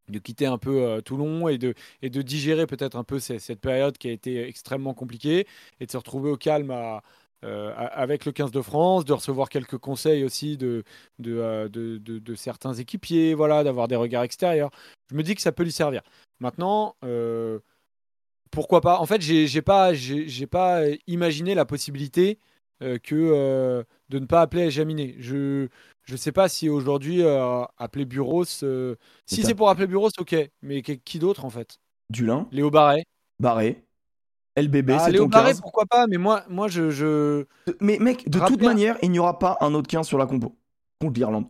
de 0.10 0.20
quitter 0.20 0.45
un 0.45 0.57
peu 0.57 0.84
euh, 0.84 1.02
Toulon 1.02 1.48
et 1.48 1.57
de, 1.57 1.74
digérer 2.22 2.68
peut-être 2.68 2.95
un 2.98 3.03
peu 3.03 3.20
cette 3.20 3.60
période 3.62 3.98
qui 3.98 4.07
a 4.10 4.12
été 4.12 4.48
extrêmement 4.48 4.94
compliquée 4.94 5.48
et 5.80 5.86
de 5.88 5.91
se 5.91 5.98
retrouver 5.98 6.30
au 6.30 6.38
calme 6.38 6.72
à, 6.72 7.02
euh, 7.46 7.72
avec 7.76 8.26
le 8.26 8.32
15 8.32 8.52
de 8.52 8.62
France, 8.62 9.06
de 9.06 9.14
recevoir 9.14 9.50
quelques 9.50 9.78
conseils 9.78 10.24
aussi 10.24 10.58
de, 10.58 10.84
de, 11.20 11.38
euh, 11.38 11.70
de, 11.70 11.98
de- 11.98 12.20
de 12.20 12.36
certains 12.36 12.74
équipiers, 12.74 13.34
voilà, 13.34 13.64
d'avoir 13.64 13.88
des 13.88 13.96
regards 13.96 14.24
extérieurs. 14.24 14.72
Je 15.12 15.16
me 15.16 15.24
dis 15.24 15.36
que 15.36 15.42
ça 15.42 15.52
peut 15.52 15.64
lui 15.64 15.72
servir. 15.72 16.02
Maintenant, 16.40 16.96
euh, 17.04 17.60
pourquoi 18.52 18.82
pas? 18.82 19.00
En 19.00 19.06
fait, 19.06 19.22
j'ai 19.22 19.62
pas, 19.62 19.92
pas 20.52 20.82
imaginé 21.08 21.56
la 21.56 21.66
possibilité 21.66 22.40
euh, 22.82 22.98
que 22.98 23.86
de 24.10 24.20
ne 24.20 24.26
pas 24.26 24.42
appeler 24.42 24.72
Jaminet. 24.72 25.16
Je 25.20 25.68
je 26.04 26.16
sais 26.16 26.32
pas 26.32 26.50
si 26.50 26.70
aujourd'hui 26.70 27.24
appeler 27.78 28.06
Bureau, 28.06 28.46
si 28.46 28.66
c'est 29.28 29.56
pour 29.56 29.70
appeler 29.70 29.88
Bureau, 29.88 30.10
ok. 30.20 30.36
Mais 30.62 30.82
qui, 30.82 31.00
qui 31.00 31.20
d'autre 31.20 31.46
en 31.46 31.50
fait? 31.50 31.80
Dulin, 32.10 32.48
Léo 32.52 32.70
Barret. 32.70 33.04
Barré, 33.40 33.85
LBB, 34.57 34.91
Ah, 34.91 34.99
c'est 34.99 35.14
ton 35.14 35.26
Barret, 35.27 35.49
15. 35.52 35.61
pourquoi 35.61 35.86
pas 35.86 36.07
Mais 36.07 36.18
moi, 36.18 36.44
moi, 36.49 36.68
je, 36.68 36.90
je... 36.90 37.45
Mais 37.82 37.98
mec, 37.99 38.30
de 38.30 38.40
toute 38.40 38.61
manière, 38.61 38.98
il 39.02 39.11
n'y 39.11 39.19
aura 39.19 39.38
pas 39.38 39.57
un 39.61 39.73
autre 39.73 39.88
15 39.88 40.07
sur 40.07 40.18
la 40.18 40.26
compo 40.26 40.56
contre 41.02 41.19
l'Irlande. 41.19 41.45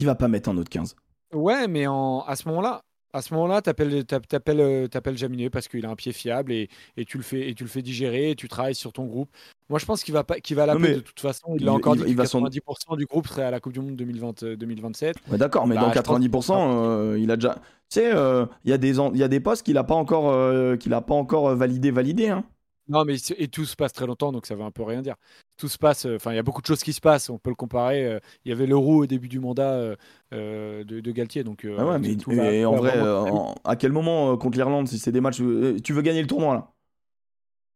Il 0.00 0.06
va 0.06 0.14
pas 0.14 0.28
mettre 0.28 0.48
un 0.48 0.56
autre 0.56 0.70
15. 0.70 0.96
Ouais, 1.34 1.68
mais 1.68 1.86
en, 1.86 2.20
à 2.26 2.34
ce 2.36 2.48
moment-là, 2.48 2.82
à 3.12 3.22
ce 3.22 3.32
moment-là, 3.34 3.62
t'appelles, 3.62 4.04
t'app- 4.04 4.26
t'appelles, 4.28 4.60
euh, 4.60 4.86
t'appelles 4.86 5.16
Jaminet 5.16 5.50
parce 5.50 5.68
qu'il 5.68 5.84
a 5.86 5.90
un 5.90 5.96
pied 5.96 6.12
fiable 6.12 6.52
et, 6.52 6.68
et 6.96 7.04
tu 7.04 7.16
le 7.16 7.22
fais, 7.22 7.48
et 7.48 7.54
tu 7.54 7.64
le 7.64 7.68
fais 7.70 7.82
digérer 7.82 8.30
et 8.30 8.36
tu 8.36 8.48
travailles 8.48 8.74
sur 8.74 8.92
ton 8.92 9.06
groupe. 9.06 9.30
Moi, 9.68 9.78
je 9.78 9.86
pense 9.86 10.02
qu'il 10.04 10.14
va 10.14 10.24
qu'il 10.24 10.56
va 10.56 10.66
l'appeler 10.66 10.94
de 10.94 11.00
toute 11.00 11.20
façon. 11.20 11.54
Il 11.56 11.62
il- 11.62 11.68
encore 11.70 11.94
il- 11.96 12.04
dit 12.04 12.12
que 12.12 12.16
va 12.18 12.24
s'en- 12.26 12.40
90% 12.40 12.96
du 12.96 13.06
groupe 13.06 13.26
serait 13.26 13.42
à 13.44 13.50
la 13.50 13.60
Coupe 13.60 13.72
du 13.72 13.80
Monde 13.80 13.96
2020, 13.96 14.42
euh, 14.42 14.56
2027. 14.56 15.16
Ouais, 15.30 15.38
d'accord, 15.38 15.66
mais 15.66 15.74
Bah, 15.74 15.80
dans 15.82 15.86
je 15.88 15.92
pense 15.92 16.04
90%, 16.04 16.82
euh, 16.84 17.18
il 17.18 17.30
a 17.30 17.36
déjà. 17.36 17.54
Tu 17.90 18.00
sais, 18.00 18.14
euh, 18.14 18.44
il 18.64 18.70
y, 18.70 18.72
a 18.74 18.78
des 18.78 18.98
en- 19.00 19.14
y 19.14 19.22
a 19.22 19.28
des 19.28 19.40
postes 19.40 19.64
qu'il 19.64 19.78
a 19.78 19.84
pas 19.84 19.94
encore, 19.94 20.30
euh, 20.30 20.76
qu'il 20.76 20.92
a 20.92 21.00
pas 21.00 21.14
encore 21.14 21.48
euh, 21.48 21.54
validé, 21.54 21.90
validé. 21.90 22.28
Hein. 22.28 22.44
Non, 22.88 23.04
mais 23.04 23.16
et 23.36 23.48
tout 23.48 23.66
se 23.66 23.76
passe 23.76 23.92
très 23.92 24.06
longtemps, 24.06 24.32
donc 24.32 24.46
ça 24.46 24.54
veut 24.54 24.62
un 24.62 24.70
peu 24.70 24.82
rien 24.82 25.02
dire. 25.02 25.16
Tout 25.58 25.68
se 25.68 25.78
passe, 25.78 26.06
euh, 26.06 26.16
enfin, 26.16 26.32
il 26.32 26.36
y 26.36 26.38
a 26.38 26.42
beaucoup 26.44 26.62
de 26.62 26.66
choses 26.66 26.82
qui 26.84 26.92
se 26.94 27.00
passent. 27.00 27.30
On 27.30 27.38
peut 27.38 27.50
le 27.50 27.56
comparer. 27.56 28.06
euh, 28.06 28.20
Il 28.44 28.50
y 28.50 28.52
avait 28.52 28.66
l'euro 28.66 29.02
au 29.02 29.06
début 29.06 29.28
du 29.28 29.40
mandat 29.40 29.96
euh, 30.32 30.84
de, 30.84 31.00
de 31.00 31.12
Galtier, 31.12 31.44
donc. 31.44 31.64
euh, 31.64 31.76
Ah 31.80 31.86
ouais, 31.86 31.98
mais 31.98 32.16
tout 32.16 32.32
va- 32.32 32.54
et 32.54 32.64
tout 32.64 32.72
en 32.72 32.76
vrai, 32.76 32.96
euh, 32.96 33.16
en- 33.20 33.54
à 33.64 33.76
quel 33.76 33.92
moment 33.92 34.32
euh, 34.32 34.36
contre 34.36 34.56
l'Irlande, 34.58 34.88
si 34.88 34.98
c'est 34.98 35.12
des 35.12 35.20
matchs. 35.20 35.40
euh, 35.40 35.78
tu 35.82 35.92
veux 35.92 36.02
gagner 36.02 36.20
le 36.22 36.26
tournoi 36.26 36.54
là? 36.54 36.72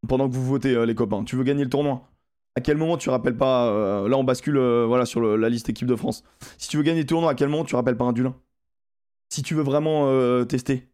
Pendant 0.09 0.28
que 0.28 0.34
vous 0.34 0.44
votez, 0.44 0.74
euh, 0.74 0.84
les 0.84 0.94
copains, 0.94 1.22
tu 1.24 1.36
veux 1.36 1.44
gagner 1.44 1.64
le 1.64 1.70
tournoi? 1.70 2.09
À 2.56 2.60
quel 2.60 2.76
moment 2.76 2.96
tu 2.96 3.09
rappelles 3.09 3.36
pas. 3.36 3.68
euh, 3.68 4.09
là, 4.09 4.18
on 4.18 4.24
bascule 4.24 4.56
euh, 4.59 4.84
voilà, 4.86 5.06
sur 5.06 5.20
le- 5.20 5.36
la 5.36 5.48
liste 5.48 5.68
équipe 5.68 5.86
de 5.88 5.96
France. 5.96 6.22
Si 6.59 6.68
tu 6.68 6.76
veux 6.76 6.82
gagner 6.82 7.00
le 7.00 7.06
tournoi, 7.06 7.30
à 7.30 7.34
quel 7.34 7.48
moment 7.48 7.64
tu 7.64 7.76
rappelles 7.76 7.96
pas 7.96 8.04
un 8.04 8.12
Dulin? 8.12 8.34
Si 9.30 9.42
tu 9.42 9.54
veux 9.54 9.62
vraiment 9.62 10.09
euh, 10.09 10.44
tester? 10.44 10.88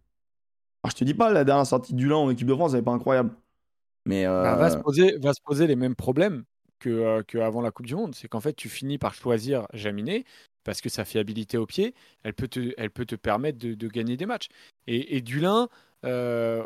Alors, 0.84 0.92
je 0.92 0.96
te 0.98 1.04
dis 1.04 1.14
pas, 1.14 1.32
la 1.32 1.44
dernière 1.44 1.66
sortie 1.66 1.94
de 1.94 1.98
Dulin 1.98 2.16
en 2.16 2.30
équipe 2.30 2.48
de 2.48 2.54
France, 2.54 2.72
elle 2.74 2.80
est 2.80 2.82
pas 2.82 2.92
incroyable. 2.92 3.32
Mais. 4.06 4.26
euh, 4.26 4.42
Bah, 4.42 4.56
va, 4.56 4.70
se 4.70 4.76
poser, 4.76 5.18
va 5.18 5.34
se 5.34 5.40
poser 5.42 5.66
les 5.66 5.76
mêmes 5.76 5.96
problèmes 5.96 6.44
que, 6.78 6.88
euh, 6.88 7.22
que 7.22 7.38
avant 7.38 7.60
la 7.60 7.70
Coupe 7.70 7.86
du 7.86 7.94
Monde. 7.94 8.14
C'est 8.14 8.28
qu'en 8.28 8.40
fait, 8.40 8.54
tu 8.54 8.68
finis 8.68 8.98
par 8.98 9.14
choisir 9.14 9.66
Jaminet 9.72 10.24
parce 10.64 10.80
que 10.80 10.88
sa 10.88 11.04
fiabilité 11.04 11.56
au 11.56 11.66
pied, 11.66 11.94
elle 12.22 12.34
peut 12.34 12.48
te, 12.48 12.72
elle 12.76 12.90
peut 12.90 13.06
te 13.06 13.14
permettre 13.14 13.58
de, 13.58 13.88
gagner 13.88 14.16
des 14.16 14.26
matchs. 14.26 14.48
Et, 14.86 15.20
Dulin, 15.22 15.68
euh, 16.04 16.64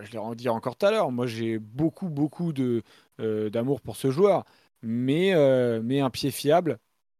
je 0.00 0.10
l'ai 0.12 0.18
redit 0.18 0.48
encore 0.48 0.76
tout 0.76 0.86
à 0.86 0.90
l'heure, 0.90 1.12
moi 1.12 1.26
j'ai 1.26 1.58
beaucoup, 1.58 2.08
beaucoup 2.08 2.52
euh, 2.58 3.50
d'amour 3.50 3.80
pour 3.80 3.96
ce 3.96 4.10
joueur. 4.10 4.44
Mais, 4.82 5.32
mais 5.82 6.00
un 6.00 6.10
pied 6.10 6.30
fiable, 6.30 6.78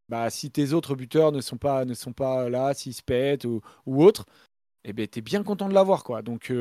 bah, 0.09 0.29
si 0.29 0.51
tes 0.51 0.73
autres 0.73 0.95
buteurs 0.97 1.33
ne 1.33 1.41
sont 1.41 1.57
pas, 1.57 1.85
ne 1.85 1.95
sont 1.95 2.13
pas 2.13 2.51
là, 2.51 2.75
s'ils 2.75 2.95
se 2.95 3.03
pètent 3.03 3.45
ou, 3.45 3.63
ou 3.87 4.03
autres, 4.05 4.27
eh 4.85 4.93
ben, 4.93 5.07
tu 5.09 5.21
es 5.21 5.23
bien 5.23 5.43
content 5.43 5.69
de 5.69 5.75
l'avoir. 5.75 6.05
Quoi. 6.05 6.23
Donc, 6.23 6.53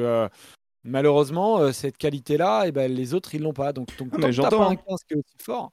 malheureusement, 0.83 1.59
euh, 1.59 1.71
cette 1.71 1.97
qualité-là, 1.97 2.63
eh 2.67 2.71
ben, 2.71 2.91
les 2.91 3.13
autres, 3.13 3.35
ils 3.35 3.41
l'ont 3.41 3.53
pas. 3.53 3.73
Donc, 3.73 3.87
donc 3.97 4.09
Ah, 4.21 4.31
j'entends, 4.31 4.69
un 4.69 4.75
15 4.75 4.99
qui 5.07 5.13
est 5.13 5.17
aussi 5.17 5.35
fort, 5.41 5.71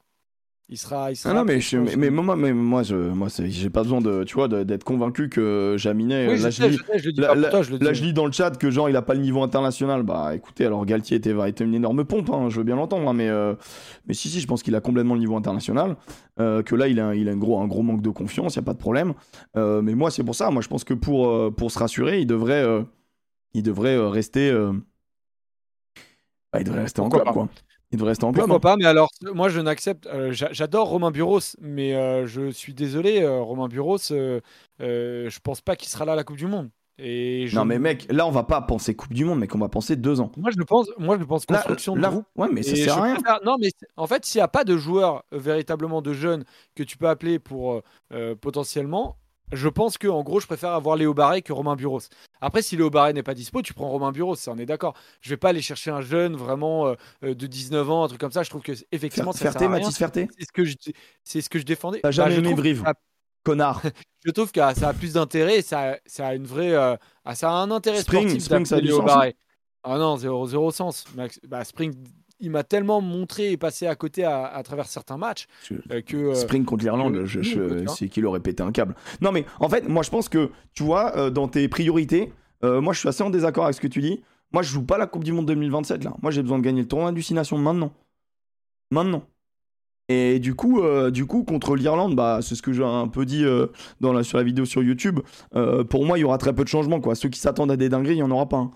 il 0.69 0.77
sera. 0.77 1.11
Il 1.11 1.15
sera 1.15 1.33
Ah 1.33 1.37
non 1.37 1.43
mais, 1.43 1.59
je, 1.59 1.77
mais, 1.77 2.09
moi, 2.09 2.35
mais 2.35 2.53
moi, 2.53 2.83
je, 2.83 2.95
moi 2.95 3.27
j'ai 3.39 3.69
pas 3.69 3.83
besoin 3.83 3.99
de, 4.01 4.23
tu 4.23 4.35
vois, 4.35 4.47
de- 4.47 4.63
d'être 4.63 4.83
convaincu 4.83 5.29
que 5.29 5.75
Jaminet. 5.77 6.27
Oui, 6.29 6.39
là, 6.39 6.49
je, 6.49 6.63
lis- 6.63 6.77
là, 7.17 7.93
je 7.93 8.11
dans 8.11 8.25
le 8.25 8.31
chat 8.31 8.51
que 8.57 8.71
genre 8.71 8.89
il 8.89 8.95
a 8.95 9.01
pas 9.01 9.13
le 9.13 9.19
niveau 9.19 9.43
international. 9.43 10.03
Bah 10.03 10.33
écoutez, 10.35 10.65
alors 10.65 10.85
Galtier 10.85 11.17
était, 11.17 11.35
était 11.49 11.63
une 11.63 11.75
énorme 11.75 12.05
pompe, 12.05 12.29
hein, 12.29 12.47
je 12.49 12.57
veux 12.57 12.63
bien 12.63 12.75
l'entendre, 12.77 13.09
hein, 13.09 13.13
mais, 13.13 13.29
euh, 13.29 13.53
mais 14.07 14.13
si, 14.13 14.29
si, 14.29 14.39
je 14.39 14.47
pense 14.47 14.63
qu'il 14.63 14.75
a 14.75 14.81
complètement 14.81 15.13
le 15.15 15.19
niveau 15.19 15.35
international. 15.35 15.97
euh, 16.39 16.63
que 16.63 16.75
là, 16.75 16.87
il 16.87 16.99
a, 16.99 17.07
un- 17.07 17.13
il 17.13 17.27
a 17.29 17.33
un, 17.33 17.37
gros, 17.37 17.59
un 17.59 17.67
gros 17.67 17.83
manque 17.83 18.01
de 18.01 18.09
confiance, 18.09 18.55
il 18.55 18.59
a 18.59 18.61
pas 18.63 18.73
de 18.73 18.79
problème. 18.79 19.13
Euh, 19.57 19.81
mais 19.81 19.93
moi, 19.93 20.09
c'est 20.09 20.23
pour 20.23 20.35
ça, 20.35 20.49
moi 20.49 20.61
je 20.61 20.69
pense 20.69 20.83
que 20.85 20.93
pour, 20.93 21.27
euh, 21.27 21.51
pour 21.51 21.69
se 21.71 21.77
rassurer, 21.79 22.21
il 22.21 22.25
devrait, 22.27 22.63
euh, 22.63 22.81
il 23.53 23.63
devrait 23.63 23.95
euh, 23.97 24.07
rester. 24.07 24.49
Bah, 26.53 26.59
il 26.59 26.63
devrait 26.65 26.81
rester 26.81 27.01
en 27.01 27.09
club, 27.09 27.23
quoi. 27.31 27.47
Il 27.91 27.97
devrait 27.97 28.11
rester 28.11 28.23
en 28.25 28.31
club. 28.31 28.45
Pourquoi 28.47 28.71
hein. 28.71 28.75
pas 28.75 28.77
Mais 28.77 28.85
alors, 28.85 29.09
moi, 29.33 29.49
je 29.49 29.59
n'accepte. 29.59 30.05
euh, 30.07 30.31
j'a- 30.31 30.51
J'adore 30.53 30.87
Romain 30.89 31.11
Buros, 31.11 31.39
mais 31.59 31.93
euh, 31.95 32.25
je 32.25 32.49
suis 32.51 32.73
désolé, 32.73 33.21
euh, 33.21 33.41
Romain 33.41 33.67
Buros, 33.67 33.97
euh, 34.11 34.39
euh, 34.81 35.29
je 35.29 35.39
pense 35.39 35.59
pas 35.61 35.75
qu'il 35.75 35.89
sera 35.89 36.05
là 36.05 36.13
à 36.13 36.15
la 36.15 36.23
Coupe 36.23 36.37
du 36.37 36.47
Monde. 36.47 36.69
Et 37.03 37.47
je- 37.47 37.55
Non 37.55 37.65
mais 37.65 37.79
mec, 37.79 38.05
là 38.11 38.27
on 38.27 38.31
va 38.31 38.43
pas 38.43 38.61
penser 38.61 38.93
Coupe 38.95 39.13
du 39.13 39.25
Monde, 39.25 39.39
mec, 39.39 39.55
on 39.55 39.57
va 39.57 39.69
penser 39.69 39.95
deux 39.95 40.19
ans. 40.21 40.31
moi, 40.37 40.51
je 40.55 40.61
pense, 40.63 40.87
moi, 40.99 41.17
je 41.19 41.23
pense 41.23 41.45
Là, 41.49 41.57
construction 41.57 41.95
de 41.95 42.01
là- 42.01 42.09
groupe. 42.11 42.25
ouais, 42.37 42.47
mais 42.51 42.61
ça 42.63 42.75
sert 42.75 42.97
à 42.97 43.01
rien. 43.03 43.13
préfère- 43.15 43.39
Non, 43.43 43.55
mais 43.59 43.69
en 43.97 44.05
fait, 44.07 44.23
s'il 44.25 44.37
n'y 44.39 44.43
a 44.43 44.47
pas 44.47 44.63
de 44.63 44.77
joueurs 44.77 45.23
euh, 45.33 45.39
véritablement 45.39 46.01
de 46.03 46.13
jeunes 46.13 46.43
que 46.75 46.83
tu 46.83 46.97
peux 46.97 47.07
appeler 47.09 47.39
pour 47.39 47.81
potentiellement, 48.41 49.17
je 49.51 49.67
pense 49.67 49.97
que 49.97 50.07
en 50.07 50.23
gros, 50.23 50.39
je 50.39 50.47
préfère 50.47 50.71
avoir 50.71 50.95
Léo 50.95 51.13
Barré 51.13 51.41
que 51.41 51.53
Romain 51.53 51.75
Buros. 51.75 52.01
Après, 52.41 52.61
si 52.61 52.75
Léo 52.77 52.89
Barré 52.89 53.13
n'est 53.13 53.23
pas 53.23 53.33
dispo, 53.33 53.61
tu 53.61 53.73
prends 53.73 53.89
Romain 53.89 54.11
Buros, 54.11 54.35
ça, 54.35 54.51
on 54.51 54.57
est 54.57 54.65
d'accord. 54.65 54.95
Je 55.21 55.29
vais 55.29 55.37
pas 55.37 55.49
aller 55.49 55.61
chercher 55.61 55.91
un 55.91 56.01
jeune 56.01 56.35
vraiment 56.35 56.87
euh, 56.87 56.95
euh, 57.23 57.35
de 57.35 57.47
19 57.47 57.89
ans, 57.89 58.03
un 58.03 58.07
truc 58.07 58.19
comme 58.19 58.31
ça. 58.31 58.43
Je 58.43 58.49
trouve 58.49 58.61
que 58.61 58.71
effectivement, 58.91 59.31
Fer- 59.31 59.37
ça 59.37 59.43
sert 59.43 59.51
Ferté, 59.53 59.65
à 59.65 59.69
rien. 59.69 59.79
Mathis 59.79 59.97
Ferté 59.97 60.27
C'est 60.37 60.45
ce 60.45 60.51
que 60.51 60.63
je, 60.65 60.75
c'est 61.23 61.41
ce 61.41 61.49
que 61.49 61.59
je 61.59 61.65
défendais. 61.65 61.99
T'as 62.01 62.11
jamais 62.11 62.41
Bah, 62.41 62.49
je 62.49 62.55
Brive 62.55 62.83
ça- 62.83 62.93
Connard. 63.43 63.81
je 64.25 64.31
trouve 64.31 64.51
que 64.51 64.59
ça 64.75 64.89
a 64.89 64.93
plus 64.93 65.13
d'intérêt, 65.13 65.57
et 65.57 65.61
ça, 65.61 65.97
ça 66.05 66.27
a 66.27 66.35
une 66.35 66.45
vraie, 66.45 66.71
euh, 66.73 66.95
ah, 67.25 67.35
ça 67.35 67.49
a 67.49 67.53
un 67.53 67.71
intérêt 67.71 68.01
Spring- 68.01 68.21
sportif 68.27 68.43
Spring, 68.43 68.65
ça 68.65 68.75
a 68.75 68.79
Léo 68.79 68.97
sens, 68.97 69.05
Barré. 69.05 69.35
Ah 69.83 69.97
non, 69.97 70.15
zéro, 70.17 70.45
zéro 70.47 70.71
sens. 70.71 71.05
Max- 71.15 71.39
bah, 71.47 71.63
Spring, 71.63 71.93
il 72.41 72.51
m'a 72.51 72.63
tellement 72.63 72.99
montré 73.01 73.51
et 73.51 73.57
passé 73.57 73.87
à 73.87 73.95
côté 73.95 74.23
à, 74.23 74.45
à 74.45 74.63
travers 74.63 74.87
certains 74.87 75.17
matchs 75.17 75.47
euh, 75.91 76.01
que. 76.01 76.17
euh, 76.17 76.33
Spring 76.35 76.65
contre 76.65 76.83
l'Irlande, 76.83 77.23
je, 77.25 77.85
c'est 77.87 78.09
qu'il 78.09 78.25
aurait 78.25 78.39
pété 78.39 78.63
un 78.63 78.71
câble. 78.71 78.95
Non 79.21 79.31
mais 79.31 79.45
en 79.59 79.69
fait, 79.69 79.87
moi 79.87 80.03
je 80.03 80.09
pense 80.09 80.27
que, 80.27 80.49
tu 80.73 80.83
vois, 80.83 81.15
euh, 81.17 81.29
dans 81.29 81.47
tes 81.47 81.67
priorités, 81.69 82.33
moi 82.63 82.93
je 82.93 82.99
suis 82.99 83.09
assez 83.09 83.23
en 83.23 83.29
désaccord 83.29 83.63
avec 83.65 83.75
ce 83.75 83.81
que 83.81 83.87
tu 83.87 84.01
dis. 84.01 84.21
Moi 84.51 84.61
je 84.63 84.69
joue 84.71 84.83
pas 84.83 84.97
la 84.97 85.07
Coupe 85.07 85.23
du 85.23 85.31
Monde 85.31 85.45
2027 85.47 86.03
là. 86.03 86.13
Moi 86.21 86.31
j'ai 86.31 86.41
besoin 86.41 86.59
de 86.59 86.63
gagner 86.63 86.81
le 86.81 86.87
tournoi 86.87 87.11
Nations 87.11 87.57
maintenant. 87.57 87.91
Maintenant. 88.91 89.23
Et 90.09 90.39
du 90.39 90.55
coup, 90.55 90.81
du 91.11 91.25
coup 91.25 91.43
contre 91.45 91.75
l'Irlande, 91.75 92.15
bah, 92.15 92.39
c'est 92.41 92.55
ce 92.55 92.61
que 92.61 92.73
j'ai 92.73 92.83
un 92.83 93.07
peu 93.07 93.25
dit 93.25 93.45
dans 94.01 94.11
la, 94.11 94.23
sur 94.23 94.37
la 94.37 94.43
vidéo 94.43 94.65
sur 94.65 94.83
YouTube. 94.83 95.21
Pour 95.89 96.05
moi, 96.05 96.17
il 96.17 96.21
y 96.21 96.23
aura 96.25 96.37
très 96.37 96.53
peu 96.53 96.63
de 96.63 96.67
changements. 96.69 96.99
Quoi. 96.99 97.15
Ceux 97.15 97.29
qui 97.29 97.39
s'attendent 97.39 97.71
à 97.71 97.77
des 97.77 97.87
dingueries, 97.87 98.13
il 98.15 98.17
n'y 98.17 98.23
en 98.23 98.31
aura 98.31 98.49
pas. 98.49 98.57
hein. 98.57 98.71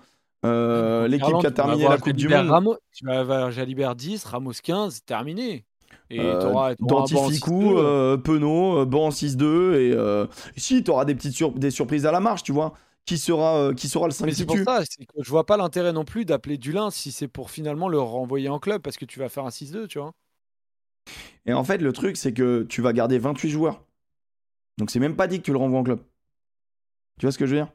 Euh, 0.46 1.08
L'équipe 1.08 1.38
qui 1.40 1.46
a 1.46 1.50
terminé 1.50 1.84
la 1.88 1.98
Coupe 1.98 2.12
du 2.14 2.28
Monde, 2.28 2.48
Ramos- 2.50 2.76
tu 2.92 3.04
vas 3.06 3.20
avoir 3.20 3.50
Jalibert 3.50 3.94
10, 3.96 4.24
Ramos 4.24 4.52
15, 4.62 5.02
terminé. 5.04 5.64
Et 6.10 6.20
Euh, 6.20 6.40
t'auras- 6.40 6.74
Dantificou, 6.78 7.62
6-2. 7.62 7.76
euh, 7.78 8.16
Penaud, 8.16 8.78
euh, 8.78 8.84
banc 8.84 9.06
en 9.06 9.10
6-2. 9.10 9.74
Et 9.80 9.92
euh, 9.92 10.26
si, 10.56 10.82
tu 10.84 10.90
auras 10.90 11.04
des 11.04 11.14
petites 11.14 11.34
sur- 11.34 11.52
des 11.52 11.70
surprises 11.70 12.06
à 12.06 12.12
la 12.12 12.20
marche, 12.20 12.42
tu 12.42 12.52
vois. 12.52 12.74
Qui 13.04 13.18
sera, 13.18 13.72
qui 13.76 13.88
sera 13.88 14.06
le 14.06 14.10
5 14.12 14.26
Mais 14.26 14.32
c'est 14.32 14.46
pour 14.46 14.56
ça, 14.58 14.82
que 14.82 15.22
je 15.22 15.30
vois 15.30 15.46
pas 15.46 15.56
l'intérêt 15.56 15.92
non 15.92 16.04
plus 16.04 16.24
d'appeler 16.24 16.58
Dulin 16.58 16.90
si 16.90 17.12
c'est 17.12 17.28
pour 17.28 17.50
finalement 17.50 17.88
le 17.88 18.00
renvoyer 18.00 18.48
en 18.48 18.58
club 18.58 18.82
parce 18.82 18.96
que 18.96 19.04
tu 19.04 19.20
vas 19.20 19.28
faire 19.28 19.44
un 19.44 19.50
6-2, 19.50 19.86
tu 19.86 19.98
vois. 20.00 20.12
Et 21.46 21.52
en 21.52 21.62
fait, 21.62 21.78
le 21.78 21.92
truc, 21.92 22.16
c'est 22.16 22.32
que 22.32 22.64
tu 22.68 22.82
vas 22.82 22.92
garder 22.92 23.18
28 23.20 23.48
joueurs. 23.50 23.84
Donc, 24.78 24.90
c'est 24.90 24.98
même 24.98 25.14
pas 25.14 25.28
dit 25.28 25.38
que 25.38 25.44
tu 25.44 25.52
le 25.52 25.58
renvoies 25.58 25.78
en 25.78 25.84
club. 25.84 26.00
Tu 27.20 27.26
vois 27.26 27.32
ce 27.32 27.38
que 27.38 27.46
je 27.46 27.54
veux 27.54 27.60
dire? 27.62 27.68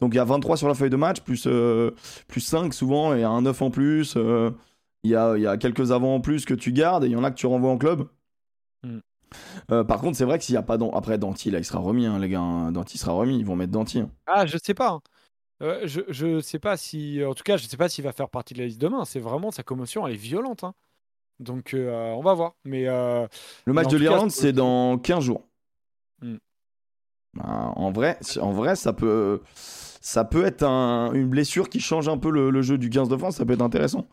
Donc, 0.00 0.12
il 0.14 0.16
y 0.16 0.20
a 0.20 0.24
23 0.24 0.56
sur 0.56 0.68
la 0.68 0.74
feuille 0.74 0.90
de 0.90 0.96
match, 0.96 1.20
plus, 1.20 1.44
euh, 1.46 1.92
plus 2.28 2.40
5 2.40 2.72
souvent, 2.74 3.14
et 3.14 3.22
un 3.24 3.42
9 3.42 3.60
en 3.62 3.70
plus. 3.70 4.14
euh, 4.16 4.50
Il 5.04 5.10
y, 5.10 5.16
a, 5.16 5.36
il 5.36 5.42
y 5.42 5.46
a 5.46 5.56
quelques 5.58 5.92
avants 5.92 6.14
en 6.14 6.20
plus 6.20 6.44
que 6.46 6.54
tu 6.54 6.72
gardes, 6.72 7.04
et 7.04 7.08
il 7.08 7.12
y 7.12 7.16
en 7.16 7.24
a 7.24 7.30
que 7.30 7.36
tu 7.36 7.46
renvoies 7.46 7.70
en 7.70 7.76
club. 7.78 8.08
Hmm. 8.82 8.98
Euh, 9.70 9.84
par 9.84 10.00
contre, 10.00 10.16
c'est 10.16 10.24
vrai 10.24 10.38
que 10.38 10.44
s'il 10.44 10.54
n'y 10.54 10.58
a 10.58 10.62
pas. 10.62 10.78
Dan- 10.78 10.90
Après, 10.94 11.18
Danti, 11.18 11.50
là, 11.50 11.58
il 11.58 11.64
sera 11.64 11.78
remis, 11.80 12.06
hein, 12.06 12.18
les 12.18 12.28
gars. 12.28 12.40
hein. 12.40 12.72
Danti 12.72 12.98
sera 12.98 13.12
remis, 13.12 13.38
ils 13.38 13.44
vont 13.44 13.56
mettre 13.56 13.72
Danti. 13.72 13.98
hein. 14.00 14.10
Ah, 14.26 14.46
je 14.46 14.56
sais 14.62 14.74
pas. 14.74 14.90
hein. 14.90 15.00
Euh, 15.62 15.80
je, 15.84 16.00
je 16.08 16.40
sais 16.40 16.58
pas 16.58 16.76
si. 16.76 17.22
En 17.24 17.34
tout 17.34 17.42
cas, 17.44 17.56
je 17.56 17.66
sais 17.66 17.76
pas 17.76 17.88
s'il 17.88 18.02
va 18.04 18.12
faire 18.12 18.28
partie 18.28 18.54
de 18.54 18.60
la 18.60 18.66
liste 18.66 18.80
demain. 18.80 19.04
C'est 19.04 19.20
vraiment 19.20 19.50
sa 19.50 19.62
commotion, 19.62 20.06
elle 20.06 20.14
est 20.14 20.16
violente. 20.16 20.64
hein. 20.64 20.74
Donc, 21.40 21.74
on 21.76 22.20
va 22.22 22.32
voir. 22.34 22.54
Mais 22.64 22.84
Le 22.84 23.72
match 23.72 23.88
de 23.88 23.96
l'Irlande, 23.98 24.30
c'est- 24.30 24.40
c'est 24.40 24.52
dans 24.52 24.98
15 24.98 25.24
jours. 25.24 25.42
Hmm. 26.22 26.36
Bah, 27.36 27.72
en 27.76 27.90
vrai, 27.90 28.18
en 28.40 28.52
vrai, 28.52 28.76
ça 28.76 28.92
peut, 28.92 29.40
ça 29.54 30.24
peut 30.24 30.44
être 30.44 30.62
un- 30.62 31.12
une 31.12 31.28
blessure 31.28 31.68
qui 31.68 31.80
change 31.80 32.08
un 32.08 32.18
peu 32.18 32.30
le, 32.30 32.50
le 32.50 32.62
jeu 32.62 32.78
du 32.78 32.90
15 32.90 33.08
de 33.08 33.16
France. 33.16 33.36
Ça 33.36 33.44
peut 33.44 33.54
être 33.54 33.62
intéressant. 33.62 34.06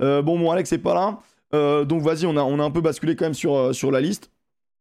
Euh, 0.00 0.22
bon, 0.22 0.38
mon 0.38 0.50
Alex 0.50 0.72
n'est 0.72 0.78
pas 0.78 0.94
là. 0.94 1.18
Euh, 1.54 1.84
donc 1.84 2.02
vas-y, 2.02 2.24
on 2.26 2.36
a, 2.36 2.42
on 2.42 2.58
a 2.58 2.64
un 2.64 2.70
peu 2.70 2.80
basculé 2.80 3.14
quand 3.14 3.26
même 3.26 3.34
sur, 3.34 3.54
euh, 3.54 3.72
sur 3.72 3.90
la 3.90 4.00
liste. 4.00 4.30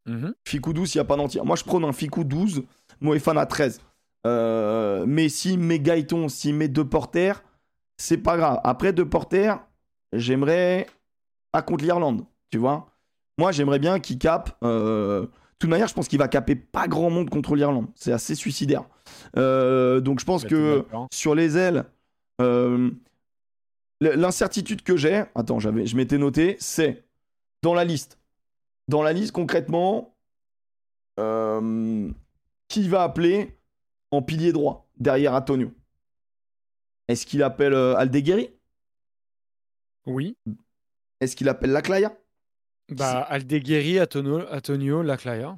mhm. 0.06 0.34
Ficou 0.48 0.72
12, 0.74 0.96
il 0.96 0.98
n'y 0.98 1.02
a 1.02 1.06
pas 1.06 1.18
d'entier. 1.18 1.42
Moi, 1.44 1.56
je 1.56 1.64
prône 1.64 1.84
un 1.84 1.92
Ficou 1.92 2.24
12, 2.24 2.64
Moefan 3.02 3.36
à 3.38 3.46
13. 3.46 3.82
Euh, 4.28 5.04
mais 5.08 5.30
si 5.30 5.58
met 5.58 5.80
Gaëton, 5.80 6.30
si 6.30 6.54
met 6.54 6.68
deux 6.68 6.86
porteurs, 6.86 7.44
c'est 7.98 8.18
pas 8.18 8.38
grave. 8.38 8.60
Après 8.64 8.94
deux 8.94 9.08
porteurs, 9.10 9.60
j'aimerais 10.14 10.88
pas 11.52 11.62
contre 11.62 11.84
l'Irlande, 11.84 12.24
tu 12.52 12.58
vois. 12.58 12.88
Moi, 13.38 13.52
j'aimerais 13.52 13.80
bien 13.80 14.00
qu'il 14.00 14.18
cape. 14.20 14.52
De 15.62 15.68
toute 15.68 15.70
manière, 15.70 15.88
je 15.88 15.94
pense 15.94 16.08
qu'il 16.08 16.18
va 16.18 16.28
caper 16.28 16.56
pas 16.56 16.88
grand 16.88 17.12
monde 17.12 17.30
contre 17.30 17.54
l'Irlande. 17.54 17.86
C'est 17.94 18.12
assez 18.12 18.34
suicidaire. 18.34 18.84
Euh, 19.38 20.00
donc, 20.00 20.20
je 20.20 20.26
pense 20.26 20.44
que 20.44 20.84
sur 21.14 21.36
les 21.36 21.56
ailes, 21.56 21.86
euh, 22.42 22.90
l'incertitude 24.00 24.82
que 24.82 24.98
j'ai, 24.98 25.26
attends, 25.36 25.60
j'avais, 25.60 25.86
je 25.86 25.96
m'étais 25.96 26.18
noté, 26.18 26.56
c'est 26.60 27.06
dans 27.62 27.76
la 27.76 27.86
liste. 27.86 28.18
Dans 28.88 29.04
la 29.04 29.14
liste, 29.14 29.34
concrètement, 29.34 30.16
euh, 31.20 32.10
qui 32.68 32.90
va 32.90 33.04
appeler 33.04 33.56
en 34.10 34.24
pilier 34.24 34.54
droit 34.54 34.90
derrière 34.98 35.36
Antonio? 35.36 35.72
Est-ce 37.08 37.28
qu'il 37.28 37.44
appelle 37.44 37.76
Aldeguerri? 37.76 38.50
Oui. 40.08 40.36
Est-ce 41.20 41.36
qu'il 41.36 41.50
appelle 41.50 41.70
Laclaya 41.70 42.18
Bah, 42.90 43.22
Aldeguerri, 43.22 44.02
Antonio, 44.02 44.42
Antonio 44.52 45.02
Laclaya. 45.02 45.58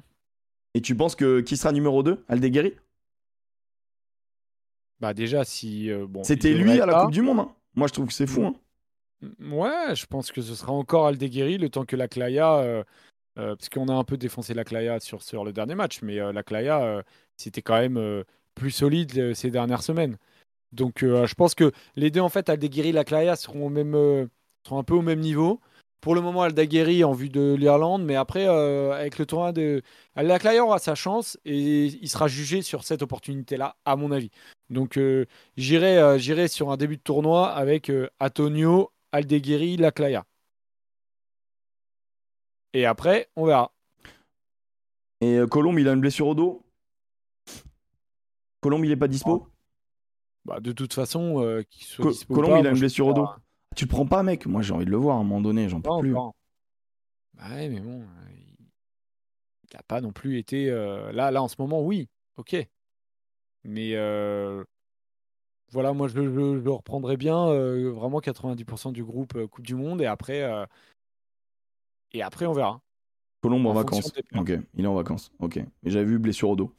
Et 0.74 0.80
tu 0.80 0.96
penses 0.96 1.14
que 1.16 1.40
qui 1.40 1.56
sera 1.56 1.72
numéro 1.72 2.02
2 2.02 2.24
Aldeguerri? 2.28 2.74
Bah, 5.00 5.14
déjà, 5.14 5.44
si. 5.44 5.90
euh, 5.90 6.06
bon, 6.08 6.22
C'était 6.22 6.54
lui 6.54 6.80
à 6.80 6.86
la 6.86 6.92
pas. 6.94 7.00
Coupe 7.02 7.12
du 7.12 7.22
Monde. 7.22 7.40
hein. 7.40 7.54
Moi, 7.74 7.88
je 7.88 7.92
trouve 7.92 8.06
que 8.06 8.12
c'est 8.12 8.26
fou. 8.26 8.44
hein. 8.46 8.54
Ouais, 9.40 9.94
je 9.94 10.06
pense 10.06 10.30
que 10.32 10.42
ce 10.42 10.54
sera 10.54 10.72
encore 10.72 11.06
Aldeguerri 11.06 11.58
le 11.58 11.68
temps 11.70 11.84
que 11.84 11.96
la 11.96 12.08
Claya, 12.08 12.56
euh, 12.58 12.84
euh, 13.38 13.56
parce 13.56 13.68
qu'on 13.68 13.88
a 13.88 13.94
un 13.94 14.04
peu 14.04 14.16
défoncé 14.16 14.52
la 14.54 14.64
Claya 14.64 15.00
sur, 15.00 15.22
sur 15.22 15.44
le 15.44 15.52
dernier 15.52 15.74
match, 15.74 16.02
mais 16.02 16.16
la 16.32 16.42
Claya, 16.42 16.82
euh, 16.82 17.02
c'était 17.36 17.62
quand 17.62 17.78
même 17.80 18.24
plus 18.54 18.70
solide 18.70 19.34
ces 19.34 19.50
dernières 19.50 19.82
semaines. 19.82 20.18
Donc 20.72 20.98
je 21.00 21.34
pense 21.34 21.54
que 21.54 21.72
les 21.96 22.10
deux, 22.10 22.20
en 22.20 22.28
fait, 22.28 22.48
Aldeguerri 22.48 22.90
et 22.90 22.92
la 22.92 23.04
Claya 23.04 23.36
seront, 23.36 23.66
au 23.66 23.70
même, 23.70 24.28
seront 24.66 24.78
un 24.78 24.84
peu 24.84 24.94
au 24.94 25.02
même 25.02 25.20
niveau. 25.20 25.60
Pour 26.04 26.14
le 26.14 26.20
moment, 26.20 26.42
Aldeguerri 26.42 27.02
en 27.02 27.12
vue 27.14 27.30
de 27.30 27.54
l'Irlande, 27.54 28.04
mais 28.04 28.14
après, 28.14 28.46
euh, 28.46 28.92
avec 28.92 29.16
le 29.16 29.24
tournoi 29.24 29.52
de. 29.52 29.80
La 30.16 30.38
Claya 30.38 30.62
aura 30.62 30.78
sa 30.78 30.94
chance 30.94 31.38
et 31.46 31.86
il 31.86 32.08
sera 32.10 32.28
jugé 32.28 32.60
sur 32.60 32.84
cette 32.84 33.00
opportunité-là, 33.00 33.76
à 33.86 33.96
mon 33.96 34.12
avis. 34.12 34.30
Donc 34.68 34.98
euh, 34.98 35.24
j'irai 35.56 35.96
euh, 35.96 36.18
j'irai 36.18 36.48
sur 36.48 36.70
un 36.70 36.76
début 36.76 36.98
de 36.98 37.02
tournoi 37.02 37.48
avec 37.50 37.90
Antonio, 38.20 38.92
Aldeguerri, 39.12 39.78
Laclaya. 39.78 40.26
Et 42.74 42.84
après, 42.84 43.30
on 43.34 43.46
verra. 43.46 43.72
Et 45.22 45.40
Colombe, 45.50 45.78
il 45.78 45.88
a 45.88 45.92
une 45.92 46.00
blessure 46.00 46.26
au 46.26 46.34
dos? 46.34 46.66
Colombe, 48.60 48.84
il 48.84 48.90
est 48.90 48.96
pas 48.96 49.08
dispo? 49.08 49.48
Bah, 50.44 50.60
de 50.60 50.72
toute 50.72 50.92
façon, 50.92 51.64
qu'il 51.70 51.86
soit 51.86 52.04
Co- 52.04 52.10
dispo 52.10 52.34
Colombe, 52.34 52.50
pas, 52.50 52.60
il 52.60 52.66
a 52.66 52.70
une 52.72 52.78
blessure 52.78 53.06
au 53.06 53.14
dos. 53.14 53.24
pas. 53.24 53.40
Tu 53.74 53.84
le 53.84 53.88
prends 53.88 54.06
pas, 54.06 54.22
mec 54.22 54.46
Moi, 54.46 54.62
j'ai 54.62 54.72
envie 54.72 54.84
de 54.84 54.90
le 54.90 54.96
voir 54.96 55.16
à 55.16 55.20
un 55.20 55.24
moment 55.24 55.40
donné. 55.40 55.68
J'en 55.68 55.80
peux 55.80 55.90
plus. 56.00 56.12
Bah 56.12 57.44
ouais, 57.50 57.68
mais 57.68 57.80
bon, 57.80 58.00
euh, 58.02 58.30
il 58.32 59.76
n'a 59.76 59.82
pas 59.82 60.00
non 60.00 60.12
plus 60.12 60.38
été. 60.38 60.70
euh, 60.70 61.10
Là, 61.12 61.30
là, 61.30 61.42
en 61.42 61.48
ce 61.48 61.56
moment, 61.58 61.82
oui, 61.82 62.08
ok. 62.36 62.56
Mais 63.64 63.94
euh, 63.94 64.62
voilà, 65.72 65.92
moi, 65.92 66.06
je, 66.06 66.14
je- 66.14 66.62
je 66.64 66.68
reprendrai 66.68 67.16
bien 67.16 67.48
euh, 67.48 67.90
vraiment 67.90 68.20
90% 68.20 68.92
du 68.92 69.02
groupe 69.02 69.46
Coupe 69.46 69.64
du 69.66 69.74
Monde 69.74 70.00
et 70.00 70.06
après, 70.06 70.48
et 72.12 72.22
après, 72.22 72.46
on 72.46 72.52
verra. 72.52 72.80
Colombe 73.42 73.66
en, 73.66 73.72
vacances. 73.74 74.10
Ok, 74.38 74.52
il 74.74 74.84
est 74.84 74.88
en 74.88 74.94
vacances. 74.94 75.30
Ok. 75.38 75.56
Mais 75.82 75.90
j'avais 75.90 76.06
vu 76.06 76.18
blessure 76.18 76.48
au 76.50 76.56
dos. 76.56 76.72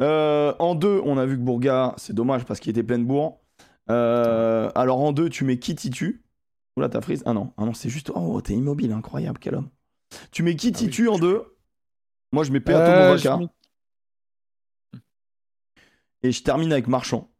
Euh, 0.00 0.52
en 0.58 0.74
deux, 0.74 1.00
on 1.04 1.16
a 1.16 1.24
vu 1.24 1.36
que 1.36 1.42
Bourga, 1.42 1.94
c'est 1.96 2.12
dommage 2.12 2.44
parce 2.44 2.60
qu'il 2.60 2.70
était 2.70 2.82
plein 2.82 2.98
de 2.98 3.04
bourre. 3.04 3.38
Euh, 3.88 4.70
alors 4.74 5.00
en 5.00 5.12
deux, 5.12 5.30
tu 5.30 5.44
mets 5.44 5.58
qui 5.58 5.74
titu? 5.74 6.22
Oula, 6.76 6.88
t'as 6.88 7.00
frise 7.00 7.22
Ah 7.26 7.32
non, 7.32 7.52
ah 7.56 7.64
non 7.64 7.74
c'est 7.74 7.88
juste. 7.90 8.10
Oh, 8.14 8.40
t'es 8.40 8.54
immobile, 8.54 8.92
incroyable, 8.92 9.38
quel 9.38 9.54
homme. 9.56 9.70
Tu 10.30 10.42
mets 10.42 10.56
qui 10.56 10.72
Ah 10.74 10.78
oui. 10.82 11.08
en 11.08 11.18
deux? 11.18 11.56
Moi, 12.32 12.44
je 12.44 12.52
mets 12.52 12.60
Peato 12.60 12.78
Euh, 12.78 13.08
Movaca. 13.10 13.34
je 13.34 13.38
mets- 13.38 15.00
Et 16.22 16.32
je 16.32 16.42
termine 16.42 16.72
avec 16.72 16.86
Marchand. 16.86 17.30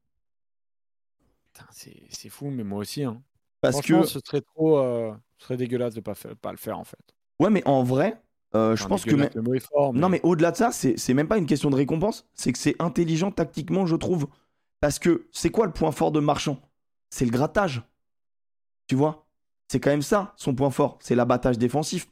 Putain, 1.52 1.66
C'est 2.10 2.28
fou, 2.28 2.50
mais 2.50 2.64
moi 2.64 2.78
aussi. 2.78 3.04
Hein. 3.04 3.22
Parce 3.60 3.80
que. 3.82 4.04
ce 4.04 4.20
serait 4.24 4.40
trop, 4.40 4.78
euh, 4.78 5.12
ce 5.38 5.44
serait 5.44 5.56
dégueulasse 5.56 5.94
de 5.94 6.00
pas 6.00 6.14
faire- 6.14 6.36
pas 6.36 6.50
le 6.50 6.56
faire 6.56 6.78
en 6.78 6.84
fait. 6.84 6.98
Ouais, 7.38 7.50
mais 7.50 7.62
en 7.66 7.82
vrai, 7.82 8.20
euh, 8.54 8.74
je 8.76 8.86
pense 8.86 9.04
que. 9.04 9.10
dégueulasse, 9.10 9.34
le 9.34 9.42
mot 9.42 9.54
est 9.54 9.60
fort, 9.60 9.92
Non, 9.92 10.08
mais 10.08 10.20
au-delà 10.22 10.50
de 10.50 10.56
ça, 10.56 10.72
c'est 10.72 10.96
c'est 10.98 11.12
même 11.14 11.28
pas 11.28 11.36
une 11.38 11.46
question 11.46 11.70
de 11.70 11.76
récompense, 11.76 12.26
c'est 12.34 12.52
que 12.52 12.58
c'est 12.58 12.76
intelligent 12.80 13.30
tactiquement, 13.30 13.84
je 13.86 13.96
trouve. 13.96 14.28
Parce 14.80 14.98
que 14.98 15.28
c'est 15.30 15.50
quoi 15.50 15.66
le 15.66 15.72
point 15.72 15.92
fort 15.92 16.10
de 16.10 16.20
Marchand? 16.20 16.58
C'est 17.10 17.26
le 17.26 17.30
grattage. 17.30 17.82
Tu 18.90 18.96
vois? 18.96 19.24
C'est 19.68 19.78
quand 19.78 19.90
même 19.90 20.02
ça, 20.02 20.34
son 20.36 20.52
point 20.52 20.72
fort. 20.72 20.98
C'est 21.00 21.14
l'abattage 21.14 21.58
défensif. 21.58 22.08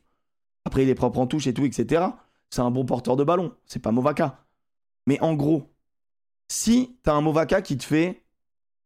Après, 0.64 0.84
il 0.84 0.88
est 0.88 0.94
propre 0.94 1.18
en 1.18 1.26
touche 1.26 1.48
et 1.48 1.52
tout, 1.52 1.64
etc. 1.64 2.04
C'est 2.50 2.60
un 2.60 2.70
bon 2.70 2.84
porteur 2.84 3.16
de 3.16 3.24
ballon. 3.24 3.52
C'est 3.66 3.80
pas 3.80 3.90
Movaka. 3.90 4.44
Mais 5.08 5.20
en 5.20 5.34
gros, 5.34 5.68
si 6.46 6.96
t'as 7.02 7.14
un 7.14 7.20
Movaka 7.20 7.62
qui 7.62 7.76
te 7.76 7.82
fait 7.82 8.22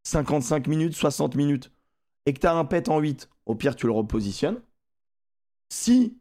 55 0.04 0.68
minutes, 0.68 0.94
60 0.94 1.34
minutes, 1.34 1.70
et 2.24 2.32
que 2.32 2.40
t'as 2.40 2.54
un 2.54 2.64
pet 2.64 2.88
en 2.88 2.98
8, 2.98 3.28
au 3.44 3.54
pire, 3.56 3.76
tu 3.76 3.84
le 3.84 3.92
repositionnes. 3.92 4.62
Si 5.68 6.16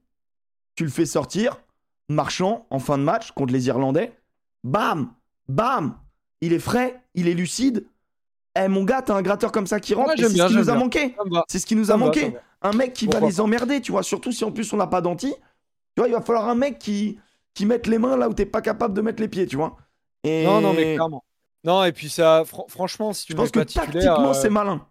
tu 0.75 0.83
le 0.83 0.89
fais 0.89 1.05
sortir, 1.05 1.61
marchand 2.09 2.67
en 2.69 2.79
fin 2.79 2.97
de 2.97 3.03
match 3.03 3.31
contre 3.31 3.53
les 3.53 3.67
Irlandais, 3.67 4.19
bam, 4.65 5.13
bam, 5.47 5.97
il 6.41 6.51
est 6.51 6.59
frais, 6.59 7.01
il 7.13 7.29
est 7.29 7.33
lucide. 7.33 7.87
Eh 8.59 8.67
mon 8.67 8.83
gars, 8.83 9.01
t'as 9.01 9.15
un 9.15 9.21
gratteur 9.21 9.51
comme 9.51 9.67
ça 9.67 9.79
qui 9.79 9.93
rentre, 9.93 10.09
Ouais, 10.09 10.15
c'est 10.17 10.23
ce 10.29 10.47
qui 10.47 10.55
nous 10.57 10.69
a 10.69 10.73
manqué. 10.79 11.15
C'est 11.47 11.59
ce 11.59 11.65
qui 11.65 11.75
nous 11.75 11.91
a 11.91 11.97
manqué. 11.97 12.33
Un 12.61 12.73
mec 12.73 12.93
qui 12.93 13.07
va 13.07 13.19
les 13.27 13.39
emmerder, 13.39 13.81
tu 13.81 13.91
vois, 13.91 14.03
surtout 14.03 14.31
si 14.31 14.43
en 14.43 14.51
plus 14.51 14.71
on 14.73 14.77
n'a 14.77 14.87
pas 14.87 15.01
d'anti. 15.01 15.33
Tu 15.95 15.99
vois, 16.01 16.07
il 16.07 16.13
va 16.13 16.21
falloir 16.21 16.47
un 16.49 16.55
mec 16.55 16.77
qui, 16.79 17.17
qui 17.53 17.65
mette 17.65 17.87
les 17.87 17.97
mains 17.97 18.15
là 18.17 18.29
où 18.29 18.33
t'es 18.33 18.45
pas 18.45 18.61
capable 18.61 18.93
de 18.93 19.01
mettre 19.01 19.21
les 19.21 19.27
pieds, 19.27 19.47
tu 19.47 19.55
vois. 19.55 19.77
Et 20.23 20.43
Non, 20.45 20.61
non, 20.61 20.73
mais 20.73 20.93
clairement. 20.95 21.23
Non, 21.63 21.83
et 21.83 21.91
puis 21.91 22.09
ça, 22.09 22.43
fran- 22.45 22.65
franchement, 22.67 23.13
si 23.13 23.25
tu 23.25 23.33
je 23.33 23.37
pense 23.37 23.51
que 23.51 23.59
pas 23.59 23.65
tactiquement 23.65 24.29
euh, 24.29 24.33
c'est 24.33 24.49
malin. 24.49 24.85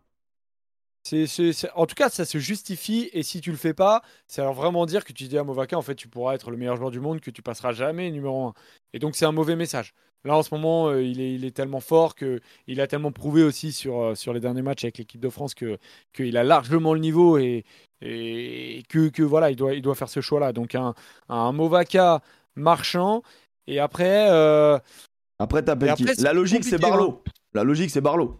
c'est, 1.02 1.26
c'est- 1.26 1.52
c'est- 1.52 1.70
en 1.74 1.86
tout 1.86 1.94
cas, 1.94 2.08
ça 2.10 2.24
se 2.24 2.38
justifie. 2.38 3.08
Et 3.12 3.22
si 3.22 3.40
tu 3.40 3.50
le 3.50 3.56
fais 3.56 3.74
pas, 3.74 4.02
ça 4.26 4.44
veut 4.46 4.52
vraiment 4.52 4.84
dire 4.86 5.04
que 5.04 5.12
tu 5.12 5.24
dis 5.24 5.38
à 5.38 5.44
Movaka, 5.44 5.76
en 5.76 5.82
fait, 5.82 5.94
tu 5.94 6.08
pourras 6.08 6.34
être 6.34 6.50
le 6.50 6.56
meilleur 6.56 6.76
joueur 6.76 6.90
du 6.90 7.00
monde, 7.00 7.20
que 7.20 7.30
tu 7.30 7.42
passeras 7.42 7.72
jamais 7.72 8.10
numéro 8.10 8.46
un. 8.48 8.54
Et 8.92 8.98
donc, 8.98 9.16
c'est 9.16 9.24
un 9.24 9.32
mauvais 9.32 9.56
message. 9.56 9.94
Là, 10.24 10.36
en 10.36 10.42
ce 10.42 10.54
moment, 10.54 10.88
euh, 10.88 11.02
il, 11.02 11.20
est, 11.20 11.34
il 11.34 11.44
est 11.46 11.50
tellement 11.50 11.80
fort 11.80 12.14
que 12.14 12.40
il 12.66 12.80
a 12.80 12.86
tellement 12.86 13.10
prouvé 13.12 13.42
aussi 13.42 13.72
sur, 13.72 14.00
euh, 14.02 14.14
sur 14.14 14.32
les 14.34 14.40
derniers 14.40 14.60
matchs 14.62 14.84
avec 14.84 14.98
l'équipe 14.98 15.20
de 15.20 15.30
France 15.30 15.54
que 15.54 15.78
qu'il 16.12 16.36
a 16.36 16.44
largement 16.44 16.92
le 16.92 17.00
niveau 17.00 17.38
et, 17.38 17.64
et 18.02 18.82
que, 18.88 19.08
que 19.08 19.22
voilà, 19.22 19.50
il 19.50 19.56
doit, 19.56 19.72
il 19.74 19.80
doit 19.82 19.94
faire 19.94 20.10
ce 20.10 20.20
choix-là. 20.20 20.52
Donc 20.52 20.74
un, 20.74 20.94
un 21.30 21.52
Movaka 21.52 22.20
marchand 22.54 23.22
et 23.66 23.78
après. 23.78 24.30
euh, 24.30 24.78
Après, 25.38 25.62
t'appelles 25.64 25.94
qui 25.94 26.02
après, 26.08 26.22
La 26.22 26.32
logique, 26.34 26.64
c'est 26.64 26.72
compliqué, 26.72 26.86
hein. 26.86 26.96
Barlow. 26.96 27.24
La 27.54 27.64
logique, 27.64 27.90
c'est 27.90 28.00
Barlow. 28.02 28.38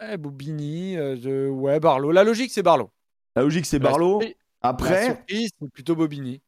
ouais, 0.00 0.16
Boubini, 0.16 0.94
je- 0.94 1.48
ouais, 1.48 1.80
Barlow. 1.80 2.12
La 2.12 2.22
logique, 2.22 2.52
c'est 2.52 2.62
Barlow. 2.62 2.90
La 3.34 3.42
logique, 3.42 3.66
c'est 3.66 3.78
Barlow. 3.80 4.20
surprise- 4.20 4.34
La 4.62 4.68
Après, 4.70 5.04
surprise, 5.06 5.50
c'est 5.60 5.70
plutôt 5.72 5.94
Bobigny. 5.96 6.40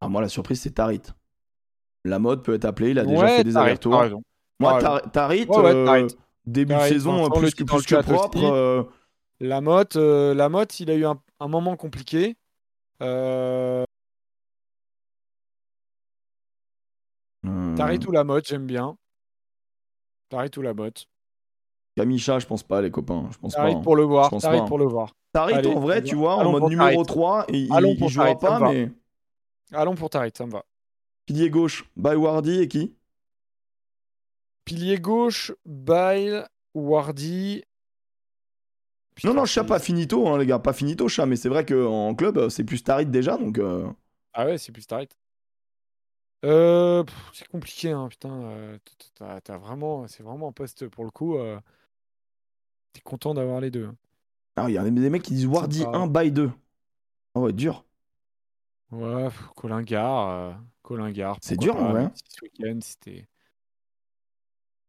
ah, 0.00 0.08
moi, 0.08 0.20
la 0.20 0.28
surprise, 0.28 0.60
c'est 0.60 0.70
Tarit. 0.72 1.02
La 2.06 2.18
mode 2.18 2.42
peut 2.44 2.54
être 2.54 2.64
appelé, 2.64 2.90
il 2.90 2.98
a 2.98 3.04
déjà 3.04 3.24
Ouais, 3.24 3.36
fait 3.38 3.44
des 3.44 3.56
allers-retours. 3.56 4.20
Moi, 4.60 4.78
Tarit, 5.12 5.46
Ouais, 5.48 5.56
euh, 5.74 6.08
début 6.46 6.74
de 6.74 6.80
saison 6.80 7.28
plus 7.30 7.54
que, 7.54 7.64
plus 7.64 7.84
que 7.84 8.00
propre. 8.02 8.42
euh, 8.44 8.82
La 9.40 9.60
Motte, 9.60 9.96
euh, 9.96 10.32
la 10.34 10.48
Motte, 10.48 10.80
il 10.80 10.90
a 10.90 10.94
eu 10.94 11.04
un, 11.04 11.20
un 11.40 11.48
moment 11.48 11.76
compliqué. 11.76 12.36
Euh, 13.02 13.84
Tarit 17.76 18.00
ou 18.06 18.10
la 18.12 18.24
Motte, 18.24 18.46
j'aime 18.48 18.66
bien. 18.66 18.96
Tarit 20.30 20.50
ou 20.56 20.62
la 20.62 20.74
Motte. 20.74 21.06
Kamisha, 21.96 22.38
je 22.38 22.46
pense 22.46 22.62
pas, 22.62 22.80
les 22.82 22.90
copains. 22.90 23.28
Je 23.30 23.38
pense 23.38 23.54
pas. 23.54 23.66
Hein. 23.66 23.80
pour 23.82 23.96
le 23.96 24.02
voir. 24.04 24.26
Je 24.26 24.30
pense 24.30 24.42
Tarit 24.42 24.60
pas, 24.60 24.66
pour 24.66 24.78
le 24.78 24.86
voir. 24.86 25.12
Tarit, 25.32 25.54
Allez, 25.54 25.68
en 25.74 25.80
vrai, 25.80 26.02
tu 26.02 26.14
vois, 26.14 26.36
en 26.36 26.50
mode 26.50 26.64
numéro 26.70 27.04
Tarit. 27.04 27.06
3, 27.06 27.46
il, 27.50 27.72
Allons 27.72 27.90
il 27.90 27.98
pour 27.98 28.08
jouera 28.08 28.34
Tarit, 28.34 28.60
pas, 28.60 28.72
mais 28.72 28.90
Allons 29.72 29.94
pour 29.94 30.10
Tarit, 30.10 30.32
ça 30.36 30.46
me 30.46 30.52
va. 30.52 30.64
Pilier 31.26 31.50
gauche, 31.50 31.84
Baywardi 31.96 32.60
et 32.60 32.68
qui? 32.68 32.94
Pilier 34.64 34.98
gauche, 34.98 35.52
Bile, 35.64 36.46
Wardy. 36.74 37.62
Non, 37.62 37.64
Putain, 39.14 39.34
non, 39.34 39.44
chat 39.46 39.64
pas 39.64 39.78
finito, 39.78 40.28
hein, 40.28 40.38
les 40.38 40.46
gars, 40.46 40.58
pas 40.58 40.72
finito, 40.72 41.08
chat, 41.08 41.24
mais 41.26 41.36
c'est 41.36 41.48
vrai 41.48 41.64
qu'en 41.64 42.14
club, 42.14 42.36
euh, 42.36 42.48
c'est 42.50 42.64
plus 42.64 42.82
Tarit 42.84 43.06
déjà, 43.06 43.36
donc. 43.38 43.58
euh, 43.58 43.88
Ah 44.34 44.44
ouais, 44.46 44.58
c'est 44.58 44.72
plus 44.72 44.86
Tarit. 44.86 45.08
Euh, 46.44 47.02
c'est 47.32 47.48
compliqué, 47.48 47.90
hein, 47.90 48.08
putain. 48.08 48.30
euh, 48.30 48.78
t'as- 49.14 49.40
t'as 49.40 49.56
vraiment, 49.58 50.06
c'est 50.06 50.22
vraiment 50.22 50.48
un 50.48 50.52
poste 50.52 50.86
pour 50.88 51.04
le 51.04 51.10
coup. 51.10 51.36
T'es 52.92 53.00
content 53.00 53.34
d'avoir 53.34 53.60
les 53.60 53.70
deux. 53.70 53.86
hein. 53.86 53.96
Ah, 54.56 54.66
il 54.68 54.74
y 54.74 54.78
a 54.78 54.84
des 54.88 55.10
mecs 55.10 55.22
qui 55.22 55.34
disent 55.34 55.46
Wardy 55.46 55.82
pas- 55.84 55.98
1 55.98 56.06
by 56.06 56.30
2. 56.32 56.50
Ah 57.34 57.40
ouais, 57.40 57.52
dur. 57.52 57.84
Ouais, 58.90 59.28
euh, 60.30 60.52
Colingard. 60.86 61.36
C'est 61.42 61.56
dur, 61.58 61.76
en 61.76 61.92
pas, 61.92 62.12
si 62.14 62.22
Ce 62.28 62.44
week-end, 62.44 62.78
c'était. 62.80 63.26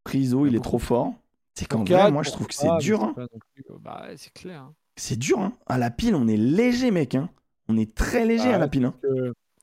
Priso, 0.04 0.46
il 0.46 0.54
est 0.54 0.60
trop 0.64 0.78
fort. 0.78 1.12
C'est 1.54 1.66
qu'en 1.66 1.82
vrai, 1.84 2.10
moi, 2.12 2.22
je 2.22 2.30
trouve 2.30 2.46
que 2.46 2.54
c'est 2.54 2.68
dur. 2.78 3.02
hein. 3.02 3.14
c'est 3.16 3.22
non 3.22 3.38
plus- 3.54 3.64
Bah, 3.80 4.06
ouais, 4.08 4.16
c'est 4.16 4.32
clair. 4.32 4.62
hein. 4.62 4.74
C'est 4.96 5.18
dur, 5.18 5.40
hein. 5.40 5.52
À 5.66 5.76
la 5.76 5.90
pile, 5.90 6.14
on 6.14 6.28
est 6.28 6.36
léger, 6.36 6.90
mec. 6.90 7.14
Hein. 7.14 7.28
On 7.68 7.76
est 7.76 7.94
très 7.94 8.24
léger 8.24 8.50
Ah 8.52 8.54
à 8.54 8.58
la 8.58 8.64
ouais, 8.64 8.70
pile. 8.70 8.84
hein. 8.86 8.94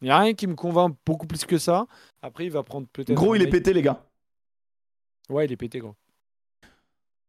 Il 0.02 0.06
n'y 0.06 0.10
a 0.12 0.20
rien 0.20 0.34
qui 0.34 0.46
me 0.46 0.56
convainc 0.56 0.96
beaucoup 1.06 1.26
plus 1.26 1.46
que 1.46 1.58
ça. 1.58 1.88
Après, 2.22 2.46
il 2.46 2.52
va 2.52 2.64
prendre 2.64 2.86
peut-être. 2.92 3.14
Gros, 3.16 3.34
il 3.36 3.42
est 3.42 3.48
pété, 3.50 3.74
les 3.74 3.82
gars. 3.82 4.06
Ouais, 5.30 5.46
il 5.46 5.52
est 5.52 5.58
pété, 5.58 5.80
gros. 5.80 5.96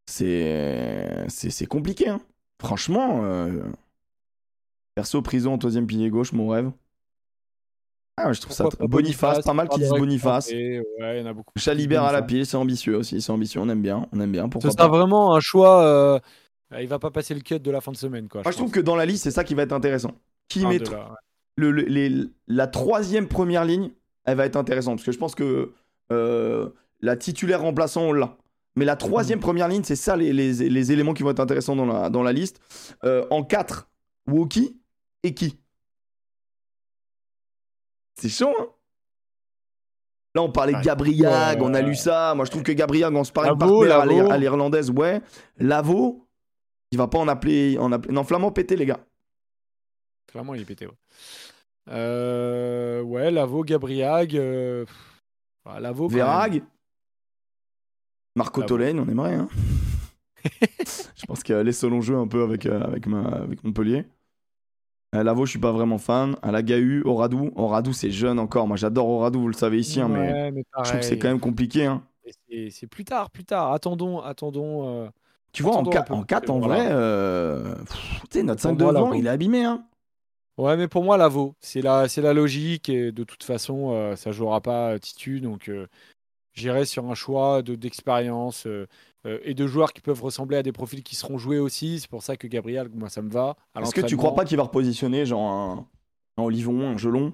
C'est 0.07 1.25
c'est 1.29 1.67
compliqué, 1.67 2.09
hein. 2.09 2.21
Franchement, 2.61 3.25
euh, 3.25 3.63
perso, 4.95 5.21
prison 5.23 5.55
en 5.55 5.59
troisième 5.59 5.87
pilier 5.87 6.11
gauche, 6.11 6.33
mon 6.33 6.49
rêve. 6.49 6.71
Ah, 8.19 8.33
je 8.33 8.41
trouve 8.41 8.55
ça. 8.55 8.65
Pourquoi 8.65 8.79
tr- 8.87 8.91
pas 8.91 8.97
Boniface, 8.97 9.45
pas 9.45 9.53
mal 9.53 9.69
qui 9.69 9.79
disent 9.81 9.91
Boniface. 9.91 10.51
Ouais, 10.51 10.83
il 11.01 11.19
y 11.19 11.23
en 11.23 11.27
a 11.27 11.33
beaucoup. 11.35 11.53
Chalibert 11.57 12.03
à 12.03 12.13
la 12.13 12.23
pile, 12.23 12.47
c'est 12.47 12.57
ambitieux 12.57 12.97
aussi. 12.97 13.21
C'est 13.21 13.31
ambitieux, 13.33 13.61
on 13.61 13.69
aime 13.69 13.83
bien. 13.83 14.07
On 14.13 14.21
aime 14.21 14.33
bien. 14.33 14.49
Pourquoi 14.49 14.71
Ce 14.71 14.77
sera 14.77 14.89
vraiment 14.89 15.35
un 15.35 15.41
choix. 15.41 15.83
euh, 15.85 16.19
Il 16.81 16.89
va 16.89 16.99
pas 16.99 17.11
passer 17.11 17.35
le 17.35 17.41
cut 17.41 17.61
de 17.61 17.71
la 17.71 17.81
fin 17.83 17.93
de 17.93 17.97
semaine, 17.97 18.29
quoi. 18.29 18.43
Moi, 18.43 18.53
je 18.53 18.57
trouve 18.57 18.71
que 18.71 18.81
dans 18.81 18.97
la 18.97 19.05
liste, 19.05 19.25
c'est 19.25 19.31
ça 19.31 19.45
qui 19.45 19.55
va 19.55 19.63
être 19.65 19.73
intéressant. 19.73 20.13
Qui 20.49 20.65
Un 20.65 20.69
met 20.71 20.79
de 20.79 20.91
là, 20.91 20.99
ouais. 21.11 21.17
le, 21.57 21.71
le- 21.71 21.83
les- 21.83 22.25
la 22.49 22.67
troisième 22.67 23.29
première 23.29 23.65
ligne, 23.67 23.91
elle 24.25 24.37
va 24.39 24.47
être 24.47 24.57
intéressante. 24.57 24.97
Parce 24.97 25.07
que 25.07 25.13
je 25.13 25.19
pense 25.19 25.35
que 25.35 25.73
euh, 26.11 26.71
la 27.03 27.17
titulaire 27.17 27.61
remplaçant, 27.61 28.03
on 28.03 28.13
l'a. 28.13 28.37
Mais 28.77 28.85
la 28.87 28.97
troisième 28.97 29.41
première 29.41 29.69
ligne, 29.69 29.83
c'est 29.85 29.97
ça 29.97 30.17
les, 30.17 30.33
les- 30.33 30.53
les 30.69 30.93
éléments 30.93 31.13
qui 31.15 31.23
vont 31.23 31.31
être 31.31 31.41
intéressants 31.41 31.77
dans 31.77 31.87
la, 31.87 32.09
dans 32.11 32.23
la 32.23 32.33
liste. 32.33 32.61
Euh, 33.05 33.27
en 33.31 33.43
4, 33.43 33.89
Woki 34.27 34.77
et 35.23 35.35
qui? 35.35 35.59
C'est 38.19 38.29
chaud, 38.29 38.55
hein 38.59 38.69
Là, 40.35 40.43
on 40.43 40.53
parlait 40.53 40.73
de 40.73 40.79
Ouais. 40.79 40.85
Gabriag, 40.85 41.61
Ouais. 41.61 41.67
on 41.67 41.73
a 41.73 41.81
lu 41.81 41.95
ça. 41.95 42.35
Moi, 42.35 42.45
je 42.45 42.51
trouve 42.51 42.63
que 42.63 42.73
Gabriag, 42.73 43.15
en 43.17 43.25
sparring 43.25 43.59
Lavo, 43.59 43.87
partner 43.87 44.31
à 44.31 44.37
l'irlandaise, 44.37 44.91
ouais. 44.91 45.23
Lavo, 45.57 46.29
il 46.93 46.99
va 46.99 47.09
pas 47.09 47.19
en 47.19 47.29
appeler, 47.29 47.79
en 47.79 47.91
appeler... 47.91 48.13
Non, 48.13 48.23
Flamand 48.23 48.51
pété, 48.53 48.77
les 48.77 48.85
gars. 48.85 49.01
Clairement, 50.27 50.55
il 50.55 50.61
est 50.61 50.67
pété. 50.67 50.87
Ouais, 50.87 50.93
euh... 51.89 53.01
ouais 53.01 53.31
Lavo, 53.31 53.65
Gabriag. 53.65 54.37
euh, 54.37 54.85
bah, 55.65 55.81
Lavo. 55.81 56.07
Verag 56.09 56.63
Marco 58.35 58.61
Lavo. 58.61 58.69
Tolaine, 58.69 59.01
on 59.01 59.09
aimerait. 59.09 59.35
Hein 59.35 59.49
je 61.17 61.25
pense 61.27 61.43
qu'il 61.43 61.55
y 61.55 61.59
a 61.59 61.63
les 61.63 61.73
selon 61.73 62.03
jeu 62.03 62.17
un 62.17 62.29
peu 62.29 62.43
avec, 62.43 62.67
euh, 62.67 62.83
avec, 62.83 63.07
ma, 63.07 63.23
avec 63.27 63.65
Montpellier. 63.65 64.05
Euh, 65.17 65.23
Lavo, 65.23 65.45
je 65.47 65.51
suis 65.51 65.59
pas 65.59 65.73
vraiment 65.73 65.99
fan. 65.99 66.37
À 66.43 66.51
la 66.53 66.63
Gahu, 66.63 67.03
Oradou. 67.05 67.51
Oradou, 67.57 67.93
c'est 67.93 68.11
jeune 68.11 68.39
encore. 68.39 68.67
Moi, 68.69 68.77
j'adore 68.77 69.09
Oradou, 69.09 69.41
vous 69.41 69.49
le 69.49 69.55
savez 69.55 69.79
ici, 69.79 70.01
hein, 70.01 70.09
mais 70.09 70.33
Ouais, 70.33 70.51
mais 70.53 70.65
je 70.77 70.83
trouve 70.83 71.01
que 71.01 71.05
c'est 71.05 71.19
quand 71.19 71.29
même 71.29 71.41
compliqué. 71.41 71.87
Hein. 71.87 72.03
C'est 72.71 72.87
plus 72.87 73.05
tard, 73.05 73.31
plus 73.31 73.45
tard. 73.45 73.73
Attendons, 73.73 74.21
attendons. 74.21 74.89
euh, 75.05 75.09
Tu 75.53 75.63
vois, 75.63 75.73
en 75.77 75.81
Attendons 75.81 75.91
un 75.91 75.95
4, 75.95 76.07
peu, 76.09 76.15
en, 76.15 76.23
quatre, 76.25 76.51
en 76.51 76.59
voilà. 76.59 76.75
vrai, 76.75 76.87
euh, 76.91 77.75
pff, 77.77 78.43
notre 78.45 78.63
Pour 78.63 78.71
5 78.71 78.79
moi, 78.81 78.93
devant, 78.93 79.13
il 79.13 79.27
est 79.27 79.31
abîmé. 79.31 79.65
Hein. 79.65 79.85
Ouais, 80.59 80.77
mais 80.77 80.89
pour 80.89 81.05
moi, 81.05 81.17
Lavo, 81.17 81.55
c'est 81.61 81.83
la, 81.83 82.09
c'est 82.09 82.23
la 82.23 82.33
logique 82.33 82.89
et 82.89 83.13
de 83.13 83.25
toute 83.25 83.45
façon, 83.45 83.91
euh, 83.93 84.17
ça 84.17 84.33
jouera 84.33 84.61
pas 84.61 84.99
Titu, 84.99 85.41
donc 85.41 85.71
j'irai 86.55 86.85
sur 86.87 87.11
un 87.11 87.15
choix 87.15 87.63
de 87.63 87.75
d'expérience 87.75 88.67
euh, 89.27 89.41
et 89.43 89.55
de 89.55 89.67
joueurs 89.67 89.93
qui 89.93 90.01
peuvent 90.01 90.23
ressembler 90.23 90.57
à 90.57 90.63
des 90.63 90.73
profils 90.73 91.03
qui 91.03 91.17
seront 91.17 91.37
joués 91.37 91.59
aussi. 91.59 91.99
C'est 92.01 92.09
pour 92.09 92.23
ça 92.23 92.37
que 92.37 92.47
Gabriel, 92.47 92.89
moi, 92.95 93.09
ça 93.09 93.23
me 93.23 93.31
va. 93.31 93.57
Est-ce 93.81 93.95
que 93.95 94.01
tu 94.01 94.17
crois 94.17 94.35
pas 94.35 94.45
qu'il 94.45 94.57
va 94.57 94.63
repositionner 94.63 95.27
genre 95.27 95.51
un, 95.51 95.89
un 96.37 96.43
Olivon, 96.43 96.89
un 96.91 96.97
Gelon? 96.97 97.33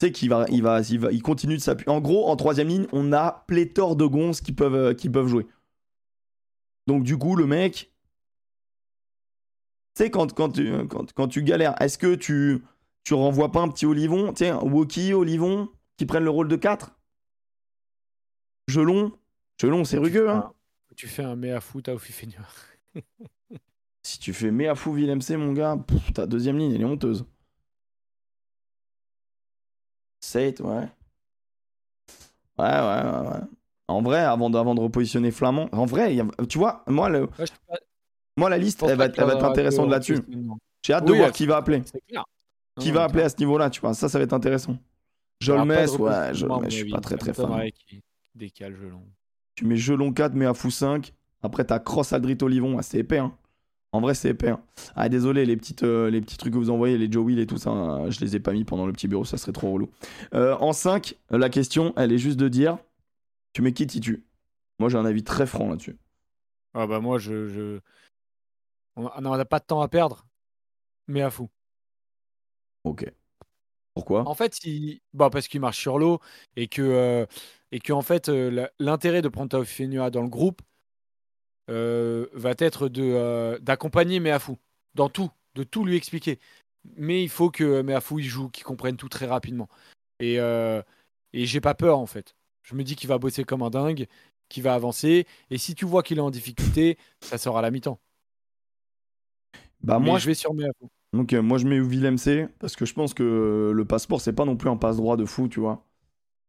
Tu 0.00 0.06
sais 0.06 0.12
qu'il 0.12 0.30
va, 0.30 0.46
il 0.50 0.62
va, 0.62 0.80
il 0.80 0.98
va, 0.98 1.12
il 1.12 1.22
continue 1.22 1.56
de 1.56 1.60
s'appuyer. 1.60 1.90
En 1.90 2.00
gros, 2.00 2.28
en 2.28 2.36
troisième 2.36 2.68
ligne, 2.68 2.86
on 2.92 3.12
a 3.12 3.44
pléthore 3.46 3.96
de 3.96 4.06
gonzes 4.06 4.40
qui 4.40 4.52
peuvent, 4.52 4.74
euh, 4.74 4.94
qui 4.94 5.10
peuvent 5.10 5.28
jouer. 5.28 5.46
Donc 6.86 7.04
du 7.04 7.18
coup, 7.18 7.36
le 7.36 7.46
mec, 7.46 7.92
tu 9.94 10.04
sais 10.04 10.10
quand, 10.10 10.32
quand 10.32 10.50
tu, 10.50 10.86
quand, 10.88 11.12
quand 11.12 11.28
tu 11.28 11.42
galères, 11.42 11.80
est-ce 11.80 11.98
que 11.98 12.14
tu, 12.14 12.64
tu 13.04 13.14
renvoies 13.14 13.52
pas 13.52 13.60
un 13.60 13.68
petit 13.68 13.86
Olivon, 13.86 14.32
tu 14.32 14.44
sais, 14.44 14.52
Woki, 14.52 15.12
Olivon, 15.12 15.68
qui 15.96 16.06
prennent 16.06 16.24
le 16.24 16.30
rôle 16.30 16.48
de 16.48 16.56
4 16.56 16.96
Gelon, 18.68 19.12
Gelon, 19.60 19.84
c'est 19.84 19.96
Tu 19.96 20.02
rugueux, 20.02 20.26
fais 20.26 20.30
hein. 20.32 20.44
un- 20.48 20.94
Tu 20.96 21.08
fais 21.08 21.22
un 21.24 21.36
mea 21.36 21.60
foot 21.60 21.88
à 21.88 21.94
Ofifenua. 21.94 22.46
Si 24.02 24.18
tu 24.18 24.32
fais 24.34 24.50
Meafou 24.50 24.92
Villemc, 24.92 25.20
mon 25.38 25.52
gars, 25.52 25.76
pff, 25.76 26.12
ta 26.12 26.26
deuxième 26.26 26.58
ligne, 26.58 26.72
elle 26.74 26.82
est 26.82 26.84
honteuse. 26.84 27.24
Sate, 30.20 30.60
ouais. 30.60 30.88
Ouais, 32.58 32.64
ouais, 32.66 33.02
ouais, 33.02 33.28
ouais. 33.28 33.40
En 33.88 34.02
vrai, 34.02 34.20
avant 34.20 34.50
de, 34.50 34.58
avant 34.58 34.74
de 34.74 34.80
repositionner 34.80 35.30
Flamand, 35.30 35.68
en 35.72 35.84
vrai, 35.86 36.18
a- 36.20 36.46
tu 36.46 36.58
vois, 36.58 36.84
moi, 36.86 37.08
le, 37.08 37.22
Ouais, 37.22 37.28
je 37.40 37.44
sais 37.46 37.52
pas, 37.66 37.76
moi 38.36 38.48
la 38.50 38.58
je 38.58 38.62
liste, 38.62 38.82
elle 38.82 38.96
va, 38.96 39.06
elle 39.06 39.10
être 39.10 39.44
intéressante 39.44 39.86
de 39.86 39.90
là-dessus. 39.90 40.20
J'ai 40.82 40.92
hâte 40.92 41.06
de 41.06 41.12
voir 41.12 41.32
qui 41.32 41.46
va 41.46 41.56
appeler. 41.56 41.82
Clair. 42.08 42.24
Qui 42.80 42.88
Non, 42.88 42.94
va 42.94 43.04
appeler 43.04 43.22
à 43.22 43.28
ce 43.28 43.36
niveau-là, 43.38 43.70
tu 43.70 43.80
vois. 43.80 43.94
Ça, 43.94 44.08
ça 44.08 44.18
va 44.18 44.24
être 44.24 44.32
intéressant. 44.32 44.76
Jolmès, 45.40 45.90
ouais, 45.98 46.34
mon 46.48 46.62
je 46.64 46.70
suis 46.70 46.90
pas 46.90 47.00
très 47.00 47.16
très 47.16 47.32
fan. 47.34 47.70
qu'il 47.70 48.02
décale 48.34 48.74
Gelon. 48.76 49.02
Tu 49.54 49.64
mets 49.66 49.76
Gelon 49.76 50.12
4, 50.12 50.34
mais 50.34 50.46
à 50.46 50.54
fou 50.54 50.70
5. 50.70 51.12
Après, 51.42 51.64
t'as 51.64 51.78
Cross 51.78 52.12
Aldrit 52.12 52.38
Olivon. 52.42 52.78
Ah, 52.78 52.82
c'est 52.82 52.98
épais, 52.98 53.18
hein. 53.18 53.36
En 53.92 54.00
vrai, 54.00 54.14
c'est 54.14 54.30
épais. 54.30 54.48
hein. 54.48 54.60
Ah, 54.96 55.08
désolé, 55.08 55.46
les, 55.46 55.56
petites, 55.56 55.84
euh, 55.84 56.10
les 56.10 56.20
petits 56.20 56.36
trucs 56.36 56.52
que 56.52 56.58
vous 56.58 56.70
envoyez, 56.70 56.98
les 56.98 57.10
Joe 57.10 57.24
Will 57.24 57.38
et 57.38 57.46
tout 57.46 57.58
ça, 57.58 57.70
hein, 57.70 58.10
je 58.10 58.18
les 58.20 58.34
ai 58.34 58.40
pas 58.40 58.52
mis 58.52 58.64
pendant 58.64 58.86
le 58.86 58.92
petit 58.92 59.06
bureau, 59.06 59.24
ça 59.24 59.36
serait 59.36 59.52
trop 59.52 59.70
relou. 59.72 59.90
Euh, 60.34 60.56
en 60.56 60.72
5, 60.72 61.14
la 61.30 61.48
question, 61.48 61.92
elle 61.96 62.10
est 62.12 62.18
juste 62.18 62.38
de 62.38 62.48
dire 62.48 62.78
tu 63.52 63.62
mets 63.62 63.72
qui 63.72 63.86
Titu? 63.86 64.24
Moi, 64.80 64.88
j'ai 64.88 64.98
un 64.98 65.04
avis 65.04 65.22
très 65.22 65.46
franc 65.46 65.68
là-dessus. 65.68 65.96
Ah 66.74 66.88
bah 66.88 66.98
moi, 66.98 67.18
je, 67.18 67.46
je... 67.48 67.80
On 68.96 69.06
a- 69.06 69.14
on 69.18 69.36
n'a 69.36 69.44
pas 69.44 69.60
de 69.60 69.64
temps 69.64 69.80
à 69.80 69.86
perdre, 69.86 70.26
mais 71.06 71.22
à 71.22 71.30
fou. 71.30 71.48
Ok. 72.82 73.04
Pourquoi? 73.94 74.28
En 74.28 74.34
fait, 74.34 74.64
il... 74.64 75.00
bah 75.12 75.30
parce 75.30 75.48
qu'il 75.48 75.60
marche 75.60 75.78
sur 75.78 75.98
l'eau 75.98 76.20
et 76.56 76.66
que, 76.68 76.82
euh, 76.82 77.26
et 77.72 77.78
que 77.80 77.92
en 77.92 78.02
fait, 78.02 78.28
euh, 78.28 78.66
l'intérêt 78.78 79.22
de 79.22 79.28
prendre 79.28 79.48
Taofenua 79.50 80.10
dans 80.10 80.22
le 80.22 80.28
groupe 80.28 80.62
euh, 81.70 82.26
va 82.34 82.52
être 82.58 82.88
de 82.88 83.02
euh, 83.02 83.58
d'accompagner 83.58 84.20
Meafou 84.20 84.58
dans 84.94 85.08
tout, 85.08 85.30
de 85.54 85.64
tout 85.64 85.84
lui 85.84 85.96
expliquer. 85.96 86.38
Mais 86.96 87.22
il 87.22 87.30
faut 87.30 87.50
que 87.50 87.82
Meafou 87.82 88.18
il 88.18 88.26
joue, 88.26 88.50
qu'il 88.50 88.64
comprenne 88.64 88.96
tout 88.96 89.08
très 89.08 89.26
rapidement. 89.26 89.68
Et, 90.20 90.40
euh, 90.40 90.82
Et 91.34 91.46
j'ai 91.46 91.60
pas 91.60 91.74
peur 91.74 91.98
en 92.00 92.06
fait. 92.06 92.36
Je 92.62 92.76
me 92.76 92.84
dis 92.84 92.96
qu'il 92.96 93.08
va 93.10 93.18
bosser 93.18 93.44
comme 93.44 93.62
un 93.62 93.70
dingue, 93.70 94.06
qu'il 94.50 94.64
va 94.64 94.74
avancer. 94.74 95.26
Et 95.50 95.58
si 95.58 95.74
tu 95.76 95.86
vois 95.86 96.02
qu'il 96.02 96.18
est 96.18 96.22
en 96.22 96.30
difficulté, 96.30 96.98
ça 97.20 97.38
sera 97.38 97.60
à 97.60 97.62
la 97.62 97.70
mi-temps. 97.72 98.00
Bah 99.80 99.98
Mais 99.98 100.06
moi, 100.06 100.18
je 100.18 100.26
vais 100.26 100.34
sur 100.34 100.54
mes 100.54 100.66
Donc 101.14 101.32
euh, 101.32 101.42
moi 101.42 101.58
je 101.58 101.66
mets 101.66 101.78
Willem 101.80 102.18
C 102.18 102.48
parce 102.58 102.76
que 102.76 102.84
je 102.84 102.94
pense 102.94 103.14
que 103.14 103.72
le 103.74 103.84
passeport 103.84 104.20
c'est 104.20 104.32
pas 104.32 104.44
non 104.44 104.56
plus 104.56 104.68
un 104.70 104.76
passe 104.76 104.96
droit 104.96 105.16
de 105.16 105.24
fou, 105.24 105.48
tu 105.48 105.60
vois. 105.60 105.82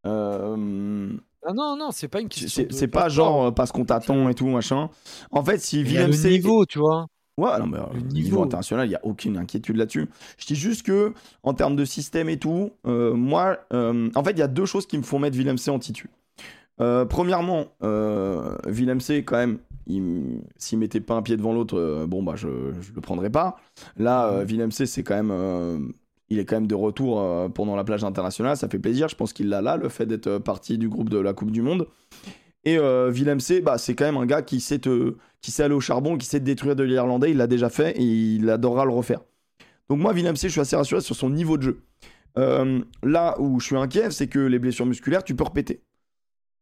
Euh, 0.05 1.09
Ah 1.43 1.53
non, 1.53 1.75
non, 1.77 1.91
c'est 1.91 2.07
pas 2.07 2.21
une 2.21 2.29
question. 2.29 2.49
c'est 2.49 2.65
de 2.65 2.73
c'est 2.73 2.87
pas 2.87 3.09
genre 3.09 3.45
euh, 3.45 3.51
parce 3.51 3.71
qu'on 3.71 3.85
t'attend 3.85 4.29
et 4.29 4.33
tout 4.35 4.47
machin. 4.47 4.89
En 5.31 5.43
fait 5.43 5.59
si 5.59 5.83
Willem 5.83 6.07
le 6.07 6.13
C 6.13 6.29
niveau, 6.31 6.65
tu 6.65 6.79
vois. 6.79 7.07
Ouais, 7.37 7.59
non, 7.59 7.67
mais, 7.67 7.77
euh, 7.79 7.93
niveau. 7.97 8.13
niveau. 8.13 8.43
international, 8.43 8.85
il 8.87 8.89
n'y 8.89 8.95
a 8.95 9.05
aucune 9.05 9.37
inquiétude 9.37 9.75
là-dessus. 9.75 10.07
Je 10.37 10.45
dis 10.45 10.55
juste 10.55 10.83
que, 10.83 11.13
en 11.43 11.53
termes 11.53 11.75
de 11.75 11.83
système 11.83 12.29
et 12.29 12.39
tout, 12.39 12.71
euh, 12.87 13.13
moi, 13.13 13.57
euh, 13.73 14.09
en 14.15 14.23
fait, 14.23 14.31
il 14.31 14.39
y 14.39 14.41
a 14.41 14.47
deux 14.47 14.65
choses 14.65 14.87
qui 14.87 14.97
me 14.97 15.03
font 15.03 15.19
mettre 15.19 15.35
Willem 15.37 15.57
C 15.57 15.69
en 15.69 15.77
titu. 15.77 16.09
Euh, 16.79 17.03
premièrement, 17.05 17.65
euh, 17.83 18.55
Willem 18.67 19.01
C, 19.01 19.23
quand 19.25 19.35
même, 19.35 19.59
s'il 19.87 20.79
mettait 20.79 21.01
pas 21.01 21.15
un 21.15 21.21
pied 21.21 21.37
devant 21.37 21.53
l'autre, 21.53 21.77
euh, 21.77 22.07
bon, 22.07 22.23
bah, 22.23 22.33
je, 22.35 22.47
je 22.81 22.93
le 22.93 23.01
prendrais 23.01 23.29
pas. 23.29 23.57
Là, 23.97 24.29
euh, 24.31 24.43
Willem 24.43 24.71
C, 24.71 24.85
c'est 24.85 25.03
quand 25.03 25.15
même. 25.15 25.31
euh, 25.31 25.79
il 26.29 26.39
est 26.39 26.45
quand 26.45 26.55
même 26.55 26.67
de 26.67 26.75
retour 26.75 27.21
euh, 27.21 27.49
pendant 27.49 27.75
la 27.75 27.83
plage 27.83 28.03
internationale, 28.03 28.57
ça 28.57 28.67
fait 28.67 28.79
plaisir. 28.79 29.07
Je 29.07 29.15
pense 29.15 29.31
qu'il 29.31 29.47
l'a 29.49 29.61
là, 29.61 29.77
le 29.77 29.89
fait 29.89 30.07
d'être 30.07 30.39
parti 30.39 30.77
du 30.77 30.89
groupe 30.89 31.09
de 31.09 31.19
la 31.19 31.33
Coupe 31.33 31.51
du 31.51 31.61
Monde. 31.61 31.87
Et 32.63 32.79
Willem 32.79 33.39
C, 33.39 33.61
bah, 33.61 33.77
c'est 33.77 33.93
quand 33.93 34.05
même 34.05 34.17
un 34.17 34.25
gars 34.25 34.41
qui 34.41 34.59
sait, 34.59 34.79
te, 34.79 35.15
qui 35.39 35.51
sait 35.51 35.61
aller 35.61 35.75
au 35.75 35.79
charbon, 35.79 36.17
qui 36.17 36.25
sait 36.25 36.39
te 36.39 36.45
détruire 36.45 36.75
de 36.75 36.81
l'Irlandais. 36.81 37.29
Il 37.29 37.37
l'a 37.37 37.45
déjà 37.45 37.69
fait 37.69 37.95
et 37.95 38.03
il 38.03 38.49
adorera 38.49 38.85
le 38.85 38.91
refaire. 38.91 39.21
Donc 39.87 39.99
moi, 39.99 40.13
Willem 40.13 40.35
C, 40.35 40.47
je 40.47 40.53
suis 40.53 40.61
assez 40.61 40.75
rassuré 40.75 40.99
sur 41.01 41.15
son 41.15 41.29
niveau 41.29 41.57
de 41.57 41.61
jeu. 41.61 41.81
Là 43.03 43.39
où 43.39 43.59
je 43.59 43.65
suis 43.67 43.77
inquiet, 43.77 44.09
c'est 44.09 44.25
que 44.25 44.39
les 44.39 44.57
blessures 44.57 44.87
musculaires, 44.87 45.23
tu 45.23 45.35
peux 45.35 45.43
repéter. 45.43 45.83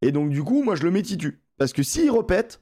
Et 0.02 0.12
donc 0.12 0.30
du 0.30 0.44
coup, 0.44 0.62
moi, 0.62 0.76
je 0.76 0.84
le 0.84 0.92
mets 0.92 1.04
titu. 1.04 1.40
Parce 1.58 1.72
que 1.72 1.84
s'il 1.84 2.12
repète, 2.12 2.62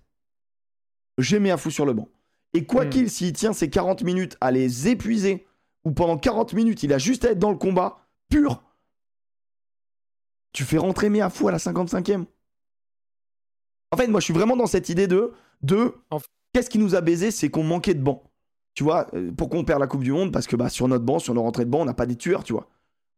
j'ai 1.18 1.40
mis 1.40 1.52
un 1.52 1.58
fou 1.58 1.70
sur 1.70 1.86
le 1.86 1.94
banc. 1.94 2.08
Et 2.54 2.66
quoi 2.66 2.86
Hmm. 2.86 2.90
qu'il, 2.90 3.10
s'il 3.10 3.34
tient 3.34 3.54
ses 3.54 3.70
40 3.70 4.04
minutes 4.04 4.38
à 4.42 4.52
les 4.52 4.88
épuiser, 4.88 5.46
ou 5.86 5.92
pendant 5.92 6.18
40 6.18 6.54
minutes, 6.54 6.84
il 6.84 6.94
a 6.94 6.98
juste 6.98 7.26
à 7.26 7.32
être 7.32 7.40
dans 7.40 7.52
le 7.52 7.58
combat, 7.58 8.00
pur, 8.30 8.62
tu 10.54 10.64
fais 10.64 10.78
rentrer 10.78 11.10
mes 11.10 11.22
à 11.22 11.30
fou 11.30 11.48
à 11.48 11.52
la 11.52 11.58
55e. 11.60 12.26
En 13.92 13.98
fait, 13.98 14.08
moi, 14.08 14.20
je 14.20 14.26
suis 14.26 14.34
vraiment 14.34 14.56
dans 14.58 14.68
cette 14.68 14.90
idée 14.90 15.08
de, 15.08 15.32
de 15.64 15.94
qu'est-ce 16.54 16.70
qui 16.70 16.80
nous 16.80 16.96
a 16.96 17.02
baisé, 17.02 17.32
c'est 17.32 17.50
qu'on 17.50 17.64
manquait 17.64 17.94
de 17.94 18.02
banc. 18.02 18.24
Tu 18.74 18.84
vois, 18.84 19.08
euh, 19.14 19.32
pourquoi 19.36 19.60
on 19.60 19.66
perd 19.66 19.80
la 19.82 19.88
Coupe 19.88 20.04
du 20.04 20.14
Monde 20.14 20.32
Parce 20.32 20.48
que 20.48 20.56
bah, 20.56 20.70
sur 20.70 20.88
notre 20.88 21.04
banc, 21.04 21.20
sur 21.20 21.34
nos 21.34 21.42
rentrées 21.42 21.66
de 21.66 21.70
banc, 21.70 21.82
on 21.82 21.86
n'a 21.86 21.94
pas 21.94 22.06
des 22.06 22.16
tueurs, 22.16 22.44
tu 22.44 22.54
vois. 22.54 22.70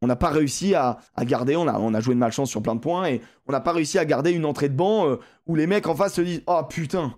On 0.01 0.07
n'a 0.07 0.15
pas 0.15 0.29
réussi 0.29 0.73
à, 0.75 0.99
à 1.15 1.25
garder, 1.25 1.55
on 1.55 1.67
a, 1.67 1.79
on 1.79 1.93
a 1.93 1.99
joué 2.01 2.15
de 2.15 2.19
malchance 2.19 2.49
sur 2.49 2.61
plein 2.61 2.75
de 2.75 2.79
points, 2.79 3.05
et 3.05 3.21
on 3.47 3.51
n'a 3.51 3.61
pas 3.61 3.71
réussi 3.71 3.99
à 3.99 4.05
garder 4.05 4.31
une 4.31 4.45
entrée 4.45 4.67
de 4.69 4.75
banc 4.75 5.07
euh, 5.07 5.19
où 5.45 5.55
les 5.55 5.67
mecs 5.67 5.87
en 5.87 5.95
face 5.95 6.15
se 6.15 6.21
disent 6.21 6.41
Oh 6.47 6.61
putain, 6.67 7.15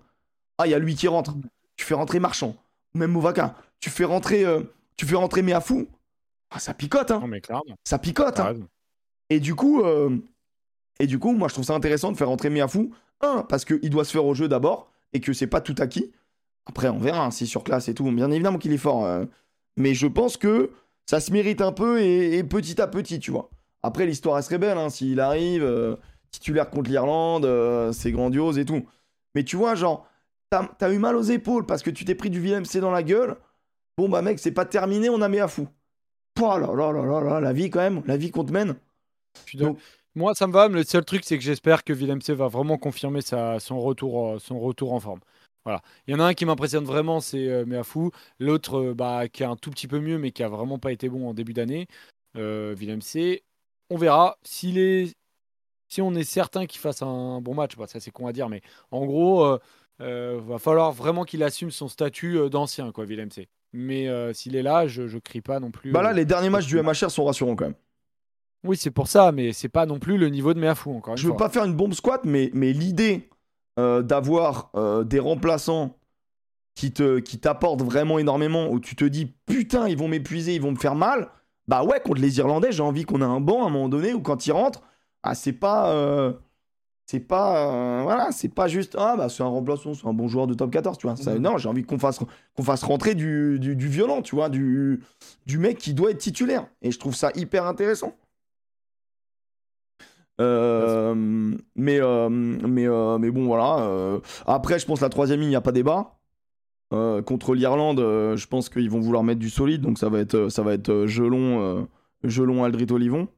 ah, 0.58 0.66
il 0.66 0.70
y 0.70 0.74
a 0.74 0.78
lui 0.78 0.94
qui 0.94 1.08
rentre. 1.08 1.34
Tu 1.76 1.84
fais 1.84 1.94
rentrer 1.94 2.20
Marchand, 2.20 2.56
ou 2.94 2.98
même 2.98 3.10
Mouvaka. 3.10 3.54
Tu 3.80 3.90
fais 3.90 4.04
rentrer, 4.04 4.44
euh, 4.44 4.62
tu 4.96 5.04
fais 5.06 5.16
rentrer 5.16 5.42
Méafou. 5.42 5.86
Ah, 6.50 6.58
ça 6.58 6.72
picote, 6.74 7.10
hein. 7.10 7.20
Non, 7.20 7.26
mais 7.26 7.40
clairement. 7.40 7.76
Ça 7.84 7.98
picote, 7.98 8.40
hein. 8.40 8.54
Et 9.28 9.40
du 9.40 9.54
coup, 9.54 9.82
euh, 9.82 10.16
et 11.00 11.06
du 11.06 11.18
coup, 11.18 11.32
moi 11.32 11.48
je 11.48 11.54
trouve 11.54 11.64
ça 11.64 11.74
intéressant 11.74 12.12
de 12.12 12.16
faire 12.16 12.28
rentrer 12.28 12.48
Miafou. 12.50 12.92
Un, 13.20 13.42
parce 13.42 13.64
qu'il 13.64 13.90
doit 13.90 14.04
se 14.04 14.12
faire 14.12 14.24
au 14.24 14.34
jeu 14.34 14.46
d'abord 14.48 14.90
et 15.12 15.20
que 15.20 15.32
c'est 15.32 15.46
pas 15.46 15.60
tout 15.60 15.74
acquis. 15.78 16.12
Après, 16.66 16.88
on 16.88 16.98
verra 16.98 17.24
hein, 17.26 17.30
si 17.30 17.46
sur 17.46 17.64
classe 17.64 17.88
et 17.88 17.94
tout. 17.94 18.10
Bien 18.10 18.30
évidemment 18.30 18.58
qu'il 18.58 18.72
est 18.72 18.78
fort. 18.78 19.04
euh, 19.04 19.24
mais 19.76 19.94
je 19.94 20.06
pense 20.06 20.36
que 20.36 20.70
ça 21.06 21.20
se 21.20 21.32
mérite 21.32 21.60
un 21.60 21.72
peu 21.72 22.00
et, 22.00 22.36
et 22.38 22.44
petit 22.44 22.80
à 22.80 22.86
petit, 22.86 23.18
tu 23.18 23.30
vois. 23.30 23.50
Après, 23.82 24.06
l'histoire 24.06 24.36
elle 24.38 24.44
serait 24.44 24.58
belle. 24.58 24.78
hein, 24.78 24.88
S'il 24.90 25.20
arrive, 25.20 25.62
euh, 25.64 25.96
titulaire 26.30 26.70
contre 26.70 26.90
l'Irlande, 26.90 27.44
euh, 27.44 27.92
c'est 27.92 28.12
grandiose 28.12 28.58
et 28.58 28.64
tout. 28.64 28.86
Mais 29.34 29.44
tu 29.44 29.56
vois, 29.56 29.74
genre, 29.74 30.06
t'as 30.50 30.92
eu 30.92 30.98
mal 30.98 31.16
aux 31.16 31.22
épaules 31.22 31.66
parce 31.66 31.82
que 31.82 31.90
tu 31.90 32.04
t'es 32.04 32.14
pris 32.14 32.30
du 32.30 32.40
VMC 32.40 32.80
dans 32.80 32.90
la 32.90 33.02
gueule. 33.02 33.36
Bon, 33.96 34.08
bah 34.08 34.22
mec, 34.22 34.38
c'est 34.38 34.52
pas 34.52 34.64
terminé, 34.66 35.08
on 35.08 35.22
a 35.22 35.28
mis 35.28 35.40
à 35.40 35.48
fou. 35.48 35.68
Oh 36.40 36.58
là 36.58 36.68
là 36.74 36.92
là 36.92 37.04
là 37.04 37.20
là, 37.20 37.40
la 37.40 37.52
vie 37.52 37.70
quand 37.70 37.80
même, 37.80 38.02
la 38.06 38.16
vie 38.16 38.30
qu'on 38.30 38.44
te 38.44 38.52
mène. 38.52 38.76
Donc- 39.54 39.78
Moi, 40.14 40.34
ça 40.34 40.46
me 40.46 40.52
va. 40.52 40.68
mais 40.68 40.76
Le 40.76 40.84
seul 40.84 41.04
truc, 41.04 41.24
c'est 41.24 41.38
que 41.38 41.44
j'espère 41.44 41.82
que 41.84 41.92
Willem 41.92 42.20
C 42.20 42.34
va 42.34 42.48
vraiment 42.48 42.78
confirmer 42.78 43.22
sa, 43.22 43.58
son, 43.58 43.80
retour, 43.80 44.28
euh, 44.28 44.38
son 44.38 44.58
retour 44.60 44.92
en 44.92 45.00
forme. 45.00 45.20
Voilà. 45.64 45.82
Il 46.06 46.12
y 46.12 46.14
en 46.14 46.20
a 46.20 46.24
un 46.24 46.34
qui 46.34 46.44
m'impressionne 46.46 46.84
vraiment, 46.84 47.20
c'est 47.20 47.48
euh, 47.48 47.64
Meafou. 47.66 48.10
L'autre, 48.38 48.78
euh, 48.78 48.94
bah, 48.94 49.28
qui 49.28 49.42
est 49.42 49.46
un 49.46 49.56
tout 49.56 49.70
petit 49.70 49.88
peu 49.88 49.98
mieux, 49.98 50.18
mais 50.18 50.30
qui 50.30 50.42
a 50.42 50.48
vraiment 50.48 50.78
pas 50.78 50.92
été 50.92 51.08
bon 51.08 51.28
en 51.28 51.34
début 51.34 51.52
d'année. 51.54 51.86
Euh. 52.36 52.74
On 53.90 53.96
verra. 53.96 54.38
S'il 54.42 54.78
est... 54.78 55.12
Si 55.88 56.02
on 56.02 56.14
est 56.14 56.24
certain 56.24 56.66
qu'il 56.66 56.80
fasse 56.80 57.02
un 57.02 57.40
bon 57.40 57.54
match, 57.54 57.76
bah, 57.76 57.86
ça 57.86 58.00
c'est 58.00 58.10
con 58.10 58.26
à 58.26 58.32
dire, 58.32 58.48
mais 58.48 58.60
en 58.90 59.06
gros, 59.06 59.58
euh, 60.00 60.40
va 60.46 60.58
falloir 60.58 60.92
vraiment 60.92 61.24
qu'il 61.24 61.42
assume 61.42 61.70
son 61.70 61.88
statut 61.88 62.36
euh, 62.38 62.48
d'ancien, 62.48 62.92
quoi, 62.92 63.04
Willem 63.04 63.30
C. 63.30 63.48
Mais 63.72 64.08
euh, 64.08 64.32
s'il 64.32 64.56
est 64.56 64.62
là, 64.62 64.86
je, 64.86 65.06
je 65.06 65.18
crie 65.18 65.40
pas 65.40 65.60
non 65.60 65.70
plus. 65.70 65.92
Bah 65.92 66.02
là, 66.02 66.10
euh, 66.10 66.12
les 66.14 66.24
derniers 66.24 66.50
matchs 66.50 66.66
du 66.66 66.80
MHR 66.80 67.10
sont 67.10 67.24
rassurants 67.24 67.56
quand 67.56 67.66
même. 67.66 67.74
Oui, 68.64 68.76
c'est 68.76 68.90
pour 68.90 69.06
ça, 69.08 69.32
mais 69.32 69.52
c'est 69.52 69.68
pas 69.68 69.86
non 69.86 69.98
plus 69.98 70.16
le 70.18 70.28
niveau 70.28 70.54
de 70.54 70.60
Meafou, 70.60 70.96
encore 70.96 71.14
une 71.14 71.18
Je 71.18 71.24
veux 71.24 71.30
fois. 71.30 71.46
pas 71.46 71.48
faire 71.50 71.64
une 71.64 71.74
bombe 71.74 71.94
squat, 71.94 72.22
mais, 72.24 72.50
mais 72.54 72.72
l'idée 72.72 73.28
euh, 73.78 74.02
d'avoir 74.02 74.70
des 75.04 75.18
remplaçants 75.20 75.96
qui 76.74 76.92
te 76.92 77.18
qui 77.20 77.38
t'apportent 77.38 77.82
vraiment 77.82 78.18
énormément, 78.18 78.68
où 78.70 78.80
tu 78.80 78.96
te 78.96 79.04
dis 79.04 79.26
putain, 79.46 79.88
ils 79.88 79.96
vont 79.96 80.08
m'épuiser, 80.08 80.54
ils 80.54 80.60
vont 80.60 80.72
me 80.72 80.76
faire 80.78 80.94
mal. 80.94 81.28
Bah 81.68 81.84
ouais, 81.84 82.00
contre 82.00 82.20
les 82.20 82.38
Irlandais, 82.38 82.70
j'ai 82.72 82.82
envie 82.82 83.04
qu'on 83.04 83.20
ait 83.20 83.24
un 83.24 83.40
banc 83.40 83.64
à 83.64 83.66
un 83.66 83.70
moment 83.70 83.88
donné 83.88 84.12
où 84.14 84.20
quand 84.20 84.46
ils 84.46 84.52
rentrent, 84.52 84.82
ah 85.22 85.34
c'est 85.34 85.52
pas 85.52 86.32
c'est 87.06 87.20
pas 87.20 88.00
euh, 88.00 88.02
voilà, 88.02 88.32
c'est 88.32 88.48
pas 88.48 88.66
juste 88.68 88.96
ah 88.98 89.14
bah 89.16 89.28
c'est 89.28 89.42
un 89.42 89.46
remplaçant, 89.46 89.94
c'est 89.94 90.06
un 90.06 90.12
bon 90.12 90.26
joueur 90.28 90.46
de 90.48 90.54
top 90.54 90.70
14, 90.72 90.98
tu 90.98 91.06
vois. 91.06 91.16
Ça- 91.16 91.34
Mhm. 91.34 91.40
Non, 91.42 91.56
j'ai 91.58 91.68
envie 91.68 91.84
qu'on 91.84 91.98
fasse 91.98 92.18
qu'on 92.56 92.62
fasse 92.62 92.82
rentrer 92.82 93.14
du, 93.14 93.58
du, 93.60 93.76
du 93.76 93.88
violent, 93.88 94.22
tu 94.22 94.34
vois, 94.34 94.48
du 94.48 95.00
du 95.46 95.58
mec 95.58 95.78
qui 95.78 95.94
doit 95.94 96.10
être 96.10 96.18
titulaire. 96.18 96.66
Et 96.82 96.90
je 96.90 96.98
trouve 96.98 97.14
ça 97.14 97.30
hyper 97.36 97.64
intéressant. 97.66 98.14
Euh, 100.40 101.14
mais, 101.76 101.98
euh, 102.00 102.28
mais, 102.28 102.86
euh, 102.86 103.18
mais 103.18 103.30
bon, 103.30 103.46
voilà. 103.46 104.18
Après, 104.46 104.78
je 104.78 104.86
pense 104.86 105.00
la 105.00 105.08
troisième 105.08 105.40
ligne, 105.40 105.48
il 105.48 105.50
n'y 105.50 105.56
a 105.56 105.60
pas 105.60 105.72
débat. 105.72 106.12
Contre 106.90 107.54
l'Irlande, 107.54 107.98
je 107.98 108.46
pense 108.46 108.68
qu'ils 108.68 108.90
vont 108.90 109.00
vouloir 109.00 109.22
mettre 109.24 109.40
du 109.40 109.50
solide, 109.50 109.80
donc 109.82 109.98
ça 109.98 110.08
va 110.08 110.18
être, 110.20 110.48
ça 110.50 110.62
va 110.62 110.72
être 110.74 111.06
Gelon, 111.06 111.88
Gelon, 112.24 112.64
Aldrit, 112.64 112.86
Olivon. 112.90 113.28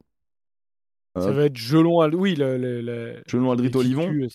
Ça 1.21 1.31
va 1.33 1.45
être 1.45 1.57
Gelon, 1.57 2.01
Al- 2.01 2.15
oui, 2.15 2.35
le, 2.35 2.57
le, 2.59 2.81
le- 2.81 3.23
Gelon, 3.27 3.51
Aldrit, 3.53 3.71
Olivon. 3.75 4.09
euh, 4.11 4.29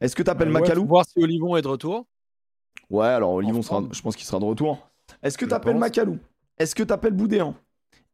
Est-ce 0.00 0.14
que 0.16 0.22
tu 0.22 0.30
appelles 0.30 0.48
ouais, 0.48 0.60
Macalou 0.60 0.86
voir 0.86 1.04
si 1.06 1.18
Olivon 1.22 1.56
est 1.56 1.62
de 1.62 1.68
retour. 1.68 2.06
Ouais, 2.88 3.06
alors 3.06 3.32
Olivon, 3.32 3.62
sera, 3.62 3.82
je 3.92 4.00
pense 4.02 4.16
qu'il 4.16 4.26
sera 4.26 4.38
de 4.40 4.44
retour. 4.44 4.88
Est-ce 5.22 5.36
que 5.38 5.44
tu 5.44 5.52
appelles 5.54 5.72
pense. 5.74 5.80
Macalou? 5.80 6.18
Est-ce 6.58 6.74
que 6.74 6.82
tu 6.82 6.92
appelles 6.92 7.12
Boudéan? 7.14 7.54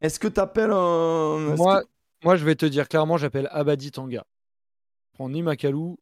Est-ce 0.01 0.19
que 0.19 0.29
tu 0.29 0.41
appelles. 0.41 0.71
euh, 0.73 1.57
Moi, 1.57 1.83
que- 1.83 1.87
moi, 2.25 2.37
je 2.37 2.45
vais 2.45 2.55
te 2.55 2.67
dire 2.67 2.89
clairement, 2.89 3.17
j'appelle 3.17 3.49
Abadi 3.51 3.91
Tanga. 3.91 4.25
Je 5.13 5.15
prends 5.15 5.29
ni 5.29 5.43
Makalou. 5.43 5.97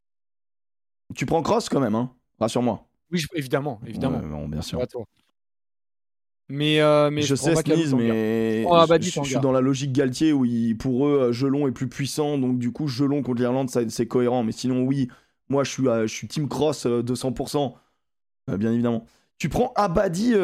Tu 1.14 1.26
prends 1.26 1.42
Cross 1.42 1.68
quand 1.68 1.80
même, 1.80 1.94
hein? 1.94 2.10
Rassure-moi. 2.40 2.84
Oui, 3.12 3.18
je- 3.18 3.28
évidemment, 3.34 3.80
évidemment. 3.86 4.18
Ouais, 4.18 4.26
bon, 4.28 4.48
bien 4.48 4.62
sûr. 4.62 4.80
Mais, 6.48 6.80
euh, 6.80 7.10
mais 7.10 7.22
je 7.22 7.34
sais 7.34 7.56
Sneeze, 7.56 7.94
mais 7.94 8.64
prends 8.64 8.78
Abadi 8.78 9.06
je, 9.06 9.10
je- 9.10 9.20
je 9.22 9.30
suis 9.30 9.40
dans 9.40 9.52
la 9.52 9.60
logique 9.60 9.92
Galtier 9.92 10.32
où 10.32 10.44
il- 10.44 10.76
pour 10.76 11.06
eux, 11.06 11.28
euh, 11.28 11.32
Gelon 11.32 11.66
est 11.66 11.72
plus 11.72 11.88
puissant, 11.88 12.36
donc 12.38 12.58
du 12.58 12.70
coup, 12.70 12.86
Gelon 12.86 13.22
contre 13.22 13.40
l'Irlande, 13.40 13.70
c'est 13.70 14.06
cohérent. 14.06 14.42
Mais 14.44 14.52
sinon, 14.52 14.82
oui, 14.82 15.08
moi, 15.48 15.64
je 15.64 15.70
suis, 15.70 15.88
euh, 15.88 16.06
je 16.06 16.12
suis 16.14 16.28
Team 16.28 16.48
Cross 16.48 16.86
euh, 16.86 17.02
200%, 17.02 17.76
euh, 18.50 18.56
bien 18.56 18.72
évidemment. 18.72 19.04
Tu 19.38 19.48
prends 19.48 19.72
Abadi, 19.74 20.34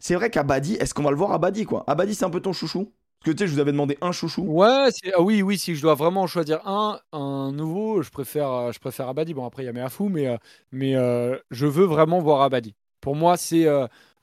c'est 0.00 0.14
vrai 0.14 0.30
qu'Abadi, 0.30 0.74
est-ce 0.74 0.92
qu'on 0.92 1.02
va 1.04 1.10
le 1.10 1.16
voir 1.16 1.32
Abadi, 1.32 1.64
quoi? 1.64 1.84
Abadi, 1.86 2.14
c'est 2.14 2.24
un 2.24 2.30
peu 2.30 2.40
ton 2.40 2.52
chouchou? 2.52 2.92
Parce 3.20 3.32
que 3.32 3.36
tu 3.36 3.44
sais, 3.44 3.48
je 3.48 3.54
vous 3.54 3.60
avais 3.60 3.72
demandé 3.72 3.96
un 4.00 4.12
chouchou. 4.12 4.42
Ouais, 4.42 4.88
ah 5.14 5.20
oui, 5.22 5.42
oui, 5.42 5.56
si 5.58 5.74
je 5.74 5.82
dois 5.82 5.94
vraiment 5.94 6.26
choisir 6.26 6.66
un, 6.66 7.00
un 7.12 7.52
nouveau, 7.52 8.02
je 8.02 8.10
préfère, 8.10 8.72
je 8.72 8.78
préfère 8.78 9.08
Abadi. 9.08 9.34
Bon, 9.34 9.44
après, 9.46 9.62
il 9.62 9.66
y 9.66 9.68
a 9.68 9.72
Meafou, 9.72 10.08
mais, 10.08 10.36
mais 10.72 10.92
je 11.50 11.66
veux 11.66 11.84
vraiment 11.84 12.18
voir 12.20 12.42
Abadi. 12.42 12.74
Pour 13.00 13.14
moi, 13.14 13.36
c'est, 13.36 13.66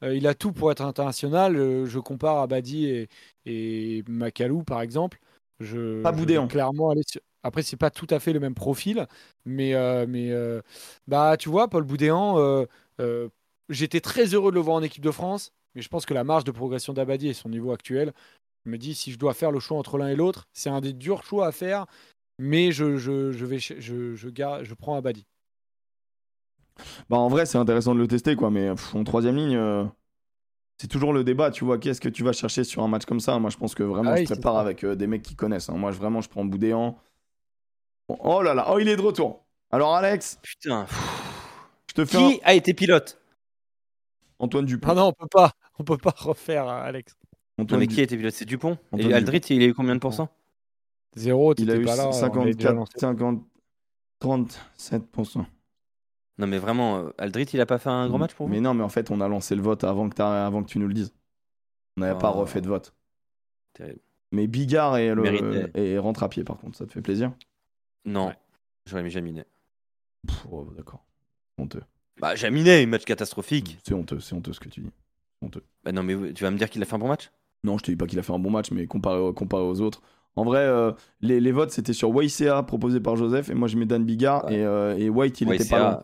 il 0.01 0.27
a 0.27 0.33
tout 0.33 0.51
pour 0.51 0.71
être 0.71 0.81
international. 0.81 1.55
Euh, 1.55 1.85
je 1.85 1.99
compare 1.99 2.37
Abadi 2.39 2.85
et, 2.87 3.09
et 3.45 4.03
Makalou, 4.07 4.63
par 4.63 4.81
exemple. 4.81 5.19
Je, 5.59 6.01
Pas 6.03 6.11
Boudéan. 6.11 6.47
Clairement, 6.47 6.89
aller 6.89 7.03
sur- 7.07 7.21
Après, 7.43 7.61
c'est 7.63 7.77
pas 7.77 7.89
tout 7.89 8.07
à 8.09 8.19
fait 8.19 8.33
le 8.33 8.39
même 8.39 8.55
profil, 8.55 9.07
mais, 9.45 9.73
euh, 9.73 10.05
mais 10.07 10.31
euh, 10.31 10.61
bah, 11.07 11.37
tu 11.37 11.49
vois, 11.49 11.69
Paul 11.69 11.83
Boudéan, 11.83 12.39
euh, 12.39 12.65
euh, 12.99 13.29
j'étais 13.69 14.01
très 14.01 14.25
heureux 14.33 14.51
de 14.51 14.55
le 14.55 14.61
voir 14.61 14.77
en 14.77 14.83
équipe 14.83 15.03
de 15.03 15.11
France, 15.11 15.51
mais 15.73 15.81
je 15.81 15.87
pense 15.89 16.05
que 16.05 16.13
la 16.13 16.23
marge 16.23 16.43
de 16.43 16.51
progression 16.51 16.93
d'Abadi 16.93 17.29
et 17.29 17.33
son 17.33 17.49
niveau 17.49 17.71
actuel, 17.71 18.13
je 18.65 18.71
me 18.71 18.77
dis, 18.77 18.95
si 18.95 19.11
je 19.11 19.19
dois 19.19 19.33
faire 19.33 19.51
le 19.51 19.59
choix 19.59 19.77
entre 19.77 19.97
l'un 19.97 20.07
et 20.07 20.15
l'autre, 20.15 20.47
c'est 20.53 20.69
un 20.69 20.81
des 20.81 20.93
durs 20.93 21.23
choix 21.23 21.47
à 21.47 21.51
faire, 21.51 21.85
mais 22.39 22.71
je, 22.71 22.97
je, 22.97 23.31
je, 23.31 23.45
vais, 23.45 23.59
je, 23.59 23.79
je, 23.79 24.15
je 24.15 24.73
prends 24.73 24.95
Abadi. 24.95 25.25
Bah, 27.09 27.17
en 27.17 27.27
vrai, 27.29 27.45
c'est 27.45 27.57
intéressant 27.57 27.93
de 27.95 27.99
le 27.99 28.07
tester, 28.07 28.35
quoi, 28.35 28.49
mais 28.51 28.69
pff, 28.71 28.95
en 28.95 29.03
troisième 29.03 29.35
ligne. 29.35 29.55
euh, 29.55 29.85
C'est 30.79 30.87
toujours 30.89 31.13
le 31.13 31.23
débat, 31.23 31.51
tu 31.51 31.63
vois, 31.63 31.77
qu'est-ce 31.77 32.01
que 32.01 32.09
tu 32.09 32.23
vas 32.23 32.33
chercher 32.33 32.63
sur 32.65 32.83
un 32.83 32.87
match 32.87 33.05
comme 33.05 33.19
ça? 33.21 33.39
Moi, 33.39 33.49
je 33.49 33.57
pense 33.57 33.75
que 33.75 33.83
vraiment, 33.83 34.11
Ah 34.11 34.15
je 34.15 34.21
oui, 34.21 34.27
c'est 34.27 34.33
prépare 34.35 34.57
avec 34.57 34.83
euh, 34.83 34.95
des 34.95 35.07
mecs 35.07 35.21
qui 35.23 35.35
connaissent. 35.35 35.69
hein. 35.69 35.77
Moi, 35.77 35.91
je- 35.91 35.97
vraiment, 35.97 36.21
je 36.21 36.29
prends 36.29 36.43
Boudéan. 36.45 36.97
Oh 38.07 38.41
là 38.41 38.53
là, 38.53 38.67
oh 38.71 38.77
il 38.79 38.87
est 38.89 38.97
de 38.97 39.01
retour. 39.01 39.45
Alors 39.71 39.95
Alex, 39.95 40.37
Putain. 40.43 40.85
je 41.89 41.93
te 41.95 42.05
fais 42.05 42.17
un... 42.17 42.29
Qui 42.29 42.39
a 42.43 42.53
été 42.53 42.73
pilote? 42.73 43.19
Antoine 44.37 44.65
Dupont. 44.65 44.89
Ah 44.91 44.95
non, 44.95 45.07
on 45.07 45.13
peut 45.13 45.27
pas. 45.31 45.51
On 45.79 45.83
peut 45.83 45.97
pas 45.97 46.13
refaire, 46.15 46.67
euh, 46.67 46.83
Alex. 46.83 47.15
Non, 47.57 47.63
Antoine 47.63 47.79
mais 47.79 47.87
Du- 47.87 47.95
qui 47.95 48.01
a 48.01 48.03
été 48.03 48.15
pilote? 48.17 48.33
C'est 48.33 48.45
Dupont? 48.45 48.77
Antoine 48.91 49.11
Et 49.11 49.13
Aldrit, 49.13 49.41
il 49.49 49.61
a 49.63 49.65
eu 49.65 49.73
combien 49.73 49.95
de 49.95 49.99
pourcents? 49.99 50.29
Zéro, 51.15 51.53
Il 51.57 51.71
a 51.71 51.75
eu 51.75 51.83
pas 51.85 51.95
là. 51.95 52.09
on 52.09 52.35
l'avait 52.35 52.53
déjà 52.53 52.69
54, 52.69 52.75
lancé. 52.75 52.91
50, 52.99 53.43
37%. 54.19 55.45
Non, 56.37 56.47
mais 56.47 56.57
vraiment, 56.57 56.97
euh, 56.99 57.09
Aldrit, 57.17 57.45
il 57.53 57.61
a 57.61 57.65
pas 57.65 57.77
fait 57.77 57.89
un 57.89 58.07
grand 58.09 58.17
match 58.17 58.33
pour 58.33 58.47
vous 58.47 58.51
Mais 58.53 58.59
non, 58.59 58.73
mais 58.73 58.83
en 58.83 58.89
fait, 58.89 59.09
on 59.11 59.21
a 59.21 59.27
lancé 59.27 59.55
le 59.55 59.61
vote 59.61 59.83
avant 59.85 60.09
que, 60.09 60.15
t'as- 60.15 60.45
avant 60.45 60.63
que 60.63 60.69
tu 60.69 60.79
nous 60.79 60.87
le 60.87 60.93
dises. 60.93 61.13
On 61.97 62.01
n'avait 62.01 62.19
pas 62.19 62.31
Oh. 62.35 62.39
refait 62.39 62.59
de 62.61 62.67
vote. 62.67 62.93
Terrible. 63.73 63.99
Mais 64.31 64.47
Bigard 64.47 64.97
et, 64.97 65.13
le, 65.15 65.71
et 65.77 65.97
rentre 65.97 66.23
à 66.23 66.29
pied, 66.29 66.43
par 66.43 66.57
contre, 66.57 66.77
ça 66.77 66.85
te 66.85 66.91
fait 66.91 67.01
plaisir? 67.01 67.31
Non. 68.03 68.27
Ouais. 68.27 68.37
J'aurais 68.85 69.03
mis 69.03 69.09
Jaminet. 69.11 69.45
Oh, 70.51 70.65
D'accord. 70.75 71.05
Honteux. 71.57 71.83
Bah, 72.19 72.35
Jaminet, 72.35 72.85
match 72.85 73.05
catastrophique. 73.05 73.77
C'est 73.85 73.93
honteux, 73.93 74.19
c'est 74.19 74.35
honteux 74.35 74.51
ce 74.53 74.59
que 74.59 74.67
tu 74.69 74.81
dis. 74.81 74.91
Honteux. 75.41 75.63
Bah, 75.83 75.91
non, 75.93 76.03
mais 76.03 76.33
tu 76.33 76.43
vas 76.43 76.51
me 76.51 76.57
dire 76.57 76.69
qu'il 76.69 76.81
a 76.81 76.85
fait 76.85 76.95
un 76.95 76.99
bon 76.99 77.07
match? 77.07 77.31
Non, 77.63 77.77
je 77.77 77.83
te 77.83 77.91
dis 77.91 77.97
pas 77.97 78.07
qu'il 78.07 78.19
a 78.19 78.23
fait 78.23 78.33
un 78.33 78.39
bon 78.39 78.51
match, 78.51 78.71
mais 78.71 78.87
comparé 78.87 79.17
aux 79.19 79.81
autres. 79.81 80.01
En 80.37 80.43
vrai, 80.43 80.59
euh, 80.59 80.91
les, 81.21 81.39
les 81.39 81.51
votes, 81.51 81.71
c'était 81.71 81.93
sur 81.93 82.09
YCA 82.21 82.61
proposé 82.63 82.99
par 82.99 83.15
Joseph, 83.15 83.49
et 83.49 83.53
moi 83.53 83.67
je 83.67 83.77
mets 83.77 83.85
Dan 83.85 84.03
Bigard, 84.03 84.45
Ouais. 84.45 84.55
et, 84.55 84.65
euh, 84.65 84.97
et 84.97 85.09
White, 85.09 85.39
il 85.41 85.47
Ouais, 85.47 85.55
était 85.55 85.63
c'est 85.63 85.69
pas 85.69 85.77
à- 85.87 85.91
loin. 85.91 86.03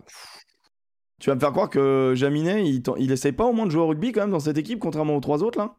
Tu 1.19 1.29
vas 1.29 1.35
me 1.35 1.39
faire 1.39 1.51
croire 1.51 1.69
que 1.69 2.13
Jaminet, 2.15 2.65
il, 2.65 2.81
il 2.97 3.11
essaye 3.11 3.33
pas 3.33 3.43
au 3.45 3.53
moins 3.53 3.65
de 3.65 3.71
jouer 3.71 3.81
au 3.81 3.87
rugby 3.87 4.11
quand 4.11 4.21
même 4.21 4.31
dans 4.31 4.39
cette 4.39 4.57
équipe, 4.57 4.79
contrairement 4.79 5.15
aux 5.15 5.19
trois 5.21 5.43
autres 5.43 5.59
là? 5.59 5.75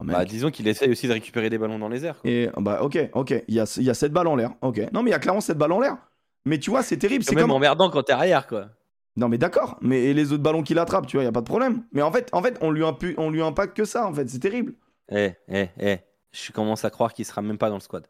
Oh. 0.00 0.04
Bah, 0.04 0.24
disons 0.24 0.50
qu'il 0.50 0.68
essaye 0.68 0.90
aussi 0.90 1.06
de 1.08 1.12
récupérer 1.12 1.48
des 1.50 1.58
ballons 1.58 1.78
dans 1.78 1.88
les 1.88 2.04
airs. 2.04 2.20
quoi. 2.20 2.30
Et 2.30 2.50
bah 2.58 2.82
ok, 2.82 2.98
ok, 3.14 3.44
il 3.48 3.54
y 3.54 3.60
a, 3.60 3.74
il 3.78 3.84
y 3.84 3.90
a 3.90 3.94
7 3.94 4.12
balles 4.12 4.26
en 4.26 4.36
l'air. 4.36 4.50
Ok. 4.60 4.80
Non 4.92 5.02
mais 5.02 5.10
il 5.10 5.12
y 5.12 5.16
a 5.16 5.18
clairement 5.18 5.40
7 5.40 5.56
balles 5.56 5.72
en 5.72 5.80
l'air. 5.80 5.96
Mais 6.44 6.58
tu 6.58 6.70
vois, 6.70 6.82
c'est 6.82 6.96
terrible. 6.98 7.24
C'est 7.24 7.30
C'est 7.30 7.36
même 7.36 7.44
comme. 7.46 7.52
emmerdant 7.52 7.88
quand 7.90 8.02
t'es 8.02 8.12
arrière, 8.12 8.46
quoi. 8.46 8.68
Non 9.16 9.28
mais 9.28 9.38
d'accord. 9.38 9.78
Mais 9.80 10.02
et 10.04 10.14
les 10.14 10.32
autres 10.32 10.42
ballons 10.42 10.62
qu'il 10.62 10.78
attrape, 10.78 11.06
tu 11.06 11.16
vois, 11.16 11.22
il 11.22 11.26
y 11.26 11.28
a 11.28 11.32
pas 11.32 11.40
de 11.40 11.46
problème. 11.46 11.84
Mais 11.92 12.02
en 12.02 12.10
fait, 12.12 12.28
en 12.32 12.42
fait, 12.42 12.58
on 12.60 12.70
lui 12.70 12.82
impu- 12.82 13.14
on 13.18 13.30
lui 13.30 13.40
impacte 13.40 13.76
que 13.76 13.84
ça. 13.84 14.06
En 14.06 14.12
fait, 14.12 14.28
c'est 14.28 14.40
terrible. 14.40 14.74
Eh, 15.10 15.32
eh, 15.48 15.68
eh. 15.80 15.96
Je 16.34 16.52
commence 16.52 16.84
à 16.84 16.90
croire 16.90 17.12
qu'il 17.14 17.24
sera 17.24 17.42
même 17.42 17.58
pas 17.58 17.68
dans 17.68 17.76
le 17.76 17.80
squad. 17.80 18.06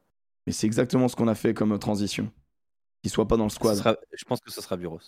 Mais 0.46 0.52
c'est 0.52 0.66
exactement 0.66 1.08
ce 1.08 1.16
qu'on 1.16 1.28
a 1.28 1.34
fait 1.34 1.52
comme 1.54 1.78
transition. 1.78 2.30
Qu'il 3.02 3.10
soit 3.10 3.28
pas 3.28 3.36
dans 3.36 3.44
le 3.44 3.50
squad. 3.50 3.76
sera- 3.76 3.96
Je 4.12 4.24
pense 4.24 4.40
que 4.40 4.50
ce 4.50 4.60
sera 4.62 4.76
Buros. 4.76 4.98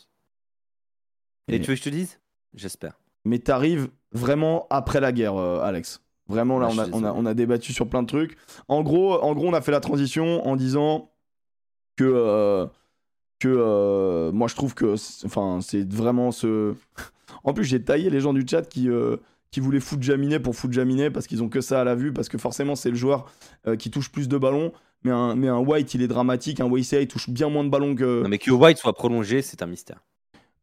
Et, 1.49 1.57
Et- 1.57 1.61
tu 1.61 1.69
veux 1.69 1.75
que 1.75 1.79
je 1.79 1.85
te 1.85 1.89
dise? 1.89 2.19
J'espère. 2.55 2.99
Mais 3.25 3.39
t'arrives 3.39 3.89
vraiment 4.13 4.67
après 4.71 5.01
la 5.01 5.13
guerre, 5.13 5.37
euh, 5.37 5.61
Alex. 5.61 6.01
Vraiment, 6.29 6.59
là, 6.59 6.69
Ouais, 6.69 6.75
on, 6.75 6.79
a, 6.79 6.89
on, 6.93 7.05
a, 7.05 7.13
on 7.13 7.27
a 7.27 7.35
débattu 7.35 7.73
sur 7.73 7.89
plein 7.89 8.03
de 8.03 8.09
trucs. 8.09 8.37
En 8.69 8.83
gros, 8.83 9.15
en 9.23 9.35
gros, 9.35 9.47
on 9.47 9.53
a 9.55 9.61
fait 9.61 9.73
la 9.73 9.81
transition 9.81 10.47
en 10.47 10.57
disant 10.57 11.13
que, 11.97 12.05
euh, 12.05 12.67
que 13.39 13.49
euh, 13.49 14.33
moi, 14.33 14.49
je 14.49 14.55
trouve 14.57 14.75
que 14.75 14.97
c'est- 14.97 15.25
enfin, 15.27 15.61
c'est 15.63 15.91
vraiment 15.91 16.33
ce. 16.33 16.75
En 17.45 17.55
plus, 17.55 17.65
j'ai 17.65 17.83
taillé 17.83 18.11
les 18.11 18.21
gens 18.21 18.33
du 18.33 18.45
chat 18.49 18.63
qui, 18.63 18.89
euh, 18.89 19.17
qui 19.57 19.61
voulaient 19.61 19.81
foutre 19.81 20.03
Jaminet 20.03 20.39
pour 20.39 20.55
foutre 20.55 20.75
Jaminet 20.75 21.09
parce 21.11 21.27
qu'ils 21.27 21.43
ont 21.43 21.49
que 21.49 21.63
ça 21.63 21.81
à 21.81 21.85
la 21.85 21.95
vue, 21.95 22.13
parce 22.13 22.29
que 22.29 22.37
forcément, 22.37 22.77
c'est 22.77 22.91
le 22.91 22.95
joueur 22.95 23.33
euh, 23.67 23.75
qui 23.75 23.91
touche 23.91 24.13
plus 24.13 24.29
de 24.29 24.37
ballons. 24.37 24.71
Mais 25.03 25.11
un, 25.11 25.35
mais 25.35 25.49
un 25.49 25.57
White, 25.61 25.95
il 25.95 26.03
est 26.03 26.09
dramatique. 26.09 26.61
Un 26.61 26.69
YCA, 26.69 27.01
il 27.01 27.09
touche 27.09 27.31
bien 27.31 27.49
moins 27.49 27.65
de 27.65 27.71
ballons 27.71 27.95
que. 27.95 28.23
Non, 28.23 28.29
mais 28.29 28.37
que 28.37 28.51
White 28.51 28.77
soit 28.77 28.93
prolongé, 28.93 29.41
c'est 29.41 29.63
un 29.63 29.67
mystère. 29.67 30.05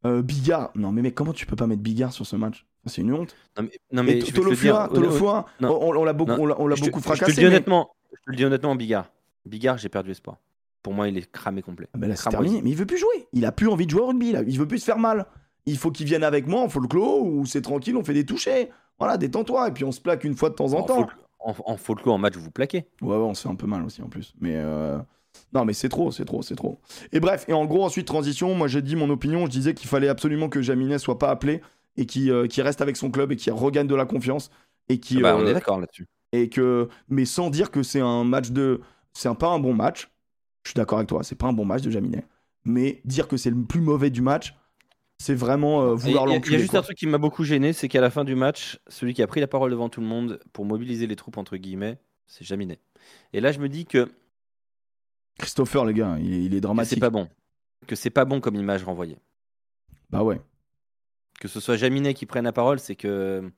Euh, 0.06 0.22
Bigard. 0.22 0.70
Non, 0.76 0.92
mais 0.92 1.02
mec, 1.02 1.16
comment 1.16 1.34
tu 1.34 1.48
peux 1.48 1.56
pas 1.56 1.66
mettre 1.66 1.82
Bigard 1.82 2.14
sur 2.14 2.28
ce 2.28 2.36
match? 2.36 2.68
C'est 2.86 3.02
une 3.02 3.14
honte. 3.14 3.36
Non, 3.58 3.64
mais, 3.64 3.72
non, 3.92 4.04
mais 4.04 4.22
je. 4.22 4.32
Tolofua, 4.32 4.90
Tolofua, 4.94 5.48
on, 5.62 6.04
l'a 6.04 6.14
beaucoup, 6.14 6.34
on 6.34 6.46
l'a- 6.46 6.62
on 6.62 6.68
l'a 6.68 6.76
Je 6.76 6.82
te- 6.82 6.86
beaucoup 6.90 7.00
Je 7.00 7.04
te 7.06 7.08
fracassé. 7.16 7.32
le 7.32 7.36
dis 7.36 7.42
mais- 7.42 7.48
honnêtement, 7.48 7.96
je 8.12 8.18
te 8.18 8.30
le 8.30 8.36
dis 8.36 8.46
honnêtement, 8.46 8.76
Bigard. 8.76 9.10
Bigard, 9.48 9.80
j'ai 9.80 9.90
perdu 9.90 10.12
espoir. 10.12 10.38
Pour 10.84 10.94
moi, 10.94 11.08
il 11.08 11.18
est 11.18 11.32
cramé 11.32 11.64
complet. 11.64 11.88
Ah 11.96 11.98
bah 11.98 12.08
là, 12.08 12.16
c'est 12.16 12.30
terminé. 12.30 12.62
Mais 12.62 12.70
il 12.70 12.76
veut 12.76 12.86
plus 12.86 13.00
jouer. 13.00 13.28
Il 13.34 13.44
a 13.46 13.52
plus 13.52 13.70
envie 13.70 13.86
de 13.88 13.92
jouer 13.92 14.02
au 14.02 14.08
rugby. 14.08 14.34
Là. 14.34 14.44
Il 14.46 14.60
veut 14.60 14.68
plus 14.68 14.78
se 14.80 14.86
faire 14.86 15.00
mal. 15.00 15.26
Il 15.66 15.78
faut 15.78 15.92
qu'il 15.92 16.06
vienne 16.06 16.24
avec 16.24 16.48
moi 16.48 16.62
en 16.62 16.70
folklore 16.70 17.22
où 17.24 17.46
c'est 17.46 17.62
tranquille, 17.62 17.96
on 17.98 18.04
fait 18.04 18.14
des 18.14 18.26
touchés. 18.26 18.70
Voilà, 19.00 19.18
détends-toi. 19.18 19.70
Et 19.70 19.72
puis 19.72 19.84
on 19.86 19.92
se 19.92 20.02
plaque 20.02 20.24
une 20.24 20.36
fois 20.36 20.50
de 20.50 20.56
temps 20.56 20.74
en, 20.74 20.80
En, 20.80 20.84
temps. 20.84 21.08
en, 21.40 21.56
en 21.66 21.78
folklore, 21.78 22.16
en 22.16 22.18
match, 22.18 22.36
vous 22.36 22.52
plaquez. 22.52 22.86
Ouais, 23.02 23.10
ouais, 23.16 23.24
on 23.24 23.34
se 23.34 23.44
fait 23.44 23.50
un 23.50 23.56
peu 23.56 23.68
mal 23.68 23.84
aussi 23.84 24.02
en 24.02 24.08
plus. 24.10 24.34
Mais 24.42 24.56
euh, 24.58 24.98
non, 25.54 25.66
mais 25.66 25.74
c'est 25.74 25.90
trop, 25.90 26.12
c'est 26.12 26.26
trop, 26.26 26.42
c'est 26.42 26.56
trop. 26.56 26.80
Et 27.12 27.20
bref, 27.20 27.46
et 27.48 27.54
en 27.54 27.66
gros, 27.66 27.84
ensuite, 27.86 28.08
transition. 28.08 28.54
Moi, 28.56 28.68
j'ai 28.68 28.82
dit 28.82 28.96
mon 28.96 29.10
opinion. 29.10 29.46
Je 29.46 29.52
disais 29.52 29.74
qu'il 29.74 29.88
fallait 29.90 30.10
absolument 30.10 30.50
que 30.50 30.62
Jaminet 30.62 31.00
soit 31.00 31.18
pas 31.20 31.30
appelé 31.30 31.62
et 31.98 32.06
qu'il 32.06 32.30
euh, 32.32 32.48
qu'il 32.48 32.64
reste 32.64 32.82
avec 32.82 32.98
son 32.98 33.10
club 33.12 33.32
et 33.32 33.36
qu'il 33.36 33.54
regagne 33.54 33.88
de 33.88 33.96
la 33.96 34.06
confiance. 34.06 34.52
Et 34.90 35.00
qui, 35.00 35.22
Bah, 35.22 35.36
on 35.38 35.42
euh, 35.46 35.50
est 35.50 35.54
d'accord 35.54 35.80
là-dessus. 35.80 36.08
et 36.34 36.50
que 36.50 36.90
mais 37.08 37.24
sans 37.26 37.50
dire 37.50 37.72
que 37.72 37.84
c'est 37.84 38.02
un 38.02 38.26
match 38.26 38.52
de 38.52 38.82
c'est 39.14 39.30
un- 39.30 39.36
pas 39.36 39.48
un 39.48 39.60
bon 39.60 39.74
match 39.74 40.10
je 40.64 40.72
suis 40.72 40.76
d'accord 40.78 40.98
avec 40.98 41.08
toi 41.08 41.24
c'est 41.24 41.36
pas 41.38 41.48
un 41.48 41.54
bon 41.54 41.64
match 41.66 41.84
de 41.84 41.90
Jaminet 41.92 42.26
mais 42.66 43.02
dire 43.06 43.28
que 43.30 43.38
c'est 43.38 43.50
le 43.50 43.62
plus 43.64 43.80
mauvais 43.80 44.10
du 44.10 44.22
match 44.22 44.56
c'est 45.20 45.36
vraiment 45.36 45.82
euh, 45.82 45.94
vouloir 45.94 46.26
Il 46.26 46.30
y, 46.30 46.32
a- 46.32 46.34
il 46.34 46.34
y 46.34 46.36
l'enculer 46.36 46.56
a 46.58 46.60
juste 46.60 46.72
quoi. 46.72 46.80
un 46.80 46.84
truc 46.84 46.98
qui 46.98 47.08
m'a 47.08 47.18
beaucoup 47.18 47.44
gêné, 47.44 47.72
c'est 47.74 47.88
qu'à 47.88 48.02
la 48.02 48.10
fin 48.10 48.24
du 48.24 48.36
match, 48.36 48.80
celui 48.88 49.14
qui 49.14 49.22
a 49.24 49.28
pris 49.28 49.40
la 49.40 49.48
parole 49.48 49.72
devant 49.72 49.90
tout 49.90 50.02
le 50.02 50.08
monde 50.08 50.40
pour 50.52 50.66
mobiliser 50.66 51.08
les 51.08 51.16
troupes, 51.16 51.38
entre 51.38 51.56
guillemets, 51.58 51.98
c'est 52.28 52.44
Jaminet. 52.44 52.80
Et 53.34 53.40
là, 53.42 53.52
je 53.52 53.60
me 53.60 53.70
dis 53.70 53.86
que, 53.86 54.12
Christopher 55.40 55.86
les 55.86 55.94
gars 55.94 56.18
il 56.20 56.34
est, 56.34 56.38
il 56.38 56.46
est 56.46 56.50
que 56.50 56.56
c'est 56.56 56.62
dramatique 56.62 57.00
pas 57.00 57.10
bon. 57.10 57.28
Que 57.88 57.96
c'est 57.96 58.10
pas 58.10 58.26
bon 58.26 58.40
comme 58.40 58.56
image 58.56 58.84
renvoyée. 58.84 59.18
bah 60.10 60.24
ouais 60.24 60.40
Que 61.40 61.48
ce 61.48 61.60
soit 61.60 61.76
Jaminet 61.78 62.14
qui 62.14 62.26
prenne 62.26 62.46
la 62.46 62.54
parole, 62.54 62.80
c'est 62.80 62.96
que. 62.96 63.50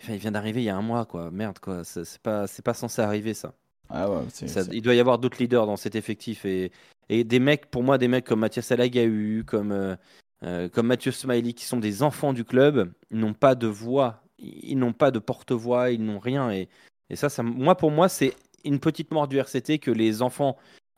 Enfin, 0.00 0.12
il 0.12 0.18
vient 0.20 0.30
d'arriver 0.30 0.60
il 0.60 0.64
y 0.64 0.68
a 0.68 0.76
un 0.76 0.82
mois, 0.82 1.06
quoi. 1.06 1.30
Merde, 1.32 1.58
quoi. 1.58 1.82
Ça, 1.82 2.04
C'est 2.04 2.20
pas, 2.22 2.46
c'est 2.46 2.62
pas 2.64 2.74
censé 2.74 3.02
arriver, 3.02 3.34
ça. 3.34 3.54
ah 3.88 4.08
ouais 4.10 4.22
c'est, 4.32 4.46
Ça- 4.46 4.62
il 4.70 4.82
doit 4.82 4.94
y 4.94 5.00
avoir 5.00 5.18
d'autres 5.18 5.38
leaders 5.40 5.66
dans 5.66 5.76
cet 5.76 5.96
effectif 5.96 6.44
et, 6.44 6.70
et 7.08 7.24
des 7.24 7.40
mecs, 7.40 7.68
pour 7.70 7.82
moi, 7.82 7.98
des 7.98 8.06
mecs 8.06 8.24
comme 8.24 8.40
Mathias 8.40 8.70
Alagahu, 8.70 9.42
comme, 9.44 9.72
euh, 9.72 9.96
euh, 10.44 10.68
comme 10.68 10.86
Mathieu 10.86 11.12
Smiley, 11.12 11.52
qui 11.52 11.64
sont 11.64 11.78
des 11.78 12.02
enfants 12.02 12.32
du 12.32 12.44
club, 12.44 12.92
n'ont 13.10 13.34
pas 13.34 13.54
de 13.54 13.66
voix, 13.66 14.22
ils 14.38 14.78
n'ont 14.78 14.92
pas 14.92 15.10
de 15.10 15.18
porte-voix, 15.18 15.90
ils 15.90 16.04
n'ont 16.04 16.18
rien. 16.18 16.50
Et, 16.52 16.68
ça, 17.14 17.28
ça, 17.28 17.42
moi, 17.42 17.76
pour 17.76 17.90
moi, 17.90 18.08
c'est 18.08 18.34
une 18.64 18.80
petite 18.80 19.10
mort 19.12 19.28
du 19.28 19.38
RCT 19.38 19.78
que 19.78 19.90
les 19.90 20.22
enfants 20.22 20.56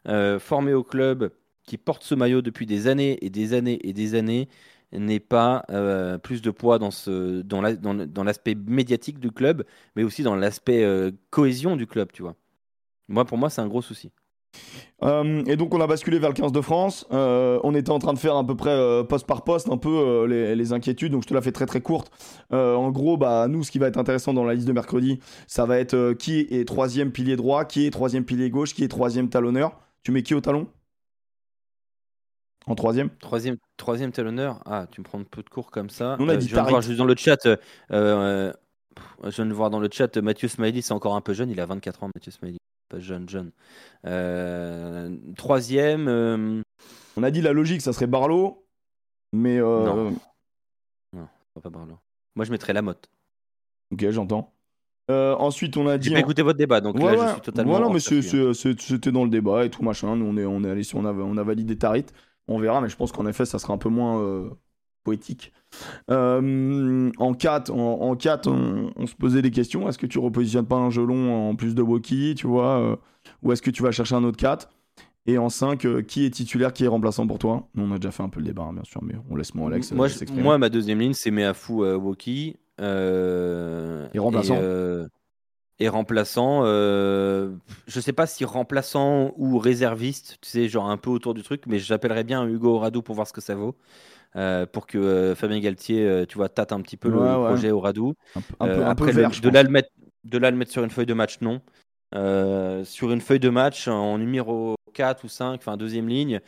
euh, 0.09 0.39
formés 0.39 0.75
au 0.75 0.85
club, 0.85 1.33
qui 1.65 1.79
portent 1.79 2.03
ce 2.05 2.15
maillot 2.15 2.43
depuis 2.43 2.67
des 2.67 2.89
années 2.89 3.19
et 3.25 3.31
des 3.31 3.53
années 3.55 3.79
et 3.87 3.93
des 3.93 4.15
années, 4.15 4.49
n'aient 4.93 5.21
pas 5.21 5.65
euh, 5.71 6.19
plus 6.19 6.43
de 6.43 6.51
poids 6.51 6.79
dans, 6.79 6.91
dans, 7.45 8.25
l'aspect 8.25 8.55
médiatique 8.57 9.21
du 9.21 9.31
club, 9.31 9.65
mais 9.95 10.03
aussi 10.03 10.23
dans 10.23 10.35
l'aspect 10.35 10.85
cohésion 11.31 11.77
du 11.77 11.87
club, 11.87 12.11
tu 12.13 12.23
vois. 12.23 12.37
Moi, 13.09 13.25
pour 13.25 13.39
moi, 13.39 13.51
c'est 13.51 13.61
un 13.61 13.69
gros 13.69 13.83
souci. 13.83 14.11
Euh, 15.03 15.43
et 15.47 15.57
donc 15.57 15.73
on 15.75 15.81
a 15.81 15.87
basculé 15.87 16.19
vers 16.19 16.29
le 16.29 16.35
15 16.35 16.53
de 16.53 16.61
France 16.61 17.07
Euh, 17.11 17.59
on 17.63 17.75
était 17.75 17.91
en 17.91 17.99
train 17.99 18.13
de 18.13 18.19
faire 18.19 18.37
à 18.37 18.47
peu 18.47 18.55
près 18.55 18.71
euh, 18.71 19.03
poste 19.03 19.27
par 19.27 19.45
poste 19.45 19.71
un 19.71 19.79
peu 19.79 20.27
les, 20.29 20.55
les 20.55 20.73
inquiétudes 20.75 21.13
donc 21.13 21.23
je 21.23 21.29
te 21.29 21.33
la 21.33 21.41
fais 21.41 21.53
très 21.53 21.65
très 21.65 21.81
courte 21.81 22.13
en 22.51 22.91
gros 22.91 23.17
bah 23.17 23.47
nous 23.49 23.63
ce 23.63 23.71
qui 23.71 23.79
va 23.79 23.87
être 23.87 23.97
intéressant 23.97 24.35
dans 24.35 24.45
la 24.45 24.53
liste 24.53 24.69
de 24.69 24.73
mercredi 24.73 25.19
ça 25.47 25.65
va 25.65 25.79
être 25.79 26.13
qui 26.19 26.41
est 26.51 26.69
troisième 26.69 27.13
pilier 27.13 27.37
droit 27.37 27.65
qui 27.65 27.87
est 27.87 27.91
troisième 27.91 28.25
pilier 28.25 28.51
gauche 28.51 28.75
qui 28.75 28.85
est 28.85 28.89
troisième 28.89 29.31
talonneur 29.31 29.73
tu 30.03 30.13
mets 30.13 30.23
qui 30.23 30.35
au 30.35 30.41
talon? 30.41 30.67
En 32.67 32.75
troisième? 32.75 33.11
Troisième, 33.19 33.57
troisième 33.77 34.13
talonneur. 34.13 34.61
Ah, 34.65 34.87
tu 34.91 35.01
me 35.01 35.05
prends 35.05 35.21
un 35.21 35.25
peu 35.25 35.43
de 35.43 35.49
cours 35.49 35.71
comme 35.71 35.91
ça. 35.91 36.17
On 36.21 36.29
a 36.29 36.37
dit 36.37 36.47
je 36.49 36.55
viens 36.55 36.65
de 36.65 36.69
voir 36.71 36.83
juste 36.83 36.99
dans 36.99 37.05
le 37.05 37.17
chat. 37.17 37.39
je 37.45 38.51
viens 39.25 39.47
de 39.47 39.53
voir 39.53 39.71
dans 39.71 39.81
le 39.81 39.89
chat. 39.91 40.17
Mathieu 40.19 40.49
Smiley, 40.49 40.81
c'est 40.81 40.93
encore 40.93 41.17
un 41.17 41.21
peu 41.21 41.35
jeune. 41.35 41.51
Il 41.51 41.61
a 41.61 41.67
24 41.67 42.05
ans, 42.05 42.11
Mathieu 42.15 42.31
Smiley. 42.31 42.60
Pas 42.91 42.99
jeune, 42.99 43.27
jeune. 43.29 43.53
Euh, 44.05 45.17
troisième. 45.37 46.09
euh, 46.09 46.61
on 47.17 47.23
a 47.23 47.31
dit 47.31 47.41
la 47.41 47.53
logique 47.53 47.81
ça 47.83 47.93
serait 47.95 48.07
Barlow 48.07 48.67
mais 49.33 49.59
euh, 49.59 50.11
Non. 51.15 51.29
pas 51.63 51.71
Barlow. 51.71 51.99
Moi, 52.37 52.45
je 52.45 52.51
mettrais 52.51 52.73
la 52.73 52.83
motte. 52.83 53.09
ok 53.93 54.11
j'entends 54.11 54.53
Euh, 55.11 55.35
ensuite 55.37 55.77
on 55.77 55.87
a 55.87 55.99
dit 55.99 56.09
J'ai 56.09 56.15
pas 56.15 56.21
écouté 56.21 56.43
votre 56.43 56.59
débat, 56.59 56.81
donc 56.81 56.97
Ouais, 56.97 57.15
là, 57.17 57.19
ouais. 57.21 57.27
je 57.29 57.33
suis 57.35 57.41
totalement. 57.43 57.73
Voilà, 57.73 57.89
mais 57.89 57.97
hein. 57.97 58.53
c'était 58.75 59.13
dans 59.13 59.25
le 59.25 59.31
débat 59.31 59.65
et 59.65 59.71
tout 59.71 59.83
machin. 59.83 60.15
Nous, 60.17 60.25
on 60.27 60.37
est, 60.37 60.45
on 60.45 60.63
est 60.65 60.71
allé 60.71 60.83
sur, 60.83 60.99
on 60.99 61.05
a, 61.05 61.13
on 61.13 61.37
a 61.37 61.43
validé 61.43 61.77
Tarit. 61.79 62.07
On 62.49 62.59
verra, 62.59 62.81
mais 62.81 62.89
je 62.89 62.97
pense 62.97 63.13
qu'en 63.13 63.27
effet, 63.27 63.45
ça 63.47 63.59
sera 63.61 63.73
un 63.73 63.79
peu 63.79 63.89
moins 63.89 64.51
poétique. 65.05 65.53
Euh, 66.11 67.11
en 67.19 67.35
4, 67.35 67.71
en, 67.71 68.01
en 68.03 68.17
quatre, 68.17 68.49
on, 68.51 68.93
on 68.97 69.07
se 69.07 69.15
posait 69.15 69.43
des 69.43 69.51
questions. 69.51 69.89
Est-ce 69.89 69.99
que 69.99 70.07
tu 70.07 70.19
repositionnes 70.19 70.67
pas 70.67 70.77
un 70.77 70.91
gelon 70.91 71.51
en 71.51 71.55
plus 71.55 71.75
de 71.75 71.83
Woki, 71.83 72.35
tu 72.37 72.47
vois 72.47 72.79
euh, 72.81 72.97
Ou 73.43 73.53
est-ce 73.53 73.63
que 73.63 73.71
tu 73.71 73.83
vas 73.83 73.93
chercher 73.93 74.15
un 74.17 74.25
autre 74.25 74.37
4 74.39 74.69
Et 75.27 75.39
en 75.39 75.49
5, 75.49 75.87
qui 76.07 76.25
est 76.27 76.31
titulaire, 76.31 76.73
qui 76.73 76.85
est 76.85 76.89
remplaçant 76.89 77.27
pour 77.27 77.39
toi? 77.39 77.69
Nous, 77.75 77.85
on 77.85 77.93
a 77.93 77.99
déjà 77.99 78.11
fait 78.11 78.23
un 78.23 78.29
peu 78.29 78.41
le 78.41 78.47
débat, 78.47 78.65
hein, 78.65 78.73
bien 78.73 78.85
sûr, 78.85 79.03
mais 79.03 79.15
on 79.31 79.37
laisse 79.37 79.55
mon 79.55 79.67
Alex 79.69 79.93
euh, 79.93 79.97
moi, 79.97 80.09
je- 80.09 80.15
s'exprimer. 80.15 80.43
moi, 80.43 80.59
ma 80.59 80.69
deuxième 80.69 80.99
ligne, 80.99 81.13
c'est 81.15 81.31
Meafou 81.31 81.85
euh, 81.85 81.97
Woki. 81.97 82.57
euh, 82.81 84.09
Et 84.13 84.19
remplaçant. 84.19 84.57
euh, 84.59 85.07
et 85.83 85.89
remplaçant, 85.89 86.61
euh, 86.65 87.53
je 87.87 88.01
sais 88.01 88.13
pas 88.13 88.27
si 88.27 88.45
remplaçant 88.45 89.33
ou 89.39 89.57
réserviste, 89.59 90.37
tu 90.43 90.51
sais, 90.51 90.69
genre 90.69 90.91
un 90.91 90.99
peu 90.99 91.09
autour 91.09 91.33
du 91.33 91.43
truc, 91.43 91.63
mais 91.67 91.79
j'appellerais 91.79 92.23
bien 92.25 92.47
Hugo 92.47 92.79
Radou 92.79 93.01
pour 93.01 93.15
voir 93.15 93.27
ce 93.27 93.33
que 93.33 93.41
ça 93.41 93.55
vaut. 93.55 93.75
Euh, 94.37 94.67
pour 94.67 94.87
que 94.87 94.99
euh, 94.99 95.35
Fabien 95.35 95.59
Galtier, 95.61 96.07
euh, 96.07 96.25
tu 96.27 96.37
vois, 96.37 96.49
tâte 96.49 96.73
un 96.73 96.81
petit 96.81 96.97
peu 96.97 97.09
le, 97.09 97.19
Ouais, 97.19 97.29
le 97.33 97.39
ouais. 97.39 97.47
projet 97.49 97.71
au 97.71 97.81
Radou. 97.81 98.15
un 98.37 98.41
peu, 98.41 98.55
un 98.61 98.67
peu, 98.67 98.73
un 98.73 98.77
peu 98.77 98.91
après, 99.05 99.13
vert, 99.13 99.31
de, 99.41 99.49
là, 99.49 99.63
le 99.63 99.69
mettre, 99.71 99.91
de 100.25 100.39
là 100.39 100.51
le 100.51 100.57
mettre 100.57 100.71
sur 100.73 100.85
une 100.85 100.91
feuille 100.91 101.07
de 101.07 101.15
match, 101.15 101.41
non. 101.41 101.61
Sur 102.85 103.13
une 103.13 103.21
feuille 103.21 103.41
de 103.41 103.49
match, 103.51 103.89
en 103.89 104.19
numéro 104.19 104.75
4 104.95 105.25
ou 105.25 105.29
5, 105.29 105.55
enfin 105.61 105.77
deuxième 105.77 106.09
ligne. 106.09 106.41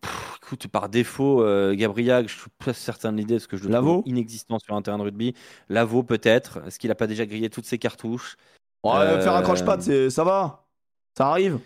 Pff, 0.00 0.38
écoute, 0.42 0.66
par 0.66 0.88
défaut, 0.88 1.42
euh, 1.42 1.74
Gabriel, 1.74 2.28
je 2.28 2.36
suis 2.36 2.50
pas 2.64 2.72
certain 2.72 3.12
de 3.12 3.18
l'idée 3.18 3.34
parce 3.36 3.46
que 3.46 3.56
je 3.56 3.68
le 3.68 3.74
trouve 3.74 4.02
inexistant 4.06 4.58
sur 4.58 4.74
un 4.74 4.82
terrain 4.82 4.98
de 4.98 5.04
rugby. 5.04 5.34
Lavo 5.68 6.02
peut-être. 6.02 6.60
Est-ce 6.66 6.80
qu'il 6.80 6.90
a 6.90 6.96
pas 6.96 7.06
déjà 7.06 7.24
grillé 7.24 7.48
toutes 7.50 7.66
ses 7.66 7.78
cartouches? 7.78 8.36
Ouais, 8.82 8.92
Euh, 8.96 9.20
Faire 9.22 9.34
un 9.34 9.42
croche-patte, 9.42 9.82
c'est- 9.82 10.10
ça 10.10 10.24
va? 10.24 10.66
Ça 11.16 11.28
arrive? 11.28 11.60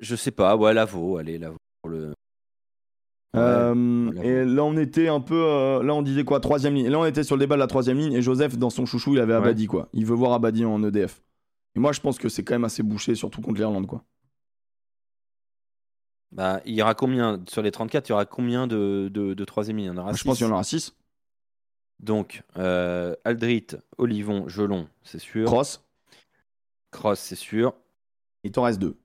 Je 0.00 0.16
sais 0.16 0.32
pas. 0.32 0.56
Ouais, 0.56 0.74
Lavo, 0.74 1.16
allez, 1.18 1.38
Lavo. 1.38 1.58
Ouais, 3.32 3.40
Euh, 3.40 4.10
et 4.22 4.44
là, 4.44 4.64
on 4.64 4.76
était 4.76 5.08
un 5.08 5.20
peu. 5.20 5.34
euh, 5.40 5.82
là, 5.82 5.94
on 5.94 6.02
disait 6.02 6.24
quoi 6.24 6.40
Troisième 6.40 6.74
ligne. 6.74 6.88
Là, 6.88 6.98
on 6.98 7.04
était 7.06 7.22
sur 7.22 7.36
le 7.36 7.40
débat 7.40 7.54
de 7.54 7.60
la 7.60 7.66
troisième 7.68 7.96
ligne. 7.98 8.12
Et 8.12 8.22
Joseph, 8.22 8.58
dans 8.58 8.70
son 8.70 8.86
chouchou, 8.86 9.14
il 9.14 9.20
avait 9.20 9.32
Ouais. 9.34 9.38
Abadi, 9.38 9.66
quoi. 9.66 9.88
Il 9.92 10.04
veut 10.06 10.14
voir 10.16 10.32
Abadi 10.32 10.64
en 10.64 10.82
EDF. 10.82 11.22
Et 11.76 11.78
moi, 11.80 11.92
je 11.92 12.00
pense 12.00 12.18
que 12.18 12.28
c'est 12.28 12.42
quand 12.42 12.54
même 12.54 12.64
assez 12.64 12.82
bouché, 12.82 13.14
surtout 13.14 13.40
contre 13.40 13.58
l'Irlande, 13.58 13.86
quoi. 13.86 14.02
Bah, 16.32 16.60
il 16.64 16.74
y 16.74 16.82
aura 16.82 16.94
combien 16.94 17.42
sur 17.48 17.62
les 17.62 17.70
34 17.72 18.08
Il 18.08 18.10
y 18.10 18.12
aura 18.12 18.24
combien 18.24 18.66
de, 18.66 19.08
de, 19.12 19.34
de 19.34 19.44
troisième 19.44 19.76
ligne? 19.78 19.86
Il 19.86 19.88
y 19.88 19.90
en 19.90 19.96
aura 19.98 20.12
je 20.12 20.22
pense 20.22 20.38
qu'il 20.38 20.46
y 20.46 20.50
en 20.50 20.52
aura 20.52 20.62
6. 20.64 20.96
Donc, 21.98 22.42
euh, 22.56 23.14
Aldrit, 23.24 23.66
Olivon, 23.98 24.48
Gelon, 24.48 24.88
c'est 25.02 25.18
sûr. 25.18 25.44
Cross. 25.46 25.84
Cross, 26.92 27.18
c'est 27.20 27.36
sûr. 27.36 27.74
Il 28.44 28.52
t'en 28.52 28.62
reste 28.62 28.80
2. 28.80 28.96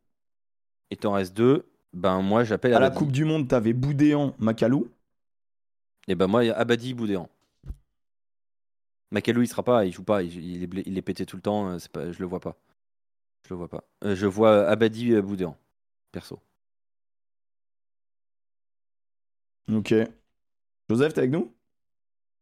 Et 0.91 0.95
t'en 0.97 1.13
reste 1.13 1.35
deux. 1.35 1.65
Ben, 1.95 2.21
moi, 2.21 2.43
j'appelle 2.43 2.73
À 2.73 2.79
la 2.79 2.87
Abadi. 2.87 2.99
Coupe 2.99 3.11
du 3.11 3.23
Monde, 3.25 3.47
t'avais 3.47 3.73
Boudéan, 3.73 4.35
Macalou. 4.37 4.87
Et 6.07 6.15
ben, 6.15 6.27
moi, 6.27 6.43
il 6.43 6.47
y 6.47 6.49
a 6.51 6.57
Abadi, 6.57 6.93
Boudéan. 6.93 7.29
Makalou, 9.11 9.41
il 9.43 9.47
sera 9.47 9.63
pas, 9.63 9.85
il 9.85 9.93
joue 9.93 10.03
pas, 10.03 10.21
il, 10.23 10.35
il 10.43 10.63
est, 10.63 10.67
blé- 10.67 10.83
il 10.85 10.97
est 10.97 11.01
pété 11.01 11.25
tout 11.25 11.37
le 11.37 11.41
temps, 11.41 11.69
euh, 11.69 11.79
c'est 11.79 11.91
pas, 11.91 12.11
je 12.11 12.19
le 12.19 12.25
vois 12.25 12.41
pas. 12.41 12.57
Je 13.47 13.53
le 13.53 13.57
vois 13.57 13.69
pas. 13.69 13.83
Euh, 14.03 14.15
je 14.15 14.25
vois 14.27 14.67
Abadi, 14.67 15.13
euh, 15.13 15.21
Boudéan, 15.21 15.57
perso. 16.11 16.39
Ok. 19.71 19.93
Joseph, 20.89 21.13
t'es 21.13 21.19
avec 21.19 21.31
nous? 21.31 21.53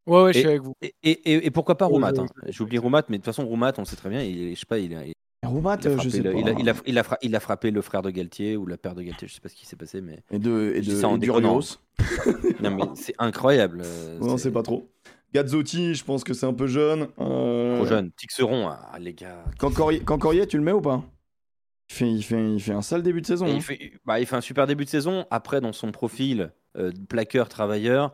Ouais, 0.05 0.23
ouais, 0.23 0.33
je 0.33 0.39
Et- 0.39 0.41
suis 0.41 0.49
avec 0.49 0.61
vous. 0.61 0.75
Et, 0.81 0.93
et, 1.03 1.11
et- 1.33 1.45
et 1.47 1.51
pourquoi 1.51 1.77
pas 1.77 1.85
Oh, 1.85 1.89
Roumat 1.89 2.13
je- 2.15 2.21
hein. 2.21 2.25
J'oublie 2.49 2.77
Roumat, 2.77 3.03
mais 3.09 3.17
de 3.17 3.21
toute 3.23 3.25
façon, 3.33 3.45
Roumat, 3.45 3.73
on 3.77 3.81
le 3.81 3.85
sait 3.85 3.95
très 3.95 4.09
bien, 4.09 4.21
il, 4.21 4.55
je 4.55 4.59
sais 4.59 4.65
pas, 4.65 4.79
il, 4.79 5.13
a- 5.43 5.49
il 5.49 5.53
Roumat, 5.53 5.71
a 5.73 5.87
euh, 5.87 5.93
frappé 5.95 6.03
je 6.03 6.09
sais 6.09 6.21
le, 6.21 6.31
pas. 6.31 6.37
il 6.39 6.49
a- 6.49 6.51
il 6.51 6.57
a- 6.57 6.59
il 6.59 6.69
a 6.69 6.73
fra- 6.73 6.83
il 6.87 6.97
a 6.97 7.03
fra- 7.03 7.17
il 7.21 7.35
a 7.35 7.39
frappé 7.39 7.71
le 7.71 7.81
frère 7.81 8.01
de 8.01 8.09
Galtier 8.09 8.57
ou 8.57 8.65
la 8.65 8.77
père 8.77 8.95
de 8.95 9.01
Galtier, 9.01 9.27
je 9.27 9.33
sais 9.33 9.41
pas 9.41 9.49
ce 9.49 9.55
qui 9.55 9.65
s'est 9.65 9.75
passé, 9.75 10.01
mais. 10.01 10.19
Et 10.31 10.39
de, 10.39 10.71
et 10.75 10.77
Je 10.77 10.89
dis 10.89 10.95
de, 10.95 10.95
ça 10.95 11.07
en 11.07 11.19
et. 11.19 11.27
Non, 12.61 12.71
mais 12.71 12.83
c'est 12.95 13.15
incroyable. 13.19 13.81
euh, 13.83 14.19
Non, 14.19 14.37
c'est 14.37 14.51
pas 14.51 14.63
trop. 14.63 14.89
Gazzotti, 15.33 15.95
je 15.95 16.03
pense 16.03 16.23
que 16.23 16.33
c'est 16.33 16.45
un 16.45 16.53
peu 16.53 16.67
jeune. 16.67 17.07
Euh, 17.19 17.77
Trop 17.77 17.85
jeune. 17.87 18.11
Tixeron, 18.11 18.67
ah, 18.67 18.97
les 18.99 19.13
gars. 19.13 19.43
Cancorier, 19.57 20.45
tu 20.47 20.57
le 20.57 20.63
mets 20.63 20.71
ou 20.71 20.81
pas? 20.81 21.03
Il 21.89 21.95
fait, 21.95 22.11
il, 22.11 22.23
fait, 22.23 22.53
il 22.53 22.59
fait 22.61 22.71
un 22.73 22.81
sale 22.83 23.01
début 23.03 23.21
de 23.21 23.25
saison. 23.25 23.45
Hein. 23.47 23.53
il, 23.55 23.61
fait, 23.61 23.93
bah, 24.05 24.19
il 24.19 24.25
fait 24.27 24.35
un 24.35 24.41
super 24.41 24.67
début 24.67 24.85
de 24.85 24.89
saison. 24.89 25.25
Après, 25.31 25.59
dans 25.59 25.73
son 25.73 25.91
profil, 25.91 26.51
euh, 26.77 26.91
plaqueur, 27.09 27.49
travailleur, 27.49 28.13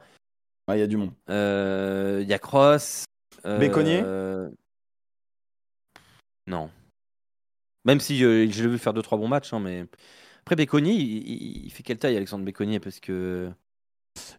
Ah, 0.68 0.77
il 0.77 0.80
y 0.80 0.84
a 0.84 0.88
du 0.88 0.97
monde. 0.97 1.11
euh, 1.30 2.19
il 2.22 2.27
y 2.30 2.34
a 2.34 2.39
Cross. 2.39 3.03
euh, 3.45 3.57
Béconnier 3.60 4.01
Non. 6.47 6.69
Même 7.85 7.99
si 7.99 8.23
euh, 8.23 8.49
je 8.49 8.64
l'ai 8.64 8.69
vu 8.69 8.77
faire 8.77 8.93
2-3 8.93 9.18
bons 9.18 9.27
matchs, 9.27 9.53
hein, 9.53 9.60
mais. 9.60 9.85
Après, 10.41 10.56
Béconnier, 10.56 10.93
il, 10.93 11.69
fait 11.72 11.84
quelle 11.84 11.99
taille, 11.99 12.15
Alexandre 12.15 12.45
Béconnier 12.45 12.80
Parce 12.80 12.99
que. 12.99 13.51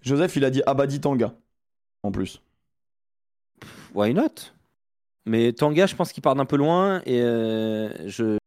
Joseph, 0.02 0.36
il 0.36 0.44
a 0.44 0.50
dit 0.50 0.62
Abadi 0.66 1.00
Tanga. 1.00 1.34
En 2.02 2.10
plus. 2.10 2.42
Why 3.94 4.14
not? 4.14 4.52
Mais 5.26 5.52
Tanga, 5.52 5.86
je 5.86 5.94
pense 5.94 6.12
qu'il 6.12 6.22
part 6.22 6.34
d'un 6.34 6.46
peu 6.46 6.56
loin 6.56 7.02
et 7.06 7.20
euh, 7.20 8.08
je. 8.08 8.38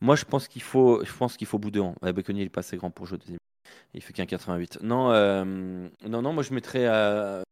Moi, 0.00 0.16
je 0.16 0.24
pense 0.24 0.48
qu'il 0.48 0.62
faut, 0.62 1.04
je 1.04 1.12
pense 1.12 1.36
qu'il 1.36 1.46
faut 1.46 1.58
Boudéan. 1.58 1.94
Ouais, 2.02 2.12
Béconnier, 2.12 2.42
il 2.42 2.46
est 2.46 2.50
pas 2.50 2.60
assez 2.60 2.76
grand 2.76 2.90
pour 2.90 3.06
jouer 3.06 3.18
deuxième. 3.18 3.38
Il 3.94 4.02
fait 4.02 4.12
qu'un 4.12 4.26
88. 4.26 4.78
Non, 4.82 5.10
euh, 5.12 5.44
non, 6.06 6.22
non, 6.22 6.32
moi 6.32 6.42
je 6.42 6.52
mettrais, 6.52 6.86
à, 6.86 7.42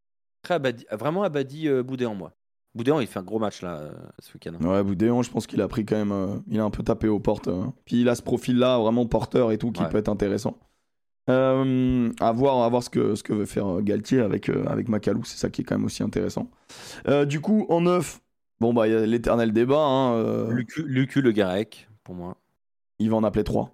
Abadi, 0.48 0.84
vraiment 0.90 1.22
Abadi 1.22 1.68
euh, 1.68 1.82
Boudéan, 1.82 2.14
moi. 2.14 2.32
Boudéan, 2.74 3.00
il 3.00 3.06
fait 3.06 3.18
un 3.18 3.22
gros 3.22 3.38
match 3.38 3.60
là 3.62 3.76
euh, 3.80 3.92
ce 4.18 4.32
week-end. 4.34 4.54
Ouais, 4.64 4.82
Boudéan, 4.82 5.22
je 5.22 5.30
pense 5.30 5.46
qu'il 5.46 5.60
a 5.60 5.68
pris 5.68 5.84
quand 5.84 5.96
même. 5.96 6.12
euh, 6.12 6.36
il 6.48 6.58
a 6.58 6.64
un 6.64 6.70
peu 6.70 6.82
tapé 6.82 7.06
aux 7.08 7.20
portes. 7.20 7.48
euh. 7.48 7.64
Puis 7.84 8.00
il 8.00 8.08
a 8.08 8.14
ce 8.14 8.22
profil-là, 8.22 8.78
vraiment 8.78 9.04
porteur 9.06 9.52
et 9.52 9.58
tout, 9.58 9.72
qui 9.72 9.82
Ouais. 9.82 9.88
peut 9.90 9.98
être 9.98 10.08
intéressant. 10.08 10.56
Euh, 11.30 12.10
à 12.20 12.32
voir, 12.32 12.62
à 12.62 12.68
voir 12.68 12.82
ce, 12.82 12.90
que, 12.90 13.14
ce 13.14 13.22
que 13.22 13.32
veut 13.32 13.44
faire 13.46 13.66
euh, 13.78 13.80
Galtier 13.80 14.20
avec, 14.20 14.48
euh, 14.48 14.64
avec 14.66 14.88
Macalou, 14.88 15.22
c'est 15.24 15.36
ça 15.38 15.50
qui 15.50 15.60
est 15.60 15.64
quand 15.64 15.76
même 15.76 15.84
aussi 15.84 16.02
intéressant. 16.02 16.50
Euh, 17.08 17.24
du 17.26 17.40
coup, 17.40 17.66
en 17.68 17.82
neuf, 17.82 18.20
bon, 18.60 18.74
bah, 18.74 18.88
il 18.88 18.92
y 18.92 18.96
a 18.96 19.06
l'éternel 19.06 19.52
débat. 19.52 19.78
Hein, 19.84 20.14
euh, 20.14 20.50
Lucu, 20.52 20.82
Lucu 20.86 21.22
Le 21.22 21.30
Garec, 21.32 21.88
pour 22.02 22.14
moi. 22.14 22.36
il 22.98 23.08
va 23.10 23.16
en 23.16 23.24
appeler 23.24 23.44
3. 23.44 23.70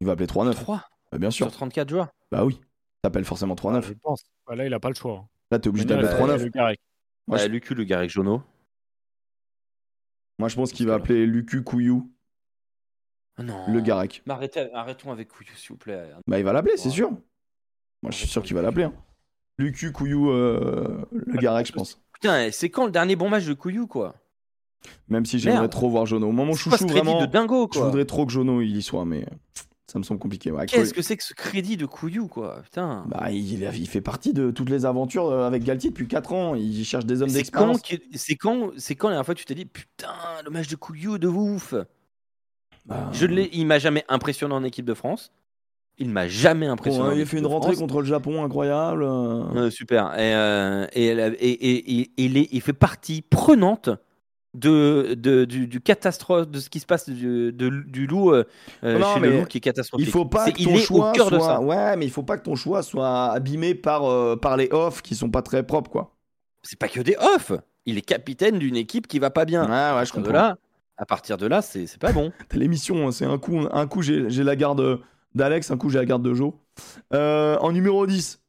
Il 0.00 0.06
va 0.06 0.12
appeler 0.14 0.26
3-9. 0.26 0.54
3 0.54 0.82
Bah, 1.12 1.18
bien 1.18 1.30
sûr. 1.30 1.46
sur 1.46 1.52
34 1.56 1.88
joueurs? 1.90 2.08
Bah 2.30 2.44
oui. 2.44 2.58
T'appelles 3.02 3.24
forcément 3.24 3.54
3-9. 3.54 3.82
Je 3.84 3.92
pense. 3.94 4.22
Bah, 4.46 4.54
là, 4.54 4.64
il 4.64 4.72
a 4.72 4.80
pas 4.80 4.88
le 4.88 4.94
choix. 4.94 5.18
hein. 5.24 5.28
Là, 5.50 5.58
t'es 5.58 5.68
obligé 5.68 5.84
d'appeler 5.84 6.08
bah, 6.08 6.18
3-9. 6.36 6.42
le 6.44 6.48
Garec. 6.50 6.80
Moi, 7.28 7.38
Bah, 7.38 7.44
je- 7.44 7.48
Lucu 7.48 7.74
Le 7.74 7.84
Garec 7.84 8.10
Jono. 8.10 8.42
Moi, 10.38 10.48
je 10.48 10.56
pense 10.56 10.72
qu'il 10.72 10.86
va 10.86 10.94
appeler 10.94 11.26
Lucu 11.26 11.62
Couillou 11.62 12.10
Ah 13.36 13.42
non. 13.42 13.72
le 13.72 13.80
Garec. 13.80 14.22
Mais 14.26 14.32
arrêtez, 14.32 14.72
arrêtons 14.72 15.12
avec 15.12 15.28
Couillou, 15.28 15.54
s'il 15.56 15.68
vous 15.70 15.76
plaît. 15.76 16.10
Bah, 16.26 16.38
il 16.38 16.44
va 16.44 16.52
l'appeler, 16.52 16.76
c'est 16.76 16.90
sûr. 16.90 17.10
Moi, 18.02 18.10
je 18.10 18.16
suis 18.16 18.26
sûr 18.26 18.42
qu'il 18.42 18.54
va 18.54 18.62
l'appeler. 18.62 18.84
hein. 18.84 18.94
Lucu 19.58 19.92
Couillou 19.92 20.30
euh, 20.30 21.04
le 21.12 21.38
Garec, 21.38 21.66
je 21.66 21.72
pense. 21.72 22.02
Putain, 22.14 22.50
c'est 22.50 22.70
quand 22.70 22.86
le 22.86 22.90
dernier 22.90 23.14
bon 23.16 23.28
match 23.28 23.44
de 23.44 23.54
Couillou, 23.54 23.86
quoi? 23.86 24.14
Même 25.08 25.24
si 25.26 25.38
j'aimerais 25.38 25.68
trop 25.68 25.88
voir 25.88 26.06
Jono. 26.06 26.28
Au 26.28 26.32
moment 26.32 26.54
C'est 26.54 26.64
quoi 26.70 26.78
ce 26.78 26.82
chouchou, 26.84 26.94
vraiment, 26.94 27.20
de 27.20 27.26
dingo, 27.26 27.68
je 27.72 27.78
quoi? 27.78 27.86
voudrais 27.86 28.04
trop 28.04 28.26
que 28.26 28.32
Jono 28.32 28.60
il 28.62 28.76
y 28.76 28.82
soit, 28.82 29.04
mais 29.04 29.24
ça 29.92 29.98
me 29.98 30.04
semble 30.04 30.20
compliqué. 30.20 30.50
ouais. 30.50 30.64
Qu'est-ce 30.64 30.94
que 30.94 31.02
c'est 31.02 31.18
que 31.18 31.22
ce 31.22 31.34
crédit 31.34 31.76
de 31.76 31.84
Couillou, 31.84 32.26
quoi? 32.26 32.62
Putain. 32.62 33.04
Bah, 33.08 33.30
il, 33.30 33.62
il 33.62 33.86
fait 33.88 34.00
partie 34.00 34.32
de 34.32 34.50
toutes 34.50 34.70
les 34.70 34.86
aventures 34.86 35.26
euh, 35.28 35.46
avec 35.46 35.64
Galtier 35.64 35.90
depuis 35.90 36.08
4 36.08 36.32
ans. 36.32 36.54
Il 36.54 36.82
cherche 36.84 37.04
des 37.04 37.20
hommes 37.20 37.28
quand, 37.28 37.34
d'expérience. 37.34 37.80
c'est 38.14 38.36
quand, 38.36 38.70
c'est 38.78 38.94
quand 38.94 39.08
la 39.08 39.14
dernière 39.16 39.26
fois 39.26 39.34
que 39.34 39.40
tu 39.40 39.44
t'es 39.44 39.54
dit 39.54 39.66
putain 39.66 40.08
le 40.44 40.50
match 40.50 40.68
de 40.68 40.76
Couillou 40.76 41.18
de 41.18 41.28
ouf. 41.28 41.74
Bah, 42.86 43.10
Je 43.12 43.26
l'ai, 43.26 43.50
il 43.52 43.66
m'a 43.66 43.78
jamais 43.78 44.02
impressionné 44.08 44.54
en 44.54 44.64
équipe 44.64 44.86
de 44.86 44.94
France. 44.94 45.30
Il 45.98 46.08
m'a 46.08 46.26
jamais 46.26 46.66
impressionné. 46.66 47.16
il 47.16 47.22
a 47.22 47.26
fait 47.26 47.38
une 47.38 47.46
rentrée 47.46 47.72
France. 47.72 47.80
contre 47.80 48.00
le 48.00 48.06
Japon 48.06 48.42
incroyable. 48.42 49.02
euh. 49.02 49.44
Euh, 49.66 49.70
super. 49.70 50.14
Et, 50.18 50.32
euh, 50.34 50.86
il 50.96 52.60
fait 52.62 52.72
partie 52.72 53.20
prenante 53.20 53.90
de, 54.54 55.14
de- 55.14 55.44
du, 55.44 55.66
du 55.66 55.80
catastrophe 55.80 56.48
de 56.48 56.60
ce 56.60 56.68
qui 56.68 56.78
se 56.80 56.86
passe 56.86 57.08
du, 57.08 57.52
de- 57.52 57.68
du 57.86 58.06
loup 58.06 58.32
euh, 58.32 58.44
euh, 58.84 58.98
Non, 58.98 59.14
chez 59.14 59.20
le 59.20 59.40
loup 59.40 59.46
qui 59.46 59.58
est 59.58 59.62
catastrophique. 59.62 60.06
Il 60.06 60.10
faut 60.10 60.26
pas 60.26 60.50
que 60.50 60.58
il 60.60 60.66
ton 60.66 60.74
est 60.74 60.78
choix 60.80 61.10
au 61.10 61.12
cœur 61.12 61.28
soit... 61.28 61.38
de 61.38 61.42
ça. 61.42 61.60
Ouais, 61.60 61.96
mais 61.96 62.04
il 62.04 62.10
faut 62.10 62.22
pas 62.22 62.36
que 62.36 62.42
ton 62.44 62.54
choix 62.54 62.82
soit 62.82 63.30
abîmé 63.32 63.74
par, 63.74 64.04
euh, 64.04 64.36
par 64.36 64.56
les 64.56 64.68
offs 64.72 65.00
qui 65.02 65.14
sont 65.14 65.30
pas 65.30 65.42
très 65.42 65.62
propres, 65.62 65.90
quoi. 65.90 66.14
C'est 66.62 66.78
pas 66.78 66.88
que 66.88 67.00
des 67.00 67.16
off. 67.34 67.52
Il 67.86 67.98
est 67.98 68.02
capitaine 68.02 68.58
d'une 68.58 68.76
équipe 68.76 69.06
qui 69.08 69.18
va 69.18 69.30
pas 69.30 69.44
bien. 69.44 69.62
Ouais, 69.64 69.68
ouais, 69.70 69.74
à 69.74 70.04
je 70.04 70.12
partir 70.12 70.20
de 70.22 70.26
comprends. 70.28 70.32
là, 70.48 70.56
à 70.98 71.06
partir 71.06 71.36
de 71.38 71.46
là, 71.46 71.62
c'est 71.62 71.98
pas 71.98 72.12
bon. 72.12 72.30
T'as 72.48 72.58
l'émission, 72.58 73.08
hein, 73.08 73.12
c'est 73.12 73.24
un 73.24 73.38
coup, 73.38 73.58
un 73.72 73.86
coup 73.86 74.02
j'ai 74.02 74.28
j'ai 74.30 74.44
la 74.44 74.54
garde 74.54 75.00
d'Alex, 75.34 75.70
un 75.70 75.76
coup 75.78 75.88
j'ai 75.88 75.98
la 75.98 76.04
garde 76.04 76.22
de 76.22 76.34
Joe. 76.34 76.52
Euh, 77.14 77.56
en 77.58 77.72
numéro 77.72 78.06
10, 78.06 78.40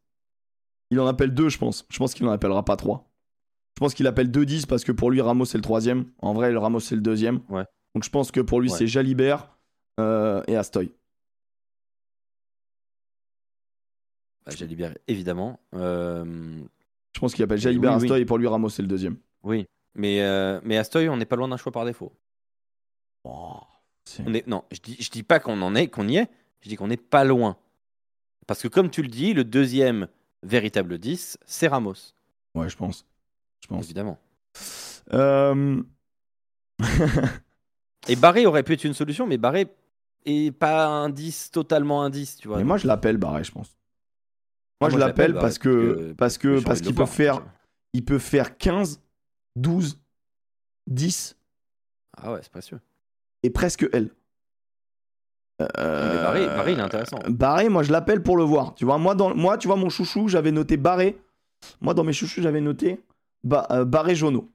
il 0.92 1.00
en 1.00 1.08
appelle 1.08 1.34
deux, 1.34 1.50
je 1.50 1.58
pense. 1.58 1.86
Je 1.90 1.98
pense 1.98 2.14
qu'il 2.14 2.28
en 2.28 2.32
appellera 2.32 2.64
pas 2.66 2.76
trois. 2.76 3.10
Je 3.76 3.80
pense 3.80 3.94
qu'il 3.94 4.06
appelle 4.08 4.30
2-10 4.32 4.66
parce 4.68 4.84
que 4.84 4.92
pour 4.92 5.10
lui, 5.12 5.20
Ramos 5.22 5.46
c'est 5.46 5.58
le 5.58 5.64
troisième. 5.64 6.06
En 6.20 6.34
vrai, 6.34 6.52
le 6.52 6.60
Ramos 6.60 6.80
c'est 6.80 6.96
le 6.96 7.02
deuxième. 7.02 7.42
Ouais. 7.50 7.66
Donc 7.96 8.04
je 8.04 8.10
pense 8.10 8.32
que 8.32 8.40
pour 8.42 8.62
lui, 8.62 8.70
Ouais. 8.72 8.78
c'est 8.78 8.88
Jalibert 8.88 9.56
euh, 10.00 10.44
et 10.48 10.56
Astoy. 10.56 10.92
Bah, 14.46 14.52
Jalibert, 14.56 14.96
évidemment. 15.08 15.60
Euh, 15.74 16.62
Je 17.14 17.20
pense 17.20 17.34
qu'il 17.34 17.44
appelle 17.44 17.60
Jalibert, 17.60 17.98
oui. 17.98 18.04
Astoy 18.06 18.22
et 18.22 18.26
pour 18.26 18.38
lui, 18.38 18.48
Ramos 18.48 18.70
c'est 18.70 18.82
le 18.82 18.88
deuxième. 18.88 19.18
oui, 19.44 19.66
mais, 19.96 20.22
euh, 20.22 20.60
mais 20.64 20.78
Astoy, 20.78 21.08
on 21.10 21.18
n'est 21.18 21.26
pas 21.26 21.36
loin 21.36 21.48
d'un 21.48 21.58
choix 21.58 21.72
par 21.72 21.86
défaut. 21.86 22.12
Oh, 23.24 23.60
c'est- 24.06 24.24
On 24.28 24.34
est, 24.34 24.46
non, 24.48 24.64
je 24.72 24.80
dis, 24.82 24.98
je 25.00 25.10
dis 25.10 25.24
pas 25.24 25.40
qu'on 25.40 25.62
en 25.62 25.76
est, 25.76 25.88
qu'on 25.88 26.08
y 26.08 26.18
est. 26.18 26.30
Je 26.62 26.70
dis 26.70 26.76
qu'on 26.76 26.88
n'est 26.88 26.98
pas 26.98 27.24
loin. 27.24 27.58
Parce 28.48 28.62
que 28.62 28.68
comme 28.68 28.90
tu 28.90 29.02
le 29.02 29.08
dis, 29.08 29.34
le 29.34 29.44
deuxième 29.44 30.08
véritable 30.44 30.98
10, 30.98 31.38
c'est 31.46 31.68
Ramos, 31.68 31.94
Ouais, 32.56 32.70
je 32.70 32.76
pense. 32.78 33.06
Je 33.64 33.68
pense. 33.68 33.86
évidemment. 33.86 34.20
Euh, 35.14 35.82
Et 38.10 38.16
Barré 38.18 38.46
aurait 38.46 38.64
pu 38.64 38.74
être 38.74 38.84
une 38.84 38.94
solution, 38.94 39.26
mais 39.26 39.38
Barré 39.38 39.68
est 40.26 40.52
pas 40.52 40.86
un 40.88 41.10
10, 41.10 41.52
totalement 41.52 42.04
un 42.04 42.10
10, 42.10 42.38
tu 42.38 42.48
vois. 42.50 42.58
Mais 42.58 42.64
moi, 42.66 42.78
je 42.78 42.88
l'appelle 42.88 43.18
Barré, 43.18 43.44
je 43.44 43.52
pense. 43.52 43.76
Moi, 44.82 44.90
Ah, 44.90 44.94
je 44.94 44.98
l'appelle 44.98 45.34
parce 45.34 45.58
que 45.58 46.14
parce 46.18 46.38
que 46.38 46.62
parce 46.62 46.82
qu'il 46.82 46.94
peut 46.94 47.06
faire 47.06 47.42
il 47.94 48.04
peut 48.04 48.20
faire 48.20 48.58
15, 48.58 49.00
12, 49.56 49.98
10 50.88 51.38
Ah 52.18 52.34
ouais, 52.34 52.40
c'est 52.42 52.52
précieux. 52.52 52.80
et 53.44 53.50
presque 53.50 53.88
L. 53.94 54.10
Euh, 55.62 55.68
Mais 55.78 56.22
Barré, 56.22 56.46
Barré, 56.48 56.72
il 56.74 56.80
est 56.80 56.82
intéressant. 56.82 57.20
Barré, 57.30 57.70
moi 57.70 57.84
je 57.84 57.92
l'appelle 57.94 58.22
pour 58.22 58.36
le 58.36 58.44
voir. 58.44 58.76
Tu 58.76 58.84
vois, 58.84 58.98
moi, 58.98 59.16
dans, 59.16 59.34
moi 59.34 59.58
tu 59.58 59.68
vois, 59.68 59.78
mon 59.78 59.90
chouchou, 59.90 60.28
j'avais 60.28 60.52
noté 60.52 60.76
Barré. 60.76 61.18
Moi, 61.80 61.94
dans 61.94 62.04
mes 62.04 62.12
chouchous, 62.12 62.42
j'avais 62.42 62.60
noté 62.60 63.00
ba, 63.44 63.68
euh, 63.72 63.86
Barré 63.86 64.16
Jono. 64.16 64.50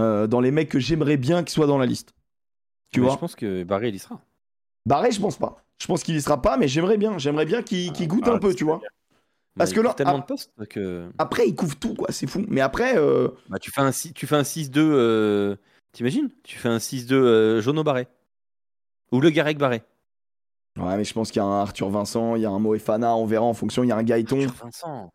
Euh, 0.00 0.26
dans 0.26 0.40
les 0.40 0.50
mecs 0.50 0.70
que 0.70 0.78
j'aimerais 0.80 1.16
bien 1.18 1.42
qu'ils 1.44 1.52
soient 1.52 1.66
dans 1.66 1.78
la 1.78 1.86
liste. 1.86 2.14
Tu 2.90 3.00
Mais 3.00 3.06
vois 3.06 3.14
Je 3.14 3.20
pense 3.20 3.34
que 3.34 3.62
Barré, 3.64 3.88
il 3.88 3.94
y 3.94 3.98
sera. 3.98 4.20
Barré, 4.86 5.10
je 5.12 5.20
pense 5.20 5.36
pas. 5.36 5.62
Je 5.78 5.86
pense 5.86 6.02
qu'il 6.02 6.16
y 6.16 6.22
sera 6.22 6.40
pas, 6.40 6.56
mais 6.56 6.66
j'aimerais 6.68 6.96
bien. 6.96 7.18
J'aimerais 7.18 7.44
bien 7.44 7.62
qu'il 7.62 7.92
goûte 8.08 8.24
Ah, 8.26 8.32
un 8.32 8.38
peu, 8.38 8.50
c'est 8.50 8.56
tu 8.56 8.64
vois. 8.64 8.78
bien. 8.78 8.88
Parce 9.58 9.72
que 9.72 9.80
il 9.80 9.82
là, 9.84 9.92
tellement 9.92 10.14
ah- 10.16 10.20
de 10.20 10.24
postes 10.24 10.50
que 10.70 11.10
Après, 11.18 11.46
il 11.46 11.54
couvre 11.54 11.76
tout, 11.78 11.94
quoi. 11.94 12.08
C'est 12.10 12.26
fou. 12.26 12.44
Mais 12.48 12.62
après, 12.62 12.96
euh, 12.96 13.28
bah, 13.50 13.58
tu 13.58 13.70
fais 13.70 13.82
un 13.82 13.92
six- 13.92 14.14
tu 14.14 14.26
fais 14.26 14.36
un 14.36 14.44
6-2 14.44 14.80
euh, 14.94 15.56
t'imagines? 15.92 16.30
Tu 16.42 16.56
fais 16.56 16.68
un 16.70 16.78
6-2 16.78 17.16
euh, 17.16 17.60
Jono 17.60 17.84
Barré 17.84 18.08
ou 19.10 19.20
le 19.20 19.28
Garek 19.28 19.58
Barré. 19.58 19.82
ouais, 20.78 20.96
mais 20.96 21.04
je 21.04 21.12
pense 21.12 21.30
qu'il 21.30 21.36
y 21.40 21.44
a 21.44 21.46
un 21.46 21.60
Arthur 21.60 21.90
Vincent, 21.90 22.34
il 22.36 22.42
y 22.42 22.46
a 22.46 22.50
un 22.50 22.58
Moefana, 22.58 23.14
on 23.14 23.26
verra 23.26 23.44
en 23.44 23.52
fonction. 23.52 23.84
Il 23.84 23.88
y 23.88 23.92
a 23.92 23.96
un 23.96 24.02
Gaëton. 24.02 24.40
Arthur 24.46 24.64
Vincent. 24.64 25.12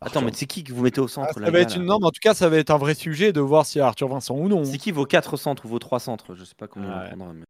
Attends, 0.00 0.06
Arthur- 0.20 0.22
mais 0.22 0.32
c'est 0.34 0.46
qui 0.46 0.64
que 0.64 0.72
vous 0.72 0.82
mettez 0.82 1.00
au 1.00 1.08
centre 1.08 1.28
Ah, 1.36 1.40
là, 1.40 1.46
ça 1.46 1.50
va 1.52 1.60
être 1.60 1.70
là 1.70 1.76
une 1.76 1.84
norme. 1.86 2.04
En 2.04 2.10
tout 2.10 2.20
cas, 2.20 2.34
ça 2.34 2.48
va 2.48 2.56
être 2.58 2.70
un 2.70 2.76
vrai 2.78 2.94
sujet 2.94 3.32
de 3.32 3.40
voir 3.40 3.64
s'il 3.64 3.78
y 3.78 3.82
a 3.82 3.86
Arthur 3.86 4.08
Vincent 4.08 4.36
ou 4.36 4.48
non. 4.48 4.64
C'est 4.64 4.78
qui 4.78 4.92
vos 4.92 5.06
4 5.06 5.36
centres 5.36 5.64
ou 5.64 5.68
vos 5.68 5.78
3 5.78 5.98
centres? 6.00 6.34
Je 6.34 6.44
sais 6.44 6.54
pas 6.56 6.66
Ouais. 6.66 6.72
on 6.76 7.06
prendra. 7.16 7.32
mais- 7.32 7.44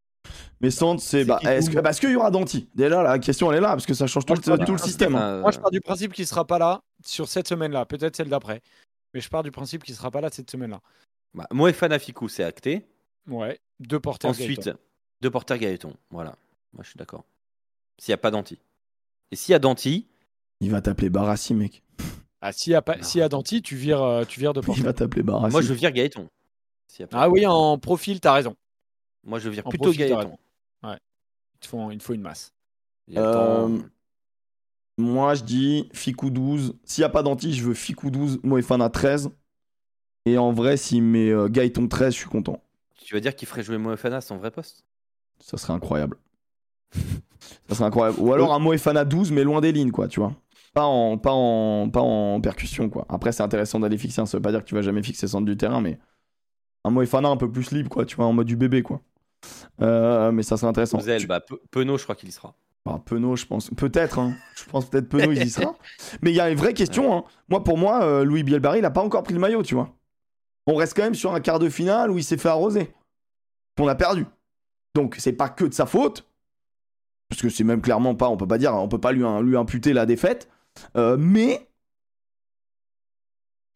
Mais 0.61 0.71
centre, 0.71 1.03
c'est. 1.03 1.21
C'est 1.23 1.25
Bah, 1.25 1.41
est-ce 1.43 2.01
qu'il 2.01 2.11
y 2.11 2.17
aura 2.17 2.31
Danti. 2.31 2.69
Déjà, 2.75 3.03
la 3.03 3.19
question, 3.19 3.51
elle 3.51 3.59
est 3.59 3.61
là, 3.61 3.69
parce 3.71 3.87
que 3.87 3.95
ça 3.95 4.07
change 4.07 4.25
tout, 4.25 4.35
Moi, 4.47 4.57
le, 4.57 4.65
tout 4.65 4.79
système. 4.79 5.15
hein. 5.17 5.21
Euh, 5.39 5.41
Moi, 5.41 5.51
je 5.51 5.59
pars 5.59 5.71
du 5.71 5.81
principe 5.81 6.13
qu'il 6.13 6.27
sera 6.27 6.47
pas 6.47 6.59
là 6.59 6.83
sur 7.05 7.29
cette 7.29 7.49
semaine-là. 7.49 7.85
Peut-être 7.87 8.17
celle 8.17 8.29
d'après. 8.29 8.61
Mais 9.13 9.21
je 9.21 9.29
pars 9.29 9.43
du 9.43 9.51
principe 9.51 9.83
qu'il 9.85 9.95
sera 9.95 10.11
pas 10.11 10.21
là 10.21 10.29
cette 10.31 10.51
semaine-là. 10.51 10.81
bah, 11.35 11.47
Moefana 11.53 11.99
Fikou, 11.99 12.29
c'est 12.29 12.45
acté. 12.45 12.87
Ouais. 13.29 13.59
Deux 13.81 13.99
porteurs. 14.01 14.31
Ensuite, 14.31 14.61
Gaëtan. 14.65 14.79
deux 15.21 15.31
porteurs 15.31 15.59
Gaëton. 15.59 15.95
Voilà. 16.11 16.37
Moi, 16.73 16.83
je 16.85 16.91
suis 16.91 16.99
d'accord. 16.99 17.25
S'il 17.99 18.13
n'y 18.13 18.15
a 18.15 18.19
pas 18.19 18.31
d'anti. 18.31 18.59
Et 19.33 19.37
s'il 19.37 19.53
y 19.53 19.55
a 19.55 19.59
d'anti, 19.59 20.07
Il 20.61 20.71
va 20.71 20.81
t'appeler 20.81 21.11
Barassi, 21.11 21.53
mec. 21.55 21.83
Ah, 22.47 22.53
s'il 22.53 22.73
y 22.73 22.75
a 22.75 22.83
pas, 22.83 23.03
s'il 23.03 23.21
y 23.21 23.23
a 23.23 23.29
Danti, 23.31 23.63
tu 23.63 23.75
vires, 23.75 24.03
euh, 24.03 24.25
tu 24.27 24.39
vires 24.39 24.53
de 24.53 24.61
Il 24.61 24.67
porteurs. 24.67 24.85
va 24.85 24.93
t'appeler 24.93 25.23
Barassi. 25.23 25.51
moi, 25.53 25.63
je 25.63 25.73
vire 25.73 25.91
Gaëton. 25.93 26.29
S'il 26.89 27.01
y 27.01 27.05
a 27.05 27.07
pas- 27.07 27.23
Ah 27.23 27.31
oui, 27.31 27.47
en 27.47 27.79
profil, 27.79 28.21
t'as 28.21 28.35
raison. 28.35 28.55
Moi, 29.25 29.39
je 29.39 29.49
vire 29.49 29.67
En 29.67 29.71
plutôt 29.71 29.85
profil, 29.85 30.01
Gaëton. 30.01 30.17
raison. 30.19 30.39
Il 30.85 31.59
te 31.61 31.67
faut, 31.69 31.91
il 31.91 31.97
te 31.97 32.03
faut 32.05 32.13
une 32.13 32.21
masse. 32.21 32.53
Euh, 33.17 33.33
temps. 33.79 33.87
Moi, 34.99 35.35
je 35.35 35.43
dis 35.45 35.89
Ficou 35.95 36.29
12. 36.29 36.75
S'il 36.85 37.01
n'y 37.01 37.07
a 37.07 37.09
pas 37.09 37.23
d'anti, 37.23 37.55
je 37.55 37.65
veux 37.65 37.73
Ficou 37.73 38.11
12, 38.11 38.41
Moefana 38.43 38.91
13. 38.91 39.31
Et 40.27 40.37
en 40.37 40.53
vrai, 40.53 40.77
s'il 40.77 41.03
met 41.03 41.31
euh, 41.31 41.49
Gaëton 41.49 41.89
13, 41.89 42.13
je 42.13 42.19
suis 42.19 42.29
content. 42.29 42.63
Tu 43.03 43.15
vas 43.15 43.21
dire 43.21 43.35
qu'il 43.35 43.49
ferait 43.49 43.63
jouer 43.63 43.79
Moefana 43.79 44.19
à 44.19 44.21
son 44.21 44.37
vrai 44.37 44.51
poste? 44.51 44.85
Ça 45.41 45.57
serait 45.57 45.73
incroyable. 45.73 46.19
ça 47.69 47.75
serait 47.75 47.85
incroyable. 47.87 48.19
Ou 48.21 48.35
alors 48.35 48.53
un 48.53 48.59
Moefana 48.59 49.07
12, 49.07 49.33
mais 49.33 49.45
loin 49.45 49.63
des 49.63 49.73
lignes, 49.73 49.91
quoi, 49.91 50.07
tu 50.09 50.21
vois. 50.21 50.35
Pas 50.75 50.85
en, 50.85 51.17
pas 51.19 51.31
en, 51.33 51.89
pas 51.89 52.01
en 52.01 52.41
percussion, 52.41 52.89
quoi. 52.91 53.07
Après, 53.09 53.31
c'est 53.33 53.43
intéressant 53.43 53.79
d'aller 53.81 53.97
fixer. 53.97 54.21
hein. 54.21 54.27
Ça 54.27 54.37
veut 54.39 54.43
pas 54.43 54.51
dire 54.51 54.61
que 54.61 54.69
tu 54.69 54.75
vas 54.75 54.83
jamais 54.83 55.03
fixer 55.03 55.29
centre 55.29 55.47
du 55.47 55.57
terrain, 55.57 55.81
mais 55.81 55.99
un 56.85 56.91
Moefana 56.91 57.29
un 57.29 57.37
peu 57.37 57.51
plus 57.51 57.71
libre, 57.71 57.89
quoi, 57.89 58.05
tu 58.05 58.17
vois, 58.17 58.27
en 58.27 58.33
mode 58.33 58.47
du 58.49 58.57
bébé, 58.57 58.83
quoi. 58.83 59.01
Euh, 59.83 60.33
mais 60.33 60.43
ça 60.43 60.57
serait 60.57 60.69
intéressant. 60.69 60.99
Tu- 61.21 61.27
bah, 61.27 61.41
Pe- 61.41 61.61
Penaud, 61.71 61.97
je 61.97 62.03
crois 62.03 62.15
qu'il 62.17 62.29
y 62.29 62.33
sera. 62.33 62.55
Ah, 62.87 62.99
Penaud, 63.05 63.37
je 63.37 63.47
pense. 63.47 63.71
Peut-être, 63.71 64.19
hein. 64.19 64.35
Je 64.57 64.65
pense 64.65 64.87
peut-être 64.87 65.09
Penaud, 65.09 65.33
il 65.33 65.43
y 65.43 65.49
sera. 65.51 65.75
Mais 66.23 66.33
il 66.33 66.35
y 66.37 66.41
a 66.41 66.51
une 66.51 66.59
vraie 66.59 66.75
question, 66.75 67.17
hein. 67.17 67.25
Moi, 67.49 67.63
pour 67.63 67.79
moi, 67.79 68.03
euh, 68.05 68.25
Louis 68.25 68.43
Bielbarré, 68.43 68.79
il 68.81 68.85
a 68.85 68.91
pas 68.91 69.03
encore 69.03 69.23
pris 69.23 69.35
le 69.35 69.41
maillot, 69.41 69.63
tu 69.63 69.75
vois. 69.75 69.91
On 70.67 70.75
reste 70.75 70.97
quand 70.97 71.03
même 71.05 71.15
sur 71.15 71.35
un 71.35 71.41
quart 71.41 71.59
de 71.59 71.69
finale 71.69 72.11
où 72.11 72.19
il 72.19 72.25
s'est 72.25 72.37
fait 72.39 72.49
arroser. 72.49 72.93
On 73.79 73.87
a 73.87 73.95
perdu. 73.95 74.27
Donc, 74.95 75.17
c'est 75.19 75.33
pas 75.33 75.49
que 75.49 75.65
de 75.67 75.75
sa 75.75 75.87
faute. 75.87 76.27
Parce 77.29 77.41
que 77.43 77.49
c'est 77.49 77.65
même 77.65 77.81
clairement 77.81 78.15
pas, 78.15 78.29
on 78.29 78.37
peut 78.37 78.47
pas 78.47 78.59
dire, 78.59 78.75
on 78.75 78.89
peut 78.89 79.01
pas 79.01 79.13
lui, 79.13 79.25
lui 79.43 79.57
imputer 79.57 79.93
la 79.93 80.05
défaite. 80.07 80.49
Euh, 80.97 81.17
mais. 81.19 81.69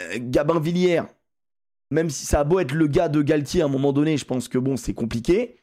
euh, 0.03 0.17
Gabin 0.19 0.61
Villière, 0.61 1.07
même 1.91 2.11
si 2.11 2.27
ça 2.27 2.41
a 2.41 2.45
beau 2.45 2.61
être 2.61 2.73
le 2.73 2.87
gars 2.87 3.09
de 3.09 3.23
Galtier 3.23 3.63
à 3.63 3.67
un 3.67 3.69
moment 3.69 3.93
donné, 3.93 4.17
je 4.17 4.25
pense 4.25 4.49
que 4.49 4.59
bon, 4.59 4.77
c'est 4.77 4.95
compliqué. 4.95 5.61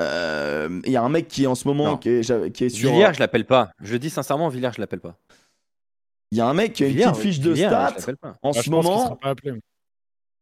Euh, 0.00 0.80
Il 0.86 0.92
y 0.92 0.96
a 0.96 1.02
un 1.02 1.08
mec 1.08 1.28
qui 1.28 1.44
est 1.44 1.46
en 1.46 1.54
ce 1.54 1.68
moment 1.68 1.98
qui 1.98 2.08
est, 2.08 2.52
qui 2.52 2.64
est 2.64 2.68
sur. 2.70 2.90
Villiers, 2.90 3.12
je 3.14 3.20
l'appelle 3.20 3.46
pas. 3.46 3.72
Je 3.80 3.92
le 3.92 3.98
dis 3.98 4.10
sincèrement, 4.10 4.48
Villiers, 4.48 4.70
je 4.74 4.80
l'appelle 4.80 5.00
pas. 5.00 5.16
Il 6.32 6.38
y 6.38 6.40
a 6.40 6.46
un 6.46 6.54
mec 6.54 6.72
qui 6.74 6.84
a 6.84 6.86
une 6.86 6.92
Villiers, 6.94 7.10
petite 7.10 7.22
fiche 7.22 7.40
de 7.40 7.50
Villiers, 7.50 7.66
stats. 7.68 7.94
Je. 7.98 8.12
En 8.42 8.50
Bah, 8.52 8.58
ce 8.58 8.62
je 8.62 8.70
moment, 8.70 9.18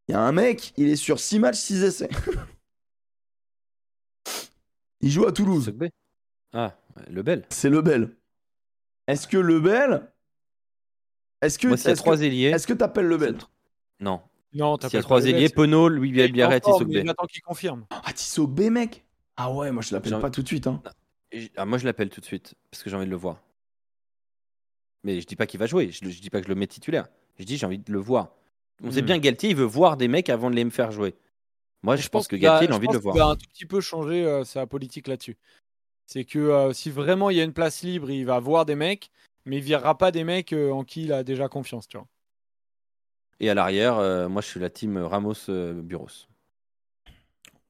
il 0.09 0.13
y 0.13 0.15
a 0.15 0.21
un 0.21 0.33
mec, 0.33 0.73
il 0.77 0.89
est 0.89 0.97
sur 0.97 1.19
6 1.19 1.39
matchs, 1.39 1.57
6 1.57 1.83
essais. 1.83 2.09
il 5.01 5.11
joue 5.11 5.27
à 5.27 5.33
Toulouse. 5.33 5.73
Ah, 6.53 6.77
le 7.11 7.23
bel. 7.23 7.45
C'est 7.51 7.71
Lebel. 7.71 8.11
Est-ce 9.07 9.27
que 9.29 9.39
Lebel. 9.39 10.11
Est-ce 11.43 11.59
que. 11.59 11.69
Moi, 11.69 11.77
s'il 11.77 11.87
y 11.87 11.89
a 11.89 11.93
est-ce 11.93 12.01
trois 12.03 12.17
que- 12.17 12.23
ailiers. 12.23 12.49
Est-ce 12.51 12.67
que 12.67 12.73
t'appelles 12.73 13.07
Lebel 13.07 13.37
Non. 14.01 14.21
Non, 14.55 14.77
S'il 14.81 14.93
y 14.95 14.97
a 14.97 15.03
trois 15.03 15.21
le 15.21 15.27
ailiers. 15.29 15.49
Penaud, 15.51 15.89
Louis 15.89 16.11
Biarret 16.11 16.57
et 16.57 16.61
en 16.65 16.71
forme, 16.71 16.79
Sogbe. 16.81 16.93
mais 16.95 17.05
J'attends 17.05 17.27
qu'il 17.27 17.43
confirme. 17.43 17.85
Ah, 17.91 18.13
Tissot 18.13 18.47
B, 18.47 18.61
mec 18.71 19.05
Ah 19.37 19.53
ouais, 19.53 19.71
moi 19.71 19.83
je 19.83 19.93
l'appelle 19.95 20.15
J'ai- 20.15 20.21
pas 20.21 20.31
tout 20.31 20.43
de 20.43 20.49
suite. 20.49 20.67
Hein. 20.67 20.83
Et- 21.33 21.51
ah, 21.57 21.67
moi, 21.67 21.77
je 21.79 21.85
l'appelle 21.85 22.09
tout 22.09 22.21
de 22.21 22.27
suite 22.27 22.55
parce 22.71 22.83
que 22.83 22.89
j'ai 22.91 22.97
envie 22.97 23.05
de 23.07 23.11
le 23.11 23.17
voir. 23.17 23.37
Mais 25.05 25.21
je 25.21 25.27
dis 25.27 25.37
pas 25.37 25.47
qu'il 25.47 25.61
va 25.61 25.67
jouer. 25.67 25.91
Je, 25.91 26.09
je 26.09 26.21
dis 26.21 26.31
pas 26.31 26.39
que 26.41 26.45
je 26.45 26.49
le 26.49 26.55
mets 26.59 26.67
titulaire. 26.67 27.09
Je 27.39 27.45
dis 27.45 27.57
j'ai 27.57 27.67
envie 27.67 27.79
de 27.79 27.93
le 27.93 27.99
voir. 27.99 28.31
On 28.83 28.91
sait 28.91 29.03
Hmm. 29.03 29.07
bien 29.07 29.19
Galtier, 29.19 29.51
il 29.51 29.57
veut 29.57 29.65
voir 29.65 29.97
des 29.97 30.09
mecs 30.09 30.29
avant 30.29 30.51
de 30.51 30.57
les 30.57 30.65
me 30.65 30.71
faire 30.71 30.91
jouer. 30.93 31.15
Moi, 31.83 31.97
je, 31.97 32.09
pense 32.09 32.27
que 32.27 32.37
qu'il 32.37 32.47
a- 32.47 32.51
Galtier, 32.51 32.69
il 32.69 32.73
a 32.73 32.77
envie 32.77 32.87
de 32.87 32.93
pense 32.93 32.95
le 32.97 33.01
voir. 33.01 33.15
qu'il 33.15 33.23
va 33.23 33.29
un 33.29 33.37
tout 33.37 33.47
petit 33.53 33.67
peu 33.67 33.81
changer 33.81 34.25
euh, 34.25 34.45
sa 34.45 34.67
politique 34.67 35.07
là-dessus. 35.09 35.37
C'est 36.07 36.25
que 36.25 36.39
euh, 36.39 36.73
si 36.73 36.91
vraiment 36.91 37.31
il 37.31 37.37
y 37.37 37.41
a 37.41 37.45
une 37.45 37.53
place 37.53 37.83
libre, 37.83 38.11
il 38.11 38.25
va 38.25 38.41
voir 38.41 38.65
des 38.65 38.75
mecs, 38.75 39.11
mais 39.49 39.57
il 39.59 39.63
virera 39.63 39.99
pas 39.99 40.11
des 40.11 40.25
mecs 40.25 40.53
euh, 40.53 40.71
en 40.71 40.85
qui 40.85 41.05
il 41.05 41.13
a 41.13 41.25
déjà 41.25 41.49
confiance, 41.49 41.89
tu 41.89 41.97
vois. 41.97 42.07
Et 43.41 43.51
à 43.51 43.55
l'arrière, 43.55 43.99
euh, 43.99 44.29
moi, 44.29 44.43
je 44.43 44.49
suis 44.49 44.61
la 44.61 44.71
team 44.71 44.99
Ramos 44.99 45.35
euh, 45.49 45.81
Buros. 45.83 46.27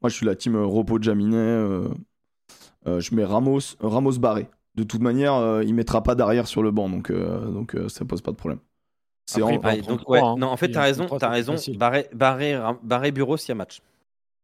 Moi 0.01 0.09
je 0.11 0.15
suis 0.15 0.27
la 0.27 0.35
team 0.37 0.55
euh, 0.55 0.65
Repos 0.65 0.99
de 0.99 1.05
Jaminet. 1.05 1.37
euh, 1.37 1.89
euh, 2.87 3.01
je 3.01 3.15
mets 3.15 3.25
Ramos, 3.25 3.59
euh, 3.83 3.89
Ramos 3.89 4.19
barré. 4.19 4.49
De 4.75 4.85
toute 4.85 5.01
manière, 5.01 5.35
euh, 5.35 5.65
il 5.65 5.75
mettra 5.75 6.03
pas 6.03 6.15
d'arrière 6.15 6.47
sur 6.47 6.63
le 6.63 6.71
banc, 6.71 6.89
donc, 6.89 7.11
euh, 7.11 7.47
donc 7.51 7.75
euh, 7.75 7.89
ça 7.89 8.05
pose 8.05 8.23
pas 8.23 8.31
de 8.31 8.37
problème. 8.37 8.61
C'est 9.27 9.43
en- 9.43 9.49
Ouais, 9.59 9.83
donc, 9.83 10.09
ouais, 10.09 10.21
hein. 10.21 10.37
non, 10.39 10.47
en 10.47 10.57
fait, 10.57 10.71
t'as 10.71 10.83
raison, 10.83 11.07
c'est 11.09 11.27
raison. 11.27 11.57
Barré, 11.77 12.09
barré, 12.15 12.57
Ram- 12.57 12.79
barré 12.83 13.11
Buros, 13.11 13.37
il 13.37 13.49
y 13.49 13.53
a 13.53 13.55
match 13.57 13.81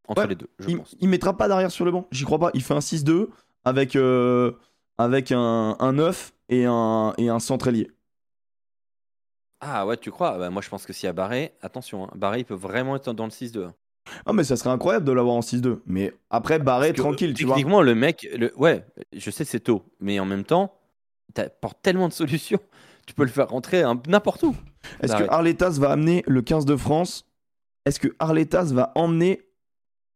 entre 0.08 0.22
Ouais, 0.22 0.28
les 0.28 0.34
deux, 0.34 0.48
je 0.58 0.68
il, 0.68 0.76
pense. 0.78 0.96
il 1.00 1.08
mettra 1.08 1.36
pas 1.36 1.48
d'arrière 1.48 1.70
sur 1.70 1.84
le 1.84 1.92
banc, 1.92 2.06
j'y 2.10 2.24
crois 2.24 2.38
pas. 2.38 2.50
Il 2.54 2.62
fait 2.62 2.74
un 2.74 2.80
6-2 2.80 3.30
avec, 3.64 3.96
euh, 3.96 4.52
avec 4.98 5.32
un, 5.32 5.76
un 5.78 5.92
9 5.92 6.32
et 6.48 6.64
un, 6.66 7.12
et 7.18 7.28
un 7.28 7.38
centre 7.40 7.68
ailier. 7.68 7.90
Ah 9.60 9.86
ouais, 9.86 9.96
tu 9.96 10.10
crois? 10.10 10.36
Bah, 10.38 10.50
Moi, 10.50 10.62
je 10.62 10.68
pense 10.68 10.84
que 10.84 10.92
s'il 10.92 11.06
y 11.06 11.10
a 11.10 11.12
Barré, 11.12 11.54
attention, 11.62 12.04
hein, 12.04 12.10
Barré, 12.14 12.40
il 12.40 12.44
peut 12.44 12.54
vraiment 12.54 12.96
être 12.96 13.12
dans 13.12 13.24
le 13.24 13.30
6-2. 13.30 13.64
hein. 13.64 13.74
Ah, 14.26 14.34
mais 14.34 14.44
ça 14.44 14.56
serait 14.56 14.68
incroyable 14.70 15.06
de 15.06 15.12
l'avoir 15.12 15.34
en 15.34 15.40
6-2. 15.40 15.80
Mais 15.86 16.12
après, 16.28 16.58
barré, 16.58 16.92
tranquille, 16.92 17.32
tu 17.32 17.44
vois. 17.46 17.54
Techniquement, 17.56 17.80
le 17.80 17.94
mec, 17.94 18.28
le... 18.36 18.52
ouais, 18.58 18.84
je 19.16 19.30
sais, 19.30 19.44
c'est 19.46 19.60
tôt, 19.60 19.82
mais 19.98 20.20
en 20.20 20.26
même 20.26 20.44
temps, 20.44 20.74
t'apportes 21.32 21.78
tellement 21.80 22.08
de 22.08 22.12
solutions. 22.12 22.60
Tu 23.06 23.14
peux 23.14 23.22
le 23.24 23.30
faire 23.30 23.48
rentrer 23.48 23.82
n'importe 24.06 24.42
où. 24.42 24.54
Est-ce 25.00 25.16
que. 25.16 25.24
Arletas 25.30 25.70
va 25.78 25.90
amener 25.92 26.22
le 26.26 26.42
15 26.42 26.66
de 26.66 26.76
France? 26.76 27.26
Est-ce 27.86 27.98
que 27.98 28.08
Arletas 28.18 28.70
va 28.72 28.92
emmener. 28.94 29.42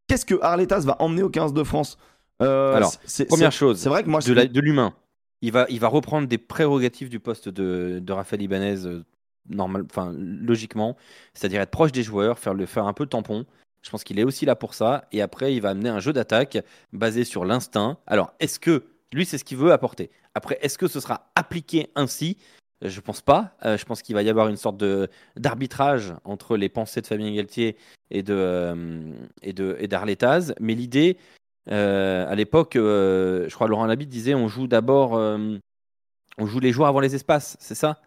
Qu'est-ce 0.06 0.24
que 0.26 0.38
Arletas 0.42 0.80
va 0.80 0.96
emmener 1.00 1.22
au 1.22 1.30
15 1.30 1.52
de 1.54 1.64
France? 1.64 1.96
Euh, 2.42 2.74
Alors, 2.74 2.92
c'est- 3.04 3.26
Première 3.26 3.52
chose, 3.52 3.78
C'est 3.78 3.88
vrai 3.88 4.02
que 4.02 4.08
moi, 4.08 4.20
de 4.20 4.60
l'humain. 4.60 4.94
Il 5.40 5.52
va, 5.52 5.66
il 5.68 5.78
va 5.78 5.88
reprendre 5.88 6.26
des 6.26 6.38
prérogatives 6.38 7.08
du 7.08 7.20
poste 7.20 7.48
de, 7.48 8.00
de 8.02 8.12
Raphaël 8.12 8.42
Ibanez, 8.42 8.86
euh, 8.86 9.04
normal, 9.48 9.84
enfin, 9.88 10.12
logiquement. 10.16 10.96
C'est-à-dire 11.34 11.60
être 11.60 11.70
proche 11.70 11.92
des 11.92 12.02
joueurs, 12.02 12.38
faire, 12.38 12.54
le, 12.54 12.66
faire 12.66 12.86
un 12.86 12.92
peu 12.92 13.06
tampon. 13.06 13.46
Je 13.82 13.90
pense 13.90 14.02
qu'il 14.02 14.18
est 14.18 14.24
aussi 14.24 14.44
là 14.46 14.56
pour 14.56 14.74
ça. 14.74 15.06
Et 15.12 15.22
après, 15.22 15.54
il 15.54 15.60
va 15.60 15.70
amener 15.70 15.88
un 15.88 16.00
jeu 16.00 16.12
d'attaque 16.12 16.58
basé 16.92 17.22
sur 17.22 17.44
l'instinct. 17.44 17.98
Alors, 18.08 18.32
est-ce 18.40 18.58
que 18.58 18.84
lui, 19.12 19.24
c'est 19.24 19.38
ce 19.38 19.44
qu'il 19.44 19.58
veut 19.58 19.72
apporter? 19.72 20.10
Après, 20.34 20.58
est-ce 20.60 20.76
que 20.76 20.88
ce 20.88 20.98
sera 20.98 21.30
appliqué 21.36 21.90
ainsi? 21.94 22.36
Je 22.84 23.00
pense 23.00 23.20
pas. 23.20 23.56
Euh, 23.64 23.76
je 23.76 23.84
pense 23.84 24.02
qu'il 24.02 24.14
va 24.14 24.22
y 24.22 24.28
avoir 24.28 24.48
une 24.48 24.56
sorte 24.56 24.76
de 24.76 25.08
d'arbitrage 25.36 26.14
entre 26.24 26.56
les 26.56 26.68
pensées 26.68 27.00
de 27.00 27.06
Fabien 27.06 27.32
Galtier 27.32 27.76
et 28.10 28.22
de 28.22 28.34
euh, 28.36 29.12
et 29.42 29.52
de 29.52 29.76
et 29.80 29.88
d'Arletaz. 29.88 30.54
Mais 30.60 30.74
l'idée, 30.74 31.16
à 31.74 32.34
l'époque, 32.34 32.76
euh, 32.76 33.46
je 33.48 33.54
crois 33.54 33.68
Laurent 33.68 33.86
Labitte 33.86 34.08
disait, 34.08 34.34
on 34.34 34.48
joue 34.48 34.66
d'abord, 34.66 35.16
euh, 35.16 35.56
on 36.38 36.46
joue 36.46 36.60
les 36.60 36.72
joueurs 36.72 36.88
avant 36.88 37.00
les 37.00 37.14
espaces, 37.14 37.56
c'est 37.60 37.74
ça? 37.74 38.00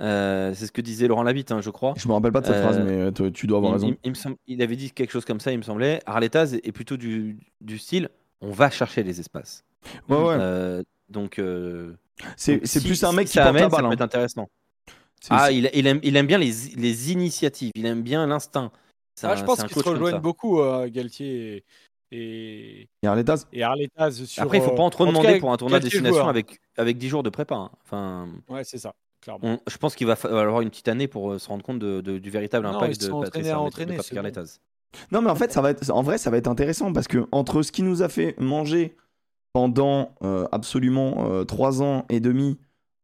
Euh, 0.00 0.54
C'est 0.54 0.66
ce 0.66 0.72
que 0.72 0.80
disait 0.80 1.08
Laurent 1.08 1.24
Labitte, 1.24 1.50
hein, 1.50 1.60
je 1.60 1.70
crois. 1.70 1.94
je 1.96 2.06
me 2.06 2.12
rappelle 2.12 2.30
pas 2.30 2.40
de 2.40 2.46
cette 2.46 2.54
Euh, 2.56 2.62
phrase, 2.62 2.78
mais 2.78 3.10
tu, 3.12 3.32
tu 3.32 3.46
dois 3.48 3.58
avoir 3.58 3.72
Il, 3.72 3.74
raison. 3.74 3.88
il- 3.88 3.98
il 4.04 4.10
me 4.10 4.14
semble- 4.14 4.36
il 4.46 4.62
avait 4.62 4.76
dit 4.76 4.92
quelque 4.92 5.10
chose 5.10 5.24
comme 5.24 5.40
ça, 5.40 5.50
il 5.50 5.58
me 5.58 5.62
semblait. 5.64 6.00
Arletaz 6.06 6.54
est 6.54 6.72
plutôt 6.72 6.96
du, 6.96 7.36
du 7.60 7.78
style, 7.78 8.08
on 8.40 8.50
va 8.52 8.70
chercher 8.70 9.02
les 9.02 9.18
espaces. 9.18 9.64
Ouais, 10.08 10.16
ouais. 10.16 10.36
Euh, 10.38 10.82
donc, 11.08 11.40
euh, 11.40 11.94
c'est 12.36 12.64
si- 12.64 12.80
plus 12.80 13.02
un 13.02 13.10
si 13.10 13.16
mec 13.16 13.26
qui 13.26 13.34
porte 13.38 13.44
la 13.44 13.48
amène, 13.50 13.70
ça 13.70 13.78
peut 13.78 13.84
hein. 13.86 13.90
être 13.90 14.00
intéressant. 14.02 14.48
C'est- 15.20 15.28
Ah, 15.32 15.50
il, 15.50 15.68
il 15.74 15.86
aime, 15.88 15.98
il 16.04 16.14
aime 16.14 16.28
bien 16.28 16.38
les, 16.38 16.52
les 16.76 17.10
initiatives, 17.12 17.72
il 17.74 17.84
aime 17.86 18.02
bien 18.02 18.24
l'instinct. 18.28 18.70
Ah, 19.24 19.34
je 19.34 19.42
pense 19.42 19.64
qu'ils 19.64 19.82
se 19.82 19.88
rejoignent 19.88 20.20
beaucoup, 20.20 20.60
euh, 20.60 20.88
Galtier 20.88 21.64
et, 22.10 22.82
et, 22.82 22.88
Et 23.02 23.06
Arletaz. 23.06 23.46
Sur, 24.26 24.42
Après, 24.42 24.58
il 24.58 24.62
faut 24.64 24.72
pas 24.74 24.82
en 24.82 24.90
trop 24.90 25.04
euh, 25.04 25.06
tout 25.08 25.12
demander 25.12 25.34
cas, 25.34 25.40
pour 25.40 25.52
un 25.52 25.56
tournoi 25.56 25.78
à 25.78 25.80
Galtier 25.80 26.00
destination 26.00 26.28
avec, 26.28 26.60
avec 26.76 26.98
10 26.98 27.08
jours 27.08 27.22
de 27.22 27.30
prépa. 27.30 27.54
hein. 27.54 27.70
Enfin, 27.84 28.28
Ouais, 28.48 28.64
c'est 28.64 28.78
ça, 28.78 28.94
clairement. 29.20 29.40
on- 29.44 29.58
je 29.70 29.76
pense 29.78 29.94
qu'il 29.94 30.06
va 30.06 30.16
falloir 30.16 30.60
une 30.60 30.70
petite 30.70 30.88
année 30.88 31.08
pour 31.08 31.32
euh, 31.32 31.38
se 31.38 31.48
rendre 31.48 31.62
compte 31.64 31.78
de- 31.78 32.00
de- 32.00 32.18
du 32.18 32.30
véritable 32.30 32.66
impact 32.66 33.00
de 33.00 33.08
Patrice 33.10 33.46
de 33.46 33.52
entraîner, 33.52 33.96
Patrick 33.96 34.08
c'est 34.08 34.14
bon. 34.14 34.20
Arletaz. 34.20 34.60
Non, 35.12 35.20
mais 35.22 35.30
en 35.30 35.34
fait, 35.34 35.52
ça 35.52 35.60
va 35.60 35.70
être, 35.70 35.90
en 35.90 36.02
vrai, 36.02 36.16
ça 36.18 36.30
va 36.30 36.38
être 36.38 36.48
intéressant 36.48 36.92
parce 36.92 37.08
que 37.08 37.26
entre 37.30 37.62
ce 37.62 37.70
qui 37.72 37.82
nous 37.82 38.02
a 38.02 38.08
fait 38.08 38.34
manger 38.40 38.96
pendant 39.52 40.14
euh, 40.22 40.46
absolument 40.52 41.44
3 41.46 41.82
ans 41.82 42.04
et 42.08 42.20
demi, 42.20 42.58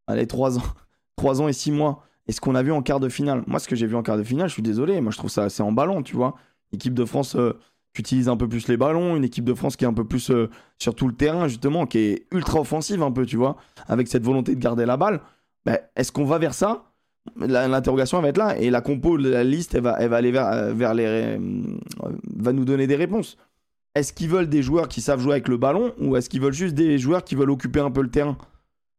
allez, 0.06 0.26
3 0.26 0.58
ans, 0.58 0.62
3 1.16 1.40
ans 1.42 1.48
et 1.48 1.52
6 1.52 1.72
mois, 1.72 2.02
et 2.26 2.32
ce 2.32 2.40
qu'on 2.40 2.54
a 2.54 2.62
vu 2.62 2.72
en 2.72 2.82
quart 2.82 3.00
de 3.00 3.08
finale. 3.08 3.42
Moi, 3.46 3.58
ce 3.60 3.68
que 3.68 3.76
j'ai 3.76 3.86
vu 3.86 3.96
en 3.96 4.02
quart 4.02 4.16
de 4.16 4.22
finale, 4.22 4.48
je 4.48 4.54
suis 4.54 4.62
désolé, 4.62 5.00
moi 5.00 5.12
je 5.12 5.18
trouve 5.18 5.30
ça 5.30 5.44
assez 5.44 5.62
en 5.62 5.72
ballon, 5.72 6.02
tu 6.02 6.16
vois. 6.16 6.34
Équipe 6.72 6.94
de 6.94 7.04
France 7.04 7.36
euh, 7.36 7.52
qui 7.94 8.00
utilise 8.00 8.28
un 8.28 8.36
peu 8.36 8.48
plus 8.48 8.66
les 8.68 8.76
ballons, 8.76 9.16
une 9.16 9.24
équipe 9.24 9.44
de 9.44 9.54
France 9.54 9.76
qui 9.76 9.84
est 9.84 9.88
un 9.88 9.94
peu 9.94 10.04
plus 10.04 10.30
euh, 10.30 10.50
sur 10.78 10.94
tout 10.94 11.06
le 11.06 11.14
terrain, 11.14 11.46
justement, 11.46 11.86
qui 11.86 11.98
est 11.98 12.26
ultra 12.32 12.60
offensive 12.60 13.02
un 13.02 13.12
peu, 13.12 13.24
tu 13.24 13.36
vois, 13.36 13.56
avec 13.86 14.08
cette 14.08 14.24
volonté 14.24 14.54
de 14.54 14.60
garder 14.60 14.84
la 14.84 14.96
balle. 14.96 15.20
Ben, 15.64 15.78
Est-ce 15.94 16.10
qu'on 16.10 16.24
va 16.24 16.38
vers 16.38 16.54
ça? 16.54 16.90
L'interrogation 17.36 18.20
va 18.20 18.28
être 18.28 18.36
là, 18.36 18.58
et 18.58 18.68
la 18.68 18.82
compo, 18.82 19.16
la 19.16 19.44
liste, 19.44 19.74
elle 19.74 19.82
va, 19.82 19.96
elle 19.98 20.10
va 20.10 20.16
aller 20.16 20.32
vers, 20.32 20.46
euh, 20.48 20.74
vers 20.74 20.92
les. 20.92 21.38
va 22.36 22.52
nous 22.52 22.66
donner 22.66 22.86
des 22.86 22.96
réponses. 22.96 23.38
Est-ce 23.94 24.12
qu'ils 24.12 24.28
veulent 24.28 24.48
des 24.48 24.62
joueurs 24.62 24.88
qui 24.88 25.00
savent 25.00 25.20
jouer 25.20 25.32
avec 25.32 25.48
le 25.48 25.56
ballon, 25.56 25.94
ou 25.98 26.16
est-ce 26.16 26.28
qu'ils 26.28 26.42
veulent 26.42 26.52
juste 26.52 26.74
des 26.74 26.98
joueurs 26.98 27.24
qui 27.24 27.36
veulent 27.36 27.50
occuper 27.50 27.80
un 27.80 27.92
peu 27.92 28.02
le 28.02 28.10
terrain 28.10 28.36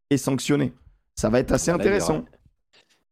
et 0.10 0.18
sanctionner? 0.18 0.74
Ça 1.16 1.30
va 1.30 1.40
être 1.40 1.52
assez 1.52 1.70
intéressant. 1.70 2.24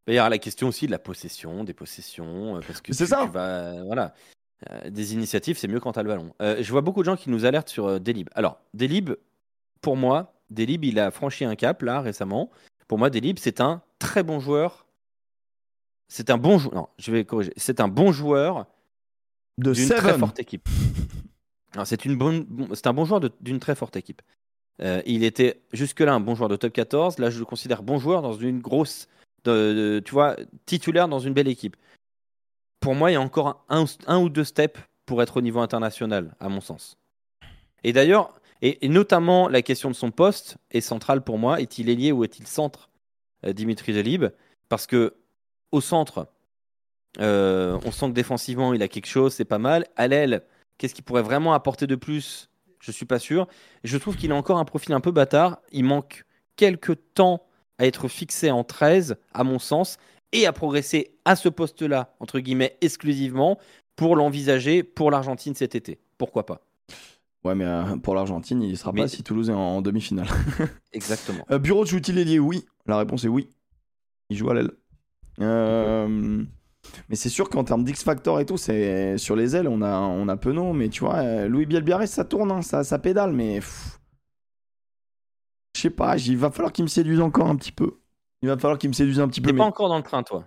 Il 0.07 0.15
y 0.15 0.19
aura 0.19 0.29
la 0.29 0.37
question 0.37 0.69
aussi 0.69 0.87
de 0.87 0.91
la 0.91 0.99
possession, 0.99 1.63
des 1.63 1.73
possessions, 1.73 2.59
parce 2.65 2.81
que 2.81 2.93
c'est 2.93 3.05
ça. 3.05 3.23
tu 3.25 3.31
vas, 3.31 3.83
voilà, 3.83 4.13
euh, 4.71 4.89
des 4.89 5.13
initiatives, 5.13 5.57
c'est 5.57 5.67
mieux 5.67 5.79
quand 5.79 5.93
tu 5.93 5.99
as 5.99 6.03
le 6.03 6.09
ballon. 6.09 6.33
Euh, 6.41 6.57
je 6.61 6.71
vois 6.71 6.81
beaucoup 6.81 7.01
de 7.01 7.05
gens 7.05 7.15
qui 7.15 7.29
nous 7.29 7.45
alertent 7.45 7.69
sur 7.69 7.85
euh, 7.87 7.99
Delib. 7.99 8.29
Alors, 8.35 8.59
Delib, 8.73 9.11
pour 9.81 9.97
moi, 9.97 10.33
Delib, 10.49 10.83
il 10.85 10.99
a 10.99 11.11
franchi 11.11 11.45
un 11.45 11.55
cap 11.55 11.81
là 11.81 12.01
récemment. 12.01 12.49
Pour 12.87 12.97
moi, 12.97 13.09
Delib, 13.09 13.37
c'est 13.39 13.61
un 13.61 13.81
très 13.99 14.23
bon 14.23 14.39
joueur. 14.39 14.85
C'est 16.07 16.29
un 16.29 16.37
bon 16.37 16.57
joueur. 16.59 16.75
Non, 16.75 16.87
je 16.99 17.11
vais 17.11 17.25
corriger. 17.25 17.53
C'est 17.57 17.79
un 17.79 17.87
bon 17.87 18.11
joueur 18.11 18.65
De 19.57 19.73
d'une 19.73 19.87
très 19.97 20.11
forte 20.19 20.39
équipe. 20.39 20.69
C'est 21.85 22.05
une 22.05 22.15
bonne, 22.17 22.43
bon- 22.43 22.67
c'est 22.75 22.85
un 22.87 22.93
bon 22.93 23.05
joueur 23.05 23.19
d'une 23.41 23.59
très 23.59 23.73
forte 23.75 23.95
équipe. 23.95 24.21
Il 25.05 25.23
était 25.23 25.61
jusque-là 25.71 26.13
un 26.13 26.19
bon 26.19 26.35
joueur 26.35 26.49
de 26.49 26.55
top 26.55 26.73
14. 26.73 27.17
Là, 27.19 27.29
je 27.31 27.39
le 27.39 27.45
considère 27.45 27.81
bon 27.81 27.97
joueur 27.97 28.21
dans 28.21 28.33
une 28.33 28.59
grosse, 28.59 29.07
de- 29.43 29.73
de- 29.97 30.01
tu 30.05 30.11
vois, 30.11 30.35
titulaire 30.67 31.07
dans 31.07 31.19
une 31.19 31.33
belle 31.33 31.47
équipe. 31.47 31.75
Pour 32.83 32.95
moi, 32.95 33.11
il 33.11 33.13
y 33.13 33.17
a 33.17 33.21
encore 33.21 33.65
un, 33.69 34.19
ou 34.19 34.27
deux 34.27 34.43
steps 34.43 34.77
pour 35.05 35.21
être 35.23 35.37
au 35.37 35.41
niveau 35.41 35.61
international, 35.61 36.35
à 36.41 36.49
mon 36.49 36.59
sens. 36.59 36.97
Et 37.85 37.93
d'ailleurs, 37.93 38.33
et, 38.61 38.85
et 38.85 38.89
notamment 38.89 39.47
la 39.47 39.61
question 39.61 39.89
de 39.89 39.95
son 39.95 40.11
poste 40.11 40.57
est 40.69 40.81
centrale 40.81 41.23
pour 41.23 41.37
moi. 41.37 41.61
Est-il 41.61 41.87
ailier 41.87 42.11
ou 42.11 42.25
est-il 42.25 42.45
centre, 42.45 42.89
euh, 43.45 43.53
Dimitri 43.53 43.93
Delib 43.93 44.25
Parce 44.67 44.85
que 44.85 45.15
au 45.71 45.79
centre, 45.79 46.27
euh, 47.21 47.79
on 47.85 47.91
sent 47.91 48.07
que 48.09 48.15
défensivement, 48.15 48.73
il 48.73 48.83
a 48.83 48.89
quelque 48.89 49.07
chose, 49.07 49.33
c'est 49.33 49.45
pas 49.45 49.59
mal. 49.59 49.87
À 49.95 50.09
l'aile, 50.09 50.43
qu'est-ce 50.77 50.93
qu'il 50.93 51.05
pourrait 51.05 51.21
vraiment 51.21 51.53
apporter 51.53 51.87
de 51.87 51.95
plus? 51.95 52.49
Je 52.81 52.91
suis 52.91 53.05
pas 53.05 53.17
sûr. 53.17 53.47
Je 53.85 53.97
trouve 53.97 54.17
qu'il 54.17 54.33
a 54.33 54.35
encore 54.35 54.57
un 54.57 54.65
profil 54.65 54.91
un 54.91 54.99
peu 54.99 55.11
bâtard. 55.11 55.61
Il 55.71 55.85
manque 55.85 56.25
quelques 56.57 56.97
temps 57.13 57.45
à 57.77 57.85
être 57.85 58.09
fixé 58.09 58.51
en 58.51 58.65
13, 58.65 59.15
à 59.33 59.45
mon 59.45 59.57
sens, 59.57 59.97
et 60.33 60.45
à 60.45 60.51
progresser 60.51 61.15
à 61.25 61.35
ce 61.37 61.47
poste-là, 61.47 62.13
entre 62.19 62.39
guillemets, 62.39 62.77
exclusivement, 62.81 63.57
pour 63.95 64.15
l'envisager 64.17 64.83
pour 64.83 65.11
l'Argentine 65.11 65.55
cet 65.55 65.75
été. 65.75 65.99
Pourquoi 66.17 66.45
pas? 66.45 66.61
Ouais, 67.43 67.55
mais 67.55 67.65
euh, 67.65 67.97
pour 67.97 68.15
l'Argentine, 68.15 68.61
il 68.61 68.77
sera 68.77 68.91
Mais- 68.91 69.01
pas 69.01 69.07
si 69.07 69.21
Toulouse 69.23 69.49
est 69.49 69.53
en, 69.53 69.59
en 69.59 69.81
demi-finale. 69.81 70.27
Exactement. 70.93 71.45
Euh, 71.51 71.59
Bureau 71.59 71.85
joue-t-il 71.85 72.17
ailier 72.17 72.39
Oui. 72.39 72.65
La 72.85 72.97
réponse 72.97 73.23
est 73.25 73.29
oui. 73.29 73.49
Il 74.29 74.37
joue 74.37 74.49
à 74.49 74.53
l'aile. 74.53 74.71
Euh, 75.41 76.43
Mais 77.09 77.15
c'est 77.15 77.29
sûr 77.29 77.49
qu'en 77.49 77.63
termes 77.63 77.83
d'X-Factor 77.83 78.39
et 78.39 78.45
tout, 78.45 78.57
c'est 78.57 79.17
sur 79.17 79.35
les 79.35 79.55
ailes, 79.55 79.67
on 79.67 79.81
a, 79.81 79.97
on 79.99 80.27
a 80.29 80.37
Penaud, 80.37 80.73
mais 80.73 80.89
tu 80.89 81.01
vois, 81.01 81.45
Louis 81.47 81.65
Bielbiarès, 81.65 82.09
ça 82.09 82.23
tourne, 82.25 82.51
hein, 82.51 82.61
ça, 82.61 82.83
ça 82.83 82.97
pédale, 82.99 83.33
mais. 83.33 83.59
Je 85.75 85.81
sais 85.81 85.89
pas, 85.89 86.17
il 86.17 86.37
va 86.37 86.51
falloir 86.51 86.71
qu'il 86.71 86.83
me 86.83 86.89
séduise 86.89 87.19
encore 87.19 87.47
un 87.47 87.55
petit 87.55 87.71
peu. 87.71 87.97
Il 88.43 88.49
va 88.49 88.57
falloir 88.57 88.77
qu'il 88.77 88.89
me 88.89 88.93
séduise 88.93 89.19
un 89.19 89.27
petit 89.27 89.41
peu. 89.41 89.47
T'es 89.47 89.53
mais- 89.53 89.59
pas 89.59 89.65
encore 89.65 89.89
dans 89.89 89.97
le 89.97 90.03
train, 90.03 90.21
toi. 90.21 90.43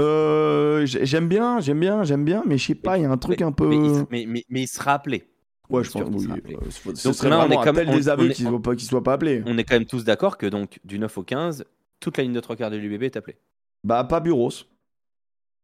Euh, 0.00 0.84
j'ai- 0.86 1.04
j'aime 1.06 1.28
bien, 1.28 1.60
j'aime 1.60 1.78
bien, 1.80 2.02
j'aime 2.02 2.24
bien, 2.24 2.42
mais 2.46 2.58
je 2.58 2.66
sais 2.66 2.74
pas, 2.74 2.98
il 2.98 3.02
y 3.02 3.04
a 3.06 3.10
un 3.10 3.16
truc 3.18 3.40
Mais- 3.40 3.46
un 3.46 3.52
peu. 3.52 3.68
Mais, 3.68 3.76
il, 3.76 4.06
mais, 4.10 4.24
mais- 4.26 4.44
mais 4.48 4.62
il 4.62 4.66
sera 4.66 4.94
appelé. 4.94 5.28
Ouais, 5.70 5.84
je 5.84 5.90
pense 5.90 6.02
oui. 6.14 6.26
euh, 6.30 6.56
ce- 6.70 6.94
Ce 6.94 7.08
Donc 7.08 7.14
serait 7.14 7.30
là, 7.30 7.46
on 7.46 7.50
est 7.50 7.56
comme- 7.64 7.78
on- 7.86 7.92
désaveu 7.96 8.24
on 8.24 8.30
est- 8.30 8.32
qu'il 8.34 8.46
soit 8.46 8.60
pas, 8.60 8.74
qu'il 8.74 8.88
soit 8.88 9.02
pas 9.02 9.12
appelé. 9.14 9.42
On 9.46 9.56
est 9.56 9.64
quand 9.64 9.74
même 9.74 9.86
tous 9.86 10.04
d'accord 10.04 10.36
que 10.36 10.46
donc 10.46 10.80
du 10.84 10.98
9 10.98 11.16
au 11.16 11.22
15, 11.22 11.64
toute 12.00 12.16
la 12.18 12.24
ligne 12.24 12.32
de 12.32 12.40
trois 12.40 12.56
quarts 12.56 12.70
de 12.70 12.76
l'UBB 12.76 13.04
est 13.04 13.16
appelée. 13.16 13.36
Bah, 13.84 14.02
pas 14.04 14.20
Bureau. 14.20 14.50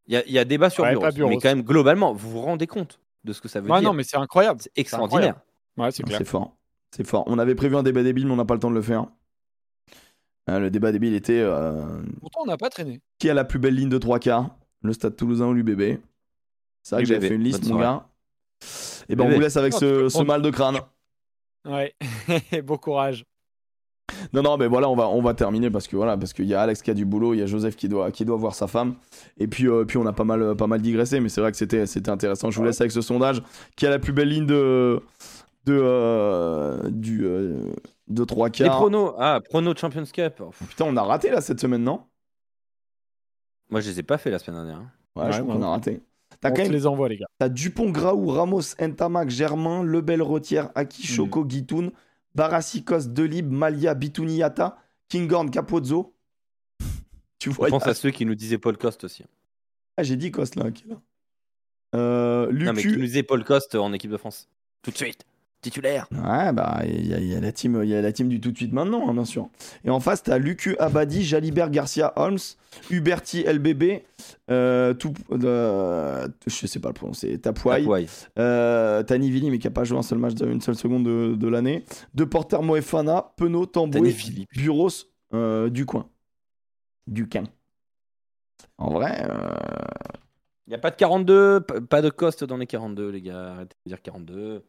Il 0.07 0.15
y 0.15 0.17
a, 0.17 0.25
il 0.27 0.33
y 0.33 0.39
a 0.39 0.45
débat 0.45 0.71
sur 0.71 0.85
Ouais, 0.85 0.91
Bureau, 0.91 1.03
pas 1.03 1.11
Bureau. 1.11 1.29
mais 1.29 1.37
quand 1.37 1.49
même 1.49 1.63
globalement, 1.63 2.13
vous 2.15 2.31
vous 2.31 2.41
rendez 2.41 2.67
compte 2.67 3.01
de 3.25 3.33
ce 3.33 3.41
que 3.41 3.49
ça 3.49 3.61
veut 3.61 3.71
Ouais, 3.71 3.81
dire? 3.81 3.89
non, 3.91 3.95
mais 3.95 4.05
c'est 4.05 4.17
incroyable. 4.17 4.61
C'est 4.63 4.73
extraordinaire. 4.77 5.41
Ouais, 5.77 5.91
c'est 5.91 6.03
clair. 6.05 6.19
C'est 6.19 6.25
fort. 6.25 6.55
C'est 6.91 7.07
fort. 7.07 7.25
On 7.27 7.39
avait 7.39 7.55
prévu 7.55 7.77
un 7.77 7.83
débat 7.83 8.03
débile, 8.03 8.27
mais 8.27 8.33
on 8.33 8.37
n'a 8.37 8.45
pas 8.47 8.55
le 8.55 8.61
temps 8.61 8.71
de 8.71 8.75
le 8.77 8.83
faire. 8.83 9.07
Hein, 10.49 10.61
le 10.61 10.71
débat 10.71 10.93
débile 10.93 11.15
était 11.15 11.41
euh, 11.41 11.85
Pourtant, 12.21 12.41
on 12.43 12.47
n'a 12.47 12.57
pas 12.57 12.71
traîné. 12.71 13.01
qui 13.19 13.29
a 13.29 13.35
la 13.35 13.45
plus 13.45 13.59
belle 13.59 13.75
ligne 13.75 13.91
de 13.91 13.99
trois 13.99 14.19
quarts? 14.19 14.57
Le 14.83 14.93
Stade 14.95 15.15
Toulousain 15.15 15.47
ou 15.47 15.53
l'UBB 15.53 15.99
C'est 16.83 16.95
vrai 16.95 17.03
que 17.03 17.09
j'avais 17.09 17.29
fait 17.29 17.35
une 17.35 17.43
liste, 17.43 17.69
mon 17.69 17.79
gars. 17.79 18.07
Et 19.09 19.17
ben 19.17 19.27
on 19.27 19.31
vous 19.31 19.41
laisse 19.41 19.57
avec 19.57 19.75
ce, 19.75 20.23
mal 20.23 20.41
de 20.41 20.51
crâne. 20.51 20.79
Ouais. 21.67 21.95
bon 22.65 22.77
courage. 22.79 23.25
Non, 24.33 24.43
non, 24.43 24.57
mais 24.57 24.69
voilà, 24.69 24.89
on 24.89 24.97
va, 24.97 25.09
on 25.09 25.21
va 25.21 25.35
terminer 25.35 25.71
parce 25.71 25.87
que 25.87 25.97
voilà, 25.97 26.17
parce 26.17 26.33
qu'il 26.33 26.47
y 26.47 26.55
a 26.55 26.63
Alex 26.63 26.81
qui 26.81 26.91
a 26.91 26.95
du 26.95 27.05
boulot, 27.05 27.35
il 27.35 27.41
y 27.41 27.43
a 27.43 27.47
Joseph 27.47 27.77
qui 27.77 27.89
doit, 27.89 28.11
qui 28.11 28.25
doit 28.25 28.37
voir 28.37 28.55
sa 28.55 28.67
femme, 28.67 28.95
et 29.37 29.47
puis, 29.47 29.69
euh, 29.69 29.85
puis 29.85 29.99
on 29.99 30.07
a 30.07 30.15
pas 30.15 30.25
mal, 30.25 30.57
pas 30.57 30.67
mal 30.67 30.81
digressé, 30.81 31.21
mais 31.21 31.29
c'est 31.29 31.43
vrai 31.43 31.51
que 31.51 31.59
c'était, 31.59 31.87
c'était 31.87 32.11
intéressant. 32.11 32.51
Je 32.51 32.59
vous 32.59 32.65
laisse 32.65 32.81
avec 32.81 32.93
ce 32.93 33.03
sondage. 33.03 33.43
Qui 33.77 33.87
a 33.87 33.91
la 33.91 33.99
plus 33.99 34.13
belle 34.13 34.31
ligne 34.31 34.47
de, 34.47 35.03
de, 35.67 35.79
euh, 35.79 36.89
du, 36.89 37.27
euh, 37.27 37.71
de 38.09 38.25
trois 38.25 38.49
Les 38.49 38.53
quarts 38.53 38.77
pronos, 38.79 39.15
ah, 39.19 39.41
pronos 39.45 39.75
de 39.75 39.79
Champions 39.79 40.05
Cup. 40.13 40.35
Oh, 40.41 40.51
Putain, 40.69 40.85
on 40.87 40.97
a 40.97 41.03
raté 41.03 41.31
là 41.31 41.41
cette 41.41 41.61
semaine, 41.61 41.83
non? 41.85 42.05
Moi, 43.71 43.81
je 43.81 43.91
les 43.91 44.01
ai 44.01 44.03
pas 44.03 44.19
fait 44.19 44.31
la 44.31 44.39
semaine 44.39 44.57
dernière. 44.65 44.79
hein. 44.79 44.91
Ouais, 45.17 45.25
Ouais, 45.27 45.33
je 45.33 45.43
crois 45.43 45.55
qu'on 45.57 45.63
a 45.63 45.69
raté. 45.71 46.01
T'as 46.41 46.49
On 46.51 46.53
quand 46.53 46.57
se 46.59 46.63
même 46.65 46.73
les 46.73 46.87
envoie, 46.87 47.09
les 47.09 47.19
gars. 47.19 47.27
T'as 47.39 47.49
Dupont, 47.49 47.91
Graou, 47.91 48.29
Ramos, 48.29 48.61
Ntamak, 48.81 49.29
Germain, 49.31 49.83
Lebel, 49.83 50.23
Rotière, 50.23 50.71
Aki, 50.75 51.07
Choco, 51.07 51.45
Guitoun, 51.45 51.91
Barassikos, 52.35 53.09
Delib, 53.09 53.51
Malia, 53.51 53.95
Bitouniata, 53.95 54.79
Kinghorn, 55.09 55.51
Capozzo. 55.51 56.15
tu 57.39 57.51
vois, 57.51 57.67
Je 57.67 57.71
pense 57.73 57.87
a- 57.87 57.91
à 57.91 57.95
ceux 57.95 58.11
qui 58.11 58.25
nous 58.25 58.35
disaient 58.35 58.59
Paul 58.59 58.77
Coste 58.79 59.05
aussi. 59.05 59.25
Ah, 59.97 60.03
j'ai 60.03 60.17
dit 60.17 60.31
Coste 60.31 60.55
là, 60.57 60.71
qui 60.71 60.85
est 60.85 60.91
là. 60.91 61.01
Euh, 61.95 62.53
Non, 62.53 62.73
mais 62.73 62.83
qui 62.83 62.89
nous 62.89 62.97
disaient 63.01 63.23
Paul 63.23 63.43
Coste 63.45 63.75
en 63.75 63.93
équipe 63.93 64.11
de 64.11 64.17
France. 64.19 64.49
Tout 64.83 64.91
de 64.93 64.97
suite. 64.97 65.25
Titulaire. 65.61 66.07
Ouais, 66.13 66.53
bah, 66.53 66.83
il 66.85 67.07
y, 67.09 67.15
a- 67.15 67.19
il 67.19 67.27
y 67.27 67.35
a 67.35 67.41
la 67.41 67.51
team, 67.51 67.81
il 67.83 67.89
y 67.91 67.95
a 67.95 68.01
la 68.01 68.13
team 68.13 68.29
du 68.29 68.41
tout 68.41 68.53
de 68.53 68.57
suite 68.57 68.73
maintenant, 68.73 69.09
hein, 69.09 69.13
bien 69.13 69.25
sûr. 69.25 69.49
Et 69.85 69.91
en 69.91 69.99
face, 69.99 70.23
t'as 70.23 70.39
Lucu, 70.39 70.77
Abadi, 70.79 71.25
Jalibert, 71.25 71.69
Garcia, 71.71 72.13
Holmes, 72.15 72.39
Huberti, 72.91 73.43
LBB, 73.43 74.05
euh, 74.53 74.95
tout, 74.95 75.13
euh, 75.33 76.29
je 76.47 76.67
sais 76.69 76.79
pas 76.79 76.91
le 76.91 76.95
prononcer, 76.95 77.39
Tapouai, 77.41 77.81
Tapouai. 77.81 78.07
Euh, 78.39 79.03
Tanivili, 79.03 79.51
mais 79.51 79.59
qui 79.59 79.67
a 79.67 79.73
pas 79.73 79.83
joué 79.83 79.99
un 79.99 80.03
seul 80.03 80.19
match 80.19 80.35
d'une 80.35 80.61
seule 80.61 80.77
seconde 80.77 81.05
de, 81.05 81.35
de 81.35 81.49
l'année. 81.49 81.85
De 82.15 82.23
Porter 82.23 82.63
Moefana, 82.63 83.33
Penaud, 83.37 83.67
Tamboué. 83.67 84.01
Buros, 84.55 84.91
euh, 85.35 85.69
du 85.71 85.87
coin. 85.87 86.09
Du 87.09 87.29
quin. 87.29 87.45
En 88.77 88.91
vrai, 88.93 89.27
euh, 89.29 89.55
Il 90.67 90.71
n'y 90.71 90.75
a 90.77 90.79
pas 90.79 90.91
de 90.91 90.97
42, 90.97 91.61
p- 91.63 91.81
pas 91.81 92.01
de 92.03 92.11
Coste 92.11 92.45
dans 92.45 92.59
les 92.59 92.67
42, 92.67 93.09
les 93.11 93.23
gars. 93.23 93.55
Arrêtez 93.55 93.75
de 93.87 93.91
dire 93.91 94.03
42. 94.03 94.63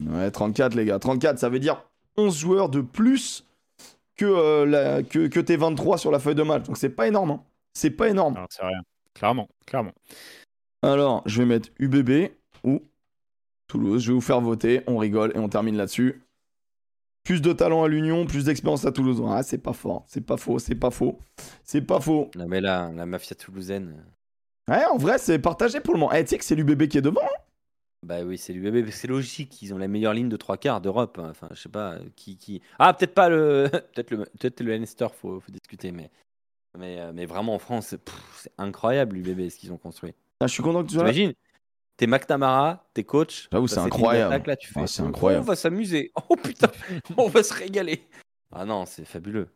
Ouais, 0.00 0.30
34 0.30 0.74
les 0.74 0.84
gars. 0.84 0.98
34, 0.98 1.38
ça 1.38 1.48
veut 1.48 1.58
dire 1.60 1.82
11 2.16 2.36
joueurs 2.36 2.68
de 2.68 2.80
plus 2.80 3.44
que, 4.16 4.24
euh, 4.24 4.64
la- 4.66 5.02
que, 5.02 5.26
que 5.26 5.40
tes 5.40 5.56
23 5.56 5.98
sur 5.98 6.10
la 6.10 6.18
feuille 6.18 6.34
de 6.34 6.42
match. 6.42 6.64
Donc 6.64 6.76
c'est 6.76 6.88
pas 6.90 7.08
énorme. 7.08 7.32
hein. 7.32 7.42
C'est 7.72 7.90
pas 7.90 8.08
énorme. 8.08 8.34
Non, 8.34 8.46
c'est 8.50 8.64
rien. 8.64 8.80
Clairement, 9.14 9.48
clairement. 9.66 9.92
Alors, 10.82 11.22
je 11.26 11.38
vais 11.40 11.46
mettre 11.46 11.70
UBB 11.78 12.30
ou 12.64 12.82
Toulouse. 13.66 14.02
Je 14.02 14.08
vais 14.08 14.14
vous 14.14 14.20
faire 14.20 14.40
voter. 14.40 14.82
On 14.86 14.98
rigole 14.98 15.32
et 15.34 15.38
on 15.38 15.48
termine 15.48 15.76
là-dessus. 15.76 16.22
Plus 17.24 17.40
de 17.40 17.52
talent 17.54 17.82
à 17.82 17.88
l'Union, 17.88 18.26
plus 18.26 18.44
d'expérience 18.44 18.84
à 18.84 18.92
Toulouse. 18.92 19.22
Ah, 19.28 19.42
c'est 19.42 19.58
pas 19.58 19.72
fort. 19.72 20.04
C'est 20.06 20.20
pas 20.20 20.36
faux. 20.36 20.58
C'est 20.58 20.74
pas 20.74 20.90
faux. 20.90 21.18
C'est 21.64 21.80
pas 21.80 22.00
faux. 22.00 22.30
Non, 22.36 22.46
mais 22.46 22.60
là, 22.60 22.90
la 22.94 23.06
mafia 23.06 23.34
toulousaine. 23.34 24.04
Ouais, 24.68 24.84
en 24.84 24.98
vrai, 24.98 25.18
c'est 25.18 25.38
partagé 25.38 25.80
pour 25.80 25.94
le 25.94 26.00
moment. 26.00 26.12
Eh, 26.12 26.22
tu 26.24 26.30
sais 26.30 26.38
que 26.38 26.44
c'est 26.44 26.54
l'UBB 26.54 26.86
qui 26.86 26.98
est 26.98 27.02
devant. 27.02 27.22
hein. 27.22 27.38
Bah 28.04 28.22
oui, 28.22 28.36
c'est 28.36 28.52
l'UBB, 28.52 28.90
c'est 28.90 29.08
logique, 29.08 29.62
ils 29.62 29.72
ont 29.72 29.78
la 29.78 29.88
meilleure 29.88 30.12
ligne 30.12 30.28
de 30.28 30.36
trois 30.36 30.58
quarts 30.58 30.80
d'Europe. 30.82 31.18
hein. 31.18 31.28
Enfin, 31.30 31.48
je 31.52 31.60
sais 31.62 31.68
pas, 31.70 31.96
qui, 32.16 32.36
qui... 32.36 32.60
Ah, 32.78 32.92
peut-être 32.92 33.14
pas 33.14 33.28
le... 33.30 33.68
peut-être 33.94 34.10
le, 34.10 34.18
peut-être 34.18 34.60
le 34.60 34.76
Leinster, 34.76 35.06
faut, 35.12 35.40
faut 35.40 35.52
discuter, 35.52 35.90
mais... 35.90 36.10
Mais, 36.76 37.00
euh, 37.00 37.12
mais 37.14 37.24
vraiment, 37.24 37.54
en 37.54 37.58
France, 37.58 37.86
c'est 37.88 37.98
pff, 38.04 38.40
c'est 38.42 38.52
incroyable, 38.58 39.16
l'UBB, 39.16 39.48
ce 39.48 39.56
qu'ils 39.58 39.72
ont 39.72 39.78
construit. 39.78 40.12
Ah, 40.40 40.46
je 40.48 40.52
suis 40.52 40.62
content 40.62 40.82
que 40.82 40.88
tu 40.88 40.94
sois 40.96 41.04
là. 41.04 41.12
T'imagines? 41.12 41.34
T'es 41.96 42.08
McNamara, 42.08 42.84
t'es 42.92 43.04
coach. 43.04 43.48
J'avoue, 43.52 43.68
t'as 43.68 43.76
c'est 43.76 43.80
cette 43.82 43.92
ligne 43.92 43.94
incroyable. 44.00 44.30
d'attaque, 44.32 44.46
Là, 44.48 44.56
tu 44.56 44.68
fais, 44.72 44.80
Ah, 44.82 44.86
c'est 44.88 45.02
oh, 45.02 45.06
incroyable. 45.06 45.44
On 45.44 45.46
va 45.46 45.56
s'amuser. 45.56 46.12
Oh 46.28 46.36
putain, 46.36 46.70
on 47.16 47.28
va 47.28 47.42
se 47.44 47.54
régaler. 47.54 48.02
Ah 48.52 48.64
non, 48.64 48.84
c'est 48.86 49.04
fabuleux. 49.04 49.48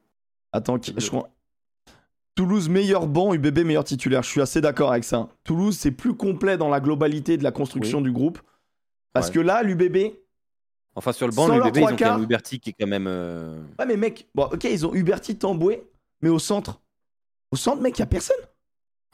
Attends, 0.53 0.79
qui- 0.79 0.95
je 0.97 1.09
crois. 1.09 1.29
Toulouse, 2.39 2.69
meilleur 2.69 3.09
banc, 3.09 3.35
UBB, 3.35 3.65
meilleur 3.65 3.83
titulaire. 3.83 4.23
Je 4.23 4.29
suis 4.29 4.41
assez 4.41 4.61
d'accord 4.61 4.93
avec 4.93 5.03
ça. 5.03 5.29
Toulouse, 5.43 5.77
c'est 5.77 5.91
plus 5.91 6.15
complet 6.15 6.57
dans 6.57 6.69
la 6.69 6.79
globalité 6.79 7.37
de 7.37 7.43
la 7.43 7.51
construction 7.51 8.01
du 8.01 8.13
groupe. 8.13 8.39
Parce 9.13 9.27
Ouais. 9.27 9.35
que 9.35 9.41
là, 9.41 9.65
l'UBB, 9.65 10.13
Enfin, 10.95 11.11
sur 11.11 11.27
le 11.27 11.33
banc, 11.33 11.49
bébé, 11.49 11.81
ils 11.81 11.85
ont 11.85 11.97
quand 11.97 12.13
même. 12.15 12.23
Huberty 12.23 12.61
qui 12.61 12.71
est 12.71 12.75
quand 12.79 12.87
même. 12.87 13.07
euh, 13.09 13.59
Ouais, 13.81 13.87
mais 13.87 13.97
mec, 13.97 14.29
bon, 14.37 14.45
ok, 14.45 14.63
ils 14.71 14.87
ont 14.87 14.95
Huberty 14.95 15.37
Tamboué, 15.37 15.83
mais 16.23 16.29
au 16.29 16.39
centre. 16.39 16.81
Au 17.51 17.57
centre, 17.57 17.83
mec, 17.83 17.99
y 17.99 18.03
a 18.03 18.07
personne. 18.07 18.37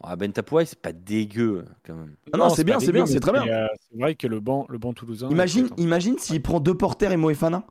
Ah, 0.02 0.16
Ben 0.16 0.30
Tapouai, 0.30 0.66
c'est 0.66 0.78
pas 0.78 0.92
dégueu 0.92 1.64
quand 1.86 1.94
même. 1.94 2.16
Ah 2.30 2.36
non, 2.36 2.51
c'est 2.51 2.62
bien, 2.64 2.78
c'est 2.78 2.92
bien, 2.92 3.06
c'est 3.06 3.20
très 3.20 3.32
bien. 3.32 3.46
euh, 3.48 3.68
c'est 3.90 3.98
vrai 3.98 4.16
que 4.16 4.26
le 4.26 4.40
banc, 4.40 4.66
le 4.68 4.76
banc 4.76 4.92
toulousain. 4.92 5.30
Imagine, 5.30 5.70
imagine 5.78 6.18
s'il 6.18 6.42
prend 6.42 6.60
deux 6.60 6.76
porteurs 6.76 7.10
et 7.12 7.16
Moefana. 7.16 7.64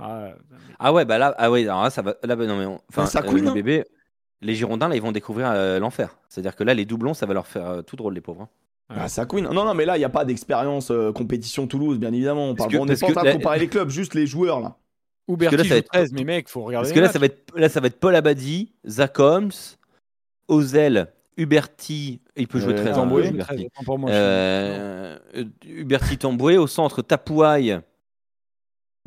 Ah, 0.00 0.30
mais- 0.50 0.56
Ah 0.80 0.92
ouais, 0.92 1.04
bah 1.04 1.18
là, 1.18 1.32
ah 1.38 1.48
ouais, 1.48 1.62
alors 1.62 1.84
là, 1.84 1.90
ça 1.90 2.02
va. 2.02 2.16
Là, 2.24 2.34
bah 2.34 2.46
non, 2.46 2.58
mais 2.58 2.66
on- 2.66 2.80
enfin, 2.88 3.06
ça 3.06 3.20
euh, 3.20 3.22
hein. 3.46 3.54
Les 4.42 4.54
Girondins, 4.54 4.88
là, 4.88 4.96
ils 4.96 5.02
vont 5.02 5.12
découvrir 5.12 5.50
euh, 5.50 5.78
l'enfer. 5.78 6.16
C'est-à-dire 6.28 6.56
que 6.56 6.64
là, 6.64 6.74
les 6.74 6.84
doublons, 6.84 7.14
ça 7.14 7.26
va 7.26 7.34
leur 7.34 7.46
faire 7.46 7.66
euh, 7.66 7.82
tout 7.82 7.96
drôle, 7.96 8.14
les 8.14 8.20
pauvres. 8.20 8.42
hein. 8.42 8.48
Ah, 8.92 9.08
ça 9.08 9.24
queen. 9.24 9.44
Non, 9.44 9.64
non, 9.64 9.74
mais 9.74 9.84
là, 9.84 9.96
il 9.96 10.00
n'y 10.00 10.04
a 10.04 10.08
pas 10.08 10.24
d'expérience 10.24 10.90
euh, 10.90 11.12
compétition 11.12 11.66
Toulouse, 11.68 11.98
bien 11.98 12.12
évidemment. 12.12 12.48
On 12.50 12.54
parle 12.56 12.70
que- 12.72 12.76
on 12.76 12.84
n'est 12.86 12.96
parce 12.96 13.00
pas 13.00 13.06
en 13.06 13.12
train 13.12 13.24
de 13.24 13.32
comparer 13.36 13.58
les 13.60 13.68
clubs, 13.68 13.88
juste 13.90 14.14
les 14.14 14.26
joueurs, 14.26 14.58
là. 14.60 14.76
Que 15.28 15.44
là, 15.44 15.50
ça 15.50 15.56
va 15.58 15.62
joue 15.62 15.74
être- 15.74 15.88
13, 15.92 16.12
mais 16.12 16.24
mec, 16.24 16.48
faut 16.48 16.62
regarder. 16.64 16.88
Parce 16.88 16.92
que 16.92 16.98
là, 16.98 17.06
matchs. 17.06 17.12
ça 17.12 17.18
va 17.20 17.26
être, 17.26 17.42
là, 17.54 17.68
ça 17.68 17.80
va 17.80 17.86
être 17.86 18.00
Paul 18.00 18.16
Abadi, 18.16 18.72
Zach 18.84 19.16
Holmes, 19.20 19.52
Ozel, 20.48 21.06
Huberty. 21.36 22.20
Il 22.36 22.48
peut 22.48 22.58
jouer 22.58 22.74
Euh, 22.74 22.82
13 22.82 22.94
Tamboué. 22.96 23.22
hein, 23.22 23.26
joue 23.28 23.34
Huberty. 23.34 23.54
13, 23.54 23.66
autant 23.66 23.84
pour 23.84 23.98
moi, 24.00 24.10
je 24.10 25.16
suis- 25.62 25.70
Huberty 25.80 26.18
Tamboué 26.18 26.58
au 26.58 26.66
centre, 26.66 27.02
Tapouaille. 27.02 27.78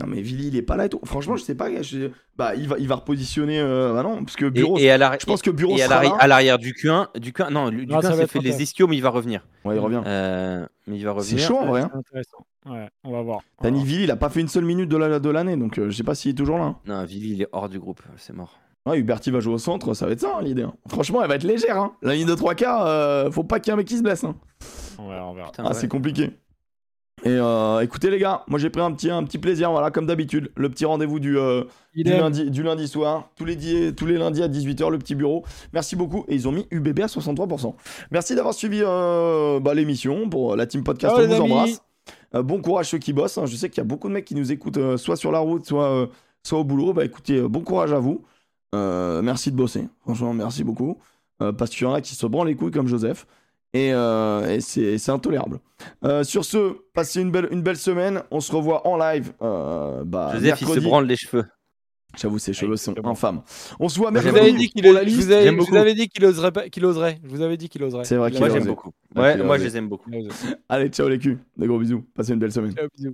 Non, 0.01 0.07
mais 0.07 0.21
Vili, 0.21 0.47
il 0.47 0.55
est 0.55 0.63
pas 0.63 0.75
là 0.75 0.85
et 0.85 0.89
tout. 0.89 0.99
Franchement, 1.05 1.35
je 1.35 1.43
sais 1.43 1.53
pas. 1.55 1.69
je- 1.83 2.09
Bah, 2.35 2.55
il 2.55 2.67
va, 2.67 2.77
il 2.79 2.87
va 2.87 2.95
repositionner. 2.95 3.59
euh, 3.59 3.93
bah 3.93 4.01
non, 4.01 4.23
parce 4.23 4.35
que 4.35 4.45
Bureau. 4.49 4.77
et 4.79 4.89
à 4.89 4.97
l'arrière, 4.97 5.19
Je 5.21 5.25
pense 5.27 5.43
que 5.43 5.51
Bureau 5.51 5.77
et 5.77 5.81
à 5.81 5.85
sera 5.85 5.95
l'arrière, 5.97 6.13
là. 6.15 6.23
à 6.23 6.27
l'arrière 6.27 6.57
du 6.57 6.73
Q1, 6.73 7.09
du 7.19 7.31
Q1, 7.31 7.51
non, 7.51 7.69
du 7.69 7.85
Non, 7.85 8.01
ça 8.01 8.07
Q1 8.07 8.09
va 8.11 8.17
s'est 8.17 8.23
être 8.23 8.31
fait 8.31 8.39
les 8.39 8.63
ischios, 8.63 8.87
mais 8.87 8.95
il 8.97 9.01
va 9.03 9.09
revenir. 9.09 9.45
Ouais, 9.65 9.75
il 9.75 9.79
revient. 9.79 10.01
Euh, 10.05 10.65
mais 10.87 10.97
il 10.97 11.05
va 11.05 11.11
C'est 11.19 11.35
revenir. 11.35 11.47
chaud 11.47 11.57
en 11.59 11.65
vrai. 11.67 11.81
hein. 11.81 11.89
C'est 11.93 11.97
intéressant. 11.99 12.45
Ouais, 12.65 12.89
on 13.03 13.11
va 13.11 13.21
voir. 13.21 13.41
Dani. 13.61 13.83
Vili, 13.83 14.05
il 14.05 14.11
a 14.11 14.15
pas 14.15 14.29
fait 14.29 14.41
une 14.41 14.47
seule 14.47 14.65
minute 14.65 14.89
de 14.89 14.97
la- 14.97 15.19
de 15.19 15.29
l'année, 15.29 15.57
donc 15.57 15.77
euh, 15.77 15.89
je 15.91 15.95
sais 15.95 16.03
pas 16.03 16.15
s'il 16.15 16.31
est 16.31 16.35
toujours 16.35 16.57
là. 16.57 16.63
hein. 16.63 16.77
Non, 16.87 17.03
Vili, 17.05 17.33
il 17.33 17.41
est 17.43 17.47
hors 17.51 17.69
du 17.69 17.77
groupe, 17.79 18.01
c'est 18.17 18.33
mort. 18.33 18.59
Ouais, 18.87 18.97
Huberty 18.97 19.29
va 19.31 19.39
jouer 19.41 19.53
au 19.53 19.57
centre, 19.59 19.93
ça 19.93 20.07
va 20.07 20.11
être 20.13 20.19
ça 20.21 20.37
hein, 20.37 20.41
l'idée. 20.41 20.63
hein. 20.63 20.73
Franchement, 20.89 21.21
elle 21.21 21.29
va 21.29 21.35
être 21.35 21.43
légère. 21.43 21.77
Hein. 21.77 21.93
La 22.01 22.15
ligne 22.15 22.27
de 22.27 22.35
3 22.35 22.55
quarts, 22.55 22.85
euh, 22.85 23.29
faut 23.31 23.43
pas 23.43 23.59
qu'il 23.59 23.67
y 23.67 23.71
ait 23.71 23.73
un 23.75 23.77
mec 23.77 23.87
qui 23.87 23.97
se 23.97 24.03
blesse. 24.03 24.23
hein. 24.23 24.35
On 24.97 25.07
verra, 25.07 25.29
on 25.29 25.33
verra. 25.35 25.51
Putain, 25.51 25.63
Ah, 25.65 25.69
ouais. 25.69 25.73
c'est 25.75 25.87
compliqué. 25.87 26.31
Et 27.25 27.29
euh, 27.29 27.79
écoutez, 27.79 28.09
les 28.09 28.19
gars, 28.19 28.43
moi 28.47 28.59
j'ai 28.59 28.69
pris 28.69 28.81
un 28.81 28.91
petit, 28.91 29.09
un 29.09 29.23
petit 29.23 29.37
plaisir, 29.37 29.71
voilà, 29.71 29.91
comme 29.91 30.05
d'habitude. 30.05 30.51
Le 30.57 30.69
petit 30.69 30.83
rendez-vous 30.83 31.19
du, 31.19 31.37
euh, 31.37 31.63
du, 31.95 32.03
lundi, 32.03 32.51
du 32.51 32.63
lundi 32.63 32.87
soir, 32.87 33.29
tous 33.37 33.45
les, 33.45 33.93
tous 33.95 34.05
les 34.05 34.17
lundis 34.17 34.43
à 34.43 34.49
18h, 34.49 34.89
le 34.91 34.97
petit 34.99 35.15
bureau. 35.15 35.45
Merci 35.71 35.95
beaucoup. 35.95 36.25
Et 36.27 36.35
ils 36.35 36.47
ont 36.49 36.51
mis 36.51 36.67
UBB 36.69 36.99
à 36.99 37.05
63%. 37.05 37.75
Merci 38.11 38.35
d'avoir 38.35 38.53
suivi 38.53 38.81
euh, 38.83 39.61
bah, 39.61 39.73
l'émission 39.73 40.29
pour 40.29 40.57
la 40.57 40.65
team 40.67 40.83
podcast. 40.83 41.15
Ciao, 41.15 41.23
on 41.23 41.27
vous 41.27 41.33
amis. 41.35 41.51
embrasse. 41.53 41.81
Bon 42.33 42.61
courage 42.61 42.89
ceux 42.89 42.97
qui 42.97 43.13
bossent. 43.13 43.37
hein. 43.37 43.45
Je 43.45 43.55
sais 43.55 43.69
qu'il 43.69 43.77
y 43.77 43.81
a 43.81 43.87
beaucoup 43.87 44.09
de 44.09 44.13
mecs 44.13 44.25
qui 44.25 44.35
nous 44.35 44.51
écoutent 44.51 44.97
soit 44.97 45.15
sur 45.15 45.31
la 45.31 45.39
route, 45.39 45.65
soit, 45.65 46.09
soit 46.43 46.59
au 46.59 46.63
boulot. 46.65 46.91
Bah 46.91 47.05
écoutez, 47.05 47.39
bon 47.41 47.61
courage 47.61 47.93
à 47.93 47.99
vous. 47.99 48.21
Merci 48.73 49.49
de 49.51 49.55
bosser. 49.55 49.87
Franchement, 50.01 50.33
merci 50.33 50.63
beaucoup. 50.65 50.97
Parce 51.39 51.69
qu'il 51.71 51.83
y 51.83 51.89
en 51.89 51.93
a 51.93 52.01
qui 52.01 52.15
se 52.15 52.25
branlent 52.25 52.47
les 52.47 52.55
couilles 52.55 52.71
comme 52.71 52.87
Joseph. 52.87 53.25
Et, 53.73 53.91
euh, 53.93 54.47
et 54.55 54.61
c'est 54.61 54.97
c'est 54.99 55.11
intolérable. 55.11 55.59
Euh, 56.05 56.23
sur 56.23 56.45
ce, 56.45 56.77
passez 56.93 57.21
une 57.21 57.31
belle, 57.31 57.47
une 57.51 57.61
belle 57.63 57.77
semaine. 57.77 58.21
On 58.31 58.39
se 58.39 58.51
revoit 58.51 58.85
en 58.87 58.97
live. 58.97 59.33
euh, 59.41 60.03
bah, 60.05 60.29
Joseph, 60.33 60.61
il 60.61 60.65
se 60.65 60.65
mercredi. 60.65 60.85
branle 60.87 61.05
les 61.07 61.15
cheveux. 61.15 61.45
J'avoue, 62.15 62.37
ses 62.37 62.53
cheveux 62.53 62.77
sont 62.77 62.91
Exactement. 62.91 63.13
infâmes. 63.13 63.41
On 63.79 63.89
se 63.89 63.97
voit 63.97 64.11
Moi, 64.11 64.21
Je 64.21 64.27
vous 64.27 64.33
mercredi. 64.35 64.51
avais 64.53 64.59
dit 64.59 64.69
qu'il 64.69 64.83
pour 64.83 64.93
la 64.93 65.03
je 65.03 65.15
vous 65.15 65.31
avais- 65.31 65.43
J'aime 65.45 65.55
je 65.55 65.59
vous 65.61 65.65
beaucoup. 65.65 65.77
avais 65.77 65.95
dit 65.95 66.07
qu'il 66.09 66.23
oserait 66.25 66.51
pas- 66.51 66.69
qu'il 66.69 66.85
oserait. 66.85 67.17
Je 67.23 67.27
vous 67.29 67.41
avais 67.41 67.57
dit 67.57 67.69
qu'il 67.69 67.83
oserait. 67.83 68.03
C'est 68.05 68.17
vrai 68.17 68.29
qu'il 68.29 68.39
Moi, 68.39 68.49
j'aime 68.51 68.65
beaucoup. 68.65 68.91
Ouais, 69.15 69.21
Ouais, 69.21 69.37
moi, 69.43 69.57
je 69.57 69.63
les 69.63 69.77
aime 69.77 69.89
beaucoup. 69.89 70.11
Allez, 70.69 70.89
ciao 70.89 71.09
les 71.09 71.17
culs. 71.17 71.39
Des 71.57 71.65
gros 71.65 71.79
bisous. 71.79 72.03
Passez 72.13 72.33
une 72.33 72.39
belle 72.39 72.51
semaine. 72.51 72.75
Ciao, 72.75 72.87
bisous. 72.95 73.11